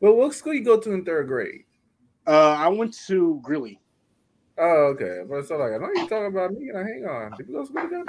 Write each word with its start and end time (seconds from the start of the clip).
Well, 0.00 0.14
what 0.14 0.34
school 0.34 0.54
you 0.54 0.64
go 0.64 0.78
to 0.78 0.92
in 0.92 1.04
third 1.04 1.26
grade? 1.26 1.64
Uh, 2.26 2.52
I 2.52 2.68
went 2.68 2.96
to 3.06 3.40
Greeley. 3.42 3.80
Oh, 4.56 4.94
okay. 4.94 5.22
But 5.28 5.46
so 5.46 5.56
like, 5.56 5.72
I 5.72 5.78
know 5.78 5.88
you're 5.94 6.08
talking 6.08 6.26
about 6.26 6.52
me. 6.52 6.68
and 6.68 6.78
I 6.78 6.82
hang 6.82 7.04
on. 7.06 7.32
Did 7.36 7.48
we 7.48 7.54
go 7.54 7.60
to 7.60 7.66
school 7.66 7.82
together? 7.82 8.04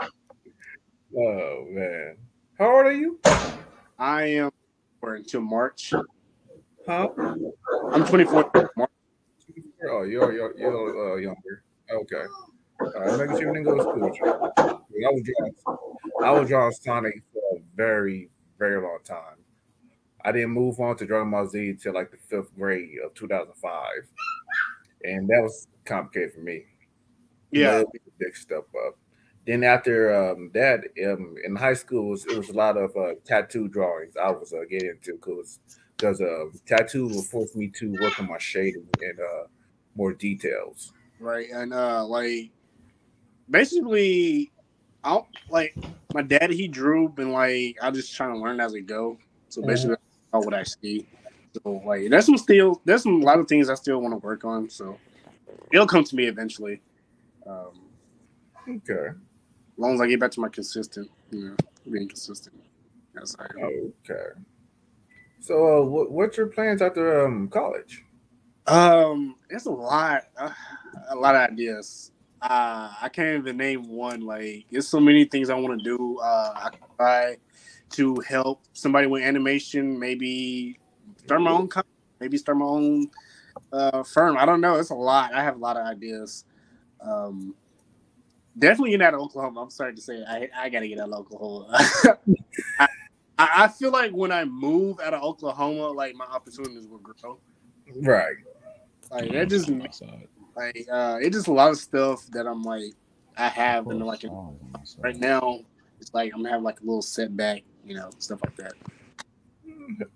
oh 1.16 1.66
man, 1.68 2.16
how 2.58 2.76
old 2.76 2.86
are 2.86 2.92
you? 2.92 3.18
I 3.98 4.24
am 4.24 4.50
until 5.02 5.40
March. 5.40 5.92
Huh? 6.86 7.08
I'm 7.92 8.06
24. 8.06 8.50
March. 8.76 8.90
Oh, 9.90 10.02
you're 10.02 10.32
you're, 10.32 10.58
you're 10.58 11.14
uh, 11.14 11.16
younger. 11.16 11.64
Okay. 11.90 12.24
Uh, 12.80 13.16
making 13.16 13.38
sure 13.38 13.54
you 13.54 13.62
didn't 13.62 13.64
go 13.64 13.76
to 13.76 13.82
school. 13.82 14.52
I 14.58 15.10
was 15.10 15.22
drawing, 15.22 15.54
I 16.24 16.30
was 16.32 16.48
drawing 16.48 16.72
Sonic 16.72 17.22
for 17.32 17.58
a 17.58 17.62
very, 17.76 18.30
very 18.58 18.80
long 18.80 18.98
time. 19.04 19.41
I 20.24 20.32
didn't 20.32 20.50
move 20.50 20.80
on 20.80 20.96
to 20.96 21.06
Dragon 21.06 21.30
Ball 21.30 21.46
Z 21.46 21.76
till 21.82 21.94
like 21.94 22.10
the 22.10 22.16
fifth 22.16 22.54
grade 22.56 22.98
of 23.04 23.14
2005, 23.14 23.88
and 25.04 25.28
that 25.28 25.42
was 25.42 25.66
complicated 25.84 26.34
for 26.34 26.40
me. 26.40 26.64
Yeah, 27.50 27.78
You 27.78 27.84
know, 27.84 27.92
big 28.18 28.36
step 28.36 28.66
up. 28.86 28.96
Then 29.46 29.64
after 29.64 30.14
um, 30.14 30.50
that, 30.54 30.84
um, 31.04 31.34
in 31.44 31.56
high 31.56 31.74
school, 31.74 32.06
it 32.06 32.10
was, 32.10 32.26
it 32.26 32.36
was 32.36 32.48
a 32.50 32.52
lot 32.52 32.76
of 32.76 32.96
uh, 32.96 33.14
tattoo 33.24 33.66
drawings 33.68 34.16
I 34.16 34.30
was 34.30 34.52
uh, 34.52 34.60
getting 34.70 34.90
into 34.90 35.14
because 35.14 35.58
because 35.96 36.20
uh, 36.20 36.44
tattoo 36.66 37.06
will 37.08 37.22
force 37.22 37.54
me 37.54 37.68
to 37.78 37.92
work 38.00 38.18
on 38.18 38.28
my 38.28 38.38
shading 38.38 38.88
and 39.00 39.20
uh, 39.20 39.46
more 39.94 40.12
details. 40.12 40.92
right. 41.20 41.48
And 41.50 41.72
uh, 41.72 42.04
like 42.06 42.50
basically, 43.50 44.52
I 45.04 45.20
like 45.48 45.76
my 46.14 46.22
dad. 46.22 46.50
He 46.50 46.68
drew, 46.68 47.12
and 47.18 47.32
like 47.32 47.76
I 47.82 47.90
just 47.90 48.14
trying 48.14 48.34
to 48.34 48.40
learn 48.40 48.60
as 48.60 48.74
I 48.74 48.80
go. 48.80 49.18
So 49.48 49.62
basically, 49.62 49.96
that's 50.32 50.44
what 50.44 50.54
I 50.54 50.62
see. 50.62 51.06
So 51.62 51.82
like 51.84 52.08
that's 52.10 52.26
some 52.26 52.38
still 52.38 52.80
there's 52.84 53.02
some 53.02 53.20
a 53.22 53.24
lot 53.24 53.38
of 53.38 53.46
things 53.46 53.68
I 53.68 53.74
still 53.74 54.00
want 54.00 54.12
to 54.14 54.18
work 54.18 54.44
on. 54.44 54.70
So 54.70 54.98
it'll 55.72 55.86
come 55.86 56.04
to 56.04 56.16
me 56.16 56.26
eventually. 56.26 56.80
Um, 57.46 57.82
Okay. 58.68 59.08
as 59.08 59.78
long 59.78 59.94
as 59.94 60.00
I 60.00 60.06
get 60.06 60.20
back 60.20 60.30
to 60.32 60.40
my 60.40 60.48
consistent, 60.48 61.10
you 61.30 61.48
know, 61.48 61.56
being 61.90 62.08
consistent. 62.08 62.54
Yes, 63.16 63.34
I 63.38 63.44
am. 63.44 63.92
Okay. 64.08 64.40
So, 65.40 65.54
uh, 65.54 65.84
what, 65.84 66.12
what's 66.12 66.36
your 66.36 66.46
plans 66.46 66.80
after 66.80 67.26
um, 67.26 67.48
college? 67.48 68.04
Um, 68.66 69.36
it's 69.50 69.66
a 69.66 69.70
lot, 69.70 70.22
uh, 70.36 70.50
a 71.08 71.16
lot 71.16 71.34
of 71.34 71.50
ideas. 71.50 72.12
Uh, 72.40 72.92
I 73.00 73.08
can't 73.08 73.38
even 73.38 73.56
name 73.56 73.88
one. 73.88 74.20
Like, 74.20 74.66
there's 74.70 74.86
so 74.86 75.00
many 75.00 75.24
things 75.24 75.50
I 75.50 75.54
want 75.54 75.78
to 75.78 75.84
do. 75.84 76.18
Uh, 76.18 76.70
I 77.00 77.36
to 77.92 78.16
help 78.26 78.62
somebody 78.72 79.06
with 79.06 79.22
animation. 79.22 79.98
Maybe 79.98 80.78
start 81.16 81.42
my 81.42 81.50
own, 81.50 81.68
com- 81.68 81.84
maybe 82.20 82.36
start 82.36 82.58
my 82.58 82.66
own 82.66 83.10
uh, 83.72 84.02
firm. 84.02 84.36
I 84.36 84.46
don't 84.46 84.60
know. 84.60 84.76
It's 84.76 84.90
a 84.90 84.94
lot. 84.94 85.32
I 85.34 85.42
have 85.42 85.56
a 85.56 85.58
lot 85.58 85.76
of 85.76 85.86
ideas. 85.86 86.44
Um, 87.00 87.54
definitely 88.58 88.94
of 88.94 89.14
Oklahoma. 89.14 89.62
I'm 89.62 89.70
sorry 89.70 89.94
to 89.94 90.00
say. 90.00 90.24
I 90.28 90.48
I 90.56 90.68
gotta 90.68 90.88
get 90.88 91.00
out 91.00 91.10
of 91.10 91.20
Oklahoma. 91.20 91.68
I, 92.80 92.88
I 93.38 93.68
feel 93.68 93.90
like 93.90 94.12
when 94.12 94.30
I 94.30 94.44
move 94.44 95.00
out 95.00 95.14
of 95.14 95.22
Oklahoma, 95.22 95.88
like 95.88 96.14
my 96.14 96.26
opportunities 96.26 96.86
will 96.86 96.98
grow. 96.98 97.40
Right. 97.96 98.36
Like 99.10 99.32
that 99.32 99.48
just 99.48 99.68
like 100.56 100.86
uh 100.90 101.18
it's 101.20 101.36
just 101.36 101.48
a 101.48 101.52
lot 101.52 101.70
of 101.70 101.78
stuff 101.78 102.26
that 102.28 102.46
I'm 102.46 102.62
like 102.62 102.94
I 103.36 103.48
have 103.48 103.86
and 103.88 104.04
like 104.04 104.24
right 104.98 105.16
now 105.16 105.60
it's 106.00 106.12
like 106.14 106.32
I'm 106.34 106.44
having 106.44 106.64
like 106.64 106.80
a 106.80 106.84
little 106.84 107.02
setback, 107.02 107.62
you 107.84 107.94
know, 107.94 108.10
stuff 108.18 108.40
like 108.44 108.56
that. 108.56 108.72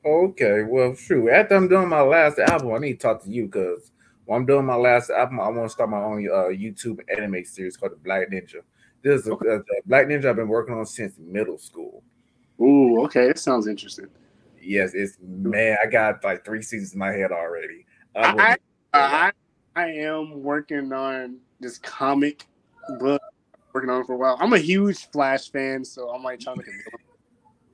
Okay. 0.05 0.63
Well, 0.63 0.95
shoot. 0.95 1.29
After 1.29 1.55
I'm 1.57 1.69
doing 1.69 1.89
my 1.89 2.01
last 2.03 2.39
album, 2.39 2.73
I 2.73 2.79
need 2.79 2.95
to 2.95 2.99
talk 2.99 3.23
to 3.25 3.31
you 3.31 3.47
because 3.47 3.93
when 4.25 4.41
I'm 4.41 4.47
doing 4.47 4.65
my 4.65 4.77
last 4.77 5.11
album, 5.11 5.41
I 5.41 5.49
want 5.49 5.65
to 5.69 5.73
start 5.73 5.91
my 5.91 6.03
own 6.03 6.27
uh, 6.29 6.49
YouTube 6.49 7.01
anime 7.17 7.45
series 7.45 7.77
called 7.77 7.93
The 7.93 7.97
Black 7.97 8.31
Ninja. 8.31 8.63
This 9.03 9.23
is 9.23 9.29
a, 9.29 9.33
a- 9.33 9.59
a 9.59 9.63
Black 9.87 10.07
Ninja 10.07 10.27
I've 10.27 10.37
been 10.37 10.49
working 10.49 10.75
on 10.75 10.87
since 10.87 11.15
middle 11.19 11.59
school. 11.59 12.03
Ooh, 12.61 13.03
okay, 13.05 13.27
that 13.29 13.39
sounds 13.39 13.67
interesting. 13.67 14.07
Yes, 14.61 14.95
it's 14.95 15.19
man. 15.23 15.77
I 15.83 15.87
got 15.89 16.25
like 16.25 16.45
three 16.45 16.63
seasons 16.63 16.95
in 16.95 16.99
my 16.99 17.13
head 17.13 17.31
already. 17.31 17.85
I'm 18.15 18.25
I 18.25 18.35
working- 18.51 18.63
I, 18.95 19.33
I 19.77 19.87
am 19.91 20.43
working 20.43 20.93
on 20.93 21.37
this 21.61 21.79
comic 21.79 22.47
book, 22.99 23.21
working 23.75 23.91
on 23.91 24.01
it 24.01 24.07
for 24.07 24.15
a 24.15 24.17
while. 24.17 24.39
I'm 24.41 24.55
a 24.55 24.59
huge 24.59 25.11
Flash 25.11 25.51
fan, 25.53 25.85
so 25.85 26.09
I'm 26.09 26.23
like 26.25 26.41
trying 26.41 26.57
to 26.57 26.63
make 26.63 26.69
a 26.69 26.91
villain. 26.91 27.06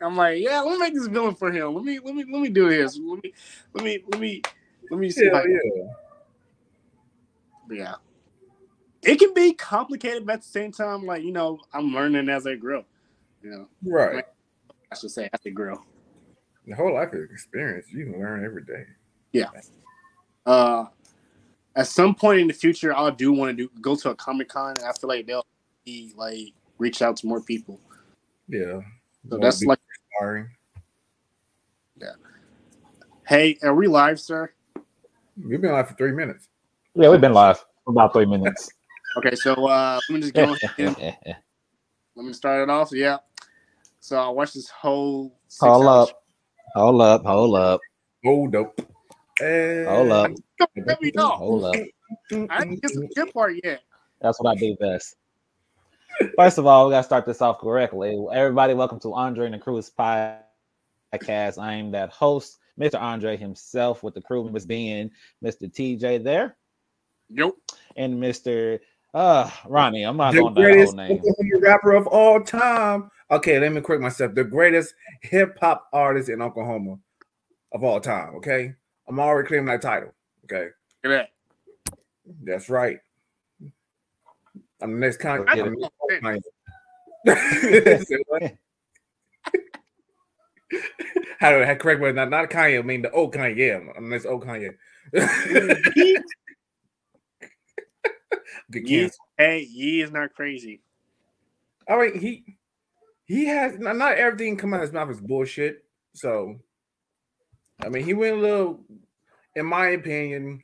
I'm 0.02 0.16
like, 0.16 0.40
yeah, 0.40 0.60
let 0.60 0.72
me 0.72 0.78
make 0.78 0.94
this 0.94 1.06
villain 1.06 1.34
for 1.34 1.50
him. 1.52 1.74
Let 1.74 1.84
me 1.84 1.98
let 1.98 2.14
me 2.14 2.24
let 2.30 2.40
me 2.42 2.48
do 2.48 2.68
this. 2.68 2.98
Let 2.98 3.22
me 3.22 3.32
let 3.74 3.84
me 3.84 4.04
let 4.10 4.20
me 4.20 4.42
let 4.90 5.00
me 5.00 5.10
see. 5.10 5.26
if 5.26 5.32
I 5.32 5.36
Hell 5.38 5.44
can- 5.46 5.60
yeah. 5.76 5.84
Yeah. 7.70 7.94
It 9.02 9.18
can 9.18 9.34
be 9.34 9.52
complicated, 9.54 10.26
but 10.26 10.34
at 10.34 10.42
the 10.42 10.48
same 10.48 10.70
time, 10.70 11.04
like, 11.04 11.24
you 11.24 11.32
know, 11.32 11.58
I'm 11.72 11.92
learning 11.92 12.28
as 12.28 12.46
I 12.46 12.54
grow. 12.54 12.84
You 13.42 13.50
know, 13.50 13.68
Right. 13.84 14.24
I 14.92 14.94
should 14.94 15.10
say 15.10 15.28
as 15.32 15.40
I 15.44 15.50
grow. 15.50 15.82
The 16.66 16.76
whole 16.76 16.94
life 16.94 17.12
experience 17.12 17.86
you 17.90 18.04
can 18.04 18.20
learn 18.20 18.44
every 18.44 18.62
day. 18.62 18.84
Yeah. 19.32 19.48
Uh 20.46 20.86
at 21.74 21.86
some 21.86 22.14
point 22.14 22.40
in 22.40 22.46
the 22.46 22.54
future 22.54 22.94
I 22.94 23.10
do 23.10 23.32
want 23.32 23.56
to 23.56 23.64
do 23.64 23.70
go 23.80 23.96
to 23.96 24.10
a 24.10 24.14
Comic 24.14 24.48
Con 24.50 24.74
and 24.76 24.86
I 24.86 24.92
feel 24.92 25.08
like 25.08 25.26
they'll 25.26 25.46
be 25.84 26.12
like 26.16 26.52
reach 26.78 27.02
out 27.02 27.16
to 27.18 27.26
more 27.26 27.40
people. 27.40 27.80
Yeah. 28.48 28.80
So 29.28 29.38
that's 29.38 29.64
like 29.64 29.80
inspiring. 30.12 30.48
hey, 33.26 33.56
are 33.62 33.74
we 33.74 33.86
live, 33.86 34.20
sir? 34.20 34.52
We've 35.42 35.60
been 35.60 35.72
live 35.72 35.88
for 35.88 35.94
three 35.94 36.12
minutes. 36.12 36.48
Yeah, 36.94 37.08
we've 37.10 37.20
been 37.20 37.32
live 37.32 37.58
for 37.84 37.90
about 37.92 38.12
three 38.12 38.26
minutes. 38.26 38.70
Okay, 39.14 39.34
so 39.34 39.52
uh 39.66 40.00
let 40.08 40.14
me 40.14 40.20
just 40.22 40.32
go 40.32 40.56
ahead. 40.78 40.96
Let 42.16 42.24
me 42.26 42.32
start 42.32 42.62
it 42.62 42.70
off. 42.70 42.92
Yeah. 42.92 43.18
So 44.00 44.16
I 44.16 44.30
watched 44.30 44.54
this 44.54 44.70
whole 44.70 45.38
six 45.48 45.60
hold 45.60 45.82
hours- 45.86 46.08
up, 46.08 46.22
hold 46.74 47.02
up, 47.02 47.22
hold 47.26 47.56
up, 47.56 47.80
Hold 48.24 48.56
up. 48.56 48.80
And 49.42 49.86
hold 49.86 50.12
up, 50.12 50.30
Let 50.86 51.02
me 51.02 51.12
know. 51.14 51.28
hold 51.32 51.64
up. 51.64 51.76
I 52.48 52.60
didn't 52.60 52.80
get 52.82 52.92
to 52.94 53.00
the 53.00 53.10
good 53.14 53.34
part 53.34 53.52
yet. 53.62 53.82
That's 54.22 54.40
what 54.40 54.56
I 54.56 54.58
do 54.58 54.74
best. 54.80 55.14
First 56.36 56.58
of 56.58 56.66
all, 56.66 56.86
we 56.86 56.92
gotta 56.92 57.04
start 57.04 57.26
this 57.26 57.42
off 57.42 57.58
correctly. 57.58 58.18
Everybody, 58.32 58.74
welcome 58.74 59.00
to 59.00 59.14
Andre 59.14 59.46
and 59.46 59.54
the 59.54 59.58
Crew's 59.58 59.90
podcast. 59.90 60.42
I 61.58 61.74
am 61.74 61.90
that 61.92 62.10
host, 62.10 62.58
Mr. 62.78 63.00
Andre 63.00 63.36
himself, 63.36 64.02
with 64.02 64.14
the 64.14 64.22
crew 64.22 64.44
members 64.44 64.66
being 64.66 65.10
Mr. 65.44 65.72
TJ 65.72 66.22
there 66.22 66.56
Nope. 67.30 67.58
and 67.96 68.14
Mr. 68.22 68.80
Uh 69.14 69.50
Ronnie. 69.66 70.04
I'm 70.04 70.16
not 70.16 70.32
the 70.32 70.40
going 70.40 70.54
to 70.54 70.60
that 70.60 70.66
greatest 70.66 70.96
whole 70.96 71.06
name. 71.08 71.18
Oklahoma 71.18 71.58
rapper 71.60 71.92
of 71.92 72.06
all 72.06 72.40
time. 72.42 73.10
Okay, 73.30 73.58
let 73.58 73.72
me 73.72 73.80
correct 73.80 74.02
myself. 74.02 74.34
The 74.34 74.44
greatest 74.44 74.94
hip 75.22 75.58
hop 75.60 75.88
artist 75.92 76.28
in 76.28 76.42
Oklahoma 76.42 76.98
of 77.72 77.84
all 77.84 78.00
time. 78.00 78.34
Okay, 78.36 78.74
I'm 79.08 79.18
already 79.18 79.48
claiming 79.48 79.66
that 79.66 79.82
title. 79.82 80.12
Okay, 80.44 80.68
Look 81.04 81.12
at 81.14 81.30
that's 82.44 82.68
right. 82.68 82.98
I'm 84.80 84.94
the 84.94 84.98
next 84.98 85.18
con. 85.18 85.46
Get 86.20 86.24
I'm 86.24 86.36
it. 86.36 86.44
the 87.24 88.24
Kanye. 88.32 88.58
How 91.38 91.50
do 91.50 91.62
I 91.62 91.74
correct 91.74 92.00
me? 92.00 92.12
Not, 92.12 92.30
not 92.30 92.50
Kanye. 92.50 92.78
I 92.78 92.82
mean 92.82 93.02
the 93.02 93.10
old 93.10 93.34
Kanye. 93.34 93.76
I'm 93.96 94.04
the 94.04 94.10
next 94.10 94.26
old 94.26 94.44
Kanye. 94.44 94.74
that. 95.12 96.22
Good 98.70 99.10
hey, 99.36 99.66
Ye 99.70 100.00
is 100.00 100.12
not 100.12 100.32
crazy. 100.34 100.80
I 101.88 101.96
mean, 101.98 102.18
he 102.18 102.44
he 103.26 103.46
has 103.46 103.78
not, 103.78 103.96
not 103.96 104.16
everything 104.16 104.56
come 104.56 104.72
out 104.72 104.78
of 104.78 104.82
his 104.82 104.92
mouth 104.92 105.10
is 105.10 105.20
bullshit. 105.20 105.84
So, 106.14 106.56
I 107.82 107.88
mean, 107.88 108.04
he 108.04 108.14
went 108.14 108.36
a 108.36 108.40
little, 108.40 108.80
in 109.56 109.66
my 109.66 109.88
opinion, 109.88 110.62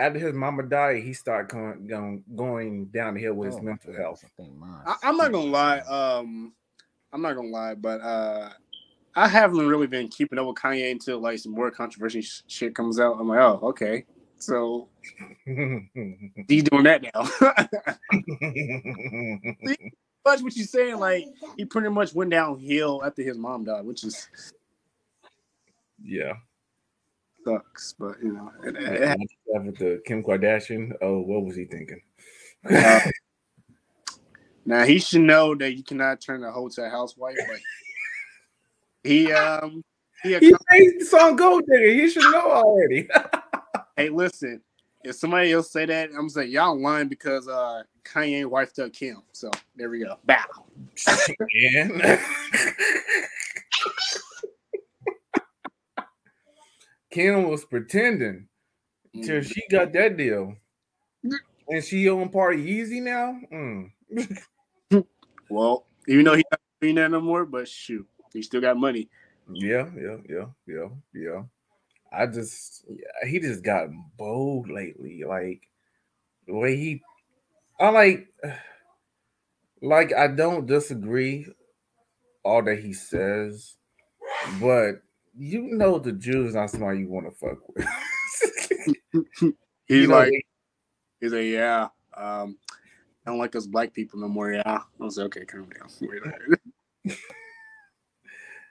after 0.00 0.18
his 0.18 0.34
mama 0.34 0.62
died, 0.62 1.02
he 1.02 1.12
started 1.12 1.50
going 1.50 1.86
going, 1.86 2.24
going 2.34 2.86
down 2.86 3.14
the 3.14 3.20
hill 3.20 3.34
with 3.34 3.48
his 3.48 3.56
Oh, 3.58 3.62
mental 3.62 3.92
health. 3.92 4.24
I 4.24 4.28
think 4.42 4.56
mine- 4.56 4.82
I, 4.86 4.96
I'm 5.02 5.16
not 5.16 5.30
gonna 5.30 5.50
lie. 5.50 5.80
Um, 5.80 6.52
I'm 7.12 7.22
not 7.22 7.34
gonna 7.36 7.48
lie, 7.48 7.74
but 7.74 8.00
uh, 8.00 8.50
I 9.14 9.28
haven't 9.28 9.68
really 9.68 9.86
been 9.86 10.08
keeping 10.08 10.38
up 10.38 10.46
with 10.46 10.56
Kanye 10.56 10.90
until 10.90 11.20
like 11.20 11.38
some 11.38 11.52
more 11.52 11.70
controversial 11.70 12.22
sh- 12.22 12.42
shit 12.46 12.74
comes 12.74 12.98
out. 12.98 13.16
I'm 13.20 13.28
like, 13.28 13.40
oh, 13.40 13.60
okay. 13.62 14.04
So 14.36 14.88
he's 15.44 16.62
doing 16.64 16.84
that 16.84 17.02
now. 17.14 17.28
But 20.22 20.42
what 20.42 20.54
you're 20.54 20.66
saying, 20.66 20.98
like 20.98 21.24
he 21.56 21.64
pretty 21.64 21.88
much 21.88 22.12
went 22.14 22.30
downhill 22.30 23.02
after 23.04 23.22
his 23.22 23.38
mom 23.38 23.64
died, 23.64 23.86
which 23.86 24.04
is 24.04 24.28
yeah. 26.02 26.34
Sucks. 27.50 27.94
But 27.98 28.22
you 28.22 28.32
know, 28.32 28.50
it, 28.64 28.76
it, 28.76 29.02
it, 29.02 29.64
With 29.64 29.78
the 29.78 30.02
Kim 30.04 30.22
Kardashian, 30.22 30.92
oh, 31.00 31.20
what 31.20 31.44
was 31.44 31.56
he 31.56 31.64
thinking? 31.64 32.00
Uh, 32.68 33.00
now 34.64 34.84
he 34.84 34.98
should 34.98 35.22
know 35.22 35.54
that 35.54 35.76
you 35.76 35.82
cannot 35.82 36.20
turn 36.20 36.44
a 36.44 36.50
hoe 36.50 36.68
to 36.68 36.84
a 36.84 36.90
housewife. 36.90 37.36
But 37.48 37.58
he 39.02 39.32
um 39.32 39.82
he, 40.22 40.38
He 40.38 40.54
made 40.70 41.00
the 41.00 41.04
song 41.04 41.36
Gold 41.36 41.64
Digger. 41.66 41.92
He 41.92 42.10
should 42.10 42.30
know 42.30 42.50
already. 42.50 43.08
hey, 43.96 44.10
listen. 44.10 44.62
If 45.02 45.16
somebody 45.16 45.52
else 45.52 45.72
say 45.72 45.86
that, 45.86 46.10
I'm 46.10 46.16
gonna 46.16 46.30
say 46.30 46.44
y'all 46.44 46.78
lying 46.78 47.08
because 47.08 47.48
uh 47.48 47.84
Kanye 48.04 48.44
wifed 48.44 48.84
up 48.84 48.92
Kim. 48.92 49.22
So 49.32 49.50
there 49.76 49.88
we 49.88 50.00
go. 50.00 50.18
Bow. 50.26 50.44
Man. 57.14 57.26
Kim 57.26 57.48
was 57.48 57.64
pretending 57.64 58.48
till 59.22 59.42
she 59.42 59.62
got 59.70 59.92
that 59.92 60.16
deal. 60.16 60.54
And 61.68 61.84
she 61.84 62.08
on 62.08 62.28
party 62.30 62.62
easy 62.62 63.00
now. 63.00 63.38
Mm. 63.52 63.90
Well, 65.50 65.84
even 66.06 66.24
though 66.24 66.36
he's 66.36 66.44
not 66.50 66.60
doing 66.80 66.94
that 66.94 67.10
no 67.10 67.20
more, 67.20 67.44
but 67.44 67.66
shoot, 67.66 68.06
he 68.32 68.40
still 68.40 68.60
got 68.60 68.76
money. 68.76 69.08
Yeah, 69.52 69.90
yeah, 70.00 70.16
yeah, 70.28 70.46
yeah, 70.66 70.88
yeah. 71.12 71.42
I 72.12 72.26
just, 72.26 72.84
yeah, 72.88 73.28
he 73.28 73.40
just 73.40 73.64
got 73.64 73.88
bold 74.16 74.70
lately. 74.70 75.24
Like 75.26 75.62
the 76.46 76.54
way 76.54 76.76
he, 76.76 77.02
I 77.80 77.88
like, 77.88 78.28
like 79.82 80.14
I 80.14 80.28
don't 80.28 80.66
disagree 80.66 81.46
all 82.44 82.62
that 82.62 82.78
he 82.78 82.92
says, 82.92 83.74
but 84.60 85.02
you 85.36 85.62
know 85.62 85.98
the 85.98 86.12
Jew's 86.12 86.54
not 86.54 86.70
somebody 86.70 87.00
you 87.00 87.08
want 87.08 87.26
to 87.26 87.32
fuck 87.32 87.58
with. 87.68 87.86
He's 89.86 90.02
You 90.02 90.06
know, 90.06 90.18
like, 90.18 90.32
he's 91.20 91.32
like, 91.32 91.46
yeah, 91.46 91.88
um, 92.16 92.56
I 93.26 93.30
don't 93.30 93.38
like 93.38 93.56
us 93.56 93.66
black 93.66 93.92
people 93.92 94.20
no 94.20 94.28
more. 94.28 94.52
Yeah, 94.52 94.62
I 94.66 94.82
was 94.98 95.18
like, 95.18 95.36
okay, 95.36 95.44
calm 95.44 95.68
down. 95.68 95.88
Wait, 97.04 97.18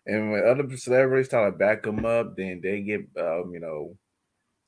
and 0.06 0.31
when 0.31 0.47
other 0.47 0.77
celebrities 0.77 1.29
try 1.29 1.45
to 1.45 1.51
back 1.51 1.85
him 1.85 2.06
up, 2.06 2.35
then 2.35 2.62
they 2.63 2.81
get, 2.81 3.01
um, 3.17 3.51
you 3.53 3.59
know, 3.59 3.95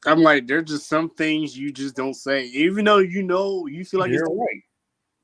I'm 0.05 0.21
like, 0.21 0.47
there's 0.47 0.69
just 0.69 0.87
some 0.87 1.09
things 1.11 1.57
you 1.57 1.71
just 1.71 1.95
don't 1.95 2.15
say, 2.15 2.45
even 2.45 2.85
though 2.85 2.99
you 2.99 3.23
know 3.23 3.67
you 3.67 3.85
feel 3.85 3.99
like 3.99 4.11
you're 4.11 4.25
it's 4.25 4.35
right. 4.35 4.63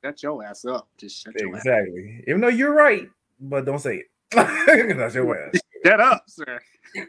shut 0.03 0.23
your 0.23 0.43
ass 0.43 0.65
up. 0.65 0.87
Just 0.97 1.23
shut 1.23 1.39
your 1.39 1.55
ass. 1.55 1.65
Exactly. 1.65 2.23
Even 2.27 2.41
though 2.41 2.47
you're 2.47 2.73
right, 2.73 3.09
but 3.39 3.65
don't 3.65 3.79
say 3.79 3.97
it. 3.97 4.05
That's 4.97 5.15
your 5.15 5.37
ass. 5.37 5.59
Shut 5.87 5.99
up, 6.01 6.23
sir. 6.27 6.59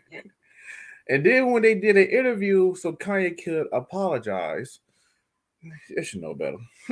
And 1.11 1.25
then 1.25 1.51
when 1.53 1.63
they 1.63 1.75
did 1.75 1.97
an 1.97 2.07
interview 2.09 2.75
so 2.75 2.93
Kanye 2.93 3.43
could 3.43 3.67
apologize, 3.73 4.81
they 5.97 6.05
should 6.05 6.21
know 6.21 6.35
better. 6.35 6.59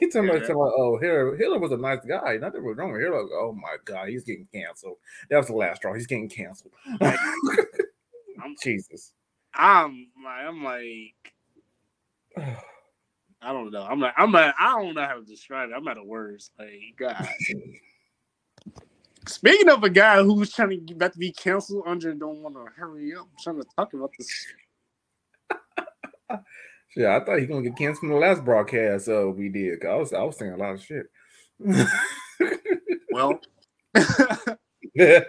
he 0.00 0.08
told 0.10 0.24
me, 0.24 0.32
Yeah. 0.32 0.46
told 0.46 0.66
me, 0.66 0.72
oh, 0.74 0.98
Hitler, 1.00 1.36
Hitler 1.36 1.58
was 1.58 1.72
a 1.72 1.76
nice 1.76 2.00
guy. 2.08 2.38
Nothing 2.38 2.64
was 2.64 2.78
wrong 2.78 2.92
with 2.92 3.02
Hitler. 3.02 3.28
Oh 3.34 3.52
my 3.52 3.76
God, 3.84 4.08
he's 4.08 4.24
getting 4.24 4.48
canceled. 4.52 4.96
That 5.28 5.36
was 5.36 5.48
the 5.48 5.52
last 5.54 5.76
straw. 5.76 5.92
He's 5.92 6.06
getting 6.06 6.30
canceled. 6.30 6.72
I'm 7.02 8.56
Jesus. 8.62 9.12
I'm 9.54 10.08
like, 10.24 10.46
I'm 10.46 10.64
like, 10.64 11.34
I 13.42 13.52
don't 13.52 13.70
know. 13.70 13.82
I'm 13.82 14.00
like, 14.00 14.14
I'm 14.16 14.32
like, 14.32 14.54
I 14.58 14.80
don't 14.80 14.94
know 14.94 15.06
how 15.06 15.16
to 15.16 15.24
describe 15.24 15.68
it. 15.70 15.74
I'm 15.76 15.86
out 15.86 15.98
of 15.98 16.06
words. 16.06 16.50
Like, 16.58 16.70
God. 16.98 17.28
Speaking 19.26 19.68
of 19.68 19.82
a 19.82 19.90
guy 19.90 20.22
who's 20.22 20.52
trying 20.52 20.70
to 20.70 20.76
get 20.76 20.96
about 20.96 21.12
to 21.12 21.18
be 21.18 21.32
canceled, 21.32 21.84
Andre 21.86 22.14
don't 22.14 22.42
want 22.42 22.54
to 22.54 22.64
hurry 22.76 23.14
up. 23.14 23.22
I'm 23.22 23.42
trying 23.42 23.60
to 23.60 23.68
talk 23.76 23.92
about 23.92 24.10
this. 24.18 24.46
Yeah, 26.96 27.14
I 27.14 27.20
thought 27.22 27.34
he 27.38 27.44
was 27.44 27.50
gonna 27.50 27.62
get 27.62 27.76
canceled 27.76 27.98
from 27.98 28.08
the 28.08 28.14
last 28.16 28.42
broadcast 28.42 29.06
uh, 29.06 29.28
we 29.28 29.50
did. 29.50 29.82
'cause 29.82 29.90
I 29.90 29.94
was 29.96 30.12
I 30.14 30.22
was 30.22 30.38
saying 30.38 30.52
a 30.52 30.56
lot 30.56 30.72
of 30.72 30.82
shit. 30.82 31.06
Well, 33.10 33.38
it 34.94 35.26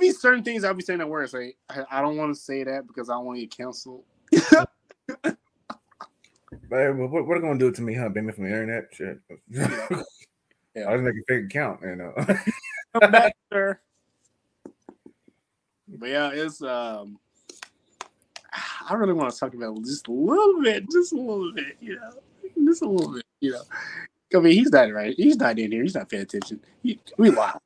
be 0.00 0.12
certain 0.12 0.44
things 0.44 0.62
I'll 0.62 0.74
be 0.74 0.82
saying 0.82 1.00
at 1.00 1.08
work. 1.08 1.32
Like, 1.32 1.56
I, 1.68 1.84
I 1.90 2.00
don't 2.00 2.16
want 2.16 2.32
to 2.32 2.40
say 2.40 2.62
that 2.62 2.86
because 2.86 3.10
I 3.10 3.16
want 3.16 3.36
to 3.36 3.40
get 3.40 3.56
canceled. 3.56 4.04
Man, 6.70 6.98
what, 7.10 7.26
what, 7.26 7.36
are 7.36 7.40
gonna 7.40 7.58
do 7.58 7.72
to 7.72 7.82
me, 7.82 7.94
huh? 7.94 8.08
Ban 8.08 8.26
me 8.26 8.32
from 8.32 8.44
the 8.44 8.50
internet? 8.50 8.84
Shit. 8.92 9.18
Yeah. 9.48 10.88
I 10.88 10.92
just 10.92 11.04
make 11.04 11.14
a 11.14 11.24
fake 11.26 11.44
account 11.46 11.80
and 11.82 12.02
uh 12.02 12.34
Come 13.00 13.10
back, 13.10 13.36
sir. 13.52 13.78
But 15.88 16.08
yeah, 16.08 16.30
it's 16.32 16.62
um 16.62 17.18
I 18.88 18.94
really 18.94 19.12
want 19.12 19.32
to 19.32 19.38
talk 19.38 19.54
about 19.54 19.76
it 19.76 19.84
just 19.84 20.08
a 20.08 20.12
little 20.12 20.62
bit, 20.62 20.90
just 20.90 21.12
a 21.12 21.16
little 21.16 21.52
bit, 21.52 21.76
you 21.80 21.96
know. 21.96 22.12
Just 22.64 22.82
a 22.82 22.88
little 22.88 23.12
bit, 23.12 23.24
you 23.40 23.52
know. 23.52 23.62
I 24.34 24.38
mean, 24.40 24.52
he's 24.54 24.70
not 24.70 24.92
right. 24.92 25.14
He's 25.16 25.36
not 25.36 25.58
in 25.58 25.72
here. 25.72 25.82
He's 25.82 25.94
not 25.94 26.08
paying 26.08 26.22
attention. 26.22 26.60
He, 26.82 26.98
we 27.16 27.30
lie. 27.30 27.58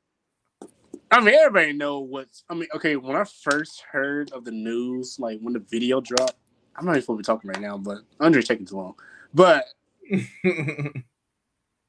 I 1.11 1.19
mean, 1.19 1.35
everybody 1.35 1.73
know 1.73 1.99
what's. 1.99 2.43
I 2.49 2.55
mean, 2.55 2.67
okay. 2.75 2.95
When 2.95 3.15
I 3.15 3.23
first 3.23 3.83
heard 3.91 4.31
of 4.31 4.45
the 4.45 4.51
news, 4.51 5.17
like 5.19 5.39
when 5.41 5.53
the 5.53 5.59
video 5.59 6.01
dropped, 6.01 6.35
I'm 6.75 6.85
not 6.85 6.91
even 6.93 7.01
supposed 7.01 7.17
to 7.17 7.21
be 7.21 7.35
talking 7.35 7.49
right 7.49 7.61
now, 7.61 7.77
but 7.77 7.99
Andre's 8.19 8.47
taking 8.47 8.65
too 8.65 8.77
long. 8.77 8.95
But 9.33 9.65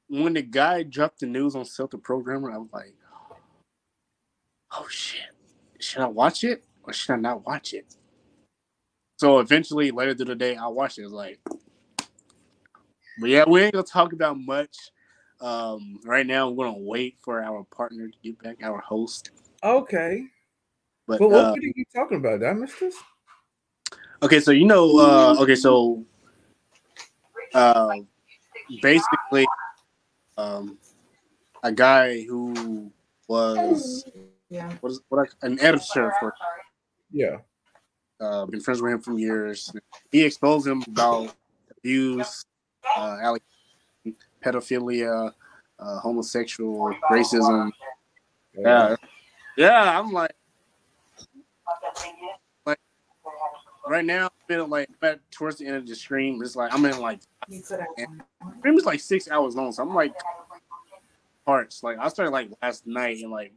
when 0.09 0.35
the 0.35 0.43
guy 0.43 0.83
dropped 0.83 1.21
the 1.21 1.27
news 1.27 1.55
on 1.55 1.65
Celtic 1.65 2.03
Programmer, 2.03 2.51
I 2.51 2.59
was 2.59 2.69
like, 2.73 2.95
oh 4.77 4.87
shit, 4.89 5.31
should 5.81 6.03
I 6.03 6.07
watch 6.07 6.45
it 6.45 6.65
or 6.83 6.93
should 6.93 7.13
I 7.13 7.17
not 7.17 7.47
watch 7.47 7.75
it? 7.75 7.97
So 9.19 9.39
eventually, 9.39 9.91
later 9.91 10.15
through 10.15 10.27
the 10.27 10.35
day, 10.35 10.57
I 10.57 10.67
watched 10.67 10.99
it. 10.99 11.03
It 11.03 11.05
was 11.05 11.13
like, 11.13 11.39
but 13.21 13.29
yeah, 13.29 13.45
we 13.47 13.63
ain't 13.63 13.75
gonna 13.75 13.85
talk 13.85 14.13
about 14.13 14.39
much. 14.39 14.77
Um, 15.41 16.01
right 16.05 16.27
now, 16.27 16.51
we're 16.51 16.67
gonna 16.67 16.79
wait 16.79 17.17
for 17.21 17.43
our 17.43 17.65
partner 17.65 18.09
to 18.09 18.17
get 18.23 18.43
back, 18.43 18.57
our 18.63 18.81
host. 18.81 19.31
okay. 19.63 20.25
But 21.07 21.19
But 21.19 21.31
what 21.31 21.45
uh, 21.45 21.51
are 21.53 21.57
you 21.61 21.85
talking 21.95 22.19
about? 22.19 22.41
Did 22.41 22.49
I 22.49 22.53
miss 22.55 22.75
this? 22.79 22.97
okay, 24.23 24.41
so 24.41 24.51
you 24.51 24.65
know, 24.65 24.99
uh, 24.99 25.37
okay, 25.41 25.57
so 25.57 26.05
uh, 27.55 27.95
basically, 28.81 29.47
um, 30.37 30.79
a 31.63 31.73
guy 31.73 32.23
who 32.25 32.91
was 33.29 34.05
Yeah. 34.53 34.71
what 34.81 34.93
is 34.93 35.01
what 35.09 35.27
I- 35.43 35.47
an 35.47 35.59
editor 35.61 36.13
for 36.21 36.35
Yeah. 37.11 37.39
uh, 38.21 38.45
been 38.45 38.61
friends 38.61 38.83
with 38.83 38.93
him 38.93 39.01
for 39.01 39.19
years. 39.19 39.73
He 40.11 40.23
exposed 40.25 40.67
him 40.67 40.83
about 40.87 41.35
abuse, 41.79 42.45
uh, 42.97 43.17
alleg- 43.23 44.15
pedophilia, 44.45 45.33
uh, 45.79 45.99
homosexual, 46.01 46.93
racism. 47.11 47.73
Yeah, 48.53 48.97
yeah. 49.57 49.99
I'm 49.99 50.13
like, 50.13 50.35
like 52.67 52.79
right 53.87 54.05
now, 54.05 54.27
I 54.27 54.47
feel 54.47 54.67
like 54.69 54.91
but 55.01 55.21
towards 55.31 55.57
the 55.57 55.67
end 55.67 55.77
of 55.77 55.87
the 55.87 55.95
stream, 55.95 56.43
it's 56.43 56.57
like 56.57 56.75
I'm 56.75 56.85
in 56.85 56.99
like 57.01 57.21
You 57.49 57.63
could 57.63 57.81
have. 57.81 57.89
stream 58.59 58.77
is 58.77 58.85
like 58.85 59.01
six 59.01 59.31
hours 59.31 59.57
long, 59.57 59.73
so 59.73 59.83
I'm 59.83 59.95
like 59.95 60.13
parts. 61.47 61.83
Like 61.83 61.97
I 61.99 62.09
started 62.09 62.33
like 62.33 62.51
last 62.63 62.87
night 62.87 63.19
and 63.23 63.31
like, 63.33 63.53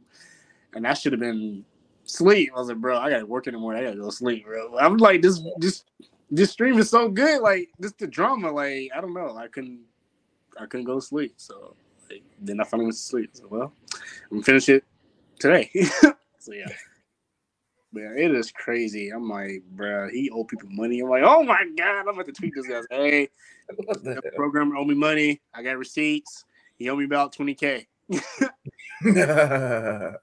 and 0.76 0.84
that 0.84 0.98
should 0.98 1.12
have 1.12 1.20
been 1.20 1.64
sleep. 2.04 2.52
I 2.54 2.58
was 2.58 2.68
like, 2.68 2.76
bro, 2.76 2.98
I 2.98 3.10
gotta 3.10 3.26
work 3.26 3.46
in 3.46 3.54
the 3.54 3.58
morning. 3.58 3.82
I 3.82 3.86
gotta 3.86 4.00
go 4.00 4.10
sleep, 4.10 4.44
bro. 4.44 4.78
I'm 4.78 4.98
like, 4.98 5.22
this, 5.22 5.42
this, 5.56 5.84
this 6.30 6.50
stream 6.50 6.78
is 6.78 6.90
so 6.90 7.08
good. 7.08 7.40
Like, 7.40 7.70
this 7.78 7.92
the 7.92 8.06
drama. 8.06 8.52
Like, 8.52 8.90
I 8.94 9.00
don't 9.00 9.14
know. 9.14 9.36
I 9.36 9.48
couldn't, 9.48 9.80
I 10.60 10.66
couldn't 10.66 10.84
go 10.84 10.96
to 10.96 11.00
sleep. 11.00 11.34
So 11.38 11.74
like, 12.10 12.22
then 12.40 12.60
I 12.60 12.64
finally 12.64 12.86
went 12.86 12.96
to 12.96 13.02
sleep. 13.02 13.30
So 13.32 13.46
well, 13.48 13.72
I'm 14.30 14.30
gonna 14.30 14.42
finish 14.42 14.68
it 14.68 14.84
today. 15.38 15.70
so 16.38 16.52
yeah. 16.52 16.68
Man, 17.92 18.18
it 18.18 18.34
is 18.34 18.50
crazy. 18.50 19.08
I'm 19.08 19.28
like, 19.28 19.62
bro, 19.70 20.10
he 20.10 20.28
owe 20.30 20.44
people 20.44 20.68
money. 20.70 21.00
I'm 21.00 21.08
like, 21.08 21.22
oh 21.24 21.42
my 21.42 21.64
god, 21.78 22.00
I'm 22.00 22.08
about 22.08 22.26
to 22.26 22.32
tweet 22.32 22.52
this 22.54 22.66
guy. 22.66 22.82
Hey, 22.90 23.28
the 23.68 23.98
the 24.02 24.32
programmer 24.36 24.76
owe 24.76 24.84
me 24.84 24.94
money. 24.94 25.40
I 25.54 25.62
got 25.62 25.78
receipts. 25.78 26.44
He 26.76 26.90
owe 26.90 26.96
me 26.96 27.06
about 27.06 27.34
20k. 27.34 27.86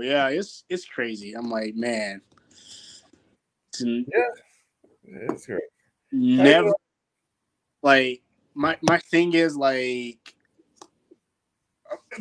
But 0.00 0.06
yeah, 0.06 0.28
it's 0.28 0.64
it's 0.70 0.86
crazy. 0.86 1.34
I'm 1.34 1.50
like, 1.50 1.74
man, 1.74 2.22
to 3.74 4.02
That's 5.04 5.44
great. 5.44 5.60
never 6.10 6.72
like 7.82 8.22
my 8.54 8.78
my 8.80 8.96
thing 8.96 9.34
is 9.34 9.58
like 9.58 10.34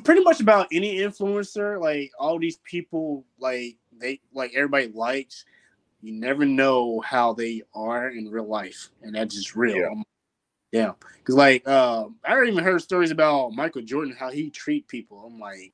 pretty 0.03 0.21
much 0.25 0.41
about 0.41 0.67
any 0.73 0.97
influencer. 0.97 1.79
Like 1.79 2.11
all 2.19 2.37
these 2.37 2.57
people, 2.65 3.23
like 3.39 3.77
they 3.97 4.19
like 4.33 4.51
everybody 4.53 4.87
likes. 4.87 5.45
You 6.01 6.11
never 6.11 6.43
know 6.43 6.99
how 6.99 7.31
they 7.31 7.61
are 7.73 8.09
in 8.09 8.29
real 8.29 8.49
life, 8.49 8.89
and 9.03 9.15
that's 9.15 9.35
just 9.35 9.55
real. 9.55 9.77
Yeah. 9.77 10.03
Yeah, 10.73 10.91
because 11.19 11.35
like 11.35 11.65
uh, 11.65 12.07
I 12.25 12.43
even 12.43 12.61
heard 12.61 12.81
stories 12.81 13.11
about 13.11 13.53
Michael 13.53 13.83
Jordan 13.83 14.17
how 14.19 14.31
he 14.31 14.49
treat 14.49 14.85
people. 14.89 15.23
I'm 15.25 15.39
like, 15.39 15.71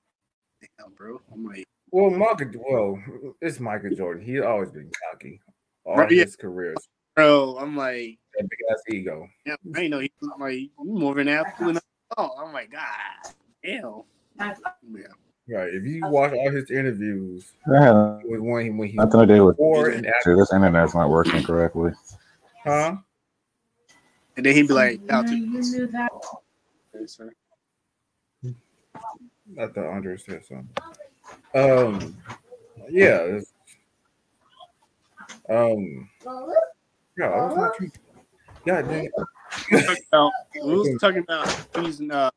damn, 0.62 0.93
bro. 0.93 1.19
I'm 1.33 1.43
like, 1.43 1.65
Well, 1.92 2.10
Michael, 2.10 2.51
well, 2.70 3.34
it's 3.42 3.60
Michael 3.60 3.92
Jordan. 3.96 4.25
He's 4.25 4.42
always 4.42 4.70
been 4.72 4.89
cocky 5.12 5.39
all 5.86 5.98
Right, 5.98 6.12
yeah. 6.12 6.24
his 6.24 6.36
career. 6.36 6.75
bro. 7.15 7.58
I'm 7.60 7.77
like, 7.77 8.18
That 8.38 8.50
big 8.50 8.60
ass 8.72 8.82
ego. 8.89 9.27
yeah, 9.46 9.56
I 9.75 9.82
ain't 9.82 9.92
know 9.92 10.00
he 10.00 10.12
was 10.22 10.32
like 10.39 10.54
you 10.56 10.70
more 10.84 11.12
of 11.12 11.18
an 11.20 11.27
athlete. 11.30 11.68
than 11.68 11.77
I 11.77 12.15
thought. 12.15 12.36
I'm 12.44 12.51
like, 12.54 12.72
God, 12.72 13.34
damn. 13.63 14.01
Yeah. 14.39 15.06
Right. 15.48 15.74
If 15.74 15.84
you 15.86 16.01
watch 16.08 16.34
all 16.34 16.50
his 16.50 16.72
interviews, 16.72 17.54
Yeah, 17.72 18.20
with 18.24 18.42
when 18.42 18.77
when 18.77 18.88
he 18.89 18.96
nothing 18.98 19.20
to 19.22 19.27
do 19.27 19.46
with 19.46 19.58
before 19.58 19.89
and 19.89 20.06
after, 20.08 20.36
this 20.36 20.51
internet's 20.51 20.96
not 20.96 21.10
working 21.10 21.44
correctly. 21.44 21.92
huh? 22.63 22.96
And 24.38 24.46
then 24.46 24.56
he'd 24.56 24.68
be 24.68 24.74
like, 24.74 25.00
Yeah, 25.06 25.20
"Out 25.20 25.27
to 25.27 25.36
you 25.36 25.46
knew 25.62 25.88
that. 25.88 26.12
Okay, 26.96 27.06
sir. 27.06 27.32
I 28.44 29.68
thought 29.68 29.86
Andre 29.86 30.18
said 30.18 30.44
something. 30.44 30.68
Um, 31.54 32.15
yeah. 32.89 33.39
Um, 35.50 36.10
yeah, 37.18 37.25
I 37.30 37.46
was 37.46 37.56
not 37.56 37.77
too- 37.77 37.92
God 38.65 38.89
dang 38.89 39.06
it. 39.06 40.00
We 40.63 40.75
was 40.75 40.98
talking 41.00 41.20
about 41.20 41.48
he's 41.77 42.01
uh, 42.01 42.30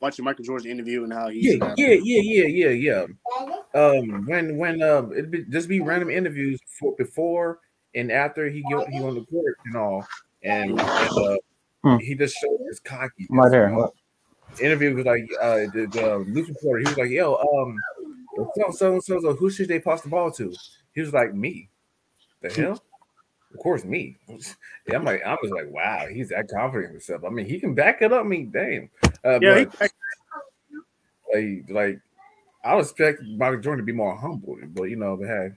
watching 0.00 0.24
Michael 0.24 0.44
Jordan 0.44 0.70
interview 0.70 1.02
and 1.04 1.12
how 1.12 1.28
he's 1.28 1.56
Yeah, 1.58 1.64
uh, 1.66 1.74
yeah, 1.76 1.96
yeah, 2.02 2.44
yeah, 2.46 2.68
yeah, 2.68 2.68
yeah. 2.70 3.06
Um, 3.74 4.24
when 4.26 4.56
when 4.56 4.82
um, 4.82 5.12
it'd 5.12 5.30
be 5.30 5.44
just 5.50 5.68
be 5.68 5.80
random 5.80 6.10
interviews 6.10 6.60
for 6.78 6.94
before 6.96 7.58
and 7.94 8.12
after 8.12 8.48
he 8.48 8.62
go 8.62 8.84
he 8.86 9.00
on 9.02 9.14
the 9.16 9.24
court 9.26 9.56
and 9.66 9.76
all, 9.76 10.06
and, 10.42 10.70
and 10.70 10.80
uh, 10.80 11.36
Hmm. 11.84 11.96
he 11.98 12.14
just 12.16 12.36
showed 12.36 12.58
his 12.68 12.80
cocky. 12.80 13.26
Right 13.30 13.52
here. 13.52 13.88
Interview 14.60 14.94
was 14.96 15.06
like 15.06 15.28
uh 15.40 15.58
the, 15.72 15.86
the 15.92 16.24
news 16.26 16.48
reporter. 16.48 16.80
He 16.80 16.84
was 16.86 16.96
like, 16.96 17.10
"Yo, 17.10 17.34
um, 17.34 17.76
so 18.54 18.70
so 18.70 19.00
so 19.00 19.20
so 19.20 19.34
who 19.34 19.50
should 19.50 19.68
they 19.68 19.80
pass 19.80 20.02
the 20.02 20.08
ball 20.08 20.30
to?" 20.32 20.54
He 20.94 21.00
was 21.00 21.12
like, 21.12 21.34
"Me." 21.34 21.68
The 22.40 22.52
hell? 22.52 22.82
Of 23.52 23.60
course, 23.60 23.84
me. 23.84 24.16
Yeah, 24.86 24.94
I'm 24.96 25.04
like, 25.04 25.22
I 25.24 25.36
was 25.42 25.50
like, 25.50 25.70
wow, 25.70 26.06
he's 26.10 26.28
that 26.28 26.48
confident 26.48 26.86
in 26.86 26.92
himself. 26.92 27.24
I 27.24 27.30
mean, 27.30 27.46
he 27.46 27.58
can 27.58 27.74
back 27.74 28.02
it 28.02 28.12
up. 28.12 28.24
I 28.24 28.28
mean, 28.28 28.50
damn. 28.50 28.90
Uh, 29.24 29.40
yeah, 29.40 29.64
but 29.64 29.90
like, 31.34 31.64
like, 31.68 32.00
I 32.64 32.74
would 32.74 32.82
expect 32.82 33.22
Michael 33.22 33.60
Jordan 33.60 33.84
to 33.84 33.86
be 33.86 33.92
more 33.96 34.16
humble, 34.16 34.58
but 34.68 34.84
you 34.84 34.96
know, 34.96 35.16
but 35.16 35.26
hey, 35.28 35.50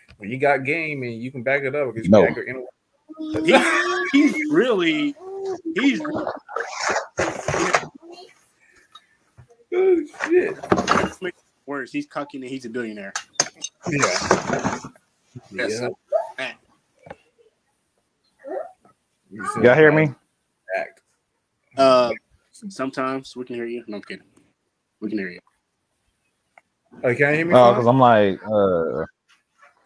when 0.18 0.30
you 0.30 0.38
got 0.38 0.64
game 0.64 1.02
and 1.02 1.22
you 1.22 1.30
can 1.30 1.42
back 1.42 1.62
it 1.62 1.74
up, 1.74 1.94
because 1.94 2.08
No. 2.08 2.22
back 2.22 2.36
it 2.36 2.46
in 2.48 2.66
he, 3.44 3.54
he's 4.12 4.34
really 4.50 5.14
he's 5.74 6.00
oh 9.74 10.06
shit, 10.24 10.56
worse. 11.66 11.92
He's 11.92 12.08
cucking 12.08 12.34
and 12.42 12.44
he's 12.44 12.64
a 12.64 12.70
billionaire. 12.70 13.12
yeah, 13.90 13.98
Yes. 15.52 15.80
yeah. 16.38 16.52
You 19.30 19.46
said 19.54 19.64
Y'all 19.64 19.74
hear 19.74 19.92
me? 19.92 20.12
Act. 20.76 21.02
Uh, 21.76 22.12
sometimes 22.68 23.36
we 23.36 23.44
can 23.44 23.56
hear 23.56 23.66
you. 23.66 23.84
No, 23.86 23.96
I'm 23.98 24.02
kidding. 24.02 24.26
We 25.00 25.08
can 25.10 25.18
hear 25.18 25.30
you. 25.30 25.40
Oh, 27.04 27.14
can 27.14 27.30
you 27.30 27.36
hear 27.36 27.46
me? 27.46 27.54
Oh, 27.54 27.72
because 27.72 27.86
I'm 27.86 27.98
like, 27.98 28.40
uh, 28.44 29.04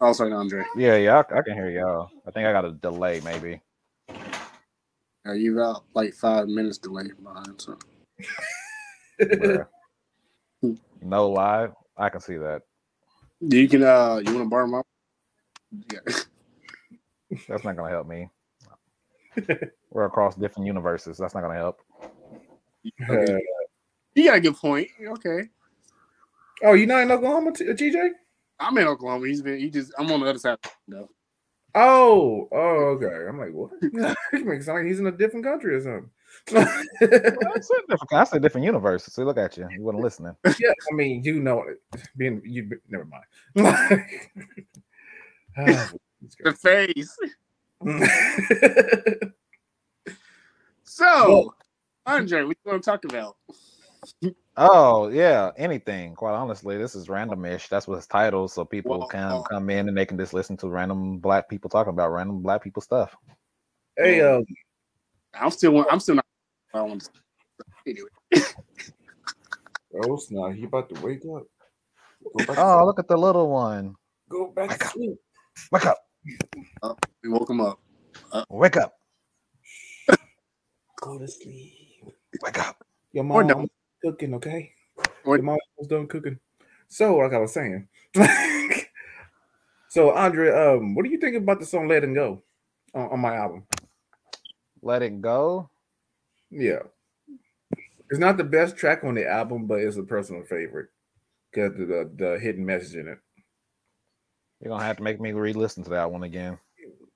Oh, 0.00 0.12
sorry, 0.12 0.32
Andre. 0.32 0.64
yeah, 0.76 0.96
yeah, 0.96 1.16
I, 1.30 1.38
I 1.38 1.42
can 1.42 1.54
hear 1.54 1.70
y'all. 1.70 2.10
I 2.26 2.30
think 2.30 2.46
I 2.46 2.52
got 2.52 2.64
a 2.64 2.72
delay, 2.72 3.20
maybe. 3.20 3.60
Are 5.24 5.36
you 5.36 5.54
got 5.54 5.84
like 5.94 6.12
five 6.14 6.48
minutes 6.48 6.78
delay 6.78 7.04
behind. 7.22 7.60
So 7.60 7.78
Bruh. 9.20 9.66
No 11.04 11.30
lie, 11.30 11.68
I 11.96 12.08
can 12.08 12.20
see 12.20 12.36
that. 12.36 12.62
you 13.40 13.68
can 13.68 13.82
uh, 13.82 14.20
you 14.24 14.32
want 14.32 14.44
to 14.44 14.50
borrow 14.50 14.66
my? 14.66 14.82
Yeah. 15.92 16.14
That's 17.48 17.64
not 17.64 17.76
gonna 17.76 17.90
help 17.90 18.06
me. 18.06 18.28
We're 19.90 20.06
across 20.06 20.36
different 20.36 20.66
universes. 20.66 21.18
That's 21.18 21.34
not 21.34 21.42
gonna 21.42 21.54
help. 21.54 21.80
Uh, 23.08 23.38
You 24.14 24.26
got 24.26 24.36
a 24.36 24.40
good 24.40 24.56
point. 24.56 24.88
Okay. 25.04 25.48
oh, 26.62 26.74
you 26.74 26.86
not 26.86 27.02
in 27.02 27.10
Oklahoma, 27.10 27.52
T- 27.52 27.68
uh, 27.68 27.74
TJ? 27.74 28.10
I'm 28.60 28.78
in 28.78 28.86
Oklahoma. 28.86 29.26
He's 29.26 29.42
been. 29.42 29.58
He 29.58 29.70
just. 29.70 29.92
I'm 29.98 30.10
on 30.10 30.20
the 30.20 30.30
other 30.30 30.38
side. 30.38 30.58
No. 30.86 31.08
Oh, 31.74 32.48
oh, 32.52 32.96
okay. 32.96 33.26
I'm 33.28 33.38
like, 33.38 33.52
what? 33.52 33.70
it 33.82 34.46
makes 34.46 34.62
it 34.62 34.66
sound 34.66 34.78
like 34.78 34.86
he's 34.86 35.00
in 35.00 35.06
a 35.06 35.12
different 35.12 35.44
country 35.44 35.74
or 35.74 35.80
something. 35.80 36.10
That's 37.00 37.70
a 37.70 37.80
different, 37.88 38.10
that's 38.10 38.32
a 38.34 38.40
different 38.40 38.64
universe. 38.66 39.04
See, 39.04 39.22
look 39.22 39.38
at 39.38 39.56
you. 39.56 39.68
You 39.72 39.82
wasn't 39.82 40.02
listening. 40.02 40.36
yeah, 40.58 40.72
I 40.90 40.94
mean, 40.94 41.22
you 41.24 41.40
know, 41.40 41.62
it. 41.62 41.80
being 42.16 42.42
you. 42.44 42.70
Never 42.88 43.06
mind. 43.06 43.24
Ah, 45.56 45.88
The 46.40 46.52
face. 46.52 47.16
let's 47.80 48.00
go. 48.00 49.14
So, 50.82 51.54
Andre, 52.06 52.42
what 52.42 52.56
you 52.64 52.70
want 52.72 52.82
to 52.82 52.90
talk 52.90 53.04
about? 53.04 53.36
Oh 54.56 55.08
yeah, 55.08 55.50
anything. 55.56 56.14
Quite 56.14 56.34
honestly, 56.34 56.76
this 56.76 56.94
is 56.94 57.08
randomish. 57.08 57.68
That's 57.68 57.88
what 57.88 57.98
it's 57.98 58.06
titled, 58.06 58.52
so 58.52 58.64
people 58.64 58.98
Well, 58.98 59.08
can 59.08 59.30
uh, 59.30 59.42
come 59.42 59.70
in 59.70 59.88
and 59.88 59.96
they 59.96 60.06
can 60.06 60.18
just 60.18 60.34
listen 60.34 60.56
to 60.58 60.68
random 60.68 61.18
black 61.18 61.48
people 61.48 61.70
talking 61.70 61.92
about 61.92 62.10
random 62.12 62.40
black 62.42 62.62
people 62.62 62.82
stuff. 62.82 63.16
hey, 63.96 64.20
um, 64.20 64.44
I'm 65.40 65.50
still. 65.50 65.84
I'm 65.90 66.00
still 66.00 66.16
not. 66.16 66.26
I 66.72 66.82
want 66.82 67.02
to. 67.04 67.10
Anyway, 67.86 68.08
oh 70.04 70.16
snap! 70.16 70.52
He 70.54 70.64
about 70.64 70.88
to 70.94 71.00
wake 71.00 71.22
up. 71.34 71.44
Oh, 72.56 72.82
look 72.86 72.98
at 72.98 73.06
the 73.08 73.16
little 73.16 73.50
one. 73.50 73.94
go 74.28 74.48
back 74.48 74.78
to 74.78 74.86
sleep. 74.88 75.18
Wake 75.70 75.86
up! 75.86 75.98
we 77.22 77.28
woke 77.28 77.50
him 77.50 77.60
up. 77.60 77.78
Wake 78.48 78.76
up! 78.78 78.94
Go 81.00 81.18
to 81.18 81.28
sleep. 81.28 81.74
Wake 82.42 82.58
up! 82.58 82.82
Your 83.12 83.24
Or 83.24 83.44
mom 83.44 83.46
no. 83.46 83.68
cooking, 84.02 84.34
okay? 84.34 84.72
Or- 85.24 85.36
Your 85.36 85.44
mom 85.44 85.58
was 85.76 85.86
done 85.88 86.06
cooking. 86.06 86.38
So, 86.88 87.16
like 87.16 87.32
I 87.32 87.38
was 87.38 87.52
saying. 87.52 87.86
so, 89.88 90.10
Andre, 90.12 90.50
um, 90.50 90.94
what 90.94 91.04
do 91.04 91.10
you 91.10 91.18
think 91.18 91.36
about 91.36 91.60
the 91.60 91.66
song 91.66 91.88
"Letting 91.88 92.14
Go" 92.14 92.42
on, 92.94 93.10
on 93.10 93.20
my 93.20 93.36
album? 93.36 93.66
Let 94.84 95.02
it 95.02 95.22
go. 95.22 95.70
Yeah, 96.50 96.82
it's 98.10 98.18
not 98.18 98.36
the 98.36 98.44
best 98.44 98.76
track 98.76 99.02
on 99.02 99.14
the 99.14 99.26
album, 99.26 99.66
but 99.66 99.80
it's 99.80 99.96
a 99.96 100.02
personal 100.02 100.42
favorite 100.42 100.88
because 101.50 101.72
the, 101.74 102.10
the 102.14 102.38
hidden 102.38 102.66
message 102.66 102.96
in 102.96 103.08
it. 103.08 103.18
You're 104.60 104.68
gonna 104.68 104.84
have 104.84 104.98
to 104.98 105.02
make 105.02 105.22
me 105.22 105.32
re-listen 105.32 105.84
to 105.84 105.90
that 105.90 106.12
one 106.12 106.22
again. 106.22 106.58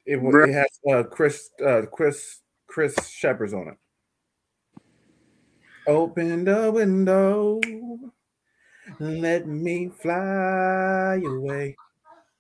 It, 0.07 0.19
it 0.23 0.53
has 0.55 0.81
uh, 0.91 1.03
Chris 1.03 1.51
uh, 1.65 1.83
Chris 1.93 2.41
Chris 2.69 2.97
Shepard's 3.07 3.53
on 3.53 3.69
it. 3.69 4.81
Open 5.87 6.45
the 6.45 6.73
window, 6.73 7.61
let 8.99 9.47
me 9.47 9.91
fly 9.91 11.21
away. 11.23 11.77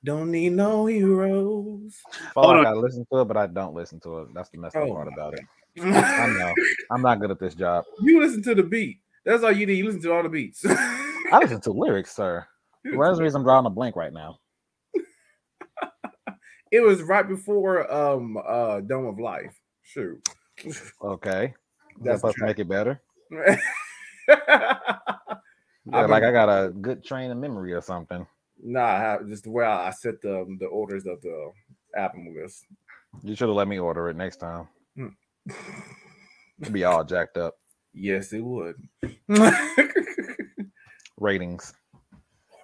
Don't 0.04 0.30
need 0.30 0.52
no 0.52 0.86
heroes. 0.86 1.96
I 2.12 2.16
feel 2.18 2.42
Hold 2.42 2.56
like 2.58 2.66
on. 2.66 2.66
I 2.66 2.72
listen 2.72 3.04
to 3.12 3.20
it, 3.20 3.24
but 3.26 3.36
I 3.36 3.46
don't 3.48 3.74
listen 3.74 3.98
to 4.00 4.20
it. 4.20 4.28
That's 4.34 4.48
the 4.50 4.58
messed 4.58 4.76
up 4.76 4.84
Oh 4.84 4.94
part 4.94 5.08
my 5.08 5.12
about 5.12 5.34
it. 5.34 5.40
I 5.80 6.26
know. 6.38 6.54
I'm 6.90 7.02
not 7.02 7.20
good 7.20 7.30
at 7.30 7.40
this 7.40 7.54
job. 7.54 7.84
you 8.00 8.20
listen 8.20 8.42
to 8.44 8.54
the 8.54 8.62
beat. 8.62 9.00
That's 9.24 9.42
all 9.42 9.52
you 9.52 9.66
need. 9.66 9.74
You 9.74 9.86
listen 9.86 10.02
to 10.02 10.12
all 10.12 10.22
the 10.22 10.28
beats. 10.28 10.64
I 10.66 11.38
listen 11.40 11.60
to 11.62 11.72
lyrics, 11.72 12.14
sir. 12.14 12.46
Well, 12.84 13.08
That's 13.10 13.18
the 13.18 13.24
reason 13.24 13.40
I'm 13.40 13.44
drawing 13.44 13.66
a 13.66 13.70
blank 13.70 13.96
right 13.96 14.12
now. 14.12 14.38
it 16.70 16.80
was 16.80 17.02
right 17.02 17.26
before 17.26 17.92
um 17.92 18.38
uh 18.46 18.80
Dome 18.80 19.06
of 19.06 19.18
Life. 19.18 19.58
Shoot. 19.82 20.28
Okay. 21.02 21.54
That's 22.00 22.04
That's 22.04 22.20
supposed 22.20 22.38
to 22.38 22.44
make 22.46 22.58
it 22.60 22.68
better. 22.68 23.00
nah, 23.30 23.56
Yeah, 24.28 26.06
like 26.06 26.22
I 26.22 26.30
got 26.30 26.48
a 26.48 26.70
good 26.70 27.04
train 27.04 27.30
of 27.30 27.38
memory 27.38 27.72
or 27.72 27.80
something. 27.80 28.26
I 28.76 29.00
have 29.00 29.28
just 29.28 29.44
the 29.44 29.50
way 29.50 29.64
I 29.64 29.88
I 29.88 29.90
set 29.90 30.20
the 30.22 30.44
the 30.58 30.66
orders 30.66 31.06
of 31.06 31.20
the 31.22 31.50
album 31.96 32.34
list. 32.40 32.64
You 33.22 33.34
should 33.34 33.48
have 33.48 33.56
let 33.56 33.68
me 33.68 33.78
order 33.78 34.08
it 34.08 34.16
next 34.16 34.36
time. 34.36 34.68
Hmm. 34.96 35.08
It'd 36.60 36.72
be 36.72 36.84
all 36.84 37.04
jacked 37.04 37.36
up. 37.36 37.54
Yes, 37.92 38.32
it 38.32 38.40
would. 38.40 38.76
Ratings. 41.18 41.72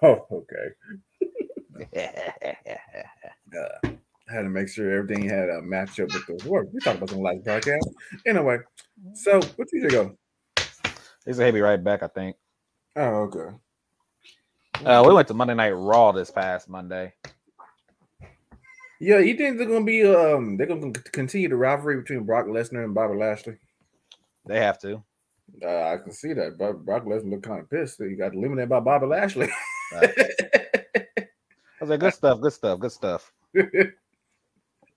oh, 0.01 0.25
okay. 0.31 0.67
Uh, 3.57 3.89
had 4.27 4.41
to 4.41 4.49
make 4.49 4.67
sure 4.67 4.91
everything 4.91 5.29
had 5.29 5.49
a 5.49 5.61
match 5.61 5.99
up 5.99 6.07
with 6.13 6.25
the 6.25 6.49
work. 6.49 6.67
We 6.73 6.79
talked 6.79 6.97
about 6.97 7.09
some 7.09 7.21
last 7.21 7.43
podcast. 7.43 7.87
Anyway, 8.25 8.57
so 9.13 9.39
what 9.55 9.67
you 9.71 9.89
go? 9.89 10.17
He 11.25 11.33
said 11.33 11.45
he'll 11.45 11.53
be 11.53 11.61
right 11.61 11.83
back, 11.83 12.03
I 12.03 12.07
think. 12.07 12.35
Oh, 12.95 13.29
okay. 13.29 13.55
Uh, 14.83 15.03
we 15.07 15.13
went 15.13 15.27
to 15.27 15.33
Monday 15.33 15.53
Night 15.53 15.71
Raw 15.71 16.11
this 16.11 16.31
past 16.31 16.69
Monday. 16.69 17.13
Yeah, 18.99 19.19
you 19.19 19.35
think 19.35 19.57
they're 19.57 19.67
gonna 19.67 19.85
be 19.85 20.05
um 20.05 20.57
they're 20.57 20.67
gonna 20.67 20.91
continue 20.91 21.49
the 21.49 21.55
rivalry 21.55 21.97
between 21.97 22.23
Brock 22.23 22.45
Lesnar 22.45 22.83
and 22.83 22.93
Bobby 22.93 23.17
Lashley? 23.17 23.57
They 24.45 24.59
have 24.59 24.79
to. 24.79 25.03
Uh, 25.63 25.83
I 25.93 25.97
can 25.97 26.11
see 26.11 26.33
that. 26.33 26.57
But 26.57 26.85
Brock 26.85 27.05
Lesnar 27.05 27.29
looked 27.29 27.43
kind 27.43 27.61
of 27.61 27.69
pissed 27.69 27.97
that 27.99 28.09
he 28.09 28.15
got 28.15 28.33
eliminated 28.33 28.69
by 28.69 28.79
Bobby 28.79 29.07
Lashley. 29.07 29.49
Right. 29.93 30.13
I 31.17 31.27
was 31.81 31.89
like, 31.89 31.99
good 31.99 32.13
stuff, 32.13 32.41
good 32.41 32.53
stuff, 32.53 32.79
good 32.79 32.91
stuff. 32.91 33.31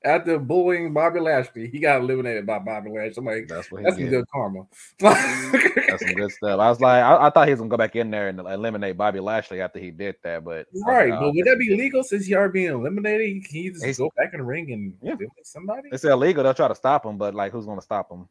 after 0.05 0.39
bullying 0.39 0.93
Bobby 0.93 1.19
Lashley, 1.21 1.69
he 1.69 1.81
got 1.81 2.01
eliminated 2.01 2.47
by 2.47 2.59
Bobby 2.61 2.91
Lashley. 2.91 3.15
I'm 3.19 3.25
like, 3.25 3.49
That's 3.49 3.71
what 3.73 3.79
he 3.79 3.85
that's 3.85 3.97
some 3.97 4.05
did. 4.05 4.11
good 4.11 4.25
karma. 4.33 4.67
That's 5.01 6.07
some 6.07 6.15
good 6.15 6.31
stuff. 6.31 6.61
I 6.61 6.69
was 6.69 6.81
like, 6.81 7.03
I, 7.03 7.27
I 7.27 7.31
thought 7.31 7.49
he 7.49 7.53
was 7.53 7.61
gonna 7.61 7.71
go 7.71 7.77
back 7.77 7.97
in 7.97 8.11
there 8.11 8.29
and 8.29 8.39
eliminate 8.39 8.97
Bobby 8.97 9.21
Lashley 9.21 9.61
after 9.61 9.79
he 9.79 9.91
did 9.91 10.15
that, 10.23 10.45
but 10.45 10.67
right, 10.87 11.11
but 11.11 11.33
would 11.35 11.45
that 11.47 11.59
be 11.59 11.77
legal 11.77 12.03
since 12.05 12.27
he 12.27 12.35
already 12.35 12.53
being 12.53 12.73
eliminated? 12.73 13.45
Can 13.45 13.57
you 13.59 13.73
just 13.73 13.85
He's- 13.85 13.99
go 13.99 14.11
back 14.17 14.31
in 14.35 14.39
the 14.41 14.45
ring 14.47 14.71
and 14.73 14.95
Yeah. 15.03 15.15
somebody? 15.43 15.89
It's 15.91 16.05
illegal. 16.05 16.45
They'll 16.45 16.55
try 16.55 16.69
to 16.69 16.75
stop 16.75 17.05
him, 17.05 17.19
but 17.19 17.35
like, 17.35 17.51
who's 17.53 17.67
gonna 17.67 17.83
stop 17.83 18.11
him? 18.13 18.29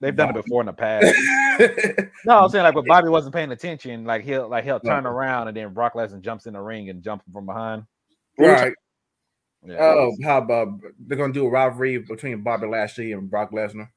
They've 0.00 0.14
done 0.14 0.30
it 0.30 0.34
before 0.44 0.60
in 0.60 0.66
the 0.66 0.72
past. 0.72 1.14
No, 2.26 2.38
I'm 2.42 2.50
saying 2.50 2.64
like 2.64 2.74
when 2.74 2.84
Bobby 2.84 3.08
wasn't 3.08 3.34
paying 3.34 3.50
attention, 3.50 4.04
like 4.04 4.22
he'll 4.24 4.46
like 4.46 4.64
he'll 4.64 4.78
turn 4.80 5.06
around 5.06 5.48
and 5.48 5.56
then 5.56 5.72
Brock 5.72 5.94
Lesnar 5.94 6.20
jumps 6.20 6.44
in 6.46 6.52
the 6.52 6.60
ring 6.60 6.90
and 6.90 7.02
jumps 7.02 7.24
from 7.32 7.46
behind. 7.46 7.84
right. 8.38 8.74
Yeah. 9.64 9.76
Oh, 9.80 10.16
how 10.22 10.38
about 10.38 10.80
they're 10.98 11.18
gonna 11.18 11.32
do 11.32 11.46
a 11.46 11.50
rivalry 11.50 11.98
between 11.98 12.42
Bobby 12.42 12.66
Lashley 12.66 13.12
and 13.12 13.30
Brock 13.30 13.50
Lesnar? 13.52 13.88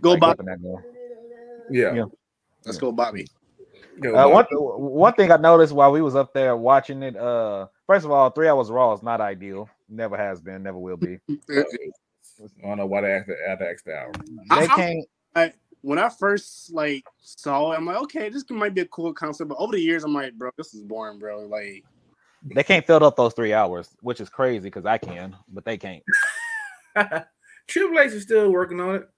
Go 0.00 0.12
like, 0.12 0.20
Bobby. 0.20 0.44
that. 0.44 0.82
Yeah. 1.70 1.94
Yeah. 1.94 2.04
Let's 2.64 2.78
go 2.78 2.92
Bobby. 2.92 3.26
Go 4.00 4.14
Uh, 4.14 4.28
one, 4.28 4.44
Bobby. 4.50 4.56
one 4.56 5.12
thing 5.14 5.30
I 5.30 5.36
noticed 5.36 5.72
while 5.72 5.92
we 5.92 6.02
was 6.02 6.16
up 6.16 6.32
there 6.34 6.56
watching 6.56 7.02
it, 7.02 7.16
uh, 7.16 7.68
first 7.86 8.04
of 8.04 8.10
all, 8.10 8.30
three 8.30 8.48
hours 8.48 8.70
Raw 8.70 8.92
is 8.92 9.02
not 9.02 9.20
ideal. 9.20 9.68
Never 9.88 10.16
has 10.16 10.40
been, 10.40 10.62
never 10.62 10.78
will 10.78 10.96
be. 10.96 11.18
I 11.50 11.64
don't 12.62 12.78
know 12.78 12.86
why 12.86 13.02
they 13.02 13.12
asked 13.12 13.30
add 13.46 13.58
the 13.58 13.68
extra 13.68 13.94
hour. 13.94 14.12
They 14.48 14.66
I- 14.66 14.66
can't. 15.34 15.54
When 15.82 15.98
I 15.98 16.10
first 16.10 16.74
like 16.74 17.06
saw 17.20 17.72
it, 17.72 17.76
I'm 17.76 17.86
like, 17.86 17.96
okay, 18.02 18.28
this 18.28 18.44
might 18.50 18.74
be 18.74 18.82
a 18.82 18.86
cool 18.86 19.14
concept. 19.14 19.48
But 19.48 19.56
over 19.58 19.72
the 19.72 19.80
years, 19.80 20.04
I'm 20.04 20.12
like, 20.12 20.34
bro, 20.34 20.50
this 20.58 20.74
is 20.74 20.82
boring, 20.82 21.18
bro. 21.18 21.46
Like, 21.46 21.84
They 22.42 22.62
can't 22.62 22.86
fill 22.86 23.04
up 23.04 23.16
those 23.16 23.34
three 23.34 23.52
hours, 23.52 23.94
which 24.00 24.20
is 24.20 24.28
crazy 24.30 24.60
because 24.68 24.86
I 24.86 24.98
can, 24.98 25.36
but 25.48 25.64
they 25.64 25.76
can't. 25.76 26.02
Triple 27.66 27.98
H 28.00 28.12
is 28.12 28.22
still 28.22 28.50
working 28.50 28.80
on 28.80 28.96
it. 28.96 29.08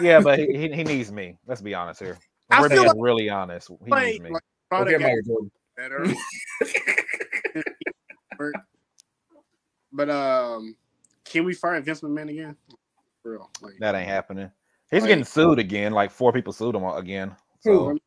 Yeah, 0.00 0.20
but 0.20 0.38
he, 0.38 0.46
he, 0.56 0.72
he 0.72 0.82
needs 0.84 1.12
me. 1.12 1.36
Let's 1.46 1.60
be 1.60 1.74
honest 1.74 2.00
here. 2.00 2.18
I 2.50 2.60
We're 2.60 2.68
being 2.68 2.86
like- 2.86 2.96
really 2.98 3.28
honest. 3.28 3.68
He 3.84 3.90
like, 3.90 4.06
needs 4.06 4.20
me. 4.20 4.30
like 4.30 4.42
Okay, 4.72 4.96
product 4.98 5.02
Michael 5.02 5.22
Jordan. 5.24 5.50
better. 5.76 6.06
but 9.92 10.10
um, 10.10 10.76
can 11.24 11.44
we 11.44 11.54
fire 11.54 11.80
Vince 11.80 12.00
McMahon 12.00 12.30
again? 12.30 12.56
For 13.22 13.32
real, 13.32 13.50
like, 13.62 13.74
That 13.80 13.94
ain't 13.94 14.08
happening. 14.08 14.50
He's 14.90 15.02
Like- 15.02 15.08
getting 15.10 15.24
sued 15.24 15.58
again. 15.58 15.92
Like 15.92 16.10
four 16.10 16.32
people 16.32 16.52
sued 16.52 16.74
him 16.74 16.84
again. 16.84 17.34
So 17.60 17.90
Who? 17.90 18.00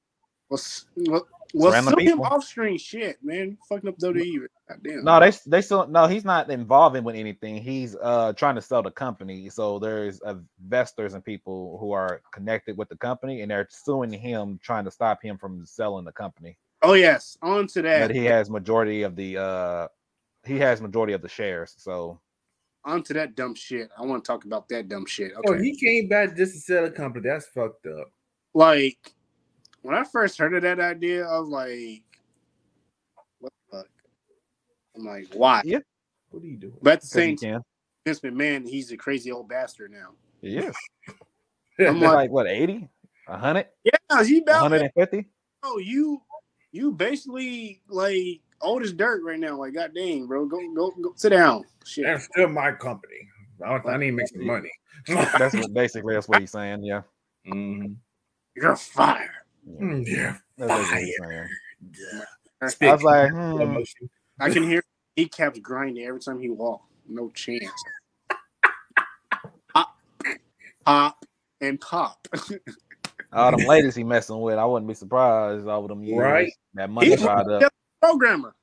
what's 0.49 0.85
what? 0.95 1.23
Well, 1.53 1.71
Random 1.71 1.95
sue 1.97 2.05
him 2.05 2.21
off 2.21 2.43
screen 2.43 2.77
shit, 2.77 3.17
man. 3.23 3.57
Fucking 3.67 3.89
up 3.89 3.97
WWE. 3.97 4.47
Goddamn. 4.67 5.03
no, 5.03 5.19
they 5.19 5.31
they 5.47 5.61
still 5.61 5.87
no. 5.87 6.05
He's 6.07 6.25
not 6.25 6.49
involving 6.51 7.03
with 7.03 7.15
anything. 7.15 7.61
He's 7.61 7.95
uh 7.95 8.33
trying 8.33 8.55
to 8.55 8.61
sell 8.61 8.83
the 8.83 8.91
company. 8.91 9.49
So 9.49 9.79
there's 9.79 10.21
investors 10.59 11.15
and 11.15 11.25
people 11.25 11.77
who 11.79 11.91
are 11.91 12.21
connected 12.31 12.77
with 12.77 12.89
the 12.89 12.97
company, 12.97 13.41
and 13.41 13.49
they're 13.49 13.67
suing 13.71 14.11
him, 14.11 14.59
trying 14.61 14.85
to 14.85 14.91
stop 14.91 15.23
him 15.23 15.37
from 15.37 15.65
selling 15.65 16.05
the 16.05 16.11
company. 16.11 16.57
Oh 16.81 16.93
yes, 16.93 17.37
on 17.41 17.67
to 17.67 17.81
that. 17.81 18.07
But 18.07 18.15
he 18.15 18.25
has 18.25 18.49
majority 18.49 19.01
of 19.01 19.15
the 19.15 19.37
uh 19.37 19.87
he 20.45 20.57
has 20.59 20.81
majority 20.81 21.13
of 21.13 21.21
the 21.21 21.29
shares. 21.29 21.73
So 21.77 22.19
on 22.85 23.03
to 23.03 23.13
that 23.13 23.35
dumb 23.35 23.55
shit. 23.55 23.89
I 23.97 24.03
want 24.03 24.23
to 24.23 24.27
talk 24.27 24.45
about 24.45 24.69
that 24.69 24.87
dumb 24.87 25.05
shit. 25.05 25.31
Oh, 25.45 25.57
he 25.57 25.75
came 25.75 26.07
back 26.07 26.35
just 26.35 26.53
to 26.53 26.59
sell 26.59 26.83
the 26.83 26.91
company. 26.91 27.27
That's 27.27 27.47
fucked 27.47 27.87
up. 27.87 28.07
like 28.53 29.13
when 29.81 29.95
I 29.95 30.03
first 30.03 30.37
heard 30.37 30.53
of 30.55 30.61
that 30.63 30.79
idea, 30.79 31.25
I 31.27 31.39
was 31.39 31.49
like, 31.49 32.03
what 33.39 33.51
the 33.71 33.77
fuck? 33.77 33.87
I'm 34.95 35.05
like, 35.05 35.27
why? 35.33 35.61
Yeah. 35.65 35.79
What 36.31 36.43
are 36.43 36.47
you 36.47 36.57
doing? 36.57 36.73
But 36.81 36.93
at 36.93 37.01
the 37.01 37.07
'cause 37.07 37.13
he 37.13 37.19
same 37.19 37.37
time, 37.37 37.51
can. 37.53 37.63
Vince 38.05 38.19
McMahon, 38.21 38.67
he's 38.67 38.91
a 38.91 38.97
crazy 38.97 39.31
old 39.31 39.47
bastard 39.49 39.91
now. 39.91 40.09
He 40.41 40.57
is. 40.57 40.75
I'm 41.79 41.99
like- 41.99 42.13
like 42.13 42.31
what 42.31 42.47
80 42.47 42.87
100 43.27 43.67
Yeah, 43.83 44.23
he 44.23 44.39
about 44.39 44.63
150 44.63 45.25
Oh, 45.63 45.77
you 45.77 46.21
you 46.71 46.91
basically 46.91 47.81
like 47.87 48.41
old 48.61 48.83
as 48.83 48.93
dirt 48.93 49.23
right 49.23 49.39
now. 49.39 49.57
Like, 49.57 49.73
god 49.73 49.91
dang, 49.95 50.25
bro. 50.27 50.45
Go 50.45 50.59
go 50.73 50.91
go 51.01 51.13
sit 51.15 51.29
down. 51.29 51.63
Shit. 51.85 52.05
That's 52.05 52.25
still 52.25 52.47
my 52.49 52.71
company. 52.73 53.27
I, 53.65 53.75
I 53.75 53.97
need 53.97 54.07
to 54.07 54.11
make 54.13 54.27
some 54.29 54.45
money. 54.45 54.71
that's 55.07 55.53
what 55.55 55.73
basically 55.73 56.13
that's 56.13 56.27
what 56.27 56.39
he's 56.41 56.51
saying 56.51 56.83
yeah 56.83 57.01
Mhm. 57.47 57.95
You're 58.55 58.75
fired. 58.75 59.29
Yeah. 59.69 59.81
Mm, 59.85 60.07
yeah. 60.07 60.37
That's 60.57 60.75
basically 62.75 62.79
what. 62.79 62.89
I 62.91 62.93
was 62.95 63.03
like, 63.03 63.31
hmm, 63.31 63.83
I 64.39 64.49
can 64.49 64.63
hear 64.63 64.83
he 65.15 65.27
kept 65.27 65.61
grinding 65.61 66.03
every 66.05 66.19
time 66.19 66.39
he 66.39 66.49
walked. 66.49 66.85
No 67.07 67.29
chance. 67.29 67.69
pop, 69.73 69.95
pop, 70.85 71.25
and 71.61 71.79
pop. 71.79 72.27
all 73.33 73.51
them 73.55 73.65
ladies 73.67 73.95
he 73.95 74.03
messing 74.03 74.39
with, 74.41 74.57
I 74.57 74.65
wouldn't 74.65 74.87
be 74.87 74.93
surprised 74.93 75.67
All 75.67 75.79
over 75.79 75.87
them 75.89 76.03
years. 76.03 76.19
Right. 76.19 76.51
That 76.75 76.89
money 76.89 77.07
He's- 77.07 77.21
dried 77.21 77.47
up. 77.49 77.71
Programmer. 78.01 78.55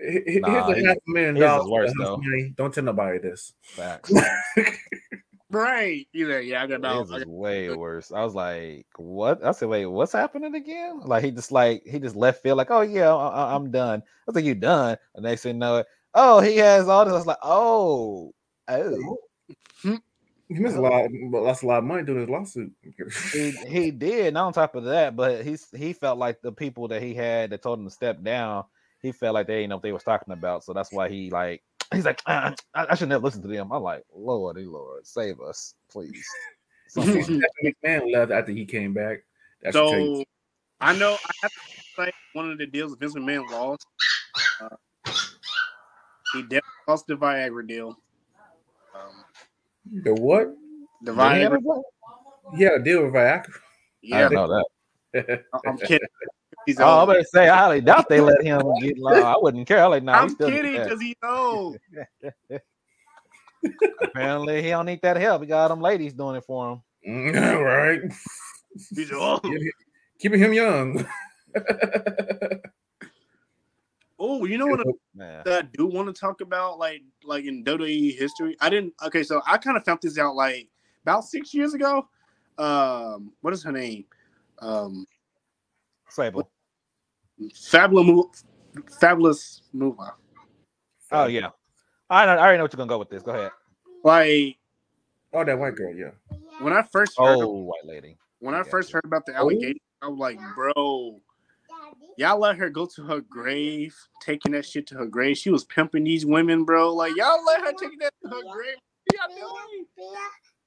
H- 0.00 0.22
h- 0.26 0.40
Nah, 0.42 0.66
Here's 0.66 0.84
a 0.84 0.88
half 0.88 0.96
a 0.98 1.10
million 1.10 1.34
dollars. 1.36 1.68
worse, 1.70 1.92
for 1.92 1.98
the 1.98 2.04
house 2.04 2.20
though. 2.22 2.48
Don't 2.56 2.74
tell 2.74 2.84
nobody 2.84 3.18
this. 3.18 3.54
Facts. 3.62 4.12
Right. 5.50 6.06
You 6.12 6.28
know, 6.28 6.38
yeah, 6.38 6.62
I 6.62 6.66
got 6.66 6.80
no. 6.80 7.00
His 7.00 7.10
is 7.10 7.26
way 7.26 7.70
worse. 7.70 8.10
I 8.10 8.24
was 8.24 8.34
like, 8.34 8.86
what? 8.96 9.44
I 9.44 9.52
said, 9.52 9.68
wait, 9.68 9.86
what's 9.86 10.12
happening 10.12 10.54
again? 10.54 11.00
Like 11.04 11.24
he 11.24 11.30
just 11.30 11.52
like 11.52 11.82
he 11.86 11.98
just 11.98 12.16
left 12.16 12.42
field, 12.42 12.58
like, 12.58 12.70
oh 12.70 12.80
yeah, 12.80 13.14
I, 13.14 13.54
am 13.54 13.70
done. 13.70 14.00
I 14.00 14.22
was 14.26 14.34
like, 14.34 14.44
you 14.44 14.54
done? 14.54 14.96
And 15.14 15.24
they 15.24 15.36
said, 15.36 15.56
no. 15.56 15.84
Oh, 16.14 16.40
he 16.40 16.56
has 16.56 16.88
all 16.88 17.04
this. 17.04 17.12
I 17.12 17.16
was 17.16 17.26
like, 17.26 17.38
oh, 17.42 18.34
oh. 18.68 19.18
Hmm. 19.82 19.96
He 20.48 20.54
missed 20.54 20.76
a 20.76 20.80
lot, 20.80 21.10
But 21.30 21.42
lost 21.42 21.62
a 21.62 21.66
lot 21.66 21.78
of 21.78 21.84
money 21.84 22.04
doing 22.04 22.20
his 22.20 22.28
lawsuit. 22.28 22.72
he, 23.32 23.50
he 23.68 23.90
did. 23.90 24.28
And 24.28 24.38
on 24.38 24.52
top 24.52 24.74
of 24.74 24.84
that, 24.84 25.16
but 25.16 25.44
he's 25.44 25.68
he 25.76 25.92
felt 25.92 26.18
like 26.18 26.40
the 26.40 26.52
people 26.52 26.88
that 26.88 27.02
he 27.02 27.14
had 27.14 27.50
that 27.50 27.62
told 27.62 27.78
him 27.78 27.84
to 27.84 27.90
step 27.90 28.22
down, 28.22 28.64
he 29.00 29.12
felt 29.12 29.34
like 29.34 29.46
they 29.46 29.56
didn't 29.56 29.70
know 29.70 29.76
what 29.76 29.82
they 29.82 29.92
was 29.92 30.04
talking 30.04 30.32
about. 30.32 30.64
So 30.64 30.72
that's 30.72 30.92
why 30.92 31.08
he 31.08 31.30
like 31.30 31.62
he's 31.92 32.04
like, 32.04 32.22
"Uh, 32.26 32.52
I, 32.74 32.86
I 32.90 32.94
should 32.94 33.08
never 33.08 33.24
listen 33.24 33.42
to 33.42 33.48
them. 33.48 33.72
I'm 33.72 33.82
like, 33.82 34.04
Lordy 34.14 34.64
Lord, 34.64 35.06
save 35.06 35.40
us, 35.40 35.74
please. 35.90 36.26
Someone. 36.88 37.22
Stephanie 37.22 37.74
McMahon 37.84 38.12
left 38.12 38.32
after 38.32 38.52
he 38.52 38.64
came 38.64 38.92
back. 38.92 39.18
That's 39.62 39.74
the 39.74 39.88
So. 39.88 40.24
I 40.78 40.94
know 40.94 41.14
I 41.14 41.32
have 41.42 41.50
to 41.50 41.58
say 41.96 42.12
one 42.34 42.50
of 42.50 42.58
the 42.58 42.66
deals 42.66 42.94
Vince 42.96 43.14
McMahon 43.14 43.50
lost. 43.50 43.86
Uh, 44.60 44.68
he 46.34 46.42
definitely 46.42 46.62
lost 46.86 47.06
the 47.06 47.14
Viagra 47.14 47.66
deal. 47.66 47.98
Um, 48.94 50.02
the 50.02 50.14
what? 50.14 50.54
the 51.02 51.12
Did 51.14 51.36
he 51.36 51.42
have 51.42 51.52
Viagra, 51.52 51.56
a 51.56 51.60
vote? 51.60 51.84
He 52.56 52.62
had 52.64 52.72
a 52.74 52.82
deal 52.82 53.04
with 53.04 53.14
Viagra. 53.14 53.46
I 53.48 53.50
yeah, 54.02 54.28
didn't 54.28 54.34
know 54.34 54.62
that. 55.14 55.44
I'm 55.66 55.78
kidding. 55.78 56.08
He's 56.66 56.80
Oh, 56.80 56.84
I'm 56.84 57.00
old. 57.00 57.10
about 57.10 57.18
to 57.20 57.24
say, 57.24 57.48
I 57.48 57.56
highly 57.56 57.80
doubt 57.80 58.08
they 58.08 58.20
let 58.20 58.42
him 58.42 58.60
get 58.80 58.98
law. 58.98 59.12
I 59.12 59.36
wouldn't 59.38 59.66
care. 59.66 59.82
I 59.82 59.86
like, 59.86 60.02
nah, 60.02 60.14
he 60.14 60.18
I'm 60.18 60.28
still 60.30 60.50
need 60.50 60.56
kidding 60.56 60.82
because 60.82 61.00
he's 61.00 61.14
old. 61.22 61.78
Apparently, 64.02 64.62
he 64.62 64.70
don't 64.70 64.86
need 64.86 65.00
that 65.02 65.16
help. 65.16 65.42
He 65.42 65.48
got 65.48 65.68
them 65.68 65.80
ladies 65.80 66.12
doing 66.12 66.36
it 66.36 66.44
for 66.44 66.72
him. 66.72 66.82
Mm, 67.08 67.64
right. 67.64 68.00
He's 68.94 69.12
old. 69.12 69.46
Keeping 70.18 70.40
him 70.40 70.52
young. 70.52 71.06
Oh, 74.18 74.44
you 74.46 74.56
know 74.56 74.66
what 74.66 74.80
Man. 75.14 75.42
that 75.44 75.64
I 75.64 75.68
do 75.76 75.86
want 75.86 76.08
to 76.08 76.18
talk 76.18 76.40
about, 76.40 76.78
like 76.78 77.02
like 77.22 77.44
in 77.44 77.62
WWE 77.64 78.16
history. 78.18 78.56
I 78.60 78.70
didn't. 78.70 78.94
Okay, 79.04 79.22
so 79.22 79.42
I 79.46 79.58
kind 79.58 79.76
of 79.76 79.84
found 79.84 80.00
this 80.02 80.18
out 80.18 80.34
like 80.34 80.68
about 81.02 81.24
six 81.24 81.52
years 81.52 81.74
ago. 81.74 82.08
Um, 82.58 83.32
what 83.42 83.52
is 83.52 83.62
her 83.62 83.72
name? 83.72 84.06
Um, 84.60 85.06
Sable. 86.08 86.50
Fabulous, 87.54 88.06
Mo- 88.06 88.30
Fabulous 89.00 89.62
Moolah. 89.72 90.14
Oh 91.12 91.26
yeah. 91.26 91.50
I, 92.08 92.24
know, 92.26 92.32
I 92.32 92.38
already 92.38 92.58
know 92.58 92.64
what 92.64 92.72
you're 92.72 92.78
gonna 92.78 92.88
go 92.88 92.98
with 92.98 93.10
this. 93.10 93.22
Go 93.22 93.32
ahead. 93.32 93.50
Like 94.04 94.58
Oh, 95.32 95.44
that 95.44 95.58
white 95.58 95.74
girl, 95.74 95.92
yeah. 95.94 96.10
when 96.60 96.72
I 96.72 96.82
first 96.82 97.18
heard, 97.18 97.38
Oh, 97.42 97.46
white 97.48 97.84
lady. 97.84 98.16
when 98.38 98.54
I 98.54 98.60
okay. 98.60 98.70
first 98.70 98.92
heard 98.92 99.04
about 99.04 99.26
the 99.26 99.34
allegation, 99.34 99.80
I 100.00 100.08
was 100.08 100.18
like, 100.18 100.38
bro, 100.54 101.20
y'all 102.16 102.38
let 102.38 102.56
her 102.56 102.70
go 102.70 102.86
to 102.86 103.02
her 103.02 103.20
grave, 103.20 103.94
taking 104.22 104.52
that 104.52 104.64
shit 104.64 104.86
to 104.88 104.94
her 104.96 105.06
grave. 105.06 105.36
She 105.36 105.50
was 105.50 105.64
pimping 105.64 106.04
these 106.04 106.24
women, 106.24 106.64
bro. 106.64 106.94
Like 106.94 107.16
y'all 107.16 107.44
let 107.44 107.60
her 107.60 107.72
take 107.72 107.98
that 108.00 108.12
to 108.22 108.30
her 108.30 108.42
grave. 108.52 108.76
What 109.04 109.30
y'all 109.30 109.36
doing? 109.36 109.86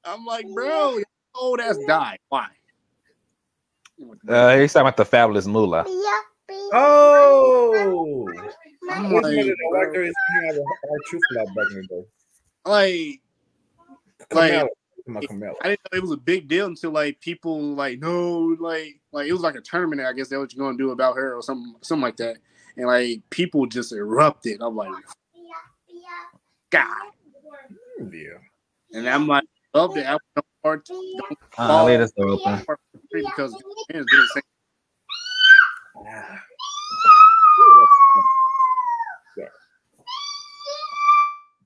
I'm 0.06 0.26
like, 0.26 0.46
bro, 0.54 0.98
your 0.98 1.04
old 1.36 1.60
ass 1.60 1.78
died. 1.88 2.20
Why? 2.30 2.48
Uh, 4.28 4.58
he's 4.58 4.72
talking 4.72 4.88
about 4.88 4.98
the 4.98 5.06
fabulous 5.06 5.46
moolah. 5.46 5.86
Oh, 6.74 8.28
I'm 8.90 9.06
I 9.06 9.14
was 9.14 9.14
like, 9.14 9.24
wondering 9.24 9.48
that 9.48 9.56
white 9.70 9.84
bro, 9.84 9.94
girl 9.94 10.08
is 10.08 10.16
coming 10.28 10.50
out 10.50 10.56
of 10.58 10.64
our 10.90 10.98
truth 11.08 11.22
lab 11.36 11.48
back 11.56 11.66
in 11.72 11.76
the 11.76 11.88
day. 11.88 12.06
like, 12.66 13.22
Like- 14.32 14.52
Kamala. 14.52 14.70
My 15.08 15.22
Kamala. 15.26 15.54
I 15.64 15.70
didn't 15.70 15.80
know 15.92 15.98
it 15.98 16.02
was 16.04 16.12
a 16.12 16.18
big 16.18 16.48
deal 16.48 16.68
until 16.68 16.92
like 16.92 17.20
people 17.20 17.60
like 17.74 17.98
no 18.00 18.56
like 18.60 19.00
like 19.12 19.28
it 19.28 19.34
was 19.34 19.42
like 19.42 19.56
a 19.56 19.62
tournament. 19.62 20.02
I 20.02 20.14
guess 20.14 20.28
that's 20.28 20.40
what 20.40 20.54
you're 20.54 20.64
gonna 20.68 20.78
do 20.78 20.92
about 20.92 21.16
her 21.16 21.34
or 21.36 21.42
something 21.42 21.74
something 21.82 22.04
like 22.04 22.18
that. 22.18 22.38
And 22.78 22.86
like 22.86 23.22
people 23.32 23.66
just 23.66 23.92
erupted. 23.92 24.62
I'm 24.62 24.76
like, 24.76 24.92
God. 26.70 27.12
Yeah. 28.12 28.38
And 28.94 29.10
I'm 29.10 29.26
like, 29.28 29.46
love 29.74 29.96
the 29.96 30.06
apple 30.06 30.22
part 30.62 30.88
Uh, 31.58 31.86
leave 31.86 32.00
this 32.00 32.12
door 32.12 32.30
open. 32.30 32.64
because 33.12 33.52
the 33.54 33.86
fans 33.92 34.06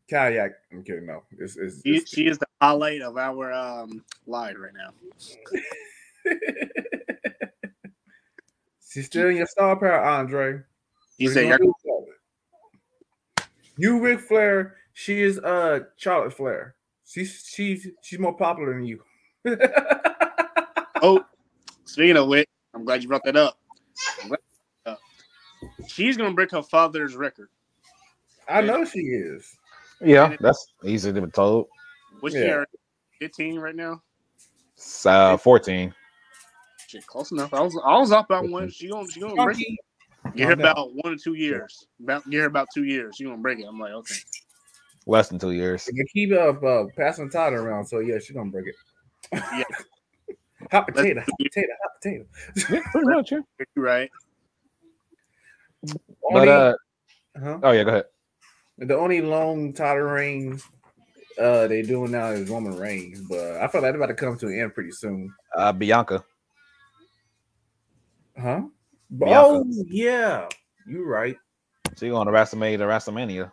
Kayak. 0.10 0.52
I'm 0.72 0.84
kidding. 0.84 1.06
No, 1.06 1.24
it's, 1.32 1.56
it's, 1.56 1.82
She, 1.84 1.96
it's 1.96 2.10
she 2.10 2.28
is 2.28 2.38
the 2.38 2.46
highlight 2.62 3.02
of 3.02 3.18
our 3.18 3.52
um 3.54 4.04
live 4.28 4.58
right 4.58 4.74
now. 4.76 4.92
she's 8.88 9.06
still 9.08 9.30
in 9.30 9.38
your 9.38 9.48
star 9.48 9.76
power, 9.76 10.04
Andre. 10.04 10.60
You 11.18 11.30
say 11.30 11.44
you 11.44 11.50
you're 11.50 11.58
gonna 11.58 11.72
do 11.84 11.92
about 11.92 12.08
it? 12.08 13.48
you, 13.78 14.00
Ric 14.00 14.20
Flair. 14.20 14.76
She 14.94 15.22
is 15.22 15.40
uh 15.40 15.80
Charlotte 15.98 16.34
Flair. 16.34 16.76
She's 17.06 17.50
she's 17.52 17.88
she's 18.02 18.20
more 18.20 18.36
popular 18.36 18.74
than 18.74 18.86
you. 18.86 19.04
Oh, 21.06 21.26
speaking 21.84 22.16
of 22.16 22.30
which, 22.30 22.48
I'm 22.74 22.86
glad 22.86 23.04
you 23.04 23.10
brought 23.10 23.26
that 23.26 23.36
up. 23.36 23.58
I'm 24.22 24.30
glad 24.30 24.40
you 24.40 24.86
brought 24.86 24.86
that 24.86 24.92
up. 24.92 25.90
She's 25.90 26.18
gonna 26.18 26.34
break 26.34 26.52
her 26.52 26.64
father's 26.64 27.16
record. 27.16 27.50
I 28.48 28.62
know 28.62 28.86
she 28.86 29.00
is. 29.00 29.56
Yeah, 30.02 30.36
that's 30.40 30.74
easy 30.84 31.14
to 31.14 31.22
be 31.22 31.32
told. 31.32 31.68
What's 32.20 32.36
Yeah. 32.36 32.64
she? 32.72 32.78
15 33.20 33.60
right 33.60 33.76
now. 33.76 34.02
It's, 34.76 35.06
uh, 35.06 35.38
14. 35.38 35.94
Shit, 36.88 37.08
close 37.08 37.32
enough. 37.32 37.54
I 37.54 37.62
was 37.62 37.80
I 37.84 37.98
was 37.98 38.12
off 38.12 38.28
by 38.28 38.42
one. 38.42 38.70
She 38.70 38.90
gonna 38.90 39.10
she 39.10 39.20
gonna 39.20 39.36
break 39.44 39.60
it. 39.60 39.66
Chunky. 39.66 40.38
Give 40.38 40.48
her 40.48 40.54
about 40.54 40.94
one 40.94 41.14
or 41.14 41.16
two 41.16 41.34
years. 41.34 41.88
About 42.02 42.30
give 42.30 42.42
her 42.42 42.48
about 42.48 42.70
two 42.74 42.84
years. 42.84 43.16
She 43.16 43.24
gonna 43.24 43.38
break 43.38 43.60
it. 43.60 43.66
I'm 43.66 43.80
like, 43.80 43.94
okay. 43.94 44.16
Less 45.06 45.30
than 45.30 45.40
two 45.40 45.52
years. 45.52 45.86
They 45.86 46.04
keep 46.14 46.32
uh, 46.32 46.52
uh 46.52 46.86
passing 46.98 47.30
Todd 47.30 47.54
around, 47.54 47.86
so 47.86 48.00
yeah, 48.00 48.20
she's 48.20 48.36
gonna 48.36 48.52
break 48.52 48.68
it. 48.68 48.76
Yeah. 49.34 49.64
hot 50.72 50.88
potato, 50.88 51.22
hot 51.22 51.30
potato, 51.42 51.74
hot 51.82 51.92
potato. 52.02 52.26
Yeah, 52.70 52.82
pretty 52.92 53.08
much. 53.08 53.32
Yeah. 53.32 53.40
You're 53.76 53.86
right. 53.86 54.10
But 55.84 56.00
Only- 56.32 56.50
uh, 56.50 56.74
huh? 57.42 57.60
oh 57.64 57.72
yeah, 57.72 57.84
go 57.84 57.90
ahead. 57.90 58.06
The 58.80 58.98
only 58.98 59.22
long 59.22 59.74
title 59.74 60.04
reigns 60.04 60.68
uh 61.40 61.68
they 61.68 61.82
doing 61.82 62.12
now 62.12 62.28
is 62.28 62.50
Roman 62.50 62.76
Reigns, 62.78 63.22
but 63.22 63.58
I 63.58 63.68
feel 63.68 63.82
like 63.82 63.92
they're 63.92 63.96
about 64.02 64.08
to 64.08 64.14
come 64.14 64.38
to 64.38 64.48
an 64.48 64.60
end 64.60 64.74
pretty 64.74 64.92
soon. 64.92 65.34
Uh, 65.56 65.72
Bianca. 65.72 66.24
Huh? 68.40 68.62
Bianca. 69.16 69.38
Oh 69.38 69.66
yeah, 69.88 70.48
you're 70.88 71.08
right. 71.08 71.38
She 71.98 72.10
going 72.10 72.26
to 72.26 72.34
WrestleMania 72.34 72.78
to 72.80 72.86
WrestleMania. 72.86 73.52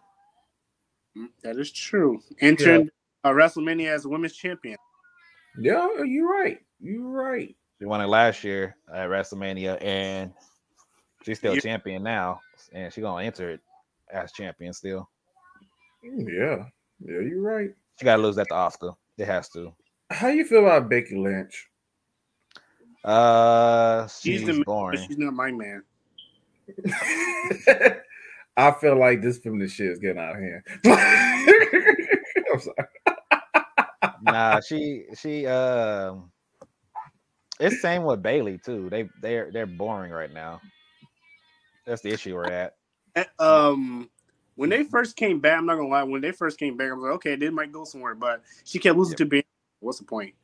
That 1.42 1.59
is 1.59 1.70
true. 1.73 2.23
Entering 2.40 2.88
uh, 3.25 3.31
WrestleMania 3.31 3.88
as 3.88 4.05
a 4.05 4.09
women's 4.09 4.35
champion. 4.35 4.79
Yeah, 5.58 5.88
you're 6.04 6.28
right. 6.30 6.58
You're 6.80 7.08
right. 7.08 7.54
She 7.78 7.84
won 7.86 8.00
it 8.00 8.06
last 8.08 8.44
year 8.44 8.76
at 8.92 9.08
WrestleMania, 9.08 9.82
and 9.82 10.32
she's 11.24 11.38
still 11.38 11.54
Yeah. 11.54 11.60
champion 11.60 12.02
now, 12.02 12.40
and 12.72 12.92
she's 12.92 13.02
gonna 13.02 13.24
enter 13.24 13.50
it 13.50 13.60
as 14.12 14.32
champion 14.32 14.72
still. 14.72 15.08
Yeah, 16.02 16.64
yeah, 17.00 17.20
you're 17.20 17.40
right. 17.42 17.70
She 17.98 18.04
gotta 18.04 18.22
lose 18.22 18.36
that 18.36 18.48
to 18.48 18.54
Asuka. 18.54 18.96
It 19.18 19.26
has 19.26 19.48
to. 19.50 19.72
How 20.10 20.28
you 20.28 20.44
feel 20.44 20.60
about 20.60 20.88
Becky 20.90 21.16
Lynch? 21.16 21.68
Uh, 23.04 24.06
She's 24.08 24.40
she's, 24.40 24.46
the 24.46 24.52
man, 24.52 24.58
but 24.60 24.66
boring. 24.66 25.06
she's 25.06 25.18
not 25.18 25.32
my 25.34 25.50
man. 25.52 25.82
I 28.56 28.72
feel 28.72 28.96
like 28.98 29.22
this 29.22 29.38
feminist 29.38 29.76
shit 29.76 29.86
is 29.90 29.98
getting 29.98 30.20
out 30.20 30.36
of 30.36 30.42
hand. 30.42 30.62
I'm 32.52 32.60
sorry. 32.60 32.88
Nah, 34.22 34.61
she 34.66 35.04
she 35.16 35.46
um. 35.46 36.30
it's 37.61 37.80
same 37.80 38.04
with 38.04 38.22
Bayley 38.22 38.59
too. 38.59 38.88
They 38.90 39.09
they're 39.20 39.50
they're 39.52 39.66
boring 39.66 40.12
right 40.12 40.33
now. 40.33 40.61
That's 41.87 42.02
the 42.02 42.11
issue 42.11 42.35
we're 42.35 42.48
at. 42.48 42.74
Eh, 43.16 43.24
Um, 43.38 44.11
when 44.56 44.70
they 44.70 44.85
first 44.85 45.16
came 45.16 45.40
back, 45.40 45.59
I'm 45.59 45.66
not 45.66 45.76
gonna 45.76 45.88
lie. 45.88 46.02
When 46.04 46.20
they 46.20 46.33
first 46.33 46.59
came 46.59 46.76
back, 46.76 46.90
I 46.90 46.94
was 46.94 47.02
like, 47.02 47.12
okay, 47.14 47.37
they 47.37 47.50
might 47.50 47.72
go 47.72 47.85
somewhere, 47.85 48.14
but 48.14 48.42
she 48.64 48.78
kept 48.78 48.98
losing 48.98 49.12
Yep. 49.12 49.18
to 49.18 49.26
Ben. 49.26 49.42
What's 49.80 49.98
the 49.98 50.04
point? 50.04 50.35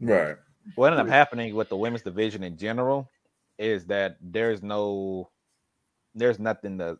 Right. 0.00 0.36
What 0.74 0.92
ended 0.92 1.06
up 1.06 1.08
happening 1.08 1.54
with 1.54 1.68
the 1.68 1.76
women's 1.76 2.02
division 2.02 2.42
in 2.42 2.56
general 2.56 3.10
is 3.58 3.86
that 3.86 4.16
there's 4.20 4.62
no, 4.62 5.30
there's 6.14 6.38
nothing 6.38 6.78
to, 6.78 6.98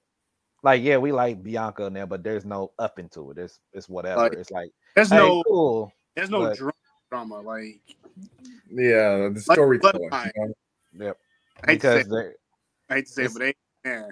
like 0.62 0.83
yeah, 0.83 0.96
we 0.96 1.12
like 1.12 1.42
Bianca 1.42 1.87
and 1.87 1.96
there, 1.96 2.07
but 2.07 2.22
there's 2.22 2.44
no 2.44 2.72
up 2.79 2.98
into 2.98 3.31
it. 3.31 3.38
It's 3.38 3.61
it's 3.72 3.88
whatever. 3.88 4.22
Like, 4.22 4.33
it's 4.35 4.51
like 4.51 4.70
There's 4.94 5.11
hey, 5.11 5.16
no, 5.16 5.42
cool. 5.46 5.92
there's 6.14 6.31
no 6.31 6.40
but- 6.40 6.59
drama. 7.11 7.40
Like, 7.40 7.81
Yeah, 8.70 9.29
the 9.29 9.44
Like 9.46 9.57
storytelling. 9.57 10.03
You 10.05 10.20
know? 10.94 11.07
Yep. 11.07 11.18
I 11.64 11.70
hate 11.72 11.83
say, 11.83 11.98
Because 11.98 12.09
they're- 12.09 12.37
I 12.90 12.94
hate 12.94 13.07
to 13.07 13.12
say, 13.12 13.22
it, 13.22 13.25
it's- 13.27 13.33
but 13.35 13.40
they, 13.40 13.55
yeah, 13.90 14.09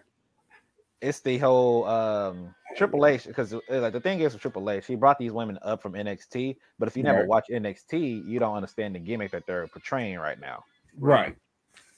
it's 1.00 1.20
the 1.20 1.38
whole 1.38 1.84
um 1.86 2.54
Triple 2.76 3.06
H 3.06 3.26
because 3.26 3.52
like 3.68 3.92
the 3.92 4.00
thing 4.00 4.20
is 4.20 4.32
with 4.32 4.42
Triple 4.42 4.70
H, 4.70 4.86
he 4.86 4.94
brought 4.96 5.18
these 5.18 5.32
women 5.32 5.58
up 5.62 5.82
from 5.82 5.94
NXT, 5.94 6.56
but 6.78 6.88
if 6.88 6.96
you 6.96 7.02
never 7.02 7.20
Right. 7.20 7.28
watch 7.28 7.46
NXT, 7.50 8.24
you 8.26 8.38
don't 8.38 8.54
understand 8.54 8.94
the 8.94 8.98
gimmick 9.00 9.30
that 9.32 9.44
they're 9.46 9.66
portraying 9.66 10.18
right 10.18 10.38
now. 10.38 10.64
Right. 10.98 11.34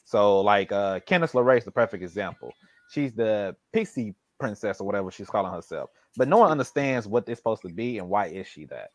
So 0.04 0.40
like 0.40 0.72
uh 0.72 1.00
Candice 1.00 1.32
LeRae 1.32 1.58
is 1.58 1.64
the 1.64 1.70
perfect 1.70 2.02
example. 2.02 2.52
She's 2.90 3.12
the 3.12 3.56
pixie 3.72 4.14
princess 4.42 4.80
or 4.80 4.86
whatever 4.86 5.10
she's 5.10 5.28
calling 5.30 5.52
herself. 5.52 5.90
But 6.16 6.28
no 6.28 6.38
one 6.38 6.50
understands 6.50 7.06
what 7.06 7.28
it's 7.28 7.38
supposed 7.38 7.62
to 7.62 7.68
be 7.68 7.98
and 7.98 8.08
why 8.08 8.26
is 8.26 8.46
she 8.46 8.64
that. 8.66 8.90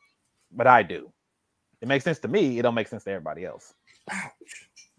But 0.52 0.68
I 0.68 0.84
do. 0.84 1.12
It 1.82 1.88
makes 1.88 2.04
sense 2.04 2.20
to 2.20 2.28
me. 2.28 2.60
It 2.60 2.64
don't 2.64 2.76
make 2.76 2.88
sense 2.88 3.04
to 3.06 3.12
everybody 3.12 3.46
else. 3.46 3.74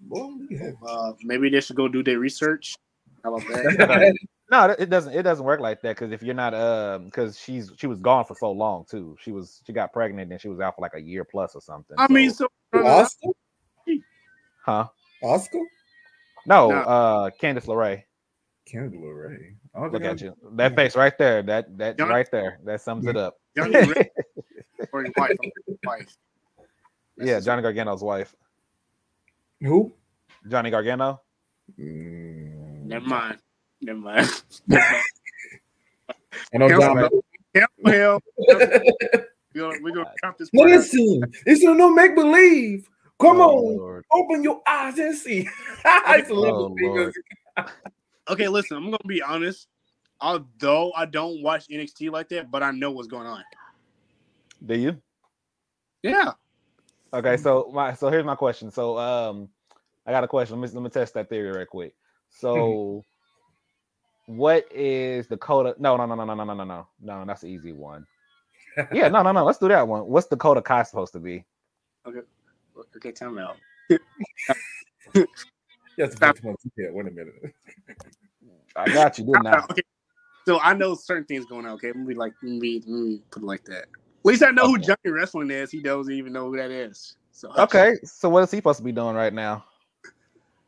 Boy, 0.01 0.31
yeah. 0.51 0.71
uh, 0.87 1.13
maybe 1.23 1.51
they 1.51 1.61
should 1.61 1.77
go 1.77 1.89
do 1.89 2.03
their 2.03 2.19
research. 2.19 2.75
How 3.25 3.35
about 3.35 3.47
that? 3.49 4.15
No, 4.51 4.71
it- 4.71 4.81
it 4.81 4.89
doesn't. 4.89 5.13
It 5.13 5.25
doesn't 5.25 5.45
work 5.45 5.61
like 5.61 5.83
that 5.83 5.97
because 5.97 6.11
if 6.11 6.23
you're 6.23 6.35
not, 6.35 6.55
um, 6.55 7.05
because 7.05 7.39
she's 7.39 7.71
she 7.77 7.87
was 7.87 8.01
gone 8.01 8.25
for 8.25 8.35
so 8.35 8.51
long 8.51 8.87
too. 8.91 9.15
She 9.21 9.31
was 9.31 9.61
she 9.67 9.75
got 9.75 9.93
pregnant 9.93 10.33
and 10.33 10.41
she 10.41 10.49
was 10.49 10.59
out 10.59 10.75
for 10.75 10.81
like 10.81 10.95
a 10.95 11.01
year 11.03 11.23
plus 11.23 11.55
or 11.55 11.61
something. 11.61 11.97
I 11.99 12.11
mean, 12.11 12.31
so- 12.31 12.49
so 12.73 12.81
Asuka? 12.83 13.33
huh? 14.65 14.87
Asuka? 15.23 15.61
No, 16.47 16.71
No. 16.71 16.77
uh, 16.79 17.31
Candice 17.43 17.67
LeRae. 17.67 18.05
Canada 18.71 18.97
Ray. 18.99 19.55
I 19.75 19.83
Look 19.83 19.93
think 19.93 20.05
at 20.05 20.21
you. 20.21 20.35
That 20.53 20.75
face 20.77 20.95
right 20.97 21.17
there. 21.19 21.43
That 21.43 21.77
that 21.79 21.99
John- 21.99 22.09
right 22.09 22.29
there. 22.31 22.59
That 22.65 22.81
sums 22.81 23.07
it 23.07 23.17
up. 23.17 23.39
Johnny 23.57 23.77
or 24.93 25.03
his 25.05 25.13
wife, 25.17 25.37
wife. 25.85 26.17
yeah, 27.19 27.41
Johnny 27.41 27.63
Gargano's 27.63 28.03
wife. 28.03 28.35
Who? 29.61 29.93
Johnny 30.49 30.71
Gargano. 30.71 31.21
Mm, 31.79 32.85
Never 32.85 33.05
mind. 33.07 33.39
Never 33.81 33.99
mind. 33.99 34.43
Never. 34.67 34.85
I 36.55 36.59
know 36.59 36.69
Cancel 36.69 36.95
John. 36.95 36.97
that. 37.55 37.69
We're 37.83 38.21
gonna, 39.55 39.79
we're 39.83 39.93
gonna 39.93 40.13
count 40.23 40.39
this. 40.39 40.51
No, 40.53 40.63
part 40.63 40.71
out. 40.73 40.77
listen. 40.79 41.21
It's 41.47 41.63
a 41.65 41.75
no 41.75 41.91
make 41.93 42.15
believe. 42.15 42.89
Come 43.21 43.41
Oh, 43.41 43.49
on. 43.71 43.77
Lord. 43.77 44.05
Open 44.13 44.45
your 44.45 44.61
eyes 44.67 44.97
and 44.99 45.17
see. 45.17 45.49
I 45.85 46.17
used 46.19 46.29
to 46.29 46.35
Oh. 46.35 46.77
Lord. 46.81 47.13
Okay, 48.31 48.49
listen, 48.49 48.77
I'm 48.77 48.85
gonna 48.85 48.99
be 49.07 49.23
honest. 49.23 49.69
Although 50.21 50.93
I 50.97 51.07
don't 51.07 51.43
watch 51.43 51.69
NXT 51.69 52.11
like 52.11 52.29
that, 52.31 52.51
but 52.51 52.63
I 52.63 52.71
know 52.73 52.91
what's 52.91 53.09
going 53.09 53.27
on. 53.27 53.43
Do 54.65 54.77
you? 54.77 55.01
Yeah. 56.03 56.33
Okay, 57.15 57.37
so 57.37 57.71
my 57.73 57.95
so 57.95 58.11
here's 58.11 58.25
my 58.25 58.35
question. 58.35 58.71
So 58.71 58.99
um, 58.99 59.49
I 60.07 60.11
got 60.11 60.25
a 60.25 60.29
question. 60.29 60.61
Let 60.61 60.71
me 60.71 60.75
let 60.75 60.83
me 60.83 60.91
test 60.91 61.15
that 61.15 61.29
theory 61.29 61.51
right 61.51 61.69
quick. 61.69 61.95
So, 62.31 63.05
what 64.27 64.71
is 64.73 65.27
Dakota? 65.29 65.75
No, 65.79 65.97
no, 65.97 66.07
no, 66.07 66.15
no, 66.15 66.25
no, 66.25 66.35
no, 66.35 66.45
no, 66.45 66.55
no, 66.55 66.65
no, 66.65 66.87
no. 67.01 67.25
That's 67.25 67.43
an 67.43 67.51
easy 67.51 67.73
one. 67.73 68.07
Yeah, 68.93 69.09
no, 69.09 69.23
no, 69.23 69.33
no. 69.33 69.45
Let's 69.45 69.59
do 69.59 69.69
that 69.69 69.87
one. 69.87 70.07
What's 70.07 70.27
the 70.29 70.37
Dakota 70.37 70.63
Kai 70.63 70.83
supposed 70.83 71.13
to 71.15 71.19
be? 71.19 71.45
Okay, 72.07 73.13
tell 73.13 73.31
me 73.31 73.43
out. 73.43 73.57
Yes, 75.99 76.15
Stop. 76.15 76.37
yeah, 76.77 76.91
wait 76.93 77.09
a 77.09 77.11
minute. 77.11 77.35
I 78.77 78.87
got 78.87 79.19
you, 79.19 79.25
didn't 79.25 79.47
I? 79.49 79.59
Okay. 79.71 79.83
So 80.47 80.59
I 80.61 80.73
know 80.73 80.95
certain 80.95 81.25
things 81.25 81.45
going 81.45 81.67
on. 81.67 81.73
Okay, 81.73 81.89
let 81.89 81.97
me 81.97 82.15
like 82.15 82.33
let 82.43 82.53
me, 82.53 82.83
let 82.87 82.89
me 82.89 83.21
put 83.31 83.43
it 83.43 83.47
like 83.47 83.65
that. 83.65 83.83
At 83.83 83.89
least 84.25 84.43
I 84.43 84.51
know 84.51 84.69
who 84.69 84.79
Johnny 84.79 85.11
Wrestling 85.11 85.51
is. 85.51 85.71
He 85.71 85.83
doesn't 85.83 86.11
even 86.13 86.33
know 86.33 86.47
who 86.49 86.57
that 86.57 86.71
is. 86.71 87.17
So 87.33 87.53
Okay, 87.59 87.97
so 88.05 88.31
what 88.31 88.45
is 88.45 88.51
he 88.51 88.59
supposed 88.59 88.79
to 88.79 88.85
be 88.85 88.93
doing 88.93 89.15
right 89.15 89.35
now? 89.35 89.65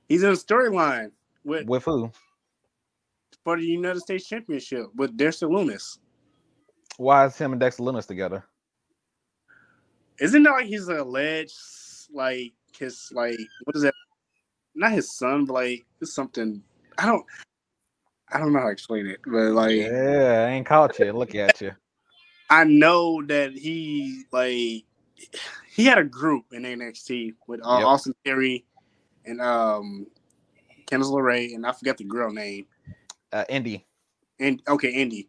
he's 0.08 0.22
in 0.22 0.30
a 0.30 0.32
storyline 0.32 1.12
with 1.44 1.66
With 1.66 1.84
who? 1.84 2.10
for 3.44 3.56
the 3.56 3.64
United 3.64 4.00
States 4.00 4.26
Championship 4.26 4.86
with 4.96 5.16
Dexter 5.16 5.48
Lumis. 5.48 5.98
Why 6.98 7.24
is 7.24 7.38
him 7.38 7.52
and 7.52 7.60
Dexter 7.60 7.84
Lumis 7.84 8.06
together? 8.06 8.44
Isn't 10.20 10.42
that 10.42 10.50
like 10.50 10.66
he's 10.66 10.88
an 10.88 10.98
alleged 10.98 11.56
like 12.12 12.52
his 12.76 13.10
like 13.14 13.38
what 13.64 13.76
is 13.76 13.82
that? 13.82 13.94
Not 14.74 14.92
his 14.92 15.12
son, 15.12 15.44
but 15.44 15.54
like 15.54 15.84
it's 16.00 16.14
something. 16.14 16.62
I 16.98 17.06
don't. 17.06 17.24
I 18.32 18.38
don't 18.38 18.52
know 18.52 18.60
how 18.60 18.66
to 18.66 18.72
explain 18.72 19.06
it, 19.06 19.20
but 19.24 19.52
like 19.52 19.76
Yeah, 19.76 20.46
I 20.48 20.50
ain't 20.52 20.66
caught 20.66 20.98
you. 20.98 21.12
Look 21.12 21.34
at 21.34 21.60
you. 21.60 21.72
I 22.50 22.64
know 22.64 23.22
that 23.26 23.52
he 23.52 24.24
like 24.32 24.84
he 25.68 25.84
had 25.84 25.98
a 25.98 26.04
group 26.04 26.46
in 26.52 26.62
NXT 26.62 27.34
with 27.46 27.60
uh, 27.64 27.78
Yep. 27.78 27.86
Austin 27.86 28.14
Theory 28.24 28.64
and 29.24 29.40
um 29.40 30.06
Candice 30.86 31.10
LeRae 31.10 31.54
and 31.54 31.66
I 31.66 31.72
forget 31.72 31.96
the 31.98 32.04
girl 32.04 32.32
name 32.32 32.66
Uh, 33.32 33.44
Indi. 33.48 33.86
and 34.40 34.62
okay 34.66 34.90
Indi 34.90 35.28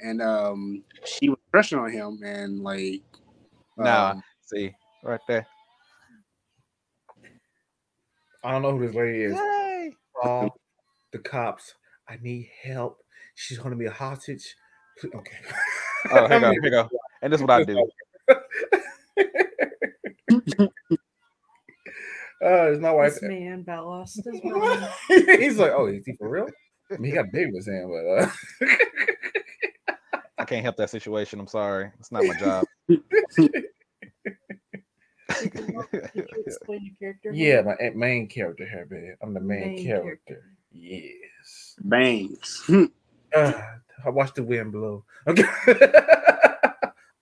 and 0.00 0.20
um 0.20 0.82
she 1.04 1.28
was 1.28 1.38
crushing 1.52 1.78
on 1.78 1.90
him 1.90 2.20
and 2.24 2.60
like 2.62 3.02
Nah. 3.78 4.10
um, 4.10 4.22
See, 4.44 4.74
right 5.02 5.20
there. 5.28 5.46
I 8.42 8.52
don't 8.52 8.62
know 8.62 8.76
who 8.76 8.86
this 8.86 8.94
lady 8.96 9.22
is. 9.24 9.34
Yay! 9.36 9.90
Call 10.20 10.56
the 11.12 11.18
cops. 11.18 11.74
I 12.08 12.16
need 12.22 12.48
help. 12.62 12.98
She's 13.34 13.58
gonna 13.58 13.76
be 13.76 13.86
a 13.86 13.90
hostage. 13.90 14.54
Pl- 15.00 15.10
Okay. 15.14 15.36
Oh, 16.10 16.26
here 16.26 16.36
you 16.36 16.40
go. 16.40 16.50
Here 16.52 16.64
you 16.64 16.70
go. 16.70 16.88
And 17.22 17.32
this 17.32 17.40
is 17.40 17.46
what 17.46 17.60
I 17.60 17.64
do. 17.64 17.90
Uh, 22.42 22.72
it's 22.72 22.80
my 22.80 22.90
wife. 22.90 23.12
This 23.12 23.22
man 23.22 23.60
about 23.60 23.84
lost 23.86 24.16
his 24.24 24.40
mind. 24.42 24.88
He's 25.10 25.58
like, 25.58 25.72
oh, 25.72 25.88
is 25.88 26.06
he 26.06 26.14
for 26.16 26.30
real? 26.30 26.46
I 26.90 26.96
mean, 26.96 27.10
he 27.10 27.14
got 27.14 27.26
a 27.26 27.30
baby 27.30 27.50
with 27.52 27.68
him, 27.68 27.90
but 27.90 28.06
uh, 28.06 28.30
I 30.38 30.46
can't 30.46 30.62
help 30.62 30.78
that 30.78 30.88
situation. 30.88 31.38
I'm 31.38 31.46
sorry. 31.46 31.90
It's 31.98 32.10
not 32.10 32.24
my 32.24 32.38
job. 32.38 32.64
You 35.92 36.02
you 36.14 36.26
explain 36.46 36.84
your 37.00 37.14
character. 37.14 37.30
yeah, 37.32 37.62
my 37.62 37.74
main 37.94 38.26
character 38.28 38.66
here, 38.66 38.86
baby. 38.86 39.12
I'm 39.22 39.34
the 39.34 39.40
main, 39.40 39.76
Main 39.76 39.86
character. 39.86 40.18
character. 40.26 40.44
Yes. 40.72 41.74
bangs 41.82 42.70
Uh, 43.34 43.52
I 44.04 44.08
watched 44.10 44.36
the 44.36 44.42
wind 44.42 44.72
blow. 44.72 45.04
Okay. 45.26 45.42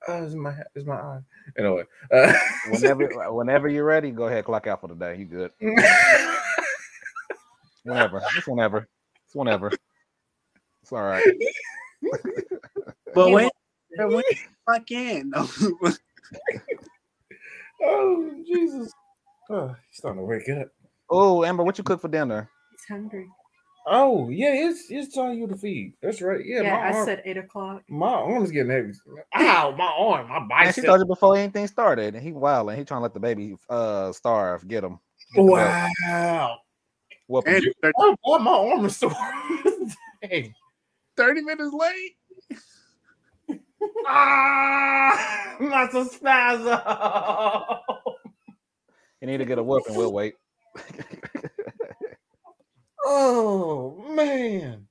oh, 0.09 0.25
it's 0.25 0.35
my 0.35 0.55
it's 0.75 0.87
my 0.87 0.94
eye. 0.97 1.21
Anyway. 1.59 1.85
Uh, 2.12 2.33
whenever, 2.71 3.09
whenever 3.33 3.68
you're 3.68 3.85
ready, 3.85 4.11
go 4.11 4.25
ahead. 4.29 4.44
Clock 4.44 4.66
out 4.66 4.81
for 4.81 4.88
the 4.88 4.94
day. 4.94 5.16
You 5.16 5.25
good? 5.25 5.51
Whenever. 7.85 8.23
It's 8.37 8.47
whenever. 8.47 8.88
It's 9.25 9.35
whenever. 9.35 9.73
It's 10.83 10.92
all 10.92 11.03
right. 11.03 11.25
but 13.14 13.29
You 13.29 13.35
when 13.35 13.51
when 13.97 14.23
I 14.68 14.79
can 14.81 15.33
oh 17.83 18.31
Jesus. 18.47 18.93
Oh, 19.51 19.69
he's 19.88 19.99
starting 19.99 20.21
to 20.21 20.27
wake 20.27 20.49
up. 20.51 20.69
Oh, 21.11 21.45
Amber, 21.45 21.62
what 21.64 21.79
you 21.79 21.85
cook 21.85 22.01
for 22.01 22.09
dinner? 22.09 22.51
He's 22.71 22.85
hungry. 22.88 23.27
Oh 23.87 24.29
yeah, 24.29 24.53
it's 24.69 24.91
it's 24.91 25.14
telling 25.14 25.38
you 25.38 25.47
to 25.47 25.57
feed. 25.57 25.95
That's 26.03 26.21
right. 26.21 26.45
Yeah, 26.45 26.61
Yeah, 26.62 26.73
my 26.73 26.88
I 26.88 26.93
arm, 26.93 27.07
said 27.07 27.23
eight 27.25 27.38
o'clock. 27.38 27.83
my 27.88 28.09
arm's 28.12 28.51
getting 28.51 28.71
heavy. 28.71 28.93
Ow, 29.37 29.75
my 29.79 29.87
arm, 29.87 30.29
my 30.29 30.41
Man, 30.41 30.73
she 30.73 30.81
bicep. 30.83 30.85
told 30.85 31.01
you 31.01 31.07
before 31.07 31.37
anything 31.37 31.67
started, 31.69 32.14
and 32.14 32.23
he 32.23 32.33
wild 32.33 32.69
and 32.69 32.79
he 32.79 32.85
trying 32.85 32.99
to 32.99 33.03
let 33.05 33.14
the 33.14 33.21
baby 33.21 33.57
uh 33.71 34.12
starve. 34.12 34.69
Get 34.69 34.85
him. 34.85 34.99
Get. 35.35 35.43
Wow. 35.43 36.59
Whoop 37.29 37.47
'em. 37.47 37.55
and 37.55 37.64
30, 37.83 37.93
Oh, 37.99 38.17
boy, 38.25 38.38
my 38.38 38.51
arm 38.51 38.85
is 38.85 38.97
sore. 38.97 39.12
Dang. 40.23 40.55
30 41.17 41.41
minutes 41.43 41.73
late 41.73 42.12
Ah, 44.07 45.57
muscle 45.61 46.05
spasm. 46.07 46.81
You 49.21 49.27
need 49.27 49.38
to 49.38 49.45
get 49.45 49.59
a 49.59 49.62
whoop 49.62 49.85
and 49.87 49.97
we'll 49.97 50.12
wait. 50.12 50.35
Oh 53.05 54.05
man. 54.14 54.87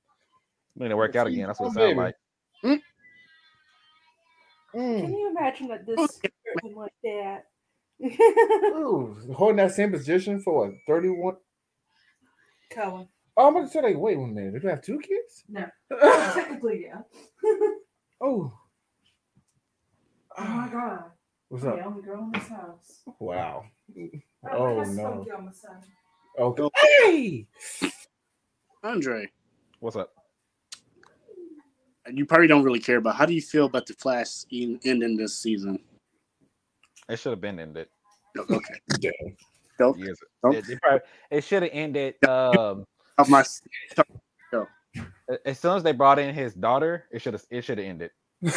We 0.74 0.84
need 0.84 0.88
to 0.88 0.96
work 0.96 1.14
out 1.14 1.26
again. 1.28 1.46
That's 1.46 1.60
what 1.60 1.66
it 1.66 1.78
Oh, 1.78 1.86
sounds 1.86 1.96
like. 1.96 2.14
Can 2.62 2.82
Mm. 4.74 5.10
you 5.10 5.30
imagine 5.30 5.68
that 5.68 5.86
this 5.86 6.20
happened 6.54 6.76
like 6.76 6.92
that? 7.04 7.46
Ooh, 8.74 9.16
holding 9.34 9.56
that 9.56 9.72
same 9.72 9.90
position 9.92 10.40
for 10.40 10.66
what, 10.66 10.74
31? 10.86 11.36
Colin. 12.70 13.08
Oh, 13.36 13.46
I'm 13.46 13.54
gonna 13.54 13.68
say 13.68 13.80
like, 13.82 13.96
wait 13.96 14.18
one 14.18 14.34
minute. 14.34 14.54
Did 14.54 14.62
you 14.64 14.68
have 14.68 14.82
two 14.82 14.98
kids? 14.98 15.44
No. 15.48 15.66
Technically, 16.34 16.86
yeah. 16.86 17.02
oh. 18.20 18.52
Oh 20.40 20.44
my 20.44 20.68
god. 20.68 21.04
What's 21.48 21.64
I'm 21.64 21.70
up? 21.70 21.76
the 21.78 21.84
only 21.84 22.02
girl 22.02 22.22
in 22.24 22.32
this 22.32 22.48
house. 22.48 23.00
Wow. 23.18 23.64
Oh, 23.96 24.50
Oh, 24.52 24.84
no. 24.84 25.02
funky 25.02 25.30
on. 25.32 25.52
Okay. 26.38 26.68
Hey! 26.76 27.46
Andre 28.84 29.26
What's 29.80 29.96
up? 29.96 30.12
you 32.12 32.24
probably 32.24 32.46
don't 32.46 32.62
really 32.62 32.78
care 32.78 32.96
about 32.98 33.16
how 33.16 33.26
do 33.26 33.34
you 33.34 33.42
feel 33.42 33.66
about 33.66 33.86
the 33.86 33.92
Flash 33.94 34.44
in, 34.50 34.78
ending 34.84 35.16
this 35.16 35.36
season 35.36 35.78
It 37.08 37.18
should 37.18 37.30
have 37.30 37.40
been 37.40 37.58
ended 37.58 37.88
okay 38.38 38.58
Damn. 39.00 39.12
Don't- 39.78 39.98
years. 39.98 40.18
don't- 40.42 40.54
It, 40.54 40.68
it, 40.68 40.80
probably- 40.80 41.00
it 41.30 41.44
should 41.44 41.62
have 41.64 41.72
ended. 41.74 42.14
Um, 42.28 42.84
of 43.18 43.28
my 43.28 43.44
a- 44.54 45.48
as 45.48 45.58
soon 45.58 45.76
as 45.76 45.82
they 45.82 45.92
brought 45.92 46.18
in 46.18 46.32
his 46.34 46.54
daughter, 46.54 47.06
it 47.10 47.20
should 47.20 47.34
have. 47.34 47.44
It 47.50 47.62
should 47.62 47.78
have 47.78 47.86
ended. 47.86 48.10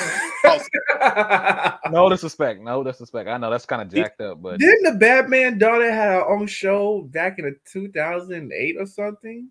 No 1.91 2.09
disrespect. 2.09 2.61
No 2.61 2.83
disrespect. 2.83 3.27
I 3.29 3.37
know 3.37 3.49
that's 3.49 3.65
kind 3.65 3.81
of 3.81 3.89
jacked 3.93 4.21
up, 4.21 4.41
but 4.41 4.59
Didn't 4.59 4.83
the 4.93 4.99
Batman 4.99 5.57
daughter 5.57 5.91
have 5.91 6.23
her 6.23 6.29
own 6.29 6.47
show 6.47 7.01
back 7.11 7.39
in 7.39 7.45
the 7.45 7.55
2008 7.71 8.75
or 8.79 8.85
something? 8.85 9.49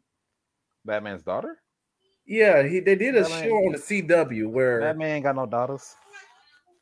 Batman's 0.85 1.23
daughter. 1.23 1.59
Yeah, 2.27 2.63
he 2.63 2.81
they 2.81 2.95
did 2.95 3.17
a 3.17 3.23
Batman- 3.23 3.45
show 3.45 3.55
on 3.57 3.73
the 3.73 3.79
CW 3.79 4.49
where 4.49 4.81
Batman 4.81 5.17
ain't 5.17 5.25
got 5.25 5.37
no 5.37 5.47
daughters. 5.47 5.95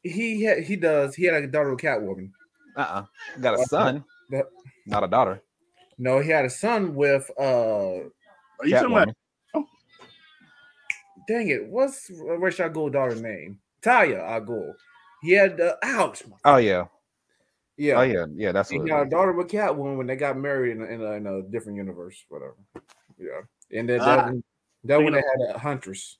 he 0.03 0.43
had, 0.43 0.63
he 0.63 0.77
does 0.77 1.15
he 1.15 1.25
had 1.25 1.43
a 1.43 1.47
daughter 1.47 1.71
with 1.71 1.81
Catwoman. 1.81 2.31
Uh 2.77 2.81
uh 2.81 3.05
Got 3.41 3.59
a 3.59 3.65
son, 3.65 4.05
That- 4.31 4.47
not 4.87 5.05
a 5.05 5.09
daughter. 5.09 5.41
No, 5.99 6.21
he 6.21 6.31
had 6.31 6.45
a 6.45 6.51
son 6.51 6.95
with 6.95 7.31
uh 7.39 7.43
are 7.43 8.11
you 8.65 8.71
talking 8.73 8.93
about 8.93 9.09
Catwoman. 9.09 9.15
Dang 11.29 11.49
it, 11.49 11.67
what's 11.69 12.11
Ra's 12.11 12.59
al 12.59 12.71
Ghul 12.71 12.91
daughter's 12.91 13.21
name? 13.23 13.61
Talia 13.83 14.21
al 14.25 14.41
Ghul. 14.41 14.73
He 15.23 15.33
had 15.33 15.61
uh, 15.61 15.77
ouch. 15.83 16.23
Oh 16.45 16.57
yeah. 16.57 16.87
Yeah. 17.77 17.99
Oh 18.01 18.03
yeah. 18.03 18.27
Yeah. 18.35 18.53
That's 18.53 18.71
He 18.71 18.79
what. 18.79 18.89
got 18.89 19.07
a 19.07 19.11
daughter 19.11 19.33
with 19.33 19.49
Catwoman 19.49 19.97
when 19.99 20.07
they 20.09 20.17
got 20.17 20.37
married 20.37 20.77
in 20.77 20.83
a, 20.83 20.87
in 20.87 21.01
a, 21.03 21.13
in 21.13 21.27
a 21.27 21.43
different 21.43 21.77
universe, 21.77 22.25
whatever. 22.29 22.57
Yeah, 23.19 23.43
and 23.79 23.89
that 23.89 23.99
that, 24.01 24.25
one- 24.25 24.45
that 24.85 25.03
one 25.03 25.13
they 25.13 25.19
had 25.19 25.55
a 25.55 25.59
huntress, 25.59 26.19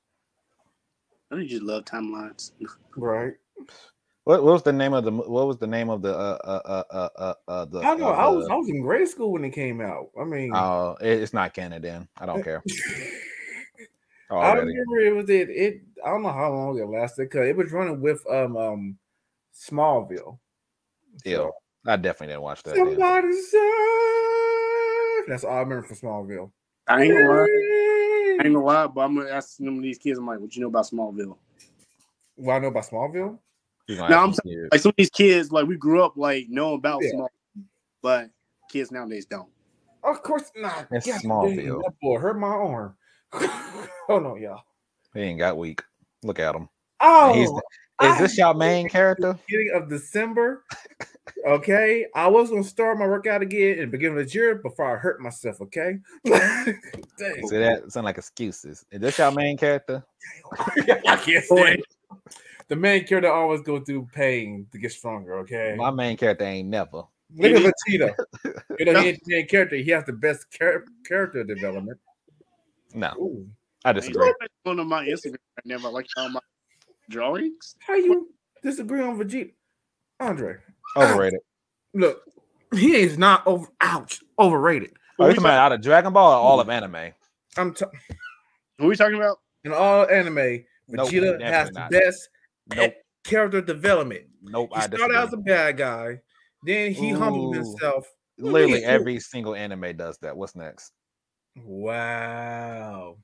I 1.31 1.37
think 1.37 1.51
you 1.51 1.57
just 1.59 1.63
love 1.63 1.85
timelines 1.85 2.53
right? 2.97 3.35
What, 4.25 4.45
what 4.45 4.53
was 4.53 4.63
the 4.63 4.73
name 4.73 4.93
of 4.93 5.05
the? 5.05 5.11
What 5.13 5.47
was 5.47 5.57
the 5.59 5.67
name 5.67 5.89
of 5.91 6.03
the? 6.03 6.13
Uh 6.15 6.39
uh 6.45 6.61
uh 6.67 6.85
uh 6.91 7.09
uh, 7.17 7.35
uh 7.49 7.65
the. 7.65 7.81
I 7.81 7.95
know. 7.95 8.13
of 8.13 8.19
I 8.19 8.29
was 8.29 8.49
I 8.49 8.55
was 8.57 8.69
in 8.69 8.83
grade 8.83 9.09
school 9.09 9.33
when 9.33 9.45
it 9.45 9.51
came 9.51 9.81
out. 9.81 10.11
I 10.21 10.25
mean, 10.25 10.53
Oh, 10.55 10.97
it- 11.01 11.23
it's 11.23 11.33
not 11.33 11.55
canon 11.55 11.81
then. 11.83 12.09
I 12.21 12.27
don't 12.27 12.43
care. 12.45 12.63
I 14.31 14.53
remember 14.53 14.99
it 15.01 15.15
was 15.15 15.31
it. 15.31 15.49
It 15.49 15.83
I 16.05 16.11
don't 16.11 16.23
know 16.23 16.33
how 16.33 16.53
long 16.53 16.79
it 16.79 16.85
lasted 16.85 17.31
because 17.31 17.49
it 17.49 17.57
was 17.57 17.73
running 17.73 18.01
with 18.01 18.23
um 18.31 18.57
um 18.57 18.99
Smallville. 19.55 20.39
Ew. 21.25 21.53
I 21.87 21.97
definitely 21.97 22.29
didn't 22.29 22.43
watch 22.43 22.63
that. 22.65 22.77
Somebody 22.77 23.33
say 23.33 23.59
that's 25.29 25.45
all 25.45 25.57
I 25.57 25.61
remember 25.61 25.87
from 25.87 25.97
Smallville. 25.97 26.51
I 26.87 27.03
ain't 27.03 27.13
gonna 27.13 27.29
lie. 27.29 27.47
I 28.41 28.45
ain't 28.45 28.55
gonna 28.55 28.65
lie, 28.65 28.87
but 28.87 29.01
I'm 29.03 29.17
gonna 29.17 29.31
ask 29.31 29.57
some 29.57 29.77
of 29.77 29.83
these 29.83 29.99
kids. 29.99 30.19
I'm 30.19 30.27
like, 30.27 30.41
what 30.41 30.55
you 30.55 30.63
know 30.63 30.69
about 30.69 30.87
Smallville? 30.87 31.37
What 32.37 32.55
I 32.55 32.59
know 32.59 32.69
about 32.69 32.85
Smallville? 32.85 33.39
He's 33.87 33.97
gonna 33.97 34.15
No, 34.15 34.23
I'm 34.23 34.33
some 34.33 34.45
kids. 34.45 34.69
Like 34.71 34.81
some 34.81 34.91
of 34.91 34.97
these 34.97 35.11
kids, 35.11 35.51
like 35.51 35.67
we 35.67 35.77
grew 35.77 36.03
up 36.03 36.17
like 36.17 36.47
knowing 36.49 36.77
about 36.77 37.03
Yeah. 37.03 37.13
Smallville, 37.15 37.65
but 38.03 38.31
kids 38.71 38.93
nowadays 38.93 39.27
don't. 39.27 39.49
Of 40.05 40.23
course 40.23 40.51
not. 40.55 40.89
It's 40.91 41.07
God 41.07 41.21
Smallville. 41.23 41.83
boy 42.01 42.19
hurt 42.19 42.39
my 42.39 42.49
arm. 42.49 42.95
oh 44.09 44.19
no, 44.19 44.37
y'all. 44.37 44.63
He 45.15 45.21
ain't 45.21 45.39
got 45.39 45.57
weak. 45.57 45.83
Look 46.23 46.39
at 46.39 46.55
him. 46.55 46.69
Oh, 47.01 47.33
He's- 47.35 47.51
Is 48.13 48.19
this 48.19 48.39
your 48.39 48.55
main 48.55 48.89
character? 48.89 49.39
beginning 49.47 49.73
of 49.75 49.89
December. 49.89 50.65
Okay, 51.47 52.07
I 52.15 52.27
was 52.29 52.51
gonna 52.51 52.65
start 52.65 52.99
my 52.99 53.07
workout 53.07 53.43
again 53.43 53.75
in 53.75 53.81
the 53.81 53.87
beginning 53.87 54.19
of 54.19 54.27
the 54.27 54.33
year 54.35 54.57
before 54.57 54.95
I 54.97 54.99
hurt 54.99 55.21
myself. 55.21 55.61
Okay, 55.61 55.99
Dang. 56.25 57.49
See 57.49 57.57
that 57.59 57.85
sound 57.93 58.05
like 58.07 58.19
excuses. 58.19 58.85
Is 58.91 59.01
this 59.01 59.19
your 59.19 59.31
main 59.33 59.57
character? 59.57 60.05
I 60.53 61.17
can't 61.23 61.45
stand 61.45 61.81
it. 61.81 61.85
The 62.69 62.77
main 62.77 63.05
character 63.07 63.31
always 63.33 63.61
go 63.63 63.81
through 63.81 64.09
pain 64.13 64.67
to 64.73 64.79
get 64.79 64.93
stronger. 64.93 65.39
Okay, 65.41 65.75
My 65.77 65.91
main 65.91 66.17
character 66.17 66.45
ain't 66.45 66.69
never. 66.69 67.03
look 67.35 67.53
at 67.53 67.75
Vegeta. 67.89 68.15
You 68.79 68.85
know, 68.87 69.01
he 69.01 69.09
ain't 69.09 69.19
the 69.25 69.37
main 69.37 69.47
character. 69.49 69.77
He 69.77 69.91
has 69.91 70.05
the 70.05 70.13
best 70.13 70.47
char- 70.51 70.85
character 71.07 71.45
development. 71.45 71.99
No, 72.95 73.13
Ooh. 73.19 73.47
I 73.85 73.93
He's 73.93 74.07
disagree. 74.07 74.33
on 74.67 74.87
my 74.89 75.05
Instagram 75.07 75.33
right 75.33 75.67
now, 75.67 75.79
but 75.79 75.93
like 75.93 76.07
all 76.17 76.29
my 76.31 76.41
drawings. 77.11 77.77
How 77.81 77.95
you 77.95 78.29
disagree 78.63 79.01
on 79.03 79.19
Vegeta, 79.19 79.53
Andre? 80.21 80.57
Overrated. 80.97 81.41
Look, 81.95 82.23
he 82.75 82.97
is 82.97 83.19
not 83.19 83.47
over. 83.47 83.67
Ouch, 83.81 84.21
overrated. 84.39 84.93
Are 85.19 85.29
you 85.29 85.35
talking 85.35 85.45
about 85.45 85.59
out 85.59 85.73
of 85.73 85.81
Dragon 85.83 86.13
Ball 86.13 86.33
or 86.33 86.37
all 86.37 86.61
of 86.61 86.69
anime? 86.69 87.13
I'm 87.57 87.75
t- 87.75 87.85
Who 88.79 88.85
are 88.85 88.89
we 88.89 88.97
talking 88.97 89.17
about? 89.17 89.39
in 89.65 89.73
all 89.73 90.07
anime. 90.09 90.65
Vegeta 90.91 91.39
definitely 91.39 91.45
has 91.45 91.69
the 91.69 91.73
not. 91.81 91.91
best 91.91 92.29
Nope. 92.75 92.95
character 93.25 93.61
development. 93.61 94.25
Nope. 94.43 94.71
He 94.73 94.81
I 94.81 94.87
started 94.87 95.17
out 95.17 95.29
as 95.29 95.33
a 95.35 95.39
bad 95.39 95.77
guy, 95.77 96.21
then 96.65 96.93
he 96.93 97.11
humbled 97.11 97.55
himself. 97.57 98.07
Literally 98.39 98.85
every 98.85 99.19
single 99.19 99.55
anime 99.55 99.97
does 99.97 100.17
that. 100.19 100.37
What's 100.37 100.55
next? 100.55 100.93
Wow. 101.65 103.17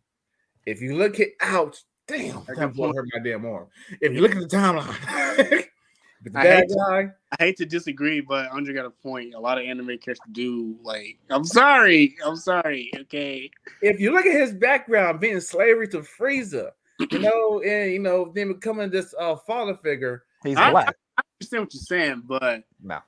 If 0.67 0.81
you 0.81 0.97
look 0.97 1.21
at 1.21 1.29
out, 1.41 1.81
damn, 2.07 2.39
I 2.39 2.43
that 2.49 2.57
got 2.57 2.75
blow 2.75 2.87
point. 2.93 2.97
hurt 2.97 3.09
my 3.15 3.21
damn 3.31 3.45
arm. 3.47 3.67
If 4.01 4.13
you 4.13 4.21
look 4.21 4.33
at 4.35 4.41
the 4.41 4.47
timeline, 4.57 4.87
the 6.23 6.31
I 6.35 6.43
bad 6.43 6.59
hate 6.61 6.69
to- 6.69 7.15
I 7.39 7.43
hate 7.45 7.57
to 7.59 7.67
disagree, 7.67 8.21
but 8.21 8.51
Andre 8.51 8.73
got 8.75 8.87
a 8.87 8.91
point. 8.91 9.35
A 9.35 9.41
lot 9.41 9.59
of 9.59 9.65
anime 9.65 9.87
characters 9.99 10.19
do 10.33 10.77
like. 10.83 11.19
I'm 11.31 11.45
sorry. 11.45 12.17
I'm 12.25 12.37
sorry. 12.37 12.91
Okay. 13.01 13.51
if 13.83 14.01
you 14.01 14.13
look 14.13 14.25
at 14.27 14.41
his 14.41 14.53
background, 14.53 15.21
being 15.21 15.41
slavery 15.41 15.89
to 15.89 15.99
Frieza, 16.01 16.71
you 17.11 17.19
know, 17.19 17.61
and 17.67 17.93
you 17.93 17.99
know, 17.99 18.33
then 18.35 18.53
becoming 18.53 18.91
this 18.91 19.15
uh 19.19 19.37
father 19.37 19.75
figure. 19.83 20.25
He's 20.45 20.57
I- 20.57 20.71
black. 20.71 20.97
I 21.19 21.23
understand 21.41 21.65
what 21.65 21.75
you're 21.75 21.81
saying, 21.83 22.23
but 22.27 22.65
No, 22.83 22.99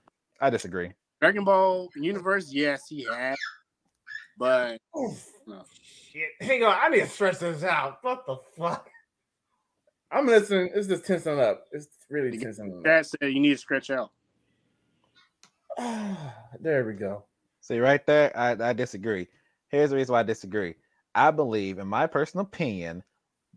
I 0.40 0.50
disagree. 0.50 0.92
Dragon 1.20 1.42
Ball 1.44 1.88
universe, 1.96 2.52
yes, 2.52 2.86
he 2.88 3.04
had, 3.04 3.34
but 4.36 4.78
No. 5.46 5.64
shit! 6.12 6.30
Hang 6.40 6.62
on, 6.62 6.76
I 6.80 6.88
need 6.88 7.00
to 7.00 7.08
stretch 7.08 7.38
this 7.38 7.62
out. 7.62 7.98
What 8.02 8.26
the 8.26 8.36
fuck? 8.56 8.88
I'm 10.10 10.26
listening. 10.26 10.70
It's 10.74 10.86
just 10.86 11.04
tensing 11.04 11.40
up. 11.40 11.64
It's 11.72 11.88
really 12.08 12.38
tensing 12.38 12.72
up. 12.78 12.84
Dad 12.84 13.06
said 13.06 13.32
you 13.32 13.40
need 13.40 13.50
to 13.50 13.58
stretch 13.58 13.90
out. 13.90 14.10
there 16.60 16.84
we 16.84 16.94
go. 16.94 17.24
See, 17.60 17.78
right 17.80 18.04
there, 18.06 18.36
I, 18.36 18.52
I 18.52 18.72
disagree. 18.72 19.26
Here's 19.68 19.90
the 19.90 19.96
reason 19.96 20.12
why 20.12 20.20
I 20.20 20.24
disagree. 20.24 20.76
I 21.14 21.30
believe, 21.32 21.78
in 21.78 21.88
my 21.88 22.06
personal 22.06 22.46
opinion, 22.46 23.02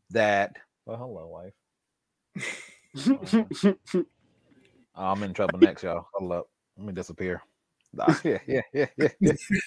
that. 0.10 0.56
Well, 0.86 0.98
hello, 0.98 1.28
wife. 1.28 1.54
Oh, 3.96 4.04
I'm 4.96 5.24
in 5.24 5.34
trouble 5.34 5.60
next, 5.60 5.84
y'all. 5.84 6.08
Hold 6.14 6.32
up. 6.32 6.50
Let 6.78 6.88
me 6.88 6.94
disappear. 6.94 7.44
Nah, 7.94 8.16
yeah, 8.24 8.40
yeah, 8.48 8.62
yeah, 8.74 8.88
yeah, 8.98 9.10
yeah. 9.20 9.34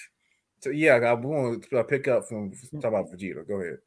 So 0.63 0.69
yeah, 0.69 0.95
I'm 0.95 1.21
going 1.21 1.61
to 1.61 1.83
pick 1.83 2.07
up 2.07 2.27
from 2.27 2.51
talk 2.81 2.85
about 2.85 3.11
Vegeta. 3.11 3.45
Go 3.47 3.55
ahead. 3.55 3.79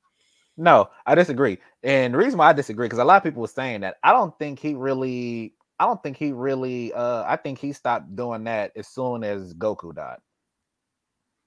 No, 0.59 0.91
I 1.07 1.15
disagree. 1.15 1.59
And 1.83 2.15
the 2.15 2.19
reason 2.19 2.39
why 2.39 2.49
I 2.49 2.53
disagree, 2.53 2.87
because 2.87 2.99
a 2.99 3.05
lot 3.05 3.17
of 3.17 3.23
people 3.23 3.43
were 3.43 3.49
saying 3.49 3.81
that 3.81 3.97
I 4.03 4.12
don't 4.12 4.39
think 4.39 4.59
he 4.59 4.75
really, 4.75 5.55
I 5.79 5.87
don't 5.87 6.03
think 6.03 6.17
he 6.17 6.33
really, 6.33 6.93
uh, 6.93 7.25
I 7.27 7.37
think 7.37 7.59
he 7.59 7.73
stopped 7.73 8.15
doing 8.15 8.45
that 8.45 8.73
as 8.77 8.89
soon 8.89 9.25
as 9.25 9.55
Goku 9.55 9.95
died. 9.95 10.19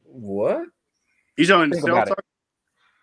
What? 0.04 0.66
He's 1.38 1.48
showing 1.48 1.72
Think 1.72 1.86
Cell 1.86 1.94
about 1.94 2.08
it. 2.08 2.10
Saga? 2.10 2.22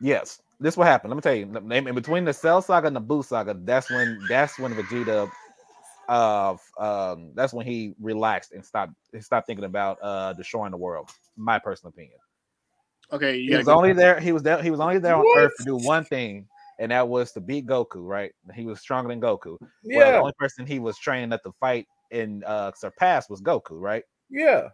Yes, 0.00 0.42
this 0.60 0.76
what 0.76 0.86
happened. 0.86 1.10
Let 1.10 1.16
me 1.16 1.22
tell 1.22 1.34
you. 1.34 1.44
In 1.44 1.88
in 1.88 1.94
between 1.94 2.24
the 2.24 2.32
Cell 2.32 2.60
Saga 2.60 2.88
and 2.88 2.96
the 2.96 3.00
Boo 3.00 3.22
Saga, 3.22 3.54
that's 3.64 3.90
when 3.90 4.20
that's 4.28 4.58
when 4.58 4.74
Vegeta, 4.74 5.30
uh, 6.08 6.54
f- 6.54 6.70
um, 6.84 7.32
that's 7.34 7.52
when 7.52 7.66
he 7.66 7.94
relaxed 8.00 8.52
and 8.52 8.64
stopped 8.64 8.92
he 9.12 9.20
stopped 9.20 9.46
thinking 9.46 9.64
about 9.64 9.98
uh 10.02 10.32
destroying 10.34 10.70
the 10.70 10.76
world. 10.76 11.10
My 11.36 11.58
personal 11.58 11.90
opinion. 11.90 12.18
Okay, 13.12 13.36
you 13.36 13.50
He 13.50 13.56
was 13.56 13.66
go. 13.66 13.74
only 13.74 13.92
there. 13.92 14.18
He 14.18 14.32
was 14.32 14.42
there. 14.42 14.62
He 14.62 14.70
was 14.70 14.80
only 14.80 14.98
there 14.98 15.14
on 15.14 15.24
What? 15.24 15.38
Earth 15.38 15.52
to 15.58 15.64
do 15.64 15.76
one 15.76 16.04
thing, 16.04 16.46
and 16.80 16.90
that 16.90 17.06
was 17.06 17.32
to 17.32 17.40
beat 17.40 17.66
Goku. 17.66 18.06
Right? 18.06 18.32
He 18.54 18.64
was 18.66 18.80
stronger 18.80 19.08
than 19.08 19.20
Goku. 19.20 19.56
Well, 19.84 20.12
the 20.12 20.18
only 20.18 20.32
person 20.38 20.66
he 20.66 20.78
was 20.78 20.98
training 20.98 21.32
at 21.32 21.42
the 21.44 21.52
fight 21.60 21.86
and 22.10 22.44
uh 22.44 22.72
surpass 22.76 23.28
was 23.30 23.40
Goku. 23.40 23.80
Right? 23.80 24.04
yeah. 24.30 24.68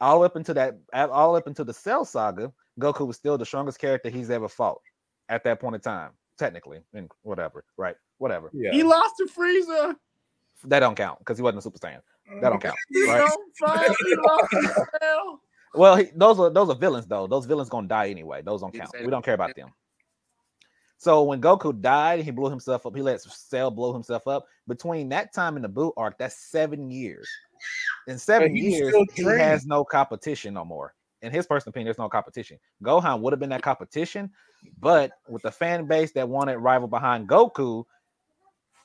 All 0.00 0.24
up 0.24 0.36
into 0.36 0.52
that, 0.54 0.76
all 0.92 1.36
up 1.36 1.46
into 1.46 1.62
the 1.64 1.72
Cell 1.72 2.04
Saga, 2.04 2.52
Goku 2.80 3.06
was 3.06 3.16
still 3.16 3.38
the 3.38 3.46
strongest 3.46 3.78
character 3.78 4.10
he's 4.10 4.28
ever 4.28 4.48
fought 4.48 4.80
at 5.28 5.44
that 5.44 5.60
point 5.60 5.76
in 5.76 5.80
time, 5.80 6.10
technically, 6.36 6.80
and 6.92 7.08
whatever, 7.22 7.64
right? 7.78 7.94
Whatever. 8.18 8.50
Yeah. 8.52 8.72
He 8.72 8.82
lost 8.82 9.14
to 9.18 9.26
Frieza. 9.26 9.94
That 10.66 10.80
don't 10.80 10.96
count 10.96 11.18
because 11.18 11.36
he 11.36 11.42
wasn't 11.42 11.58
a 11.58 11.62
Super 11.62 11.78
Saiyan. 11.78 12.00
That 12.40 12.50
don't 12.50 12.62
count, 12.62 12.76
right? 13.08 13.18
know, 13.18 13.36
fine, 13.58 13.94
he 14.06 14.16
lost 14.16 14.50
to 14.50 14.86
Cell. 15.00 15.40
Well, 15.74 15.96
he, 15.96 16.06
those 16.14 16.38
are 16.38 16.50
those 16.50 16.70
are 16.70 16.76
villains 16.76 17.06
though. 17.06 17.26
Those 17.26 17.46
villains 17.46 17.68
gonna 17.68 17.88
die 17.88 18.08
anyway. 18.08 18.42
Those 18.42 18.60
don't 18.60 18.72
count. 18.72 18.90
We 19.02 19.10
don't 19.10 19.24
care 19.24 19.34
about 19.34 19.54
them. 19.56 19.70
So 20.96 21.22
when 21.24 21.40
Goku 21.40 21.78
died, 21.78 22.24
he 22.24 22.30
blew 22.30 22.48
himself 22.48 22.86
up. 22.86 22.96
He 22.96 23.02
let 23.02 23.20
Cell 23.20 23.70
blow 23.70 23.92
himself 23.92 24.26
up. 24.26 24.46
Between 24.68 25.08
that 25.10 25.34
time 25.34 25.56
and 25.56 25.64
the 25.64 25.68
Boo 25.68 25.92
arc, 25.96 26.16
that's 26.16 26.50
seven 26.50 26.90
years. 26.90 27.28
In 28.06 28.18
seven 28.18 28.54
years, 28.56 28.94
he 29.14 29.24
has 29.24 29.66
no 29.66 29.84
competition 29.84 30.54
no 30.54 30.64
more. 30.64 30.94
In 31.22 31.32
his 31.32 31.46
personal 31.46 31.70
opinion, 31.70 31.86
there's 31.86 31.98
no 31.98 32.08
competition. 32.08 32.58
Gohan 32.82 33.20
would 33.20 33.32
have 33.32 33.40
been 33.40 33.50
that 33.50 33.62
competition, 33.62 34.30
but 34.80 35.12
with 35.28 35.42
the 35.42 35.50
fan 35.50 35.86
base 35.86 36.12
that 36.12 36.28
wanted 36.28 36.58
rival 36.58 36.88
behind 36.88 37.28
Goku, 37.28 37.84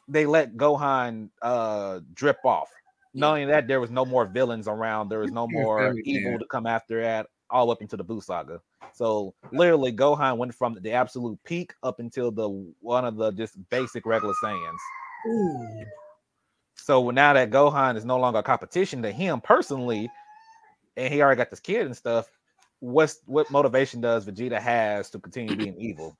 they 0.09 0.25
let 0.25 0.55
Gohan 0.57 1.29
uh 1.41 1.99
drip 2.13 2.43
off. 2.43 2.69
Not 3.13 3.29
only 3.33 3.45
that, 3.45 3.67
there 3.67 3.79
was 3.79 3.89
no 3.89 4.05
more 4.05 4.25
villains 4.25 4.67
around. 4.67 5.09
There 5.09 5.19
was 5.19 5.31
no 5.31 5.47
more 5.47 5.95
evil 6.03 6.37
to 6.37 6.45
come 6.45 6.67
after 6.67 7.01
that. 7.01 7.27
All 7.49 7.71
up 7.71 7.81
into 7.81 7.97
the 7.97 8.03
Boo 8.03 8.21
saga. 8.21 8.61
So 8.93 9.33
literally, 9.51 9.91
Gohan 9.91 10.37
went 10.37 10.53
from 10.53 10.77
the 10.79 10.91
absolute 10.91 11.39
peak 11.43 11.73
up 11.81 11.99
until 11.99 12.31
the 12.31 12.49
one 12.81 13.05
of 13.05 13.15
the 13.15 13.31
just 13.31 13.57
basic 13.69 14.05
regular 14.05 14.35
Saiyans. 14.43 14.77
Ooh. 15.27 15.85
So 16.75 17.09
now 17.09 17.33
that 17.33 17.49
Gohan 17.49 17.97
is 17.97 18.05
no 18.05 18.17
longer 18.17 18.39
a 18.39 18.43
competition 18.43 19.01
to 19.01 19.11
him 19.11 19.41
personally, 19.41 20.09
and 20.97 21.13
he 21.13 21.21
already 21.21 21.37
got 21.37 21.49
this 21.49 21.59
kid 21.59 21.85
and 21.85 21.97
stuff, 21.97 22.29
what's 22.79 23.19
what 23.25 23.49
motivation 23.51 24.01
does 24.01 24.25
Vegeta 24.25 24.59
has 24.59 25.09
to 25.09 25.19
continue 25.19 25.55
being 25.55 25.75
evil? 25.77 26.17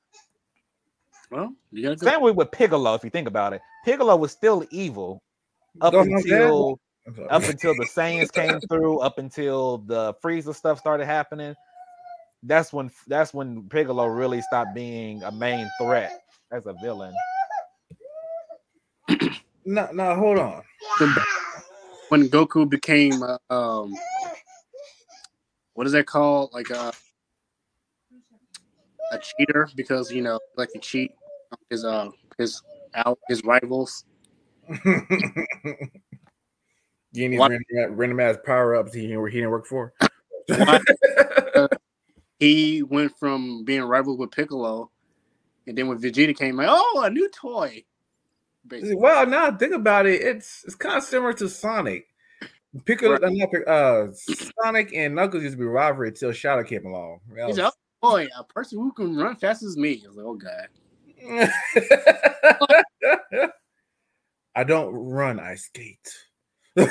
Well, 1.32 1.54
you 1.72 1.84
gotta 1.84 1.96
go. 1.96 2.08
Same 2.08 2.22
way 2.22 2.32
with 2.32 2.52
Piccolo, 2.52 2.96
if 2.96 3.04
you 3.04 3.10
think 3.10 3.28
about 3.28 3.54
it. 3.54 3.62
Piccolo 3.86 4.16
was 4.16 4.32
still 4.32 4.66
evil 4.72 5.22
up 5.82 5.94
Gohan's 5.94 6.26
dad? 6.26 6.42
until 6.42 6.80
up 7.30 7.44
until 7.44 7.76
the 7.76 7.86
Saiyans 7.86 8.32
came 8.32 8.60
through, 8.62 9.00
up 9.00 9.18
until 9.18 9.80
the 9.80 10.14
Frieza 10.24 10.54
stuff 10.54 10.80
started 10.80 11.06
happening. 11.06 11.56
That's 12.44 12.72
when 12.72 12.92
that's 13.08 13.34
when 13.34 13.68
Piccolo 13.70 14.06
really 14.08 14.42
stopped 14.42 14.74
being 14.74 15.22
a 15.24 15.32
main 15.32 15.70
threat 15.82 16.12
as 16.52 16.66
a 16.66 16.74
villain. 16.82 17.14
No, 19.66 19.88
no, 19.92 20.16
hold 20.16 20.40
on. 20.40 20.64
when 22.08 22.28
Goku 22.30 22.68
became 22.68 23.22
uh, 23.22 23.38
um, 23.52 23.94
what 25.74 25.86
is 25.86 25.94
that 25.94 26.08
called? 26.08 26.50
Like 26.54 26.72
a 26.72 26.92
a 29.12 29.20
cheater 29.20 29.70
because 29.76 30.12
you 30.12 30.22
know, 30.22 30.40
like 30.58 30.72
to 30.74 30.80
cheat 30.80 31.12
his 31.70 31.84
uh 31.86 32.10
his 32.38 32.62
out 32.96 33.20
his 33.28 33.44
rivals. 33.44 34.06
These 37.12 37.40
What? 37.40 37.52
random, 37.52 37.96
random 37.98 38.20
ass 38.20 38.38
power 38.46 38.76
ups 38.76 38.94
he, 38.94 39.02
he 39.02 39.08
didn't 39.08 39.50
work 39.50 39.66
for. 39.66 39.94
He 42.40 42.84
went 42.84 43.18
from 43.20 43.66
being 43.66 43.82
rivals 43.84 44.18
with 44.18 44.32
Piccolo, 44.32 44.90
and 45.68 45.78
then 45.78 45.90
when 45.90 46.00
Vegeta 46.00 46.34
came, 46.38 46.56
like, 46.56 46.68
oh, 46.70 47.02
a 47.04 47.10
new 47.10 47.30
toy. 47.30 47.84
Basically. 48.66 48.96
well, 48.96 49.28
now 49.28 49.52
think 49.58 49.74
about 49.74 50.06
it, 50.06 50.22
it's 50.22 50.64
it's 50.64 50.76
kind 50.76 50.96
of 50.98 51.04
similar 51.04 51.34
to 51.34 51.50
Sonic. 51.50 52.06
Piccolo, 52.86 53.18
Right. 53.20 53.68
uh, 53.68 53.70
uh, 53.70 54.08
Sonic 54.64 54.94
and 54.94 55.16
Knuckles 55.16 55.44
used 55.44 55.56
to 55.56 55.60
be 55.60 55.66
rivalry 55.66 56.10
until 56.10 56.32
Shadow 56.32 56.64
came 56.64 56.86
along. 56.86 57.20
That 57.36 57.48
He's 57.48 57.58
was- 57.58 57.66
like, 57.66 57.74
boy, 58.02 58.28
a 58.38 58.44
person 58.44 58.80
who 58.80 58.92
can 58.92 59.16
run 59.16 59.36
fast 59.36 59.64
as 59.64 59.78
me. 59.78 60.02
I 60.04 60.08
was 60.08 60.18
like, 60.18 60.26
oh 60.26 60.36
god. 60.36 60.68
I 64.56 64.64
don't 64.64 64.94
run, 64.94 65.40
I 65.40 65.56
skate. 65.56 66.14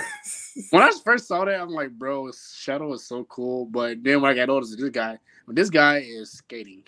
When 0.71 0.83
I 0.83 0.91
first 1.05 1.29
saw 1.29 1.45
that, 1.45 1.61
I'm 1.61 1.71
like, 1.71 1.93
bro, 1.93 2.31
Shadow 2.33 2.93
is 2.93 3.07
so 3.07 3.25
cool. 3.25 3.67
But 3.67 4.03
then 4.03 4.21
when 4.21 4.31
I 4.31 4.35
got 4.35 4.51
older, 4.51 4.67
this 4.67 4.91
guy, 4.91 5.19
but 5.47 5.57
this 5.57 5.71
guy 5.71 5.99
is 5.99 6.33
skating. 6.33 6.85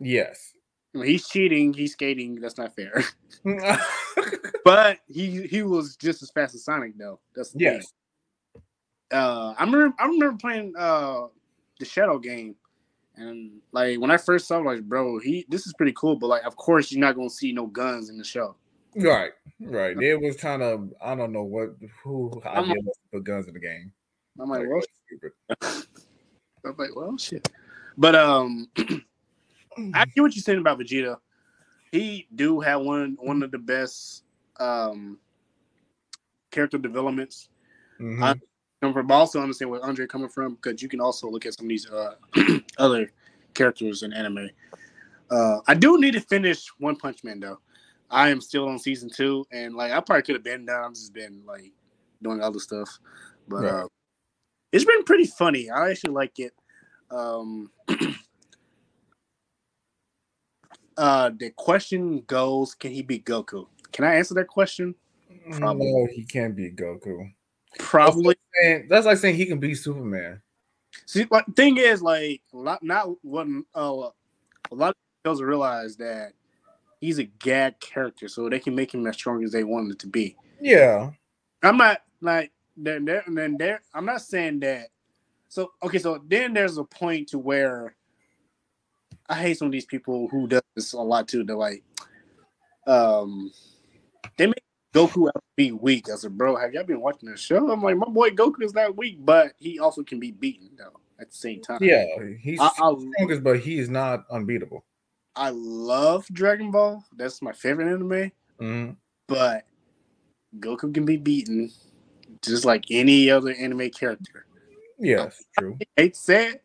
yes. 0.00 0.54
When 0.92 1.06
he's 1.06 1.28
cheating, 1.28 1.74
he's 1.74 1.92
skating. 1.92 2.40
That's 2.40 2.56
not 2.56 2.74
fair. 2.74 3.04
but 4.64 4.98
he 5.06 5.46
he 5.46 5.62
was 5.62 5.94
just 5.96 6.22
as 6.22 6.30
fast 6.30 6.54
as 6.54 6.64
Sonic, 6.64 6.96
though. 6.96 7.20
That's 7.34 7.52
yes. 7.54 7.92
thing. 8.54 8.62
Uh, 9.10 9.54
I 9.58 9.64
remember 9.64 9.94
I 9.98 10.06
remember 10.06 10.38
playing 10.38 10.72
uh 10.74 11.26
the 11.78 11.84
Shadow 11.84 12.18
game, 12.18 12.56
and 13.16 13.60
like 13.72 13.98
when 14.00 14.10
I 14.10 14.16
first 14.16 14.46
saw, 14.46 14.60
it, 14.60 14.64
like, 14.64 14.82
bro, 14.82 15.18
he 15.18 15.46
this 15.48 15.66
is 15.66 15.72
pretty 15.74 15.92
cool. 15.92 16.16
But 16.16 16.28
like, 16.28 16.44
of 16.44 16.56
course, 16.56 16.92
you're 16.92 17.00
not 17.00 17.16
gonna 17.16 17.30
see 17.30 17.52
no 17.52 17.66
guns 17.66 18.10
in 18.10 18.18
the 18.18 18.24
show. 18.24 18.56
Right. 18.94 19.32
Right. 19.60 19.96
They 20.00 20.14
was 20.14 20.36
trying 20.36 20.60
to 20.60 20.94
I 21.02 21.14
don't 21.14 21.32
know 21.32 21.42
what 21.44 21.76
who 22.02 22.28
was 22.28 22.42
to 22.42 22.92
put 23.12 23.24
guns 23.24 23.48
in 23.48 23.54
the 23.54 23.60
game. 23.60 23.92
I'm 24.40 24.50
like, 24.50 24.60
Like, 24.60 24.68
well, 24.68 24.82
stupid. 25.06 25.32
I'm 26.64 26.76
like, 26.76 26.94
well, 26.96 27.16
shit. 27.16 27.48
But 27.96 28.14
um, 28.14 28.68
I 29.94 30.04
get 30.04 30.20
what 30.20 30.34
you're 30.34 30.42
saying 30.42 30.58
about 30.58 30.78
Vegeta. 30.78 31.16
He 31.92 32.26
do 32.34 32.60
have 32.60 32.82
one 32.82 33.16
one 33.20 33.42
of 33.42 33.50
the 33.50 33.58
best 33.58 34.24
um 34.58 35.18
character 36.50 36.78
developments. 36.78 37.48
Mhm. 38.00 38.22
I- 38.22 38.40
Come 38.82 38.92
from, 38.92 39.10
I 39.10 39.14
also 39.14 39.40
understand 39.40 39.70
where 39.70 39.84
Andre 39.84 40.06
coming 40.06 40.28
from 40.28 40.54
because 40.54 40.82
you 40.82 40.88
can 40.88 41.00
also 41.00 41.30
look 41.30 41.46
at 41.46 41.54
some 41.54 41.66
of 41.66 41.70
these 41.70 41.90
uh 41.90 42.14
other 42.78 43.10
characters 43.54 44.02
in 44.02 44.12
anime. 44.12 44.50
Uh, 45.30 45.58
I 45.66 45.74
do 45.74 45.98
need 45.98 46.12
to 46.12 46.20
finish 46.20 46.66
One 46.78 46.96
Punch 46.96 47.24
Man 47.24 47.40
though. 47.40 47.58
I 48.10 48.28
am 48.28 48.40
still 48.40 48.68
on 48.68 48.78
season 48.78 49.08
two, 49.08 49.46
and 49.50 49.74
like 49.74 49.92
I 49.92 50.00
probably 50.00 50.22
could 50.22 50.36
have 50.36 50.44
been 50.44 50.66
done. 50.66 50.84
I've 50.84 50.92
just 50.92 51.12
been 51.12 51.42
like 51.46 51.72
doing 52.22 52.40
other 52.40 52.58
stuff, 52.58 52.98
but 53.48 53.64
Right. 53.64 53.82
uh, 53.82 53.88
it's 54.72 54.84
been 54.84 55.04
pretty 55.04 55.26
funny. 55.26 55.70
I 55.70 55.90
actually 55.90 56.12
like 56.12 56.38
it. 56.38 56.52
Um, 57.10 57.70
uh, 60.96 61.30
the 61.36 61.50
question 61.56 62.20
goes: 62.26 62.74
Can 62.74 62.92
he 62.92 63.02
beat 63.02 63.24
Goku? 63.24 63.66
Can 63.92 64.04
I 64.04 64.16
answer 64.16 64.34
that 64.34 64.48
question? 64.48 64.94
Probably. 65.50 65.90
No, 65.90 66.06
he 66.12 66.24
can't 66.24 66.54
beat 66.54 66.76
Goku. 66.76 67.32
Probably. 67.78 68.36
And 68.64 68.88
that's 68.88 69.06
like 69.06 69.18
saying 69.18 69.36
he 69.36 69.46
can 69.46 69.58
be 69.58 69.74
Superman. 69.74 70.40
See, 71.04 71.26
like 71.30 71.44
thing 71.54 71.76
is, 71.76 72.02
like, 72.02 72.40
a 72.52 72.78
not 72.82 73.08
what 73.22 73.46
uh, 73.74 74.10
a 74.70 74.74
lot 74.74 74.90
of 74.90 74.94
girls 75.24 75.42
realize 75.42 75.96
that 75.96 76.32
he's 77.00 77.18
a 77.18 77.24
gag 77.24 77.78
character, 77.80 78.28
so 78.28 78.48
they 78.48 78.58
can 78.58 78.74
make 78.74 78.92
him 78.92 79.06
as 79.06 79.14
strong 79.14 79.44
as 79.44 79.52
they 79.52 79.64
want 79.64 79.90
it 79.92 79.98
to 80.00 80.06
be. 80.06 80.36
Yeah. 80.60 81.10
I'm 81.62 81.76
not 81.76 82.02
like 82.20 82.52
then 82.76 83.04
there 83.04 83.22
and 83.26 83.36
then 83.36 83.56
there. 83.58 83.82
I'm 83.94 84.06
not 84.06 84.22
saying 84.22 84.60
that. 84.60 84.88
So 85.48 85.72
okay, 85.82 85.98
so 85.98 86.22
then 86.26 86.54
there's 86.54 86.78
a 86.78 86.84
point 86.84 87.28
to 87.28 87.38
where 87.38 87.94
I 89.28 89.34
hate 89.34 89.58
some 89.58 89.66
of 89.66 89.72
these 89.72 89.86
people 89.86 90.28
who 90.28 90.46
does 90.46 90.62
this 90.74 90.92
a 90.92 91.00
lot 91.00 91.28
too. 91.28 91.44
They're 91.44 91.56
like, 91.56 91.82
um, 92.86 93.52
they 94.36 94.46
make 94.46 94.62
Goku 94.96 95.28
out 95.28 95.34
to 95.34 95.42
be 95.56 95.72
weak. 95.72 96.08
I 96.10 96.16
said, 96.16 96.38
bro, 96.38 96.56
have 96.56 96.72
y'all 96.72 96.84
been 96.84 97.00
watching 97.00 97.30
the 97.30 97.36
show? 97.36 97.70
I'm 97.70 97.82
like, 97.82 97.96
my 97.96 98.08
boy 98.08 98.30
Goku 98.30 98.62
is 98.62 98.74
not 98.74 98.96
weak, 98.96 99.18
but 99.20 99.52
he 99.58 99.78
also 99.78 100.02
can 100.02 100.18
be 100.18 100.30
beaten 100.32 100.70
though 100.76 100.98
at 101.20 101.30
the 101.30 101.36
same 101.36 101.60
time. 101.60 101.78
Yeah. 101.82 102.04
He's 102.40 102.60
I, 102.60 102.66
I, 102.66 102.94
strongest, 103.14 103.42
but 103.42 103.60
he 103.60 103.78
is 103.78 103.90
not 103.90 104.24
unbeatable. 104.30 104.84
I 105.34 105.50
love 105.50 106.26
Dragon 106.32 106.70
Ball. 106.70 107.04
That's 107.14 107.42
my 107.42 107.52
favorite 107.52 107.92
anime. 107.92 108.32
Mhm. 108.58 108.96
But 109.28 109.66
Goku 110.58 110.94
can 110.94 111.04
be 111.04 111.18
beaten 111.18 111.70
just 112.42 112.64
like 112.64 112.84
any 112.90 113.28
other 113.28 113.52
anime 113.52 113.90
character. 113.90 114.46
Yes, 114.98 115.44
true. 115.58 115.78
hate 115.96 116.14
to 116.14 116.18
say 116.18 116.48
it. 116.52 116.64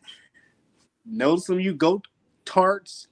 Know 1.06 1.36
some 1.36 1.56
of 1.56 1.62
you 1.62 1.74
goat 1.74 2.08
tarts 2.46 3.08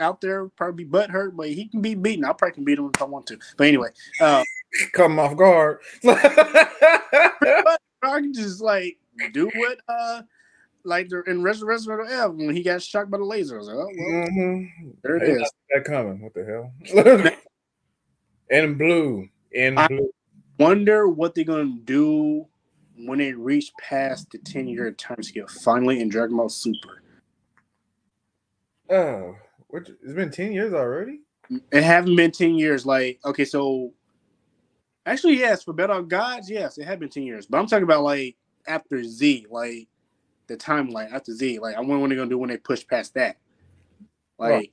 out 0.00 0.20
there 0.20 0.48
probably 0.48 0.84
be 0.84 0.90
butt 0.90 1.10
hurt, 1.10 1.36
but 1.36 1.48
he 1.48 1.66
can 1.68 1.80
be 1.80 1.94
beaten. 1.94 2.24
I 2.24 2.32
probably 2.32 2.54
can 2.54 2.64
beat 2.64 2.78
him 2.78 2.90
if 2.94 3.00
I 3.00 3.04
want 3.04 3.26
to. 3.28 3.38
But 3.56 3.66
anyway, 3.68 3.88
uh, 4.20 4.42
Come 4.92 5.18
off 5.18 5.36
guard. 5.36 5.78
I 6.04 7.76
can 8.02 8.34
just 8.34 8.60
like 8.60 8.98
do 9.32 9.50
what 9.54 9.78
uh 9.88 10.22
like 10.84 11.08
the, 11.08 11.22
in 11.22 11.42
Resurrection 11.42 11.92
of 11.92 12.00
F 12.08 12.30
when 12.32 12.54
he 12.54 12.62
got 12.62 12.82
shocked 12.82 13.10
by 13.10 13.18
the 13.18 13.24
laser. 13.24 13.54
I 13.56 13.58
was 13.58 13.68
like, 13.68 13.76
oh 13.76 13.86
well, 13.96 14.28
Mhm. 14.28 14.68
there 15.02 15.16
it 15.16 15.22
is. 15.22 15.50
That 15.72 15.84
coming. 15.84 16.20
What 16.20 16.34
the 16.34 16.44
hell? 16.44 17.32
in 18.50 18.76
blue. 18.76 19.28
In 19.52 19.78
I- 19.78 19.86
blue. 19.88 20.10
Wonder 20.58 21.08
what 21.08 21.34
they're 21.34 21.44
gonna 21.44 21.78
do 21.84 22.46
when 22.96 23.18
they 23.18 23.32
reach 23.32 23.72
past 23.80 24.30
the 24.30 24.38
10 24.38 24.68
year 24.68 24.92
time 24.92 25.22
scale 25.22 25.48
finally 25.48 26.00
in 26.00 26.08
Dragon 26.08 26.36
Ball 26.36 26.48
Super. 26.48 27.02
Oh, 28.90 29.34
which, 29.74 29.88
it's 29.88 30.12
been 30.12 30.30
10 30.30 30.52
years 30.52 30.72
already? 30.72 31.18
It 31.72 31.82
haven't 31.82 32.14
been 32.14 32.30
10 32.30 32.54
years. 32.54 32.86
Like, 32.86 33.18
okay, 33.24 33.44
so 33.44 33.92
actually, 35.04 35.36
yes, 35.36 35.64
for 35.64 35.72
Battle 35.72 35.98
of 35.98 36.06
Gods, 36.08 36.48
yes, 36.48 36.78
it 36.78 36.84
had 36.84 37.00
been 37.00 37.08
10 37.08 37.24
years. 37.24 37.46
But 37.46 37.58
I'm 37.58 37.66
talking 37.66 37.82
about 37.82 38.04
like 38.04 38.36
after 38.68 39.02
Z, 39.02 39.46
like 39.50 39.88
the 40.46 40.56
timeline 40.56 41.12
after 41.12 41.32
Z. 41.32 41.58
Like, 41.58 41.74
I 41.74 41.80
wonder 41.80 41.98
what 41.98 42.08
they're 42.10 42.18
gonna 42.18 42.30
do 42.30 42.38
when 42.38 42.50
they 42.50 42.56
push 42.56 42.86
past 42.86 43.14
that. 43.14 43.36
Like, 44.38 44.70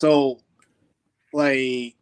so, 0.00 0.40
like, 1.32 1.94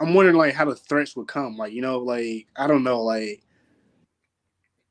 I'm 0.00 0.14
wondering 0.14 0.38
like 0.38 0.54
how 0.54 0.64
the 0.64 0.74
threats 0.74 1.14
would 1.16 1.28
come. 1.28 1.58
Like, 1.58 1.74
you 1.74 1.82
know, 1.82 1.98
like 1.98 2.46
I 2.56 2.66
don't 2.66 2.82
know, 2.82 3.02
like. 3.02 3.42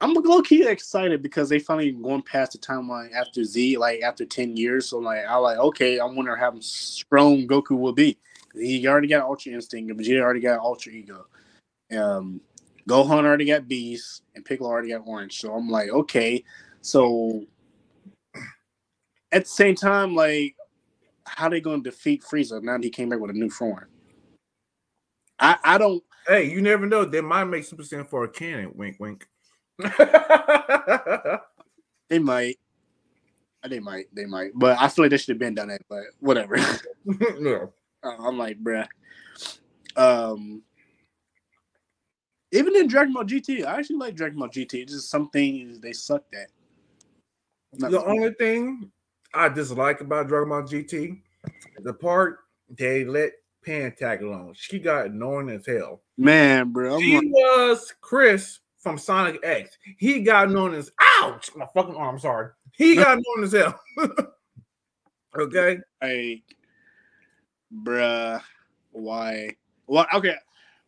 I'm 0.02 0.16
low 0.16 0.42
key 0.42 0.68
excited 0.68 1.22
because 1.22 1.48
they 1.48 1.60
finally 1.60 1.92
going 1.92 2.24
past 2.24 2.54
the 2.54 2.58
timeline 2.58 3.14
after 3.14 3.44
Z, 3.44 3.78
like 3.78 4.02
after 4.02 4.26
10 4.26 4.58
years. 4.58 4.90
So 4.90 4.98
like 4.98 5.26
I 5.26 5.36
like 5.36 5.60
okay, 5.60 6.00
I 6.00 6.06
wonder 6.06 6.36
how 6.36 6.54
strong 6.60 7.48
Goku 7.48 7.78
will 7.78 7.94
be. 7.94 8.18
He 8.56 8.86
already 8.88 9.08
got 9.08 9.26
Ultra 9.26 9.54
Instinct, 9.54 9.96
Vegeta 9.96 10.22
already 10.22 10.40
got 10.40 10.60
Ultra 10.60 10.92
Ego. 10.92 11.28
Um 11.96 12.42
Gohan 12.90 13.26
already 13.26 13.46
got 13.46 13.68
Beast, 13.68 14.24
and 14.36 14.44
Piccolo 14.44 14.70
already 14.70 14.90
got 14.90 15.04
Orange. 15.06 15.40
So 15.40 15.54
I'm 15.54 15.70
like, 15.70 15.90
okay. 15.90 16.44
So 16.82 17.46
at 19.32 19.44
the 19.44 19.50
same 19.50 19.76
time, 19.76 20.16
like, 20.16 20.56
how 21.26 21.48
they 21.48 21.62
gonna 21.62 21.84
defeat 21.84 22.24
Frieza 22.24 22.62
now 22.64 22.74
that 22.74 22.84
he 22.84 22.90
came 22.90 23.10
back 23.10 23.20
with 23.20 23.30
a 23.30 23.34
new 23.34 23.52
form? 23.52 23.86
I 25.40 25.58
I 25.64 25.78
don't 25.78 26.04
Hey, 26.28 26.52
you 26.52 26.62
never 26.62 26.86
know. 26.86 27.06
They 27.06 27.22
might 27.22 27.46
make 27.46 27.64
Super 27.64 27.84
Saiyan 27.84 28.08
for 28.08 28.24
a 28.24 28.30
canon. 28.30 28.72
Wink, 28.76 28.98
wink. 29.00 29.28
they 32.10 32.20
might. 32.20 32.58
They 33.68 33.80
might, 33.80 34.06
they 34.12 34.26
might, 34.26 34.52
but 34.56 34.76
I 34.80 34.88
feel 34.88 35.06
like 35.06 35.12
they 35.12 35.18
should 35.18 35.34
have 35.34 35.40
been 35.40 35.54
done 35.54 35.68
that. 35.68 35.82
But 35.88 36.04
whatever. 36.20 36.58
yeah. 37.40 37.66
Uh, 38.04 38.16
I'm 38.20 38.36
like, 38.38 38.58
bruh. 38.64 38.88
Um, 39.96 40.64
even 42.52 42.76
in 42.76 42.88
Dragon 42.88 43.14
Ball 43.14 43.24
GT, 43.24 43.64
I 43.66 43.78
actually 43.78 43.98
like 43.98 44.16
Dragon 44.16 44.40
Ball 44.40 44.48
GT. 44.50 44.74
It's 44.82 44.94
just 44.94 45.12
some 45.12 45.30
things 45.30 45.80
they 45.80 45.94
sucked 45.94 46.34
at. 46.34 46.48
Not- 47.80 47.92
The 47.92 48.04
only 48.04 48.34
thing 48.34 48.92
I 49.32 49.48
dislike 49.48 50.02
about 50.02 50.28
Dragon 50.28 50.50
Ball 50.50 50.64
GT, 50.64 51.22
the 51.84 51.94
part 51.94 52.40
they 52.68 53.06
let 53.06 53.34
Pan 53.64 53.94
tag 53.96 54.24
along. 54.24 54.56
She 54.58 54.80
got 54.80 55.06
annoying 55.06 55.50
as 55.52 55.68
hell. 55.68 56.02
man, 56.18 56.72
bro. 56.72 56.96
I'm 56.96 57.00
She 57.02 57.16
like, 57.16 57.26
was 57.28 57.94
Chris 58.02 58.60
from 58.82 58.98
Sonic 58.98 59.40
X. 59.44 59.78
He 59.98 60.22
got 60.22 60.50
known 60.52 60.74
as 60.74 60.92
ouch, 61.22 61.52
my 61.56 61.68
fucking 61.74 61.96
arm. 61.96 62.20
Sorry, 62.20 62.50
he 62.74 62.96
got 62.96 63.20
known 63.20 63.44
as 63.44 63.54
hell. 63.54 63.80
okay, 65.38 65.78
like, 66.02 66.44
bruh, 67.74 68.42
why? 68.92 69.56
Well, 69.88 70.08
okay. 70.16 70.36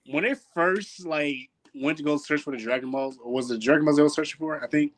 When 0.08 0.24
they 0.24 0.36
first 0.54 1.06
like 1.06 1.50
went 1.74 1.98
to 1.98 2.04
go 2.04 2.18
search 2.18 2.42
for 2.42 2.52
the 2.52 2.58
Dragon 2.58 2.92
Balls, 2.92 3.18
was 3.24 3.48
the 3.48 3.58
Dragon 3.58 3.86
Balls 3.86 3.98
they 3.98 4.04
were 4.04 4.10
searching 4.10 4.40
for? 4.40 4.62
I 4.62 4.68
think. 4.68 4.94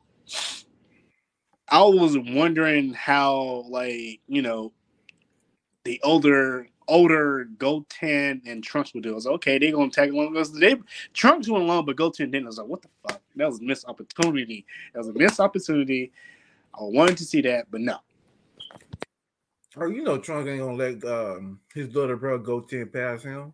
I 1.68 1.82
was 1.82 2.16
wondering 2.16 2.92
how, 2.94 3.64
like, 3.68 4.20
you 4.28 4.40
know, 4.40 4.72
the 5.84 6.00
older 6.04 6.68
older 6.88 7.44
Goten 7.58 8.42
and 8.46 8.62
Trunks 8.62 8.94
would 8.94 9.02
do. 9.02 9.12
I 9.12 9.14
was 9.14 9.26
like, 9.26 9.34
okay, 9.36 9.58
they're 9.58 9.72
gonna 9.72 9.90
tag 9.90 10.10
along 10.12 10.32
because 10.32 10.52
they 10.52 10.76
Trunks 11.12 11.48
went 11.48 11.64
along, 11.64 11.86
but 11.86 11.96
Goten 11.96 12.30
didn't. 12.30 12.46
I 12.46 12.48
was 12.48 12.58
like, 12.58 12.66
what 12.66 12.82
the 12.82 12.88
fuck? 13.08 13.20
That 13.36 13.46
was 13.48 13.60
a 13.60 13.62
missed 13.64 13.86
opportunity. 13.86 14.66
That 14.92 15.00
was 15.00 15.08
a 15.08 15.12
missed 15.12 15.40
opportunity. 15.40 16.12
I 16.74 16.82
wanted 16.82 17.16
to 17.18 17.24
see 17.24 17.40
that, 17.42 17.70
but 17.70 17.80
no. 17.80 17.98
oh, 19.76 19.86
you 19.86 20.02
know 20.02 20.18
Trunks 20.18 20.48
ain't 20.48 20.60
gonna 20.60 20.76
let 20.76 21.04
um, 21.04 21.60
his 21.74 21.94
little 21.94 22.16
brother 22.16 22.42
go 22.42 22.60
ten 22.60 22.88
past 22.88 23.24
him. 23.24 23.52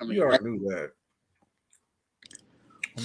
I 0.00 0.04
mean, 0.04 0.16
You 0.16 0.22
already 0.22 0.44
knew 0.44 0.58
that. 0.70 0.92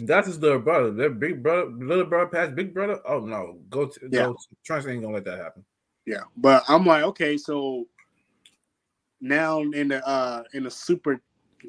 That's 0.03 0.28
his 0.28 0.39
little 0.39 0.59
brother. 0.59 0.91
Their 0.91 1.09
big 1.09 1.41
brother, 1.41 1.72
little 1.72 2.05
brother 2.05 2.28
past 2.28 2.55
big 2.55 2.74
brother. 2.74 2.99
Oh 3.07 3.20
no, 3.20 3.59
go 3.70 3.88
to 3.88 3.99
Yeah. 4.11 4.24
go. 4.24 4.38
Trunks 4.65 4.86
ain't 4.88 5.01
gonna 5.01 5.13
let 5.13 5.26
that 5.26 5.39
happen. 5.39 5.63
Yeah, 6.05 6.24
but 6.38 6.63
I'm 6.68 6.86
like, 6.86 7.03
okay, 7.03 7.38
so 7.38 7.88
now 9.22 9.61
in 9.61 9.88
the 9.89 10.05
uh 10.07 10.43
in 10.53 10.63
the 10.63 10.72
super 10.72 11.20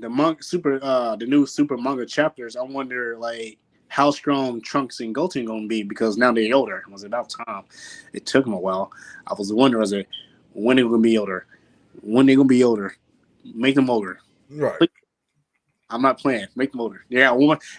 the 0.01 0.09
monk 0.09 0.43
super 0.43 0.79
uh 0.83 1.17
the 1.17 1.27
new 1.27 1.47
super 1.47 1.77
manga 1.77 2.07
chapters, 2.07 2.57
I 2.57 2.63
wonder 2.63 3.17
like 3.19 3.59
how 3.89 4.11
strong 4.11 4.61
Trunks 4.61 5.01
and 5.01 5.15
Goten 5.15 5.47
gonna 5.47 5.67
be 5.67 5.83
because 5.83 6.17
now 6.17 6.33
they're 6.33 6.55
older. 6.55 6.79
It 6.87 6.93
was 6.93 7.05
about 7.05 7.31
time. 7.31 7.65
It 8.13 8.27
took 8.27 8.45
them 8.45 8.53
a 8.53 8.59
while. 8.59 8.93
I 9.27 9.35
was 9.35 9.53
wondering, 9.53 9.81
was 9.81 9.93
it 9.93 10.07
when 10.53 10.77
they 10.77 10.83
gonna 10.83 10.99
be 10.99 11.19
older? 11.19 11.47
When 12.03 12.27
they 12.27 12.37
gonna 12.37 12.49
be 12.49 12.65
older? 12.65 12.95
Make 13.55 13.75
them 13.75 13.91
older. 13.91 14.21
Right. 14.51 14.91
I'm 15.91 16.03
not 16.03 16.19
playing. 16.19 16.47
Make 16.55 16.77
older. 16.77 17.05
Yeah. 17.09 17.33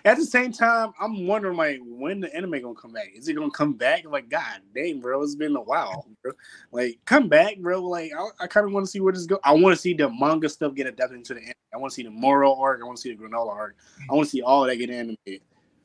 At 0.04 0.18
the 0.18 0.26
same 0.26 0.52
time, 0.52 0.94
I'm 1.00 1.28
wondering 1.28 1.58
like 1.58 1.80
when 1.84 2.20
the 2.20 2.36
anime 2.36 2.60
gonna 2.62 2.74
come 2.74 2.92
back. 2.92 3.12
Is 3.14 3.28
it 3.28 3.36
gonna 3.36 3.52
come 3.52 3.74
back? 3.74 4.06
Like, 4.06 4.30
god 4.30 4.62
dang, 4.74 5.00
bro, 5.00 5.22
it's 5.22 5.36
been 5.36 5.56
a 5.56 5.62
while, 5.62 6.08
bro. 6.24 6.32
Like, 6.72 7.00
come 7.06 7.30
back, 7.30 7.58
bro. 7.60 7.82
Like, 7.84 8.12
I, 8.18 8.44
I 8.44 8.48
kind 8.48 8.66
of 8.66 8.74
want 8.74 8.86
to 8.86 8.92
see 8.92 9.00
where 9.00 9.14
this 9.14 9.28
go. 9.28 9.40
I 9.44 9.54
want 9.54 9.76
to 9.76 9.82
see 9.82 9.94
the 9.94 10.10
manga 10.10 10.50
stuff 10.50 10.74
get 10.74 10.88
adapted 10.88 11.18
into 11.18 11.36
the 11.36 11.42
anime. 11.42 11.54
I 11.72 11.78
want 11.78 11.92
to 11.92 11.96
see 11.96 12.04
the 12.04 12.10
Moro 12.10 12.56
arc. 12.56 12.82
I 12.82 12.86
want 12.86 12.98
to 12.98 13.02
see 13.02 13.14
the 13.14 13.24
Granola 13.24 13.52
arc. 13.52 13.76
I 14.10 14.14
want 14.14 14.26
to 14.26 14.32
see 14.32 14.42
all 14.42 14.66
that 14.66 14.78
get 14.78 14.90
animated. 14.90 15.42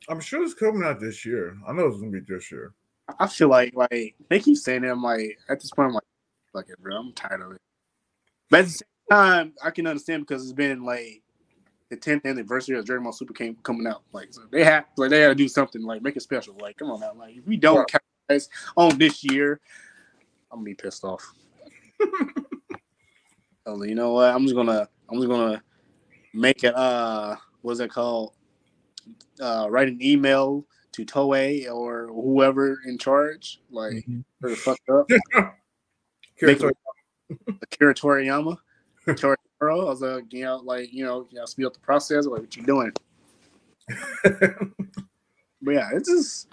I'm 0.09 0.19
sure 0.19 0.43
it's 0.43 0.55
coming 0.55 0.83
out 0.83 0.99
this 0.99 1.25
year. 1.25 1.57
I 1.67 1.73
know 1.73 1.87
it's 1.87 1.97
gonna 1.97 2.11
be 2.11 2.21
this 2.21 2.51
year. 2.51 2.73
I 3.19 3.27
feel 3.27 3.49
like 3.49 3.75
like 3.75 4.15
they 4.29 4.39
keep 4.39 4.57
saying 4.57 4.83
it. 4.83 4.89
I'm 4.89 5.03
like, 5.03 5.37
at 5.47 5.59
this 5.59 5.69
point, 5.69 5.89
I'm 5.89 5.93
like, 5.93 6.03
fuck 6.53 6.69
it, 6.69 6.81
bro. 6.81 6.97
I'm 6.97 7.13
tired 7.13 7.41
of 7.41 7.51
it. 7.51 7.61
But 8.49 8.61
at 8.61 8.65
the 8.65 8.71
same 8.71 8.87
time, 9.11 9.53
I 9.63 9.69
can 9.69 9.85
understand 9.85 10.25
because 10.25 10.43
it's 10.43 10.53
been 10.53 10.83
like 10.83 11.21
the 11.89 11.97
10th 11.97 12.25
anniversary 12.25 12.77
of 12.77 12.85
Dragon 12.85 13.03
Ball 13.03 13.13
Super 13.13 13.33
came 13.33 13.55
coming 13.63 13.87
out. 13.87 14.03
Like, 14.11 14.33
so 14.33 14.41
they 14.51 14.63
have 14.63 14.85
like 14.97 15.09
they 15.09 15.21
got 15.21 15.29
to 15.29 15.35
do 15.35 15.47
something 15.47 15.83
like 15.83 16.01
make 16.01 16.15
it 16.17 16.21
special. 16.21 16.55
Like, 16.59 16.77
come 16.77 16.91
on 16.91 16.99
now. 16.99 17.13
Like, 17.13 17.37
if 17.37 17.45
we 17.45 17.57
don't 17.57 17.77
Right. 17.77 17.87
capitalize 17.87 18.49
on 18.75 18.97
this 18.97 19.23
year, 19.23 19.59
I'm 20.51 20.59
gonna 20.59 20.65
be 20.65 20.73
pissed 20.75 21.03
off. 21.03 21.23
Oh, 23.67 23.81
you 23.83 23.95
know 23.95 24.11
what? 24.11 24.31
I'm 24.31 24.43
just 24.43 24.53
gonna 24.53 24.87
I'm 25.09 25.17
just 25.17 25.27
gonna 25.27 25.59
make 26.33 26.63
it. 26.63 26.75
Uh, 26.75 27.35
what's 27.61 27.79
it 27.79 27.89
called? 27.89 28.33
Uh, 29.41 29.67
write 29.71 29.87
an 29.87 29.97
email 30.03 30.67
to 30.91 31.03
Toei 31.03 31.67
or 31.73 32.05
whoever 32.07 32.79
in 32.85 32.99
charge, 32.99 33.59
like 33.71 34.05
Mhm. 34.07 34.23
the 34.41 34.55
fucked 34.55 34.87
up. 34.89 35.09
Akira 37.63 37.93
Toriyama, 37.95 38.57
Toriyama. 39.07 39.35
I 39.61 39.73
was 39.73 40.01
like, 40.01 40.31
you 40.31 40.43
know, 40.43 40.57
like 40.57 40.93
you 40.93 41.05
know, 41.05 41.27
you 41.29 41.39
know, 41.39 41.45
speed 41.45 41.65
up 41.65 41.73
the 41.73 41.79
process. 41.79 42.25
Like, 42.25 42.41
what 42.41 42.55
you 42.55 42.63
doing? 42.63 42.91
But 45.65 45.73
yeah, 45.73 45.89
it's 45.93 46.09
just. 46.09 46.47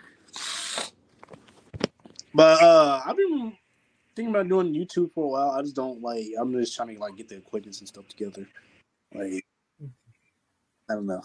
But 2.35 2.63
uh, 2.63 3.03
I've 3.05 3.17
been 3.17 3.53
thinking 4.17 4.35
about 4.35 4.49
doing 4.49 4.75
YouTube 4.75 5.13
for 5.13 5.25
a 5.25 5.29
while. 5.29 5.51
I 5.51 5.61
just 5.61 5.77
don't 5.77 6.01
like. 6.01 6.29
I'm 6.41 6.53
just 6.55 6.75
trying 6.75 6.95
to 6.95 7.01
like 7.01 7.17
get 7.17 7.29
the 7.29 7.37
equipment 7.37 7.79
and 7.79 7.89
stuff 7.89 8.09
together. 8.09 8.49
Like, 9.15 9.45
I 10.91 10.95
don't 10.95 11.07
know. 11.07 11.23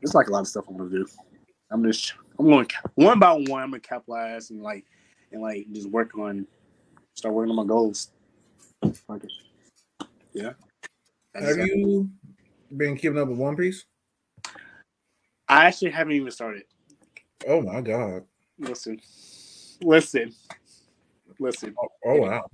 It's 0.00 0.14
like 0.14 0.28
a 0.28 0.32
lot 0.32 0.40
of 0.40 0.48
stuff 0.48 0.64
I'm 0.68 0.78
gonna 0.78 0.88
do. 0.88 1.06
I'm 1.70 1.84
just. 1.84 2.14
I'm 2.38 2.46
going 2.46 2.66
one 2.94 3.18
by 3.18 3.32
one. 3.32 3.62
I'm 3.62 3.70
gonna 3.70 3.80
capitalize 3.80 4.48
and 4.48 4.62
like 4.62 4.86
and 5.30 5.42
like 5.42 5.66
just 5.72 5.90
work 5.90 6.16
on 6.16 6.46
start 7.12 7.34
working 7.34 7.50
on 7.50 7.56
my 7.56 7.66
goals. 7.66 8.12
It. 8.82 8.98
Yeah. 10.32 10.52
Have 11.34 11.56
you 11.58 12.10
been 12.76 12.96
keeping 12.96 13.18
up 13.18 13.28
with 13.28 13.38
One 13.38 13.56
Piece? 13.56 13.84
I 15.48 15.66
actually 15.66 15.90
haven't 15.90 16.12
even 16.12 16.30
started. 16.30 16.62
Oh 17.46 17.60
my 17.60 17.80
god! 17.80 18.24
Listen, 18.58 19.00
listen, 19.82 20.32
listen. 21.38 21.74
Oh, 21.82 21.88
oh 22.06 22.20
wow! 22.20 22.44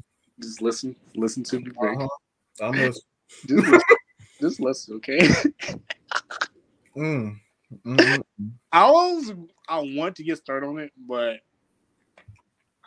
Just 0.41 0.63
listen, 0.63 0.97
listen 1.15 1.43
to 1.45 1.61
me. 1.61 1.71
Uh-huh. 1.79 2.09
I'm 2.63 2.75
just, 2.75 3.05
Just, 3.47 3.67
listen. 3.67 3.81
just 4.41 4.61
listen, 4.61 4.95
okay? 4.97 5.19
mm, 5.19 5.77
mm, 6.97 7.37
mm. 7.87 8.23
I 8.73 8.81
always 8.81 9.33
I 9.69 9.81
want 9.81 10.17
to 10.17 10.25
get 10.25 10.39
started 10.39 10.67
on 10.67 10.79
it, 10.79 10.93
but 10.97 11.41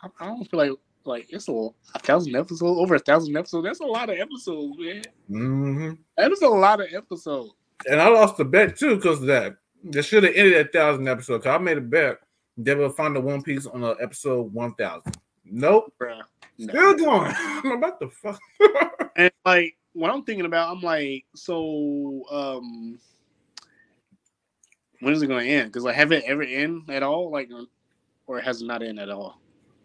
I, 0.02 0.08
I 0.18 0.26
don't 0.26 0.50
feel 0.50 0.58
like 0.58 0.70
like 1.10 1.26
it's 1.30 1.48
a, 1.48 1.52
a 1.94 1.98
thousand 1.98 2.34
episodes, 2.36 2.62
over 2.62 2.94
a 2.94 2.98
thousand 2.98 3.36
episodes. 3.36 3.66
That's 3.66 3.80
a 3.80 3.84
lot 3.86 4.08
of 4.10 4.18
episodes, 4.18 4.76
man. 4.78 5.02
Mhm. 5.30 5.98
That 6.16 6.32
is 6.32 6.42
a 6.42 6.48
lot 6.48 6.80
of 6.80 6.88
episodes. 6.92 7.52
And 7.88 8.00
I 8.00 8.08
lost 8.08 8.36
the 8.36 8.44
bet 8.44 8.76
too 8.76 8.96
because 8.96 9.20
that. 9.22 9.56
They 9.82 10.02
should 10.02 10.24
have 10.24 10.34
ended 10.34 10.54
at 10.54 10.72
thousand 10.72 11.08
episode. 11.08 11.42
Cause 11.42 11.54
I 11.54 11.58
made 11.58 11.78
a 11.78 11.82
bet 11.82 12.18
they 12.56 12.74
will 12.74 12.90
find 12.90 13.16
the 13.16 13.20
One 13.20 13.42
Piece 13.42 13.66
on 13.66 13.80
the 13.80 13.96
episode 14.00 14.52
one 14.52 14.74
thousand. 14.74 15.16
Nope, 15.44 15.92
Bruh. 16.00 16.20
No. 16.58 16.68
still 16.68 16.94
going. 16.94 17.32
I'm 17.38 17.72
about 17.72 18.00
to 18.00 18.08
fuck. 18.08 18.40
And 19.16 19.32
like 19.44 19.76
what 19.92 20.10
I'm 20.10 20.22
thinking 20.24 20.46
about, 20.46 20.70
I'm 20.74 20.82
like, 20.82 21.24
so 21.34 22.22
um 22.30 22.98
when 25.00 25.12
is 25.14 25.22
it 25.22 25.26
gonna 25.26 25.42
end? 25.44 25.68
Because 25.72 25.84
like 25.84 25.96
have 25.96 26.12
it 26.12 26.24
ever 26.26 26.42
end 26.42 26.88
at 26.90 27.02
all? 27.02 27.30
Like 27.30 27.50
or 28.26 28.40
has 28.40 28.62
it 28.62 28.66
not 28.66 28.82
end 28.82 29.00
at 29.00 29.10
all? 29.10 29.40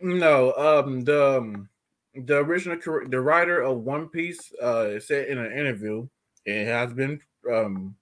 No, 0.05 0.53
um, 0.53 1.03
the 1.03 1.37
um, 1.37 1.69
the 2.15 2.37
original 2.37 2.77
the 3.07 3.19
writer 3.19 3.61
of 3.61 3.79
One 3.79 4.07
Piece 4.07 4.53
uh 4.61 4.99
said 4.99 5.27
in 5.27 5.37
an 5.37 5.51
interview, 5.51 6.07
it 6.45 6.65
has 6.65 6.93
been 6.93 7.19
um, 7.51 7.95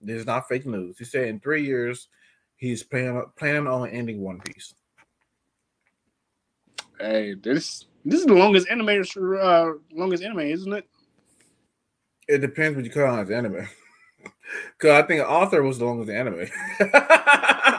this 0.00 0.20
is 0.20 0.26
not 0.26 0.48
fake 0.48 0.66
news. 0.66 0.98
He 0.98 1.04
said 1.04 1.28
in 1.28 1.40
three 1.40 1.64
years 1.64 2.08
he's 2.56 2.82
planning 2.82 3.24
planning 3.36 3.66
on 3.66 3.88
ending 3.88 4.20
One 4.20 4.40
Piece. 4.40 4.74
Hey, 7.00 7.34
this 7.34 7.86
this 8.04 8.20
is 8.20 8.26
the 8.26 8.34
longest 8.34 8.68
anime 8.68 9.02
uh 9.40 9.70
longest 9.92 10.22
anime, 10.22 10.40
isn't 10.40 10.72
it? 10.72 10.86
It 12.28 12.38
depends 12.38 12.76
what 12.76 12.84
you 12.84 12.90
call 12.90 13.18
it 13.18 13.22
as 13.22 13.30
anime. 13.30 13.66
Cause 14.78 14.90
I 14.90 15.02
think 15.02 15.22
author 15.22 15.62
was 15.62 15.78
the 15.78 15.86
longest 15.86 16.10
anime. 16.10 16.46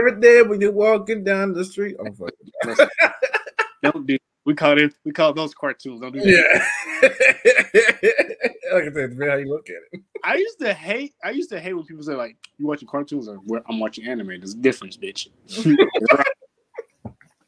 Every 0.00 0.18
day 0.18 0.40
when 0.40 0.62
you're 0.62 0.72
walking 0.72 1.22
down 1.24 1.52
the 1.52 1.62
street, 1.62 1.94
I'm 2.00 2.14
fucking 2.14 2.88
Don't 3.82 4.06
do 4.06 4.16
we 4.46 4.54
call 4.54 4.78
it 4.78 4.94
we 5.04 5.12
call 5.12 5.34
those 5.34 5.52
cartoons. 5.54 6.00
Don't 6.00 6.12
do 6.12 6.20
that. 6.20 6.62
yeah. 7.02 8.72
like 8.72 8.84
I 8.84 8.92
said, 8.92 9.10
depends 9.10 9.28
how 9.28 9.36
you 9.36 9.50
look 9.50 9.68
at 9.68 9.76
it. 9.92 10.00
I 10.24 10.36
used 10.36 10.58
to 10.60 10.72
hate 10.72 11.12
I 11.22 11.30
used 11.30 11.50
to 11.50 11.60
hate 11.60 11.74
when 11.74 11.84
people 11.84 12.02
say 12.02 12.14
like 12.14 12.38
you 12.56 12.66
watching 12.66 12.88
cartoons 12.88 13.28
or 13.28 13.40
"Well, 13.44 13.60
I'm 13.68 13.78
watching 13.78 14.06
anime. 14.06 14.28
There's 14.28 14.54
a 14.54 14.58
difference, 14.58 14.96
bitch. 14.96 15.28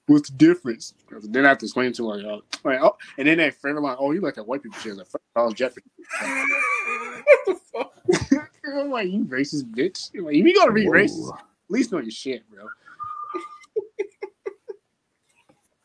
What's 0.06 0.28
the 0.28 0.36
difference? 0.36 0.92
Then 1.22 1.46
I 1.46 1.50
have 1.50 1.58
to 1.58 1.64
explain 1.64 1.92
to 1.94 2.02
them 2.02 2.10
like, 2.10 2.24
oh, 2.24 2.42
like, 2.64 2.82
oh, 2.82 2.98
and 3.16 3.26
then 3.26 3.38
that 3.38 3.54
friend 3.54 3.78
of 3.78 3.84
mine, 3.84 3.96
oh, 3.98 4.10
you 4.10 4.20
like 4.20 4.34
that 4.34 4.46
white 4.46 4.62
people 4.62 4.78
shit. 4.80 4.96
Like, 4.96 5.06
fuck, 5.06 5.22
I 5.34 5.42
was 5.42 5.54
Jeffrey. 5.54 5.84
what 6.20 7.46
the 7.46 7.54
fuck? 7.72 8.50
I'm 8.66 8.90
like, 8.90 9.08
you 9.08 9.24
racist 9.24 9.72
bitch. 9.74 10.10
I'm 10.14 10.24
like, 10.24 10.34
you 10.34 10.54
gonna 10.54 10.72
be 10.72 10.86
racist, 10.86 11.32
at 11.32 11.40
least 11.68 11.92
know 11.92 11.98
your 11.98 12.10
shit, 12.10 12.48
bro. 12.50 12.66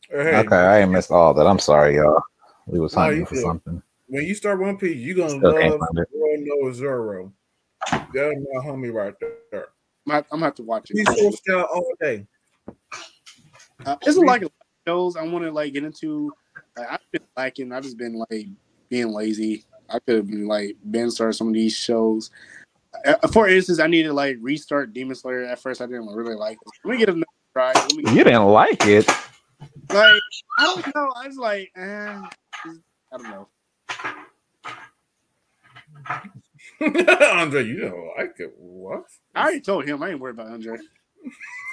Hey, 0.10 0.38
Okay, 0.38 0.56
I 0.56 0.80
ain't 0.80 0.92
missed 0.92 1.12
all 1.12 1.34
that. 1.34 1.46
I'm 1.46 1.60
sorry, 1.60 1.96
y'all. 1.96 2.22
We 2.66 2.80
was 2.80 2.94
hunting 2.94 3.20
you 3.20 3.26
for 3.26 3.36
good. 3.36 3.44
something. 3.44 3.82
when 4.08 4.26
you 4.26 4.36
start 4.36 4.60
One 4.60 4.78
Piece, 4.78 4.96
you're 4.98 5.16
gonna 5.16 5.30
Still 5.30 5.54
can't 5.54 5.72
love 5.72 5.80
find 5.80 6.00
it. 6.00 6.08
Zoro 6.12 6.36
no 6.38 6.72
Zoro. 6.72 7.34
That's 7.92 8.14
my 8.14 8.64
homie 8.64 8.94
right 8.94 9.14
there. 9.20 9.68
I'm 10.10 10.24
gonna, 10.30 10.46
have 10.46 10.56
to 10.56 10.64
watch 10.64 10.90
He's 10.94 11.08
it. 11.08 11.18
so 11.18 11.32
scout 11.32 11.68
all 11.74 11.92
day. 12.00 12.26
Uh, 13.86 13.98
it's 14.02 14.18
like 14.18 14.42
a 14.42 14.46
lot 14.46 14.52
of 14.52 14.52
shows 14.88 15.16
I 15.18 15.24
want 15.24 15.44
to 15.44 15.52
like 15.52 15.74
get 15.74 15.84
into. 15.84 16.32
Like, 16.78 16.92
I've 16.92 17.12
been 17.12 17.22
lacking. 17.36 17.72
I've 17.74 17.84
just 17.84 17.98
been 17.98 18.14
like 18.14 18.48
being 18.90 19.10
lazy. 19.10 19.66
I 19.90 20.00
could 20.00 20.16
have 20.16 20.28
been 20.28 20.48
like 20.48 20.78
been 20.90 21.12
start 21.12 21.36
some 21.36 21.50
of 21.50 21.54
these 21.54 21.76
shows. 21.76 22.32
Uh, 23.06 23.28
for 23.28 23.48
instance, 23.48 23.80
I 23.80 23.88
need 23.88 24.04
to 24.04 24.14
like 24.14 24.38
restart 24.42 24.94
Demon 24.94 25.16
Slayer. 25.16 25.44
At 25.44 25.60
first, 25.60 25.82
I 25.82 25.86
didn't 25.86 26.08
really 26.08 26.36
like 26.36 26.58
it. 26.58 26.72
Let 26.84 26.92
me 26.92 26.98
get 26.98 27.10
another 27.10 27.26
try. 27.54 27.74
Let 27.74 27.94
me 27.94 28.04
You 28.12 28.24
didn't 28.24 28.46
like 28.46 28.86
it. 28.86 29.08
like 29.08 30.22
I 30.60 30.64
don't 30.64 30.96
know. 30.96 31.12
I 31.16 31.28
was 31.28 31.38
like, 31.38 31.72
eh, 31.76 31.82
I 31.84 33.18
don't 33.18 33.24
know. 33.24 33.48
Andre, 37.34 37.64
you 37.66 37.80
don't 37.82 38.10
like 38.18 38.36
it. 38.40 38.54
What? 38.58 39.04
I 39.36 39.42
already 39.44 39.62
told 39.62 39.86
him 39.88 40.02
I 40.04 40.10
ain't 40.10 40.20
worried 40.20 40.36
about 40.36 40.48
Andre. 40.52 40.78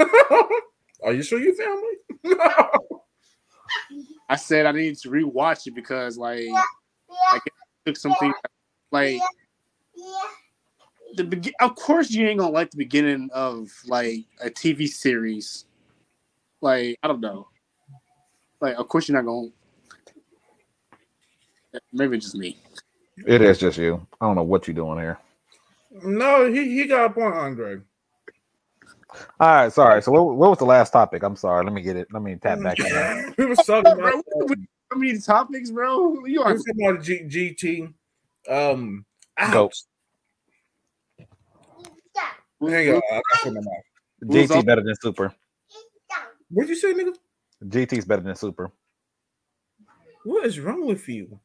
Are 1.04 1.12
you 1.12 1.22
sure 1.22 1.38
you 1.40 1.54
family? 1.54 1.92
No. 2.36 2.70
I 4.28 4.36
said 4.36 4.66
I 4.66 4.72
need 4.72 4.96
to 4.98 5.10
rewatch 5.10 5.66
it 5.66 5.74
because 5.74 6.16
like 6.16 6.46
I 7.30 7.38
took 7.84 7.96
something 7.96 8.32
like 8.92 9.20
the 11.16 11.24
begin. 11.24 11.52
Of 11.60 11.74
course, 11.76 12.10
you 12.10 12.26
ain't 12.26 12.40
gonna 12.40 12.52
like 12.52 12.70
the 12.70 12.76
beginning 12.76 13.30
of 13.32 13.70
like 13.86 14.24
a 14.40 14.50
TV 14.50 14.88
series. 14.88 15.66
Like 16.60 16.98
I 17.02 17.08
don't 17.08 17.20
know. 17.20 17.48
Like 18.60 18.76
of 18.76 18.88
course 18.88 19.08
you're 19.08 19.16
not 19.16 19.26
gonna. 19.26 19.48
Maybe 21.92 22.16
it's 22.16 22.26
just 22.26 22.36
me. 22.36 22.56
It 23.26 23.42
is 23.42 23.58
just 23.58 23.78
you. 23.78 24.06
I 24.20 24.26
don't 24.26 24.36
know 24.36 24.42
what 24.42 24.66
you're 24.66 24.74
doing 24.74 24.98
here. 24.98 25.18
no, 25.90 26.50
he, 26.52 26.74
he 26.76 26.86
got 26.86 27.06
a 27.06 27.10
point, 27.10 27.34
Andre. 27.34 27.80
All 29.38 29.48
right, 29.48 29.72
sorry. 29.72 30.02
So 30.02 30.10
what, 30.12 30.36
what 30.36 30.50
was 30.50 30.58
the 30.58 30.64
last 30.64 30.92
topic? 30.92 31.22
I'm 31.22 31.36
sorry. 31.36 31.64
Let 31.64 31.72
me 31.72 31.82
get 31.82 31.96
it. 31.96 32.08
Let 32.12 32.22
me 32.22 32.36
tap 32.36 32.60
back. 32.62 32.78
in 32.80 32.86
there. 32.86 33.34
we 33.38 33.46
was 33.46 33.58
talking 33.58 33.82
Bro, 33.96 34.08
about, 34.08 34.24
what- 34.32 34.48
what- 34.50 34.58
I 34.92 35.16
topics, 35.18 35.70
bro. 35.70 36.24
You 36.26 36.42
are 36.42 36.56
talking 36.56 36.86
about 36.86 37.02
G, 37.02 37.20
GT. 37.24 37.92
Um, 38.48 39.04
Go. 39.50 39.64
ouch. 39.64 39.82
There 42.70 42.82
you 42.82 42.92
go. 42.92 43.02
I 43.12 43.20
got 43.34 43.46
in 43.46 43.54
my 43.54 43.60
mouth. 43.60 43.84
Who's 44.20 44.50
GT 44.50 44.58
up? 44.58 44.66
better 44.66 44.82
than 44.82 44.94
Super. 45.00 45.34
What'd 46.50 46.68
you 46.68 46.76
say, 46.76 46.92
nigga? 46.92 47.14
GT's 47.64 48.04
better 48.04 48.22
than 48.22 48.36
Super. 48.36 48.70
What 50.24 50.46
is 50.46 50.58
wrong 50.58 50.86
with 50.86 51.08
you? 51.08 51.40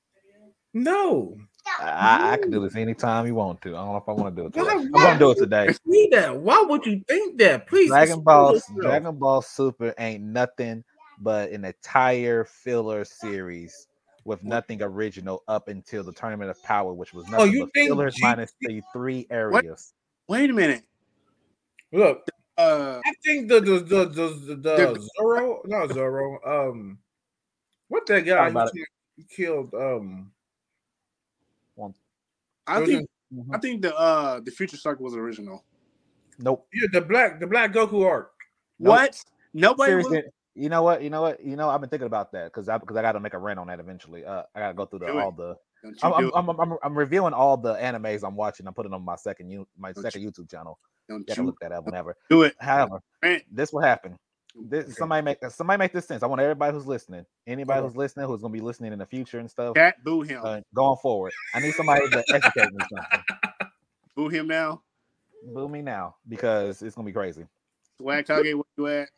No. 0.74 1.38
I, 1.80 2.34
I 2.34 2.38
can 2.38 2.52
do 2.52 2.62
this 2.62 2.76
anytime 2.76 3.26
you 3.26 3.36
want 3.36 3.62
to. 3.62 3.70
I 3.70 3.80
don't 3.80 3.92
know 3.92 3.98
if 3.98 4.08
I 4.08 4.12
want 4.12 4.36
to 4.36 4.42
do 4.42 4.48
it. 4.48 4.54
Today. 4.54 4.66
Why- 4.66 4.74
I'm 4.74 4.92
gonna 4.92 5.20
do 5.20 5.32
it 5.32 5.38
today. 5.38 5.74
See 5.88 6.10
that? 6.12 6.36
Why 6.40 6.62
would 6.62 6.86
you 6.86 7.02
think 7.08 7.38
that? 7.40 7.68
Please. 7.68 7.90
Dragon 7.90 8.22
Ball 8.22 8.54
yourself. 8.54 8.80
Dragon 8.82 9.16
Ball 9.18 9.42
Super 9.42 9.94
ain't 9.98 10.24
nothing 10.24 10.84
but 11.20 11.52
an 11.52 11.66
entire 11.66 12.46
filler 12.46 13.04
series 13.04 13.88
with 14.26 14.44
nothing 14.44 14.82
original 14.82 15.44
up 15.48 15.68
until 15.68 16.04
the 16.04 16.12
Tournament 16.12 16.50
of 16.52 16.62
Power, 16.64 16.94
which 16.94 17.14
was 17.14 17.26
oh, 17.28 17.32
nothing 17.32 17.42
Oh, 17.50 17.52
you 17.52 17.60
but 17.66 17.74
think 17.74 17.90
fillers 17.90 18.16
G- 18.16 18.22
minus 18.22 18.54
the 18.62 18.82
three 18.94 19.28
areas. 19.30 19.94
Wait 20.28 20.50
a 20.50 20.54
minute. 20.54 20.84
Look, 21.92 22.28
Uh, 22.58 23.00
I 23.06 23.14
think 23.24 23.48
the 23.48 23.62
the 23.62 23.80
the 23.80 24.06
the, 24.06 24.28
the, 24.48 24.56
The- 24.56 24.94
the 24.94 25.10
Zoro, 25.18 25.62
not 25.66 25.94
Zoro. 25.94 26.40
Um, 26.46 27.00
what 27.88 28.06
that 28.08 28.26
guy 28.26 28.36
Talk 28.36 28.52
about 28.52 28.72
who 28.74 29.24
killed? 29.24 29.74
Um, 29.74 30.32
I 32.68 32.78
it 32.78 32.82
was 32.82 32.90
think 32.90 33.10
I 33.54 33.58
think 33.58 33.82
the 33.82 33.96
uh 33.96 34.40
the 34.42 34.52
Future 34.52 34.78
cycle 34.78 35.04
was 35.06 35.16
original. 35.16 35.64
Nope. 36.38 36.68
yeah, 36.74 36.88
the 36.94 37.02
black 37.02 37.40
the 37.40 37.48
black 37.48 37.74
Goku 37.74 38.06
arc. 38.06 38.32
Nope. 38.80 38.92
What? 38.92 39.24
Nobody. 39.54 39.96
Was, 39.96 40.06
Seriously, 40.06 40.32
you 40.56 40.70
know 40.70 40.84
what? 40.84 41.02
You 41.02 41.10
know 41.10 41.22
what? 41.22 41.44
You 41.44 41.56
know, 41.56 41.70
I've 41.70 41.82
been 41.82 41.90
thinking 41.90 42.06
about 42.06 42.32
that 42.34 42.46
because 42.46 42.70
I 42.70 42.78
because 42.78 42.98
I 42.98 43.02
got 43.02 43.14
to 43.14 43.20
make 43.20 43.34
a 43.34 43.40
rant 43.40 43.60
on 43.60 43.68
that 43.68 43.80
eventually. 43.80 44.26
Uh, 44.26 44.44
I 44.54 44.60
got 44.60 44.68
to 44.68 44.74
go 44.74 44.86
through 44.86 45.00
the 45.00 45.18
all 45.18 45.32
the 45.32 45.48
Don't 45.48 45.58
you 45.58 45.69
I'm, 46.04 46.32
I'm. 46.34 46.50
I'm, 46.50 46.78
I'm, 46.84 46.98
reviewing 46.98 47.34
all 47.34 47.58
the 47.58 47.76
animes 47.76 48.24
I'm 48.24 48.36
watching. 48.36 48.68
I'm 48.68 48.74
putting 48.74 48.92
them 48.92 49.02
on 49.02 49.06
my 49.06 49.16
second 49.16 49.50
you 49.50 49.68
my 49.78 49.92
Don't 49.92 50.04
second 50.04 50.24
YouTube 50.24 50.50
channel. 50.50 50.80
Don't 51.08 51.28
You 51.28 51.36
you 51.38 51.44
look 51.44 51.60
that 51.62 51.72
up 51.72 51.86
whenever. 51.86 52.16
do 52.30 52.44
it. 52.44 52.56
However, 52.60 53.00
this 53.52 53.72
will 53.72 53.82
happen. 53.82 54.18
This 54.56 54.86
Okay. 54.86 54.94
somebody 54.94 55.24
make 55.24 55.38
somebody 55.50 55.78
make 55.80 55.94
this 55.94 56.06
sense. 56.06 56.24
I 56.24 56.28
want 56.28 56.42
everybody 56.42 56.74
who's 56.74 56.88
listening, 56.88 57.26
anybody 57.48 57.84
who's 57.84 57.96
listening, 57.96 58.28
who's 58.28 58.42
gonna 58.42 58.54
be 58.54 58.62
listening 58.62 58.94
in 58.94 59.00
the 59.00 59.06
future 59.06 59.40
and 59.40 59.50
stuff, 59.50 59.76
cat, 59.76 60.04
boo 60.04 60.22
him. 60.22 60.42
uh, 60.44 60.62
going 60.74 60.98
forward. 60.98 61.32
I 61.54 61.60
need 61.60 61.74
somebody 61.74 62.10
to 62.10 62.24
educate 62.34 62.74
me 62.74 62.80
something. 62.90 63.24
boo 64.16 64.28
him 64.30 64.48
now. 64.48 64.82
Boo 65.54 65.70
me 65.70 65.82
now 65.82 66.16
because 66.28 66.82
it's 66.82 66.96
gonna 66.96 67.06
be 67.06 67.14
crazy. 67.14 67.46
Swag 68.02 68.26
Kage, 68.26 68.56
where 68.56 68.64
you 68.78 68.88
at? 68.88 69.10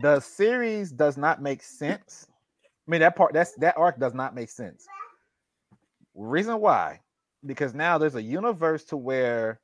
The 0.00 0.18
series 0.20 0.90
does 0.90 1.16
not 1.16 1.40
make 1.40 1.62
sense. 1.62 2.26
I 2.64 2.90
mean 2.90 3.00
that 3.00 3.16
part 3.16 3.32
that's 3.32 3.54
that 3.54 3.76
arc 3.78 3.98
does 3.98 4.14
not 4.14 4.34
make 4.34 4.50
sense. 4.50 4.86
Reason 6.16 6.58
why? 6.60 7.00
Because 7.44 7.74
now 7.74 7.98
there's 7.98 8.14
a 8.16 8.22
universe 8.22 8.84
to 8.86 8.96
where 8.96 9.60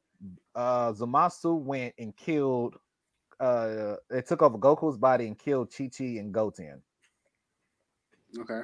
uh 0.54 0.92
Zamasu 0.92 1.58
went 1.58 1.94
and 1.98 2.14
killed 2.16 2.76
uh 3.40 3.96
it 4.10 4.26
took 4.26 4.42
over 4.42 4.56
Goku's 4.58 4.96
body 4.98 5.26
and 5.26 5.36
killed 5.36 5.72
Chi 5.76 5.90
Chi 5.96 6.04
and 6.20 6.32
Goten. 6.32 6.80
okay. 8.38 8.60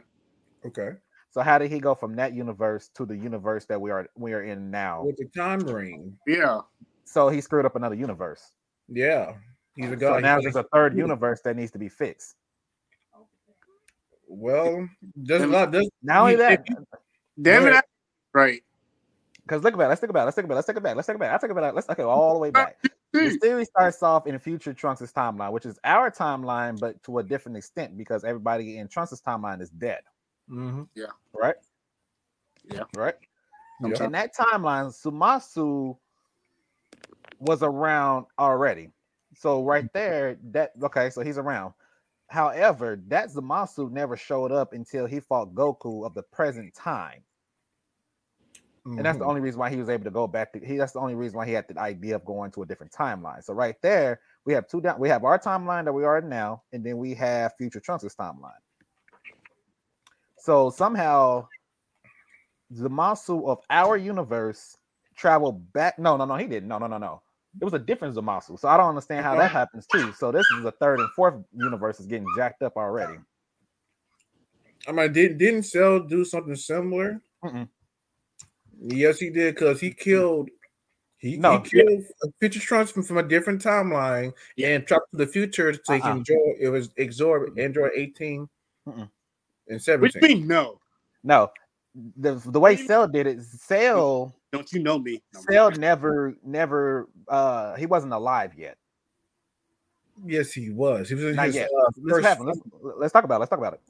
Okay. 0.66 0.90
So 1.30 1.40
how 1.42 1.58
did 1.58 1.70
he 1.70 1.78
go 1.80 1.94
from 1.94 2.14
that 2.16 2.32
universe 2.34 2.88
to 2.94 3.04
the 3.06 3.16
universe 3.16 3.64
that 3.66 3.80
we 3.80 3.90
are 3.90 4.06
we 4.16 4.32
are 4.34 4.42
in 4.42 4.70
now? 4.70 5.04
With 5.04 5.16
the 5.16 5.26
time 5.36 5.60
ring. 5.60 6.16
Yeah. 6.26 6.60
So 7.04 7.28
he 7.28 7.40
screwed 7.40 7.64
up 7.66 7.74
another 7.76 7.94
universe. 7.94 8.52
Yeah. 8.88 9.32
He's 9.76 9.90
a 9.90 9.96
god. 9.96 10.16
So 10.16 10.20
now 10.20 10.36
he's 10.36 10.44
there's 10.44 10.54
like- 10.56 10.66
a 10.66 10.76
third 10.76 10.96
universe 11.06 11.40
that 11.44 11.56
needs 11.56 11.70
to 11.72 11.78
be 11.78 11.88
fixed. 11.88 12.34
well, 14.28 14.86
there's 15.16 15.42
a 15.42 15.46
lot. 15.46 15.72
There's, 15.72 15.88
Not 16.02 16.20
only 16.20 16.32
You- 16.32 16.38
that, 16.38 16.66
Damn 17.40 17.66
it. 17.66 17.70
Right. 17.70 17.84
Right. 18.34 18.62
because 19.42 19.64
look 19.64 19.74
about 19.74 19.86
it, 19.86 19.88
let's 19.88 20.00
think 20.00 20.10
about 20.10 20.22
it, 20.22 20.24
let's 20.26 20.34
think 20.36 20.44
about 20.44 20.54
it, 20.54 20.56
let's 20.56 20.66
think 20.66 20.78
about 20.78 20.92
it, 20.92 20.96
let's 20.96 21.06
think 21.06 21.16
about 21.16 21.26
it, 21.26 21.34
let's 21.34 21.40
think 21.40 21.50
about 21.52 21.64
it, 21.64 21.74
let's 21.74 21.86
take 21.86 21.98
it 21.98 22.04
all 22.04 22.34
the 22.34 22.40
way 22.40 22.50
back. 22.50 22.76
The 23.10 23.38
series 23.42 23.68
starts 23.68 24.02
off 24.02 24.26
in 24.26 24.38
future 24.38 24.74
Trunks' 24.74 25.10
timeline, 25.12 25.50
which 25.50 25.64
is 25.64 25.78
our 25.82 26.10
timeline, 26.10 26.78
but 26.78 27.02
to 27.04 27.18
a 27.20 27.22
different 27.22 27.56
extent 27.56 27.96
because 27.96 28.22
everybody 28.22 28.76
in 28.76 28.86
Trunks' 28.86 29.22
timeline 29.26 29.62
is 29.62 29.70
dead, 29.70 30.00
Mm-hmm. 30.50 30.82
Yeah. 30.94 31.06
Right? 31.32 31.56
Yeah. 32.70 32.84
Right. 32.96 33.14
Yeah. 33.82 34.04
In 34.04 34.12
that 34.12 34.34
timeline, 34.36 34.92
Zamasu 34.92 35.96
was 37.38 37.62
around 37.62 38.26
already. 38.38 38.90
So 39.36 39.62
right 39.62 39.90
there, 39.92 40.36
that 40.50 40.72
okay, 40.82 41.10
so 41.10 41.22
he's 41.22 41.38
around. 41.38 41.74
However, 42.26 43.00
that 43.08 43.30
Zamasu 43.30 43.90
never 43.90 44.16
showed 44.16 44.52
up 44.52 44.72
until 44.72 45.06
he 45.06 45.20
fought 45.20 45.54
Goku 45.54 46.04
of 46.04 46.14
the 46.14 46.22
present 46.24 46.74
time. 46.74 47.22
And 48.96 49.04
that's 49.04 49.18
the 49.18 49.24
Mhm. 49.24 49.28
only 49.28 49.40
reason 49.40 49.60
why 49.60 49.70
he 49.70 49.76
was 49.76 49.88
able 49.90 50.04
to 50.04 50.10
go 50.10 50.26
back 50.26 50.52
to 50.52 50.60
he 50.60 50.76
that's 50.76 50.92
the 50.92 51.00
only 51.00 51.14
reason 51.14 51.36
why 51.36 51.46
he 51.46 51.52
had 51.52 51.68
the 51.68 51.78
idea 51.78 52.16
of 52.16 52.24
going 52.24 52.50
to 52.52 52.62
a 52.62 52.66
different 52.66 52.92
timeline. 52.92 53.44
So 53.44 53.52
right 53.52 53.76
there, 53.82 54.20
we 54.46 54.54
have 54.54 54.66
two 54.66 54.80
down 54.80 54.98
we 54.98 55.08
have 55.08 55.24
our 55.24 55.38
timeline 55.38 55.84
that 55.84 55.92
we 55.92 56.04
are 56.04 56.18
in 56.18 56.28
now, 56.28 56.62
and 56.72 56.82
then 56.84 56.96
we 56.96 57.14
have 57.14 57.54
future 57.56 57.80
Trunks' 57.80 58.14
timeline. 58.14 58.52
So 60.38 60.70
somehow 60.70 61.48
the 62.70 62.88
Zamasu 62.88 63.48
of 63.48 63.58
our 63.68 63.96
universe 63.96 64.76
traveled 65.16 65.72
back. 65.72 65.98
No, 65.98 66.16
no, 66.16 66.24
no, 66.24 66.36
he 66.36 66.46
didn't. 66.46 66.68
No, 66.68 66.78
no, 66.78 66.86
no, 66.86 66.98
no. 66.98 67.22
It 67.60 67.64
was 67.64 67.74
a 67.74 67.78
different 67.78 68.14
Zamasu. 68.14 68.58
So 68.58 68.68
I 68.68 68.76
don't 68.76 68.88
understand 68.88 69.24
how 69.24 69.34
that 69.34 69.50
happens 69.50 69.86
too. 69.86 70.12
So 70.12 70.30
this 70.32 70.50
is 70.50 70.62
the 70.62 70.72
third 70.72 71.00
and 71.00 71.10
fourth 71.10 71.42
universe 71.52 72.00
is 72.00 72.06
getting 72.06 72.28
jacked 72.36 72.62
up 72.62 72.76
already. 72.76 73.18
I 74.86 74.92
mean, 74.92 75.12
didn't 75.12 75.38
didn't 75.38 75.64
Cell 75.64 76.00
do 76.00 76.24
something 76.24 76.54
similar? 76.56 77.20
Mm-mm. 77.44 77.68
Yes, 78.80 79.18
he 79.18 79.30
did 79.30 79.54
because 79.54 79.80
he 79.80 79.92
killed. 79.92 80.50
He, 81.18 81.36
No. 81.36 81.58
he 81.58 81.70
killed 81.70 82.04
a 82.22 82.28
future 82.38 82.60
Trunks 82.60 82.92
from, 82.92 83.02
from 83.02 83.18
a 83.18 83.22
different 83.24 83.60
timeline 83.62 84.32
and 84.62 84.86
trapped 84.86 85.10
to 85.10 85.16
the 85.16 85.26
future 85.26 85.74
so 85.82 85.94
he 85.94 86.00
Uh-uh. 86.00 86.16
enjoy. 86.16 86.54
It 86.60 86.68
was 86.68 86.90
absorb 86.98 87.58
Android 87.58 87.90
18 87.96 88.48
Mm-mm. 88.86 89.10
and 89.68 89.82
17. 89.82 90.22
you 90.22 90.28
mean 90.36 90.46
no? 90.46 90.78
No, 91.24 91.50
the 92.16 92.34
the 92.46 92.60
way 92.60 92.76
do 92.76 92.86
Cell 92.86 93.08
did 93.08 93.26
it, 93.26 93.42
Cell 93.42 94.32
Don't 94.52 94.70
you 94.72 94.80
know 94.80 95.00
me? 95.00 95.20
No, 95.34 95.40
Cell 95.50 95.70
never 95.72 96.36
never 96.44 97.08
uh 97.26 97.74
he 97.74 97.86
wasn't 97.86 98.12
alive 98.12 98.54
yet. 98.56 98.76
Yes, 100.24 100.52
he 100.52 100.70
was. 100.70 101.08
He 101.08 101.16
was 101.16 101.24
in 101.24 101.34
Not 101.36 101.46
his 101.46 101.56
yet. 101.56 101.68
uh, 101.76 101.90
Let's, 102.00 102.26
first. 102.26 102.40
let's 102.40 102.60
let's 102.96 103.12
talk 103.12 103.24
about 103.24 103.36
it. 103.36 103.38
Let's 103.40 103.50
talk 103.50 103.58
about 103.58 103.74
it. 103.74 103.80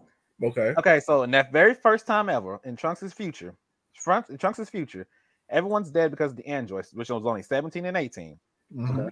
Okay. 0.43 0.75
Okay, 0.79 1.01
so 1.01 1.23
in 1.25 1.31
that 1.33 1.53
very 1.53 1.75
first 1.75 2.07
time 2.07 2.31
ever 2.31 2.61
in 2.65 2.77
Trunks' 2.77 3.13
future, 3.13 3.55
Trunks 4.03 4.31
Trunks' 4.39 4.59
is 4.59 4.71
future, 4.71 5.07
everyone's 5.49 5.91
dead 5.91 6.11
because 6.11 6.33
of 6.33 6.37
the 6.37 6.47
androids, 6.47 6.93
which 6.93 7.11
was 7.11 7.25
only 7.25 7.43
17 7.43 7.85
and 7.85 7.97
18. 7.97 8.39
Mhm. 8.75 9.11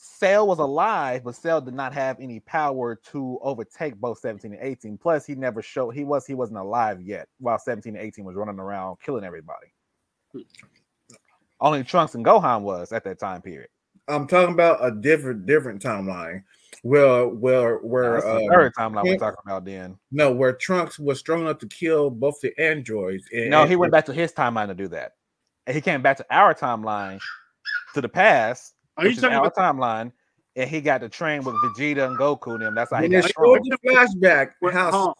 Cell 0.00 0.46
was 0.46 0.60
alive, 0.60 1.24
but 1.24 1.34
Cell 1.34 1.60
did 1.60 1.74
not 1.74 1.92
have 1.92 2.20
any 2.20 2.38
power 2.40 2.94
to 2.94 3.38
overtake 3.42 3.96
both 3.96 4.18
17 4.18 4.52
and 4.52 4.62
18. 4.62 4.96
Plus, 4.96 5.26
he 5.26 5.34
never 5.34 5.60
showed 5.60 5.90
he 5.90 6.04
was 6.04 6.24
he 6.24 6.34
wasn't 6.34 6.58
alive 6.58 7.00
yet 7.00 7.28
while 7.38 7.58
17 7.58 7.96
and 7.96 8.04
18 8.04 8.24
was 8.24 8.36
running 8.36 8.60
around 8.60 8.98
killing 9.00 9.24
everybody. 9.24 9.72
Only 11.60 11.82
Trunks 11.82 12.14
and 12.14 12.24
Gohan 12.24 12.62
was 12.62 12.92
at 12.92 13.02
that 13.04 13.18
time 13.18 13.42
period. 13.42 13.70
I'm 14.06 14.28
talking 14.28 14.54
about 14.54 14.84
a 14.84 14.92
different 14.92 15.46
different 15.46 15.82
timeline. 15.82 16.44
Well, 16.84 17.28
where 17.28 17.78
where 17.78 18.12
That's 18.14 18.24
the 18.24 18.46
uh, 18.46 18.52
third 18.52 18.74
timeline 18.74 19.04
yeah. 19.04 19.12
we're 19.12 19.18
talking 19.18 19.42
about 19.46 19.64
then. 19.64 19.98
no, 20.10 20.32
where 20.32 20.52
Trunks 20.52 20.98
was 20.98 21.18
strong 21.18 21.40
enough 21.42 21.58
to 21.58 21.66
kill 21.66 22.10
both 22.10 22.40
the 22.40 22.52
androids. 22.60 23.24
And, 23.32 23.50
No, 23.50 23.66
he 23.66 23.76
went 23.76 23.92
back 23.92 24.06
to 24.06 24.12
his 24.12 24.32
timeline 24.32 24.68
to 24.68 24.74
do 24.74 24.88
that. 24.88 25.14
And 25.66 25.74
he 25.74 25.80
came 25.80 26.02
back 26.02 26.16
to 26.18 26.26
our 26.30 26.54
timeline 26.54 27.18
to 27.94 28.00
the 28.00 28.08
past, 28.08 28.74
Are 28.96 29.04
you 29.04 29.08
which 29.10 29.16
is 29.16 29.22
talking 29.22 29.36
our 29.36 29.46
about 29.46 29.56
timeline, 29.76 30.12
and 30.56 30.70
he 30.70 30.80
got 30.80 31.00
to 31.02 31.08
train 31.08 31.42
with 31.42 31.54
Vegeta 31.56 32.06
and 32.06 32.16
Goku 32.18 32.54
and 32.54 32.62
them. 32.62 32.74
That's 32.74 32.90
how 32.90 32.98
he 32.98 33.02
When 33.02 33.10
they 33.10 33.20
got 33.20 33.32
showed 33.36 33.64
strong. 33.64 33.78
the 33.82 33.88
flashback, 33.88 34.50
Wait, 34.62 34.72
how 34.74 34.90
hold, 34.90 35.08
on. 35.08 35.14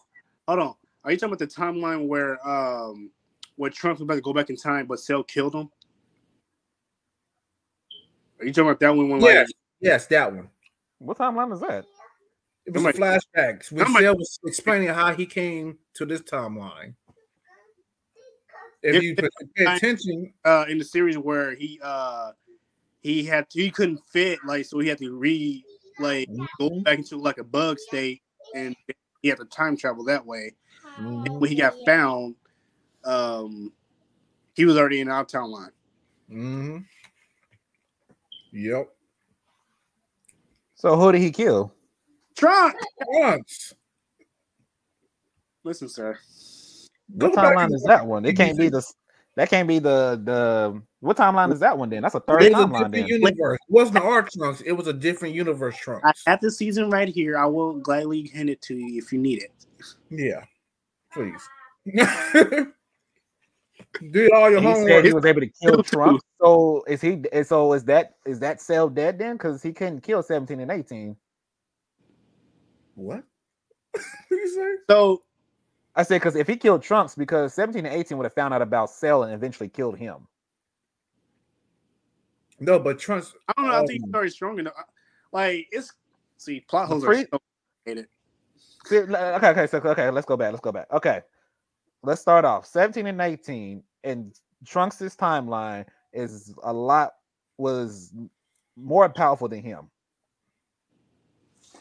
hold 0.47 0.59
on. 0.69 0.75
Are 1.03 1.11
you 1.11 1.17
talking 1.17 1.33
about 1.33 1.39
the 1.39 1.47
timeline 1.47 2.07
where 2.07 2.45
um 2.47 3.11
where 3.55 3.69
Trunks 3.69 3.99
was 3.99 4.05
about 4.05 4.15
to 4.15 4.21
go 4.21 4.31
back 4.33 4.49
in 4.49 4.55
time, 4.55 4.85
but 4.87 4.99
Cell 4.99 5.23
killed 5.23 5.53
him? 5.53 5.69
Are 8.39 8.45
you 8.45 8.53
talking 8.53 8.69
about 8.69 8.79
that 8.79 8.95
one 8.95 9.09
when 9.09 9.19
like 9.19 9.33
yes, 9.33 9.49
yes, 9.81 10.07
that 10.07 10.33
one. 10.33 10.49
What 10.99 11.17
timeline 11.17 11.53
is 11.53 11.61
that? 11.61 11.85
It 12.65 12.73
was 12.73 12.83
Somebody- 12.83 12.97
flashbacks 12.99 13.71
when 13.71 13.85
somebody- 13.85 14.05
was 14.09 14.39
explaining 14.45 14.89
how 14.89 15.13
he 15.13 15.25
came 15.25 15.79
to 15.95 16.05
this 16.05 16.21
timeline. 16.21 16.95
If 18.81 18.95
If- 18.95 19.03
you 19.03 19.15
pay 19.15 19.27
pay 19.55 19.75
attention, 19.75 20.33
uh 20.45 20.65
in 20.69 20.77
the 20.77 20.85
series 20.85 21.17
where 21.17 21.55
he 21.55 21.79
uh 21.81 22.31
he 23.01 23.23
had 23.23 23.49
to, 23.51 23.59
he 23.61 23.71
couldn't 23.71 24.05
fit 24.05 24.39
like 24.45 24.65
so 24.65 24.79
he 24.79 24.87
had 24.87 24.97
to 24.99 25.17
re 25.17 25.63
like 25.99 26.29
go 26.59 26.69
Mhm. 26.69 26.83
back 26.83 26.97
into 26.99 27.17
like 27.17 27.37
a 27.39 27.43
bug 27.43 27.77
state 27.79 28.21
and 28.55 28.75
he 29.21 29.27
had 29.29 29.37
to 29.39 29.45
time 29.45 29.75
travel 29.75 30.03
that 30.05 30.25
way. 30.25 30.53
Mhm. 30.97 31.39
When 31.39 31.49
he 31.49 31.55
got 31.55 31.73
found, 31.85 32.35
um 33.03 33.73
he 34.53 34.65
was 34.65 34.77
already 34.77 34.99
in 35.01 35.09
our 35.09 35.25
timeline. 35.25 35.71
Mhm. 36.29 36.85
Yep. 38.51 38.95
So 40.79 40.95
who 40.95 41.11
did 41.11 41.21
he 41.21 41.31
kill? 41.31 41.73
Trump! 42.37 42.73
Trunks. 43.13 43.73
Listen, 45.65 45.89
sir. 45.89 46.17
What 47.13 47.33
timeline 47.33 47.73
is 47.73 47.83
that 47.83 48.07
one? 48.07 48.23
It 48.25 48.37
can't 48.37 48.57
be 48.57 48.69
the 48.69 48.81
that 49.35 49.49
can't 49.49 49.67
be 49.67 49.79
the 49.79 50.21
the 50.23 50.81
what 51.01 51.17
timeline 51.17 51.51
is 51.51 51.59
that 51.59 51.77
one 51.77 51.89
then? 51.89 52.01
That's 52.01 52.15
a 52.15 52.21
third 52.21 52.43
It 52.43 52.53
a 52.53 52.55
timeline 52.55 52.91
then. 52.93 53.07
universe. 53.07 53.59
It 53.67 53.71
wasn't 53.73 53.97
our 53.97 54.23
Trunks. 54.23 54.61
It 54.61 54.71
was 54.71 54.87
a 54.87 54.93
different 54.93 55.35
universe 55.35 55.75
I 55.75 55.79
Trunks. 55.83 56.23
have 56.25 56.39
the 56.39 56.51
season 56.51 56.89
right 56.89 57.09
here. 57.09 57.37
I 57.37 57.45
will 57.45 57.73
gladly 57.73 58.27
hand 58.33 58.49
it 58.49 58.61
to 58.63 58.75
you 58.75 58.97
if 58.97 59.11
you 59.11 59.19
need 59.19 59.43
it. 59.43 59.51
Yeah. 60.09 60.43
Please. 61.11 61.41
Do 64.11 64.29
all 64.33 64.49
your 64.49 64.61
He 64.61 64.67
said 64.67 64.75
homework. 64.75 65.05
he 65.05 65.13
was 65.13 65.25
able 65.25 65.41
to 65.41 65.47
kill 65.47 65.75
Kill 65.75 65.83
Trump. 65.83 66.21
So 66.41 66.83
is 66.87 67.01
he? 67.01 67.21
and 67.33 67.45
So 67.45 67.73
is 67.73 67.83
that 67.85 68.15
is 68.25 68.39
that 68.39 68.61
cell 68.61 68.87
dead 68.89 69.17
then? 69.19 69.35
Because 69.35 69.61
he 69.63 69.73
couldn't 69.73 70.01
kill 70.01 70.21
seventeen 70.23 70.59
and 70.59 70.71
eighteen. 70.71 71.15
What? 72.95 73.23
what 73.93 74.03
you 74.31 74.47
say? 74.47 74.83
So 74.89 75.23
I 75.95 76.03
said 76.03 76.17
because 76.17 76.35
if 76.35 76.47
he 76.47 76.55
killed 76.55 76.83
Trunks, 76.83 77.15
because 77.15 77.53
seventeen 77.53 77.85
and 77.85 77.95
eighteen 77.95 78.17
would 78.17 78.25
have 78.25 78.33
found 78.33 78.53
out 78.53 78.61
about 78.61 78.89
Cell 78.91 79.23
and 79.23 79.33
eventually 79.33 79.69
killed 79.69 79.97
him. 79.97 80.27
No, 82.59 82.77
but 82.79 82.99
Trunks. 82.99 83.33
I 83.47 83.53
don't 83.57 83.71
know. 83.71 83.75
I 83.75 83.85
think 83.85 84.01
Um, 84.03 84.07
he's 84.07 84.11
very 84.11 84.29
strong 84.29 84.59
enough. 84.59 84.73
Like 85.31 85.67
it's 85.71 85.93
see 86.37 86.61
plot 86.61 86.87
holes 86.87 87.03
are 87.03 87.07
pre- 87.07 87.25
so 87.31 87.39
complicated. 87.85 88.09
Okay, 88.91 89.49
okay, 89.49 89.67
so 89.67 89.77
okay, 89.79 90.09
let's 90.09 90.25
go 90.25 90.37
back. 90.37 90.51
Let's 90.51 90.61
go 90.61 90.71
back. 90.71 90.87
Okay, 90.93 91.21
let's 92.03 92.21
start 92.21 92.45
off. 92.45 92.65
Seventeen 92.65 93.07
and 93.07 93.21
eighteen, 93.21 93.83
and 94.03 94.33
Trunks' 94.65 95.01
timeline 95.15 95.85
is 96.13 96.53
a 96.63 96.73
lot 96.73 97.13
was 97.57 98.13
more 98.77 99.09
powerful 99.09 99.47
than 99.47 99.61
him. 99.61 99.89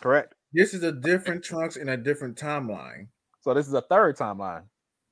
Correct. 0.01 0.35
This 0.53 0.75
is 0.75 0.83
a 0.83 0.93
different 0.93 1.45
Trunks 1.45 1.77
in 1.77 1.91
a 1.91 1.97
different 1.97 2.37
timeline. 2.37 3.09
So 3.41 3.55
this 3.55 3.67
is 3.67 3.75
a 3.75 3.83
third 3.83 4.17
timeline. 4.17 4.63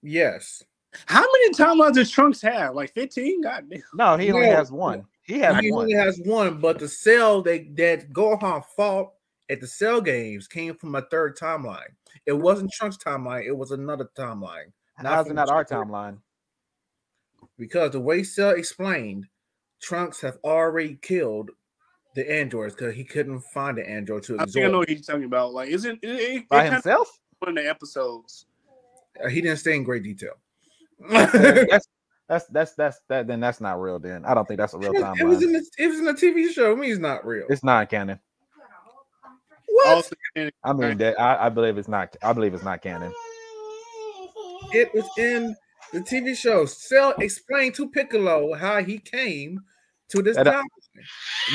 Yes. 0.03 0.63
How 1.07 1.21
many 1.21 1.51
timelines 1.55 1.95
does 1.95 2.11
Trunks 2.11 2.41
have? 2.43 2.75
Like 2.75 2.93
15? 2.95 3.43
God 3.43 3.65
damn. 3.69 3.83
No, 3.95 4.17
he 4.17 4.33
only 4.33 4.47
No. 4.49 4.57
has 4.57 4.71
one. 4.73 5.05
He 5.23 5.39
has 5.41 5.59
he 5.61 5.71
one. 5.71 5.83
only 5.85 5.95
has 5.95 6.21
one, 6.25 6.61
but 6.61 6.79
the 6.79 6.89
cell 6.89 7.43
that 7.43 7.75
that 7.77 8.13
Gohan 8.13 8.65
fought 8.65 9.13
at 9.51 9.61
the 9.61 9.67
Cell 9.67 10.01
games 10.01 10.47
came 10.49 10.75
from 10.77 10.95
a 10.95 11.03
third 11.03 11.37
timeline. 11.37 11.89
It 12.27 12.33
wasn't 12.33 12.73
Trunks' 12.73 12.97
timeline; 12.97 13.45
it 13.45 13.57
was 13.57 13.73
another 13.73 14.09
timeline. 14.17 14.73
How's 14.97 15.29
it 15.29 15.35
not 15.35 15.49
our 15.49 15.65
Trunks. 15.65 15.91
timeline? 15.91 16.19
Because 17.59 17.93
the 17.93 18.01
way 18.01 18.23
Cell 18.23 18.51
explained, 18.51 19.27
Trunks 19.81 20.21
have 20.23 20.39
already 20.45 20.99
killed 21.03 21.51
the 22.15 22.31
androids 22.31 22.75
because 22.75 22.95
he 22.95 23.05
couldn't 23.05 23.41
find 23.53 23.77
the 23.77 23.89
android 23.89 24.23
to 24.25 24.39
I 24.41 24.47
think 24.47 24.67
I 24.67 24.71
know 24.71 24.79
what 24.79 24.89
he's 24.89 25.07
talking 25.07 25.25
about. 25.25 25.53
Like, 25.53 25.69
isn't 25.69 25.99
it, 26.03 26.09
it, 26.09 26.21
it 26.21 26.49
By 26.49 26.59
kind 26.65 26.69
of 26.69 26.73
himself? 26.75 27.09
one 27.41 27.51
of 27.57 27.63
the 27.63 27.69
episodes? 27.69 28.47
Uh, 29.23 29.29
He 29.29 29.41
didn't 29.43 29.59
stay 29.59 29.77
in 29.77 29.85
great 29.85 30.03
detail. 30.03 30.33
that's 31.11 31.89
that's 32.29 32.47
that's 32.47 32.75
that's 32.75 33.01
that. 33.09 33.27
Then 33.27 33.41
that's 33.41 33.61
not 33.61 33.81
real. 33.81 33.99
Then 33.99 34.25
I 34.25 34.33
don't 34.35 34.49
think 34.49 34.59
that's 34.59 34.73
a 34.75 34.79
real 34.79 34.93
it, 34.95 35.03
was, 35.03 35.21
it 35.21 35.25
was 35.25 35.39
timeline. 35.39 35.43
in 35.45 35.53
the 35.53 35.71
it 35.79 35.87
was 35.89 35.99
in 35.99 36.05
the 36.07 36.15
TV 36.15 36.51
show. 36.51 36.73
I 36.73 36.75
mean, 36.75 36.91
it's 36.91 37.01
not 37.01 37.25
real. 37.27 37.47
It's 37.51 37.63
not 37.63 37.89
canon. 37.91 38.19
what? 39.69 40.11
I 40.65 40.73
mean 40.73 40.97
that 40.99 41.21
I, 41.21 41.47
I 41.47 41.49
believe 41.51 41.77
it's 41.79 41.89
not. 41.89 42.17
I 42.23 42.33
believe 42.33 42.55
it's 42.55 42.65
not 42.65 42.81
canon. 42.83 43.13
It 44.73 44.93
was 44.95 45.09
in 45.19 45.55
the 45.93 46.01
TV 46.01 46.37
show. 46.37 46.67
Cell 46.67 47.14
explained 47.21 47.75
to 47.77 47.89
Piccolo 47.89 48.55
how 48.55 48.83
he 48.83 48.99
came 48.99 49.61
to 50.11 50.23
this 50.23 50.37
That- 50.37 50.45
time. 50.45 50.64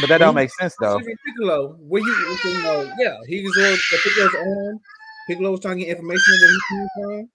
But 0.02 0.10
that 0.10 0.18
don't 0.20 0.36
When 0.36 0.44
make 0.44 0.52
sense 0.54 0.76
though. 0.80 1.00
Piccolo, 1.26 1.74
where 1.80 2.02
you, 2.02 2.38
you 2.46 2.62
know, 2.64 2.94
yeah, 3.00 3.18
he 3.28 3.42
was 3.44 3.58
on 3.58 3.64
the 3.74 3.98
Piccolo's 4.04 4.36
arm. 4.36 4.80
Piccolo 5.28 5.52
was 5.52 5.60
trying 5.62 5.80
to 5.80 5.86
get 5.86 5.98
information 5.98 6.34
where 6.42 6.52
he 6.52 6.60
came 6.70 6.88
from. 6.96 7.30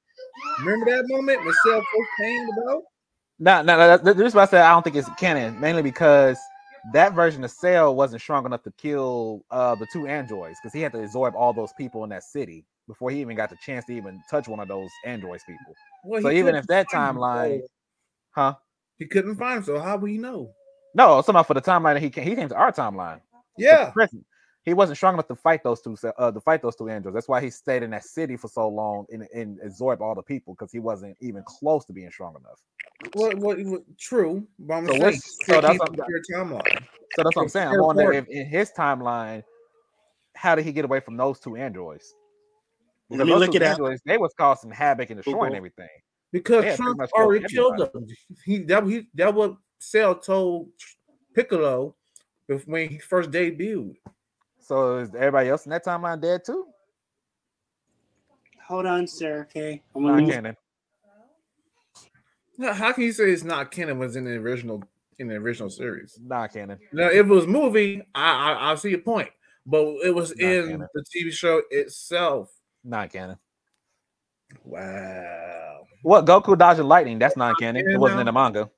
Remember 0.66 0.90
that 0.96 1.04
moment 1.08 1.44
when 1.44 1.54
Cell 1.66 1.80
first 1.80 2.10
came 2.20 2.48
about? 2.58 2.82
No, 3.38 3.62
no, 3.62 3.76
no. 3.76 3.96
The 3.98 4.14
reason 4.14 4.36
why 4.36 4.44
I 4.44 4.46
said 4.46 4.62
I 4.62 4.70
don't 4.72 4.82
think 4.82 4.96
it's 4.96 5.08
canon, 5.18 5.58
mainly 5.60 5.82
because 5.82 6.38
that 6.92 7.12
version 7.12 7.42
of 7.44 7.50
Cell 7.50 7.94
wasn't 7.96 8.22
strong 8.22 8.46
enough 8.46 8.62
to 8.62 8.70
kill 8.72 9.44
uh 9.50 9.74
the 9.74 9.86
two 9.92 10.06
androids 10.06 10.58
because 10.62 10.72
he 10.72 10.80
had 10.80 10.92
to 10.92 11.02
absorb 11.02 11.34
all 11.34 11.52
those 11.52 11.72
people 11.76 12.04
in 12.04 12.10
that 12.10 12.22
city 12.22 12.64
before 12.86 13.10
he 13.10 13.20
even 13.20 13.36
got 13.36 13.50
the 13.50 13.56
chance 13.56 13.84
to 13.86 13.92
even 13.94 14.20
touch 14.30 14.48
one 14.48 14.60
of 14.60 14.68
those 14.68 14.90
androids 15.04 15.44
people. 15.46 15.74
Well, 16.04 16.22
So 16.22 16.30
even 16.30 16.54
if 16.54 16.66
that 16.68 16.86
timeline, 16.88 17.62
huh? 18.30 18.54
he 18.98 19.06
couldn't 19.06 19.36
find 19.36 19.58
him. 19.58 19.64
So 19.64 19.78
how 19.80 19.96
would 19.96 20.10
he 20.10 20.18
know? 20.18 20.52
No, 20.94 21.20
somehow 21.22 21.42
for 21.42 21.54
the 21.54 21.60
timeline 21.60 21.98
he 22.00 22.10
came, 22.10 22.24
he 22.24 22.34
came 22.34 22.48
to 22.48 22.54
our 22.56 22.72
timeline. 22.72 23.20
Yeah. 23.58 23.92
He 24.64 24.74
wasn't 24.74 24.96
strong 24.96 25.14
enough 25.14 25.28
to 25.28 25.36
fight 25.36 25.62
those 25.62 25.80
two 25.80 25.96
uh 26.18 26.32
to 26.32 26.40
fight 26.40 26.60
those 26.60 26.74
two 26.74 26.88
androids. 26.88 27.14
That's 27.14 27.28
why 27.28 27.40
he 27.40 27.50
stayed 27.50 27.84
in 27.84 27.90
that 27.90 28.02
city 28.04 28.36
for 28.36 28.48
so 28.48 28.68
long 28.68 29.06
and, 29.10 29.22
and 29.32 29.60
absorbed 29.64 30.02
all 30.02 30.14
the 30.16 30.22
people 30.22 30.54
because 30.54 30.72
he 30.72 30.80
wasn't 30.80 31.16
even 31.20 31.44
close 31.46 31.84
to 31.84 31.92
being 31.92 32.10
strong 32.10 32.34
enough. 32.34 32.60
what, 33.12 33.36
what, 33.36 33.58
what, 33.64 33.82
true. 33.98 34.44
But 34.58 34.74
I'm 34.74 34.86
So 34.88 34.98
saying, 34.98 35.12
so 35.12 35.60
that's 35.60 35.78
what- 35.78 35.92
your 36.08 36.20
timeline. 36.32 36.82
So 37.14 37.22
that's 37.22 37.36
what 37.36 37.42
I'm 37.42 37.48
saying. 37.48 37.68
I'm 37.68 37.78
wondering 37.80 38.18
if 38.18 38.28
in 38.28 38.46
his 38.46 38.72
timeline, 38.72 39.44
how 40.34 40.54
did 40.54 40.64
he 40.64 40.72
get 40.72 40.84
away 40.84 41.00
from 41.00 41.16
those 41.16 41.38
two 41.38 41.56
androids? 41.56 42.14
Let 43.08 43.18
Because 43.18 43.26
me 43.26 43.32
those 43.32 43.40
look 43.40 43.50
two 43.52 43.56
it 43.56 43.62
up. 43.94 44.00
they 44.04 44.18
was 44.18 44.34
causing 44.36 44.70
havoc 44.70 45.10
and 45.10 45.18
destroying 45.18 45.38
Google. 45.38 45.56
everything. 45.56 45.88
Because 46.32 46.64
They 46.64 46.76
Trump 46.76 47.00
already 47.16 47.44
killed 47.46 47.74
everybody. 47.74 48.06
them. 48.06 48.16
He 48.44 48.58
that 48.64 48.84
he 48.86 49.08
that 49.14 49.32
what 49.32 49.56
Cell 49.78 50.14
told 50.16 50.70
Piccolo 51.34 51.94
when 52.66 52.88
he 52.88 52.98
first 52.98 53.30
debuted. 53.30 53.96
So 54.58 54.98
is 54.98 55.14
everybody 55.14 55.48
else 55.50 55.66
in 55.66 55.70
that 55.70 55.84
timeline 55.84 56.20
dead 56.20 56.42
too? 56.44 56.66
Hold 58.66 58.86
on, 58.86 59.06
sir. 59.06 59.42
Okay. 59.50 59.82
I'm 59.94 60.02
Not 60.02 60.08
gonna 60.10 60.22
move- 60.22 60.30
canon. 60.32 60.56
Now, 62.58 62.72
How 62.72 62.92
can 62.92 63.04
you 63.04 63.12
say 63.12 63.30
it's 63.30 63.44
not 63.44 63.70
canon? 63.70 63.98
Was 63.98 64.16
in 64.16 64.24
the 64.24 64.32
original 64.32 64.82
in 65.18 65.28
the 65.28 65.34
original 65.36 65.70
series. 65.70 66.18
Not 66.22 66.52
canon. 66.52 66.78
Now, 66.92 67.06
if 67.08 67.14
it 67.18 67.26
was 67.26 67.46
movie, 67.46 68.02
I 68.14 68.52
I, 68.54 68.72
I 68.72 68.74
see 68.74 68.90
your 68.90 68.98
point, 69.00 69.30
but 69.64 69.82
it 70.04 70.14
was 70.14 70.30
Not 70.36 70.40
in 70.40 70.66
canon. 70.70 70.88
the 70.94 71.04
TV 71.14 71.32
show 71.32 71.62
itself. 71.70 72.52
Not 72.86 73.10
canon. 73.12 73.36
Wow, 74.64 75.86
What 76.02 76.24
Goku 76.24 76.56
dodging 76.56 76.84
lightning? 76.86 77.18
That's 77.18 77.36
not 77.36 77.58
canon. 77.58 77.84
It 77.88 77.98
wasn't 77.98 78.20
in 78.20 78.26
the 78.26 78.32
manga. 78.32 78.70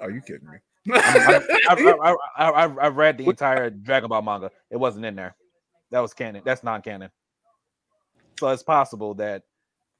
are 0.00 0.10
you 0.12 0.20
kidding 0.20 0.48
me? 0.48 0.58
I, 0.94 1.40
I, 1.68 1.74
I, 1.76 2.14
I, 2.36 2.48
I, 2.50 2.62
I 2.66 2.86
read 2.88 3.18
the 3.18 3.26
entire 3.26 3.68
Dragon 3.70 4.08
Ball 4.08 4.22
manga. 4.22 4.50
It 4.70 4.76
wasn't 4.76 5.06
in 5.06 5.16
there. 5.16 5.34
That 5.90 6.00
was 6.00 6.14
canon. 6.14 6.42
That's 6.44 6.62
non-canon. 6.62 7.10
So 8.38 8.48
it's 8.50 8.62
possible 8.62 9.14
that 9.14 9.42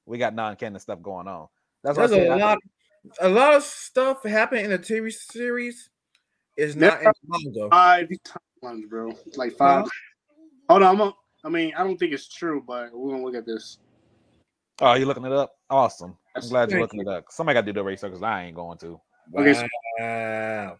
we 0.06 0.18
got 0.18 0.34
non-canon 0.34 0.78
stuff 0.78 1.02
going 1.02 1.26
on. 1.26 1.48
That's 1.82 1.98
what 1.98 2.10
There's 2.10 2.28
said. 2.28 2.38
a 2.38 2.42
I- 2.44 2.46
lot, 2.46 2.58
a 3.20 3.28
lot 3.28 3.54
of 3.54 3.62
stuff 3.64 4.22
happening 4.24 4.66
in 4.66 4.70
the 4.70 4.78
TV 4.78 5.12
series 5.12 5.90
is 6.56 6.76
not 6.76 6.98
in 7.02 7.06
the 7.06 7.12
manga. 7.26 7.68
five 7.70 8.08
timelines, 8.62 8.88
bro. 8.88 9.12
Like 9.36 9.56
five. 9.56 9.86
Hold 10.68 10.82
on. 10.82 11.12
I'm 11.44 11.52
gonna, 11.52 11.62
I 11.62 11.66
mean, 11.66 11.74
I 11.76 11.84
don't 11.84 11.96
think 11.98 12.12
it's 12.12 12.28
true, 12.28 12.62
but 12.66 12.90
we're 12.92 13.12
gonna 13.12 13.24
look 13.24 13.34
at 13.34 13.44
this. 13.46 13.78
Oh, 14.80 14.94
you're 14.94 15.06
looking 15.06 15.24
it 15.24 15.32
up? 15.32 15.56
Awesome. 15.70 16.16
I'm 16.34 16.42
Yes, 16.42 16.48
glad 16.48 16.70
you're 16.70 16.80
thank 16.80 16.92
looking 16.92 17.00
it 17.00 17.08
up. 17.08 17.26
Somebody 17.30 17.54
got 17.54 17.60
to 17.60 17.66
do 17.66 17.72
the 17.74 17.84
research 17.84 18.10
because 18.10 18.22
I 18.22 18.44
ain't 18.44 18.56
going 18.56 18.78
to. 18.78 19.00
Okay, 19.36 19.54
so- 19.54 19.66
Wow. 20.00 20.78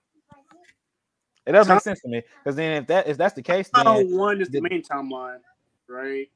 It 1.46 1.52
does 1.52 1.66
Tom- 1.66 1.76
make 1.76 1.82
sense 1.82 2.00
to 2.00 2.08
me 2.08 2.22
because 2.42 2.56
then 2.56 2.82
if 2.82 2.86
that 2.88 3.06
if 3.06 3.16
that's 3.18 3.34
the 3.34 3.42
case, 3.42 3.68
Oh, 3.74 3.98
then 3.98 4.16
one 4.16 4.40
is 4.40 4.48
the 4.48 4.62
main 4.62 4.82
timeline, 4.82 5.40
right? 5.88 6.28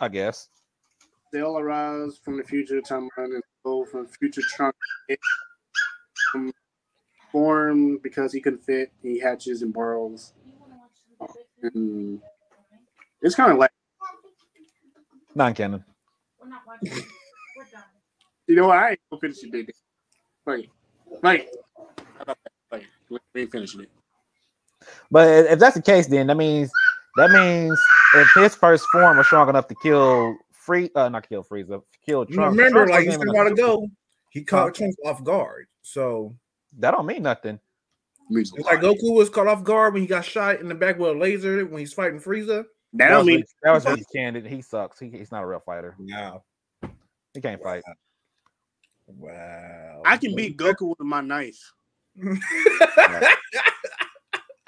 I 0.00 0.08
guess. 0.08 0.48
They 1.32 1.40
all 1.40 1.58
arise 1.58 2.18
from 2.22 2.36
the 2.36 2.42
future 2.42 2.80
timeline 2.80 3.08
and 3.16 3.42
go 3.64 3.84
from 3.84 4.06
future 4.08 4.42
Trump. 4.42 4.74
From 6.32 6.52
born 7.32 7.98
because 7.98 8.32
he 8.32 8.40
couldn't 8.40 8.64
fit. 8.64 8.90
He 9.02 9.18
hatches 9.20 9.62
and 9.62 9.72
burrows. 9.72 10.32
Um, 11.20 11.28
and 11.62 12.20
it's 13.22 13.34
kind 13.34 13.52
of 13.52 13.58
like 13.58 13.70
Non-canon. 15.34 15.84
We're 16.40 16.48
not 16.48 16.62
watching. 16.66 16.90
We're 17.56 17.64
done. 17.70 17.82
you 18.46 18.56
know 18.56 18.68
what? 18.68 18.78
I 18.78 18.90
ain't 18.90 19.00
gonna 19.10 19.20
finish 19.20 19.42
it. 19.44 19.52
Baby. 19.52 19.72
Wait, 20.46 20.70
wait, 21.22 21.48
wait. 22.72 22.86
We 23.10 23.42
ain't 23.42 23.52
finishing 23.52 23.82
it. 23.82 23.90
But 25.10 25.46
if 25.46 25.58
that's 25.58 25.74
the 25.76 25.82
case, 25.82 26.06
then 26.06 26.28
that 26.28 26.36
means 26.36 26.70
that 27.16 27.30
means 27.30 27.78
if 28.14 28.28
his 28.34 28.54
first 28.54 28.86
form 28.92 29.16
was 29.18 29.26
strong 29.26 29.48
enough 29.48 29.68
to 29.68 29.74
kill 29.82 30.36
Free, 30.52 30.90
uh, 30.94 31.08
not 31.10 31.28
kill 31.28 31.44
Frieza, 31.44 31.82
kill 32.04 32.24
You 32.28 32.34
Trunks. 32.34 32.56
remember, 32.56 32.86
Trunks 32.86 32.90
like 32.92 33.00
you 33.04 33.06
wasn't 33.10 33.12
said 33.12 33.28
a 33.28 33.30
even 33.30 33.34
while 33.36 33.48
super- 33.48 33.62
ago, 33.84 33.88
he 34.30 34.42
caught 34.44 34.74
Trunks 34.74 34.96
off 35.04 35.22
guard. 35.22 35.66
So 35.82 36.34
That 36.78 36.92
don't 36.92 37.06
mean 37.06 37.22
nothing. 37.22 37.60
It's 38.30 38.52
like. 38.52 38.80
Goku 38.80 39.14
was 39.14 39.28
caught 39.30 39.46
off 39.46 39.62
guard 39.64 39.92
when 39.94 40.02
he 40.02 40.08
got 40.08 40.24
shot 40.24 40.60
in 40.60 40.68
the 40.68 40.74
back 40.74 40.98
with 40.98 41.10
a 41.10 41.18
laser 41.18 41.64
when 41.66 41.78
he's 41.78 41.92
fighting 41.92 42.18
Frieza. 42.20 42.64
That 42.92 42.98
That 43.06 43.08
don't 43.10 43.18
was, 43.18 43.26
mean 43.26 43.44
that 43.62 43.72
was 43.72 43.84
really 43.84 44.04
candid. 44.14 44.46
He 44.46 44.62
sucks. 44.62 44.98
He, 44.98 45.10
he's 45.10 45.30
not 45.32 45.42
a 45.42 45.46
real 45.46 45.60
fighter. 45.60 45.94
Wow. 45.98 46.42
He 47.34 47.40
can't 47.40 47.62
fight. 47.62 47.82
Wow. 49.06 50.02
I 50.04 50.16
can 50.16 50.34
beat 50.34 50.56
Goku 50.56 50.88
with 50.88 51.00
my 51.00 51.20
knife. 51.20 51.72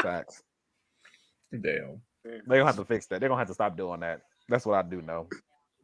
Facts. 0.02 0.42
Damn. 1.52 2.00
They're 2.24 2.40
gonna 2.46 2.66
have 2.66 2.76
to 2.76 2.84
fix 2.84 3.06
that. 3.06 3.20
They're 3.20 3.28
gonna 3.28 3.38
have 3.40 3.48
to 3.48 3.54
stop 3.54 3.76
doing 3.76 4.00
that. 4.00 4.20
That's 4.48 4.66
what 4.66 4.74
I 4.74 4.82
do 4.88 5.00
know. 5.02 5.28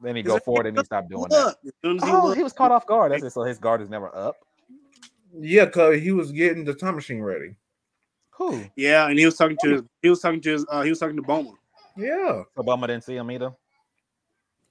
Then 0.03 0.17
he 0.17 0.23
go 0.23 0.39
forward 0.39 0.67
and 0.67 0.77
he 0.77 0.85
stop 0.85 1.09
doing 1.09 1.29
that. 1.31 1.57
As 1.65 1.73
as 2.03 2.05
he 2.05 2.11
Oh, 2.15 2.25
looked- 2.27 2.37
he 2.37 2.43
was 2.43 2.53
caught 2.53 2.71
off 2.71 2.87
guard. 2.87 3.13
That's 3.13 3.23
it. 3.25 3.31
So 3.33 3.43
his 3.45 3.59
guard 3.59 3.81
is 3.81 3.89
never 3.89 4.15
up. 4.15 4.37
Yeah, 5.37 5.67
cause 5.67 6.01
he 6.01 6.13
was 6.13 6.31
getting 6.33 6.65
the 6.65 6.75
time 6.75 6.95
machine 6.97 7.21
ready. 7.23 7.55
Who? 8.33 8.65
yeah, 8.77 9.09
and 9.09 9.19
he 9.19 9.25
was 9.25 9.37
talking 9.37 9.57
to 9.63 9.71
his, 9.71 9.83
he 10.03 10.11
was 10.11 10.21
talking 10.21 10.41
to 10.41 10.51
his, 10.51 10.67
uh, 10.69 10.83
he 10.83 10.91
was 10.91 10.99
talking 10.99 11.17
to 11.17 11.23
Bulma. 11.23 11.55
Yeah. 11.97 12.43
Obama 12.59 12.87
didn't 12.87 13.05
see 13.05 13.17
him 13.17 13.31
either. 13.31 13.53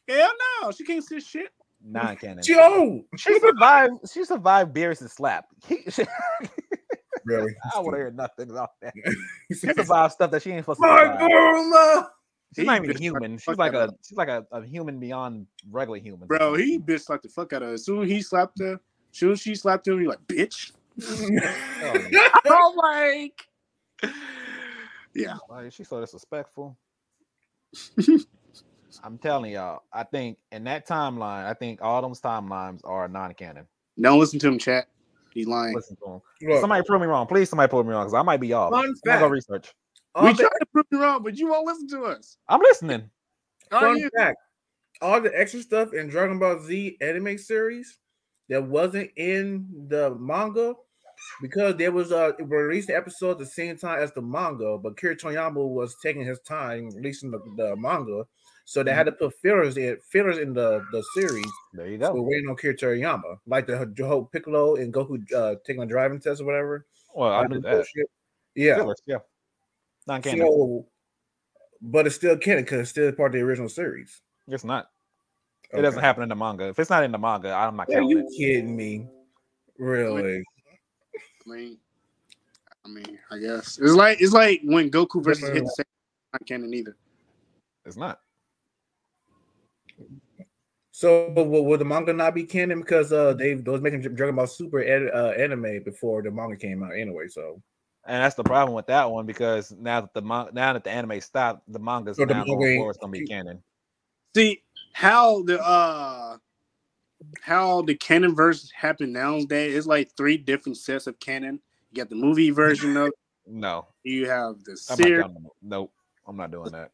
Hell 0.07 0.32
no, 0.61 0.71
she 0.71 0.84
can't 0.84 1.03
see 1.03 1.19
shit. 1.21 1.49
Non-canon. 1.86 2.43
Joe. 2.43 3.03
She 3.17 3.39
survived. 3.39 3.93
She 4.11 4.24
survived 4.24 4.74
Beerus' 4.74 5.09
slap. 5.09 5.45
He, 5.67 5.80
she, 5.89 6.05
Really? 7.26 7.53
I 7.76 7.80
want 7.80 7.93
to 7.93 7.97
hear 7.97 8.11
nothing 8.11 8.49
about 8.49 8.71
that. 8.82 8.93
She 9.49 9.55
survived 9.74 10.13
stuff 10.13 10.32
that 10.32 10.41
she 10.41 10.51
ain't 10.51 10.63
supposed 10.63 10.80
to 10.82 10.88
My 10.88 11.03
survive. 11.03 11.30
girl. 11.30 12.11
She's 12.55 12.63
He 12.63 12.65
not 12.67 12.84
even 12.84 12.97
human. 12.97 13.38
She's 13.38 13.57
like 13.57 13.74
a 13.74 13.93
she's 14.07 14.17
like 14.17 14.28
a, 14.28 14.45
a 14.51 14.63
human 14.63 14.99
beyond 14.99 15.47
regular 15.71 15.99
human. 15.99 16.28
Bro, 16.28 16.55
he 16.55 16.80
bitch 16.80 17.01
slapped 17.01 17.24
the 17.24 17.30
fuck 17.30 17.53
out 17.53 17.61
of 17.63 17.69
her. 17.69 17.74
As 17.76 17.86
soon 17.86 18.03
as 18.03 18.09
he 18.09 18.21
slapped 18.21 18.59
her, 18.59 18.74
as 18.74 18.80
soon 19.11 19.32
as 19.32 19.41
she 19.41 19.55
slapped 19.55 19.88
him, 19.88 19.99
he 19.99 20.07
like, 20.07 20.21
bitch. 20.28 20.71
Oh 21.01 21.28
I'm 21.86 22.41
oh, 22.45 22.74
like, 22.78 23.47
yeah. 25.15 25.38
Like, 25.49 25.71
she's 25.71 25.88
so 25.88 25.99
disrespectful. 25.99 26.78
I'm 29.03 29.17
telling 29.17 29.51
y'all, 29.51 29.82
I 29.91 30.03
think 30.03 30.38
in 30.51 30.63
that 30.65 30.88
timeline, 30.88 31.45
I 31.45 31.53
think 31.53 31.82
all 31.82 32.01
those 32.01 32.21
timelines 32.21 32.82
are 32.84 33.07
non-canon. 33.07 33.67
Don't 33.99 34.19
listen 34.19 34.39
to 34.39 34.47
him, 34.47 34.57
chat. 34.59 34.88
He's 35.34 35.47
lying. 35.47 35.76
Listen 35.76 35.95
to 36.03 36.13
him. 36.13 36.21
Look, 36.49 36.61
Somebody 36.61 36.84
prove 36.86 37.01
me 37.01 37.07
wrong. 37.07 37.26
Please, 37.28 37.49
somebody 37.49 37.69
prove 37.69 37.86
me 37.86 37.93
wrong 37.93 38.03
because 38.05 38.13
I 38.13 38.21
might 38.21 38.39
be 38.39 38.53
off. 38.53 38.71
Fun 38.71 38.93
I'm 39.07 39.19
go 39.19 39.28
research. 39.28 39.74
all 40.15 40.26
we 40.26 40.34
the- 40.34 40.43
tried 40.43 40.59
to 40.59 40.65
prove 40.71 40.86
you 40.91 41.01
wrong, 41.01 41.24
but 41.24 41.38
you 41.38 41.47
won't 41.47 41.65
listen 41.65 41.88
to 41.89 42.03
us. 42.03 42.38
I'm 42.47 42.61
listening. 42.61 43.09
Fun 43.71 43.97
you? 43.97 44.09
fact. 44.15 44.38
All 45.01 45.19
the 45.19 45.38
extra 45.38 45.61
stuff 45.61 45.93
in 45.93 46.07
Dragon 46.07 46.38
Ball 46.39 46.59
Z 46.61 46.97
anime 47.01 47.38
series 47.38 47.97
that 48.49 48.63
wasn't 48.63 49.09
in 49.17 49.67
the 49.88 50.15
manga 50.15 50.76
because 51.41 51.76
there 51.76 51.91
was 51.91 52.11
a 52.11 52.36
it 52.39 52.47
released 52.47 52.88
the 52.88 52.95
episode 52.95 53.32
at 53.32 53.38
the 53.39 53.45
same 53.45 53.78
time 53.78 53.99
as 53.99 54.11
the 54.13 54.21
manga, 54.21 54.78
but 54.78 54.95
Kira 54.95 55.19
Toriyama 55.19 55.67
was 55.67 55.95
taking 56.01 56.26
his 56.26 56.39
time 56.39 56.89
releasing 56.95 57.32
the, 57.32 57.39
the 57.57 57.76
manga, 57.76 58.26
so 58.65 58.84
they 58.84 58.93
had 58.93 59.05
to 59.07 59.11
put 59.11 59.34
fillers 59.41 59.78
in 59.78 59.97
fillers 60.09 60.38
in 60.38 60.53
the 60.53 60.84
the 60.91 61.03
series. 61.15 61.51
There 61.74 61.88
you 61.88 61.99
So 61.99 62.13
go. 62.13 62.21
we're 62.21 62.30
waiting 62.30 62.49
on 62.49 62.55
Kira 62.55 62.78
Toriyama, 62.78 63.38
like 63.47 63.67
the 63.67 63.78
whole 64.05 64.26
Piccolo 64.26 64.76
and 64.76 64.93
Goku 64.93 65.21
uh, 65.34 65.55
taking 65.65 65.84
a 65.84 65.86
driving 65.86 66.19
test 66.19 66.41
or 66.41 66.45
whatever. 66.45 66.86
Well, 67.13 67.32
I 67.32 67.45
knew 67.47 67.59
that. 67.61 67.71
bullshit. 67.71 68.09
Yeah. 68.55 68.76
Fillers, 68.78 69.01
yeah. 69.05 69.17
Non 70.07 70.21
canon. 70.21 70.47
So, 70.47 70.86
but 71.82 72.07
it's 72.07 72.15
still 72.15 72.38
canon 72.38 72.63
because 72.63 72.82
it's 72.82 72.89
still 72.91 73.11
part 73.11 73.32
of 73.32 73.39
the 73.39 73.45
original 73.45 73.69
series. 73.69 74.21
It's 74.47 74.63
not. 74.63 74.88
It 75.71 75.82
doesn't 75.82 76.01
happen 76.01 76.21
in 76.24 76.30
the 76.30 76.36
manga. 76.36 76.67
If 76.69 76.78
it's 76.78 76.89
not 76.89 77.03
in 77.03 77.11
the 77.11 77.17
manga, 77.17 77.51
I'm 77.51 77.76
not 77.76 77.89
Are 77.93 78.01
you 78.01 78.28
kidding 78.38 78.76
me? 78.76 79.07
Really? 79.80 80.43
I 81.45 81.49
mean, 81.49 81.77
I 82.85 82.89
mean, 82.89 83.19
I 83.31 83.37
guess 83.37 83.77
it's 83.81 83.93
like 83.93 84.21
it's 84.21 84.33
like 84.33 84.61
when 84.63 84.89
Goku 84.89 85.23
versus 85.23 85.49
Hit 85.49 85.63
the 85.63 85.69
same. 85.71 85.85
Not 86.33 86.47
canon 86.47 86.73
either. 86.73 86.95
It's 87.85 87.97
not. 87.97 88.19
So 90.91 91.29
will, 91.31 91.65
will 91.65 91.77
the 91.77 91.85
manga 91.85 92.13
not 92.13 92.35
be 92.35 92.43
canon 92.43 92.79
because 92.79 93.11
uh 93.11 93.33
they 93.33 93.55
they 93.55 93.71
was 93.71 93.81
making 93.81 94.01
Dragon 94.01 94.35
Ball 94.35 94.47
Super 94.47 94.79
ed, 94.79 95.09
uh, 95.13 95.29
anime 95.31 95.83
before 95.83 96.21
the 96.21 96.31
manga 96.31 96.55
came 96.55 96.83
out 96.83 96.91
anyway? 96.95 97.27
So 97.27 97.61
And 98.05 98.23
that's 98.23 98.35
the 98.35 98.43
problem 98.43 98.75
with 98.75 98.87
that 98.87 99.09
one 99.09 99.25
because 99.25 99.71
now 99.71 100.01
that 100.01 100.13
the 100.13 100.21
mon- 100.21 100.49
now 100.53 100.73
that 100.73 100.83
the 100.83 100.91
anime 100.91 101.19
stopped, 101.21 101.71
the 101.71 101.79
manga's 101.79 102.17
So 102.17 102.25
the 102.25 102.33
now 102.33 102.39
manga 102.39 102.55
going 102.55 102.67
ain't- 102.69 102.77
forward, 102.79 102.89
it's 102.91 102.99
gonna 102.99 103.11
be 103.11 103.27
canon. 103.27 103.63
See 104.35 104.63
how 104.93 105.41
the 105.43 105.59
uh 105.63 106.37
how 107.41 107.82
the 107.84 107.95
canon 107.95 108.36
verse 108.36 108.71
happened 108.71 109.13
nowadays. 109.13 109.76
It's 109.76 109.88
like 109.88 110.11
three 110.15 110.38
different 110.38 110.78
sets 110.78 111.07
of 111.07 111.19
canon. 111.19 111.59
You 111.91 111.97
got 111.97 112.09
the 112.09 112.15
movie 112.15 112.51
version 112.51 112.97
of. 112.97 113.11
No, 113.45 113.88
You 114.05 114.30
have 114.30 114.63
the 114.63 114.71
I'm 114.89 114.95
series. 114.95 115.26
Nope, 115.61 115.91
I'm 116.26 116.38
not 116.38 116.49
doing 116.49 116.71
that. 116.71 116.91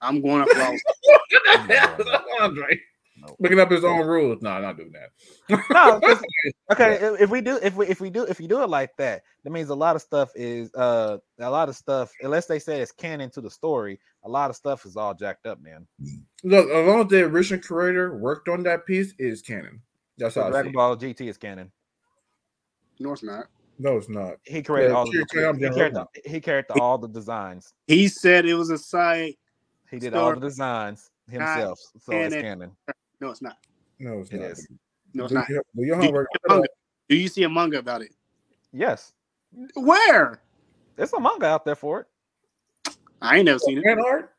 I'm 0.00 0.22
going 0.22 0.40
up. 0.40 0.48
I 0.56 0.70
was 0.70 0.82
what 1.04 1.98
the 1.98 2.22
Andre? 2.40 2.80
Nope. 3.22 3.36
Looking 3.38 3.60
up 3.60 3.70
his 3.70 3.84
own 3.84 4.04
rules. 4.04 4.42
No, 4.42 4.50
I'm 4.50 4.62
not 4.62 4.76
doing 4.76 4.92
that. 4.92 5.10
No, 5.70 6.00
'cause- 6.00 6.24
okay. 6.72 6.94
If, 6.94 7.20
if 7.22 7.30
we 7.30 7.40
do, 7.40 7.58
if 7.62 7.76
we 7.76 7.86
if 7.86 8.00
we 8.00 8.10
do, 8.10 8.24
if 8.24 8.40
you 8.40 8.48
do 8.48 8.62
it 8.62 8.68
like 8.68 8.96
that, 8.98 9.22
that 9.44 9.50
means 9.50 9.68
a 9.68 9.74
lot 9.74 9.94
of 9.94 10.02
stuff 10.02 10.30
is 10.34 10.74
uh 10.74 11.18
a 11.38 11.50
lot 11.50 11.68
of 11.68 11.76
stuff. 11.76 12.10
Unless 12.20 12.46
they 12.46 12.58
say 12.58 12.80
it's 12.80 12.90
canon 12.90 13.30
to 13.30 13.40
the 13.40 13.50
story, 13.50 14.00
a 14.24 14.28
lot 14.28 14.50
of 14.50 14.56
stuff 14.56 14.84
is 14.86 14.96
all 14.96 15.14
jacked 15.14 15.46
up, 15.46 15.60
man. 15.62 15.86
Look, 16.42 16.68
as 16.68 16.86
long 16.86 17.02
as 17.02 17.06
the 17.08 17.22
original 17.22 17.60
creator 17.62 18.16
worked 18.18 18.48
on 18.48 18.64
that 18.64 18.86
piece, 18.86 19.12
it 19.18 19.26
is 19.26 19.40
canon. 19.42 19.80
That's 20.18 20.34
So 20.34 20.42
how 20.42 20.50
Dragon. 20.50 20.72
Ball 20.72 20.96
GT 20.96 21.28
is 21.28 21.38
canon. 21.38 21.70
No, 22.98 23.12
it's 23.12 23.22
not. 23.22 23.46
No, 23.78 23.96
it's 23.96 24.08
not. 24.08 24.34
He 24.44 24.62
created 24.62 24.90
Yeah, 24.90 24.96
all 24.96 25.06
the 25.06 25.12
Kira 25.12 25.26
Toriyama 25.26 25.54
he 25.54 25.60
didn't 25.60 25.74
carried, 25.74 25.94
the, 25.94 26.06
he 26.30 26.40
carried 26.40 26.64
the, 26.68 26.74
all 26.74 26.98
the 26.98 27.08
designs. 27.08 27.72
He 27.86 28.08
said 28.08 28.46
it 28.46 28.54
was 28.54 28.70
a 28.70 28.78
site. 28.78 29.38
He 29.90 29.98
did 29.98 30.14
all 30.14 30.34
the 30.34 30.40
designs 30.40 31.10
himself. 31.28 31.78
So 32.00 32.12
it's 32.12 32.34
canon. 32.34 32.72
Canon. 33.22 33.28
No, 33.28 33.30
it's 33.30 33.42
not. 33.42 33.56
No, 33.98 34.20
it's 34.20 34.30
It 34.30 34.40
not. 34.40 34.50
is. 34.50 34.68
No, 35.14 35.24
it's 35.24 35.32
do, 35.32 35.38
not. 35.38 35.48
your- 35.48 35.64
do 35.76 35.82
your 35.84 36.00
Do 36.00 36.06
you, 36.06 36.08
see 36.08 36.24
a 36.44 36.48
manga? 36.48 36.68
Do 37.08 37.16
you 37.16 37.28
see 37.28 37.42
a 37.44 37.48
manga 37.48 37.78
about 37.78 38.02
it? 38.02 38.14
Yes, 38.72 39.12
Where? 39.74 40.42
there's 40.96 41.12
a 41.12 41.20
manga 41.20 41.46
out 41.46 41.64
there 41.64 41.74
for 41.74 42.00
it. 42.00 42.06
I 43.20 43.36
ain't 43.36 43.44
never 43.46 43.58
seen 43.58 43.78
it. 43.78 43.84
Fan 43.84 43.98
art? 44.04 44.32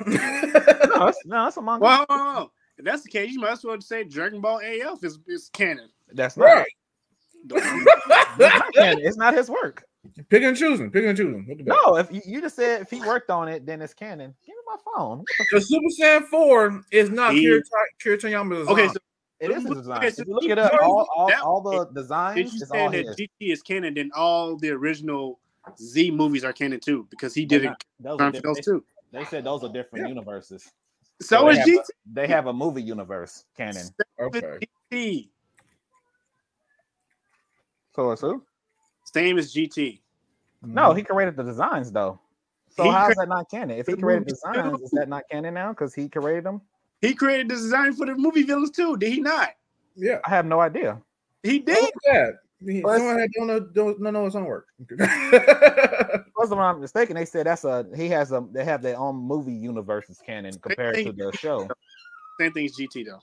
No, 0.90 1.06
it's, 1.08 1.18
no, 1.24 1.46
it's 1.46 1.56
a 1.56 1.62
manga. 1.62 1.82
Well, 1.84 2.06
hold 2.08 2.20
on, 2.20 2.50
if 2.78 2.84
that's 2.84 3.02
the 3.02 3.10
case, 3.10 3.32
you 3.32 3.40
might 3.40 3.52
as 3.52 3.64
well 3.64 3.80
say 3.80 4.04
Dragon 4.04 4.40
Ball 4.40 4.60
AF 4.62 5.02
is, 5.04 5.18
is 5.26 5.50
canon. 5.52 5.88
That's 6.12 6.36
not. 6.36 6.44
right. 6.44 6.66
That's 8.38 8.38
not 8.38 8.74
canon. 8.74 9.00
It's 9.04 9.16
not 9.16 9.34
his 9.34 9.48
work. 9.50 9.84
Pick 10.28 10.42
and 10.42 10.56
choosing. 10.56 10.90
Pick 10.90 11.04
and 11.04 11.16
choosing. 11.16 11.44
What 11.46 11.58
the 11.58 11.64
fuck? 11.64 11.78
No, 11.86 11.96
if 11.96 12.12
you, 12.12 12.20
you 12.24 12.40
just 12.40 12.56
said 12.56 12.82
if 12.82 12.90
he 12.90 13.00
worked 13.00 13.30
on 13.30 13.48
it, 13.48 13.66
then 13.66 13.80
it's 13.82 13.94
canon. 13.94 14.34
Give 14.46 14.54
me 14.54 14.62
my 14.66 14.76
phone. 14.96 15.24
The 15.38 15.46
The 15.52 15.60
Super 15.60 15.86
Saiyan 16.00 16.26
4 16.28 16.84
is 16.92 17.10
not 17.10 17.32
He- 17.34 17.46
Kira, 17.46 17.60
Kira 18.02 18.16
Toriyama's 18.18 18.68
Okay, 18.68 18.88
so 18.88 18.94
It 19.40 19.50
is 19.50 19.64
a 19.64 19.68
Okay, 19.68 19.74
design. 19.80 20.12
so 20.12 20.22
if 20.22 20.28
you 20.28 20.34
look 20.34 20.44
you- 20.44 20.52
it 20.52 20.58
up, 20.58 20.72
all, 20.82 21.08
all, 21.16 21.28
that- 21.28 21.40
all 21.42 21.60
the 21.62 21.82
if 21.88 21.94
designs 21.94 22.38
you 22.38 22.44
is 22.62 22.70
all 22.70 22.90
saying 22.90 23.06
that 23.06 23.16
GT 23.16 23.52
is 23.52 23.62
canon, 23.62 23.94
then 23.94 24.10
all 24.14 24.56
the 24.56 24.70
original 24.70 25.38
Z 25.78 26.10
movies 26.10 26.44
are 26.44 26.52
canon 26.52 26.80
too, 26.80 27.06
because 27.10 27.34
he 27.34 27.44
They're 27.46 27.58
did 27.60 27.64
it 27.66 27.68
not- 27.70 27.84
those 28.00 28.20
are 28.20 28.26
for 28.28 28.32
different- 28.32 28.56
those 28.56 28.64
too. 28.64 28.84
they, 29.12 29.18
they 29.20 29.24
said 29.26 29.44
those 29.44 29.64
are 29.64 29.72
different 29.72 30.04
Yeah. 30.04 30.08
universes. 30.08 30.70
So 31.22 31.44
they 31.44 31.50
is 31.52 31.58
have, 31.58 31.66
GT. 31.68 31.78
a, 31.78 31.82
they 32.14 32.26
have 32.28 32.46
a 32.46 32.52
movie 32.52 32.82
universe 32.82 33.44
canon. 33.56 33.86
Okay. 34.20 34.58
GT. 34.92 35.28
So 37.94 38.10
it's 38.12 38.20
who? 38.22 38.42
Same 39.12 39.38
as 39.38 39.52
GT. 39.54 40.00
No, 40.62 40.92
he 40.92 41.02
created 41.02 41.36
the 41.36 41.42
designs 41.42 41.90
though. 41.90 42.20
So 42.68 42.84
He 42.84 42.90
how's 42.90 43.14
cre- 43.14 43.20
that 43.22 43.28
not 43.28 43.50
canon? 43.50 43.78
If 43.78 43.86
he 43.86 43.94
the 43.94 44.00
created 44.02 44.20
movie 44.20 44.32
designs, 44.32 44.80
is 44.82 44.90
that 44.92 45.08
not 45.08 45.24
canon 45.30 45.54
now? 45.54 45.70
Because 45.70 45.94
he 45.94 46.08
created 46.08 46.44
them? 46.44 46.60
He 47.00 47.14
created 47.14 47.48
the 47.48 47.54
design 47.54 47.94
for 47.94 48.06
the 48.06 48.14
movie 48.14 48.42
villains 48.42 48.70
too. 48.70 48.96
Did 48.96 49.12
he 49.12 49.20
not? 49.20 49.50
Yeah. 49.96 50.20
I 50.24 50.30
have 50.30 50.46
no 50.46 50.60
idea. 50.60 51.00
He 51.42 51.58
did. 51.58 51.82
at 51.82 51.90
that. 52.12 52.34
He- 52.64 52.82
Well, 52.82 52.98
Someone 52.98 53.18
had 53.18 53.30
don't 53.32 53.46
know, 53.46 53.60
don't, 53.60 54.02
don't 54.02 54.12
know 54.12 54.24
his 54.26 54.36
own 54.36 54.44
work. 54.44 54.66
Wasn't 56.36 56.60
I'm 56.60 56.80
mistaken. 56.80 57.16
They 57.16 57.24
said 57.24 57.46
that's 57.46 57.64
a 57.64 57.86
he 57.96 58.08
has 58.10 58.32
a 58.32 58.46
they 58.52 58.64
have 58.64 58.82
their 58.82 58.98
own 58.98 59.16
movie 59.16 59.52
universes 59.54 60.20
canon 60.24 60.58
compared 60.60 60.96
to 61.04 61.12
the 61.12 61.32
show. 61.36 61.68
Same 62.38 62.52
thing 62.52 62.66
as 62.66 62.72
GT 62.76 63.06
though. 63.06 63.20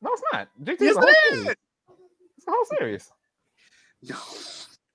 No, 0.00 0.10
it's 0.12 0.22
not. 0.32 0.48
GT 0.64 0.80
Yes, 0.80 0.90
is 0.90 0.96
a 0.96 1.00
whole 1.00 1.08
it 1.10 1.16
series. 1.28 1.42
is. 1.48 1.56
It's 2.38 2.46
a 2.48 2.50
whole 2.50 2.64
series. 2.78 3.12
No, 4.02 4.16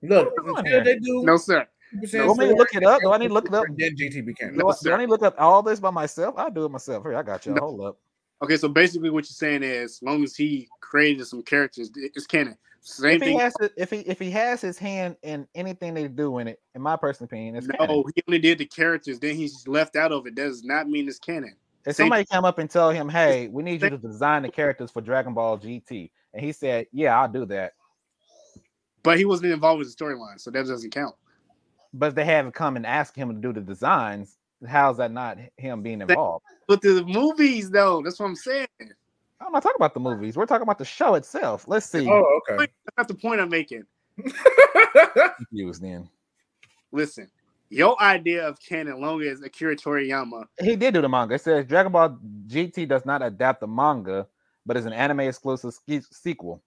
Look, 0.02 0.36
What 0.36 0.38
are 0.38 0.42
we 0.44 0.46
doing 0.52 0.58
until 0.58 0.72
here? 0.72 0.84
they 0.84 0.98
do 1.00 1.22
no 1.24 1.36
sir. 1.36 1.66
Super 1.90 2.06
Do 2.06 2.06
Saiyan 2.18 2.38
I 2.38 2.42
need 2.44 2.48
to 2.50 2.54
look 2.56 2.74
it 2.74 2.84
up? 2.84 3.00
Do 3.02 3.12
I 3.12 3.18
need 3.18 3.28
to 3.28 3.34
look 3.34 3.46
it 3.46 3.54
up? 3.54 3.64
Then 3.76 3.96
GT 3.96 4.24
became. 4.26 4.56
Do 4.56 4.68
I, 4.68 4.74
do 4.82 4.92
I 4.92 4.96
need 4.98 5.06
to 5.06 5.10
look 5.10 5.22
up 5.22 5.34
all 5.38 5.62
this 5.62 5.80
by 5.80 5.90
myself? 5.90 6.34
I'll 6.36 6.50
do 6.50 6.66
it 6.66 6.70
myself. 6.70 7.02
Here, 7.04 7.16
I 7.16 7.22
got 7.22 7.46
you. 7.46 7.54
No. 7.54 7.60
Hold 7.62 7.80
up. 7.84 7.98
Okay, 8.42 8.56
so 8.56 8.68
basically 8.68 9.10
what 9.10 9.24
you're 9.24 9.34
saying 9.34 9.62
is, 9.64 9.92
as 9.94 10.02
long 10.02 10.22
as 10.22 10.36
he 10.36 10.68
created 10.80 11.26
some 11.26 11.42
characters, 11.42 11.90
it's 11.96 12.26
canon. 12.26 12.56
Same 12.80 13.16
If 13.16 13.22
he 13.22 13.28
thing. 13.30 13.38
has 13.40 13.54
to, 13.54 13.70
if 13.76 13.90
he 13.90 13.98
if 14.00 14.18
he 14.20 14.30
has 14.30 14.60
his 14.60 14.78
hand 14.78 15.16
in 15.22 15.48
anything 15.56 15.94
they 15.94 16.06
do 16.06 16.38
in 16.38 16.46
it, 16.46 16.60
in 16.76 16.82
my 16.82 16.94
personal 16.96 17.24
opinion, 17.26 17.56
it's 17.56 17.66
canon. 17.66 17.88
No, 17.88 18.04
he 18.14 18.22
only 18.28 18.38
did 18.38 18.58
the 18.58 18.66
characters. 18.66 19.18
Then 19.18 19.34
he's 19.34 19.66
left 19.66 19.96
out 19.96 20.12
of 20.12 20.26
it. 20.26 20.36
That 20.36 20.42
does 20.48 20.62
not 20.62 20.88
mean 20.88 21.08
it's 21.08 21.18
canon. 21.18 21.56
If 21.86 21.96
same- 21.96 22.04
somebody 22.04 22.24
come 22.26 22.44
up 22.44 22.58
and 22.58 22.70
tell 22.70 22.90
him, 22.90 23.08
"Hey, 23.08 23.48
we 23.48 23.62
need 23.64 23.82
you 23.82 23.90
to 23.90 23.98
design 23.98 24.42
the 24.42 24.50
characters 24.50 24.90
for 24.92 25.00
Dragon 25.00 25.34
Ball 25.34 25.58
GT," 25.58 26.10
and 26.34 26.44
he 26.44 26.52
said, 26.52 26.86
"Yeah, 26.92 27.18
I'll 27.20 27.28
do 27.28 27.44
that," 27.46 27.72
But 29.02 29.18
he 29.18 29.24
wasn't 29.24 29.52
involved 29.52 29.78
with 29.78 29.96
the 29.96 30.04
storyline, 30.04 30.40
so 30.40 30.50
that 30.50 30.66
doesn't 30.66 30.90
count. 30.90 31.14
but 31.94 32.14
they 32.14 32.24
haven't 32.24 32.52
come 32.52 32.76
and 32.76 32.84
asked 32.86 33.16
him 33.16 33.28
to 33.28 33.34
do 33.40 33.52
the 33.52 33.60
designs, 33.60 34.36
how's 34.66 34.96
that 34.98 35.12
not 35.12 35.38
him 35.56 35.82
being 35.82 36.00
involved? 36.02 36.44
But 36.66 36.82
the 36.82 37.04
movies, 37.04 37.70
though, 37.70 38.02
that's 38.02 38.18
what 38.18 38.26
I'm 38.26 38.36
saying. 38.36 38.66
I'm 39.40 39.52
not 39.52 39.62
talking 39.62 39.76
about 39.76 39.94
the 39.94 40.00
movies. 40.00 40.36
We're 40.36 40.46
talking 40.46 40.64
about 40.64 40.78
the 40.78 40.84
show 40.84 41.14
itself. 41.14 41.66
Let's 41.68 41.86
see. 41.86 42.06
Oh, 42.08 42.40
okay. 42.48 42.56
That's 42.58 42.98
not 42.98 43.08
the 43.08 43.14
point 43.14 43.40
I'm 43.40 43.48
making. 43.48 43.84
Confused 45.36 45.82
then. 45.82 46.08
Listen, 46.92 47.30
your 47.70 48.00
idea 48.02 48.46
of 48.46 48.58
canon, 48.60 49.00
long 49.00 49.22
as 49.22 49.40
Akira 49.42 49.76
Toriyama, 49.76 50.44
He 50.60 50.74
did 50.76 50.94
do 50.94 51.02
the 51.02 51.08
manga. 51.08 51.34
It 51.36 51.42
says 51.42 51.66
Dragon 51.66 51.92
Ball 51.92 52.18
GT 52.48 52.88
does 52.88 53.06
not 53.06 53.22
adapt 53.22 53.60
the 53.60 53.66
manga, 53.68 54.26
but 54.66 54.76
is 54.76 54.86
an 54.86 54.92
anime 54.92 55.20
exclusive 55.20 55.72
ske- 55.72 56.04
sequel. 56.12 56.62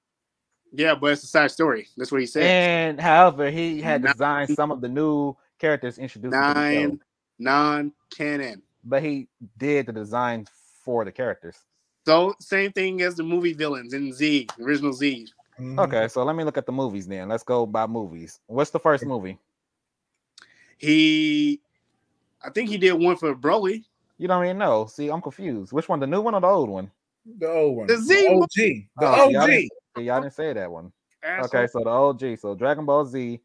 Yeah, 0.72 0.95
but 0.95 1.13
it's 1.13 1.24
a 1.24 1.28
side 1.28 1.51
story. 1.51 1.88
That's 1.97 2.11
what 2.11 2.22
he 2.22 2.28
said. 2.28 2.43
And 2.43 2.99
however, 3.01 3.49
he 3.51 3.82
had 3.82 4.01
Nine- 4.03 4.11
designed 4.13 4.49
some 4.51 4.72
of 4.72 4.82
the 4.82 4.89
new 4.89 5.36
characters 5.59 5.97
introduced 5.97 6.34
to 6.34 6.39
Nine 6.39 6.99
non-canon. 7.39 8.61
but 8.84 9.01
he 9.03 9.28
did 9.57 9.86
the 9.88 9.93
design 9.93 10.47
for 10.84 11.03
the 11.05 11.11
characters. 11.11 11.57
So 12.05 12.34
same 12.39 12.72
thing 12.72 13.01
as 13.03 13.15
the 13.15 13.24
movie 13.24 13.53
villains 13.53 13.93
in 13.93 14.11
Z, 14.11 14.47
original 14.59 14.93
Z. 14.93 15.28
Okay, 15.78 16.07
so 16.07 16.24
let 16.24 16.36
me 16.36 16.43
look 16.43 16.57
at 16.57 16.65
the 16.65 16.72
movies 16.72 17.07
then. 17.07 17.30
Let's 17.30 17.43
go 17.43 17.65
by 17.67 17.86
movies. 17.86 18.39
What's 18.47 18.72
the 18.72 18.80
first 18.80 19.05
movie? 19.05 19.38
He, 20.78 21.59
I 22.43 22.49
think 22.49 22.69
he 22.69 22.78
did 22.78 22.93
one 22.93 23.15
for 23.17 23.36
Broly. 23.36 23.84
You 24.17 24.28
don't 24.28 24.43
even 24.43 24.57
know. 24.57 24.88
See, 24.88 25.09
I'm 25.09 25.22
confused. 25.22 25.72
Which 25.74 25.88
one, 25.89 25.99
the 25.99 26.07
new 26.07 26.22
one 26.22 26.34
or 26.34 26.41
the 26.41 26.47
old 26.47 26.69
one? 26.69 26.89
The 27.38 27.47
old 27.49 27.78
one. 27.78 27.88
The 27.88 27.97
Z 27.97 28.15
The 28.28 28.34
one. 28.34 28.43
OG. 28.43 28.49
The 28.55 28.88
Oh, 28.99 29.28
see, 29.28 29.34
y'all 29.34 29.41
OG. 29.43 29.49
didn't- 29.49 29.72
see, 29.95 30.03
y'all 30.03 30.21
didn't 30.21 30.33
say 30.33 30.53
that 30.53 30.71
one. 30.71 30.91
Okay, 31.23 31.67
so 31.67 31.79
the 31.79 31.89
OG. 31.89 32.39
So 32.39 32.55
Dragon 32.55 32.85
Ball 32.85 33.05
Z, 33.05 33.39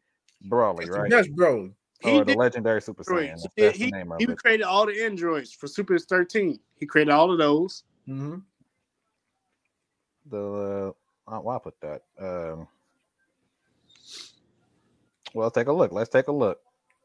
Broly, 0.47 0.89
right? 0.89 1.09
Yes, 1.09 1.27
Broly. 1.27 1.73
he 2.01 2.19
or 2.19 2.25
the 2.25 2.35
legendary 2.35 2.81
Super. 2.81 3.03
Saiyan. 3.03 3.41
That's 3.55 3.77
he, 3.77 3.85
the 3.85 3.91
name 3.91 4.11
of 4.11 4.19
he 4.19 4.25
created 4.27 4.63
all 4.63 4.85
the 4.85 5.03
androids 5.03 5.53
for 5.53 5.67
Super 5.67 5.97
13. 5.99 6.59
He 6.75 6.85
created 6.85 7.11
all 7.11 7.31
of 7.31 7.37
those. 7.37 7.83
Mm-hmm. 8.07 8.37
The 10.29 10.93
uh, 11.27 11.39
why 11.39 11.55
I 11.55 11.59
put 11.59 11.75
that? 11.81 12.01
Um, 12.19 12.67
well, 15.33 15.51
take 15.51 15.67
a 15.67 15.71
look. 15.71 15.91
Let's 15.91 16.09
take 16.09 16.27
a 16.27 16.31
look. 16.31 16.59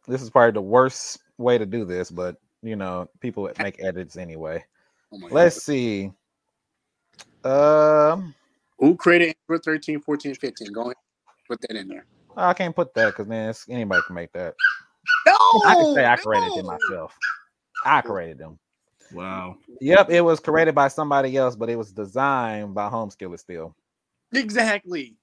This 0.08 0.22
is 0.22 0.30
probably 0.30 0.52
the 0.52 0.62
worst 0.62 1.20
way 1.38 1.58
to 1.58 1.66
do 1.66 1.84
this, 1.84 2.10
but 2.10 2.36
you 2.62 2.76
know, 2.76 3.08
people 3.20 3.50
make 3.58 3.82
edits 3.82 4.16
anyway. 4.16 4.64
Oh 5.12 5.18
Let's 5.30 5.62
see. 5.62 6.10
Um, 7.44 8.34
Who 8.82 8.96
created 8.96 9.36
Android 9.48 9.62
13, 9.64 10.00
14, 10.00 10.34
15? 10.34 10.72
Go 10.72 10.82
ahead, 10.82 10.96
put 11.46 11.60
that 11.60 11.76
in 11.76 11.86
there. 11.86 12.04
I 12.36 12.52
can't 12.52 12.74
put 12.74 12.92
that 12.94 13.10
because 13.10 13.28
then 13.28 13.50
it's, 13.50 13.64
anybody 13.68 14.02
can 14.04 14.14
make 14.16 14.32
that. 14.32 14.54
No, 15.24 15.36
I 15.64 15.74
can 15.76 15.94
say 15.94 16.04
I 16.04 16.16
created 16.16 16.48
no. 16.48 16.56
them 16.56 16.66
myself. 16.66 17.16
I 17.84 18.00
created 18.00 18.38
them. 18.38 18.58
Wow. 19.12 19.56
Yep, 19.80 20.10
it 20.10 20.20
was 20.22 20.40
created 20.40 20.74
by 20.74 20.88
somebody 20.88 21.36
else, 21.36 21.54
but 21.54 21.70
it 21.70 21.76
was 21.76 21.92
designed 21.92 22.74
by 22.74 22.90
Homeskiller 22.90 23.38
still. 23.38 23.76
Exactly. 24.32 25.14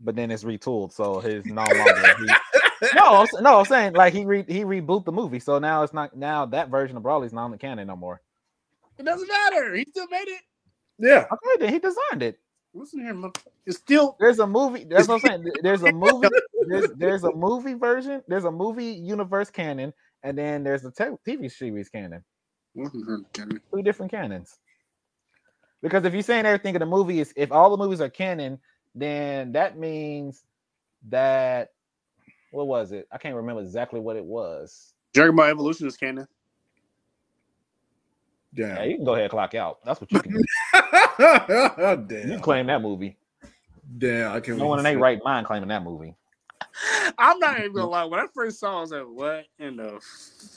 But 0.00 0.14
then 0.14 0.30
it's 0.30 0.44
retooled, 0.44 0.92
so 0.92 1.18
his 1.18 1.44
no 1.46 1.64
longer. 1.64 2.14
He, 2.18 2.26
no, 2.94 3.26
no, 3.40 3.58
I'm 3.58 3.64
saying 3.64 3.94
like 3.94 4.12
he 4.12 4.24
re, 4.24 4.44
he 4.46 4.64
reboot 4.64 5.06
the 5.06 5.12
movie, 5.12 5.40
so 5.40 5.58
now 5.58 5.82
it's 5.82 5.92
not 5.92 6.16
now 6.16 6.46
that 6.46 6.68
version 6.68 6.96
of 6.96 7.02
Broly's 7.02 7.32
not 7.32 7.46
in 7.46 7.50
the 7.50 7.58
canon 7.58 7.88
no 7.88 7.96
more. 7.96 8.20
It 8.96 9.04
doesn't 9.04 9.26
matter. 9.26 9.74
He 9.74 9.84
still 9.90 10.06
made 10.08 10.28
it. 10.28 10.42
Yeah. 10.98 11.26
Okay, 11.32 11.60
then 11.60 11.72
he 11.72 11.78
designed 11.78 12.22
it. 12.22 12.38
Listen 12.72 13.00
here, 13.00 13.14
it's 13.66 13.78
still 13.78 14.16
There's 14.18 14.40
a 14.40 14.46
movie. 14.46 14.84
That's 14.84 15.08
what 15.08 15.14
I'm 15.16 15.20
saying. 15.20 15.52
There's 15.62 15.82
a 15.82 15.90
movie. 15.90 16.28
There's 16.66 16.90
there's 16.96 17.24
a 17.24 17.32
movie 17.32 17.74
version. 17.74 18.22
There's 18.26 18.44
a 18.44 18.50
movie 18.50 18.86
universe 18.86 19.50
canon, 19.50 19.92
and 20.22 20.36
then 20.36 20.64
there's 20.64 20.84
a 20.84 20.90
te- 20.90 21.16
TV 21.26 21.52
series 21.52 21.88
canon. 21.90 22.24
Two 23.72 23.82
different 23.82 24.10
canons. 24.10 24.58
Because 25.82 26.04
if 26.04 26.14
you're 26.14 26.22
saying 26.22 26.46
everything 26.46 26.74
in 26.74 26.80
the 26.80 26.86
movie 26.86 27.20
is 27.20 27.32
if 27.36 27.52
all 27.52 27.70
the 27.70 27.82
movies 27.82 28.00
are 28.00 28.08
canon, 28.08 28.58
then 28.94 29.52
that 29.52 29.78
means 29.78 30.42
that 31.10 31.68
what 32.50 32.66
was 32.66 32.92
it? 32.92 33.06
I 33.12 33.18
can't 33.18 33.34
remember 33.34 33.62
exactly 33.62 34.00
what 34.00 34.16
it 34.16 34.24
was. 34.24 34.94
Dragon 35.12 35.36
Ball 35.36 35.46
Evolution 35.46 35.86
is 35.86 35.96
canon. 35.96 36.26
Yeah, 38.56 38.76
Damn. 38.76 38.90
you 38.90 38.96
can 38.96 39.04
go 39.04 39.12
ahead 39.12 39.24
and 39.24 39.30
clock 39.30 39.54
out. 39.54 39.78
That's 39.84 40.00
what 40.00 40.12
you 40.12 40.20
can 40.20 40.32
do. 40.32 40.42
You 41.18 41.96
Damn. 42.06 42.06
can 42.06 42.40
claim 42.40 42.66
that 42.66 42.82
movie. 42.82 43.16
Damn. 43.98 44.32
I 44.32 44.40
can't. 44.40 44.58
No 44.58 44.66
one 44.66 44.78
in 44.78 44.84
their 44.84 44.98
right 44.98 45.20
mind 45.24 45.46
claiming 45.46 45.68
that 45.68 45.82
movie. 45.82 46.14
I'm 47.18 47.38
not 47.38 47.58
even 47.58 47.72
gonna 47.72 47.88
lie. 47.88 48.04
When 48.04 48.18
I 48.18 48.26
first 48.34 48.58
saw, 48.58 48.76
it, 48.76 48.78
I 48.78 48.80
was 48.80 48.90
like, 48.90 49.06
"What 49.06 49.44
in 49.58 49.76
the 49.76 50.00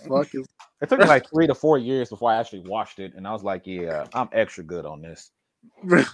fuck 0.08 0.34
is?" 0.34 0.48
It 0.82 0.90
took 0.90 1.00
me 1.00 1.06
like 1.06 1.30
three 1.30 1.48
to 1.48 1.54
four 1.56 1.78
years 1.78 2.10
before 2.10 2.32
I 2.32 2.38
actually 2.38 2.62
watched 2.62 3.00
it, 3.00 3.14
and 3.16 3.28
I 3.28 3.34
was 3.34 3.44
like, 3.44 3.64
"Yeah, 3.66 4.06
I'm 4.14 4.30
extra 4.32 4.64
good 4.64 4.86
on 4.86 5.02
this." 5.02 5.32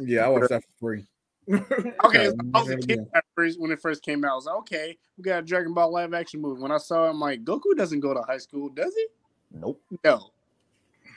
Yeah, 0.00 0.24
I 0.24 0.28
watched 0.28 0.48
that 0.48 0.62
for 0.62 0.70
free. 0.80 1.04
Okay, 2.02 2.28
so 2.28 2.36
I 2.54 2.60
was 2.60 2.70
a 2.70 2.76
kid 2.78 3.06
at 3.14 3.24
first 3.34 3.60
when 3.60 3.70
it 3.70 3.78
first 3.78 4.02
came 4.02 4.24
out. 4.24 4.32
I 4.32 4.34
was 4.34 4.46
like, 4.46 4.56
"Okay, 4.56 4.98
we 5.18 5.22
got 5.22 5.40
a 5.40 5.42
Dragon 5.42 5.74
Ball 5.74 5.92
live 5.92 6.14
action 6.14 6.40
movie." 6.40 6.62
When 6.62 6.72
I 6.72 6.78
saw 6.78 7.04
it, 7.06 7.10
I'm 7.10 7.20
like, 7.20 7.44
"Goku 7.44 7.76
doesn't 7.76 8.00
go 8.00 8.14
to 8.14 8.22
high 8.22 8.38
school, 8.38 8.70
does 8.70 8.94
he?" 8.94 9.06
Nope. 9.52 9.80
No. 10.02 10.30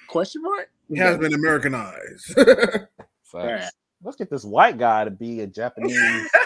Question 0.10 0.42
mark. 0.42 0.70
It 0.90 0.98
has 0.98 1.18
been 1.18 1.34
Americanized. 1.34 2.34
Facts. 3.24 3.72
Let's 4.04 4.18
get 4.18 4.30
this 4.30 4.44
white 4.44 4.78
guy 4.78 5.06
to 5.06 5.12
be 5.12 5.42
a 5.42 5.48
Japanese. 5.48 6.30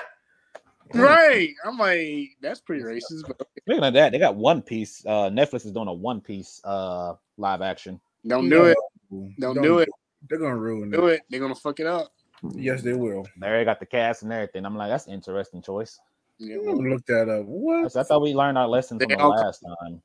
Right. 0.94 1.50
I'm 1.66 1.78
like, 1.80 2.32
that's 2.40 2.60
pretty 2.60 2.84
racist, 2.84 3.26
but 3.26 3.48
Speaking 3.62 3.84
of 3.84 3.94
that, 3.96 4.12
they 4.12 4.20
got 4.20 4.36
One 4.36 4.62
Piece. 4.62 5.04
Uh, 5.06 5.30
Netflix 5.30 5.66
is 5.66 5.72
doing 5.72 5.88
a 5.88 5.94
One 5.94 6.22
Piece 6.22 6.62
uh 6.64 7.16
live 7.38 7.62
action. 7.64 8.00
don't 8.28 8.48
do 8.50 8.66
it. 8.66 8.78
No. 9.10 9.32
Don't 9.56 9.64
do 9.64 9.80
it. 9.80 9.90
They're 10.30 10.38
gonna 10.38 10.56
ruin 10.58 10.92
Do 10.92 11.08
it. 11.08 11.14
it. 11.16 11.22
They're 11.30 11.40
gonna 11.40 11.56
fuck 11.56 11.80
it 11.80 11.88
up. 11.88 12.14
Yes, 12.54 12.84
they 12.84 12.94
will. 12.94 13.26
They 13.40 13.48
already 13.48 13.66
got 13.66 13.80
the 13.80 13.86
cast 13.88 14.22
and 14.22 14.32
everything. 14.32 14.66
I'm 14.66 14.76
like, 14.78 14.90
that's 14.92 15.08
an 15.08 15.14
interesting 15.14 15.64
choice. 15.64 16.00
Yeah, 16.38 16.58
I'm 16.58 16.66
gonna 16.78 16.90
look 16.90 17.06
that 17.08 17.28
up. 17.30 17.46
What? 17.46 17.96
I 17.96 18.04
thought 18.04 18.22
we 18.22 18.34
learned 18.36 18.58
our 18.60 18.68
lessons 18.68 19.02
from 19.02 19.10
the 19.10 19.18
all- 19.18 19.30
last 19.32 19.64
time. 19.82 20.02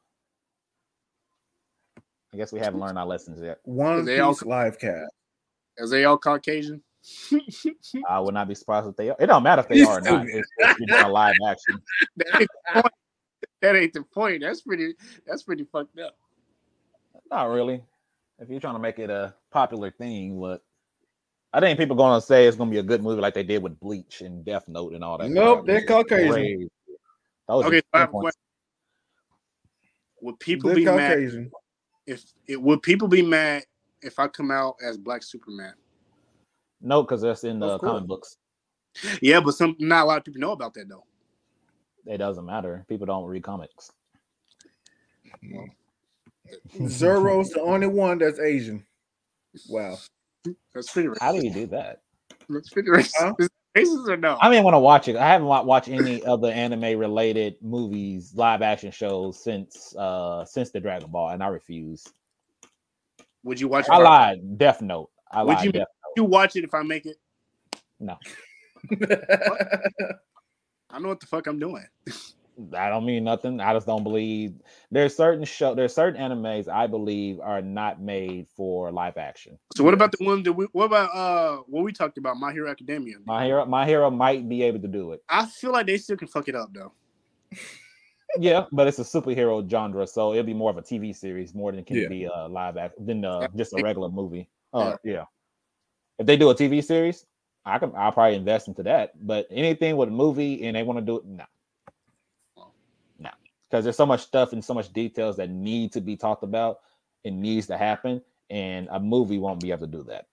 I 2.33 2.37
guess 2.37 2.53
we 2.53 2.61
haven't 2.61 2.81
learned 2.81 2.99
our 2.99 3.07
lessons 3.07 3.41
yet. 3.43 3.59
One 3.65 4.05
They 4.05 4.17
Piece 4.21 4.43
all- 4.43 4.49
live 4.49 4.79
cast. 4.79 5.11
Is 5.79 5.91
they 5.91 6.05
all 6.05 6.19
Caucasian? 6.19 6.83
I 8.09 8.21
would 8.21 8.35
not 8.35 8.49
be 8.49 8.55
surprised 8.55 8.89
if 8.89 8.97
they 8.97 9.09
are. 9.11 9.17
It 9.19 9.27
don't 9.27 9.43
matter 9.43 9.61
if 9.61 9.69
they 9.69 9.83
are 9.83 9.99
or 9.99 10.01
not. 10.01 10.27
It's, 10.29 10.49
it's 10.59 10.81
you're 10.81 11.09
live 11.09 11.35
action. 11.49 11.81
that, 12.17 12.41
ain't 12.41 12.49
the 12.51 12.73
point. 12.83 12.95
that 13.63 13.77
ain't 13.77 13.93
the 13.95 14.03
point. 14.03 14.43
That's 14.43 14.61
pretty. 14.63 14.95
That's 15.27 15.43
pretty 15.45 15.65
fucked 15.65 15.99
up. 16.01 16.17
Not 17.31 17.45
really. 17.45 17.83
If 18.41 18.51
you're 18.51 18.61
trying 18.61 18.75
to 18.75 18.81
make 18.81 18.99
it 18.99 19.09
a 19.11 19.35
popular 19.51 19.91
thing, 19.91 20.41
but 20.41 20.63
I 21.53 21.61
think 21.61 21.79
people 21.79 21.97
going 21.97 22.21
to 22.21 22.27
say 22.27 22.47
it's 22.47 22.57
going 22.57 22.69
to 22.71 22.75
be 22.75 22.79
a 22.81 22.83
good 22.83 23.03
movie 23.03 23.23
like 23.23 23.35
they 23.35 23.43
did 23.43 23.63
with 23.63 23.79
Bleach 23.81 24.21
and 24.21 24.45
Death 24.45 24.69
Note 24.69 24.93
and 24.93 25.03
all 25.03 25.17
that. 25.19 25.31
Nope, 25.31 25.67
they're 25.67 25.85
Caucasian. 25.87 26.33
Crazy. 26.33 26.69
Those 27.49 27.65
are 27.65 27.69
Okay, 27.69 27.79
so 27.79 27.85
I 27.95 27.99
have 28.01 28.09
a 28.09 28.13
pinpoints. 28.13 28.23
question. 28.25 28.41
Would 30.23 30.41
people 30.41 30.69
They're 30.69 30.77
be 30.77 30.85
mad 30.85 31.15
Caucasian. 31.15 31.51
If 32.09 32.25
it? 32.47 32.61
Would 32.61 32.83
people 32.83 33.07
be 33.07 33.23
mad 33.23 33.65
if 34.03 34.19
I 34.19 34.27
come 34.27 34.51
out 34.51 34.77
as 34.85 34.97
Black 34.97 35.23
Superman? 35.23 35.75
No, 36.81 37.03
because 37.03 37.21
that's 37.23 37.45
in 37.45 37.59
the 37.59 37.79
comic 37.79 38.09
books. 38.09 38.39
Yeah, 39.21 39.41
but 39.41 39.53
some 39.53 39.77
not 39.79 40.05
a 40.05 40.07
lot 40.07 40.19
of 40.19 40.25
people 40.25 40.41
know 40.41 40.53
about 40.53 40.75
that 40.75 40.89
though. 40.89 41.05
It 42.07 42.19
doesn't 42.19 42.47
matter. 42.47 42.85
People 42.89 43.07
don't 43.07 43.27
read 43.27 43.43
comics. 43.43 43.93
Zero's 46.87 47.51
the 47.51 47.61
only 47.61 47.87
one 47.87 48.19
that's 48.19 48.41
Asian. 48.41 48.87
Wow. 49.69 49.99
That's 50.73 50.91
pretty 50.91 51.09
racist. 51.09 51.21
How 51.21 51.33
do 51.33 51.45
you 51.45 51.53
do 51.53 51.67
that? 51.67 52.01
That's 52.49 52.71
pretty 52.71 52.89
racist. 52.89 53.13
Huh? 53.19 53.35
Racist 53.85 54.09
or 54.09 54.17
no? 54.17 54.37
I 54.41 54.51
mean, 54.51 54.63
want 54.65 54.75
to 54.75 54.79
watch 54.79 55.09
it. 55.09 55.17
I 55.17 55.27
haven't 55.27 55.47
watched 55.47 55.89
any 55.89 56.25
other 56.25 56.51
anime 56.51 56.99
related 56.99 57.57
movies, 57.63 58.33
live 58.35 58.63
action 58.63 58.91
shows 58.91 59.43
since 59.43 59.95
uh 59.97 60.45
since 60.45 60.71
the 60.71 60.81
Dragon 60.81 61.11
Ball, 61.11 61.31
and 61.31 61.43
I 61.43 61.49
refuse. 61.49 62.05
Would 63.45 63.61
you 63.61 63.69
watch? 63.69 63.87
I 63.89 63.99
lied. 63.99 64.59
Death 64.59 64.83
Note. 64.83 65.11
I 65.31 65.43
Would 65.43 65.57
lied. 65.57 65.75
you- 65.75 65.85
You 66.17 66.25
watch 66.25 66.57
it 66.57 66.65
if 66.65 66.75
I 66.75 66.83
make 66.83 67.07
it? 67.07 67.17
No. 68.01 68.17
I 70.91 70.99
know 70.99 71.09
what 71.09 71.21
the 71.21 71.27
fuck 71.27 71.47
I'm 71.47 71.59
doing. 71.59 71.85
I 72.77 72.89
don't 72.89 73.07
mean 73.07 73.25
nothing. 73.25 73.61
I 73.61 73.73
just 73.73 73.87
don't 73.87 74.03
believe 74.03 74.55
there's 74.91 75.15
certain 75.17 75.45
show 75.45 75.75
there's 75.75 75.95
certain 75.95 76.21
animes 76.21 76.69
I 76.69 76.87
believe 76.87 77.39
are 77.41 77.63
not 77.63 78.01
made 78.01 78.49
for 78.57 78.91
live 78.91 79.17
action. 79.17 79.59
So 79.77 79.85
what 79.85 79.95
about 79.95 80.13
the 80.13 80.25
one 80.25 80.43
that 80.43 80.53
we? 80.53 80.67
What 80.73 80.87
about 80.87 81.15
uh 81.15 81.63
what 81.67 81.85
we 81.85 81.93
talked 81.93 82.19
about? 82.19 82.37
My 82.37 82.53
Hero 82.53 82.71
Academia. 82.71 83.17
My 83.25 83.45
hero, 83.45 83.65
my 83.65 83.87
hero 83.87 84.11
might 84.11 84.49
be 84.49 84.63
able 84.63 84.81
to 84.81 84.89
do 84.89 85.13
it. 85.13 85.23
I 85.29 85.47
feel 85.47 85.73
like 85.73 85.87
they 85.87 85.99
still 85.99 86.17
can 86.17 86.29
fuck 86.29 86.49
it 86.49 86.55
up 86.55 86.73
though. 86.73 86.93
Yeah, 88.39 88.67
but 88.71 88.87
it's 88.87 88.99
a 88.99 89.05
superhero 89.05 89.69
genre, 89.69 90.07
so 90.07 90.33
it'll 90.33 90.45
be 90.45 90.53
more 90.53 90.71
of 90.71 90.77
a 90.77 90.83
TV 90.83 91.17
series 91.17 91.55
more 91.55 91.73
than 91.73 91.81
it 91.81 91.87
can 91.87 91.97
Yeah. 91.97 92.09
be 92.09 92.25
a 92.25 92.47
live 92.47 92.77
act 92.77 92.95
than 93.05 93.25
uh, 93.25 93.49
just 93.57 93.73
a 93.73 93.83
regular 93.83 94.11
movie. 94.11 94.51
Uh, 94.73 94.97
yeah. 95.03 95.25
If 96.19 96.27
they 96.27 96.37
do 96.37 96.51
a 96.51 96.55
TV 96.55 96.85
series, 96.85 97.27
I 97.65 97.79
can 97.79 97.91
I'll 97.97 98.13
probably 98.13 98.37
invest 98.37 98.69
into 98.69 98.83
that. 98.83 99.27
But 99.27 99.47
anything 99.51 99.97
with 99.97 100.11
a 100.11 100.13
movie 100.13 100.65
and 100.65 100.77
they 100.77 100.83
want 100.83 100.99
to 100.99 101.05
do 101.05 101.17
it, 101.19 101.25
no, 101.25 101.37
no, 101.37 101.45
because 103.69 103.85
there's 103.85 103.97
so 103.97 104.07
much 104.07 104.23
stuff 104.23 104.53
and 104.53 104.65
so 104.65 104.75
much 104.75 104.93
details 104.93 105.37
that 105.37 105.51
need 105.51 105.93
to 105.93 106.01
be 106.01 106.17
talked 106.17 106.43
about. 106.43 106.81
It 107.25 107.33
needs 107.33 107.67
to 107.67 107.77
happen, 107.77 108.23
and 108.51 108.89
a 108.91 109.01
movie 109.01 109.39
won't 109.39 109.61
be 109.61 109.71
able 109.71 109.87
to 109.87 109.93
do 109.93 110.03
that. 110.05 110.27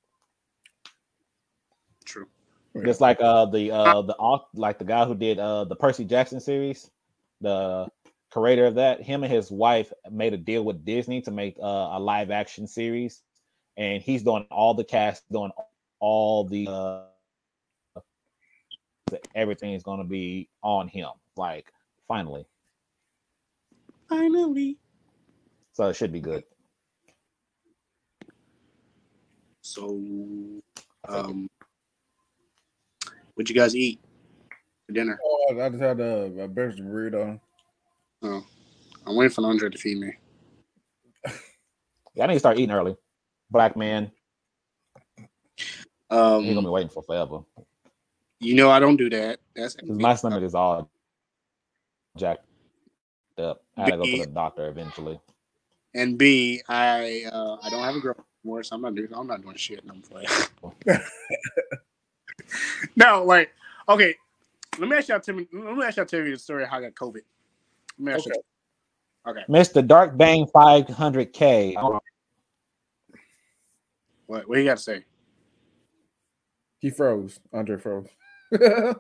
True. 2.06 2.28
Just 2.86 3.02
like 3.02 3.20
uh 3.22 3.46
the 3.46 3.72
uh 3.72 4.02
the 4.02 4.16
au- 4.20 4.48
like 4.54 4.78
the 4.80 4.86
guy 4.86 5.06
who 5.06 5.16
did 5.16 5.40
uh 5.40 5.64
the 5.66 5.76
Percy 5.76 6.06
Jackson 6.06 6.40
series, 6.40 6.92
the 7.42 7.88
creator 8.30 8.66
of 8.66 8.76
that, 8.76 9.02
him 9.02 9.24
and 9.24 9.32
his 9.32 9.50
wife 9.50 9.92
made 10.12 10.34
a 10.34 10.38
deal 10.38 10.64
with 10.64 10.86
Disney 10.86 11.22
to 11.22 11.32
make 11.32 11.58
uh, 11.62 11.90
a 11.94 12.00
live 12.00 12.32
action 12.32 12.68
series, 12.68 13.24
and 13.78 14.02
he's 14.02 14.24
doing 14.24 14.46
all 14.52 14.74
the 14.74 14.84
cast, 14.84 15.24
doing 15.32 15.52
all 16.00 16.44
the 16.46 16.68
uh 16.68 17.02
everything 19.34 19.74
is 19.74 19.84
going 19.84 20.00
to 20.00 20.06
be 20.06 20.50
on 20.62 20.88
him. 20.88 21.10
Like 21.38 21.72
finally, 22.08 22.46
Finally. 24.10 24.78
so 25.74 25.88
it 25.90 25.96
should 25.96 26.12
be 26.12 26.20
good. 26.22 26.44
So, 29.62 30.00
um, 31.08 31.50
what'd 33.34 33.50
you 33.50 33.56
guys 33.56 33.76
eat 33.76 34.00
for 34.86 34.94
dinner? 34.94 35.20
Oh, 35.26 35.60
I 35.60 35.70
just 35.70 35.82
had 35.82 36.00
a, 36.00 36.44
a 36.44 36.48
breakfast 36.48 36.84
burrito. 36.84 37.40
Oh, 38.22 38.44
I'm 39.08 39.16
waiting 39.16 39.34
for 39.34 39.46
Andre 39.46 39.70
to 39.70 39.78
feed 39.78 39.98
me. 39.98 40.14
Yeah, 42.14 42.24
I 42.24 42.28
need 42.28 42.34
to 42.36 42.40
start 42.40 42.58
eating 42.58 42.72
early. 42.72 42.96
Black 43.50 43.76
man, 43.76 44.12
Um, 46.10 46.44
he's 46.44 46.54
gonna 46.54 46.68
be 46.68 46.72
waiting 46.72 46.90
for 46.90 47.04
forever. 47.04 47.40
you 48.40 48.54
know 48.56 48.70
I 48.70 48.80
don't 48.80 48.98
do 48.98 49.10
that. 49.10 49.40
That's 49.56 49.76
'Cause 49.76 49.90
my 49.90 50.16
stomach 50.16 50.44
is 50.44 50.56
all 50.56 50.90
jacked 52.18 52.45
up. 53.40 53.64
I 53.78 53.84
gotta 53.84 53.98
go 53.98 54.08
to 54.08 54.18
the 54.18 54.26
doctor 54.28 54.68
eventually. 54.70 55.20
and 55.94 56.18
B, 56.18 56.62
I 56.70 57.24
uh, 57.32 57.58
I 57.64 57.70
don't 57.70 57.84
have 57.84 57.96
a 57.96 58.00
girl 58.00 58.16
anymore, 58.44 58.64
so 58.64 58.76
I'm 58.76 58.82
not 58.82 58.96
doing 58.96 59.10
I'm 59.14 59.28
not 59.28 59.42
doing 59.42 59.56
shit. 59.56 59.86
No, 59.86 59.94
I'm 59.94 60.02
playing. 60.02 60.28
no, 62.96 63.24
like 63.24 63.52
okay. 63.90 64.16
Let 64.78 64.90
me 64.90 64.98
ask 64.98 65.08
y'all. 65.10 65.20
Tell 65.22 65.36
me. 65.36 65.48
Let 65.54 65.78
me 65.78 65.84
ask 65.86 65.98
y'all. 65.98 66.06
Tell 66.06 66.20
you 66.22 66.32
the 66.32 66.38
story 66.40 66.64
of 66.64 66.70
how 66.70 66.80
I 66.80 66.82
got 66.82 66.96
COVID. 66.96 67.16
Let 67.16 67.24
me 68.00 68.12
ask 68.14 68.28
Okay. 68.28 68.30
you. 68.30 68.34
Okay. 69.32 69.44
Mr. 69.50 69.86
Dark 69.86 70.18
Bang 70.18 70.46
500K. 70.54 71.76
What? 74.28 74.48
What 74.50 74.58
you 74.58 74.66
got 74.66 74.78
to 74.78 74.84
say? 74.84 75.06
He 76.80 76.90
froze. 76.90 77.40
Andre 77.54 77.78
froze. 77.78 78.08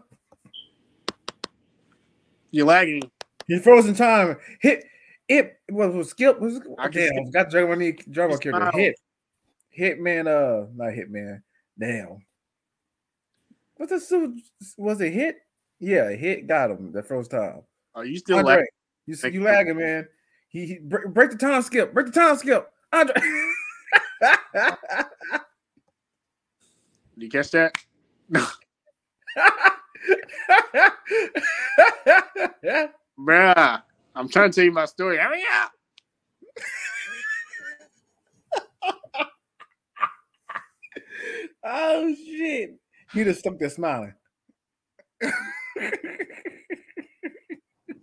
You're 2.52 2.66
lagging. 2.66 3.02
He 3.48 3.60
froze 3.60 3.88
in 3.88 3.96
time. 3.96 4.38
Hit 4.60 4.86
it 5.28 5.60
was 5.70 5.93
was 5.93 6.10
skip 6.10 6.39
was 6.39 6.62
I 6.78 6.88
damn. 6.89 7.26
forgot 7.26 7.50
Dragon 7.50 7.80
Ball 7.80 7.91
Dragon 8.12 8.36
It's 8.36 8.43
character. 8.43 8.78
Hit 8.78 8.96
Hitman. 9.78 10.28
Uh, 10.28 10.68
not 10.76 10.93
Hitman. 10.93 11.41
Damn. 11.78 12.20
What's 13.78 13.91
the 13.91 14.00
suit? 14.00 14.39
Was 14.78 15.02
it 15.02 15.12
hit? 15.14 15.38
Yeah, 15.80 16.10
hit 16.12 16.48
got 16.48 16.72
him. 16.72 16.91
That 16.91 17.08
froze 17.08 17.28
time. 17.28 17.62
Are 17.93 18.06
you 18.06 18.18
still 18.18 18.38
Andre, 18.38 18.56
lagging? 18.56 18.68
you 19.06 19.16
you 19.30 19.43
lagging, 19.43 19.78
man. 19.78 20.08
He, 20.50 20.66
he 20.66 20.80
break, 20.80 21.08
break 21.08 21.32
the 21.32 21.38
time 21.38 21.62
skip. 21.62 21.93
Break 21.93 22.08
the 22.08 22.14
time 22.14 22.38
skip. 22.38 22.72
Andre. 22.93 23.16
Did 27.16 27.24
you 27.24 27.30
catch 27.30 27.52
that? 27.52 27.74
Bruh, 33.20 33.82
I'm 34.16 34.30
trying 34.30 34.51
to 34.51 34.55
tell 34.55 34.66
you 34.66 34.72
my 34.72 34.86
story. 34.86 35.18
Hurry 35.18 35.43
up. 35.53 35.72
oh 41.63 42.16
shit! 42.16 42.76
He 43.13 43.24
just 43.24 43.39
stuck 43.39 43.57
there 43.59 43.70
smiling. 43.70 44.13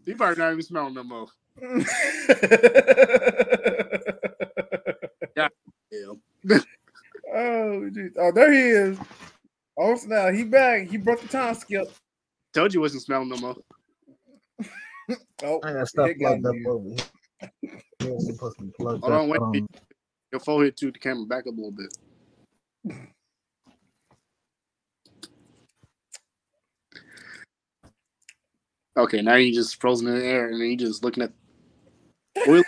You 0.05 0.17
probably 0.17 0.43
not 0.43 0.53
even 0.53 0.63
smelling 0.63 0.95
no 0.95 1.05
more. 1.05 1.27
Yeah. 5.35 5.49
oh, 7.35 7.89
geez. 7.91 8.11
oh, 8.19 8.33
there 8.33 8.53
he 8.53 8.59
is. 8.59 8.99
Oh, 9.79 9.99
now 10.07 10.31
he 10.31 10.45
back. 10.45 10.89
He 10.89 10.99
broke 10.99 11.23
the 11.23 11.29
time 11.29 11.55
skip. 11.55 11.91
Told 12.53 12.75
you 12.75 12.81
wasn't 12.81 13.05
smelling 13.05 13.31
no 13.31 13.37
more. 13.39 13.57
Oh, 15.45 15.61
I 15.65 15.73
got 15.73 15.89
stuff 15.89 16.11
plugged 16.19 16.47
up 16.47 16.55
over 16.67 16.89
here. 16.89 16.97
Yeah, 18.01 18.19
supposed 18.19 18.59
to 18.59 18.65
be 18.65 18.73
plugged 18.79 19.03
Hold 19.03 19.13
on, 19.13 19.29
wait. 19.29 19.41
Um, 19.41 19.69
Your 20.31 20.41
forehead 20.41 20.77
to 20.77 20.93
the 20.93 20.99
camera. 21.01 21.27
Back 21.27 21.49
up 21.49 21.55
a 21.55 21.61
little 21.61 21.73
bit. 21.73 21.93
Okay, 28.97 29.23
now 29.23 29.35
you 29.35 29.53
just 29.53 29.81
frozen 29.81 30.07
in 30.09 30.15
the 30.15 30.25
air, 30.25 30.49
and 30.49 30.61
then 30.61 30.71
you 30.71 30.77
just 30.77 31.03
looking 31.03 31.25
at. 31.25 31.33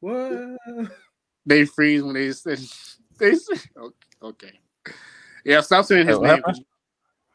What? 0.00 0.56
They 1.44 1.66
freeze 1.66 2.02
when 2.02 2.14
they 2.14 2.32
say 2.32 2.56
they 3.18 3.34
say 3.34 3.54
okay. 3.76 3.94
okay. 4.22 4.52
Yeah, 5.44 5.60
stop 5.60 5.84
saying 5.84 6.06
his 6.06 6.18
name. 6.18 6.42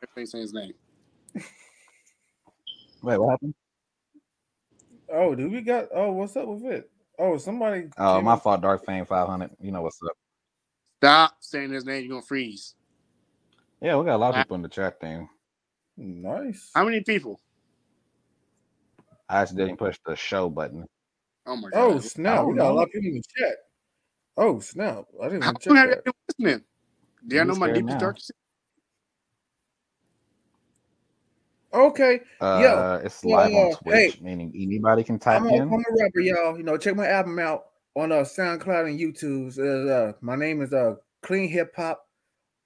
Everything 0.02 0.26
saying 0.26 0.42
his 0.42 0.54
name. 0.54 0.74
wait, 3.04 3.18
what 3.18 3.32
happened? 3.32 3.54
Oh, 5.16 5.34
do 5.34 5.50
we 5.50 5.62
got? 5.62 5.88
Oh, 5.96 6.12
what's 6.12 6.36
up 6.36 6.48
with 6.48 6.66
it? 6.66 6.92
Oh, 7.18 7.38
somebody. 7.38 7.86
Oh, 7.98 8.22
my 8.22 8.34
up- 8.34 8.44
fault. 8.44 8.62
Dark 8.62 8.86
Fame 8.86 9.06
500. 9.06 9.52
You 9.62 9.72
know 9.72 9.82
what's 9.82 10.00
up? 10.04 10.18
Stop 11.00 11.38
saying 11.40 11.72
his 11.72 11.86
name. 11.86 12.04
You're 12.04 12.16
gonna 12.18 12.26
freeze. 12.26 12.76
Yeah, 13.82 13.96
we 13.96 14.06
got 14.06 14.16
a 14.16 14.18
lot 14.18 14.36
of 14.36 14.42
people 14.42 14.56
in 14.56 14.62
the 14.62 14.68
chat 14.68 15.00
thing. 15.00 15.30
Nice. 15.98 16.72
How 16.76 16.84
many 16.84 17.02
people? 17.02 17.40
I 19.30 19.42
accidentally 19.42 19.78
pushed 19.78 20.02
the 20.06 20.16
show 20.16 20.50
button. 20.50 20.86
Oh 21.46 21.56
my 21.56 21.70
oh, 21.74 21.94
god. 21.94 21.96
Oh 21.96 22.00
snap! 22.00 22.46
We 22.46 22.56
got 22.56 22.72
a 22.72 22.74
lot 22.74 22.84
of 22.84 22.92
people 22.92 23.10
in 23.10 23.16
the 23.16 23.24
chat. 23.38 23.56
Oh 24.38 24.60
snap! 24.60 25.06
I 25.22 25.30
didn't 25.30 25.44
How 25.44 25.52
even 25.52 25.72
long 25.72 25.78
have 25.78 25.90
check 25.90 25.98
you 26.06 26.12
that. 26.12 26.14
listening? 26.40 26.64
Do 27.28 27.38
I 27.38 27.42
I'm 27.42 27.48
know 27.48 27.56
my 27.56 27.68
scared 27.68 27.76
deepest 27.78 27.94
now. 27.94 28.00
darkest? 28.00 28.32
Okay, 31.76 32.22
Uh, 32.40 33.02
it's 33.04 33.24
live 33.26 33.52
uh, 33.54 33.58
on 33.58 33.76
Twitch, 33.76 34.14
hey. 34.16 34.20
meaning 34.22 34.50
anybody 34.56 35.04
can 35.04 35.20
type 35.20 35.42
I'm 35.42 35.48
a, 35.48 35.54
in. 35.56 35.62
I'm 35.64 35.74
a 35.74 35.84
rapper, 36.00 36.22
y'all. 36.22 36.58
You 36.58 36.64
know, 36.64 36.78
check 36.78 36.96
my 36.96 37.06
album 37.08 37.38
out 37.38 37.66
on 37.96 38.12
uh 38.14 38.22
SoundCloud 38.24 38.90
and 38.90 38.98
YouTube. 39.00 39.58
Uh, 39.60 39.92
uh, 39.92 40.14
my 40.22 40.36
name 40.38 40.62
is 40.62 40.72
uh 40.72 40.96
Clean 41.22 41.50
Hip 41.50 41.74
Hop 41.76 42.08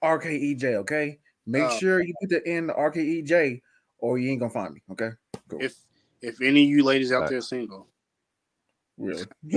RKEJ. 0.04 0.62
Okay, 0.76 1.18
make 1.44 1.64
Oh. 1.64 1.78
sure 1.78 2.00
you 2.00 2.14
put 2.20 2.30
the 2.30 2.46
N 2.46 2.68
the 2.68 2.74
RKEJ, 2.74 3.60
or 3.98 4.18
you 4.18 4.30
ain't 4.30 4.38
gonna 4.40 4.52
find 4.52 4.74
me. 4.74 4.80
Okay, 4.92 5.10
cool. 5.48 5.60
If 5.60 5.74
if 6.22 6.40
any 6.40 6.62
of 6.62 6.68
you 6.68 6.84
ladies 6.84 7.10
out 7.10 7.22
Right. 7.22 7.30
there 7.30 7.40
single, 7.40 7.88
really. 8.96 9.24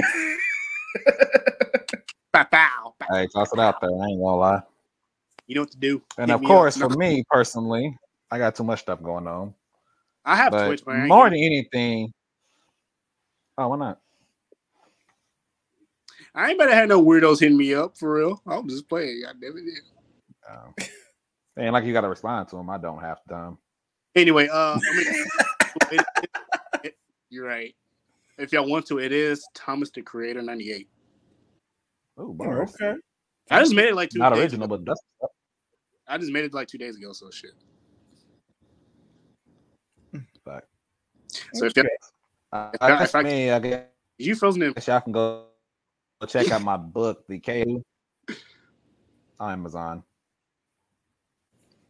pow, 2.34 2.44
pow, 2.46 2.94
pow. 3.00 3.08
Hey, 3.12 3.28
toss 3.28 3.54
it 3.54 3.60
out 3.60 3.80
there. 3.82 3.92
I 3.92 4.08
ain't 4.08 4.20
gonna 4.20 4.36
lie. 4.36 4.62
you 5.46 5.56
know 5.56 5.62
what 5.62 5.72
to 5.72 5.78
do. 5.78 6.02
And 6.18 6.32
Hit 6.32 6.36
of 6.40 6.44
course, 6.44 6.82
up. 6.82 6.92
for 6.92 6.98
me 6.98 7.24
personally, 7.30 7.96
I 8.34 8.40
got 8.40 8.56
too 8.56 8.64
much 8.64 8.80
stuff 8.80 9.04
going 9.04 9.28
on. 9.28 9.54
I 10.26 10.36
have 10.36 10.52
But 10.52 10.66
Twitch, 10.66 10.86
man. 10.88 11.08
More 11.08 11.30
than 11.30 11.38
anything, 11.38 12.12
oh, 13.60 13.68
why 13.68 13.78
not? 13.78 14.00
I 16.34 16.50
ain't 16.50 16.58
better 16.58 16.74
have 16.74 16.90
no 16.90 17.00
weirdos 17.00 17.40
hitting 17.42 17.58
me 17.58 17.76
up 17.76 17.96
for 17.96 18.12
real. 18.16 18.42
I'm 18.48 18.68
just 18.68 18.90
playing. 18.90 19.22
God 19.24 19.36
damn 19.40 19.56
it. 19.56 19.84
Um, 20.50 20.74
and 21.58 21.74
like 21.74 21.86
you 21.86 21.94
got 21.94 22.02
to 22.02 22.10
respond 22.10 22.48
to 22.50 22.56
them. 22.56 22.72
I 22.72 22.80
don't 22.80 23.02
have 23.02 23.20
time. 23.30 23.60
Anyway, 24.16 24.48
uh, 24.48 24.80
I 24.80 24.94
mean, 24.96 25.06
it- 25.92 26.02
it- 26.24 26.30
it- 26.86 26.98
you're 27.30 27.46
right. 27.46 27.76
If 28.40 28.52
y'all 28.52 28.68
want 28.68 28.88
to, 28.88 28.98
it 28.98 29.12
is 29.12 29.48
Thomas 29.54 29.92
the 29.92 30.02
Creator 30.02 30.42
98. 30.42 30.90
Oh, 32.18 32.36
Oh, 32.40 32.46
okay. 32.82 32.96
I 33.52 33.60
just 33.60 33.76
made 33.76 33.90
it 33.90 33.96
like 33.96 34.10
two 34.10 34.18
Not 34.18 34.34
days 34.34 34.40
original, 34.42 34.66
ago. 34.66 34.78
but 34.78 34.86
that's 34.86 35.02
I 36.08 36.18
just 36.18 36.32
made 36.32 36.46
it 36.46 36.54
like 36.56 36.68
two 36.68 36.80
days 36.80 36.98
ago, 36.98 37.14
so 37.14 37.30
shit. 37.30 37.52
So 41.54 41.66
if 41.66 41.76
y'all, 41.76 41.86
Uh, 42.52 42.70
If 42.74 42.82
I- 42.82 42.86
I 42.86 43.00
guess 43.00 43.10
if 43.10 43.16
I- 43.16 43.24
me, 43.24 43.50
I 43.50 43.60
guess 43.60 43.86
you 44.20 44.36
frozen 44.36 44.62
in, 44.62 44.74
y'all 44.86 45.02
can 45.02 45.12
go 45.12 45.48
go 46.22 46.28
check 46.28 46.52
out 46.52 46.62
my 46.64 46.78
book, 46.78 47.26
The 47.28 47.40
K 47.40 47.82
on 49.40 49.52
Amazon. 49.52 50.04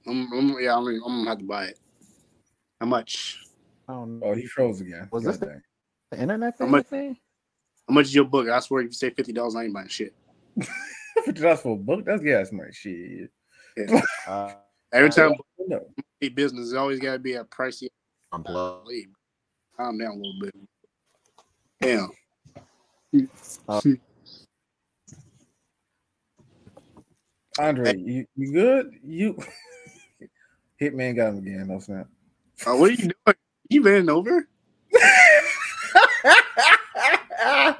I'm, 0.08 0.32
I'm, 0.34 0.62
yeah, 0.62 0.76
I'm, 0.76 0.88
I'm 0.88 1.00
gonna 1.02 1.30
have 1.30 1.40
to 1.40 1.46
buy 1.46 1.66
it. 1.66 1.80
How 2.80 2.86
much? 2.88 3.40
Oh, 3.88 4.06
no. 4.06 4.26
Oh, 4.28 4.34
he 4.34 4.46
froze 4.46 4.80
again. 4.82 5.10
Was 5.12 5.24
God 5.24 5.32
this 5.32 5.40
the- 5.40 5.62
the 6.12 6.22
internet 6.22 6.58
thing? 6.58 6.68
How 6.68 6.72
much- 6.72 6.88
thing? 6.88 7.18
How 7.88 7.94
much 7.96 8.06
is 8.06 8.16
your 8.16 8.24
book? 8.26 8.48
I 8.48 8.60
swear, 8.62 8.82
if 8.82 8.88
you 8.88 8.92
say 8.94 9.10
fifty 9.10 9.34
dollars, 9.34 9.56
I 9.56 9.64
ain't 9.66 9.74
buying 9.74 9.90
shit. 9.90 10.14
That's 11.28 11.62
for 11.62 11.74
a 11.74 11.78
book. 11.78 12.06
That's 12.06 12.24
gas 12.24 12.52
money. 12.52 12.72
Shit. 12.72 13.30
Uh, 14.28 14.54
Every 14.94 15.10
time 15.10 15.34
No. 15.68 15.86
a 16.22 16.30
business, 16.30 16.68
it's 16.68 16.76
always 16.78 17.00
got 17.00 17.14
to 17.14 17.20
be 17.20 17.34
a 17.34 17.44
pricey. 17.44 17.88
unplug. 18.32 18.86
Leave. 19.78 19.86
Calm 19.86 19.98
down 19.98 20.12
a 20.12 20.16
little 20.16 20.40
bit. 20.42 20.56
Damn. 21.82 22.12
Andre, 27.60 27.98
you, 27.98 28.26
you 28.36 28.52
good? 28.52 28.92
You 29.04 29.38
Hitman 30.82 31.16
got 31.16 31.30
him 31.30 31.38
again. 31.40 31.68
No 31.68 31.80
snap. 31.80 32.08
Uh, 32.66 32.76
what 32.76 32.90
are 32.90 32.94
you 32.94 32.98
doing? 32.98 33.36
You 33.70 33.84
bending 33.84 34.10
over? 34.10 34.48
uh, 37.46 37.74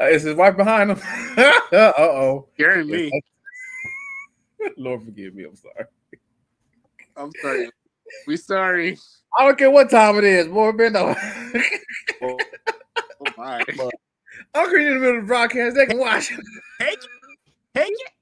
is 0.00 0.22
his 0.22 0.34
wife 0.34 0.56
behind 0.56 0.90
him? 0.90 1.00
uh 1.72 1.92
oh. 1.98 2.48
Scaring 2.54 2.88
me. 2.88 3.22
Lord 4.76 5.04
forgive 5.04 5.34
me. 5.34 5.44
I'm 5.44 5.56
sorry. 5.56 5.86
I'm 7.16 7.30
sorry. 7.40 7.70
We 8.26 8.36
sorry. 8.36 8.98
I 9.38 9.46
don't 9.46 9.58
care 9.58 9.70
what 9.70 9.90
time 9.90 10.16
it 10.18 10.24
is. 10.24 10.48
Boy, 10.48 10.72
bend 10.72 10.96
over. 10.96 11.16
Oh, 12.22 12.38
oh 13.20 13.32
my. 13.36 13.64
I'm 14.54 14.74
in 14.74 14.94
the 14.94 15.00
middle 15.00 15.16
of 15.16 15.22
the 15.22 15.26
broadcast. 15.26 15.76
They 15.76 15.86
can 15.86 15.98
watch. 15.98 16.28
Take 16.80 16.92
it. 16.92 17.06
Take 17.74 17.90
it. 17.90 18.12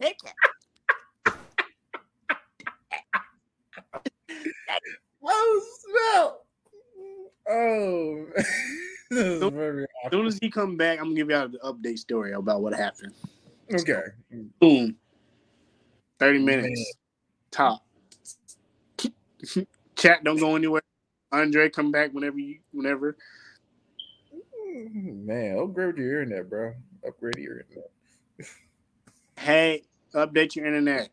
Take 0.00 0.16
it. 0.24 0.32
Oh, 5.24 5.62
smell. 5.80 6.46
Oh, 7.48 8.26
this 9.10 9.42
As 9.42 10.10
soon 10.10 10.26
as 10.26 10.38
he 10.40 10.50
come 10.50 10.76
back, 10.76 10.98
I'm 10.98 11.06
gonna 11.06 11.16
give 11.16 11.30
y'all 11.30 11.48
the 11.48 11.58
update 11.58 11.98
story 11.98 12.32
about 12.32 12.62
what 12.62 12.74
happened. 12.74 13.12
okay. 13.72 14.02
Boom. 14.60 14.96
30 16.18 16.38
minutes. 16.38 16.94
Top. 17.50 17.84
Chat 19.96 20.24
don't 20.24 20.38
go 20.40 20.56
anywhere. 20.56 20.82
Andre 21.32 21.70
come 21.70 21.92
back 21.92 22.12
whenever 22.12 22.38
you 22.38 22.60
whenever. 22.72 23.16
Man, 24.94 25.58
upgrade 25.58 25.98
your 25.98 26.22
internet, 26.22 26.50
bro. 26.50 26.74
Upgrade 27.06 27.38
your 27.38 27.60
internet. 27.60 27.90
Hey, 29.38 29.84
update 30.14 30.56
your 30.56 30.66
internet. 30.66 31.10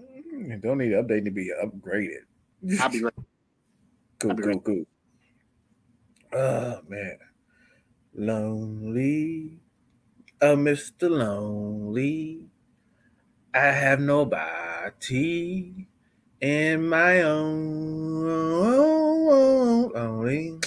Mm, 0.00 0.60
Don't 0.62 0.78
need 0.78 0.92
an 0.92 1.04
update 1.06 1.24
to 1.26 1.30
be 1.32 1.52
upgraded. 1.64 2.24
I'll 2.78 2.90
be 2.90 3.02
right. 3.02 3.14
Cool, 4.20 4.34
be 4.34 4.42
cool, 4.42 4.50
right- 4.50 4.60
cool. 4.60 4.84
Oh 6.32 6.80
man, 6.88 7.18
lonely, 8.14 9.60
oh 10.42 10.56
Mister 10.56 11.10
Lonely, 11.10 12.46
I 13.54 13.66
have 13.66 14.00
nobody 14.00 15.88
in 16.42 16.88
my 16.88 17.22
own 17.22 18.62
only. 19.94 20.58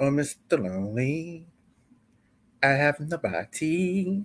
Oh, 0.00 0.10
Mr. 0.10 0.58
Lonely. 0.58 1.46
I 2.62 2.68
have 2.68 2.98
nobody 3.00 4.24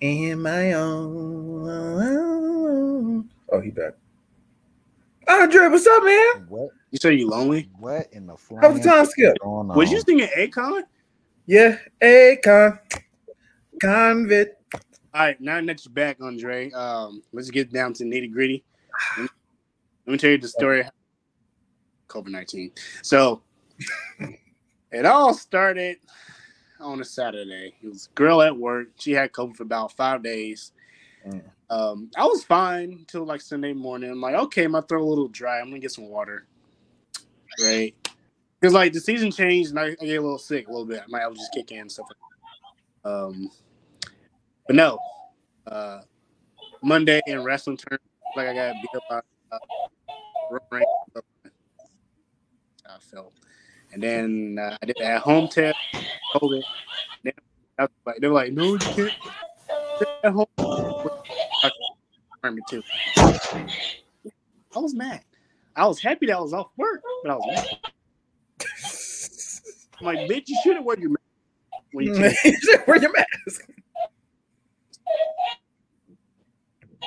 in 0.00 0.42
my 0.42 0.72
own. 0.74 1.70
Oh, 3.50 3.60
he 3.60 3.70
back. 3.70 3.94
Andre, 5.28 5.68
what's 5.68 5.86
up, 5.86 6.04
man? 6.04 6.46
What? 6.48 6.70
You 6.90 6.98
say 7.00 7.14
you 7.14 7.28
lonely? 7.28 7.70
What 7.78 8.12
in 8.12 8.26
the 8.26 8.36
How's 8.60 8.80
the 8.80 8.88
time 8.88 9.06
skip? 9.06 9.36
Was 9.42 9.90
you 9.90 10.00
singing 10.02 10.28
Akon? 10.36 10.82
Yeah, 11.46 11.78
Akon, 12.02 12.78
convict. 13.80 14.58
All 15.14 15.20
right, 15.22 15.40
now 15.40 15.60
that 15.62 15.84
you're 15.84 15.92
back, 15.92 16.18
Andre, 16.20 16.70
um, 16.72 17.22
let's 17.32 17.50
get 17.50 17.72
down 17.72 17.92
to 17.94 18.04
nitty 18.04 18.30
gritty. 18.30 18.64
Let 19.18 19.28
me 20.06 20.18
tell 20.18 20.30
you 20.30 20.38
the 20.38 20.48
story. 20.48 20.84
COVID 22.08 22.28
nineteen. 22.28 22.72
So 23.02 23.42
it 24.92 25.06
all 25.06 25.32
started 25.34 25.98
on 26.80 27.00
a 27.00 27.04
Saturday. 27.04 27.74
It 27.82 27.88
was 27.88 28.08
a 28.10 28.14
girl 28.14 28.42
at 28.42 28.56
work. 28.56 28.88
She 28.98 29.12
had 29.12 29.32
COVID 29.32 29.56
for 29.56 29.62
about 29.62 29.92
five 29.92 30.22
days. 30.22 30.72
Mm. 31.26 31.42
Um, 31.70 32.10
I 32.16 32.24
was 32.24 32.44
fine 32.44 32.92
until 32.92 33.24
like 33.24 33.40
Sunday 33.40 33.72
morning. 33.72 34.10
I'm 34.10 34.20
like, 34.20 34.34
okay, 34.34 34.66
my 34.66 34.82
throat 34.82 35.02
a 35.02 35.04
little 35.04 35.28
dry. 35.28 35.58
I'm 35.58 35.68
gonna 35.68 35.78
get 35.78 35.92
some 35.92 36.08
water. 36.08 36.46
Right. 37.62 37.94
Because 38.60 38.74
like 38.74 38.92
the 38.92 39.00
season 39.00 39.30
changed 39.30 39.70
and 39.70 39.78
I, 39.78 39.96
I 40.00 40.04
get 40.04 40.18
a 40.18 40.22
little 40.22 40.38
sick 40.38 40.68
a 40.68 40.70
little 40.70 40.86
bit. 40.86 41.02
My 41.08 41.20
allergies 41.20 41.50
kick 41.54 41.72
in 41.72 41.80
and 41.80 41.92
stuff 41.92 42.06
like 42.08 42.18
that. 43.04 43.10
Um 43.10 43.50
but 44.66 44.76
no. 44.76 44.98
Uh 45.66 46.00
Monday 46.82 47.20
in 47.26 47.42
wrestling 47.42 47.76
terms, 47.76 48.02
like 48.36 48.48
I 48.48 48.54
got 48.54 48.74
beat 48.74 48.90
up 48.96 49.02
by 49.08 49.20
uh, 49.52 49.58
Roman 50.50 50.66
Reigns. 50.70 50.86
I 52.86 52.98
felt. 52.98 53.32
And 53.92 54.02
then 54.02 54.58
uh, 54.60 54.76
I 54.82 54.86
did 54.86 54.98
a 55.00 55.04
at 55.04 55.22
home 55.22 55.48
test, 55.48 55.78
COVID. 56.34 56.62
Then 57.24 57.32
I 57.78 57.82
was 57.82 57.90
like, 58.06 58.16
they 58.20 58.28
were 58.28 58.34
like, 58.34 58.52
no, 58.52 58.64
you 58.64 58.78
can't 58.78 59.12
sit 59.98 60.08
at 60.24 60.32
home. 60.32 60.46
Me 62.44 62.60
too. 62.68 62.82
I 63.16 64.78
was 64.78 64.94
mad. 64.94 65.22
I 65.76 65.86
was 65.86 66.00
happy 66.00 66.26
that 66.26 66.36
I 66.36 66.40
was 66.40 66.52
off 66.52 66.70
work, 66.76 67.02
but 67.22 67.30
I 67.30 67.36
was 67.36 67.46
mad. 67.46 67.66
I'm 70.00 70.06
like, 70.06 70.18
bitch, 70.28 70.44
you 70.48 70.58
should 70.62 70.76
have 70.76 70.84
worn 70.84 71.00
your 71.00 71.10
mask 71.10 71.20
when 71.92 72.06
you 72.06 72.14
came. 72.42 72.54
Wear 72.86 73.00
your 73.00 73.12
mask. 73.12 73.68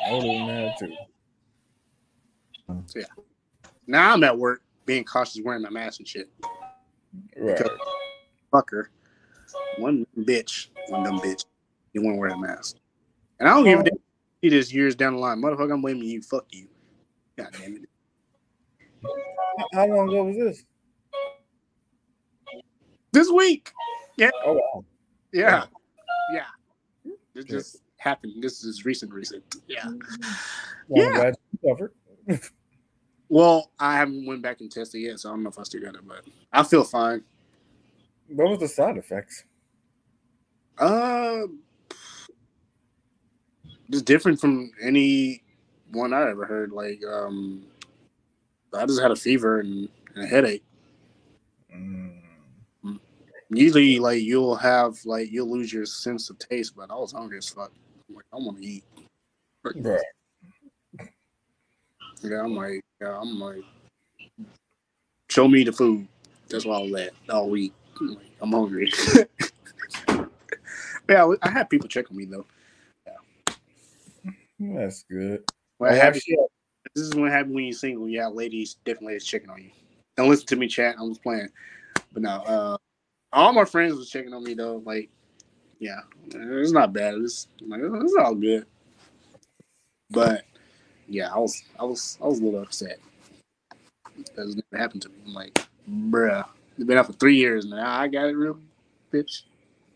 I 0.05 0.13
would 0.13 0.25
have 0.25 0.79
mad 2.67 2.87
too. 2.87 2.99
Mm-hmm. 2.99 3.21
Now 3.87 4.13
I'm 4.13 4.23
at 4.23 4.37
work 4.37 4.61
being 4.85 5.03
cautious 5.03 5.41
wearing 5.43 5.61
my 5.61 5.69
mask 5.69 5.99
and 5.99 6.07
shit. 6.07 6.29
Right. 7.37 7.61
Fucker. 8.53 8.85
One 9.77 10.05
bitch. 10.17 10.67
One 10.89 11.03
dumb 11.03 11.19
bitch. 11.19 11.45
You 11.93 12.01
want 12.01 12.15
to 12.15 12.19
wear 12.19 12.29
a 12.29 12.37
mask. 12.37 12.77
And 13.39 13.49
I 13.49 13.53
don't 13.53 13.63
give 13.65 13.79
a 13.79 13.83
damn. 13.83 13.97
See 14.41 14.49
this 14.49 14.73
years 14.73 14.95
down 14.95 15.13
the 15.13 15.19
line. 15.19 15.41
Motherfucker, 15.41 15.73
I'm 15.73 15.81
blaming 15.81 16.03
you. 16.03 16.21
Fuck 16.21 16.45
you. 16.51 16.67
God 17.37 17.49
damn 17.57 17.75
it. 17.75 17.89
How 19.73 19.87
long 19.87 20.09
ago 20.09 20.23
was 20.25 20.35
this? 20.37 20.65
This 23.11 23.29
week. 23.31 23.71
Yeah. 24.17 24.31
Oh 24.45 24.53
wow. 24.53 24.85
Yeah. 25.31 25.65
Yeah. 26.33 27.11
It 27.33 27.47
just 27.47 27.81
happened. 27.97 28.41
This 28.41 28.63
is 28.63 28.85
recent, 28.85 29.13
recent. 29.13 29.43
Yeah. 29.67 29.87
Well, 30.87 31.33
Yeah. 31.63 31.81
I'm 32.27 32.35
glad 32.35 32.35
you 32.35 32.39
covered. 32.39 32.51
Well, 33.27 33.71
I 33.79 33.97
haven't 33.97 34.25
went 34.25 34.41
back 34.41 34.61
and 34.61 34.71
tested 34.71 35.01
yet, 35.01 35.19
so 35.19 35.29
I 35.29 35.33
don't 35.33 35.43
know 35.43 35.49
if 35.49 35.59
I 35.59 35.63
still 35.63 35.81
got 35.81 35.95
it, 35.95 36.07
but 36.07 36.23
I 36.53 36.63
feel 36.63 36.83
fine. 36.83 37.23
What 38.27 38.49
was 38.49 38.59
the 38.59 38.67
side 38.67 38.97
effects? 38.97 39.43
Uh, 40.77 41.47
just 43.89 44.05
different 44.05 44.39
from 44.39 44.71
any 44.81 45.43
one 45.91 46.13
I 46.13 46.29
ever 46.29 46.45
heard. 46.45 46.71
Like, 46.71 47.01
um, 47.05 47.65
I 48.73 48.85
just 48.85 49.01
had 49.01 49.11
a 49.11 49.15
fever 49.15 49.59
and, 49.59 49.89
and 50.15 50.23
a 50.23 50.27
headache. 50.27 50.63
Mm. 51.75 52.21
Usually, 53.49 53.99
like 53.99 54.21
you'll 54.21 54.55
have 54.55 54.97
like 55.05 55.31
you'll 55.31 55.51
lose 55.51 55.71
your 55.71 55.85
sense 55.85 56.29
of 56.29 56.39
taste, 56.39 56.75
but 56.75 56.89
I 56.89 56.95
was 56.95 57.11
hungry 57.11 57.37
as 57.37 57.47
fuck. 57.47 57.71
I'm 58.09 58.15
like, 58.15 58.25
I 58.33 58.37
want 58.37 58.57
to 58.57 58.65
eat. 58.65 58.83
Right. 59.63 60.01
Yeah, 62.29 62.43
I'm 62.43 62.55
like, 62.55 62.81
yeah, 63.01 63.19
I'm 63.19 63.39
like, 63.39 63.63
show 65.29 65.47
me 65.47 65.63
the 65.63 65.71
food. 65.71 66.07
That's 66.49 66.65
why 66.65 66.77
I 66.79 66.81
was 66.83 66.93
at 66.93 67.13
all 67.29 67.49
week. 67.49 67.73
I'm, 67.99 68.15
like, 68.15 68.31
I'm 68.41 68.51
hungry. 68.51 68.91
yeah, 71.09 71.33
I 71.41 71.49
had 71.49 71.69
people 71.69 71.87
checking 71.87 72.17
me 72.17 72.25
though. 72.25 72.45
Yeah. 73.05 73.53
That's 74.59 75.03
good. 75.03 75.43
What 75.77 75.91
Oh, 75.91 75.95
happens? 75.95 76.23
shit. 76.23 76.39
This 76.93 77.05
is 77.05 77.15
what 77.15 77.31
happens 77.31 77.53
when 77.53 77.65
you're 77.65 77.73
single. 77.73 78.07
Yeah, 78.07 78.27
ladies 78.27 78.77
definitely 78.85 79.15
is 79.15 79.25
checking 79.25 79.49
on 79.49 79.61
you. 79.61 79.71
Don't 80.15 80.29
listen 80.29 80.47
to 80.47 80.55
me, 80.55 80.67
chat. 80.67 80.95
I'm 80.99 81.09
just 81.09 81.23
playing. 81.23 81.49
But 82.13 82.23
no, 82.23 82.29
uh, 82.29 82.77
all 83.33 83.53
my 83.53 83.65
friends 83.65 83.95
was 83.95 84.09
checking 84.09 84.33
on 84.33 84.43
me 84.43 84.53
though. 84.53 84.81
Like, 84.85 85.09
yeah, 85.79 85.99
it's 86.27 86.71
not 86.71 86.93
bad. 86.93 87.15
It's 87.15 87.47
like 87.67 87.81
it's 87.83 88.15
all 88.17 88.35
good. 88.35 88.65
But 90.09 90.45
yeah, 91.07 91.33
I 91.33 91.37
was, 91.37 91.63
I 91.79 91.83
was, 91.83 92.17
I 92.21 92.27
was 92.27 92.39
a 92.39 92.43
little 92.43 92.61
upset 92.61 92.99
because 94.17 94.55
it 94.55 94.65
never 94.71 94.81
happened 94.81 95.01
to 95.03 95.09
me. 95.09 95.15
I'm 95.25 95.33
like, 95.33 95.67
bruh, 95.89 96.45
it's 96.75 96.85
been 96.85 96.97
out 96.97 97.07
for 97.07 97.13
three 97.13 97.35
years 97.35 97.65
now. 97.65 97.99
I 97.99 98.07
got 98.07 98.25
it, 98.27 98.33
real 98.33 98.59
bitch. 99.11 99.43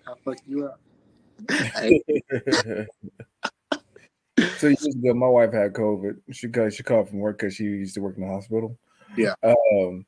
I'll 0.07 0.17
fuck 0.23 0.37
you 0.47 0.67
up. 0.67 0.79
So 4.57 4.67
years 4.67 4.85
ago, 4.85 5.13
my 5.13 5.27
wife 5.27 5.53
had 5.53 5.73
COVID. 5.73 6.17
She 6.31 6.47
got 6.47 6.73
she 6.73 6.83
called 6.83 7.09
from 7.09 7.19
work 7.19 7.39
because 7.39 7.55
she 7.55 7.63
used 7.63 7.95
to 7.95 8.01
work 8.01 8.15
in 8.15 8.21
the 8.23 8.29
hospital. 8.29 8.77
Yeah. 9.17 9.33
Um. 9.43 10.05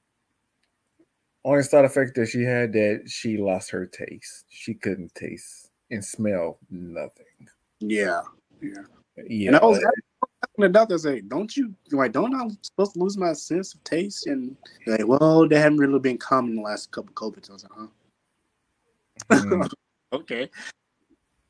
Only 1.43 1.63
side 1.63 1.85
effect 1.85 2.15
that 2.15 2.27
she 2.27 2.43
had 2.43 2.71
that 2.73 3.03
she 3.07 3.37
lost 3.37 3.71
her 3.71 3.85
taste. 3.85 4.45
She 4.49 4.73
couldn't 4.73 5.13
taste 5.15 5.71
and 5.89 6.03
smell 6.03 6.59
nothing. 6.69 7.25
yeah. 7.79 8.21
Yeah. 8.61 9.47
And 9.47 9.55
I 9.55 9.65
was 9.65 9.83
the 10.57 10.69
doctor, 10.69 10.97
say, 10.97 11.21
"Don't 11.21 11.55
you 11.55 11.73
like? 11.91 12.11
Don't 12.11 12.33
I 12.33 12.47
supposed 12.61 12.93
to 12.93 12.99
lose 12.99 13.17
my 13.17 13.33
sense 13.33 13.73
of 13.73 13.83
taste?" 13.83 14.27
And 14.27 14.55
like, 14.87 15.07
"Well, 15.07 15.47
they 15.47 15.59
haven't 15.59 15.79
really 15.79 15.99
been 15.99 16.17
common 16.17 16.55
the 16.55 16.61
last 16.61 16.91
couple 16.91 17.09
of 17.09 17.15
COVID." 17.15 17.49
I 17.49 17.53
was 17.53 17.63
like, 17.63 17.73
"Huh? 17.75 17.87
Mm. 19.29 19.71
Okay." 20.13 20.49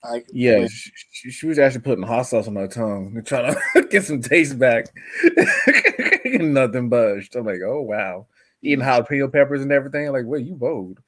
Like, 0.03 0.27
Yeah, 0.31 0.67
she, 0.67 0.91
she, 1.11 1.31
she 1.31 1.47
was 1.47 1.57
actually 1.59 1.81
putting 1.81 2.05
hot 2.05 2.23
sauce 2.23 2.47
on 2.47 2.55
her 2.55 2.67
tongue 2.67 3.21
trying 3.25 3.53
to 3.53 3.87
get 3.89 4.03
some 4.03 4.21
taste 4.21 4.57
back. 4.57 4.85
Nothing 6.25 6.89
budged. 6.89 7.35
I'm 7.35 7.45
like, 7.45 7.61
oh 7.65 7.81
wow, 7.81 8.27
eating 8.61 8.83
jalapeno 8.83 9.31
peppers 9.31 9.61
and 9.61 9.71
everything. 9.71 10.11
like, 10.11 10.25
wait, 10.25 10.45
you 10.45 10.55
bold. 10.55 10.99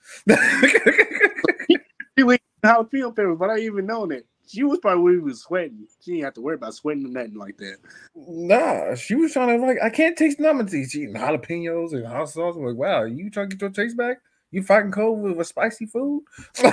was 2.18 2.38
jalapeno 2.64 3.16
peppers, 3.16 3.38
but 3.38 3.50
I 3.50 3.60
even 3.60 3.86
know 3.86 4.06
that. 4.08 4.26
She 4.54 4.64
was 4.64 4.78
probably 4.80 5.18
was 5.18 5.42
sweating. 5.42 5.88
She 6.02 6.12
didn't 6.12 6.26
have 6.26 6.34
to 6.36 6.42
worry 6.42 6.56
about 6.56 6.76
sweating 6.76 7.06
or 7.06 7.10
nothing 7.10 7.34
like 7.36 7.58
that. 7.58 7.78
nah, 8.16 8.94
she 8.94 9.16
was 9.16 9.34
trying 9.34 9.60
to 9.60 9.66
like, 9.66 9.78
I 9.82 9.90
can't 9.90 10.16
taste 10.16 10.40
nothing. 10.40 10.68
She 10.68 11.00
eating 11.00 11.16
jalapenos 11.16 11.94
and 11.94 12.06
hot 12.06 12.30
sauce. 12.30 12.56
I'm 12.56 12.64
like, 12.64 12.76
wow, 12.76 13.04
you 13.04 13.32
trying 13.32 13.50
to 13.50 13.56
get 13.56 13.62
your 13.62 13.72
taste 13.72 13.98
back? 13.98 14.18
You 14.52 14.62
fighting 14.62 14.92
cold 14.92 15.22
with 15.24 15.40
a 15.40 15.44
spicy 15.44 15.88
food? 15.88 16.24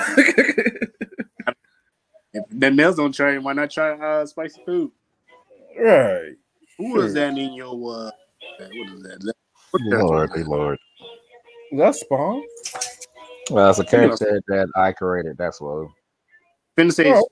If 2.33 2.45
the 2.49 2.71
nails 2.71 2.97
don't 2.97 3.13
try, 3.13 3.37
why 3.39 3.55
not 3.55 3.71
try 3.71 3.91
uh, 3.99 4.25
spicy 4.25 4.63
food? 4.65 4.93
right. 5.77 6.35
Who 6.79 6.93
was 6.93 7.07
Sure. 7.07 7.13
that 7.15 7.37
in 7.37 7.55
your? 7.55 7.67
Uh, 7.75 8.11
what 8.59 8.89
is 8.95 9.03
that? 9.03 9.17
Is 9.21 9.25
that 9.25 9.35
what 9.73 9.83
the- 9.91 9.99
Lord, 10.05 10.33
be 10.33 10.45
Lord. 10.45 10.79
That's 11.73 12.01
Spawn. 12.01 12.43
Well, 13.51 13.69
it's 13.71 13.81
a 13.81 13.85
character 13.85 14.41
that 14.47 14.69
I 14.77 14.93
created. 14.93 15.39
That's 15.39 15.61
what. 15.61 15.89
Finna 16.79 16.93
say, 16.93 17.13
Oh. 17.13 17.27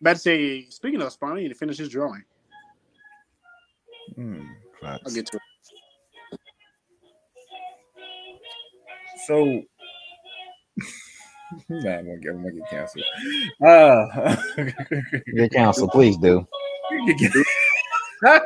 About 0.00 0.14
to 0.14 0.18
say. 0.18 0.66
Speaking 0.68 1.00
of 1.02 1.12
Spawn, 1.12 1.36
I 1.36 1.40
need 1.42 1.48
to 1.48 1.54
finish 1.54 1.78
his 1.78 1.88
drawing. 1.88 2.24
Hmm. 4.14 4.42
I'll 4.82 4.98
get 5.12 5.26
to 5.26 5.36
it. 5.36 5.42
So, 9.26 9.44
nah, 11.68 11.90
I'm 11.90 12.06
gonna 12.06 12.18
get, 12.18 12.30
I'm 12.30 12.42
gonna 12.42 12.52
get 12.52 12.70
canceled. 12.70 13.04
Uh, 13.64 14.36
Your 15.26 15.48
counsel, 15.48 15.88
please 15.88 16.16
do. 16.18 16.46
not 18.22 18.42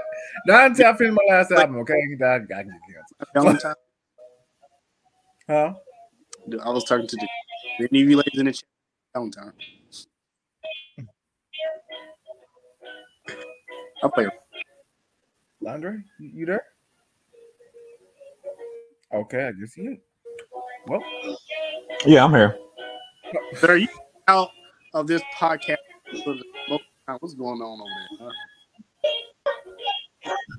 until 0.47 0.87
I 0.87 0.97
finish 0.97 1.15
my 1.15 1.35
last 1.35 1.53
album, 1.53 1.77
okay? 1.79 1.95
I, 1.95 2.35
I 2.35 2.39
can 2.39 2.49
get 2.49 2.57
canceled. 2.57 3.29
Valentine. 3.35 3.75
Huh? 5.47 5.75
I 6.65 6.71
was 6.71 6.85
talking 6.85 7.07
to 7.07 7.17
the 7.17 7.29
any 7.91 8.03
of 8.03 8.11
you 8.11 8.17
ladies 8.17 8.39
in 8.39 8.47
the 8.47 8.53
chat. 8.53 8.65
Valentine. 9.15 9.53
I'll 14.03 14.11
play. 14.11 14.27
Andre, 15.67 15.99
you 16.19 16.31
you 16.35 16.47
there? 16.47 16.65
Okay, 19.13 19.49
I 19.49 19.53
guess 19.53 19.77
you. 19.77 19.99
Well, 20.87 21.03
Yeah, 22.07 22.25
I'm 22.25 22.31
here. 22.33 22.57
But 23.61 23.71
are 23.71 23.77
you 23.77 23.89
out 24.29 24.51
of 24.95 25.07
this 25.07 25.23
podcast? 25.39 25.77
for 26.25 26.35
the 26.35 26.45
most 26.69 26.83
time? 27.07 27.19
What's 27.21 27.35
going 27.35 27.61
on 27.61 27.81
over 27.81 27.91
there? 28.19 28.33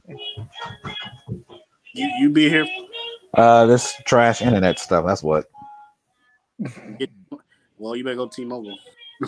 huh? 0.07 0.15
You 1.93 2.07
you 2.19 2.29
be 2.29 2.47
here? 2.49 2.65
Uh, 3.33 3.65
this 3.65 3.93
trash 4.05 4.41
internet 4.41 4.79
stuff. 4.79 5.05
That's 5.05 5.23
what. 5.23 5.45
Well, 7.77 7.95
you 7.95 8.03
better 8.03 8.15
go 8.15 8.27
T-Mobile. 8.27 8.77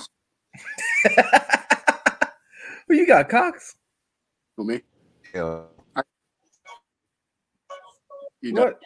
Who 2.87 2.95
you 2.95 3.07
got, 3.07 3.27
Cox? 3.29 3.75
For 4.55 4.65
me, 4.65 4.81
Yeah. 5.33 5.61
I, 5.95 6.01
you 8.41 8.53
know. 8.53 8.65
What? 8.65 8.79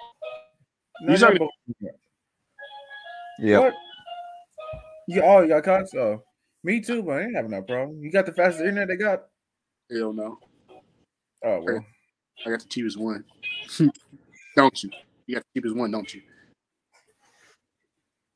You 1.01 1.07
No, 1.07 1.13
no, 1.13 1.17
talking- 1.17 1.49
but- 1.81 1.91
Yep. 3.39 3.61
What? 3.61 3.73
You 5.09 5.21
oh 5.23 5.41
you 5.41 5.47
got 5.49 5.63
Cox? 5.63 5.93
Oh, 5.93 6.23
me 6.63 6.81
too, 6.81 7.03
but 7.03 7.17
I 7.17 7.21
ain't 7.23 7.35
having 7.35 7.51
that 7.51 7.67
problem. 7.67 8.01
You 8.01 8.11
got 8.11 8.25
the 8.25 8.33
fastest 8.33 8.61
internet 8.61 8.87
they 8.87 8.95
got? 8.95 9.25
Hell 9.91 10.11
no. 10.13 10.39
Oh 11.45 11.61
well. 11.61 11.85
I 12.45 12.49
got 12.49 12.61
the 12.61 12.67
cheapest 12.67 12.97
one. 12.97 13.23
don't 14.55 14.83
you? 14.83 14.89
You 15.27 15.35
got 15.35 15.43
the 15.53 15.59
cheapest 15.59 15.75
one, 15.75 15.91
don't 15.91 16.11
you? 16.13 16.21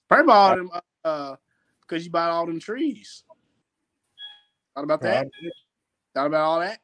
Probably 0.07 0.23
about 0.25 0.35
all 0.51 0.55
them, 0.57 0.69
uh, 1.03 1.35
because 1.81 2.05
you 2.05 2.11
bought 2.11 2.29
all 2.29 2.45
them 2.45 2.59
trees. 2.59 3.23
Thought 4.75 4.83
about 4.83 5.01
that? 5.01 5.21
Probably. 5.31 5.51
Thought 6.13 6.27
about 6.27 6.41
all 6.41 6.59
that? 6.59 6.79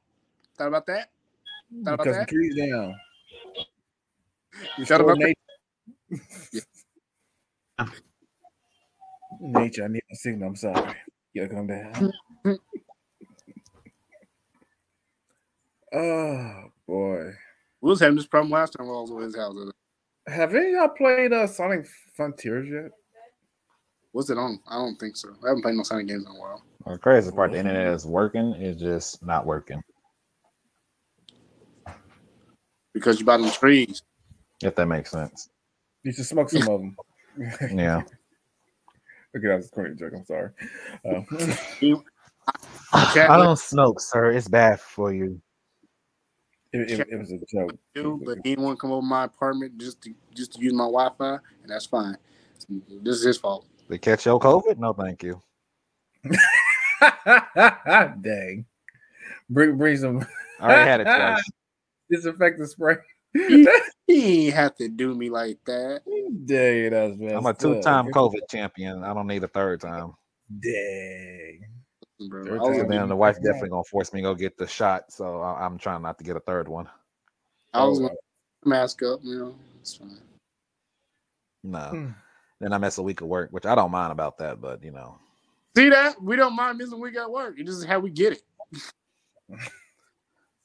Thought 0.57 0.67
about 0.67 0.85
that? 0.87 1.09
Thought 1.83 1.93
about 1.93 2.03
Because 2.05 2.17
that? 2.17 2.29
trees 2.29 2.55
down. 2.55 2.95
You 4.77 4.85
thought 4.85 5.01
about 5.01 5.17
that? 5.19 5.35
nature. 7.79 7.95
nature, 9.39 9.83
I 9.83 9.87
need 9.87 10.01
a 10.11 10.15
signal. 10.15 10.49
I'm 10.49 10.55
sorry. 10.55 10.95
You 11.33 11.47
gotta 11.47 11.53
come 11.53 11.67
down. 11.67 12.11
oh 15.93 16.63
boy. 16.87 17.31
We 17.81 17.89
was 17.91 17.99
having 17.99 18.15
this 18.15 18.25
problem 18.25 18.51
last 18.51 18.71
time 18.71 18.87
I 18.87 18.91
was 18.91 19.11
over 19.11 19.21
his 19.21 19.35
house. 19.35 19.55
Have 20.27 20.55
any 20.55 20.69
of 20.69 20.71
y'all 20.71 20.89
played 20.89 21.31
uh, 21.31 21.45
Sonic 21.45 21.87
Frontiers 22.15 22.67
yet? 22.69 22.91
What's 24.11 24.31
it 24.31 24.37
on? 24.37 24.59
I 24.67 24.75
don't 24.77 24.97
think 24.97 25.15
so. 25.15 25.29
I 25.45 25.49
haven't 25.49 25.61
played 25.61 25.75
no 25.75 25.83
Sonic 25.83 26.07
games 26.07 26.25
in 26.25 26.35
a 26.35 26.39
while. 26.39 26.63
The 26.87 26.97
crazy 26.97 27.31
part, 27.31 27.51
the 27.51 27.59
internet 27.59 27.93
is 27.93 28.05
working. 28.05 28.53
It's 28.57 28.81
just 28.81 29.23
not 29.23 29.45
working. 29.45 29.81
Because 32.97 33.19
you 33.19 33.25
bought 33.25 33.41
them 33.41 33.51
trees. 33.51 34.01
If 34.63 34.75
that 34.75 34.87
makes 34.87 35.11
sense. 35.11 35.49
You 36.03 36.11
should 36.11 36.25
smoke 36.25 36.49
some 36.49 36.67
of 36.67 36.81
them. 36.81 36.97
Yeah. 37.77 38.01
Okay, 39.35 39.47
that 39.49 39.57
was 39.57 39.67
a 39.67 39.69
corny 39.69 39.93
joke. 39.93 40.13
I'm 40.15 40.25
sorry. 40.25 40.49
Uh, 41.05 41.21
Chat 43.13 43.29
I 43.29 43.37
don't 43.37 43.59
smoke, 43.59 43.99
sir. 43.99 44.31
It's 44.31 44.47
bad 44.47 44.79
for 44.79 45.13
you. 45.13 45.39
it, 46.73 46.89
it, 46.89 47.07
it 47.11 47.19
was 47.19 47.31
a 47.31 47.37
joke. 47.45 47.77
do, 47.93 48.19
but 48.25 48.39
he 48.43 48.55
won't 48.55 48.79
come 48.79 48.91
over 48.91 49.05
my 49.05 49.25
apartment 49.25 49.77
just 49.77 50.01
to 50.03 50.13
just 50.33 50.53
to 50.53 50.61
use 50.61 50.73
my 50.73 50.85
Wi-Fi, 50.85 51.39
and 51.61 51.69
that's 51.69 51.85
fine. 51.85 52.17
This 53.03 53.17
is 53.17 53.25
his 53.25 53.37
fault. 53.37 53.67
They 53.89 53.99
catch 53.99 54.25
your 54.25 54.39
COVID? 54.39 54.77
No, 54.79 54.93
thank 54.93 55.21
you. 55.21 55.41
Dang. 58.21 58.65
Bring 59.49 59.77
bring 59.77 59.97
some 59.97 60.25
I 60.59 60.63
already 60.63 60.89
had 60.89 61.01
it 61.01 61.03
twice. 61.03 61.49
Disinfectant 62.09 62.69
spray. 62.69 62.95
He 63.33 63.67
ain't 64.47 64.53
have 64.55 64.75
to 64.77 64.87
do 64.89 65.13
me 65.13 65.29
like 65.29 65.59
that. 65.65 66.01
Dang, 66.45 66.89
that's 66.91 67.35
I'm 67.35 67.45
a 67.45 67.53
two-time 67.53 68.07
COVID 68.07 68.49
champion. 68.49 69.03
I 69.03 69.13
don't 69.13 69.27
need 69.27 69.43
a 69.43 69.47
third 69.47 69.81
time. 69.81 70.13
Dang. 70.61 71.59
Bro. 72.29 72.45
Third 72.45 72.59
time. 72.59 72.79
And 72.81 72.91
then 72.91 73.09
the 73.09 73.15
wife 73.15 73.35
definitely 73.35 73.69
gonna 73.69 73.83
force 73.83 74.11
me 74.13 74.21
to 74.21 74.29
go 74.29 74.35
get 74.35 74.57
the 74.57 74.67
shot. 74.67 75.11
So 75.11 75.41
I- 75.41 75.65
I'm 75.65 75.77
trying 75.77 76.01
not 76.01 76.17
to 76.17 76.23
get 76.23 76.35
a 76.35 76.39
third 76.41 76.67
one. 76.67 76.89
I 77.73 77.85
was 77.85 77.99
Oh, 77.99 78.03
gonna 78.03 78.15
mask 78.65 79.03
up, 79.03 79.19
you 79.23 79.37
know. 79.37 79.55
It's 79.81 79.95
fine. 79.95 80.17
No. 81.63 81.79
Hmm. 81.79 82.11
Then 82.59 82.73
I 82.73 82.77
miss 82.79 82.97
a 82.97 83.03
week 83.03 83.21
of 83.21 83.27
work, 83.27 83.49
which 83.51 83.65
I 83.65 83.75
don't 83.75 83.91
mind 83.91 84.11
about 84.11 84.39
that, 84.39 84.59
but 84.59 84.83
you 84.83 84.91
know. 84.91 85.19
See 85.75 85.89
that? 85.89 86.19
We 86.21 86.35
don't 86.37 86.55
mind 86.55 86.79
missing 86.79 86.95
a 86.95 86.97
week 86.97 87.17
at 87.17 87.29
work. 87.29 87.55
It's 87.57 87.69
just 87.69 87.85
how 87.85 87.99
we 87.99 88.09
get 88.09 88.33
it. 88.33 88.41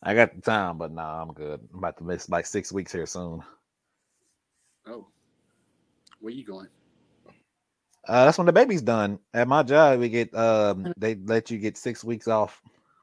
I 0.02 0.14
got 0.14 0.34
the 0.34 0.40
time, 0.40 0.78
but 0.78 0.92
nah, 0.92 1.22
I'm 1.22 1.32
good. 1.32 1.60
I'm 1.72 1.78
about 1.78 1.96
to 1.98 2.04
miss 2.04 2.28
like 2.28 2.46
six 2.46 2.72
weeks 2.72 2.92
here 2.92 3.06
soon. 3.06 3.42
Oh, 4.86 5.06
where 6.20 6.32
you 6.32 6.44
going? 6.44 6.68
Uh, 8.08 8.24
that's 8.24 8.36
when 8.36 8.46
the 8.46 8.52
baby's 8.52 8.82
done. 8.82 9.20
At 9.32 9.46
my 9.46 9.62
job, 9.62 10.00
we 10.00 10.08
get 10.08 10.34
um 10.34 10.92
they 10.96 11.14
let 11.14 11.50
you 11.50 11.58
get 11.58 11.76
six 11.76 12.02
weeks 12.02 12.26
off. 12.26 12.60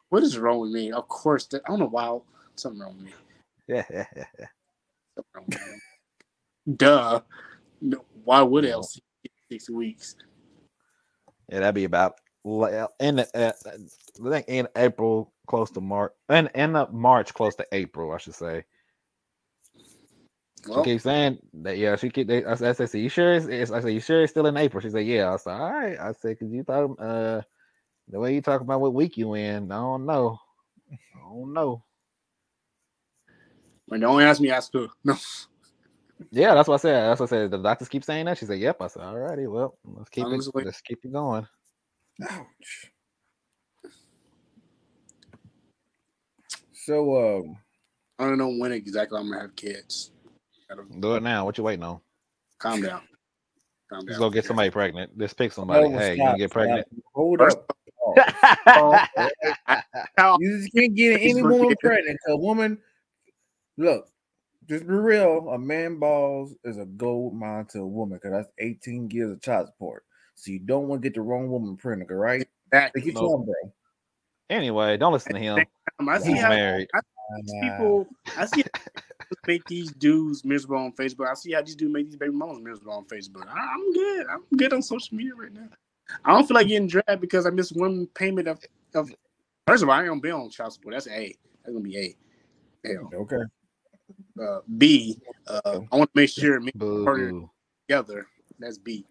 What 0.09 0.23
is 0.23 0.38
wrong 0.38 0.59
with 0.59 0.71
me? 0.71 0.91
Of 0.91 1.07
course, 1.07 1.45
that, 1.47 1.61
I 1.65 1.69
don't 1.69 1.80
know 1.80 1.88
why. 1.88 2.19
Something 2.55 2.81
wrong 2.81 2.95
with 2.97 3.05
me. 3.05 3.13
Yeah, 3.67 3.85
yeah, 3.89 4.05
yeah. 4.15 4.45
me. 5.47 5.57
Duh. 6.76 7.21
No, 7.81 8.03
why 8.26 8.41
would 8.41 8.65
else 8.65 8.99
get 9.23 9.31
six 9.49 9.69
weeks? 9.69 10.15
yeah, 11.49 11.59
that'd 11.59 11.76
be 11.76 11.85
about 11.85 12.15
in 12.99 13.19
uh, 13.19 13.26
I 13.35 14.30
think 14.30 14.45
in 14.47 14.67
April, 14.76 15.31
close 15.49 15.71
to 15.71 15.81
March, 15.81 16.13
and 16.30 16.49
end 16.53 16.77
of 16.77 16.93
March, 16.93 17.34
close 17.34 17.55
to 17.55 17.65
April, 17.71 18.13
I 18.13 18.17
should 18.17 18.35
say. 18.35 18.63
Well, 20.67 20.84
she 20.84 20.91
keeps 20.91 21.03
saying 21.03 21.39
that. 21.63 21.77
Yeah, 21.77 21.95
she 21.95 22.09
keep. 22.09 22.27
They, 22.27 22.45
I, 22.45 22.55
said, 22.55 22.80
I 22.80 22.85
said, 22.85 23.01
"You 23.01 23.09
sure 23.09 23.34
it's, 23.34 23.47
it's?" 23.47 23.71
I 23.71 23.81
said, 23.81 23.93
"You 23.93 23.99
sure 23.99 24.21
it's 24.21 24.31
still 24.31 24.45
in 24.45 24.57
April?" 24.57 24.81
She 24.81 24.89
said, 24.89 25.05
"Yeah." 25.05 25.34
I 25.34 25.38
said, 25.38 25.51
"All 25.51 25.71
right." 25.71 25.99
I 25.99 26.11
said, 26.11 26.39
"Cause 26.39 26.51
you 26.51 26.63
thought 26.63 26.99
uh 26.99 27.41
the 28.09 28.19
way 28.19 28.34
you 28.34 28.41
talk 28.41 28.61
about 28.61 28.81
what 28.81 28.93
week 28.93 29.17
you 29.17 29.34
in, 29.34 29.71
I 29.71 29.76
don't 29.76 30.05
know. 30.05 30.38
I 30.91 31.19
don't 31.19 31.53
know." 31.53 31.84
when 33.85 34.01
don't 34.01 34.21
ask 34.21 34.39
me, 34.39 34.51
ask 34.51 34.71
her. 34.73 34.88
No. 35.03 35.15
Yeah, 36.31 36.53
that's 36.53 36.67
what 36.67 36.76
I 36.76 36.77
said. 36.77 37.09
That's 37.09 37.19
what 37.21 37.30
I 37.30 37.30
said. 37.30 37.51
The 37.51 37.57
doctors 37.57 37.88
keep 37.88 38.03
saying 38.03 38.26
that. 38.26 38.38
She 38.38 38.45
said, 38.45 38.59
"Yep." 38.59 38.81
I 38.81 38.88
said, 38.88 39.03
"All 39.03 39.17
righty, 39.17 39.47
well, 39.47 39.77
let's 39.85 40.09
keep 40.09 40.26
it. 40.27 40.51
Let's 40.53 40.81
keep 40.81 40.99
it 41.03 41.13
going." 41.13 41.47
Ouch. 42.30 42.91
So 46.85 47.39
um 47.39 47.57
I 48.18 48.26
don't 48.26 48.38
know 48.38 48.49
when 48.49 48.72
exactly 48.72 49.19
I'm 49.19 49.30
gonna 49.30 49.41
have 49.41 49.56
kids. 49.56 50.11
Do 50.99 51.15
it 51.15 51.23
now. 51.23 51.45
What 51.45 51.57
you 51.57 51.64
waiting 51.64 51.84
on? 51.84 51.99
calm 52.60 52.81
down. 52.81 53.01
Calm 53.89 54.06
Just 54.06 54.19
down. 54.19 54.19
go 54.19 54.30
get 54.30 54.45
somebody 54.45 54.69
pregnant. 54.69 55.18
Just 55.18 55.38
pick 55.38 55.51
somebody. 55.51 55.89
no, 55.89 55.97
hey, 55.97 56.15
stop, 56.15 56.34
you 56.34 56.43
get 56.43 56.51
pregnant. 56.51 56.88
stop. 56.91 57.03
Hold 57.14 57.39
First 57.39 57.57
up. 57.57 57.76
Oh, 58.76 58.99
You 60.39 60.57
just 60.57 60.73
can't 60.73 60.95
get 60.95 61.22
any 61.22 61.41
woman 61.41 61.76
pregnant. 61.81 62.19
A 62.27 62.38
woman, 62.38 62.77
look, 63.77 64.07
just 64.68 64.88
be 64.88 64.93
real. 64.93 65.49
A 65.49 65.57
man 65.57 65.97
balls 65.97 66.53
is 66.64 66.77
a 66.77 66.85
gold 66.85 67.34
mine 67.35 67.65
to 67.72 67.80
a 67.80 67.88
woman 67.88 68.18
because 68.18 68.31
that's 68.31 68.53
18 68.60 69.10
years 69.11 69.31
of 69.31 69.41
child 69.41 69.68
support. 69.68 70.03
So 70.35 70.51
you 70.51 70.60
don't 70.60 70.88
want 70.88 71.01
to 71.01 71.10
get 71.10 71.15
the 71.15 71.22
wrong 71.22 71.49
woman 71.49 71.76
pregnant, 71.77 72.11
right? 72.11 72.47
That, 72.72 72.93
Take 72.95 73.06
your 73.06 73.15
No. 73.15 73.30
time, 73.30 73.45
bro. 73.45 73.53
Anyway, 74.49 74.97
don't 74.97 75.13
listen 75.13 75.34
to 75.34 75.39
him. 75.39 75.59
I 76.07 76.19
see 76.19 76.31
He's 76.31 76.41
how 76.41 76.49
married. 76.49 76.88
people. 77.61 78.07
I 78.38 78.45
see 78.45 78.61
how 78.61 78.80
people 78.81 79.38
make 79.47 79.65
these 79.65 79.91
dudes 79.91 80.43
miserable 80.45 80.77
on 80.77 80.91
Facebook. 80.93 81.30
I 81.30 81.34
see 81.34 81.51
how 81.53 81.61
these 81.61 81.76
dudes 81.76 81.93
make 81.93 82.05
these 82.05 82.15
baby 82.15 82.31
mamas 82.31 82.59
miserable 82.61 82.93
on 82.93 83.05
Facebook. 83.05 83.47
I, 83.47 83.59
I'm 83.59 83.93
good. 83.93 84.27
I'm 84.27 84.43
good 84.57 84.73
on 84.73 84.81
social 84.81 85.15
media 85.17 85.34
right 85.35 85.53
now. 85.53 85.67
I 86.26 86.31
don't 86.31 86.47
feel 86.47 86.55
like 86.55 86.67
getting 86.67 86.88
dragged 86.88 87.21
because 87.21 87.45
I 87.45 87.49
missed 87.51 87.76
one 87.76 88.07
payment 88.15 88.47
of 88.47 88.59
of. 88.95 89.11
First 89.67 89.84
of 89.84 89.89
all, 89.89 89.95
I 89.95 89.99
ain't 89.99 90.07
gonna 90.07 90.21
be 90.21 90.31
on 90.31 90.49
child 90.49 90.73
support. 90.73 90.93
That's 90.95 91.07
A. 91.07 91.35
That's 91.63 91.73
gonna 91.73 91.81
be 91.81 91.97
A. 91.97 92.88
Hell. 92.88 93.11
Okay. 93.13 93.41
Uh, 94.41 94.59
B. 94.77 95.19
Uh, 95.45 95.81
I 95.91 95.95
want 95.95 96.09
to 96.13 96.19
make 96.19 96.30
sure 96.30 96.59
me 96.59 96.71
Boo. 96.76 97.03
Partner. 97.03 97.41
together. 97.88 98.26
That's 98.57 98.77
B. 98.80 99.05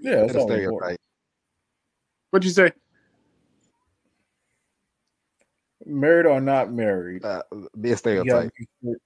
Yeah, 0.00 0.16
that's 0.22 0.32
That's 0.32 0.44
all 0.44 0.50
important. 0.50 0.78
stereotype. 0.80 1.00
What'd 2.30 2.44
you 2.44 2.50
say? 2.50 2.72
Married 5.86 6.26
or 6.26 6.40
not 6.40 6.72
married. 6.72 7.24
Uh, 7.24 7.42
be 7.52 7.58
a 7.58 7.62
you 7.62 7.70
gotta 7.90 7.96
stereotype. 7.96 8.52
make 8.58 8.68
sure- 8.82 9.00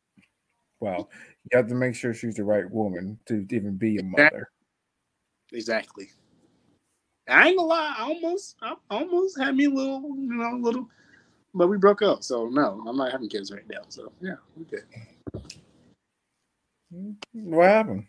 Wow. 0.81 1.09
You 1.51 1.59
have 1.59 1.69
to 1.69 1.75
make 1.75 1.95
sure 1.95 2.15
she's 2.15 2.37
the 2.37 2.45
right 2.45 2.69
woman 2.71 3.19
to 3.27 3.47
even 3.51 3.77
be 3.77 3.99
a 3.99 4.03
mother. 4.03 4.51
Exactly. 5.53 6.09
I 7.29 7.49
ain't 7.49 7.59
gonna 7.59 7.69
lie. 7.69 7.95
I 7.99 8.03
almost, 8.05 8.57
I 8.63 8.75
almost 8.91 9.39
had 9.39 9.55
me 9.57 9.67
a 9.67 9.71
little, 9.71 10.01
you 10.17 10.35
know, 10.35 10.55
a 10.55 10.57
little, 10.57 10.89
but 11.55 11.69
we 11.69 11.77
broke 11.77 12.01
up. 12.01 12.25
So 12.25 12.49
no, 12.49 12.83
I'm 12.87 12.97
not 12.97 13.13
having 13.13 13.29
kids 13.29 13.53
right 13.53 13.69
now. 13.69 13.83
So 13.89 14.11
yeah, 14.23 14.37
we 14.57 14.65
good. 14.65 14.85
What 17.33 17.69
happened? 17.69 18.07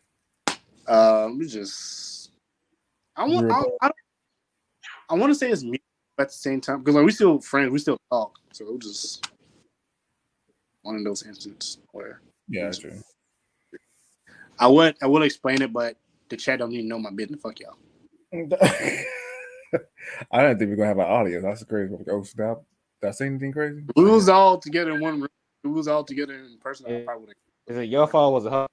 Um, 0.87 1.37
we 1.37 1.45
just, 1.45 2.31
I 3.15 3.25
want, 3.25 3.51
I, 3.51 3.87
I, 3.87 3.91
I 5.09 5.13
want 5.15 5.29
to 5.29 5.35
say 5.35 5.51
it's 5.51 5.63
me, 5.63 5.79
but 6.15 6.23
at 6.23 6.29
the 6.29 6.35
same 6.35 6.61
time 6.61 6.79
because 6.79 6.95
like 6.95 7.05
we 7.05 7.11
still 7.11 7.39
friends, 7.41 7.69
we 7.69 7.79
still 7.79 7.97
talk. 8.09 8.39
So 8.53 8.65
it 8.65 8.73
was 8.73 8.85
just 8.85 9.29
one 10.83 10.95
of 10.97 11.03
those 11.03 11.23
instances 11.25 11.79
where 11.91 12.21
Yeah, 12.49 12.65
that's 12.65 12.79
true. 12.79 13.01
I 14.59 14.67
would 14.67 14.95
I 15.01 15.07
will 15.07 15.23
explain 15.23 15.61
it, 15.61 15.71
but 15.73 15.95
the 16.29 16.37
chat 16.37 16.59
don't 16.59 16.71
even 16.73 16.87
know 16.87 16.99
my 16.99 17.11
business. 17.11 17.41
Fuck 17.41 17.59
y'all. 17.61 17.77
I 18.33 19.05
didn't 20.43 20.59
think 20.59 20.69
we 20.69 20.73
are 20.73 20.77
gonna 20.77 20.87
have 20.89 20.97
an 20.99 21.05
audience. 21.05 21.43
That's 21.43 21.63
crazy. 21.65 21.95
Oh 22.09 22.23
snap! 22.23 22.59
Did 23.01 23.07
I 23.09 23.11
say 23.11 23.25
anything 23.27 23.51
crazy? 23.53 23.83
If 23.89 23.95
we 23.97 24.03
was 24.05 24.29
all 24.29 24.57
together 24.59 24.91
in 24.93 25.01
one 25.01 25.15
room. 25.21 25.29
If 25.63 25.69
we 25.69 25.71
was 25.71 25.87
all 25.87 26.03
together 26.03 26.33
in 26.33 26.57
person. 26.61 26.85
I 26.87 26.91
Yeah. 26.91 27.03
probably 27.05 27.27
would 27.27 27.35
Is 27.67 27.77
it 27.77 27.89
your 27.89 28.07
fault? 28.07 28.33
Was 28.33 28.45
it 28.45 28.51
her? 28.51 28.67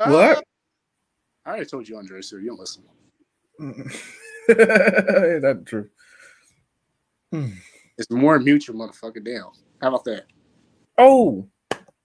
have. 0.00 0.10
What? 0.10 0.44
I 1.46 1.50
already 1.50 1.66
told 1.66 1.88
you, 1.88 1.96
Andre. 1.98 2.20
So 2.22 2.36
you 2.36 2.48
don't 2.48 2.60
listen. 2.60 2.84
Is 3.60 4.02
that 4.48 5.64
true? 7.34 7.52
It's 7.98 8.10
more 8.10 8.38
mutual, 8.40 8.76
motherfucker. 8.76 9.24
Damn. 9.24 9.50
How 9.82 9.88
about 9.88 10.04
that? 10.04 10.24
Oh, 10.98 11.48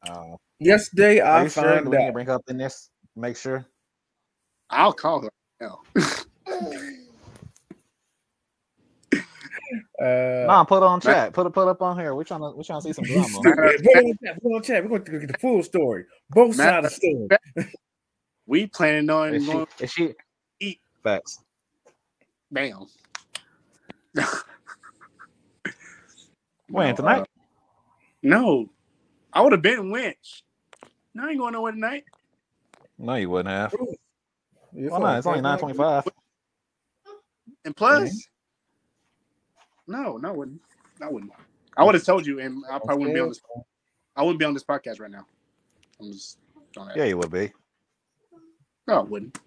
Uh, 0.08 0.38
yesterday 0.60 1.20
are 1.22 1.42
I 1.42 1.46
you 1.46 1.50
sure? 1.50 1.82
Do 1.82 1.90
found 1.90 1.92
we 1.92 1.98
need 1.98 2.08
to 2.08 2.12
out. 2.12 2.14
bring 2.14 2.30
up 2.30 2.44
in 2.50 2.58
this? 2.58 2.90
Make 3.16 3.38
sure. 3.38 3.66
I'll 4.70 4.94
call 4.94 5.24
her. 5.24 5.30
now. 5.62 5.80
Uh, 10.02 10.48
Nah, 10.48 10.64
put 10.66 10.84
on 10.84 11.02
chat. 11.02 11.34
Put 11.34 11.48
it 11.48 11.52
put 11.54 11.68
up 11.68 11.82
on 11.82 12.00
here. 12.00 12.16
We're 12.16 12.24
trying 12.26 12.42
to 12.42 12.52
we're 12.56 12.64
trying 12.64 12.80
to 12.80 12.84
see 12.84 12.94
some 12.94 13.06
drama. 13.06 13.48
put 13.84 13.98
it 13.98 14.06
on 14.06 14.18
chat. 14.26 14.44
Put 14.44 14.50
on 14.56 14.64
chat. 14.64 14.84
We're 14.84 14.90
going 15.00 15.06
to 15.06 15.20
get 15.20 15.28
the 15.30 15.36
full 15.40 15.64
story. 15.64 16.06
Both 16.30 16.58
sides 16.58 16.88
of 16.88 16.92
the 16.92 16.96
story. 16.96 17.32
we 18.48 18.68
planning 18.68 19.10
on 19.10 19.38
Is 19.38 19.46
she? 19.46 19.58
going. 19.58 19.68
Is 19.80 19.92
she? 19.92 20.14
Eat. 20.62 20.80
Facts. 21.04 21.40
Damn. 22.54 22.88
When 26.70 26.96
tonight? 26.96 27.22
uh, 27.22 27.26
no, 28.22 28.70
I 29.34 29.42
would 29.42 29.52
have 29.52 29.62
been 29.62 29.92
winch. 29.92 30.44
No, 31.14 31.26
I 31.26 31.30
ain't 31.30 31.40
going 31.40 31.54
nowhere 31.54 31.72
tonight. 31.72 32.04
No, 32.98 33.16
you 33.16 33.30
wouldn't 33.30 33.50
have. 33.50 33.76
Yes, 34.74 34.92
Why 34.92 35.00
not? 35.00 35.18
It's 35.18 35.28
only 35.28 35.42
nine 35.42 35.58
twenty 35.58 35.78
five. 35.78 36.08
And 37.66 37.76
plus, 37.76 38.28
no, 39.88 40.18
no, 40.18 40.30
I 40.30 40.32
wouldn't. 40.32 40.62
I 41.02 41.10
wouldn't. 41.10 41.32
I 41.76 41.84
would 41.84 41.96
have 41.96 42.04
told 42.04 42.26
you, 42.26 42.40
and 42.40 42.64
I 42.70 42.78
probably 42.80 42.98
wouldn't 42.98 43.16
be 43.16 43.22
on 43.22 43.30
this. 43.30 43.42
I 44.16 44.22
wouldn't 44.22 44.40
be 44.40 44.46
on 44.46 44.54
this 44.54 44.64
podcast 44.64 45.00
right 45.00 45.12
now. 45.12 45.26
I'm 46.00 46.12
just. 46.12 46.38
Don't 46.74 46.96
Yeah, 46.96 47.06
you 47.06 47.18
would 47.18 47.32
be. 47.32 47.52
No, 48.88 49.00
I 49.00 49.02
wouldn't. 49.02 49.40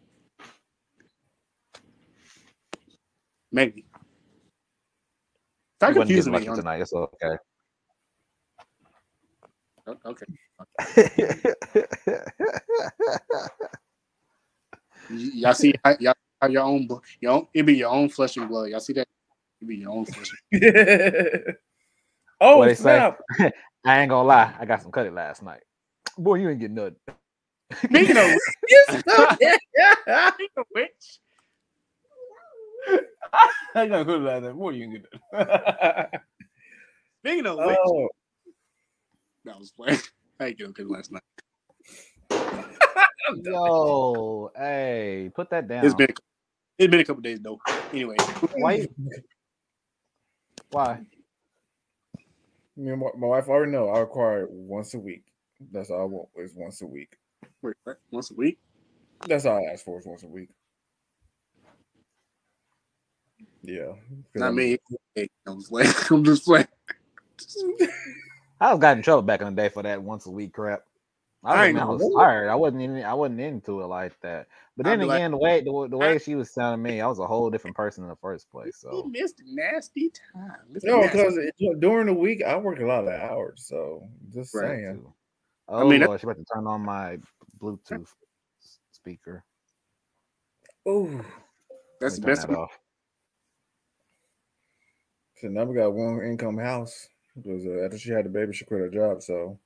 Maybe. 3.52 3.84
Stop 5.82 5.90
You 5.90 5.96
wouldn't 5.98 6.08
confusing 6.10 6.32
me. 6.32 6.46
on- 6.46 6.54
tonight. 6.54 6.80
It's 6.80 6.92
okay. 6.92 7.36
Oh, 9.88 9.96
okay. 10.06 10.26
Y'all 15.10 15.54
see 15.54 15.74
y'all 15.98 16.14
have 16.40 16.52
your 16.52 16.62
own, 16.62 16.86
bl- 16.86 16.98
your 17.20 17.32
own. 17.32 17.48
It 17.52 17.64
be 17.64 17.74
your 17.74 17.90
own 17.90 18.08
flesh 18.10 18.36
and 18.36 18.48
blood. 18.48 18.68
Y'all 18.70 18.78
see 18.78 18.92
that? 18.92 19.08
It 19.60 19.66
be 19.66 19.78
your 19.78 19.90
own 19.90 20.04
flesh. 20.04 20.30
oh, 22.40 22.58
What 22.58 22.66
they 22.66 22.74
say? 22.76 22.82
snap. 22.82 23.18
I 23.84 23.98
ain't 24.02 24.08
gonna 24.08 24.22
lie. 24.28 24.54
I 24.60 24.64
got 24.64 24.82
some 24.82 24.92
cutty 24.92 25.10
last 25.10 25.42
night. 25.42 25.64
Boy, 26.16 26.36
you 26.36 26.48
ain't 26.48 26.60
getting 26.60 26.76
nothing. 26.76 26.94
Speaking 27.86 28.16
of, 28.18 28.30
Yes, 28.68 29.02
yeah. 29.76 30.30
speaking 30.30 30.48
of 30.58 30.66
which, 30.70 31.18
I 33.74 33.86
got 33.86 34.06
good 34.06 34.22
last 34.22 34.42
night. 34.42 34.56
What 34.56 34.74
are 34.74 34.76
you 34.76 34.86
gonna 34.86 34.98
get? 34.98 36.22
speaking 37.24 37.46
of 37.46 37.58
which, 37.58 37.78
oh, 37.84 38.08
that 39.44 39.58
was 39.58 39.70
playing. 39.70 39.98
I 40.40 40.46
ain't 40.46 40.58
getting 40.58 40.72
good 40.72 40.90
last 40.90 41.12
night. 41.12 41.22
Yo, 43.42 44.50
hey, 44.56 45.30
put 45.34 45.50
that 45.50 45.68
down. 45.68 45.86
It's 45.86 45.94
been 45.94 46.08
it's 46.78 46.90
been 46.90 47.00
a 47.00 47.04
couple 47.04 47.22
days 47.22 47.40
though. 47.40 47.58
Anyway, 47.92 48.16
Why? 48.56 48.86
Why? 50.70 51.00
Me 52.76 52.90
and 52.90 53.00
my, 53.00 53.08
my 53.16 53.26
wife 53.26 53.48
already 53.48 53.70
know 53.70 53.90
I 53.90 54.00
require 54.00 54.44
it 54.44 54.50
once 54.50 54.94
a 54.94 54.98
week. 54.98 55.24
That's 55.70 55.90
all 55.90 56.00
I 56.00 56.04
want 56.04 56.28
is 56.36 56.54
once 56.54 56.80
a 56.80 56.86
week. 56.86 57.16
wait, 57.60 57.74
what? 57.84 57.98
once 58.10 58.30
a 58.30 58.34
week. 58.34 58.58
That's 59.26 59.44
all 59.44 59.58
I 59.58 59.72
ask 59.72 59.84
for 59.84 59.98
is 59.98 60.06
once 60.06 60.22
a 60.22 60.28
week. 60.28 60.48
Yeah. 63.62 63.86
'cause 63.86 63.96
Not 64.36 64.46
I'm- 64.46 64.56
me. 64.56 64.78
I'm 65.46 65.58
just 65.58 65.68
playing. 65.70 65.92
I'm 66.10 66.24
just 66.24 66.44
playing. 66.44 66.66
I 68.60 68.70
was 68.72 68.80
got 68.80 68.96
in 68.96 69.02
trouble 69.02 69.22
back 69.22 69.40
in 69.40 69.54
the 69.54 69.60
day 69.62 69.68
for 69.68 69.82
that 69.82 70.02
once 70.02 70.26
a 70.26 70.30
week 70.30 70.52
crap. 70.52 70.84
I, 71.44 71.70
I 71.70 71.72
was, 71.72 71.80
I 71.80 71.84
was 72.06 72.14
tired. 72.16 72.48
I 72.50 72.54
wasn't 72.54 72.82
even, 72.82 73.02
I 73.02 73.14
wasn't 73.14 73.40
into 73.40 73.80
it 73.80 73.86
like 73.86 74.12
that. 74.20 74.46
But 74.76 74.86
then 74.86 75.00
be 75.00 75.06
like- 75.06 75.18
again, 75.18 75.32
the 75.32 75.38
way 75.38 75.60
the, 75.60 75.88
the 75.90 75.98
way 75.98 76.18
she 76.18 76.36
was 76.36 76.52
telling 76.52 76.80
me, 76.80 77.00
I 77.00 77.06
was 77.08 77.18
a 77.18 77.26
whole 77.26 77.50
different 77.50 77.76
person 77.76 78.04
in 78.04 78.10
the 78.10 78.16
first 78.16 78.48
place. 78.50 78.66
He 78.88 78.88
So 78.90 79.02
missed 79.10 79.40
a 79.40 79.44
nasty 79.54 80.10
time. 80.34 80.52
Missed 80.70 80.86
No, 80.86 81.02
because 81.02 81.36
during 81.80 82.06
the 82.06 82.14
week 82.14 82.44
I 82.44 82.56
work 82.56 82.78
a 82.78 82.84
lot 82.86 83.08
of 83.08 83.20
hours, 83.20 83.64
so 83.66 84.06
just 84.32 84.54
Right. 84.54 84.68
saying. 84.68 85.04
oh 85.68 85.88
mean, 85.88 86.00
that- 86.00 86.06
Lord, 86.08 86.20
she 86.20 86.26
about 86.26 86.36
to 86.36 86.44
turn 86.54 86.66
on 86.68 86.80
my 86.82 87.18
Bluetooth 87.60 88.08
speaker. 88.92 89.42
Oh, 90.86 91.20
that's 92.00 92.18
the 92.20 92.26
best. 92.26 92.42
turn 92.46 92.52
that 92.54 92.68
off. 95.42 95.48
so 95.48 95.48
now 95.48 95.64
we 95.64 95.74
got 95.76 95.92
one 95.94 96.22
income 96.24 96.58
house 96.58 97.08
because 97.36 97.66
uh, 97.66 97.84
after 97.84 97.98
she 97.98 98.10
had 98.10 98.24
the 98.24 98.28
baby, 98.30 98.52
she 98.52 98.64
quit 98.64 98.80
her 98.80 98.88
job. 98.88 99.22
So, 99.22 99.58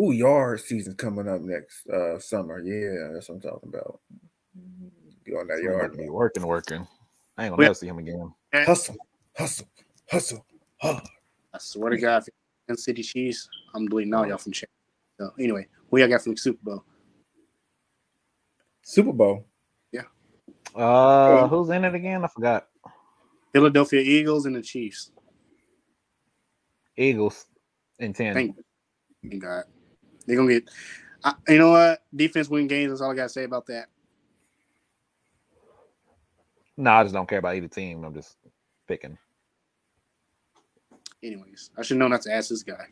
ooh, 0.00 0.12
yard 0.12 0.60
season 0.60 0.94
coming 0.94 1.28
up 1.28 1.40
next 1.40 1.86
uh 1.88 2.18
summer. 2.18 2.58
Yeah, 2.60 3.12
that's 3.14 3.28
what 3.28 3.36
I'm 3.36 3.40
talking 3.40 3.68
about. 3.68 4.00
Get 5.24 5.34
on 5.36 5.46
that 5.48 5.58
So 5.58 5.64
I'm 5.64 5.68
about 5.68 5.78
yard, 5.80 5.92
to 5.92 5.98
be 5.98 6.08
working, 6.08 6.46
working. 6.46 6.86
I 7.36 7.44
ain't 7.44 7.52
gonna 7.52 7.58
Well- 7.58 7.66
never 7.66 7.74
see 7.74 7.86
him 7.88 7.98
again. 7.98 8.32
hustle, 8.54 8.96
hustle, 9.36 9.68
hustle, 10.10 10.44
hard. 10.80 11.02
I 11.52 11.58
swear 11.58 11.90
to 11.90 11.96
God, 11.98 12.22
if 12.22 12.28
it's 12.68 12.84
City 12.84 13.02
Chiefs, 13.02 13.48
I'm 13.74 13.86
deleting 13.88 14.14
all 14.14 14.26
y'all 14.26 14.38
from 14.38 14.52
chat. 14.52 14.68
So 15.18 15.32
anyway, 15.38 15.66
who 15.90 15.98
y'all 15.98 16.08
got 16.08 16.22
from 16.22 16.32
the 16.34 16.38
Super 16.40 16.60
Bowl? 16.62 16.84
Super 18.82 19.12
Bowl. 19.12 19.46
Yeah. 19.92 20.02
Uh, 20.74 21.48
who's 21.48 21.68
in 21.70 21.84
it 21.84 21.94
again? 21.94 22.24
I 22.24 22.28
forgot. 22.28 22.69
Philadelphia 23.52 24.00
Eagles 24.00 24.46
and 24.46 24.54
the 24.56 24.62
Chiefs. 24.62 25.10
Eagles 26.96 27.46
in 27.98 28.12
ten. 28.12 28.34
Thank 28.34 28.56
thank 29.28 29.42
God. 29.42 29.64
They're 30.26 30.36
gonna 30.36 30.52
get. 30.52 30.70
I, 31.24 31.34
you 31.48 31.58
know 31.58 31.70
what? 31.70 32.02
Defense 32.14 32.48
win 32.48 32.66
games. 32.66 32.90
That's 32.90 33.00
all 33.00 33.10
I 33.10 33.14
gotta 33.14 33.28
say 33.28 33.44
about 33.44 33.66
that. 33.66 33.86
no, 36.76 36.90
I 36.90 37.02
just 37.02 37.14
don't 37.14 37.28
care 37.28 37.38
about 37.38 37.56
either 37.56 37.68
team. 37.68 38.04
I'm 38.04 38.14
just 38.14 38.36
picking. 38.88 39.18
Anyways, 41.22 41.70
I 41.76 41.82
should 41.82 41.98
know 41.98 42.08
not 42.08 42.22
to 42.22 42.32
ask 42.32 42.48
this 42.48 42.62
guy. 42.62 42.86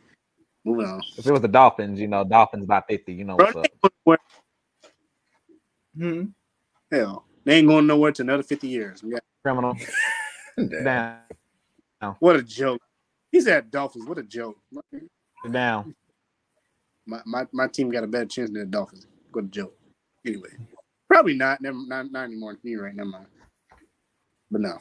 Moving 0.64 0.86
on. 0.86 1.00
If 1.16 1.26
it 1.26 1.32
was 1.32 1.40
the 1.40 1.48
Dolphins, 1.48 1.98
you 1.98 2.08
know, 2.08 2.24
Dolphins 2.24 2.66
by 2.66 2.82
fifty. 2.88 3.14
You 3.14 3.24
know 3.24 3.36
Bro, 3.36 3.46
what's 3.46 3.56
up. 3.56 3.62
they 3.62 3.68
ain't 3.70 3.80
going 3.82 3.92
nowhere. 4.06 4.18
Hmm. 5.96 6.24
Hell, 6.94 7.24
they 7.44 7.54
ain't 7.58 7.68
going 7.68 7.86
nowhere 7.86 8.12
to 8.12 8.22
another 8.22 8.42
50 8.42 8.68
years. 8.68 9.02
We 9.02 9.10
got- 9.12 9.22
Criminal 9.42 9.74
Damn. 10.66 10.84
down, 10.84 12.16
what 12.20 12.36
a 12.36 12.42
joke. 12.42 12.80
He's 13.30 13.46
at 13.46 13.70
Dolphins. 13.70 14.06
What 14.06 14.18
a 14.18 14.22
joke. 14.22 14.58
Now. 15.44 15.86
My, 17.06 17.20
my, 17.24 17.46
my 17.52 17.68
team 17.68 17.90
got 17.90 18.04
a 18.04 18.06
better 18.06 18.26
chance 18.26 18.50
than 18.50 18.60
the 18.60 18.66
Dolphins. 18.66 19.06
What 19.32 19.44
a 19.44 19.48
joke. 19.48 19.76
Anyway, 20.26 20.50
probably 21.08 21.34
not. 21.34 21.60
Never, 21.60 21.78
not, 21.86 22.10
not 22.10 22.24
anymore. 22.24 22.58
You're 22.62 22.84
right. 22.84 22.94
now. 22.94 23.04
mind. 23.04 23.26
But 24.50 24.60
no. 24.62 24.78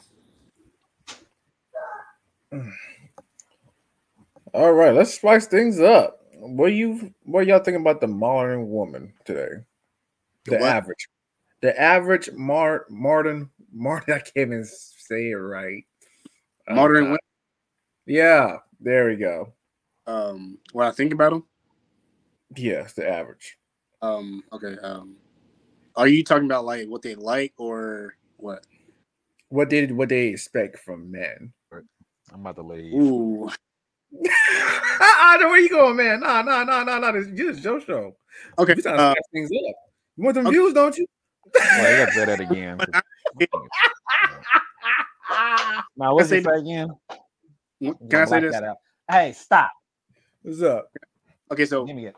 All 4.54 4.72
right, 4.72 4.94
let's 4.94 5.14
spice 5.14 5.46
things 5.46 5.80
up. 5.80 6.20
What 6.34 6.72
you 6.72 7.12
what 7.24 7.46
y'all 7.46 7.58
thinking 7.58 7.82
about 7.82 8.00
the 8.00 8.06
modern 8.06 8.70
woman 8.70 9.12
today? 9.24 9.64
The 10.46 10.52
The 10.52 10.60
average, 10.60 11.08
the 11.60 11.80
average 11.80 12.30
Mar 12.32 12.86
Martin 12.88 13.50
Martin. 13.72 14.14
I 14.14 14.18
can't 14.18 14.32
even 14.36 14.64
say 14.64 15.30
it 15.30 15.34
right. 15.34 15.84
Modern 16.68 17.04
God. 17.04 17.04
women. 17.04 17.18
Yeah, 18.06 18.58
there 18.80 19.08
we 19.08 19.16
go. 19.16 19.52
Um, 20.06 20.58
what 20.72 20.86
I 20.86 20.90
think 20.92 21.12
about 21.12 21.30
them. 21.30 21.44
Yes, 22.56 22.94
the 22.94 23.08
average. 23.08 23.58
Um, 24.00 24.42
okay. 24.52 24.76
Um, 24.82 25.16
are 25.96 26.08
you 26.08 26.24
talking 26.24 26.46
about 26.46 26.64
like 26.64 26.88
what 26.88 27.02
they 27.02 27.14
like 27.14 27.52
or 27.58 28.14
what? 28.36 28.64
What 29.50 29.68
did 29.68 29.92
what 29.92 30.08
they 30.08 30.28
expect 30.28 30.78
from 30.78 31.10
men? 31.10 31.52
I'm 32.32 32.40
about 32.40 32.56
to 32.56 32.62
leave. 32.62 32.92
Ooh, 32.94 33.50
I 35.00 35.36
know 35.40 35.48
where 35.48 35.60
you 35.60 35.68
going, 35.68 35.96
man. 35.96 36.20
Nah, 36.20 36.42
nah, 36.42 36.64
nah, 36.64 36.84
nah, 36.84 36.98
nah. 36.98 37.12
This 37.12 37.26
this 37.30 37.58
is 37.58 37.64
your 37.64 37.80
show. 37.80 38.16
okay. 38.58 38.74
You 38.76 38.82
trying 38.82 38.96
to 38.96 39.02
Uh, 39.02 39.14
things 39.32 39.48
up. 39.48 39.74
You 40.16 40.24
want 40.24 40.34
them 40.34 40.46
okay. 40.46 40.56
views, 40.56 40.74
don't 40.74 40.96
you? 40.96 41.06
Well, 41.54 41.90
you 41.90 41.96
got 41.98 42.06
to 42.06 42.12
say 42.12 42.24
that 42.24 42.40
again. 42.40 42.78
now, 45.96 46.14
what's 46.14 46.30
it 46.32 46.44
say- 46.44 46.50
say 46.50 46.58
again? 46.58 46.90
I'm 47.84 47.94
Can 48.08 48.22
I 48.22 48.24
say 48.24 48.40
this? 48.40 48.56
Hey, 49.10 49.32
stop. 49.32 49.70
What's 50.42 50.62
up? 50.62 50.90
Okay, 51.50 51.64
so 51.64 51.84
Give 51.84 51.96
me 51.96 52.06
it. 52.06 52.16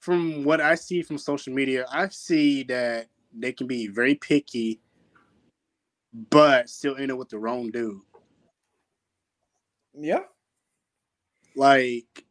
from 0.00 0.44
what 0.44 0.60
I 0.60 0.74
see 0.74 1.02
from 1.02 1.18
social 1.18 1.52
media, 1.52 1.86
I 1.90 2.08
see 2.08 2.62
that 2.64 3.06
they 3.36 3.52
can 3.52 3.66
be 3.66 3.88
very 3.88 4.14
picky, 4.14 4.80
but 6.30 6.68
still 6.68 6.96
end 6.96 7.12
up 7.12 7.18
with 7.18 7.28
the 7.28 7.38
wrong 7.38 7.70
dude. 7.70 8.00
Yeah. 9.94 10.20
Like, 11.54 12.24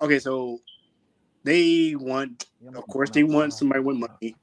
okay, 0.00 0.18
so 0.18 0.58
they 1.44 1.94
want, 1.96 2.46
of 2.74 2.86
course, 2.86 3.10
they 3.10 3.22
want 3.24 3.52
somebody 3.52 3.80
with 3.80 3.96
money. 3.96 4.34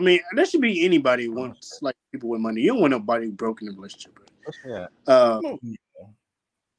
I 0.00 0.02
mean, 0.02 0.20
there 0.34 0.46
should 0.46 0.62
be 0.62 0.82
anybody 0.86 1.26
who 1.26 1.32
wants 1.32 1.78
like 1.82 1.94
people 2.10 2.30
with 2.30 2.40
money. 2.40 2.62
You 2.62 2.68
don't 2.68 2.80
want 2.80 2.92
nobody 2.92 3.28
broken 3.30 3.68
in 3.68 3.74
a 3.74 3.76
relationship. 3.76 4.18
Yeah, 4.64 4.86
Uh, 5.06 5.42
she 5.62 5.76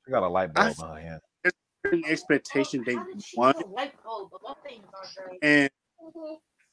got 0.10 0.24
a 0.24 0.28
light 0.28 0.52
bulb 0.52 0.74
I- 0.80 0.84
in 0.84 0.90
her 0.90 1.00
hand. 1.00 1.22
certain 1.86 2.04
expectation 2.06 2.84
they 2.84 2.96
want, 3.36 3.58
Light 3.70 3.94
bulb, 4.04 4.30
but 4.32 4.42
what 4.42 4.58
things 4.64 4.88
are 4.92 5.26
great? 5.28 5.40
and 5.44 5.70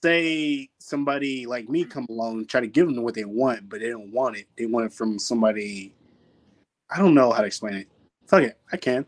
say 0.02 0.70
somebody 0.78 1.44
like 1.44 1.68
me 1.68 1.84
come 1.84 2.06
along 2.08 2.38
and 2.38 2.48
try 2.48 2.62
to 2.62 2.66
give 2.66 2.86
them 2.86 3.02
what 3.02 3.12
they 3.14 3.24
want, 3.26 3.68
but 3.68 3.80
they 3.80 3.90
don't 3.90 4.10
want 4.10 4.38
it. 4.38 4.46
They 4.56 4.64
want 4.64 4.86
it 4.86 4.92
from 4.94 5.18
somebody. 5.18 5.94
I 6.88 6.96
don't 6.96 7.14
know 7.14 7.30
how 7.30 7.42
to 7.42 7.46
explain 7.46 7.74
it. 7.74 7.88
Fuck 8.26 8.44
it, 8.44 8.58
I 8.72 8.78
can. 8.78 9.04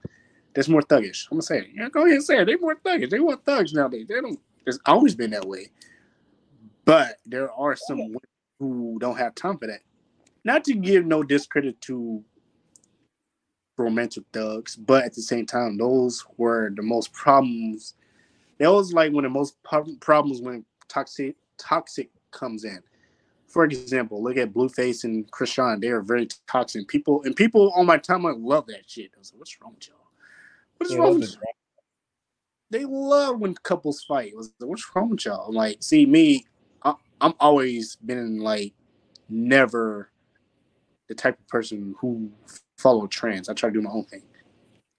That's 0.54 0.68
more 0.68 0.82
thuggish. 0.82 1.26
I'm 1.30 1.36
gonna 1.36 1.42
say 1.42 1.60
it. 1.60 1.68
Yeah, 1.74 1.88
go 1.88 2.02
ahead 2.02 2.16
and 2.16 2.24
say 2.24 2.38
it. 2.42 2.44
They 2.44 2.56
more 2.56 2.76
thuggish. 2.76 3.08
They 3.08 3.20
want 3.20 3.46
thugs 3.46 3.72
nowadays. 3.72 4.06
They 4.08 4.20
don't. 4.20 4.38
It's 4.66 4.78
always 4.84 5.14
been 5.14 5.30
that 5.30 5.46
way. 5.46 5.68
But 6.90 7.18
there 7.24 7.52
are 7.52 7.76
some 7.76 7.98
women 7.98 8.20
who 8.58 8.98
don't 9.00 9.16
have 9.16 9.36
time 9.36 9.58
for 9.58 9.68
that. 9.68 9.82
Not 10.42 10.64
to 10.64 10.74
give 10.74 11.06
no 11.06 11.22
discredit 11.22 11.80
to 11.82 12.24
romantic 13.78 14.24
thugs, 14.32 14.74
but 14.74 15.04
at 15.04 15.14
the 15.14 15.22
same 15.22 15.46
time, 15.46 15.78
those 15.78 16.24
were 16.36 16.72
the 16.74 16.82
most 16.82 17.12
problems. 17.12 17.94
That 18.58 18.72
was 18.72 18.92
like 18.92 19.12
one 19.12 19.24
of 19.24 19.32
the 19.32 19.38
most 19.38 19.54
problems 20.00 20.42
when 20.42 20.64
toxic 20.88 21.36
toxic 21.58 22.10
comes 22.32 22.64
in. 22.64 22.82
For 23.46 23.62
example, 23.62 24.20
look 24.20 24.36
at 24.36 24.52
Blueface 24.52 25.04
and 25.04 25.30
Chrisean. 25.30 25.80
They 25.80 25.90
are 25.90 26.02
very 26.02 26.26
toxic. 26.48 26.88
People 26.88 27.22
and 27.22 27.36
people 27.36 27.72
on 27.76 27.86
my 27.86 27.98
timeline 27.98 28.44
love 28.44 28.66
that 28.66 28.90
shit. 28.90 29.12
I 29.14 29.18
was 29.20 29.32
like, 29.32 29.38
what's 29.38 29.60
wrong 29.60 29.74
with 29.76 29.86
y'all? 29.86 30.08
What's 30.78 30.96
wrong 30.96 31.20
with 31.20 31.30
y'all? 31.34 31.42
They 32.70 32.84
love 32.84 33.38
when 33.38 33.54
couples 33.54 34.02
fight. 34.02 34.32
I 34.34 34.36
was 34.38 34.52
like, 34.58 34.68
what's 34.68 34.90
wrong 34.92 35.10
with 35.10 35.24
y'all? 35.24 35.50
I'm 35.50 35.54
like, 35.54 35.84
see 35.84 36.04
me, 36.04 36.46
I'm 37.20 37.34
always 37.40 37.96
been 37.96 38.38
like 38.40 38.72
never 39.28 40.10
the 41.08 41.14
type 41.14 41.38
of 41.38 41.46
person 41.48 41.94
who 41.98 42.30
follow 42.78 43.06
trends. 43.06 43.48
I 43.48 43.54
try 43.54 43.68
to 43.68 43.74
do 43.74 43.82
my 43.82 43.90
own 43.90 44.04
thing. 44.04 44.22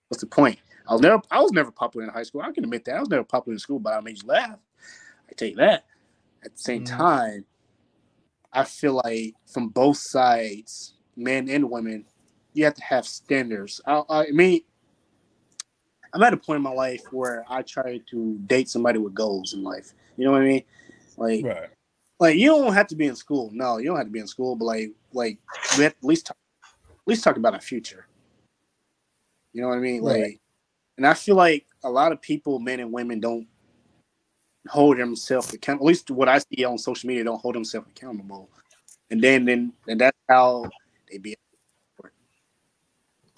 What's 0.09 0.21
the 0.21 0.27
point? 0.27 0.59
I 0.87 0.93
was 0.93 1.01
never 1.01 1.21
I 1.31 1.39
was 1.41 1.51
never 1.51 1.71
popular 1.71 2.05
in 2.05 2.13
high 2.13 2.23
school. 2.23 2.41
I 2.41 2.51
can 2.51 2.63
admit 2.63 2.85
that. 2.85 2.95
I 2.95 2.99
was 2.99 3.09
never 3.09 3.23
popular 3.23 3.53
in 3.53 3.59
school, 3.59 3.79
but 3.79 3.93
I 3.93 4.01
made 4.01 4.21
you 4.21 4.27
laugh. 4.27 4.59
I 5.29 5.33
tell 5.33 5.47
you 5.47 5.55
that. 5.55 5.85
At 6.43 6.53
the 6.53 6.61
same 6.61 6.83
Mhm. 6.83 6.97
time, 6.97 7.45
I 8.51 8.63
feel 8.63 8.93
like 8.93 9.35
from 9.45 9.69
both 9.69 9.97
sides, 9.97 10.95
men 11.15 11.49
and 11.49 11.69
women, 11.69 12.05
you 12.53 12.65
have 12.65 12.73
to 12.73 12.83
have 12.83 13.05
standards. 13.07 13.79
I, 13.85 14.03
I 14.09 14.31
mean, 14.31 14.61
I'm 16.13 16.23
at 16.23 16.33
a 16.33 16.37
point 16.37 16.57
in 16.57 16.63
my 16.63 16.73
life 16.73 17.03
where 17.11 17.45
I 17.47 17.61
try 17.61 17.99
to 18.09 18.37
date 18.47 18.69
somebody 18.69 18.99
with 18.99 19.13
goals 19.13 19.53
in 19.53 19.63
life. 19.63 19.93
You 20.17 20.25
know 20.25 20.31
what 20.31 20.41
I 20.41 20.45
mean? 20.45 20.63
Like, 21.17 21.45
Right. 21.45 21.69
Like 22.21 22.37
you 22.37 22.49
don't 22.49 22.73
have 22.73 22.87
to 22.87 22.95
be 22.95 23.07
in 23.07 23.15
school. 23.15 23.49
No, 23.51 23.79
you 23.79 23.85
don't 23.85 23.97
have 23.97 24.05
to 24.05 24.11
be 24.11 24.19
in 24.19 24.27
school, 24.27 24.55
but 24.55 24.65
like, 24.65 24.91
like 25.11 25.39
we 25.75 25.83
have 25.83 25.93
to 25.93 25.97
at 25.97 26.07
least 26.07 26.27
talk, 26.27 26.37
at 26.63 27.07
least 27.07 27.23
talk 27.23 27.35
about 27.35 27.55
our 27.55 27.59
future. 27.59 28.05
You 29.53 29.63
know 29.63 29.69
what 29.69 29.79
I 29.79 29.81
mean? 29.81 30.03
Right. 30.03 30.21
Like, 30.21 30.39
and 30.97 31.07
I 31.07 31.15
feel 31.15 31.35
like 31.35 31.65
a 31.83 31.89
lot 31.89 32.11
of 32.11 32.21
people, 32.21 32.59
men 32.59 32.79
and 32.79 32.91
women, 32.91 33.19
don't 33.19 33.47
hold 34.67 34.99
themselves 34.99 35.51
accountable. 35.51 35.87
At 35.87 35.89
least 35.89 36.11
what 36.11 36.29
I 36.29 36.37
see 36.37 36.63
on 36.63 36.77
social 36.77 37.07
media, 37.07 37.23
don't 37.23 37.41
hold 37.41 37.55
themselves 37.55 37.87
accountable, 37.89 38.49
and 39.09 39.19
then 39.19 39.43
then 39.45 39.73
and 39.87 39.99
that's 39.99 40.17
how 40.29 40.69
they 41.09 41.17
be. 41.17 41.35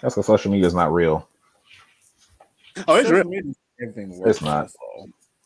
That's 0.01 0.15
because 0.15 0.25
social 0.25 0.51
media 0.51 0.67
is 0.67 0.73
not 0.73 0.91
real. 0.91 1.29
Oh, 2.85 2.95
it's 2.95 3.07
Social 3.07 3.29
real. 3.29 3.53
Everything 3.81 4.19
works. 4.19 4.37
It's 4.37 4.41
not. 4.41 4.69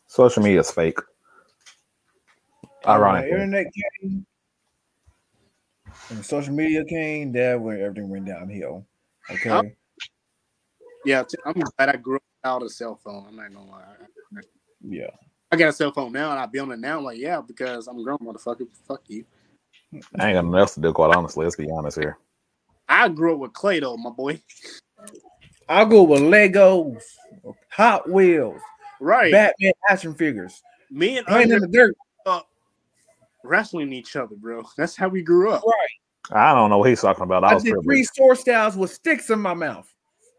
Social 0.08 0.42
media 0.42 0.58
is 0.58 0.72
fake. 0.72 0.98
And 2.88 3.02
when 3.02 3.10
Ironically. 3.10 3.30
internet 3.32 3.66
came, 4.00 4.26
and 6.08 6.24
social 6.24 6.54
media 6.54 6.84
came, 6.84 7.32
that 7.32 7.60
when 7.60 7.80
everything 7.80 8.08
went 8.08 8.24
downhill. 8.24 8.86
Okay. 9.30 9.50
Oh. 9.50 9.62
Yeah, 11.04 11.22
t- 11.22 11.36
I'm 11.44 11.52
glad 11.52 11.90
I 11.90 11.96
grew 11.96 12.16
up 12.16 12.22
without 12.42 12.62
a 12.62 12.70
cell 12.70 12.98
phone. 13.04 13.26
I'm 13.28 13.36
not 13.36 13.52
gonna 13.52 13.70
lie. 13.70 13.84
Yeah. 14.82 15.10
I 15.52 15.56
got 15.56 15.68
a 15.68 15.72
cell 15.72 15.92
phone 15.92 16.12
now, 16.12 16.30
and 16.30 16.40
I 16.40 16.46
be 16.46 16.58
on 16.58 16.72
it 16.72 16.78
now. 16.78 16.98
I'm 16.98 17.04
like, 17.04 17.18
yeah, 17.18 17.42
because 17.46 17.88
I'm 17.88 17.98
a 17.98 18.02
grown 18.02 18.18
motherfucker. 18.18 18.66
Fuck 18.86 19.02
you. 19.08 19.24
I 20.18 20.28
ain't 20.28 20.34
got 20.34 20.44
nothing 20.44 20.54
else 20.58 20.74
to 20.74 20.80
do, 20.80 20.92
quite 20.92 21.14
honestly. 21.14 21.44
Let's 21.44 21.56
be 21.56 21.70
honest 21.70 21.98
here. 21.98 22.18
I 22.88 23.08
grew 23.08 23.34
up 23.34 23.40
with 23.40 23.52
Clay 23.52 23.80
though, 23.80 23.96
my 23.98 24.10
boy. 24.10 24.40
I 25.68 25.84
grew 25.84 25.98
go 25.98 26.02
with 26.04 26.22
Legos, 26.22 27.02
Hot 27.70 28.08
Wheels, 28.10 28.60
Right. 29.00 29.30
Batman 29.30 29.72
action 29.90 30.14
figures, 30.14 30.62
Me 30.90 31.18
and 31.18 31.26
playing 31.26 31.50
in 31.50 31.60
the 31.60 31.68
dirt. 31.68 31.94
Up 33.38 33.50
wrestling 33.50 33.92
each 33.92 34.16
other, 34.16 34.36
bro. 34.36 34.62
That's 34.76 34.96
how 34.96 35.08
we 35.08 35.22
grew 35.22 35.50
up. 35.50 35.62
I 36.30 36.54
don't 36.54 36.70
know 36.70 36.78
what 36.78 36.88
he's 36.90 37.00
talking 37.00 37.24
about. 37.24 37.44
I 37.44 37.50
I 37.50 37.54
was 37.54 37.62
did 37.62 37.72
three 37.72 37.82
privileged. 37.82 38.10
sword 38.14 38.38
styles 38.38 38.76
with 38.76 38.92
sticks 38.92 39.30
in 39.30 39.40
my 39.40 39.54
mouth. 39.54 39.92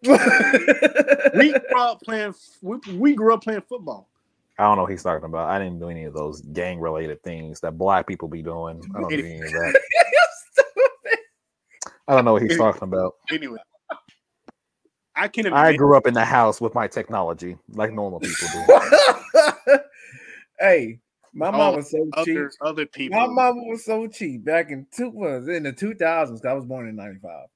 We 0.03 0.17
grew 1.51 1.61
up 1.77 1.99
playing. 2.01 2.33
We, 2.61 2.77
we 2.93 3.15
grew 3.15 3.33
up 3.33 3.43
playing 3.43 3.63
football. 3.67 4.09
I 4.57 4.63
don't 4.63 4.75
know 4.75 4.83
what 4.83 4.91
he's 4.91 5.03
talking 5.03 5.25
about. 5.25 5.49
I 5.49 5.57
didn't 5.57 5.79
do 5.79 5.89
any 5.89 6.03
of 6.03 6.13
those 6.13 6.41
gang 6.41 6.79
related 6.79 7.23
things 7.23 7.61
that 7.61 7.77
black 7.77 8.07
people 8.07 8.27
be 8.27 8.41
doing. 8.41 8.81
I 8.95 9.01
don't 9.01 9.09
do 9.09 9.19
any 9.19 9.39
of 9.39 9.51
that. 9.51 9.81
I 12.07 12.15
don't 12.15 12.25
know 12.25 12.33
what 12.33 12.41
he's 12.41 12.57
talking 12.57 12.83
about. 12.83 13.13
Anyway, 13.31 13.59
I 15.15 15.27
can 15.27 15.45
admit. 15.45 15.59
I 15.59 15.75
grew 15.75 15.95
up 15.95 16.07
in 16.07 16.13
the 16.13 16.25
house 16.25 16.59
with 16.59 16.73
my 16.73 16.87
technology, 16.87 17.55
like 17.69 17.93
normal 17.93 18.19
people 18.19 18.47
do. 18.67 19.77
hey, 20.59 20.99
my 21.33 21.51
mom 21.51 21.73
Oh, 21.73 21.75
was 21.77 21.91
so 21.91 21.97
cheap. 22.23 22.37
other 22.37 22.51
other 22.61 22.85
people. 22.85 23.19
My 23.19 23.27
mom 23.27 23.67
was 23.67 23.85
so 23.85 24.07
cheap 24.07 24.43
back 24.43 24.71
in 24.71 24.87
two 24.91 25.09
was 25.09 25.47
in 25.47 25.63
the 25.63 25.71
two 25.71 25.93
thousands. 25.95 26.43
I 26.45 26.53
was 26.53 26.65
born 26.65 26.87
in 26.87 26.95
ninety 26.95 27.19
five. 27.19 27.47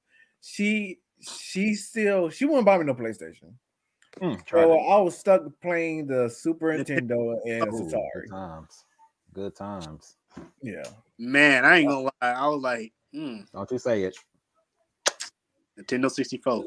She 0.42 0.98
she 1.20 1.74
still 1.74 2.30
she 2.30 2.44
wouldn't 2.44 2.66
buy 2.66 2.78
me 2.78 2.84
no 2.84 2.94
PlayStation. 2.94 3.54
Mm, 4.20 4.40
So 4.48 4.56
that. 4.58 4.76
I 4.90 5.00
was 5.00 5.18
stuck 5.18 5.42
playing 5.60 6.06
the 6.06 6.28
Super 6.28 6.66
Nintendo 6.66 7.36
and 7.46 7.66
Ooh, 7.74 7.86
Atari. 7.86 8.00
good 8.22 8.30
times. 8.30 8.84
Good 9.32 9.56
times. 9.56 10.16
Yeah. 10.62 10.84
Man, 11.18 11.64
I 11.64 11.78
ain't 11.78 11.88
gonna 11.88 12.02
lie. 12.02 12.10
I 12.20 12.46
was 12.48 12.62
like, 12.62 12.92
mm, 13.14 13.44
Don't 13.52 13.70
you 13.70 13.78
say 13.78 14.04
it. 14.04 14.16
Nintendo 15.78 16.10
64. 16.10 16.64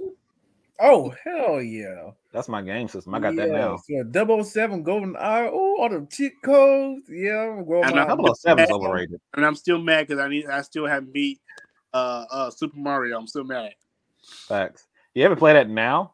Oh 0.79 1.13
hell 1.23 1.61
yeah! 1.61 2.11
That's 2.31 2.47
my 2.47 2.61
game 2.61 2.87
system. 2.87 3.15
I 3.15 3.19
got 3.19 3.35
that 3.35 3.49
now. 3.49 3.77
So 3.77 4.43
007 4.43 4.83
GoldenEye. 4.83 5.49
Oh, 5.51 5.77
all 5.81 5.89
the 5.89 6.07
cheat 6.11 6.33
codes. 6.43 7.09
Yeah, 7.09 7.49
I'm 7.57 7.65
going. 7.65 7.83
And 7.85 7.95
my- 7.95 8.05
I- 8.29 8.33
seven's 8.33 8.69
overrated. 8.69 9.19
And 9.35 9.45
I'm 9.45 9.55
still 9.55 9.79
mad 9.79 10.07
because 10.07 10.23
I 10.23 10.27
need. 10.29 10.45
I 10.47 10.61
still 10.61 10.85
haven't 10.85 11.13
beat 11.13 11.39
uh 11.93 12.25
uh 12.29 12.49
Super 12.51 12.77
Mario. 12.77 13.17
I'm 13.17 13.25
still 13.27 13.43
mad. 13.43 13.73
Facts. 14.47 14.85
You 15.15 15.23
ever 15.23 15.35
play 15.35 15.53
that 15.53 15.67
now? 15.69 16.13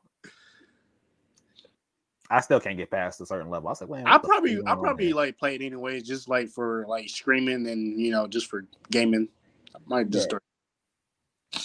I 2.30 2.40
still 2.40 2.60
can't 2.60 2.78
get 2.78 2.90
past 2.90 3.20
a 3.22 3.26
certain 3.26 3.50
level. 3.50 3.68
I 3.68 3.72
was 3.72 3.82
like, 3.82 3.90
man, 3.90 4.08
I 4.08 4.14
what 4.14 4.22
the 4.22 4.28
fuck 4.28 4.38
probably 4.38 4.60
I 4.66 4.76
probably 4.76 5.06
here? 5.08 5.16
like 5.16 5.38
play 5.38 5.56
it 5.56 5.62
anyways, 5.62 6.04
just 6.04 6.30
like 6.30 6.48
for 6.50 6.86
like 6.88 7.10
streaming 7.10 7.68
and 7.68 8.00
you 8.00 8.12
know 8.12 8.28
just 8.28 8.48
for 8.48 8.66
gaming. 8.90 9.28
I 9.76 9.80
might 9.86 10.10
just 10.10 10.24
Yeah. 10.26 10.30
start. 10.30 10.44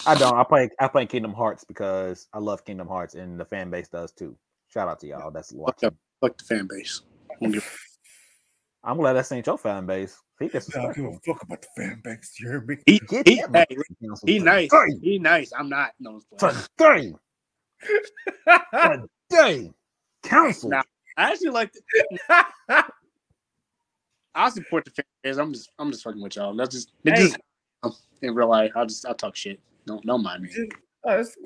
I 0.06 0.15
don't. 0.15 0.36
I 0.36 0.44
play. 0.44 0.70
I 0.81 0.89
play 0.89 1.06
Kingdom 1.06 1.32
Hearts 1.35 1.65
because 1.65 2.28
I 2.32 2.39
love 2.39 2.65
Kingdom 2.65 2.89
Hearts, 2.89 3.15
and 3.15 3.39
the 3.39 3.44
fan 3.44 3.70
base 3.70 3.89
does 3.89 4.12
too. 4.12 4.36
Shout 4.69 4.89
out 4.89 5.01
to 5.01 5.06
y'all. 5.06 5.31
That's 5.31 5.51
Fuck, 5.51 5.59
watching. 5.59 5.97
fuck 6.20 6.36
the 6.39 6.44
fan 6.44 6.66
base. 6.70 7.02
I 7.31 7.35
don't 7.40 7.52
give- 7.52 7.78
I'm 8.85 8.97
glad 8.97 9.15
that's 9.15 9.32
ain't 9.32 9.47
your 9.47 9.59
fan 9.59 9.86
base. 9.86 10.16
He 10.39 10.47
I 10.47 10.48
don't 10.73 10.94
give 10.94 11.05
a 11.05 11.12
fuck 11.27 11.43
about 11.43 11.62
the 11.62 11.69
fan 11.77 12.01
base. 12.02 12.36
You 12.39 12.48
hear 12.48 12.60
me? 12.60 12.77
He, 12.86 13.01
Get 13.01 13.27
he, 13.28 13.43
that 13.51 13.66
hey, 13.70 13.77
he 14.24 14.39
nice. 14.39 14.69
today. 14.70 14.98
He 15.02 15.19
nice. 15.19 15.52
I'm 15.52 15.69
not. 15.69 15.90
No, 15.98 16.20
I'm 16.40 16.55
playing. 16.78 17.15
Today. 18.47 19.09
Today. 19.31 19.73
Council. 20.23 20.70
Nah. 20.70 20.82
I 21.16 21.32
actually 21.32 21.51
like. 21.51 21.73
The, 21.73 21.82
I 24.35 24.51
support 24.51 24.85
the 24.85 24.93
fan 24.93 25.05
base. 25.24 25.36
I'm 25.39 25.52
just. 25.52 25.70
I'm 25.78 25.90
just 25.90 26.05
fucking 26.05 26.23
with 26.23 26.36
y'all. 26.36 26.55
That's 26.55 26.74
just. 26.74 26.93
It 27.05 27.15
Hey. 27.16 27.32
just 27.82 28.01
in 28.23 28.35
real 28.35 28.48
life. 28.48 28.70
I 28.77 28.85
just. 28.85 29.05
I 29.06 29.12
talk 29.12 29.35
shit. 29.35 29.59
Don't 29.89 30.05
don't 30.06 30.23
mind 30.23 30.43
me. 30.43 30.51
It's- 30.51 31.36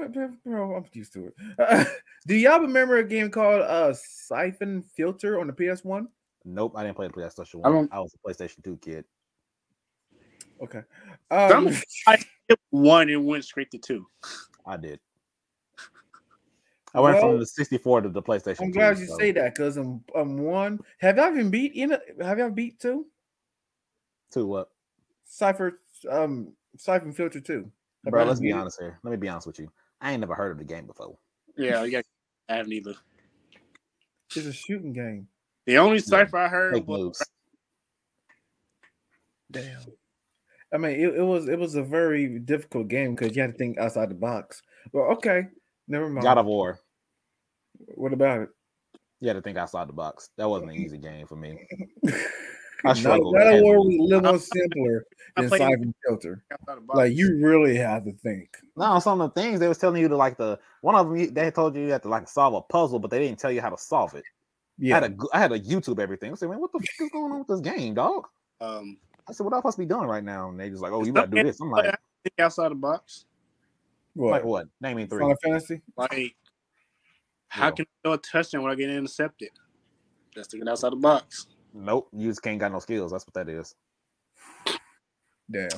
bro, 0.44 0.74
I'm 0.74 0.85
used 0.93 1.12
to 1.12 1.27
it. 1.28 1.89
do 2.27 2.35
y'all 2.35 2.59
remember 2.60 2.97
a 2.98 3.05
game 3.05 3.31
called 3.31 3.62
uh 3.62 3.94
Siphon 3.94 4.82
Filter 4.82 5.40
on 5.40 5.47
the 5.47 5.52
PS1? 5.52 6.06
Nope, 6.44 6.73
I 6.77 6.82
didn't 6.82 6.97
play 6.97 7.06
the 7.06 7.12
PlayStation 7.12 7.60
I 7.64 7.69
One. 7.69 7.73
don't- 7.73 7.93
I 7.93 8.01
was 8.01 8.12
a 8.14 8.28
PlayStation 8.28 8.64
Two 8.64 8.77
kid. 8.78 9.05
Okay. 10.60 10.82
Um, 11.31 11.70
Some- 11.89 12.16
One 12.70 13.09
and 13.10 13.24
went 13.27 13.44
straight 13.44 13.70
to 13.70 13.78
two. 13.78 14.06
I 14.66 14.77
did. 14.77 14.98
I 16.94 17.01
went 17.01 17.16
Well, 17.16 17.31
from 17.32 17.39
the 17.39 17.47
64 17.47 18.02
to 18.02 18.09
the 18.10 18.23
PlayStation. 18.23 18.60
I'm 18.62 18.66
2, 18.69 18.73
glad 18.73 18.98
you 18.98 19.06
so- 19.06 19.16
say 19.19 19.32
that 19.32 19.55
because 19.55 19.77
I'm 19.77 20.02
I'm 20.14 20.39
one. 20.39 20.81
Have 20.98 21.16
y'all 21.19 21.31
even 21.31 21.51
beat 21.51 21.74
you 21.74 21.86
know? 21.86 21.98
Have 22.20 22.39
y'all 22.39 22.51
beat 22.51 22.81
two? 22.81 23.06
Two 24.32 24.47
what? 24.47 24.70
Cipher 25.24 25.81
um 26.10 26.52
Siphon 26.77 27.12
Filter 27.12 27.40
two. 27.40 27.70
Have 28.05 28.12
Bro, 28.12 28.24
let's 28.24 28.41
be 28.41 28.53
honest 28.53 28.81
here. 28.81 28.99
Let 29.03 29.11
me 29.12 29.16
be 29.16 29.29
honest 29.29 29.47
with 29.47 29.59
you. 29.59 29.70
I 30.01 30.12
ain't 30.12 30.20
never 30.20 30.35
heard 30.35 30.53
of 30.53 30.59
the 30.59 30.65
game 30.65 30.87
before. 30.87 31.16
Yeah, 31.57 31.85
yeah, 31.85 32.01
I 32.49 32.57
haven't 32.57 32.73
either. 32.73 32.95
It's 34.35 34.47
a 34.47 34.53
shooting 34.53 34.93
game. 34.93 35.29
The 35.66 35.79
only 35.79 36.01
cipher 36.01 36.39
I 36.39 36.49
heard 36.49 36.74
Fake 36.74 36.89
was 36.89 37.01
moves. 37.01 37.23
Damn. 39.51 39.81
I 40.74 40.79
mean, 40.79 40.93
it, 40.93 41.15
it 41.16 41.23
was 41.23 41.49
it 41.49 41.59
was 41.59 41.74
a 41.74 41.83
very 41.83 42.39
difficult 42.39 42.89
game 42.89 43.15
because 43.15 43.37
you 43.37 43.43
had 43.43 43.53
to 43.53 43.59
think 43.59 43.79
outside 43.79 44.09
the 44.11 44.15
box. 44.15 44.62
Well, 44.93 45.12
okay, 45.12 45.43
never 45.87 46.09
mind. 46.09 46.24
God 46.24 46.39
of 46.39 46.47
War. 46.47 46.81
what 47.95 48.12
about 48.12 48.41
it? 48.41 48.49
You 49.20 49.29
had 49.29 49.35
to 49.35 49.43
think 49.43 49.59
outside 49.59 49.89
the 49.89 49.93
box. 49.93 50.31
That 50.39 50.49
wasn't 50.49 50.73
an 50.73 50.77
easy 50.83 50.99
game 50.99 51.27
for 51.27 51.37
me. 51.37 51.59
I 52.84 52.88
No, 52.88 52.94
struggled. 52.94 53.34
God 53.36 53.46
of 53.54 53.62
War 53.62 53.74
heavily. 53.76 53.98
was 54.00 54.42
a 54.42 54.46
simpler 54.59 55.04
I 55.36 55.40
than 55.42 55.48
played- 55.50 55.60
Siphon 55.60 55.94
Filter. 56.04 56.44
outside 56.52 56.74
the 56.76 56.80
box. 56.80 56.96
Like 56.96 57.12
you 57.14 57.36
really 57.38 57.76
have 57.76 58.04
to 58.04 58.12
think. 58.12 58.56
No, 58.76 58.98
some 58.98 59.20
of 59.20 59.32
the 59.34 59.40
things 59.40 59.60
they 59.60 59.68
was 59.68 59.78
telling 59.78 60.00
you 60.02 60.09
to 60.09 60.16
like 60.16 60.36
the 60.36 60.59
one 60.80 60.94
of 60.94 61.09
them 61.09 61.34
they 61.34 61.50
told 61.50 61.74
you 61.76 61.82
you 61.82 61.92
had 61.92 62.02
to 62.02 62.09
like 62.09 62.28
solve 62.28 62.54
a 62.54 62.60
puzzle, 62.62 62.98
but 62.98 63.10
they 63.10 63.18
didn't 63.18 63.38
tell 63.38 63.52
you 63.52 63.60
how 63.60 63.70
to 63.70 63.78
solve 63.78 64.14
it. 64.14 64.24
I 64.24 64.84
Yeah, 64.84 64.94
had 65.00 65.12
a 65.12 65.16
I 65.32 65.38
had 65.38 65.52
a 65.52 65.60
YouTube 65.60 65.98
everything. 66.00 66.32
I 66.32 66.34
said, 66.34 66.48
man, 66.50 66.60
what 66.60 66.72
the 66.72 66.78
fuck 66.80 67.06
is 67.06 67.10
going 67.10 67.32
on 67.32 67.38
with 67.40 67.48
this 67.48 67.60
game, 67.60 67.94
dog? 67.94 68.28
um, 68.60 68.96
I 69.28 69.32
said, 69.32 69.44
what 69.44 69.52
am 69.52 69.59
I 69.59 69.60
supposed 69.60 69.76
to 69.76 69.82
be 69.82 69.86
doing 69.86 70.06
right 70.06 70.24
now? 70.24 70.48
And 70.48 70.59
they 70.59 70.68
just 70.70 70.82
like, 70.82 70.92
oh, 70.92 71.04
you 71.04 71.12
gotta 71.12 71.28
do 71.30 71.42
this. 71.42 71.60
I'm 71.60 71.70
like, 71.70 71.84
think 71.84 72.34
outside 72.40 72.70
the 72.70 72.74
box. 72.76 73.24
what? 74.14 74.30
like 74.32 74.44
what? 74.44 74.66
Name 74.80 74.96
me 74.96 75.06
three. 75.06 75.20
Final 75.20 75.36
Fantasy? 75.42 75.80
Like, 75.96 76.34
how 77.48 77.66
Yeah. 77.66 77.70
can 77.72 77.84
I 77.86 77.94
throw 78.02 78.12
a 78.14 78.18
touchdown 78.18 78.62
when 78.62 78.72
I 78.72 78.74
get 78.74 78.90
intercepted? 78.90 79.50
That's 80.34 80.48
thinking 80.48 80.68
outside 80.68 80.90
the 80.92 80.96
box. 80.96 81.46
Nope, 81.74 82.09
you 82.12 82.28
just 82.28 82.43
can't 82.43 82.59
got 82.59 82.73
no 82.73 82.78
skills. 82.78 83.12
That's 83.12 83.27
what 83.27 83.35
that 83.35 83.49
is. 83.49 83.74
Damn. 85.51 85.69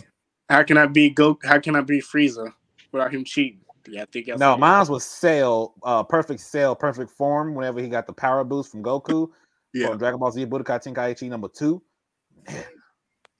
How 0.49 0.63
can 0.63 0.77
I 0.79 0.87
be 0.87 1.11
go? 1.11 1.39
How 1.45 1.59
can 1.59 1.77
I 1.77 1.81
be 1.81 2.01
Frieza 2.01 2.53
without 2.93 3.13
him 3.15 3.25
cheating? 3.25 3.61
Yeah, 3.89 4.03
I 4.03 4.07
think 4.07 4.29
outside 4.29 4.39
No, 4.47 4.57
mine 4.57 4.87
was 4.89 5.05
Cell, 5.05 5.75
uh, 5.83 6.03
perfect 6.03 6.41
Cell, 6.41 6.75
perfect 6.75 7.11
form. 7.11 7.55
Whenever 7.55 7.81
he 7.81 7.89
got 7.89 8.07
the 8.07 8.13
power 8.13 8.43
boost 8.45 8.71
from 8.71 8.83
Goku, 8.83 9.29
Yeah, 9.73 9.89
from 9.89 9.99
Dragon 9.99 10.19
Ball 10.21 10.31
Z 10.31 10.47
Budokai 10.47 10.83
Tenkaichi 10.83 11.29
number 11.29 11.49
two, 11.49 11.83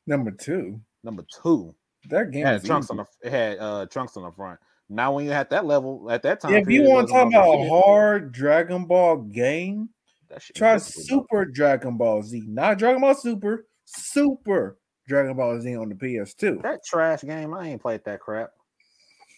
Number 0.07 0.31
two. 0.31 0.81
number 1.03 1.25
two. 1.43 1.75
That 2.11 2.31
game 2.31 2.45
It 2.47 2.49
had 2.49 2.65
trunks 2.65 2.87
easy. 2.87 2.93
on 2.93 2.97
the 2.99 3.27
it 3.27 3.31
had 3.33 3.59
uh 3.59 3.87
trunks 3.87 4.17
on 4.17 4.25
the 4.25 4.31
front. 4.33 4.61
Now 4.91 5.15
when 5.15 5.25
you 5.25 5.31
had 5.31 5.49
that 5.51 5.65
level 5.65 6.11
at 6.11 6.23
that 6.23 6.41
time, 6.41 6.55
If 6.55 6.69
you 6.69 6.83
want 6.83 7.09
to 7.09 7.13
talk 7.13 7.29
about 7.29 7.55
a 7.55 7.69
hard 7.69 8.33
Dragon 8.33 8.85
Ball 8.85 9.17
game, 9.17 9.89
That 10.35 10.43
shit 10.43 10.57
try 10.57 10.75
was 10.75 10.87
difficult, 10.87 11.07
Super 11.07 11.45
Dragon 11.45 11.97
Ball 11.97 12.21
Z, 12.25 12.43
not 12.49 12.77
Dragon 12.77 13.01
Ball 13.01 13.15
Super, 13.15 13.69
Super 13.85 14.77
Dragon 15.07 15.37
Ball 15.37 15.61
Z 15.61 15.77
on 15.77 15.89
the 15.89 15.95
PS2. 15.95 16.61
That 16.63 16.81
trash 16.85 17.23
game, 17.23 17.55
I 17.55 17.69
ain't 17.69 17.81
played 17.81 18.05
that 18.05 18.19
crap. 18.19 18.51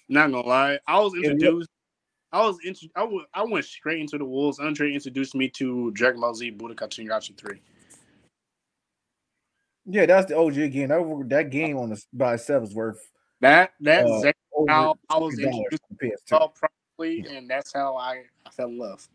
not 0.08 0.30
gonna 0.30 0.46
lie. 0.48 0.78
I 0.86 0.98
was 0.98 1.14
introduced. 1.14 1.68
I 2.32 2.46
was 2.46 2.58
intro- 2.64 3.26
I 3.34 3.44
went, 3.44 3.64
straight 3.66 4.00
into 4.00 4.16
the 4.16 4.24
wolves. 4.24 4.58
Andre 4.58 4.94
introduced 4.94 5.34
me 5.34 5.50
to 5.50 5.90
Dragon 5.90 6.18
Ball 6.18 6.34
Z 6.34 6.52
Budokai 6.52 6.88
Tenkaichi 6.88 7.36
three. 7.36 7.60
Yeah, 9.84 10.06
that's 10.06 10.30
the 10.30 10.38
OG 10.38 10.72
game. 10.72 10.88
That, 10.88 11.24
that 11.28 11.50
game 11.50 11.76
on 11.76 11.90
the 11.90 12.02
by 12.14 12.34
itself 12.34 12.64
is 12.64 12.74
worth 12.74 12.98
That 13.42 13.72
That's 13.80 14.10
Uh, 14.10 14.20
Zack 14.20 14.36
over 14.54 14.72
How 14.72 14.94
I 15.10 15.18
was 15.18 15.38
introduced 15.38 15.82
on 15.90 15.98
PS2. 16.02 16.16
saw 16.24 16.48
properly, 16.48 17.26
and 17.28 17.50
that's 17.50 17.74
how 17.74 17.96
I, 17.96 18.22
I 18.46 18.50
fell 18.50 18.68
in 18.68 18.78
love. 18.78 19.06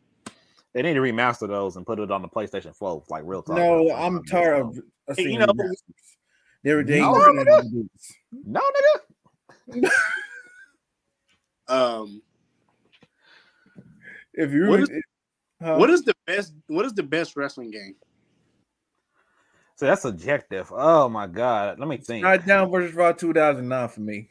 They 0.73 0.81
need 0.81 0.93
to 0.93 1.01
remaster 1.01 1.47
those 1.47 1.75
and 1.75 1.85
put 1.85 1.99
it 1.99 2.11
on 2.11 2.21
the 2.21 2.29
PlayStation 2.29 2.73
4, 2.75 3.03
like 3.09 3.23
real 3.25 3.41
talk. 3.43 3.57
No, 3.57 3.83
Like, 3.83 3.97
I'm 3.99 4.23
tired 4.23 4.61
of, 4.61 4.79
of 5.07 5.17
Hey, 5.17 5.23
you 5.31 5.37
know- 5.39 5.47
remasters. 5.47 5.75
They 6.63 6.73
were 6.75 6.83
they 6.83 6.99
No, 7.01 7.13
nigga. 7.13 7.45
gonna 7.45 7.63
do 7.69 7.89
this. 7.93 8.13
No, 8.45 8.61
nigga. 9.69 9.89
Um, 11.67 12.21
If 14.33 14.51
you 14.51 14.67
What 14.67 14.79
were- 14.81 14.87
huh? 15.61 15.77
what 15.77 15.89
is 15.89 16.03
the 16.03 16.13
best? 16.25 16.53
What 16.67 16.85
is 16.85 16.93
the 16.93 17.03
best 17.03 17.35
wrestling 17.35 17.71
game? 17.71 17.95
So 19.75 19.87
that's 19.87 20.03
subjective. 20.03 20.71
Oh 20.73 21.09
my 21.09 21.27
god. 21.27 21.79
Let 21.79 21.87
me 21.87 21.97
think. 21.97 22.23
SmackDown 22.25 22.71
versus 22.71 22.93
Raw 22.95 23.11
2009 23.11 23.89
for 23.89 24.01
me. 24.01 24.29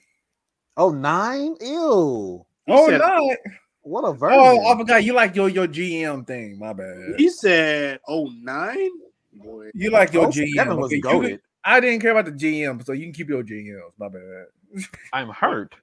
Oh 0.77 0.91
nine? 0.91 1.57
Ew. 1.61 2.47
He 2.67 2.73
oh, 2.73 2.89
said- 2.89 2.99
not. 2.99 3.37
What 3.83 4.03
a 4.03 4.13
version. 4.13 4.39
Oh, 4.39 4.73
I 4.73 4.77
forgot. 4.77 5.05
You 5.05 5.15
like 5.15 5.35
your 5.35 5.49
your 5.49 5.67
GM 5.67 6.27
thing. 6.27 6.59
My 6.59 6.73
bad. 6.73 7.15
He 7.17 7.31
said, 7.31 8.01
"Oh 8.07 8.31
nine, 8.43 8.91
boy." 9.33 9.71
You 9.75 9.91
like 9.91 10.13
your 10.13 10.27
Oh, 10.27 10.31
GM. 10.31 10.55
Seven 10.55 10.77
was 10.77 10.87
okay, 10.87 10.97
you 10.97 11.03
goaded. 11.03 11.41
I 11.65 11.81
didn't 11.81 12.01
care 12.01 12.11
about 12.13 12.27
the 12.27 12.33
GM, 12.33 12.85
so 12.85 12.93
you 12.93 13.05
can 13.05 13.13
keep 13.13 13.29
your 13.29 13.43
GMs. 13.43 13.93
My 13.99 14.09
bad. 14.09 14.47
I'm 15.13 15.29
hurt. 15.29 15.75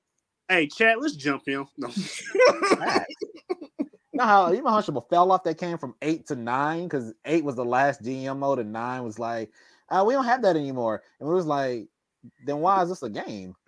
Hey, 0.47 0.67
Chad, 0.67 0.97
let's 0.99 1.15
jump 1.15 1.43
in. 1.47 1.67
No. 1.77 1.89
Facts. 1.89 3.15
you 3.79 3.87
know 4.13 4.23
how 4.23 4.51
you 4.51 4.61
know 4.61 4.69
how 4.69 4.75
much 4.75 4.87
of 4.87 4.95
a 4.95 5.01
fell 5.01 5.31
off 5.31 5.43
that 5.43 5.57
came 5.57 5.77
from 5.77 5.95
eight 6.01 6.27
to 6.27 6.35
nine 6.35 6.83
because 6.83 7.13
eight 7.25 7.43
was 7.43 7.55
the 7.55 7.65
last 7.65 8.03
GM 8.03 8.37
mode 8.37 8.59
and 8.59 8.71
nine 8.71 9.03
was 9.03 9.19
like, 9.19 9.51
uh, 9.89 10.03
we 10.05 10.13
don't 10.13 10.25
have 10.25 10.43
that 10.43 10.55
anymore. 10.55 11.01
And 11.19 11.27
it 11.27 11.33
was 11.33 11.45
like, 11.45 11.87
then 12.45 12.59
why 12.59 12.83
is 12.83 12.89
this 12.89 13.03
a 13.03 13.09
game? 13.09 13.55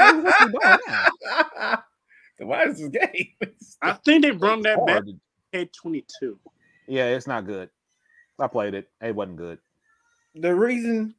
What 0.00 0.22
we 0.24 0.48
doing 0.50 0.78
now? 0.86 1.82
Why 2.46 2.64
is 2.64 2.78
this 2.78 2.88
game? 2.88 3.28
I 3.82 3.92
think 4.04 4.22
they 4.22 4.30
brought 4.30 4.62
that 4.62 4.78
back. 4.86 5.04
Hard. 5.04 5.20
K 5.52 5.68
twenty 5.78 6.04
two. 6.18 6.38
Yeah, 6.86 7.06
it's 7.06 7.26
not 7.26 7.46
good. 7.46 7.68
I 8.38 8.46
played 8.46 8.74
it. 8.74 8.88
It 9.00 9.14
wasn't 9.14 9.36
good. 9.36 9.58
the 10.34 10.54
reason 10.54 11.14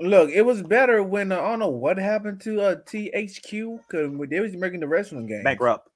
look 0.00 0.28
it 0.30 0.42
was 0.42 0.60
better 0.60 1.04
when 1.04 1.30
uh, 1.30 1.36
i 1.36 1.40
don't 1.50 1.60
know 1.60 1.68
what 1.68 1.96
happened 1.96 2.40
to 2.40 2.60
uh 2.60 2.74
thq 2.84 3.78
because 3.88 4.28
they 4.28 4.40
was 4.40 4.52
making 4.56 4.80
the 4.80 4.88
wrestling 4.88 5.24
game 5.24 5.44
Bankrupt. 5.44 5.88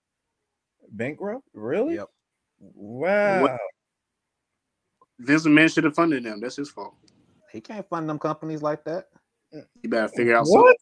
bankrupt 0.93 1.43
really 1.53 1.97
Yep. 1.97 2.07
wow 2.61 3.59
Vince 5.19 5.45
McMahon 5.47 5.75
should 5.75 5.83
have 5.83 5.97
funded 5.97 6.23
them. 6.23 6.41
That's 6.41 6.55
his 6.55 6.70
fault. 6.70 6.95
He 7.53 7.61
can't 7.61 7.85
fund 7.89 8.09
them 8.09 8.20
companies 8.20 8.62
like 8.62 8.85
that. 8.85 9.09
You 9.83 9.89
better 9.89 10.07
figure 10.07 10.37
out 10.37 10.45
what 10.47 10.77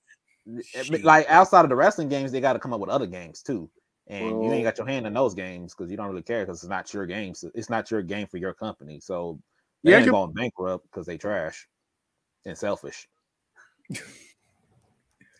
Like 1.02 1.26
outside 1.28 1.64
of 1.64 1.70
the 1.70 1.76
wrestling 1.76 2.08
games, 2.08 2.32
they 2.32 2.40
got 2.40 2.52
to 2.54 2.58
come 2.58 2.72
up 2.72 2.80
with 2.80 2.90
other 2.90 3.06
games 3.06 3.42
too. 3.42 3.70
And 4.08 4.42
you 4.42 4.52
ain't 4.52 4.64
got 4.64 4.78
your 4.78 4.86
hand 4.86 5.06
in 5.06 5.14
those 5.14 5.34
games 5.34 5.74
because 5.74 5.90
you 5.90 5.96
don't 5.96 6.08
really 6.08 6.22
care 6.22 6.44
because 6.44 6.62
it's 6.62 6.70
not 6.70 6.92
your 6.94 7.06
game. 7.06 7.34
So 7.34 7.50
it's 7.54 7.70
not 7.70 7.90
your 7.90 8.02
game 8.02 8.28
for 8.28 8.36
your 8.36 8.54
company. 8.54 9.00
So 9.00 9.40
they 9.84 9.92
Yeah, 9.92 10.00
ain't 10.00 10.10
going 10.10 10.32
bankrupt 10.32 10.84
because 10.90 11.06
they 11.06 11.18
trash 11.18 11.68
and 12.44 12.56
selfish. 12.56 13.08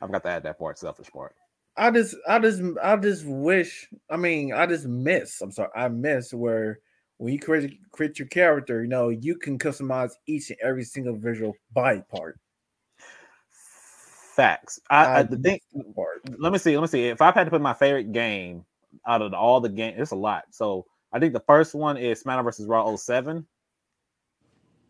I've 0.01 0.11
got 0.11 0.23
to 0.25 0.31
add 0.31 0.43
that 0.45 0.59
part, 0.59 0.79
selfish 0.79 1.11
part. 1.11 1.37
i 1.77 1.91
just 1.91 2.17
i 2.29 2.39
just 2.39 2.63
i 2.83 2.97
just 2.97 3.25
wish 3.27 3.89
i 4.11 4.17
mean 4.17 4.53
i 4.53 4.67
just 4.67 4.87
miss 4.87 5.41
i'm 5.41 5.51
sorry 5.53 5.71
i 5.77 5.89
miss 5.89 6.33
where 6.33 6.79
when 7.19 7.33
you 7.33 7.39
create 7.39 7.79
create 7.93 8.19
your 8.19 8.29
character 8.29 8.83
you 8.83 8.89
know 8.89 9.09
you 9.09 9.37
can 9.37 9.59
customize 9.59 10.13
each 10.27 10.51
and 10.51 10.59
every 10.63 10.85
single 10.85 11.17
visual 11.17 11.55
body 11.73 12.03
part 12.11 12.39
Facts. 14.37 14.79
I, 14.91 15.21
I 15.21 15.23
the 15.23 15.39
thing. 15.39 15.61
Let 16.39 16.53
me 16.53 16.59
see. 16.59 16.77
Let 16.77 16.83
me 16.83 16.89
see. 16.89 17.07
If 17.07 17.23
I've 17.23 17.33
had 17.35 17.45
to 17.45 17.51
put 17.51 17.63
my 17.63 17.73
favorite 17.73 18.13
game 18.13 18.67
out 19.07 19.23
of 19.23 19.33
all 19.33 19.61
the 19.63 19.71
games, 19.71 19.97
it's 19.99 20.11
a 20.11 20.17
lot. 20.17 20.45
So 20.51 20.85
I 21.11 21.19
think 21.19 21.33
the 21.33 21.41
first 21.41 21.75
one 21.75 21.97
is 21.97 22.23
SmackDown 22.23 22.45
versus 22.45 22.67
Raw 22.67 22.95
07. 22.95 23.47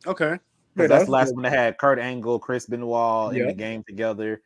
Okay. 0.05 0.31
Yeah, 0.31 0.37
Because 0.75 0.89
that's 0.89 0.89
that's 0.89 1.05
the 1.05 1.11
last 1.13 1.27
good. 1.29 1.35
one 1.37 1.43
that 1.45 1.53
had 1.53 1.79
Kurt 1.79 2.01
Angle, 2.01 2.41
Chris 2.41 2.67
Benoit 2.67 3.37
in 3.37 3.47
the 3.47 3.53
game 3.53 3.85
together. 3.85 4.43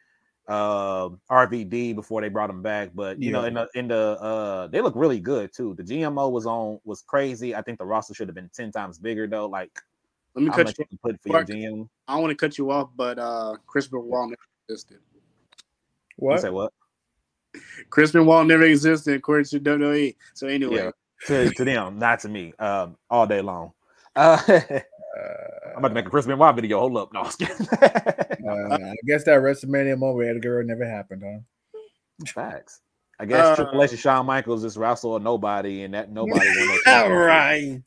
Um, 0.48 1.20
RVD 1.30 1.94
before 1.94 2.20
they 2.20 2.28
brought 2.28 2.50
him 2.50 2.60
back, 2.60 2.90
but 2.94 3.22
you 3.22 3.32
know, 3.32 3.44
in 3.44 3.54
the 3.54 3.68
in 3.74 3.88
the 3.88 4.18
uh, 4.20 4.66
they 4.66 4.82
look 4.82 4.94
really 4.96 5.20
good 5.20 5.50
too. 5.54 5.74
The 5.76 5.82
GMO 5.82 6.30
was 6.30 6.44
on 6.44 6.78
was 6.84 7.00
crazy. 7.00 7.54
I 7.54 7.62
think 7.62 7.78
the 7.78 7.86
roster 7.86 8.12
should 8.12 8.28
have 8.28 8.34
been 8.34 8.50
ten 8.52 8.70
times 8.70 8.98
bigger 8.98 9.26
though. 9.26 9.46
Like 9.46 9.70
Let 10.34 10.42
me 10.42 10.50
how 10.50 10.56
cut 10.56 10.78
you. 10.78 10.84
you 10.90 10.98
put 11.02 11.22
for 11.22 11.28
your 11.28 11.44
GM. 11.44 11.88
I 12.06 12.14
don't 12.14 12.22
want 12.22 12.32
to 12.32 12.34
cut 12.36 12.58
you 12.58 12.70
off, 12.70 12.90
but 12.96 13.18
uh, 13.18 13.56
Chris 13.66 13.86
Benoit 13.86 14.36
never 14.70 14.74
existed. 14.74 14.98
You 16.18 16.26
what 16.26 16.40
say 16.40 16.50
what? 16.50 16.72
Chris 17.90 18.12
Benoit 18.12 18.46
never 18.46 18.64
existed 18.64 19.14
according 19.14 19.46
to 19.46 19.60
WWE. 19.60 20.14
So 20.34 20.46
anyway, 20.46 20.76
Yeah. 20.76 20.90
To, 21.26 21.50
to 21.50 21.64
them, 21.64 21.98
not 21.98 22.20
to 22.20 22.28
me. 22.28 22.54
Um, 22.58 22.96
all 23.10 23.26
day 23.26 23.40
long. 23.42 23.72
Uh, 24.16 24.38
I'm 24.48 25.78
about 25.78 25.88
to 25.88 25.94
make 25.94 26.06
a 26.06 26.10
Chris 26.10 26.26
Benoit 26.26 26.54
video. 26.54 26.78
Hold 26.80 26.96
up, 26.96 27.12
no. 27.12 27.20
I 27.20 27.22
was. 27.24 27.36
Uh, 28.40 28.74
I 28.74 28.94
guess 29.06 29.24
that 29.24 29.40
WrestleMania 29.42 29.98
moment 29.98 30.16
with 30.16 30.28
Edgar 30.28 30.64
never 30.64 30.88
happened, 30.88 31.22
huh? 31.24 31.78
Facts. 32.26 32.80
I 33.18 33.26
guess 33.26 33.46
Uh, 33.46 33.56
Triple 33.56 33.82
H 33.82 33.90
and 33.90 34.00
Shawn 34.00 34.24
Michaels 34.24 34.62
just 34.62 34.78
wrestle 34.78 35.16
a 35.16 35.20
nobody, 35.20 35.82
and 35.82 35.92
that 35.92 36.10
nobody 36.10 36.48
All 36.86 37.10
right. 37.12 37.82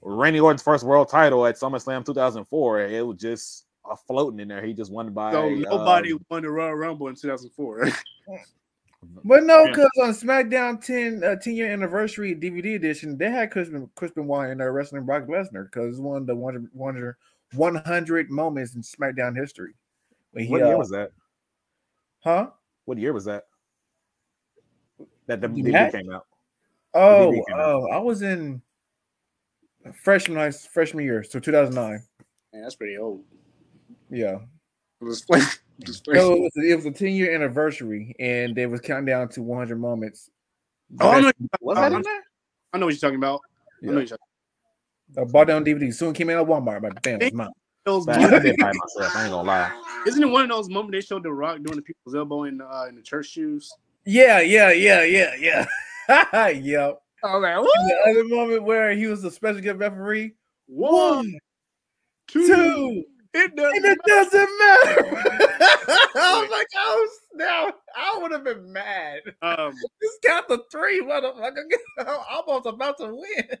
no 0.00 0.06
All 0.06 0.16
Randy 0.16 0.38
Orton's 0.38 0.62
first 0.62 0.84
world 0.84 1.08
title 1.08 1.44
at 1.44 1.56
SummerSlam 1.56 2.06
2004. 2.06 2.80
It 2.82 3.04
was 3.04 3.18
just 3.18 3.63
a 3.63 3.63
floating 4.06 4.40
in 4.40 4.48
there. 4.48 4.64
He 4.64 4.72
just 4.72 4.90
won 4.90 5.12
by 5.12 5.32
so 5.32 5.48
nobody 5.50 6.12
um, 6.12 6.24
won 6.30 6.42
the 6.42 6.50
Royal 6.50 6.74
Rumble 6.74 7.08
in 7.08 7.14
2004. 7.14 7.88
But 9.22 9.44
no, 9.44 9.66
because 9.66 9.90
on 10.02 10.10
SmackDown 10.14 10.82
10 10.82 11.22
uh, 11.22 11.36
10 11.36 11.54
year 11.54 11.70
anniversary 11.70 12.34
DVD 12.34 12.74
edition, 12.76 13.18
they 13.18 13.30
had 13.30 13.50
Chris, 13.50 13.68
Ben- 13.68 13.90
Chris 13.96 14.12
Benoit 14.12 14.48
in 14.48 14.56
there 14.56 14.72
wrestling 14.72 15.04
Brock 15.04 15.24
Lesnar 15.26 15.64
because 15.70 15.90
it's 15.90 15.98
one 15.98 16.16
of 16.22 16.26
the 16.26 16.34
100, 16.34 16.70
100, 16.72 17.16
100 17.52 18.30
moments 18.30 18.74
in 18.74 18.80
SmackDown 18.80 19.36
history. 19.36 19.74
When 20.32 20.44
he, 20.44 20.50
What 20.50 20.62
year 20.62 20.74
uh, 20.74 20.78
was 20.78 20.88
that? 20.90 21.10
huh? 22.20 22.48
What 22.86 22.96
year 22.96 23.12
was 23.12 23.26
that? 23.26 23.44
That 25.26 25.42
the 25.42 25.48
The 25.48 25.62
DVD 25.62 25.72
match? 25.72 25.92
came 25.92 26.10
out. 26.10 26.26
Oh, 26.94 27.30
DVD 27.30 27.46
came 27.46 27.56
out. 27.58 27.60
oh, 27.60 27.88
I 27.92 27.98
was 27.98 28.22
in 28.22 28.62
freshman 30.02 30.38
high, 30.38 30.50
freshman 30.50 31.04
year, 31.04 31.22
so 31.22 31.38
2009. 31.38 32.02
Man, 32.54 32.62
that's 32.62 32.74
pretty 32.76 32.96
old. 32.96 33.22
Yeah. 34.14 34.38
It 35.00 35.04
was 35.04 35.24
like, 35.28 35.42
just 35.84 36.04
So 36.12 36.34
it 36.34 36.40
was, 36.40 36.50
it 36.56 36.76
was 36.76 36.86
a 36.86 36.90
10 36.90 37.08
year 37.08 37.34
anniversary, 37.34 38.14
and 38.18 38.54
they 38.54 38.66
was 38.66 38.80
counting 38.80 39.06
down 39.06 39.28
to 39.30 39.42
100 39.42 39.78
moments. 39.78 40.30
Oh, 41.00 41.10
I 41.10 41.20
know, 41.20 41.32
Was 41.60 41.76
that 41.76 41.86
in 41.88 41.92
I'm- 41.94 42.02
there? 42.02 42.22
I 42.72 42.78
know 42.78 42.86
what 42.86 42.94
you're 42.94 43.00
talking 43.00 43.16
about. 43.18 43.40
I 43.82 43.86
know 43.86 43.92
Yeah. 43.92 43.98
what 43.98 44.08
you're 44.10 44.18
talking 44.18 44.18
I 45.16 45.24
bought 45.30 45.46
down 45.46 45.64
DVD. 45.64 45.92
Soon 45.94 46.12
came 46.12 46.30
in 46.30 46.38
at 46.38 46.44
Walmart. 46.46 46.82
My 46.82 46.90
bam, 47.02 47.20
it 47.20 47.24
was 47.26 47.32
mine. 47.34 47.48
Those 47.84 48.08
I 48.08 48.16
moments- 48.18 48.44
did 48.46 48.56
by 48.58 48.72
myself. 48.72 49.16
I 49.16 49.22
ain't 49.24 49.30
gonna 49.32 49.46
lie. 49.46 49.80
Isn't 50.06 50.22
it 50.22 50.26
one 50.26 50.42
of 50.44 50.48
those 50.50 50.68
moments 50.68 50.92
they 50.92 51.00
showed 51.00 51.22
The 51.22 51.32
Rock 51.32 51.56
doing 51.62 51.76
the 51.76 51.82
people's 51.82 52.14
elbow 52.14 52.44
in, 52.44 52.60
uh, 52.60 52.86
in 52.88 52.96
the 52.96 53.02
church 53.02 53.26
shoes? 53.26 53.72
Yeah, 54.06 54.40
yeah, 54.40 54.70
yeah, 54.72 55.02
yeah, 55.04 55.34
yeah. 55.38 56.48
yep. 56.48 57.00
Oh 57.22 57.40
man, 57.40 57.58
And 57.58 57.66
the 57.66 58.10
other 58.10 58.24
moment 58.24 58.64
where 58.64 58.92
he 58.94 59.06
was 59.06 59.22
a 59.24 59.30
special 59.30 59.60
guest 59.60 59.78
referee. 59.78 60.34
one, 60.66 60.92
One, 60.92 61.38
two, 62.28 62.46
two, 62.46 63.04
it 63.34 63.56
doesn't 63.56 63.76
and 63.76 63.84
it 63.84 63.98
doesn't 64.06 64.58
matter. 64.58 65.06
I 66.16 66.40
was 66.40 66.50
like, 66.50 66.68
oh 66.76 67.08
snap! 67.32 67.74
I 67.96 68.18
would 68.20 68.30
have 68.30 68.44
been 68.44 68.72
mad. 68.72 69.20
Um, 69.42 69.74
Just 70.02 70.22
count 70.24 70.48
the 70.48 70.62
three, 70.70 71.02
motherfucker. 71.02 71.64
I'm 71.98 72.18
almost 72.30 72.66
about 72.66 72.98
to 72.98 73.06
win. 73.06 73.58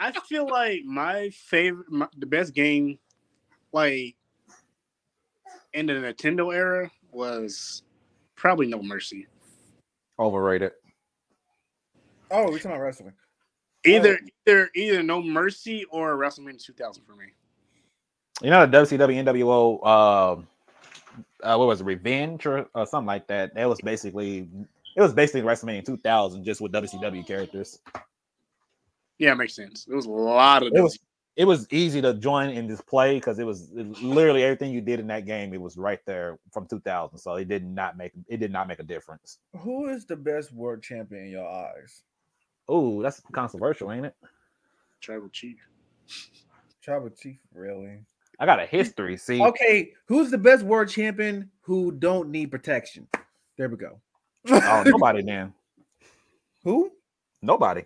I 0.00 0.12
feel 0.28 0.48
like 0.48 0.82
my 0.84 1.30
favorite, 1.30 1.90
my, 1.90 2.08
the 2.16 2.26
best 2.26 2.54
game, 2.54 2.98
like 3.72 4.16
in 5.72 5.86
the 5.86 5.92
Nintendo 5.92 6.52
era, 6.52 6.90
was 7.12 7.84
probably 8.34 8.66
No 8.66 8.82
Mercy. 8.82 9.26
Overrated. 10.18 10.72
Oh, 12.30 12.44
we're 12.44 12.58
talking 12.58 12.72
about 12.72 12.80
wrestling. 12.80 13.12
Either, 13.84 14.18
either, 14.46 14.68
either 14.74 15.02
No 15.02 15.22
Mercy 15.22 15.84
or 15.90 16.16
WrestleMania 16.16 16.64
2000 16.64 17.04
for 17.04 17.14
me. 17.14 17.26
You 18.42 18.50
know 18.50 18.66
the 18.66 18.78
WCW 18.78 19.24
NWO 19.24 19.78
uh, 19.82 20.32
uh 21.42 21.56
what 21.56 21.68
was 21.68 21.80
it, 21.80 21.84
Revenge 21.84 22.46
or, 22.46 22.66
or 22.74 22.86
something 22.86 23.06
like 23.06 23.26
that. 23.26 23.54
That 23.54 23.68
was 23.68 23.80
basically 23.80 24.48
it 24.96 25.00
was 25.00 25.12
basically 25.12 25.42
WrestleMania 25.42 25.84
2000 25.84 26.44
just 26.44 26.60
with 26.60 26.72
WCW 26.72 27.26
characters. 27.26 27.78
Yeah, 29.18 29.32
it 29.32 29.36
makes 29.36 29.54
sense. 29.54 29.86
It 29.90 29.94
was 29.94 30.06
a 30.06 30.10
lot 30.10 30.62
of 30.62 30.72
It 30.74 30.80
was 30.80 30.98
it 31.36 31.44
was 31.44 31.66
easy 31.70 32.02
to 32.02 32.14
join 32.14 32.50
in 32.50 32.66
this 32.66 32.80
play 32.80 33.14
because 33.14 33.38
it 33.38 33.44
was 33.44 33.70
it- 33.72 34.02
literally 34.02 34.42
everything 34.42 34.72
you 34.72 34.80
did 34.80 35.00
in 35.00 35.06
that 35.08 35.26
game. 35.26 35.54
It 35.54 35.60
was 35.60 35.76
right 35.76 36.00
there 36.06 36.38
from 36.52 36.66
2000, 36.66 37.18
so 37.18 37.34
it 37.34 37.48
did 37.48 37.64
not 37.64 37.96
make 37.96 38.12
it 38.28 38.38
did 38.38 38.52
not 38.52 38.68
make 38.68 38.78
a 38.78 38.82
difference. 38.84 39.38
Who 39.58 39.88
is 39.88 40.06
the 40.06 40.16
best 40.16 40.52
world 40.52 40.82
champion 40.82 41.26
in 41.26 41.30
your 41.30 41.48
eyes? 41.48 42.02
Oh, 42.68 43.02
that's 43.02 43.22
controversial, 43.32 43.92
ain't 43.92 44.06
it? 44.06 44.14
Tribal 45.00 45.28
Chief. 45.28 45.56
Tribal 46.82 47.10
Chief, 47.10 47.38
really? 47.54 48.00
I 48.40 48.46
got 48.46 48.58
a 48.58 48.64
history. 48.66 49.16
See, 49.18 49.40
Okay, 49.42 49.92
who's 50.06 50.30
the 50.30 50.38
best 50.38 50.64
world 50.64 50.88
champion 50.88 51.50
who 51.60 51.92
don't 51.92 52.30
need 52.30 52.50
protection? 52.50 53.06
There 53.58 53.68
we 53.68 53.76
go. 53.76 54.00
oh, 54.48 54.82
nobody 54.86 55.22
then. 55.22 55.52
Who? 56.64 56.90
Nobody. 57.42 57.84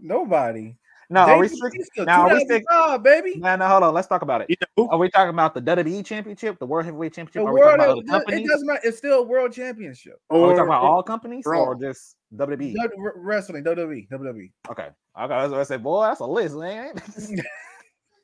Nobody. 0.00 0.76
No, 1.10 1.20
are 1.20 1.38
we 1.38 1.48
Dave 1.48 1.56
strict? 1.56 1.76
Now, 1.98 2.22
are 2.28 2.34
we 2.34 2.44
stick- 2.44 2.64
2005, 2.68 3.02
baby. 3.02 3.34
No, 3.36 3.54
no, 3.56 3.68
hold 3.68 3.82
on. 3.84 3.94
Let's 3.94 4.08
talk 4.08 4.22
about 4.22 4.40
it. 4.40 4.46
Either 4.50 4.66
who? 4.76 4.88
Are 4.90 4.98
we 4.98 5.10
talking 5.10 5.30
about 5.30 5.54
the 5.54 5.60
WWE 5.60 6.04
Championship, 6.04 6.58
the 6.58 6.66
World 6.66 6.86
Heavyweight 6.86 7.12
Championship? 7.12 7.42
The 7.44 7.48
Are 7.48 7.52
we 7.54 7.60
talking 7.60 7.78
world, 7.78 7.80
about 7.80 7.90
other 7.90 8.00
it, 8.00 8.06
companies? 8.08 8.48
doesn't 8.48 8.66
matter. 8.66 8.80
It's 8.84 8.98
still 8.98 9.18
a 9.18 9.22
world 9.22 9.52
championship. 9.52 10.18
Are 10.30 10.38
we 10.38 10.44
Or, 10.44 10.48
talking 10.56 10.64
about 10.64 10.82
all 10.82 11.02
companies 11.02 11.44
Raw. 11.46 11.62
or 11.64 11.74
just 11.76 12.16
WWE? 12.34 12.74
W- 12.74 12.90
r- 13.04 13.12
Wrestling, 13.16 13.62
WWE, 13.64 14.08
WWE. 14.08 14.50
Okay, 14.70 14.88
I 15.14 15.28
got. 15.28 15.52
I 15.54 15.62
said, 15.62 15.82
boy, 15.82 16.04
that's 16.06 16.20
a 16.20 16.26
list, 16.26 16.56
man. 16.56 16.94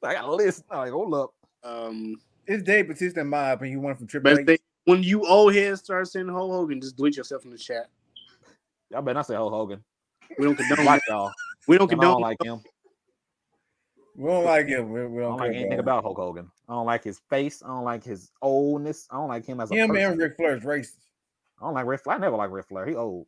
I 0.03 0.15
got 0.15 0.25
a 0.25 0.33
list. 0.35 0.65
I'm 0.71 0.79
like, 0.79 0.91
hold 0.93 1.15
up. 1.15 1.35
um, 1.65 2.17
It's 2.47 2.63
Dave 2.63 2.89
Batista 2.89 3.21
in 3.21 3.29
my 3.29 3.51
opinion. 3.51 3.79
You 3.79 3.81
won 3.85 3.95
from 3.97 4.07
Triple 4.07 4.31
best 4.31 4.41
H. 4.41 4.47
thing, 4.47 4.59
when 4.85 5.03
you 5.03 5.27
old 5.27 5.55
heads 5.55 5.81
start 5.81 6.09
saying 6.09 6.29
Hulk 6.29 6.51
Hogan, 6.51 6.81
just 6.81 6.97
delete 6.97 7.17
yourself 7.17 7.43
from 7.43 7.51
the 7.51 7.59
chat. 7.59 7.89
Y'all 8.91 9.03
better 9.03 9.15
not 9.15 9.27
say 9.27 9.35
Hulk 9.35 9.53
Hogan. 9.53 9.83
We 10.39 10.47
don't 10.47 10.57
condone. 10.57 10.87
Watch 10.87 11.03
y'all. 11.09 11.33
we 11.69 11.79
don't 11.79 11.89
I 11.89 11.95
condone. 11.95 12.13
don't 12.13 12.21
like 12.23 12.43
him. 12.43 12.61
We 14.17 14.29
don't 14.29 14.45
like 14.45 14.67
him. 14.67 14.91
We, 14.91 15.07
we 15.07 15.21
don't, 15.21 15.31
don't 15.31 15.37
like 15.39 15.53
care 15.53 15.61
anything 15.61 15.79
about 15.79 15.99
about 15.99 16.05
Hulk 16.05 16.17
Hogan. 16.19 16.51
I 16.69 16.73
don't 16.73 16.87
like 16.87 17.05
his 17.05 17.21
face. 17.31 17.63
I 17.63 17.69
don't 17.69 17.85
like 17.85 18.05
his 18.05 18.31
oldness. 18.43 19.07
I 19.11 19.17
don't 19.17 19.29
like 19.29 19.47
him 19.47 19.61
as 19.61 19.71
a 19.71 19.75
him. 19.75 19.91
Him 19.91 19.95
person. 19.95 20.13
and 20.13 20.21
Ric 20.21 20.37
Flair's 20.37 20.63
racist. 20.65 20.97
I 21.61 21.65
don't 21.67 21.75
like 21.75 21.87
Ric 21.87 22.03
Flair. 22.03 22.17
I 22.17 22.19
never 22.19 22.37
like 22.37 22.51
Ric 22.51 22.67
Flair. 22.67 22.87
He 22.87 22.95
old. 22.95 23.27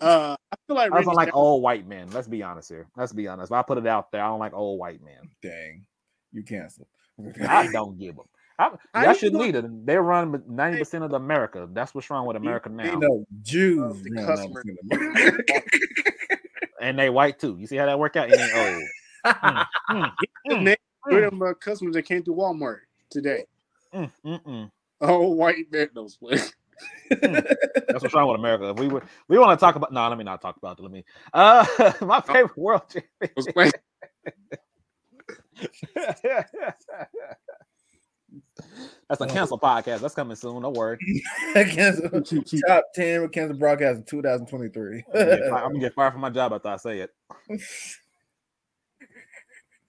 Uh, 0.00 0.36
I 0.52 0.56
feel 0.66 0.76
like 0.76 0.92
I 0.92 0.96
also 0.96 1.06
Randy 1.06 1.06
like 1.16 1.16
Savage- 1.28 1.34
old 1.34 1.62
white 1.62 1.86
men. 1.86 2.10
Let's 2.10 2.28
be 2.28 2.42
honest 2.42 2.68
here. 2.68 2.86
Let's 2.96 3.12
be 3.12 3.26
honest. 3.28 3.50
If 3.50 3.54
I 3.54 3.62
put 3.62 3.78
it 3.78 3.86
out 3.86 4.10
there, 4.12 4.22
I 4.22 4.26
don't 4.28 4.38
like 4.38 4.52
old 4.54 4.78
white 4.78 5.02
men. 5.02 5.28
Dang, 5.42 5.84
you 6.32 6.42
canceled. 6.42 6.88
I 7.48 7.68
don't 7.72 7.98
give 7.98 8.16
them. 8.16 8.26
I, 8.60 8.70
How 8.92 9.04
y'all 9.04 9.14
should 9.14 9.32
gonna- 9.32 9.44
lead 9.44 9.54
it. 9.54 9.86
They 9.86 9.96
run 9.96 10.42
ninety 10.48 10.78
percent 10.78 11.04
of 11.04 11.12
America. 11.12 11.68
That's 11.72 11.94
what's 11.94 12.10
wrong 12.10 12.26
with 12.26 12.36
America 12.36 12.68
now. 12.68 12.84
Ain't 12.90 13.00
no 13.00 13.24
Jews. 13.42 14.02
the 14.02 14.10
running 14.10 14.26
customer. 14.26 14.60
out 14.60 15.00
of 15.00 15.00
America. 15.22 15.62
And 16.80 16.96
they 16.96 17.10
white 17.10 17.40
too. 17.40 17.56
You 17.58 17.66
see 17.66 17.74
how 17.76 17.86
that 17.86 17.98
work 17.98 18.14
out? 18.16 18.30
It 18.30 18.38
ain't 18.38 18.54
old. 18.54 18.82
Mm, 19.26 19.66
mm, 19.90 20.12
mm, 20.46 20.62
Name 20.62 20.76
mm, 21.08 21.30
them 21.30 21.42
uh, 21.42 21.52
customers 21.54 21.94
that 21.94 22.02
came 22.04 22.22
through 22.22 22.36
Walmart 22.36 22.78
today. 23.10 23.44
mm, 23.92 24.10
mm, 24.24 24.42
mm. 24.44 24.70
Oh, 25.00 25.28
white 25.30 25.70
man, 25.72 25.88
those 25.92 26.16
plays. 26.16 26.54
That's 27.10 28.02
what's 28.02 28.14
wrong 28.14 28.28
with 28.28 28.38
America. 28.38 28.70
If 28.70 28.78
we 28.78 28.88
would, 28.88 29.04
we 29.28 29.38
want 29.38 29.58
to 29.58 29.64
talk 29.64 29.76
about. 29.76 29.92
No, 29.92 30.08
let 30.08 30.18
me 30.18 30.24
not 30.24 30.40
talk 30.40 30.56
about 30.56 30.78
it. 30.78 30.82
Let 30.82 30.92
me. 30.92 31.04
Uh, 31.32 31.64
my 32.00 32.20
favorite 32.20 32.56
world 32.56 32.82
champion. 32.90 33.72
That's 39.08 39.20
a 39.20 39.26
cancel 39.26 39.58
podcast. 39.58 40.00
That's 40.00 40.14
coming 40.14 40.36
soon. 40.36 40.62
Don't 40.62 40.76
worry. 40.76 40.98
Cancel. 41.54 42.22
Top 42.66 42.84
ten 42.94 43.22
with 43.22 43.32
cancel 43.32 43.56
broadcast 43.56 43.98
in 43.98 44.04
2023. 44.04 45.04
I'm 45.06 45.12
gonna, 45.12 45.36
get 45.36 45.48
fired, 45.48 45.52
I'm 45.52 45.72
gonna 45.72 45.78
get 45.80 45.94
fired 45.94 46.12
from 46.12 46.20
my 46.20 46.30
job 46.30 46.52
after 46.52 46.68
I 46.68 46.76
say 46.76 47.00
it. 47.00 47.10
It's 47.48 47.98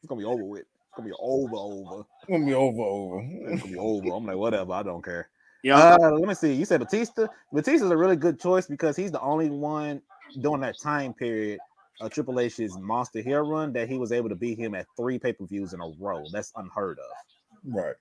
gonna 0.08 0.20
be 0.20 0.26
over 0.26 0.44
with. 0.44 0.62
It's 0.62 0.96
gonna 0.96 1.10
be 1.10 1.16
over, 1.20 1.56
over. 1.56 2.06
It's 2.22 2.30
gonna 2.30 2.46
be 2.46 2.54
over, 2.54 2.82
over. 2.82 3.22
It's 3.22 3.62
gonna 3.62 3.74
be 3.74 3.80
over. 3.80 4.10
I'm 4.16 4.26
like, 4.26 4.38
whatever. 4.38 4.72
I 4.72 4.84
don't 4.84 5.04
care. 5.04 5.30
Yeah, 5.64 5.78
Uh, 5.78 6.12
let 6.12 6.28
me 6.28 6.34
see. 6.34 6.54
You 6.54 6.66
said 6.66 6.80
Batista. 6.80 7.28
Batista's 7.54 7.92
a 7.92 7.98
really 7.98 8.16
good 8.16 8.40
choice 8.40 8.68
because 8.68 8.96
he's 8.96 9.12
the 9.12 9.22
only 9.22 9.50
one 9.50 10.02
during 10.40 10.62
that 10.62 10.80
time 10.80 11.14
period 11.14 11.60
of 12.00 12.12
Triple 12.12 12.40
H's 12.40 12.78
Monster 12.78 13.22
Hero 13.22 13.48
run 13.48 13.74
that 13.74 13.90
he 13.90 13.98
was 13.98 14.12
able 14.12 14.30
to 14.30 14.36
beat 14.36 14.58
him 14.58 14.74
at 14.74 14.88
three 14.96 15.20
pay 15.20 15.34
per 15.34 15.46
views 15.46 15.74
in 15.74 15.82
a 15.82 15.90
row. 16.00 16.24
That's 16.32 16.54
unheard 16.56 17.00
of. 17.00 17.76
Right. 17.76 17.96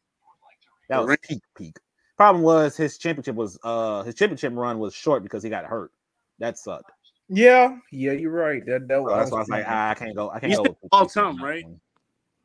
That 0.88 1.04
was 1.04 1.16
peak, 1.22 1.42
peak. 1.56 1.76
Problem 2.16 2.42
was 2.42 2.76
his 2.76 2.98
championship 2.98 3.34
was 3.34 3.58
uh 3.64 4.02
his 4.02 4.14
championship 4.14 4.52
run 4.54 4.78
was 4.78 4.94
short 4.94 5.22
because 5.22 5.42
he 5.42 5.50
got 5.50 5.64
hurt. 5.64 5.90
That 6.38 6.58
sucked. 6.58 6.90
Yeah, 7.28 7.76
yeah, 7.92 8.12
you're 8.12 8.32
right. 8.32 8.64
That 8.66 8.88
that 8.88 8.98
So 8.98 9.16
that's 9.16 9.30
why 9.30 9.38
I 9.38 9.40
was 9.40 9.48
like, 9.48 9.64
ah, 9.68 9.90
I 9.90 9.94
can't 9.94 10.14
go. 10.14 10.30
I 10.30 10.40
can't 10.40 10.50
He's 10.50 10.58
go. 10.58 10.78
all 10.92 11.06
time, 11.06 11.42
right? 11.42 11.64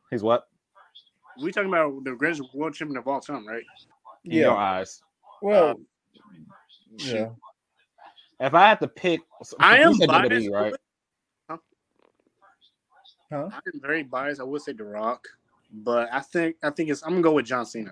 He's 0.10 0.24
what? 0.24 0.48
we 1.42 1.52
talking 1.52 1.70
about 1.70 2.04
the 2.04 2.12
greatest 2.12 2.44
world 2.54 2.76
champion 2.76 2.98
of 2.98 3.08
all 3.08 3.20
time, 3.20 3.48
right? 3.48 3.64
In 4.26 4.32
your 4.32 4.56
eyes. 4.56 5.02
Well, 5.42 5.76
Shoot. 6.98 7.16
yeah. 7.16 7.30
If 8.40 8.54
I 8.54 8.68
had 8.70 8.80
to 8.82 8.88
pick, 8.88 9.22
so- 9.44 9.58
I 9.60 9.80
am 9.80 9.98
biased, 9.98 10.48
WWE, 10.48 10.52
right? 10.52 10.74
Huh? 11.50 11.58
I'm 13.52 13.82
very 13.82 14.04
biased. 14.04 14.40
I 14.40 14.44
would 14.44 14.62
say 14.62 14.74
The 14.74 14.84
Rock, 14.84 15.28
but 15.72 16.10
I 16.12 16.20
think 16.20 16.56
I 16.64 16.70
think 16.70 16.90
it's 16.90 17.02
I'm 17.04 17.12
gonna 17.12 17.22
go 17.24 17.32
with 17.34 17.46
John 17.46 17.66
Cena. 17.66 17.92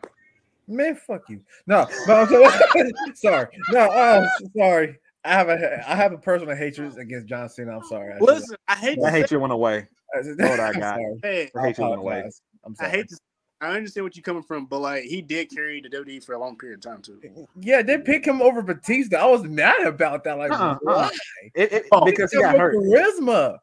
Man, 0.67 0.95
fuck 0.95 1.27
you. 1.29 1.41
No, 1.65 1.87
but 2.05 2.31
I'm 2.31 3.15
sorry. 3.15 3.47
No, 3.71 3.79
uh, 3.89 4.27
sorry. 4.55 4.99
I 5.25 5.33
have 5.33 5.49
a 5.49 5.89
I 5.89 5.95
have 5.95 6.13
a 6.13 6.17
personal 6.17 6.55
hatred 6.55 6.95
against 6.97 7.27
John 7.27 7.49
Cena. 7.49 7.75
I'm 7.77 7.83
sorry. 7.85 8.13
I 8.13 8.19
Listen, 8.19 8.55
I 8.67 8.75
hate 8.75 8.99
I 9.03 9.09
hate 9.11 9.31
you 9.31 9.39
went 9.39 9.53
away. 9.53 9.87
I 10.17 10.23
should- 10.23 10.39
what 10.39 10.59
I 10.59 10.73
got. 10.73 10.99
hey, 11.23 11.49
I 11.57 11.67
hate 11.67 11.77
you 11.79 11.85
went 11.87 11.99
away. 12.01 12.13
apologize. 12.19 12.41
I'm 12.63 12.75
I 12.79 12.83
sorry. 12.83 12.91
hate 12.97 13.09
to. 13.09 13.17
I 13.61 13.75
understand 13.77 14.05
what 14.05 14.15
you're 14.15 14.23
coming 14.23 14.41
from, 14.43 14.65
but 14.65 14.79
like 14.79 15.03
he 15.03 15.21
did 15.21 15.49
carry 15.51 15.81
the 15.81 15.89
WWE 15.89 16.23
for 16.25 16.33
a 16.33 16.39
long 16.39 16.57
period 16.57 16.79
of 16.79 16.91
time 16.91 17.01
too. 17.01 17.19
Yeah, 17.59 17.81
they 17.83 17.99
picked 17.99 18.25
him 18.25 18.41
over 18.41 18.61
Batista. 18.61 19.17
I 19.17 19.25
was 19.25 19.43
mad 19.43 19.85
about 19.85 20.23
that. 20.23 20.37
Like, 20.37 20.51
Uh-uh, 20.51 20.77
why? 20.81 20.93
uh-uh. 20.93 21.09
It, 21.55 21.71
it, 21.71 21.85
Oh. 21.91 22.03
because 22.05 22.31
he 22.31 22.39
got 22.41 22.55
him 22.55 22.59
hurt. 22.61 22.75
Charisma. 22.75 23.57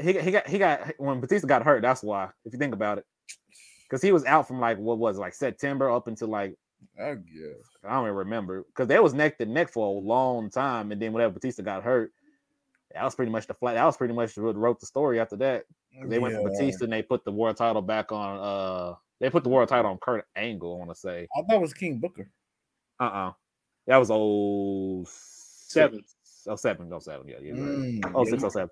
He, 0.00 0.12
got- 0.14 0.22
he 0.24 0.30
got 0.30 0.46
he 0.48 0.58
got 0.58 0.94
when 0.98 1.20
Batista 1.20 1.46
got 1.46 1.62
hurt. 1.64 1.82
That's 1.82 2.02
why. 2.02 2.30
If 2.46 2.52
you 2.54 2.58
think 2.58 2.72
about 2.72 2.96
it, 2.98 3.04
because 3.84 4.00
he 4.00 4.10
was 4.10 4.24
out 4.24 4.48
from 4.48 4.58
like 4.58 4.78
what 4.78 4.98
was 4.98 5.18
it, 5.18 5.20
like 5.20 5.34
September 5.34 5.90
up 5.90 6.08
until 6.08 6.28
like 6.28 6.54
I 6.98 7.14
guess. 7.14 7.66
I 7.84 7.90
don't 7.92 8.04
even 8.06 8.16
remember 8.16 8.62
because 8.62 8.88
they 8.88 8.98
was 9.00 9.12
neck 9.12 9.36
to 9.38 9.44
neck 9.46 9.70
for 9.70 9.86
a 9.86 9.98
long 10.00 10.48
time, 10.50 10.92
and 10.92 11.00
then 11.02 11.12
whenever 11.12 11.34
Batista 11.34 11.62
got 11.62 11.82
hurt, 11.82 12.10
that 12.94 13.04
was 13.04 13.14
pretty 13.14 13.30
much 13.30 13.46
the 13.46 13.54
flat. 13.54 13.74
That 13.74 13.84
was 13.84 13.98
pretty 13.98 14.14
much 14.14 14.34
what 14.38 14.56
wrote 14.56 14.80
the 14.80 14.86
story 14.86 15.20
after 15.20 15.36
that. 15.36 15.64
They 16.06 16.18
went 16.18 16.34
for 16.34 16.40
Yeah. 16.40 16.48
Batista 16.48 16.84
and 16.84 16.92
they 16.94 17.02
put 17.02 17.22
the 17.26 17.32
world 17.32 17.58
title 17.58 17.82
back 17.82 18.12
on. 18.12 18.38
Uh, 18.38 18.94
they 19.22 19.30
put 19.30 19.44
the 19.44 19.48
world 19.50 19.68
title 19.68 19.90
on 19.90 19.98
Kurt 19.98 20.26
Angle. 20.34 20.74
I 20.74 20.78
want 20.78 20.90
to 20.90 20.96
say. 20.96 21.28
I 21.34 21.42
thought 21.42 21.56
it 21.56 21.60
was 21.60 21.72
King 21.72 21.98
Booker. 21.98 22.28
Uh 22.98 23.04
uh 23.04 23.32
That 23.86 23.96
was 23.96 24.10
oh 24.10 25.06
Seven. 25.06 26.02
Oh 26.48 26.56
seven. 26.56 26.92
Oh 26.92 26.98
seven. 26.98 27.28
Yeah. 27.28 27.36
yeah. 27.40 27.52
Right. 27.52 28.00
Mm, 28.00 28.12
Oh 28.16 28.24
six. 28.24 28.42
Oh 28.42 28.48
seven. 28.48 28.68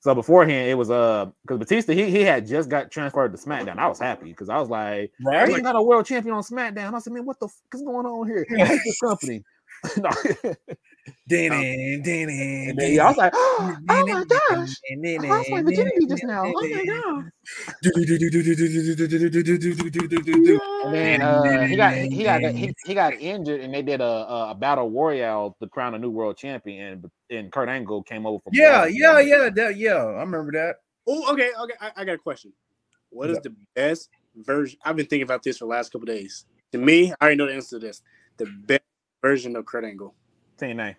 So 0.00 0.14
beforehand, 0.14 0.70
it 0.70 0.74
was 0.74 0.90
uh 0.90 1.26
because 1.42 1.58
Batista 1.58 1.92
he 1.92 2.10
he 2.10 2.22
had 2.22 2.46
just 2.46 2.70
got 2.70 2.90
transferred 2.90 3.36
to 3.36 3.38
SmackDown. 3.38 3.76
I 3.76 3.88
was 3.88 3.98
happy 3.98 4.30
because 4.30 4.48
I 4.48 4.58
was 4.58 4.70
like, 4.70 5.12
I 5.26 5.30
right? 5.30 5.48
ain't 5.50 5.62
got 5.62 5.76
a 5.76 5.82
world 5.82 6.06
champion 6.06 6.34
on 6.34 6.42
SmackDown. 6.42 6.94
I 6.94 6.98
said, 6.98 7.12
man, 7.12 7.26
what 7.26 7.38
the 7.38 7.48
fuck 7.48 7.74
is 7.74 7.82
going 7.82 8.06
on 8.06 8.26
here? 8.26 8.46
I 8.58 8.64
hate 8.64 8.80
this 8.84 8.98
company. 9.00 9.44
No. 9.96 10.10
Ding, 11.28 12.02
ding, 12.02 12.28
And 12.68 12.78
then, 12.78 12.92
yeah, 12.92 13.04
I 13.04 13.08
was 13.08 13.16
like, 13.16 13.32
oh 13.34 13.76
my 13.88 14.24
gosh, 14.24 14.74
I 14.90 15.28
lost 15.28 15.50
my 15.50 15.62
virginity 15.62 16.06
just 16.08 16.24
now. 16.24 16.44
Oh 16.44 16.52
my 16.52 16.84
god. 16.84 17.30
And 20.84 20.94
then 20.94 21.22
uh, 21.22 21.66
he 21.66 21.76
got 21.76 21.94
he 21.94 22.24
got 22.24 22.42
he, 22.42 22.74
he 22.84 22.94
got 22.94 23.14
injured, 23.14 23.60
and 23.60 23.72
they 23.72 23.82
did 23.82 24.00
a, 24.00 24.04
a, 24.04 24.50
a 24.50 24.54
battle 24.54 24.90
royale 24.90 25.56
to 25.60 25.68
crown 25.68 25.94
a 25.94 25.98
new 25.98 26.10
world 26.10 26.36
champion. 26.36 26.92
And, 26.92 27.10
and 27.30 27.52
Kurt 27.52 27.68
Angle 27.68 28.02
came 28.02 28.26
over 28.26 28.40
from 28.42 28.52
Yeah, 28.54 28.80
Raw. 28.80 28.84
yeah, 28.86 29.20
yeah, 29.20 29.50
that, 29.54 29.76
yeah. 29.76 29.94
I 29.96 30.20
remember 30.20 30.52
that. 30.52 30.76
Oh, 31.06 31.32
okay, 31.32 31.50
okay. 31.60 31.74
I, 31.80 31.92
I 31.96 32.04
got 32.04 32.14
a 32.14 32.18
question. 32.18 32.52
What 33.10 33.30
is 33.30 33.36
Yeah. 33.36 33.40
the 33.50 33.56
best 33.74 34.10
version? 34.36 34.78
I've 34.84 34.96
been 34.96 35.06
thinking 35.06 35.24
about 35.24 35.42
this 35.42 35.58
for 35.58 35.64
the 35.64 35.70
last 35.70 35.92
couple 35.92 36.06
days. 36.06 36.44
To 36.72 36.78
me, 36.78 37.12
I 37.12 37.14
already 37.22 37.36
know 37.36 37.46
the 37.46 37.54
answer 37.54 37.78
to 37.80 37.86
this. 37.86 38.02
The 38.36 38.46
best 38.46 38.82
version 39.22 39.56
of 39.56 39.64
Kurt 39.66 39.84
Angle. 39.84 40.14
TNA. 40.60 40.96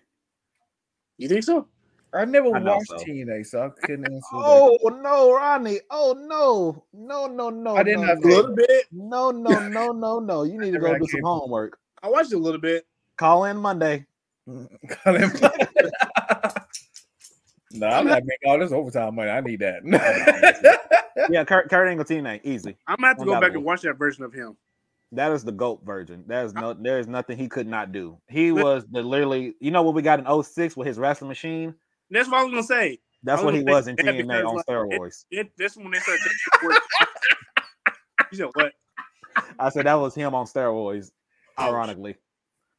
You 1.18 1.28
think 1.28 1.44
so? 1.44 1.68
I 2.14 2.24
never 2.26 2.54
I 2.54 2.60
watched 2.60 2.88
so. 2.88 2.96
TNA, 2.96 3.46
so 3.46 3.62
I 3.64 3.70
couldn't 3.86 4.04
answer. 4.12 4.18
that. 4.32 4.42
Oh 4.44 4.78
no, 5.02 5.32
Ronnie! 5.34 5.80
Oh 5.90 6.14
no, 6.18 6.84
no, 6.92 7.26
no, 7.26 7.48
no! 7.50 7.76
I 7.76 7.82
didn't 7.82 8.02
no, 8.02 8.06
have 8.08 8.18
A 8.18 8.20
no. 8.20 8.28
little 8.36 8.54
bit. 8.54 8.86
No, 8.92 9.30
no, 9.30 9.68
no, 9.68 9.92
no, 9.92 10.18
no! 10.18 10.42
You 10.42 10.58
need 10.60 10.72
to 10.72 10.78
go 10.78 10.98
do 10.98 11.06
some 11.06 11.22
homework. 11.22 11.78
I 12.02 12.10
watched 12.10 12.32
a 12.32 12.38
little 12.38 12.60
bit. 12.60 12.86
Call 13.16 13.44
in 13.46 13.56
Monday. 13.56 14.04
Call 14.88 15.14
him. 15.14 15.30
no, 17.72 17.86
I'm 17.86 18.06
not 18.06 18.24
making 18.24 18.48
all 18.48 18.58
this 18.58 18.72
overtime 18.72 19.14
money. 19.14 19.30
I 19.30 19.40
need 19.40 19.60
that. 19.60 19.82
Yeah, 21.30 21.44
Kurt, 21.44 21.70
Kurt 21.70 21.88
Angle 21.88 22.04
TNA, 22.04 22.40
easy. 22.44 22.76
I'm 22.86 22.96
gonna 22.96 23.08
have 23.08 23.18
to 23.18 23.24
go 23.24 23.32
back 23.32 23.36
Undoubtedly. 23.36 23.58
and 23.58 23.64
watch 23.64 23.82
that 23.82 23.94
version 23.94 24.24
of 24.24 24.32
him. 24.32 24.56
That 25.12 25.30
is 25.32 25.44
the 25.44 25.52
GOAT 25.52 25.82
version. 25.84 26.24
There's 26.26 26.54
no, 26.54 26.72
there's 26.72 27.06
nothing 27.06 27.36
he 27.36 27.48
could 27.48 27.66
not 27.66 27.92
do. 27.92 28.18
He 28.28 28.50
was 28.50 28.84
the 28.90 29.02
literally, 29.02 29.54
you 29.60 29.70
know 29.70 29.82
what 29.82 29.94
we 29.94 30.00
got 30.00 30.18
in 30.18 30.42
06 30.42 30.76
with 30.76 30.86
his 30.86 30.98
wrestling 30.98 31.28
machine. 31.28 31.74
That's 32.10 32.28
what 32.28 32.40
I 32.40 32.44
was 32.44 32.50
gonna 32.50 32.62
say. 32.62 32.98
That's 33.22 33.42
what 33.42 33.54
he 33.54 33.62
was 33.62 33.88
in 33.88 33.96
TNA 33.96 34.46
on 34.46 34.56
like, 34.56 34.66
steroids. 34.66 35.24
It, 35.30 35.56
this 35.56 35.76
one 35.76 35.90
they 35.90 35.98
started 35.98 36.22
taking 36.22 36.36
the 36.60 36.66
word. 36.68 36.78
You 38.30 38.38
said 38.38 38.48
what? 38.54 38.72
I 39.58 39.68
said 39.68 39.84
that 39.84 39.94
was 39.94 40.14
him 40.14 40.34
on 40.34 40.46
steroids, 40.46 41.10
ironically. 41.58 42.16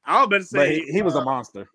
I'll 0.04 0.28
But 0.28 0.46
say 0.46 0.80
he, 0.80 0.92
he 0.92 1.02
was 1.04 1.14
a 1.14 1.20
uh, 1.20 1.26
monster. 1.26 1.70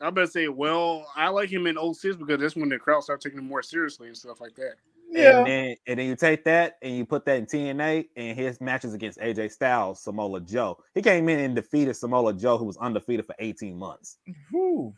I 0.00 0.10
better 0.10 0.26
say, 0.26 0.48
well, 0.48 1.06
I 1.14 1.28
like 1.28 1.48
him 1.48 1.68
in 1.68 1.76
06 1.76 2.16
because 2.16 2.40
that's 2.40 2.56
when 2.56 2.68
the 2.68 2.78
crowd 2.78 3.04
started 3.04 3.22
taking 3.22 3.38
him 3.38 3.46
more 3.46 3.62
seriously 3.62 4.08
and 4.08 4.16
stuff 4.16 4.40
like 4.40 4.56
that. 4.56 4.74
Yeah. 5.12 5.38
And 5.38 5.46
then 5.46 5.76
and 5.86 5.98
then 5.98 6.06
you 6.06 6.16
take 6.16 6.44
that 6.44 6.76
and 6.82 6.96
you 6.96 7.04
put 7.06 7.24
that 7.26 7.36
in 7.38 7.46
TNA 7.46 8.06
and 8.16 8.38
his 8.38 8.60
matches 8.60 8.94
against 8.94 9.18
AJ 9.18 9.52
Styles, 9.52 10.02
Samoa 10.02 10.40
Joe. 10.40 10.78
He 10.94 11.02
came 11.02 11.28
in 11.28 11.38
and 11.38 11.54
defeated 11.54 11.94
Samoa 11.94 12.32
Joe, 12.32 12.58
who 12.58 12.64
was 12.64 12.76
undefeated 12.78 13.26
for 13.26 13.34
18 13.38 13.78
months. 13.78 14.18
Whew. 14.50 14.94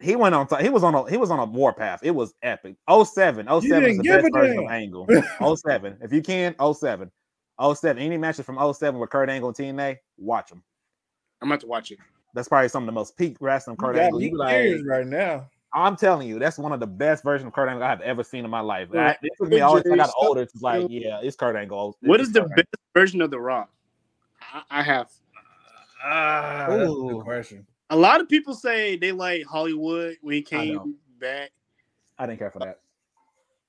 He 0.00 0.16
went 0.16 0.34
on. 0.34 0.46
T- 0.46 0.62
he 0.62 0.70
was 0.70 0.82
on 0.82 0.94
a 0.94 1.08
he 1.10 1.18
was 1.18 1.30
on 1.30 1.38
a 1.38 1.44
warpath. 1.44 2.00
It 2.02 2.12
was 2.12 2.32
epic. 2.42 2.76
07. 2.88 3.46
07 3.46 3.84
is 3.84 3.98
the 3.98 4.02
best 4.02 4.26
a 4.26 4.30
version 4.32 4.64
of. 4.64 4.70
Angle. 4.70 5.06
07. 5.56 5.98
If 6.00 6.12
you 6.12 6.22
can, 6.22 6.54
07. 6.74 7.10
07. 7.74 8.02
Any 8.02 8.16
matches 8.16 8.46
from 8.46 8.74
07 8.74 8.98
with 8.98 9.10
Kurt 9.10 9.28
Angle 9.28 9.50
and 9.50 9.56
TNA, 9.58 9.98
watch 10.16 10.48
them. 10.48 10.62
I'm 11.42 11.48
about 11.50 11.60
to 11.60 11.66
watch 11.66 11.90
it. 11.90 11.98
That's 12.32 12.48
probably 12.48 12.68
some 12.68 12.84
of 12.84 12.86
the 12.86 12.92
most 12.92 13.16
peak 13.18 13.36
wrestling 13.40 13.76
You 13.78 13.86
Kurt 13.86 13.96
got 13.96 14.04
Angle. 14.04 14.18
me 14.20 14.24
You 14.26 14.30
be 14.32 14.36
like, 14.36 14.80
right 14.86 15.06
now. 15.06 15.48
I'm 15.72 15.96
telling 15.96 16.26
you, 16.26 16.38
that's 16.38 16.58
one 16.58 16.72
of 16.72 16.80
the 16.80 16.86
best 16.86 17.22
versions 17.22 17.46
of 17.46 17.52
Kurt 17.52 17.68
Angle 17.68 17.84
I've 17.84 18.00
ever 18.00 18.24
seen 18.24 18.44
in 18.44 18.50
my 18.50 18.60
life. 18.60 18.88
Yeah. 18.92 19.08
I, 19.08 19.16
it 19.22 19.32
took 19.38 19.48
me 19.48 19.60
all 19.60 19.76
I 19.76 19.96
got 19.96 20.10
older. 20.20 20.42
It's 20.42 20.60
like, 20.60 20.86
yeah, 20.90 21.20
it's 21.22 21.36
Kurt 21.36 21.54
Angle. 21.54 21.96
What 22.02 22.20
It's 22.20 22.28
is 22.28 22.34
the 22.34 22.40
Kurt 22.40 22.56
best 22.56 22.68
version 22.92 23.20
of 23.20 23.30
The 23.30 23.40
Rock? 23.40 23.70
I, 24.52 24.62
I 24.70 24.82
have. 24.82 25.10
Ah, 26.02 26.66
that's 26.68 26.82
a 26.82 26.88
Ooh. 26.88 27.08
good 27.14 27.24
question. 27.24 27.66
A 27.90 27.96
lot 27.96 28.20
of 28.20 28.28
people 28.28 28.54
say 28.54 28.96
they 28.96 29.12
like 29.12 29.44
Hollywood 29.44 30.16
when 30.22 30.34
he 30.34 30.40
I 30.40 30.42
came 30.42 30.96
back. 31.20 31.50
I 32.18 32.26
didn't 32.26 32.38
care 32.38 32.50
for 32.50 32.60
that. 32.60 32.80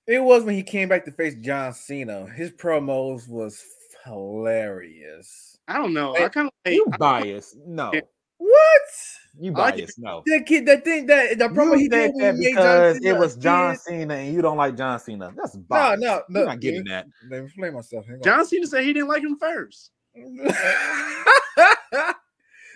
It 0.08 0.20
was 0.20 0.44
when 0.44 0.56
he 0.56 0.64
came 0.64 0.90
back 0.90 1.06
to 1.06 1.12
face 1.12 1.36
John 1.36 1.74
Cena. 1.74 2.28
His 2.28 2.52
promos 2.52 3.28
was 3.28 3.64
hilarious. 4.06 5.58
I 5.68 5.78
don't 5.78 5.94
know. 5.94 6.16
I 6.16 6.28
kind 6.30 6.48
of 6.48 6.54
like. 6.66 6.76
You 6.76 6.88
biased? 6.98 7.58
No, 7.66 7.92
What? 8.44 8.82
you 9.40 9.54
I 9.56 9.60
like 9.60 9.76
biased? 9.76 10.00
No. 10.00 10.24
The 10.26 10.42
kid, 10.44 10.66
the 10.66 10.78
thing, 10.78 11.06
that 11.06 11.38
the 11.38 11.46
promo 11.50 11.74
You 11.74 11.78
he 11.78 11.88
did 11.90 12.12
that 12.12 12.14
when 12.16 12.36
he 12.36 12.42
made 12.42 12.56
because 12.56 13.00
John 13.00 13.06
it 13.06 13.18
was 13.20 13.36
John 13.38 13.74
kid. 13.76 13.82
Cena 13.82 14.14
and 14.16 14.34
you 14.34 14.42
don't 14.42 14.58
like 14.58 14.76
John 14.76 15.00
Cena. 15.00 15.32
That's 15.36 15.56
No, 15.56 15.62
biased. 15.68 16.02
no, 16.02 16.22
no. 16.30 16.40
You're 16.40 16.48
not 16.50 16.60
getting 16.60 16.84
that. 16.86 17.06
Let 17.30 17.40
me 17.42 17.46
explain 17.46 17.74
myself. 17.76 18.06
Hang 18.08 18.16
on. 18.16 18.22
John 18.24 18.46
Cena 18.46 18.66
said 18.66 18.84
he 18.84 18.94
didn't 18.94 19.10
like 19.10 19.22
him 19.24 19.38
first. 19.38 19.92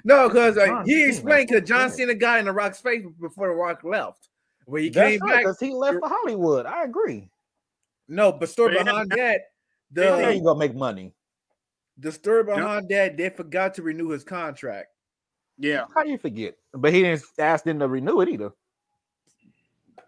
no, 0.04 0.28
because 0.30 0.58
uh, 0.58 0.84
he 0.86 1.08
explained 1.10 1.50
because 1.50 1.68
John 1.68 1.90
yeah. 1.90 1.96
Cena 1.96 2.14
got 2.14 2.40
in 2.40 2.46
the 2.46 2.52
Rock's 2.54 2.80
face 2.80 3.04
before 3.20 3.48
the 3.48 3.54
Rock 3.56 3.84
left. 3.84 4.30
When 4.66 4.84
he 4.84 4.90
That's 4.90 5.12
came 5.12 5.20
right, 5.22 5.30
back, 5.32 5.40
because 5.42 5.60
he 5.60 5.72
left 5.74 6.00
for 6.00 6.08
Hollywood. 6.10 6.66
I 6.66 6.84
agree. 6.84 7.30
no, 8.08 8.32
but 8.32 8.50
story 8.50 8.76
Yeah. 8.76 8.84
behind 8.84 9.10
that, 9.12 9.42
There 9.92 10.16
the 10.16 10.36
you 10.36 10.44
go, 10.44 10.54
make 10.56 10.76
money. 10.76 11.14
the 11.98 12.12
story 12.12 12.44
behind 12.44 12.88
that, 12.90 13.18
they 13.18 13.30
forgot 13.30 13.74
to 13.76 13.82
renew 13.84 14.10
his 14.10 14.24
contract. 14.24 14.88
Yeah. 15.58 15.86
How 15.94 16.04
do 16.04 16.10
you 16.10 16.18
forget? 16.18 16.56
But 16.74 16.94
he 16.94 17.02
didn't 17.04 17.24
ask 17.40 17.64
them 17.64 17.80
to 17.80 17.88
renew 17.88 18.22
it 18.22 18.30
either. 18.30 18.52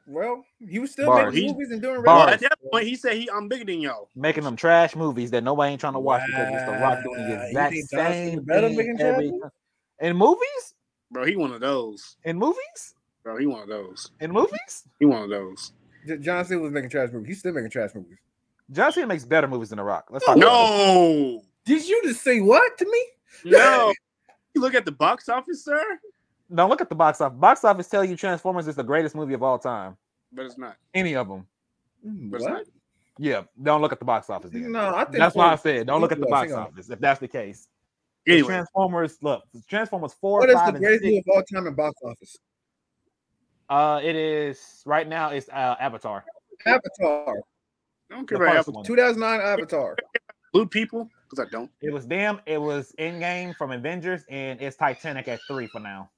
Well, 0.09 0.45
he 0.59 0.79
was 0.79 0.91
still 0.91 1.07
Bars. 1.07 1.33
making 1.33 1.47
He- 1.49 1.53
movies 1.53 1.71
and 1.71 1.81
doing 1.81 1.95
Well, 1.95 2.25
Bars. 2.25 2.33
at 2.35 2.39
that 2.41 2.57
point, 2.71 2.87
he 2.87 2.95
said 2.95 3.13
he 3.17 3.29
I'm 3.29 3.47
bigger 3.49 3.65
than 3.65 3.81
y'all. 3.81 4.09
Making 4.15 4.43
them 4.45 4.55
trash 4.55 4.95
movies 4.95 5.31
that 5.31 5.43
nobody 5.43 5.71
ain't 5.73 5.81
trying 5.81 5.93
to 5.93 5.99
watch 5.99 6.21
because 6.27 6.47
it's 6.53 6.65
the 6.65 6.71
Rock 6.71 7.03
doing 7.03 7.19
Wow. 7.19 7.27
the 7.27 7.33
You 7.33 7.41
exact 7.47 7.73
think 7.73 7.89
John 7.91 7.99
Cena 7.99 8.13
same 8.13 8.43
better 8.43 8.67
thing 8.69 8.77
making 8.77 8.97
trash 8.97 9.05
every 9.13 9.31
movies? 9.31 9.51
In 9.99 10.15
movies? 10.17 10.73
Bro, 11.11 11.25
he 11.25 11.35
one 11.35 11.51
of 11.51 11.59
those. 11.61 12.17
In 12.23 12.37
movies? 12.37 12.95
Bro, 13.23 13.37
he 13.37 13.47
one 13.47 13.61
of 13.63 13.67
those. 13.67 14.11
In 14.21 14.31
movies? 14.31 14.87
He 14.99 15.05
one 15.05 15.23
of 15.23 15.29
those. 15.29 15.73
J- 16.07 16.17
John 16.19 16.45
Cena 16.45 16.61
was 16.61 16.71
making 16.71 16.89
trash 16.89 17.09
movies. 17.11 17.27
He's 17.27 17.39
still 17.39 17.53
making 17.53 17.71
trash 17.71 17.93
movies. 17.93 18.17
John 18.71 18.91
Cena 18.93 19.07
makes 19.07 19.25
better 19.25 19.47
movies 19.47 19.69
than 19.69 19.77
The 19.77 19.83
Rock. 19.83 20.07
Let's 20.09 20.25
talk 20.25 20.37
about 20.37 20.47
it. 20.47 20.49
No. 20.49 21.43
Did 21.65 21.85
you 21.87 22.01
just 22.03 22.21
say 22.23 22.39
what 22.39 22.77
to 22.77 22.85
me? 22.89 23.05
No. 23.45 23.93
You 24.57 24.61
look 24.61 24.73
at 24.75 24.85
the 24.85 24.91
box 24.91 25.29
office, 25.29 25.63
sir, 25.63 25.99
No, 26.49 26.67
look 26.67 26.81
at 26.81 26.89
the 26.89 26.95
box 26.95 27.21
office. 27.21 27.37
Box 27.37 27.63
office 27.63 27.87
tell 27.87 28.03
you 28.03 28.15
Transformers 28.15 28.67
is 28.67 28.75
the 28.75 28.83
greatest 28.83 29.15
movie 29.15 29.33
of 29.33 29.43
all 29.43 29.59
time. 29.59 29.95
but 30.33 30.45
it's 30.45 30.57
not. 30.57 30.75
Any 30.93 31.15
of 31.15 31.27
them. 31.27 31.45
But 32.03 32.37
it's 32.37 32.45
not. 32.45 32.53
What? 32.59 32.67
Yeah, 33.19 33.43
don't 33.61 33.81
look 33.81 33.91
at 33.91 33.99
the 33.99 34.05
box 34.05 34.29
office. 34.29 34.51
Then. 34.51 34.71
No, 34.71 34.93
I 34.95 35.03
think 35.05 35.17
That's 35.17 35.35
why 35.35 35.51
I 35.51 35.55
said 35.55 35.87
don't 35.87 36.01
look 36.01 36.11
at 36.11 36.19
the 36.19 36.27
box 36.27 36.51
office 36.51 36.89
if 36.89 36.99
that's 36.99 37.19
the 37.19 37.27
case. 37.27 37.67
Anyway, 38.27 38.47
Transformers, 38.47 39.17
look, 39.21 39.43
Transformers 39.69 40.13
four, 40.13 40.39
What 40.41 40.49
is 40.49 40.55
five, 40.55 40.73
the 40.73 40.79
greatest 40.79 41.03
movie 41.03 41.17
of 41.19 41.23
all 41.33 41.41
time 41.43 41.65
in 41.65 41.73
box 41.73 41.95
office? 42.03 42.37
Uh, 43.69 43.99
it 44.03 44.15
is 44.15 44.81
right 44.85 45.07
now. 45.07 45.29
It's 45.29 45.49
uh, 45.49 45.75
Avatar. 45.79 46.23
Avatar. 46.65 47.35
I 48.09 48.15
don't 48.15 48.29
The 48.29 48.35
care 48.37 48.43
about 48.45 48.55
first 48.57 48.69
Apple. 48.69 48.73
one. 48.73 48.85
2009 48.85 49.41
Avatar. 49.41 49.95
blue 50.53 50.65
people 50.67 51.09
because 51.29 51.45
I 51.45 51.49
don't. 51.49 51.69
It 51.81 51.91
was 51.93 52.07
them. 52.07 52.39
It 52.45 52.59
was 52.61 52.93
Endgame 52.99 53.55
from 53.55 53.71
Avengers, 53.71 54.23
and 54.29 54.61
it's 54.61 54.77
Titanic 54.77 55.27
at 55.27 55.39
three 55.47 55.67
for 55.67 55.79
now. 55.79 56.09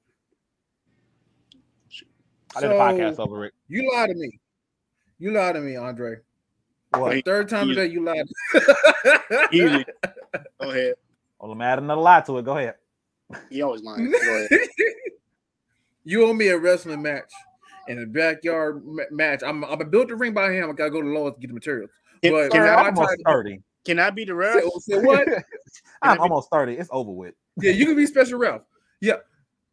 I 2.55 2.61
did 2.61 2.71
a 2.71 2.75
podcast 2.75 3.19
over 3.19 3.45
it. 3.45 3.53
You 3.67 3.91
lied 3.93 4.09
to 4.09 4.15
me. 4.15 4.39
You 5.19 5.31
lied 5.31 5.55
to 5.55 5.61
me, 5.61 5.75
Andre. 5.75 6.17
What? 6.91 7.01
Wait. 7.11 7.25
Third 7.25 7.47
time 7.49 7.67
You- 7.69 7.75
today, 7.75 7.91
you 7.93 8.03
lied. 8.03 8.25
Easy. 9.51 9.85
Go 10.59 10.69
ahead. 10.71 10.93
Well, 11.39 11.51
I'm 11.51 11.61
adding 11.61 11.85
another 11.85 12.01
lie 12.01 12.21
to 12.21 12.37
it. 12.39 12.45
Go 12.45 12.57
ahead. 12.57 12.75
He 13.49 13.61
always 13.61 13.83
lying. 13.83 14.11
Go 14.11 14.17
ahead. 14.17 14.49
you 16.03 16.25
owe 16.25 16.33
me 16.33 16.47
a 16.47 16.57
wrestling 16.57 17.01
match 17.03 17.31
in 17.87 18.01
a 18.01 18.05
backyard 18.07 18.83
ma- 18.83 19.03
match. 19.11 19.43
I'm 19.45 19.63
I'm 19.63 19.71
gonna 19.77 19.85
build 19.85 20.09
the 20.09 20.15
ring 20.15 20.33
by 20.33 20.51
him. 20.51 20.69
I 20.69 20.73
gotta 20.73 20.89
go 20.89 21.01
to 21.01 21.07
Lowe's 21.07 21.35
to 21.35 21.39
get 21.39 21.47
the 21.49 21.53
materials. 21.53 21.91
Can, 22.23 22.31
But- 22.33 22.51
can 22.51 22.61
Sir, 22.61 22.67
I, 22.67 22.73
I'm 22.73 22.85
I 22.85 22.89
almost 22.89 23.07
tried- 23.23 23.31
thirty. 23.31 23.61
Can 23.85 23.99
I 23.99 24.09
be 24.09 24.25
the 24.25 24.35
ref? 24.35 24.61
So, 24.61 24.79
so 24.79 24.99
what? 24.99 25.27
I'm 26.01 26.17
be- 26.17 26.19
almost 26.19 26.49
thirty. 26.51 26.73
It's 26.73 26.89
over 26.91 27.11
with. 27.11 27.33
Yeah, 27.61 27.71
you 27.71 27.85
can 27.85 27.95
be 27.95 28.05
special 28.05 28.39
ref. 28.39 28.61
Yeah. 29.01 29.15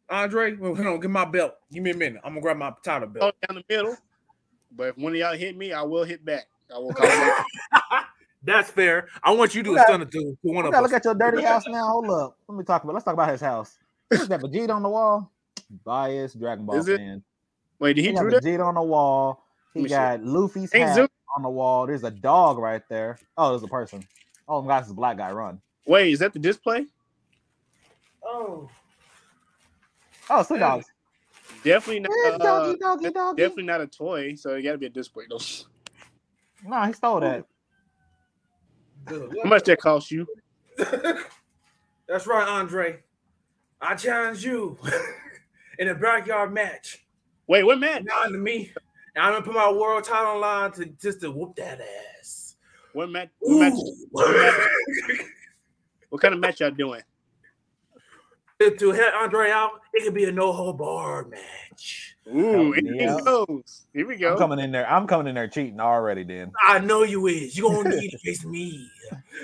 Andre, 0.09 0.55
well, 0.55 0.73
hold 0.73 0.87
on, 0.87 0.99
give 1.01 1.11
my 1.11 1.25
belt. 1.25 1.55
Give 1.71 1.83
me 1.83 1.91
a 1.91 1.95
minute. 1.95 2.21
I'm 2.23 2.31
gonna 2.31 2.41
grab 2.41 2.57
my 2.57 2.73
title 2.83 3.09
Oh, 3.09 3.11
belt. 3.11 3.35
down 3.47 3.55
the 3.57 3.63
middle. 3.75 3.97
But 4.71 4.89
if 4.89 4.97
one 4.97 5.11
of 5.13 5.17
y'all 5.17 5.33
hit 5.35 5.57
me, 5.57 5.73
I 5.73 5.81
will 5.81 6.03
hit 6.03 6.23
back. 6.23 6.47
I 6.73 6.77
will 6.77 6.93
call 6.93 7.07
it. 7.07 7.33
That's 8.43 8.69
fair. 8.71 9.07
I 9.23 9.31
want 9.31 9.53
you 9.55 9.63
to 9.63 9.69
do 9.69 9.73
We 9.73 9.79
a 9.79 9.83
stunner 9.83 10.05
to, 10.05 10.11
to 10.11 10.37
one 10.43 10.63
We 10.63 10.67
of 10.69 10.71
gotta 10.71 10.85
us. 10.85 10.91
look 10.91 10.97
at 10.97 11.05
your 11.05 11.15
dirty 11.15 11.41
house 11.41 11.63
now. 11.67 11.87
Hold 11.87 12.09
up. 12.09 12.37
Let 12.47 12.57
me 12.57 12.63
talk 12.63 12.83
about. 12.83 12.93
Let's 12.93 13.03
talk 13.03 13.13
about 13.15 13.29
his 13.29 13.41
house. 13.41 13.77
What's 14.09 14.27
that? 14.27 14.39
Vegeta 14.41 14.69
on 14.73 14.83
the 14.83 14.89
wall. 14.89 15.31
Bias 15.83 16.33
Dragon 16.33 16.65
Ball 16.65 16.77
Is 16.77 16.87
it? 16.87 16.97
fan. 16.97 17.23
Wait, 17.79 17.93
did 17.93 18.01
He 18.03 18.07
he 18.07 18.13
got 18.13 18.21
drew 18.21 18.31
that? 18.31 18.43
Vegeta 18.43 18.65
on 18.65 18.75
the 18.75 18.81
wall. 18.81 19.43
Let 19.77 19.83
He 19.83 19.87
see. 19.89 19.93
got 19.95 20.23
Luffy's 20.23 20.73
Ain't 20.73 20.87
hat 20.87 20.95
Zoom- 20.95 21.07
on 21.35 21.43
the 21.43 21.49
wall. 21.49 21.85
There's 21.87 22.03
a 22.03 22.11
dog 22.11 22.57
right 22.57 22.81
there. 22.89 23.19
Oh, 23.37 23.51
there's 23.51 23.63
a 23.63 23.67
person. 23.67 24.03
Oh 24.47 24.61
my 24.61 24.67
gosh, 24.79 24.85
this 24.85 24.93
black 24.93 25.17
guy 25.17 25.31
run. 25.31 25.61
Wait, 25.85 26.11
is 26.11 26.19
that 26.19 26.33
the 26.33 26.39
display? 26.39 26.85
Oh, 28.23 28.69
Oh, 30.29 30.39
it's 30.39 30.49
two 30.49 30.55
Hey. 30.55 30.59
dogs. 30.61 30.85
Definitely 31.63 32.01
not. 32.01 32.11
Yeah, 32.23 32.29
Uh, 32.31 32.37
doggy, 32.37 32.77
doggy, 32.79 33.03
that's 33.03 33.13
doggy. 33.13 33.41
definitely 33.41 33.63
not 33.63 33.81
a 33.81 33.87
toy, 33.87 34.35
so 34.35 34.55
it 34.55 34.61
got 34.63 34.73
to 34.73 34.77
be 34.77 34.87
a 34.87 34.89
display 34.89 35.25
though. 35.29 35.39
No, 36.65 36.81
he 36.83 36.93
stole 36.93 37.19
that. 37.21 37.45
How 39.09 39.49
much 39.49 39.63
that 39.63 39.79
cost 39.79 40.11
you? 40.11 40.27
That's 42.07 42.25
right, 42.27 42.47
Andre. 42.47 42.99
I 43.81 43.95
challenge 43.95 44.43
you 44.43 44.77
in 45.79 45.87
a 45.89 45.95
backyard 45.95 46.53
match. 46.53 47.05
Wait, 47.47 47.63
what 47.63 47.79
man? 47.79 48.03
Down 48.05 48.31
to 48.33 48.37
me. 48.37 48.71
And 49.17 49.25
I'm 49.25 49.31
gonna 49.33 49.45
put 49.45 49.55
my 49.55 49.71
world 49.71 50.03
title 50.03 50.33
on 50.33 50.41
line 50.41 50.71
to 50.73 50.85
just 50.85 51.21
to 51.21 51.31
whoop 51.31 51.55
that 51.55 51.81
ass. 52.19 52.55
What 52.93 53.09
match? 53.09 53.29
What, 53.39 53.59
match, 53.59 53.73
Ooh. 53.73 55.17
what 56.09 56.21
kind 56.21 56.35
of 56.35 56.39
match 56.39 56.59
y'all 56.59 56.69
doing? 56.69 57.01
to, 58.59 58.75
to 58.75 58.91
help 58.91 59.13
Andre 59.15 59.49
out, 59.49 59.71
it 59.93 60.03
could 60.03 60.13
be 60.13 60.25
a 60.25 60.31
no 60.31 60.51
hold 60.51 60.77
bar 60.77 61.25
match. 61.25 62.15
Ooh, 62.27 62.55
Oh, 62.55 62.71
anything 62.73 62.95
yeah. 62.99 63.17
goes. 63.23 63.85
Here 63.91 64.07
we 64.07 64.17
go. 64.17 64.29
I'm 64.29 64.33
go. 64.35 64.39
coming 64.39 64.59
in 64.59 64.71
there. 64.71 64.87
I'm 64.87 65.07
coming 65.07 65.27
in 65.27 65.35
there 65.35 65.47
cheating 65.47 65.79
already. 65.79 66.23
Then 66.23 66.51
I 66.67 66.77
know 66.79 67.01
you 67.03 67.25
is. 67.27 67.57
You 67.57 67.69
gonna 67.69 67.95
need 67.95 68.11
to 68.11 68.17
face 68.23 68.45
me. 68.45 68.87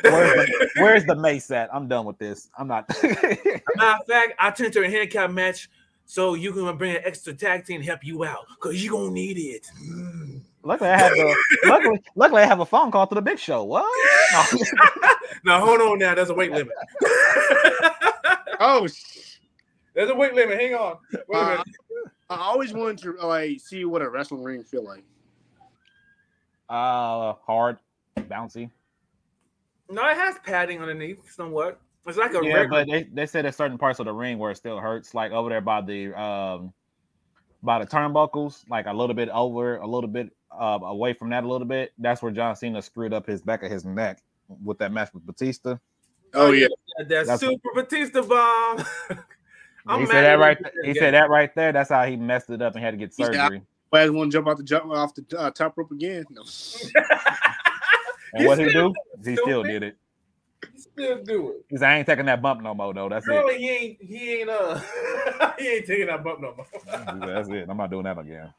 where's 0.02 0.48
the, 0.48 0.70
where's 0.78 1.06
the 1.06 1.16
mace 1.16 1.50
at? 1.50 1.74
I'm 1.74 1.88
done 1.88 2.06
with 2.06 2.20
this. 2.20 2.50
I'm 2.58 2.68
not. 2.68 2.88
Matter 3.04 3.62
of 3.76 4.08
fact, 4.08 4.34
I 4.38 4.52
tend 4.52 4.74
to 4.74 4.84
a 4.84 4.90
handicap 4.90 5.32
match 5.32 5.68
so 6.06 6.34
you 6.34 6.52
can 6.52 6.78
bring 6.78 6.96
an 6.96 7.02
extra 7.04 7.34
tag 7.34 7.66
team 7.66 7.82
to 7.82 7.88
help 7.88 8.04
you 8.04 8.24
out 8.24 8.46
because 8.50 8.84
you're 8.84 8.94
gonna 8.94 9.12
need 9.12 9.38
it. 9.38 9.68
Mm. 9.84 10.42
luckily, 10.64 10.90
I 10.90 10.98
have 10.98 11.12
a 11.14 11.36
Luckily, 11.66 12.02
luckily, 12.16 12.42
I 12.42 12.46
have 12.46 12.60
a 12.60 12.66
phone 12.66 12.92
call 12.92 13.08
to 13.08 13.16
the 13.16 13.22
Big 13.22 13.40
Show. 13.40 13.64
What? 13.64 13.86
Now 15.46 15.60
hold 15.66 15.82
on. 15.82 16.00
Now 16.00 16.16
there's 16.16 16.30
a 16.30 16.34
weight 16.34 16.52
limit. 16.52 16.74
Oh, 18.60 18.88
sh- 18.88 19.40
there's 19.94 20.10
a 20.10 20.16
weight 20.16 20.34
limit. 20.34 20.60
Hang 20.60 20.74
on. 20.74 20.98
Wait 21.12 21.38
a 21.38 21.38
uh, 21.38 21.50
minute. 21.50 21.68
I 22.30 22.38
always 22.38 22.72
wanted 22.72 23.00
to 23.00 23.28
like 23.28 23.60
see 23.60 23.84
what 23.84 24.02
a 24.02 24.10
wrestling 24.10 24.42
ring 24.42 24.64
feel 24.64 24.84
like. 24.84 25.04
Uh, 26.70 27.34
hard, 27.46 27.78
bouncy. 28.18 28.70
No, 29.90 30.08
it 30.08 30.16
has 30.16 30.36
padding 30.46 30.82
underneath 30.82 31.30
somewhat. 31.32 31.80
It's 32.06 32.18
like 32.18 32.32
a 32.34 32.40
Yeah, 32.44 32.54
regular. 32.56 32.86
but 32.86 32.92
they, 32.92 33.04
they 33.04 33.26
said 33.26 33.46
there's 33.46 33.56
certain 33.56 33.78
parts 33.78 34.00
of 34.00 34.06
the 34.06 34.12
ring 34.14 34.38
where 34.38 34.52
it 34.52 34.58
still 34.58 34.80
hurts, 34.80 35.14
like 35.14 35.32
over 35.32 35.50
there 35.50 35.62
by 35.62 35.82
the 35.82 36.14
um 36.20 36.74
by 37.62 37.80
the 37.80 37.86
turnbuckles, 37.86 38.64
like 38.70 38.88
a 38.88 38.94
little 38.94 39.16
bit 39.16 39.30
over, 39.30 39.78
a 39.78 39.88
little 39.88 40.10
bit 40.10 40.30
uh, 40.52 40.80
away 40.84 41.14
from 41.14 41.30
that 41.30 41.46
a 41.46 41.48
little 41.48 41.68
bit. 41.68 41.94
That's 41.98 42.22
where 42.22 42.32
John 42.32 42.56
Cena 42.58 42.82
screwed 42.82 43.14
up 43.14 43.26
his 43.26 43.42
back 43.42 43.64
of 43.64 43.72
his 43.72 43.86
neck 43.86 44.22
with 44.64 44.78
that 44.80 44.92
match 44.92 45.14
with 45.14 45.26
Batista. 45.26 45.78
Oh 46.34 46.52
yeah, 46.52 46.68
that 46.98 47.08
That's- 47.10 47.40
super 47.40 47.70
Batista 47.74 48.22
bomb. 48.22 48.86
I'm 49.88 50.00
he 50.02 50.06
mad 50.06 50.12
said 50.12 50.24
that 50.24 50.40
right. 50.40 50.58
him. 50.58 50.66
He 50.84 50.94
said 50.94 51.14
that 51.14 51.30
right 51.30 51.54
there. 51.56 51.72
That's 51.74 51.90
how 51.90 52.06
he 52.06 52.16
messed 52.16 52.50
it 52.50 52.62
up 52.62 52.74
and 52.76 52.84
had 52.84 52.92
to 52.92 52.98
get 52.98 53.14
He 53.18 53.24
said, 53.24 53.34
surgery. 53.36 53.62
guys 53.92 54.12
want 54.12 54.32
to 54.32 54.38
jump 54.38 54.48
out 54.48 54.58
the 54.58 54.64
jump 54.64 54.92
off 54.92 55.14
the 55.14 55.26
uh, 55.38 55.52
top 55.52 55.78
rope 55.78 55.92
again? 55.92 56.26
No. 56.32 56.44
And 58.36 58.48
what 58.48 58.58
he 58.58 58.68
do? 58.72 58.92
He 59.24 59.36
still 59.36 59.62
did 59.62 59.84
it. 59.84 59.96
He 60.72 60.80
still 60.80 61.24
do 61.24 61.50
it. 61.50 61.66
He 61.70 61.78
said, 61.78 61.90
"I 61.90 61.98
ain't 61.98 62.08
taking 62.08 62.26
that 62.26 62.42
bump 62.42 62.62
no 62.62 62.74
more, 62.74 62.94
though. 62.94 63.10
That's 63.10 63.28
it. 63.28 63.32
Really, 63.32 63.58
he 63.58 63.70
ain't. 63.70 63.98
He 64.02 64.34
ain't. 64.40 64.50
Uh, 64.50 64.80
he 65.60 65.68
ain't 65.68 65.86
taking 65.86 66.08
that 66.08 66.24
bump 66.24 66.40
no 66.42 66.56
more. 66.56 66.68
That's 67.28 67.50
it. 67.50 67.68
I'm 67.70 67.78
not 67.78 67.90
doing 67.90 68.04
that 68.04 68.18
again." 68.18 68.54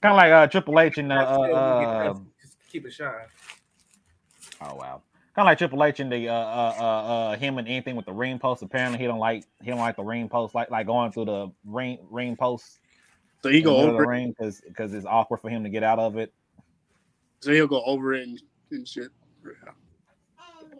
Kind 0.00 0.12
of 0.12 0.16
like 0.16 0.32
uh, 0.32 0.46
Triple 0.46 0.78
H 0.78 0.98
and 0.98 1.12
uh, 1.12 1.16
I 1.16 1.34
still 1.34 1.46
do 1.46 1.50
get 1.50 1.56
uh, 1.56 2.12
that. 2.14 2.26
Just 2.40 2.56
keep 2.70 2.86
it 2.86 2.92
shine. 2.92 3.12
Oh 4.60 4.74
wow. 4.76 5.02
Kind 5.34 5.46
of 5.46 5.50
like 5.50 5.58
Triple 5.58 5.84
H 5.84 6.00
and 6.00 6.10
the 6.10 6.28
uh, 6.28 6.34
uh 6.34 6.74
uh 6.78 6.82
uh 6.82 7.36
him 7.36 7.58
and 7.58 7.66
anything 7.66 7.96
with 7.96 8.06
the 8.06 8.12
ring 8.12 8.38
post. 8.38 8.62
Apparently 8.62 8.98
he 8.98 9.06
don't 9.06 9.18
like 9.18 9.44
he 9.60 9.70
don't 9.70 9.80
like 9.80 9.96
the 9.96 10.04
ring 10.04 10.28
post 10.28 10.54
like 10.54 10.70
like 10.70 10.86
going 10.86 11.10
through 11.10 11.24
the 11.24 11.48
ring 11.64 11.98
ring 12.10 12.36
post. 12.36 12.78
So 13.42 13.48
he 13.48 13.58
in 13.58 13.64
go 13.64 13.76
over 13.76 13.92
the 13.92 14.04
it. 14.04 14.06
ring 14.06 14.34
because 14.36 14.60
because 14.60 14.94
it's 14.94 15.06
awkward 15.06 15.40
for 15.40 15.48
him 15.48 15.64
to 15.64 15.70
get 15.70 15.82
out 15.82 15.98
of 15.98 16.16
it. 16.16 16.32
So 17.40 17.52
he'll 17.52 17.66
go 17.66 17.82
over 17.84 18.14
it 18.14 18.26
and, 18.26 18.40
and 18.70 18.86
shit. 18.86 19.08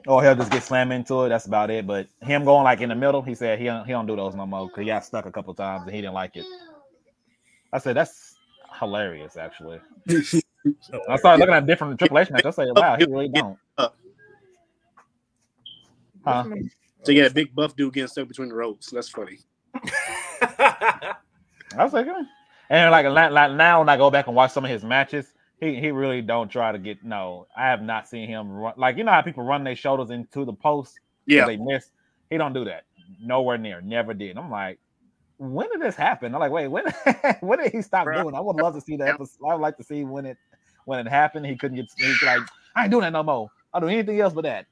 Or 0.09 0.23
he'll 0.23 0.35
just 0.35 0.51
get 0.51 0.63
slammed 0.63 0.91
into 0.93 1.25
it. 1.25 1.29
That's 1.29 1.45
about 1.45 1.71
it. 1.71 1.87
But 1.87 2.09
him 2.23 2.45
going 2.45 2.65
like 2.65 2.81
in 2.81 2.89
the 2.89 2.95
middle, 2.95 3.21
he 3.21 3.35
said 3.35 3.59
he 3.59 3.67
don't 3.67 3.85
he 3.85 3.93
don't 3.93 4.07
do 4.07 4.17
those 4.17 4.35
no 4.35 4.47
more 4.47 4.67
because 4.67 4.81
he 4.81 4.87
got 4.87 5.05
stuck 5.05 5.27
a 5.27 5.31
couple 5.31 5.53
times 5.53 5.83
and 5.85 5.95
he 5.95 6.01
didn't 6.01 6.15
like 6.15 6.35
it. 6.35 6.47
I 7.75 7.79
said 7.79 7.95
that's 7.95 8.35
hilarious 8.81 9.37
actually. 9.37 9.81
I 10.09 11.17
started 11.19 11.41
looking 11.41 11.55
at 11.55 11.67
different 11.67 11.99
Triple 11.99 12.19
H 12.19 12.31
matches. 12.31 12.47
I 12.59 12.65
said, 12.65 12.69
wow, 12.75 12.97
he 12.97 13.05
really 13.05 13.29
don't. 13.35 13.59
Huh? 16.25 16.45
So 17.03 17.13
you 17.13 17.23
got 17.23 17.31
a 17.31 17.35
big 17.35 17.55
buff 17.55 17.77
dude 17.77 17.93
getting 17.93 18.09
stuck 18.09 18.29
between 18.29 18.49
the 18.49 18.55
ropes. 18.55 18.91
That's 18.91 19.11
funny. 19.11 19.39
I 19.75 21.15
was 21.85 21.93
like, 21.93 22.07
eh. 22.07 22.23
and 22.71 22.91
like, 22.91 23.07
like 23.07 23.31
like 23.31 23.53
now 23.53 23.81
when 23.81 23.91
I 23.91 23.97
go 23.99 24.11
back 24.11 24.27
and 24.27 24.35
watch 24.35 24.53
some 24.53 24.65
of 24.65 24.71
his 24.71 24.85
matches, 24.85 25.35
he 25.61 25.81
he 25.81 25.91
really 25.91 26.23
don't 26.23 26.49
try 26.49 26.73
to 26.73 26.79
get 26.79 27.05
no. 27.05 27.47
I 27.57 27.67
have 27.67 27.83
not 27.83 28.09
seen 28.09 28.29
him 28.29 28.51
run 28.51 28.75
like 28.77 28.97
you 28.97 29.05
know 29.05 29.13
how 29.13 29.23
people 29.23 29.45
run 29.45 29.65
their 29.65 29.77
shoulders 29.77 30.11
into 30.11 30.45
the 30.45 30.53
post. 30.53 30.99
Yeah. 31.27 31.47
they 31.47 31.57
miss. 31.57 31.91
He 32.31 32.39
don't 32.39 32.53
do 32.53 32.65
that. 32.67 32.85
Nowhere 33.21 33.59
near. 33.59 33.81
Never 33.81 34.15
did. 34.15 34.39
I'm 34.39 34.51
like, 34.51 34.79
when 35.39 35.69
did 35.71 35.81
this 35.81 35.97
happen? 35.97 36.35
I'm 36.35 36.41
like, 36.41 36.53
wait, 36.53 36.69
when 36.69 36.85
when 37.41 37.59
did 37.59 37.73
he 37.73 37.83
stop 37.83 38.07
Bruh. 38.07 38.23
doing? 38.23 38.35
I 38.35 38.41
would 38.41 38.57
love 38.57 38.75
to 38.75 38.81
see 38.81 38.97
that. 38.97 39.19
Yep. 39.19 39.29
I 39.49 39.55
would 39.55 39.61
like 39.63 39.77
to 39.79 39.85
see 39.85 40.05
when 40.05 40.27
it 40.27 40.37
when 40.85 41.05
it 41.05 41.11
happened. 41.11 41.47
He 41.47 41.57
couldn't 41.57 41.77
get. 41.77 41.87
He's 41.97 42.23
like, 42.23 42.41
I 42.77 42.83
ain't 42.83 42.91
doing 42.91 43.03
that 43.03 43.13
no 43.13 43.23
more. 43.23 43.49
I'll 43.75 43.81
do 43.81 43.89
anything 43.89 44.21
else 44.21 44.33
but 44.33 44.43
that. 44.45 44.67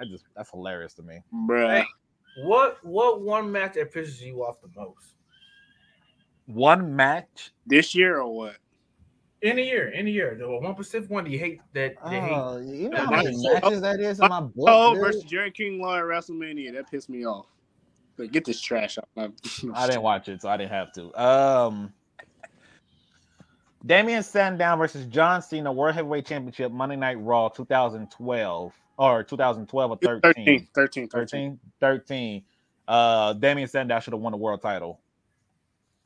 I 0.00 0.04
just 0.04 0.24
that's 0.36 0.50
hilarious 0.50 0.94
to 0.94 1.02
me. 1.02 1.20
Bruh. 1.32 1.78
Hey. 1.80 1.86
what 2.44 2.78
what 2.84 3.20
one 3.22 3.50
match 3.52 3.74
that 3.74 3.92
pisses 3.94 4.20
you 4.20 4.42
off 4.44 4.60
the 4.60 4.68
most? 4.76 5.14
One 6.46 6.94
match. 6.94 7.52
This 7.66 7.94
year 7.94 8.20
or 8.20 8.34
what? 8.34 8.56
In 9.44 9.58
a 9.58 9.62
year, 9.62 9.90
in 9.90 10.06
a 10.06 10.10
year, 10.10 10.34
the 10.38 10.48
one 10.48 10.74
specific 10.74 11.10
one 11.10 11.30
you 11.30 11.38
hate 11.38 11.60
that 11.74 11.96
you 12.06 12.10
hate. 12.10 12.32
Oh, 12.32 12.56
you 12.56 12.88
know 12.88 12.96
how 12.96 13.04
how 13.04 13.10
many 13.10 13.24
many 13.36 13.42
That's- 13.42 13.62
matches 13.62 13.80
that 13.82 14.00
is 14.00 14.18
in 14.18 14.28
my 14.28 14.40
book. 14.40 14.52
Oh, 14.68 14.94
versus 14.98 15.22
Jerry 15.22 15.50
King 15.50 15.82
Lawler 15.82 16.10
at 16.10 16.24
WrestleMania. 16.24 16.72
That 16.72 16.90
pissed 16.90 17.10
me 17.10 17.26
off. 17.26 17.44
But 18.16 18.32
get 18.32 18.46
this 18.46 18.58
trash 18.58 18.96
out. 18.96 19.06
my- 19.14 19.30
I 19.74 19.86
didn't 19.86 20.00
watch 20.00 20.28
it, 20.30 20.40
so 20.40 20.48
I 20.48 20.56
didn't 20.56 20.70
have 20.70 20.92
to. 20.92 21.22
Um, 21.22 21.92
Damien 23.84 24.22
Sandow 24.22 24.76
versus 24.76 25.04
John 25.06 25.42
Cena 25.42 25.70
World 25.70 25.94
Heavyweight 25.94 26.24
Championship 26.24 26.72
Monday 26.72 26.96
Night 26.96 27.20
Raw 27.20 27.48
2012 27.50 28.72
or 28.96 29.22
2012 29.24 29.90
or 29.90 29.98
13. 29.98 30.22
13, 30.22 30.68
13, 30.74 31.08
13. 31.08 31.08
13, 31.10 31.60
13. 31.80 32.42
Uh, 32.88 33.34
Damien 33.34 33.68
Sandow 33.68 34.00
should 34.00 34.14
have 34.14 34.22
won 34.22 34.30
the 34.32 34.38
world 34.38 34.62
title. 34.62 35.00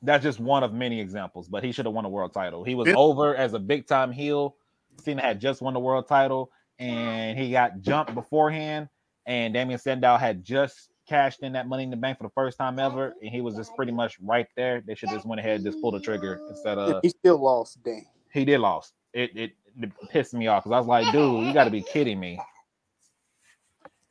That's 0.03 0.23
just 0.23 0.39
one 0.39 0.63
of 0.63 0.73
many 0.73 1.01
examples, 1.01 1.49
but 1.49 1.65
he 1.65 1.73
should 1.73 1.85
have 1.87 1.95
won 1.95 2.05
a 2.05 2.09
world 2.09 2.33
title. 2.33 2.63
He 2.65 2.75
was 2.75 2.89
Yeah. 2.89 2.95
over 2.97 3.35
as 3.35 3.55
a 3.55 3.59
big 3.59 3.87
time 3.87 4.13
heel. 4.13 4.57
Cena 5.03 5.23
had 5.23 5.41
just 5.41 5.61
won 5.63 5.75
the 5.75 5.81
world 5.81 6.07
title, 6.09 6.51
and 6.79 7.39
he 7.39 7.51
got 7.51 7.81
jumped 7.81 8.15
beforehand. 8.15 8.89
And 9.27 9.53
Damien 9.53 9.79
Sandow 9.79 10.17
had 10.17 10.43
just 10.45 10.91
cashed 11.07 11.43
in 11.43 11.53
that 11.55 11.67
Money 11.69 11.85
in 11.85 11.91
the 11.91 11.97
Bank 11.97 12.19
for 12.19 12.25
the 12.25 12.31
first 12.31 12.59
time 12.59 12.79
ever, 12.79 13.15
and 13.23 13.31
he 13.31 13.41
was 13.41 13.55
just 13.57 13.75
pretty 13.77 13.93
much 13.93 14.19
right 14.21 14.47
there. 14.57 14.81
They 14.81 14.95
should 14.95 15.09
just 15.11 15.27
went 15.27 15.41
ahead 15.41 15.57
and 15.57 15.65
just 15.65 15.81
pulled 15.81 15.95
the 15.95 16.01
trigger 16.01 16.41
instead 16.49 16.79
of 16.79 17.01
he 17.03 17.09
still 17.11 17.39
lost. 17.39 17.83
Dang. 17.83 18.07
he 18.33 18.45
did 18.45 18.59
lost. 18.61 18.95
It 19.13 19.37
it, 19.37 19.53
it 19.81 19.93
pissed 20.11 20.33
me 20.35 20.47
off 20.47 20.65
because 20.65 20.75
I 20.75 20.79
was 20.79 20.87
like, 20.87 21.13
dude, 21.13 21.47
you 21.47 21.53
got 21.53 21.65
to 21.65 21.71
be 21.71 21.83
kidding 21.83 22.19
me. 22.21 22.41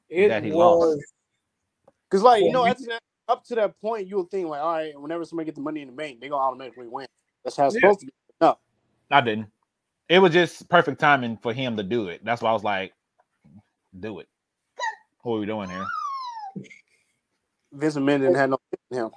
It 0.10 0.30
that 0.30 0.44
he 0.44 0.52
was 0.52 0.58
lost. 0.58 1.14
Because, 2.10 2.24
like, 2.24 2.44
you 2.44 2.52
know, 2.52 2.66
you- 2.66 2.72
up 2.72 2.78
to, 2.78 2.84
that, 2.86 3.02
up 3.28 3.44
to 3.46 3.56
that 3.56 3.80
point, 3.82 4.08
you 4.08 4.18
would 4.18 4.32
think, 4.32 4.48
like, 4.48 4.62
all 4.62 4.74
right, 4.74 5.00
whenever 5.00 5.26
somebody 5.26 5.46
gets 5.46 5.58
the 5.58 5.64
money 5.64 5.82
in 5.82 5.88
the 5.88 5.94
bank, 5.94 6.20
they 6.22 6.30
going 6.30 6.40
to 6.40 6.44
automatically 6.46 6.88
win. 6.88 7.08
That's 7.44 7.56
how 7.58 7.68
it's 7.68 7.76
Yeah. 7.76 7.82
supposed 7.82 8.00
to 8.02 8.06
be. 8.08 8.14
No. 8.42 8.58
I 9.12 9.22
didn't. 9.22 9.48
It 10.10 10.20
was 10.20 10.32
just 10.34 10.70
perfect 10.70 11.00
timing 11.00 11.38
for 11.38 11.54
him 11.54 11.78
to 11.78 11.84
do 11.84 12.08
it. 12.10 12.24
That's 12.24 12.42
why 12.42 12.50
I 12.50 12.54
was 12.54 12.64
like, 12.64 12.94
do 14.00 14.20
it. 14.20 14.28
What 15.24 15.36
are 15.36 15.40
we 15.40 15.46
doing 15.46 15.70
here? 15.70 15.86
Vince 17.74 17.96
McMahon 17.96 18.20
didn't 18.20 18.36
have 18.36 18.50
no 18.52 18.60
in 18.92 18.98
him. 18.98 19.12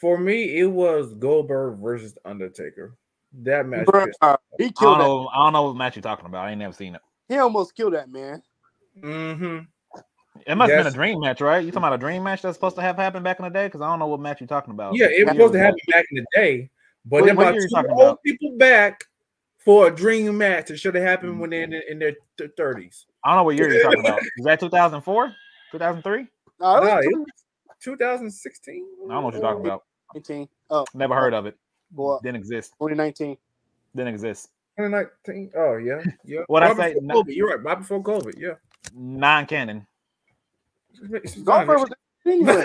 for 0.00 0.18
me. 0.18 0.58
It 0.58 0.66
was 0.66 1.14
Goldberg 1.14 1.78
versus 1.78 2.16
Undertaker. 2.24 2.96
That 3.42 3.66
match. 3.66 3.86
Bruh, 3.86 4.06
pissed- 4.06 4.18
uh, 4.22 4.36
he 4.58 4.64
I 4.66 4.68
killed 4.70 4.98
don't 4.98 4.98
that. 4.98 5.04
know. 5.04 5.28
I 5.28 5.44
don't 5.44 5.52
know 5.52 5.62
what 5.64 5.76
match 5.76 5.96
you're 5.96 6.02
talking 6.02 6.26
about. 6.26 6.46
I 6.46 6.50
ain't 6.50 6.58
never 6.58 6.72
seen 6.72 6.94
it. 6.96 7.00
He 7.28 7.36
almost 7.36 7.76
killed 7.76 7.94
that 7.94 8.10
man. 8.10 8.42
Mhm. 8.98 9.68
It 10.46 10.54
must 10.54 10.70
have 10.72 10.84
been 10.84 10.92
a 10.92 10.96
dream 10.96 11.20
match, 11.20 11.40
right? 11.40 11.58
You 11.64 11.70
talking 11.70 11.84
about 11.84 11.92
a 11.94 11.98
dream 11.98 12.22
match 12.22 12.42
that's 12.42 12.56
supposed 12.56 12.76
to 12.76 12.82
have 12.82 12.96
happened 12.96 13.24
back 13.24 13.38
in 13.38 13.44
the 13.44 13.50
day? 13.50 13.66
Because 13.66 13.80
I 13.82 13.88
don't 13.88 13.98
know 13.98 14.06
what 14.06 14.20
match 14.20 14.40
you're 14.40 14.46
talking 14.48 14.72
about. 14.72 14.94
Yeah, 14.94 15.06
it 15.06 15.24
was 15.26 15.26
What 15.26 15.34
supposed 15.34 15.52
to 15.54 15.58
year 15.58 15.64
happen 15.66 15.80
back 15.90 16.04
in 16.10 16.16
the 16.18 16.26
day, 16.34 16.70
but 17.04 17.20
What- 17.22 17.26
they 17.26 17.32
what 17.34 17.52
year 17.54 17.62
you 17.62 17.68
two 17.68 17.74
talking 17.74 17.90
old 17.90 18.00
about? 18.00 18.22
people 18.22 18.52
back 18.56 19.04
for 19.58 19.88
a 19.88 19.90
dream 19.94 20.38
match 20.38 20.68
that 20.68 20.78
should 20.78 20.94
have 20.94 21.04
happened 21.04 21.38
when 21.40 21.50
they're 21.50 21.64
in, 21.64 21.74
in 21.74 21.98
their 21.98 22.14
thirties. 22.56 23.06
I 23.24 23.30
don't 23.30 23.38
know 23.38 23.44
what 23.44 23.56
year 23.56 23.70
you're 23.72 23.82
talking 23.82 24.00
about. 24.00 24.20
Is 24.38 24.44
that 24.44 24.60
2004, 24.60 25.34
2003? 25.72 26.16
No, 26.60 26.76
it 26.76 26.80
No, 26.84 26.96
was 26.96 27.04
it 27.06 27.12
2016. 27.80 28.74
I 28.74 29.00
don't 29.00 29.08
know 29.08 29.20
what 29.22 29.34
you're 29.34 29.42
talking 29.42 29.64
about. 29.66 29.84
2019. 30.14 30.48
Oh, 30.70 30.86
Never 30.94 31.14
heard 31.14 31.34
of 31.34 31.46
it. 31.46 31.56
boy, 31.90 32.18
Didn't 32.22 32.36
exist. 32.36 32.72
2019. 32.78 33.36
Didn't 33.94 34.14
exist. 34.14 34.48
2019. 34.78 35.50
Oh 35.56 35.76
yeah, 35.76 36.02
yeah. 36.24 36.40
What'd 36.46 36.68
I 36.68 36.74
say? 36.74 36.94
before 36.94 37.24
COVID. 37.24 37.34
You're 37.36 37.48
right. 37.48 37.62
Right 37.62 37.78
before 37.78 38.02
COVID. 38.02 38.38
Yeah. 38.38 38.54
Non-canon. 38.94 39.86
Goldberg 41.44 41.80
was 41.80 41.90
anyway. 42.26 42.64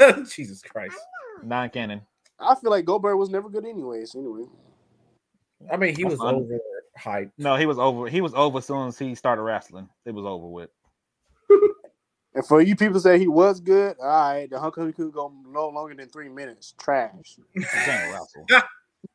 Jesus 0.28 0.62
Christ. 0.62 0.96
Ah. 0.98 1.40
Non-canon. 1.44 2.00
I 2.38 2.54
feel 2.54 2.70
like 2.70 2.84
Goldberg 2.84 3.16
was 3.18 3.30
never 3.30 3.48
good 3.48 3.64
anyways. 3.64 4.14
Anyway, 4.14 4.44
I 5.72 5.76
mean, 5.76 5.96
he 5.96 6.04
was 6.04 6.18
Fun. 6.18 6.34
over 6.34 6.58
hyped. 6.98 7.32
No, 7.38 7.56
he 7.56 7.66
was 7.66 7.78
over. 7.78 8.08
He 8.08 8.20
was 8.20 8.34
over 8.34 8.58
as 8.58 8.66
soon 8.66 8.88
as 8.88 8.98
he 8.98 9.14
started 9.14 9.42
wrestling. 9.42 9.88
It 10.04 10.12
was 10.12 10.24
over 10.24 10.46
with. 10.46 10.70
and 12.34 12.44
for 12.46 12.60
you 12.60 12.76
people 12.76 12.94
to 12.94 13.00
say 13.00 13.18
he 13.18 13.28
was 13.28 13.60
good, 13.60 13.96
all 14.00 14.06
right, 14.06 14.50
the 14.50 14.58
Hunk 14.58 14.74
could 14.74 14.94
go 15.12 15.32
no 15.46 15.68
longer 15.68 15.94
than 15.94 16.08
three 16.08 16.28
minutes. 16.28 16.74
Trash. 16.78 17.38
He 17.54 17.62
can't 17.62 18.12
wrestle. 18.12 18.46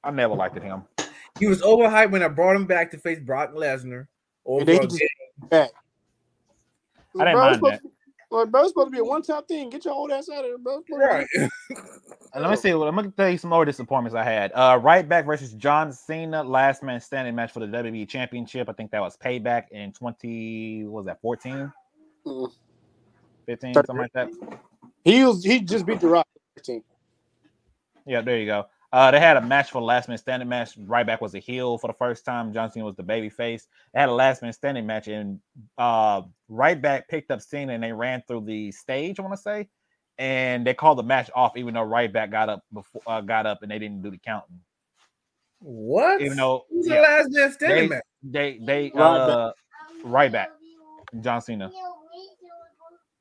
I 0.04 0.12
never 0.12 0.34
liked 0.36 0.58
him. 0.58 0.84
He 1.40 1.48
was 1.48 1.62
overhyped 1.62 2.12
when 2.12 2.24
I 2.24 2.28
brought 2.28 2.56
him 2.56 2.66
back 2.66 2.92
to 2.92 2.98
face 2.98 3.20
Brock 3.20 3.54
Lesnar. 3.54 4.08
Over 4.46 4.60
And 4.62 4.68
then 4.70 4.84
again. 4.84 5.08
back. 5.50 5.70
I 7.20 7.26
didn't 7.26 7.34
Bro, 7.34 7.42
mind 7.42 7.50
it's 7.50 7.58
supposed 7.58 7.84
that. 7.84 7.92
To 8.32 8.36
be- 8.36 8.38
Like, 8.38 8.52
bro, 8.52 8.62
it's 8.62 8.70
supposed 8.72 8.88
to 8.88 8.91
be 8.91 8.99
a 8.99 9.03
one-time 9.03 9.44
thing. 9.44 9.70
Get 9.70 9.86
your 9.86 9.94
old 9.94 10.12
ass 10.12 10.30
out 10.30 10.40
of 10.40 10.45
here, 10.45 10.58
bro. 10.58 10.80
It's 10.80 10.88
supposed 10.88 11.30
to 11.32 11.40
be- 11.40 11.44
right. 11.44 11.52
Let 12.41 12.49
me 12.49 12.56
see. 12.56 12.70
I'm 12.72 12.80
gonna 12.95 13.12
tell 13.12 13.30
you 13.30 13.38
some 13.38 13.49
more 13.49 13.66
disappointments 13.66 14.16
I 14.16 14.24
had. 14.24 14.52
Uh, 14.56 14.80
Ryback 14.80 15.26
versus 15.26 15.52
John 15.53 15.91
Cena, 15.91 16.41
last 16.41 16.82
man 16.82 17.02
standing 17.02 17.36
match 17.36 17.52
for 17.52 17.60
the 17.60 17.66
WWE 17.68 18.08
Championship. 18.08 18.70
I 18.70 18.74
think 18.74 18.90
that 18.91 19.02
was 19.02 19.18
payback 19.18 19.70
in 19.72 19.91
20. 19.91 20.86
What 20.86 20.91
was 20.99 21.06
that 21.08 21.20
14, 21.22 21.72
Mm. 22.26 22.52
15, 23.48 23.74
something 23.74 23.98
like 23.98 24.14
that. 24.14 24.30
He 25.03 25.26
was 25.26 25.44
he 25.44 25.60
just 25.60 25.86
beat 25.86 25.99
the 25.99 26.08
Rock. 26.08 26.28
13. 26.56 26.84
Yeah, 28.06 28.22
there 28.22 28.38
you 28.38 28.45
go. 28.45 28.68
Uh, 28.93 29.09
they 29.09 29.19
had 29.19 29.38
a 29.38 29.41
match 29.41 29.72
for 29.72 29.80
the 29.80 29.85
last 29.85 30.09
man 30.09 30.18
standing 30.18 30.49
match. 30.49 30.77
Ryback 30.77 31.22
was 31.22 31.34
a 31.34 31.39
heel 31.39 31.77
for 31.77 31.88
the 31.88 31.93
first 31.93 32.26
time. 32.26 32.53
John 32.53 32.69
Cena 32.69 32.85
was 32.85 32.95
the 32.95 33.03
baby 33.03 33.30
face. 33.30 33.68
They 33.93 34.01
had 34.01 34.09
a 34.09 34.13
last 34.13 34.41
man 34.41 34.51
standing 34.51 34.85
match, 34.85 35.07
and 35.07 35.39
uh, 35.77 36.23
Ryback 36.49 37.07
picked 37.07 37.31
up 37.31 37.41
Cena 37.41 37.73
and 37.73 37.81
they 37.84 37.93
ran 37.93 38.22
through 38.27 38.41
the 38.45 38.72
stage. 38.73 39.18
I 39.18 39.22
want 39.22 39.34
to 39.35 39.41
say, 39.41 39.69
and 40.18 40.68
they 40.68 40.73
called 40.73 40.97
the 40.97 41.03
match 41.03 41.30
off, 41.34 41.55
even 41.55 41.73
though 41.73 41.85
Ryback 41.85 42.31
got 42.31 42.49
up 42.49 42.63
before 42.73 43.01
uh, 43.07 43.22
got 43.22 43.45
up 43.45 43.61
and 43.63 43.72
they 43.72 43.80
didn't 43.80 44.01
do 44.01 44.11
the 44.11 44.18
counting. 44.18 44.59
What? 45.59 46.19
Even 46.22 46.35
though 46.38 46.65
Who's 46.69 46.88
yeah, 46.88 46.95
the 46.97 47.01
last 47.01 47.27
man 47.31 47.51
standing 47.53 47.84
they, 47.84 47.88
man? 47.89 48.01
they 48.23 48.59
they 48.65 48.89
Ryback. 48.91 49.30
uh 49.30 49.51
Ryback, 50.03 50.47
John 51.22 51.41
Cena, 51.41 51.72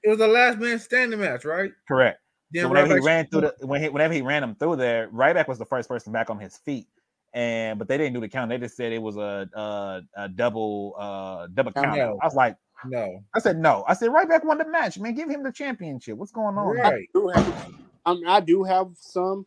It 0.03 0.09
was 0.09 0.19
the 0.19 0.27
last 0.27 0.59
man 0.59 0.79
standing 0.79 1.21
match, 1.21 1.45
right? 1.45 1.71
correct. 1.87 2.19
Then 2.53 2.65
So 2.65 2.69
whenever 2.69 2.95
he 2.95 3.01
ran 3.01 3.27
through 3.27 3.43
the 3.43 3.67
when 3.67 3.83
he, 3.83 3.89
whenever 3.89 4.15
he 4.15 4.23
ran 4.23 4.43
him 4.43 4.55
through 4.55 4.77
there, 4.77 5.09
Ryback 5.09 5.49
was 5.49 5.59
the 5.59 5.67
first 5.67 5.89
person 5.89 6.13
back 6.13 6.31
on 6.31 6.39
his 6.39 6.57
feet. 6.59 6.87
And 7.33 7.79
but 7.79 7.87
they 7.87 7.97
didn't 7.97 8.15
do 8.15 8.21
the 8.21 8.29
count. 8.29 8.51
They 8.51 8.59
just 8.59 8.77
said 8.77 8.93
it 8.93 9.01
was 9.01 9.17
a 9.17 9.49
a, 9.55 10.03
a 10.17 10.29
double 10.29 10.95
uh 10.99 11.47
double 11.55 11.73
I 11.77 11.83
count. 11.83 11.97
know. 11.97 12.19
I 12.21 12.27
was 12.27 12.35
like, 12.35 12.57
No. 12.85 13.23
I 13.35 13.39
said 13.39 13.59
no. 13.59 13.85
I 13.87 13.95
said 13.95 14.11
Ryback 14.11 14.45
won 14.45 14.59
the 14.59 14.69
match, 14.69 14.99
man. 14.99 15.15
Give 15.15 15.29
him 15.29 15.43
the 15.43 15.53
championship. 15.53 16.17
What's 16.17 16.33
going 16.33 16.59
on? 16.59 16.75
here? 16.75 16.83
Right. 16.85 17.09
do 17.15 17.29
have, 17.29 17.75
I, 18.05 18.15
mean, 18.15 18.27
I 18.27 18.41
do 18.41 18.65
have 18.65 18.89
some. 18.95 19.47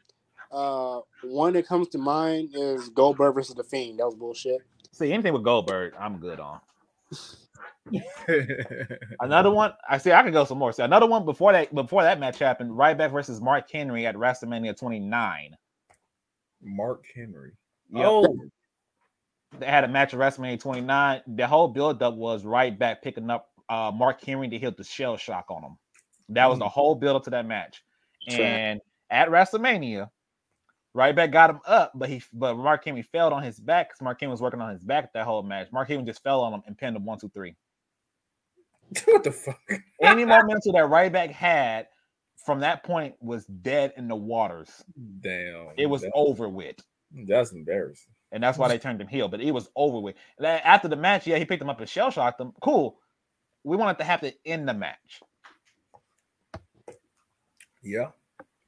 Uh, 0.51 1.01
one 1.23 1.53
that 1.53 1.67
comes 1.67 1.87
to 1.89 1.97
mind 1.97 2.49
is 2.53 2.89
Goldberg 2.89 3.33
versus 3.33 3.55
the 3.55 3.63
Fiend. 3.63 3.97
That 3.99 4.05
was 4.05 4.15
bullshit. 4.15 4.59
See 4.91 5.11
anything 5.11 5.33
with 5.33 5.43
Goldberg, 5.43 5.93
I'm 5.99 6.19
good 6.19 6.39
on. 6.39 6.59
Another 9.19 9.51
one, 9.51 9.73
I 9.89 9.97
see. 9.97 10.11
I 10.11 10.23
can 10.23 10.31
go 10.31 10.45
some 10.45 10.57
more. 10.57 10.71
See 10.71 10.83
another 10.83 11.05
one 11.05 11.25
before 11.25 11.51
that. 11.51 11.73
Before 11.73 12.03
that 12.03 12.19
match 12.19 12.39
happened, 12.39 12.71
Ryback 12.71 13.11
versus 13.11 13.41
Mark 13.41 13.69
Henry 13.69 14.05
at 14.05 14.15
WrestleMania 14.15 14.77
29. 14.77 15.55
Mark 16.61 17.03
Henry. 17.13 17.51
Yep. 17.91 18.05
Oh, 18.05 18.37
they 19.59 19.65
had 19.65 19.83
a 19.83 19.87
match 19.87 20.13
at 20.13 20.19
WrestleMania 20.19 20.59
29. 20.59 21.21
The 21.27 21.47
whole 21.47 21.67
build-up 21.67 22.15
was 22.15 22.43
Ryback 22.43 23.01
picking 23.01 23.29
up 23.29 23.49
uh 23.69 23.91
Mark 23.93 24.23
Henry 24.23 24.49
to 24.49 24.57
hit 24.57 24.77
the 24.77 24.83
shell 24.83 25.17
shock 25.17 25.45
on 25.49 25.63
him. 25.63 25.77
That 26.29 26.49
was 26.49 26.59
the 26.59 26.69
whole 26.69 26.95
build-up 26.95 27.23
to 27.25 27.29
that 27.31 27.45
match. 27.45 27.83
And 28.29 28.81
at 29.09 29.29
WrestleMania, 29.29 30.09
Ryback 30.95 31.31
got 31.31 31.49
him 31.49 31.59
up, 31.67 31.91
but 31.95 32.07
he 32.07 32.21
but 32.31 32.55
Mark 32.55 32.85
Henry 32.85 33.01
fell 33.01 33.33
on 33.33 33.43
his 33.43 33.59
back 33.59 33.89
because 33.89 34.01
Mark 34.01 34.19
Henry 34.19 34.31
was 34.31 34.41
working 34.41 34.61
on 34.61 34.71
his 34.71 34.83
back 34.83 35.11
that 35.13 35.25
whole 35.25 35.43
match. 35.43 35.71
Mark 35.71 35.89
Henry 35.89 36.05
just 36.05 36.23
fell 36.23 36.41
on 36.41 36.53
him 36.53 36.61
and 36.65 36.77
pinned 36.77 36.95
him 36.95 37.05
one, 37.05 37.19
two, 37.19 37.29
three. 37.29 37.55
what 39.05 39.23
the 39.23 39.31
fuck? 39.31 39.59
Any 40.01 40.25
momentum 40.25 40.73
that 40.73 40.85
Ryback 40.85 41.31
had 41.31 41.87
from 42.45 42.59
that 42.61 42.83
point 42.83 43.15
was 43.21 43.45
dead 43.45 43.93
in 43.97 44.07
the 44.07 44.15
waters. 44.15 44.69
Damn. 45.21 45.67
It 45.77 45.85
was 45.85 46.05
over 46.13 46.49
with. 46.49 46.75
that's 47.27 47.51
embarrassing. 47.51 48.11
and 48.31 48.43
that's 48.43 48.57
why 48.57 48.67
they 48.67 48.77
turned 48.77 48.99
him 48.99 49.07
heel. 49.07 49.27
But 49.27 49.41
it 49.41 49.51
was 49.51 49.69
over 49.75 49.99
with. 49.99 50.15
After 50.43 50.87
the 50.87 50.95
match, 50.95 51.25
yeah, 51.27 51.37
he 51.37 51.45
picked 51.45 51.61
him 51.61 51.69
up 51.69 51.79
and 51.79 51.87
shell 51.89 52.11
shocked 52.11 52.41
him. 52.41 52.51
Cool. 52.61 52.97
We 53.63 53.77
wanted 53.77 53.97
to 53.99 54.03
happen 54.03 54.33
in 54.43 54.65
the 54.65 54.73
match, 54.73 55.21
Yeah. 57.81 58.09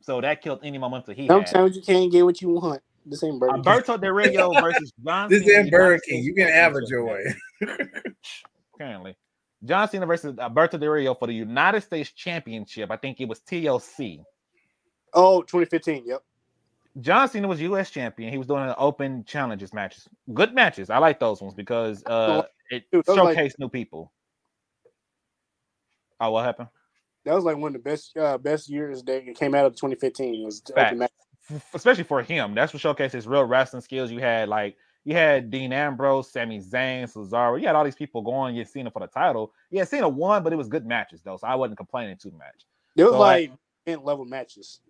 so 0.01 0.21
that 0.21 0.41
killed 0.41 0.59
any 0.63 0.77
momentum 0.77 1.15
he 1.15 1.27
had. 1.27 1.47
Sometimes 1.49 1.75
you 1.75 1.81
can't 1.81 2.11
get 2.11 2.23
what 2.23 2.41
you 2.41 2.49
want. 2.49 2.81
This 3.05 3.23
ain't 3.23 3.39
Burger 3.39 3.53
King. 3.55 3.67
Alberto 3.67 3.97
Del 3.97 4.11
Rio 4.13 4.51
versus 4.53 4.91
John. 5.05 5.29
This 5.29 5.47
ain't 5.49 5.69
Burger 5.69 5.99
King. 6.07 6.23
You 6.23 6.33
can 6.33 6.47
have 6.47 6.75
it 6.75 6.83
Championship 6.89 6.89
your 6.89 7.05
way. 7.05 7.35
match. 7.61 8.43
Apparently, 8.73 9.15
John 9.65 9.89
Cena 9.89 10.05
versus 10.05 10.37
Alberto 10.37 10.77
Del 10.77 10.89
Rio 10.89 11.15
for 11.15 11.27
the 11.27 11.33
United 11.33 11.81
States 11.81 12.11
Championship. 12.11 12.91
I 12.91 12.97
think 12.97 13.19
it 13.19 13.27
was 13.27 13.39
TLC. 13.39 14.23
Oh, 15.13 15.41
2015. 15.41 16.03
Yep. 16.05 16.23
John 17.01 17.27
Cena 17.27 17.47
was 17.47 17.59
U.S. 17.61 17.89
champion. 17.89 18.31
He 18.31 18.37
was 18.37 18.47
doing 18.47 18.63
an 18.63 18.75
open 18.77 19.25
challenges 19.25 19.73
matches. 19.73 20.07
Good 20.33 20.53
matches. 20.53 20.89
I 20.89 20.99
like 20.99 21.19
those 21.19 21.41
ones 21.41 21.53
because 21.53 22.03
uh, 22.05 22.43
it 22.69 22.85
those 22.91 23.07
like- 23.07 23.37
showcased 23.37 23.59
new 23.59 23.69
people. 23.69 24.11
Oh, 26.19 26.31
what 26.31 26.45
happened? 26.45 26.69
That 27.25 27.33
was 27.33 27.43
like 27.43 27.57
one 27.57 27.69
of 27.75 27.83
the 27.83 27.89
best 27.89 28.15
uh, 28.15 28.37
best 28.37 28.69
years 28.69 29.03
that 29.03 29.27
it 29.27 29.35
came 29.35 29.55
out 29.55 29.65
of 29.65 29.73
2015. 29.73 30.45
Was 30.45 30.61
open 30.69 30.99
match. 30.99 31.11
f- 31.51 31.73
especially 31.73 32.03
for 32.03 32.21
him, 32.21 32.53
that's 32.53 32.71
what 32.71 32.83
showcased 32.83 33.11
his 33.11 33.27
real 33.27 33.43
wrestling 33.43 33.81
skills. 33.81 34.11
You 34.11 34.19
had 34.19 34.47
like 34.47 34.77
you 35.05 35.13
had 35.13 35.51
Dean 35.51 35.71
Ambrose, 35.71 36.31
Sami 36.31 36.59
Zayn, 36.59 37.03
Cesaro. 37.03 37.59
You 37.59 37.67
had 37.67 37.75
all 37.75 37.85
these 37.85 37.95
people 37.95 38.23
going. 38.23 38.55
You 38.55 38.61
had 38.61 38.69
Cena 38.69 38.89
for 38.89 38.99
the 38.99 39.07
title. 39.07 39.53
You 39.69 39.77
Yeah, 39.77 39.85
Cena 39.85 40.09
won, 40.09 40.43
but 40.43 40.51
it 40.51 40.55
was 40.55 40.67
good 40.67 40.85
matches 40.85 41.21
though, 41.21 41.37
so 41.37 41.47
I 41.47 41.53
wasn't 41.55 41.77
complaining 41.77 42.17
too 42.17 42.31
much. 42.31 42.65
There 42.95 43.05
was 43.05 43.13
So, 43.13 43.19
like 43.19 43.51
like 43.85 44.03
level 44.03 44.25
matches. 44.25 44.81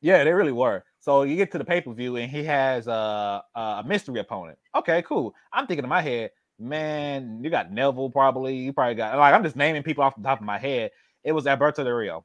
Yeah, 0.00 0.24
they 0.24 0.32
really 0.32 0.52
were. 0.52 0.84
So 1.00 1.22
you 1.22 1.36
get 1.36 1.52
to 1.52 1.58
the 1.58 1.64
pay 1.64 1.82
per 1.82 1.92
view 1.92 2.16
and 2.16 2.30
he 2.30 2.44
has 2.44 2.88
uh, 2.88 3.42
a 3.54 3.84
mystery 3.86 4.20
opponent. 4.20 4.58
Okay, 4.74 5.02
cool. 5.02 5.34
I'm 5.52 5.66
thinking 5.66 5.84
in 5.84 5.90
my 5.90 6.00
head, 6.02 6.30
man, 6.58 7.40
you 7.42 7.50
got 7.50 7.70
Neville 7.70 8.10
probably. 8.10 8.56
You 8.56 8.72
probably 8.72 8.94
got 8.94 9.18
like 9.18 9.34
I'm 9.34 9.44
just 9.44 9.56
naming 9.56 9.82
people 9.82 10.02
off 10.02 10.16
the 10.16 10.22
top 10.22 10.40
of 10.40 10.46
my 10.46 10.58
head. 10.58 10.92
It 11.24 11.32
was 11.32 11.46
Alberto 11.46 11.84
Del 11.84 11.92
Rio, 11.92 12.24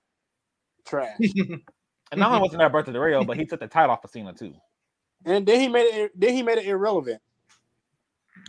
Trash. 0.86 1.18
and 1.20 1.62
not 2.16 2.32
only 2.32 2.42
was 2.42 2.54
it 2.54 2.62
Alberto 2.62 2.94
Del 2.94 3.02
Rio, 3.02 3.26
but 3.26 3.36
he 3.36 3.46
took 3.46 3.60
the 3.60 3.68
title 3.68 3.92
off 3.92 4.04
of 4.06 4.12
Cena 4.12 4.34
too. 4.34 4.54
And 5.26 5.46
then 5.46 5.60
he 5.60 5.68
made 5.70 5.84
it. 5.84 6.12
Then 6.20 6.34
he 6.34 6.44
made 6.44 6.60
it 6.60 6.66
irrelevant. 6.68 7.22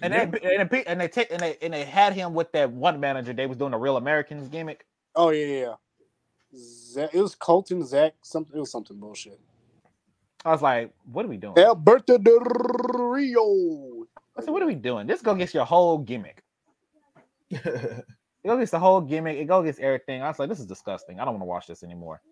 And 0.02 0.12
Yeah. 0.12 0.26
they 0.32 0.56
and 0.56 0.70
they 0.70 0.84
and 0.86 1.00
they, 1.00 1.08
take, 1.08 1.30
and 1.32 1.40
they 1.42 1.56
and 1.62 1.74
they 1.74 1.84
had 1.84 2.14
him 2.14 2.34
with 2.34 2.52
that 2.52 2.72
one 2.72 3.00
manager. 3.00 3.32
They 3.32 3.46
was 3.46 3.58
doing 3.58 3.74
a 3.74 3.78
real 3.78 3.96
Americans 3.98 4.48
gimmick. 4.48 4.86
Oh 5.16 5.30
yeah, 5.30 5.46
yeah. 5.46 5.60
yeah. 5.60 5.74
Zach, 6.56 7.10
it 7.14 7.22
was 7.22 7.34
Colton 7.34 7.84
Zach. 7.86 8.14
Something. 8.22 8.56
It 8.56 8.60
was 8.60 8.70
something 8.72 8.98
bullshit. 8.98 9.40
I 10.44 10.50
was 10.52 10.62
like, 10.62 10.92
what 11.04 11.24
are 11.24 11.28
we 11.28 11.38
doing? 11.38 11.58
Alberto 11.58 12.18
Del 12.18 12.40
Rio. 12.40 14.06
I 14.38 14.42
said, 14.42 14.50
what 14.52 14.62
are 14.62 14.66
we 14.66 14.74
doing? 14.76 15.06
This 15.06 15.22
go 15.22 15.34
gets 15.34 15.54
your 15.54 15.66
whole 15.66 15.98
gimmick. 15.98 16.42
It 18.44 18.48
go 18.48 18.58
gets 18.58 18.72
the 18.72 18.78
whole 18.80 19.02
gimmick. 19.02 19.38
It 19.38 19.46
go 19.46 19.62
gets 19.62 19.78
everything. 19.80 20.22
I 20.22 20.28
was 20.28 20.38
like, 20.38 20.48
this 20.48 20.60
is 20.60 20.66
disgusting. 20.66 21.20
I 21.20 21.24
don't 21.26 21.34
want 21.34 21.42
to 21.42 21.46
watch 21.46 21.66
this 21.68 21.82
anymore. 21.84 22.22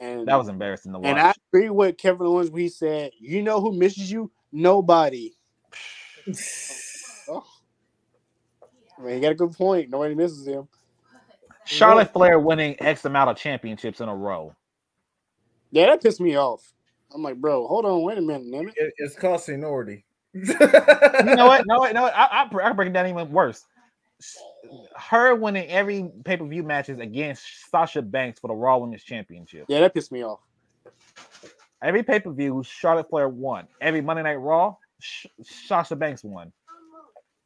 And 0.00 0.26
That 0.26 0.36
was 0.36 0.48
embarrassing 0.48 0.92
to 0.92 0.98
watch. 0.98 1.08
And 1.08 1.18
I 1.18 1.32
agree 1.52 1.68
with 1.70 1.98
Kevin 1.98 2.26
Owens 2.26 2.50
when 2.50 2.62
he 2.62 2.68
said, 2.68 3.12
"You 3.18 3.42
know 3.42 3.60
who 3.60 3.72
misses 3.72 4.10
you? 4.10 4.30
Nobody." 4.52 5.34
Oh. 7.28 7.44
I 8.98 9.02
mean, 9.02 9.14
he 9.14 9.20
got 9.20 9.30
a 9.30 9.36
good 9.36 9.52
point. 9.52 9.88
Nobody 9.88 10.16
misses 10.16 10.48
him. 10.48 10.66
Charlotte 11.64 12.12
Flair 12.12 12.40
winning 12.40 12.74
X 12.80 13.04
amount 13.04 13.30
of 13.30 13.36
championships 13.36 14.00
in 14.00 14.08
a 14.08 14.14
row. 14.16 14.52
Yeah, 15.70 15.86
that 15.86 16.02
pissed 16.02 16.20
me 16.20 16.36
off. 16.36 16.72
I'm 17.14 17.22
like, 17.22 17.36
bro, 17.36 17.68
hold 17.68 17.84
on, 17.84 18.02
wait 18.02 18.18
a 18.18 18.20
minute, 18.20 18.50
damn 18.50 18.68
it. 18.68 18.74
It- 18.76 18.94
it's 18.98 19.14
called 19.14 19.40
seniority. 19.40 20.04
You 20.34 20.42
know 20.54 21.46
what? 21.46 21.64
No, 21.66 21.76
no, 21.92 22.06
I, 22.06 22.24
I, 22.24 22.42
I 22.42 22.48
can 22.48 22.76
break 22.76 22.88
it 22.88 22.92
down 22.92 23.06
even 23.06 23.30
worse. 23.30 23.64
Her 24.96 25.34
winning 25.34 25.68
every 25.68 26.10
pay 26.24 26.36
per 26.36 26.44
view 26.46 26.62
matches 26.62 26.98
against 26.98 27.70
Sasha 27.70 28.02
Banks 28.02 28.40
for 28.40 28.48
the 28.48 28.54
Raw 28.54 28.78
Women's 28.78 29.02
Championship. 29.02 29.64
Yeah, 29.68 29.80
that 29.80 29.94
pissed 29.94 30.12
me 30.12 30.22
off. 30.24 30.40
Every 31.82 32.02
pay 32.02 32.20
per 32.20 32.30
view, 32.30 32.62
Charlotte 32.64 33.08
Flair 33.08 33.28
won. 33.28 33.66
Every 33.80 34.00
Monday 34.02 34.22
Night 34.22 34.34
Raw, 34.34 34.76
Sh- 35.00 35.26
Sasha 35.42 35.96
Banks 35.96 36.22
won. 36.22 36.52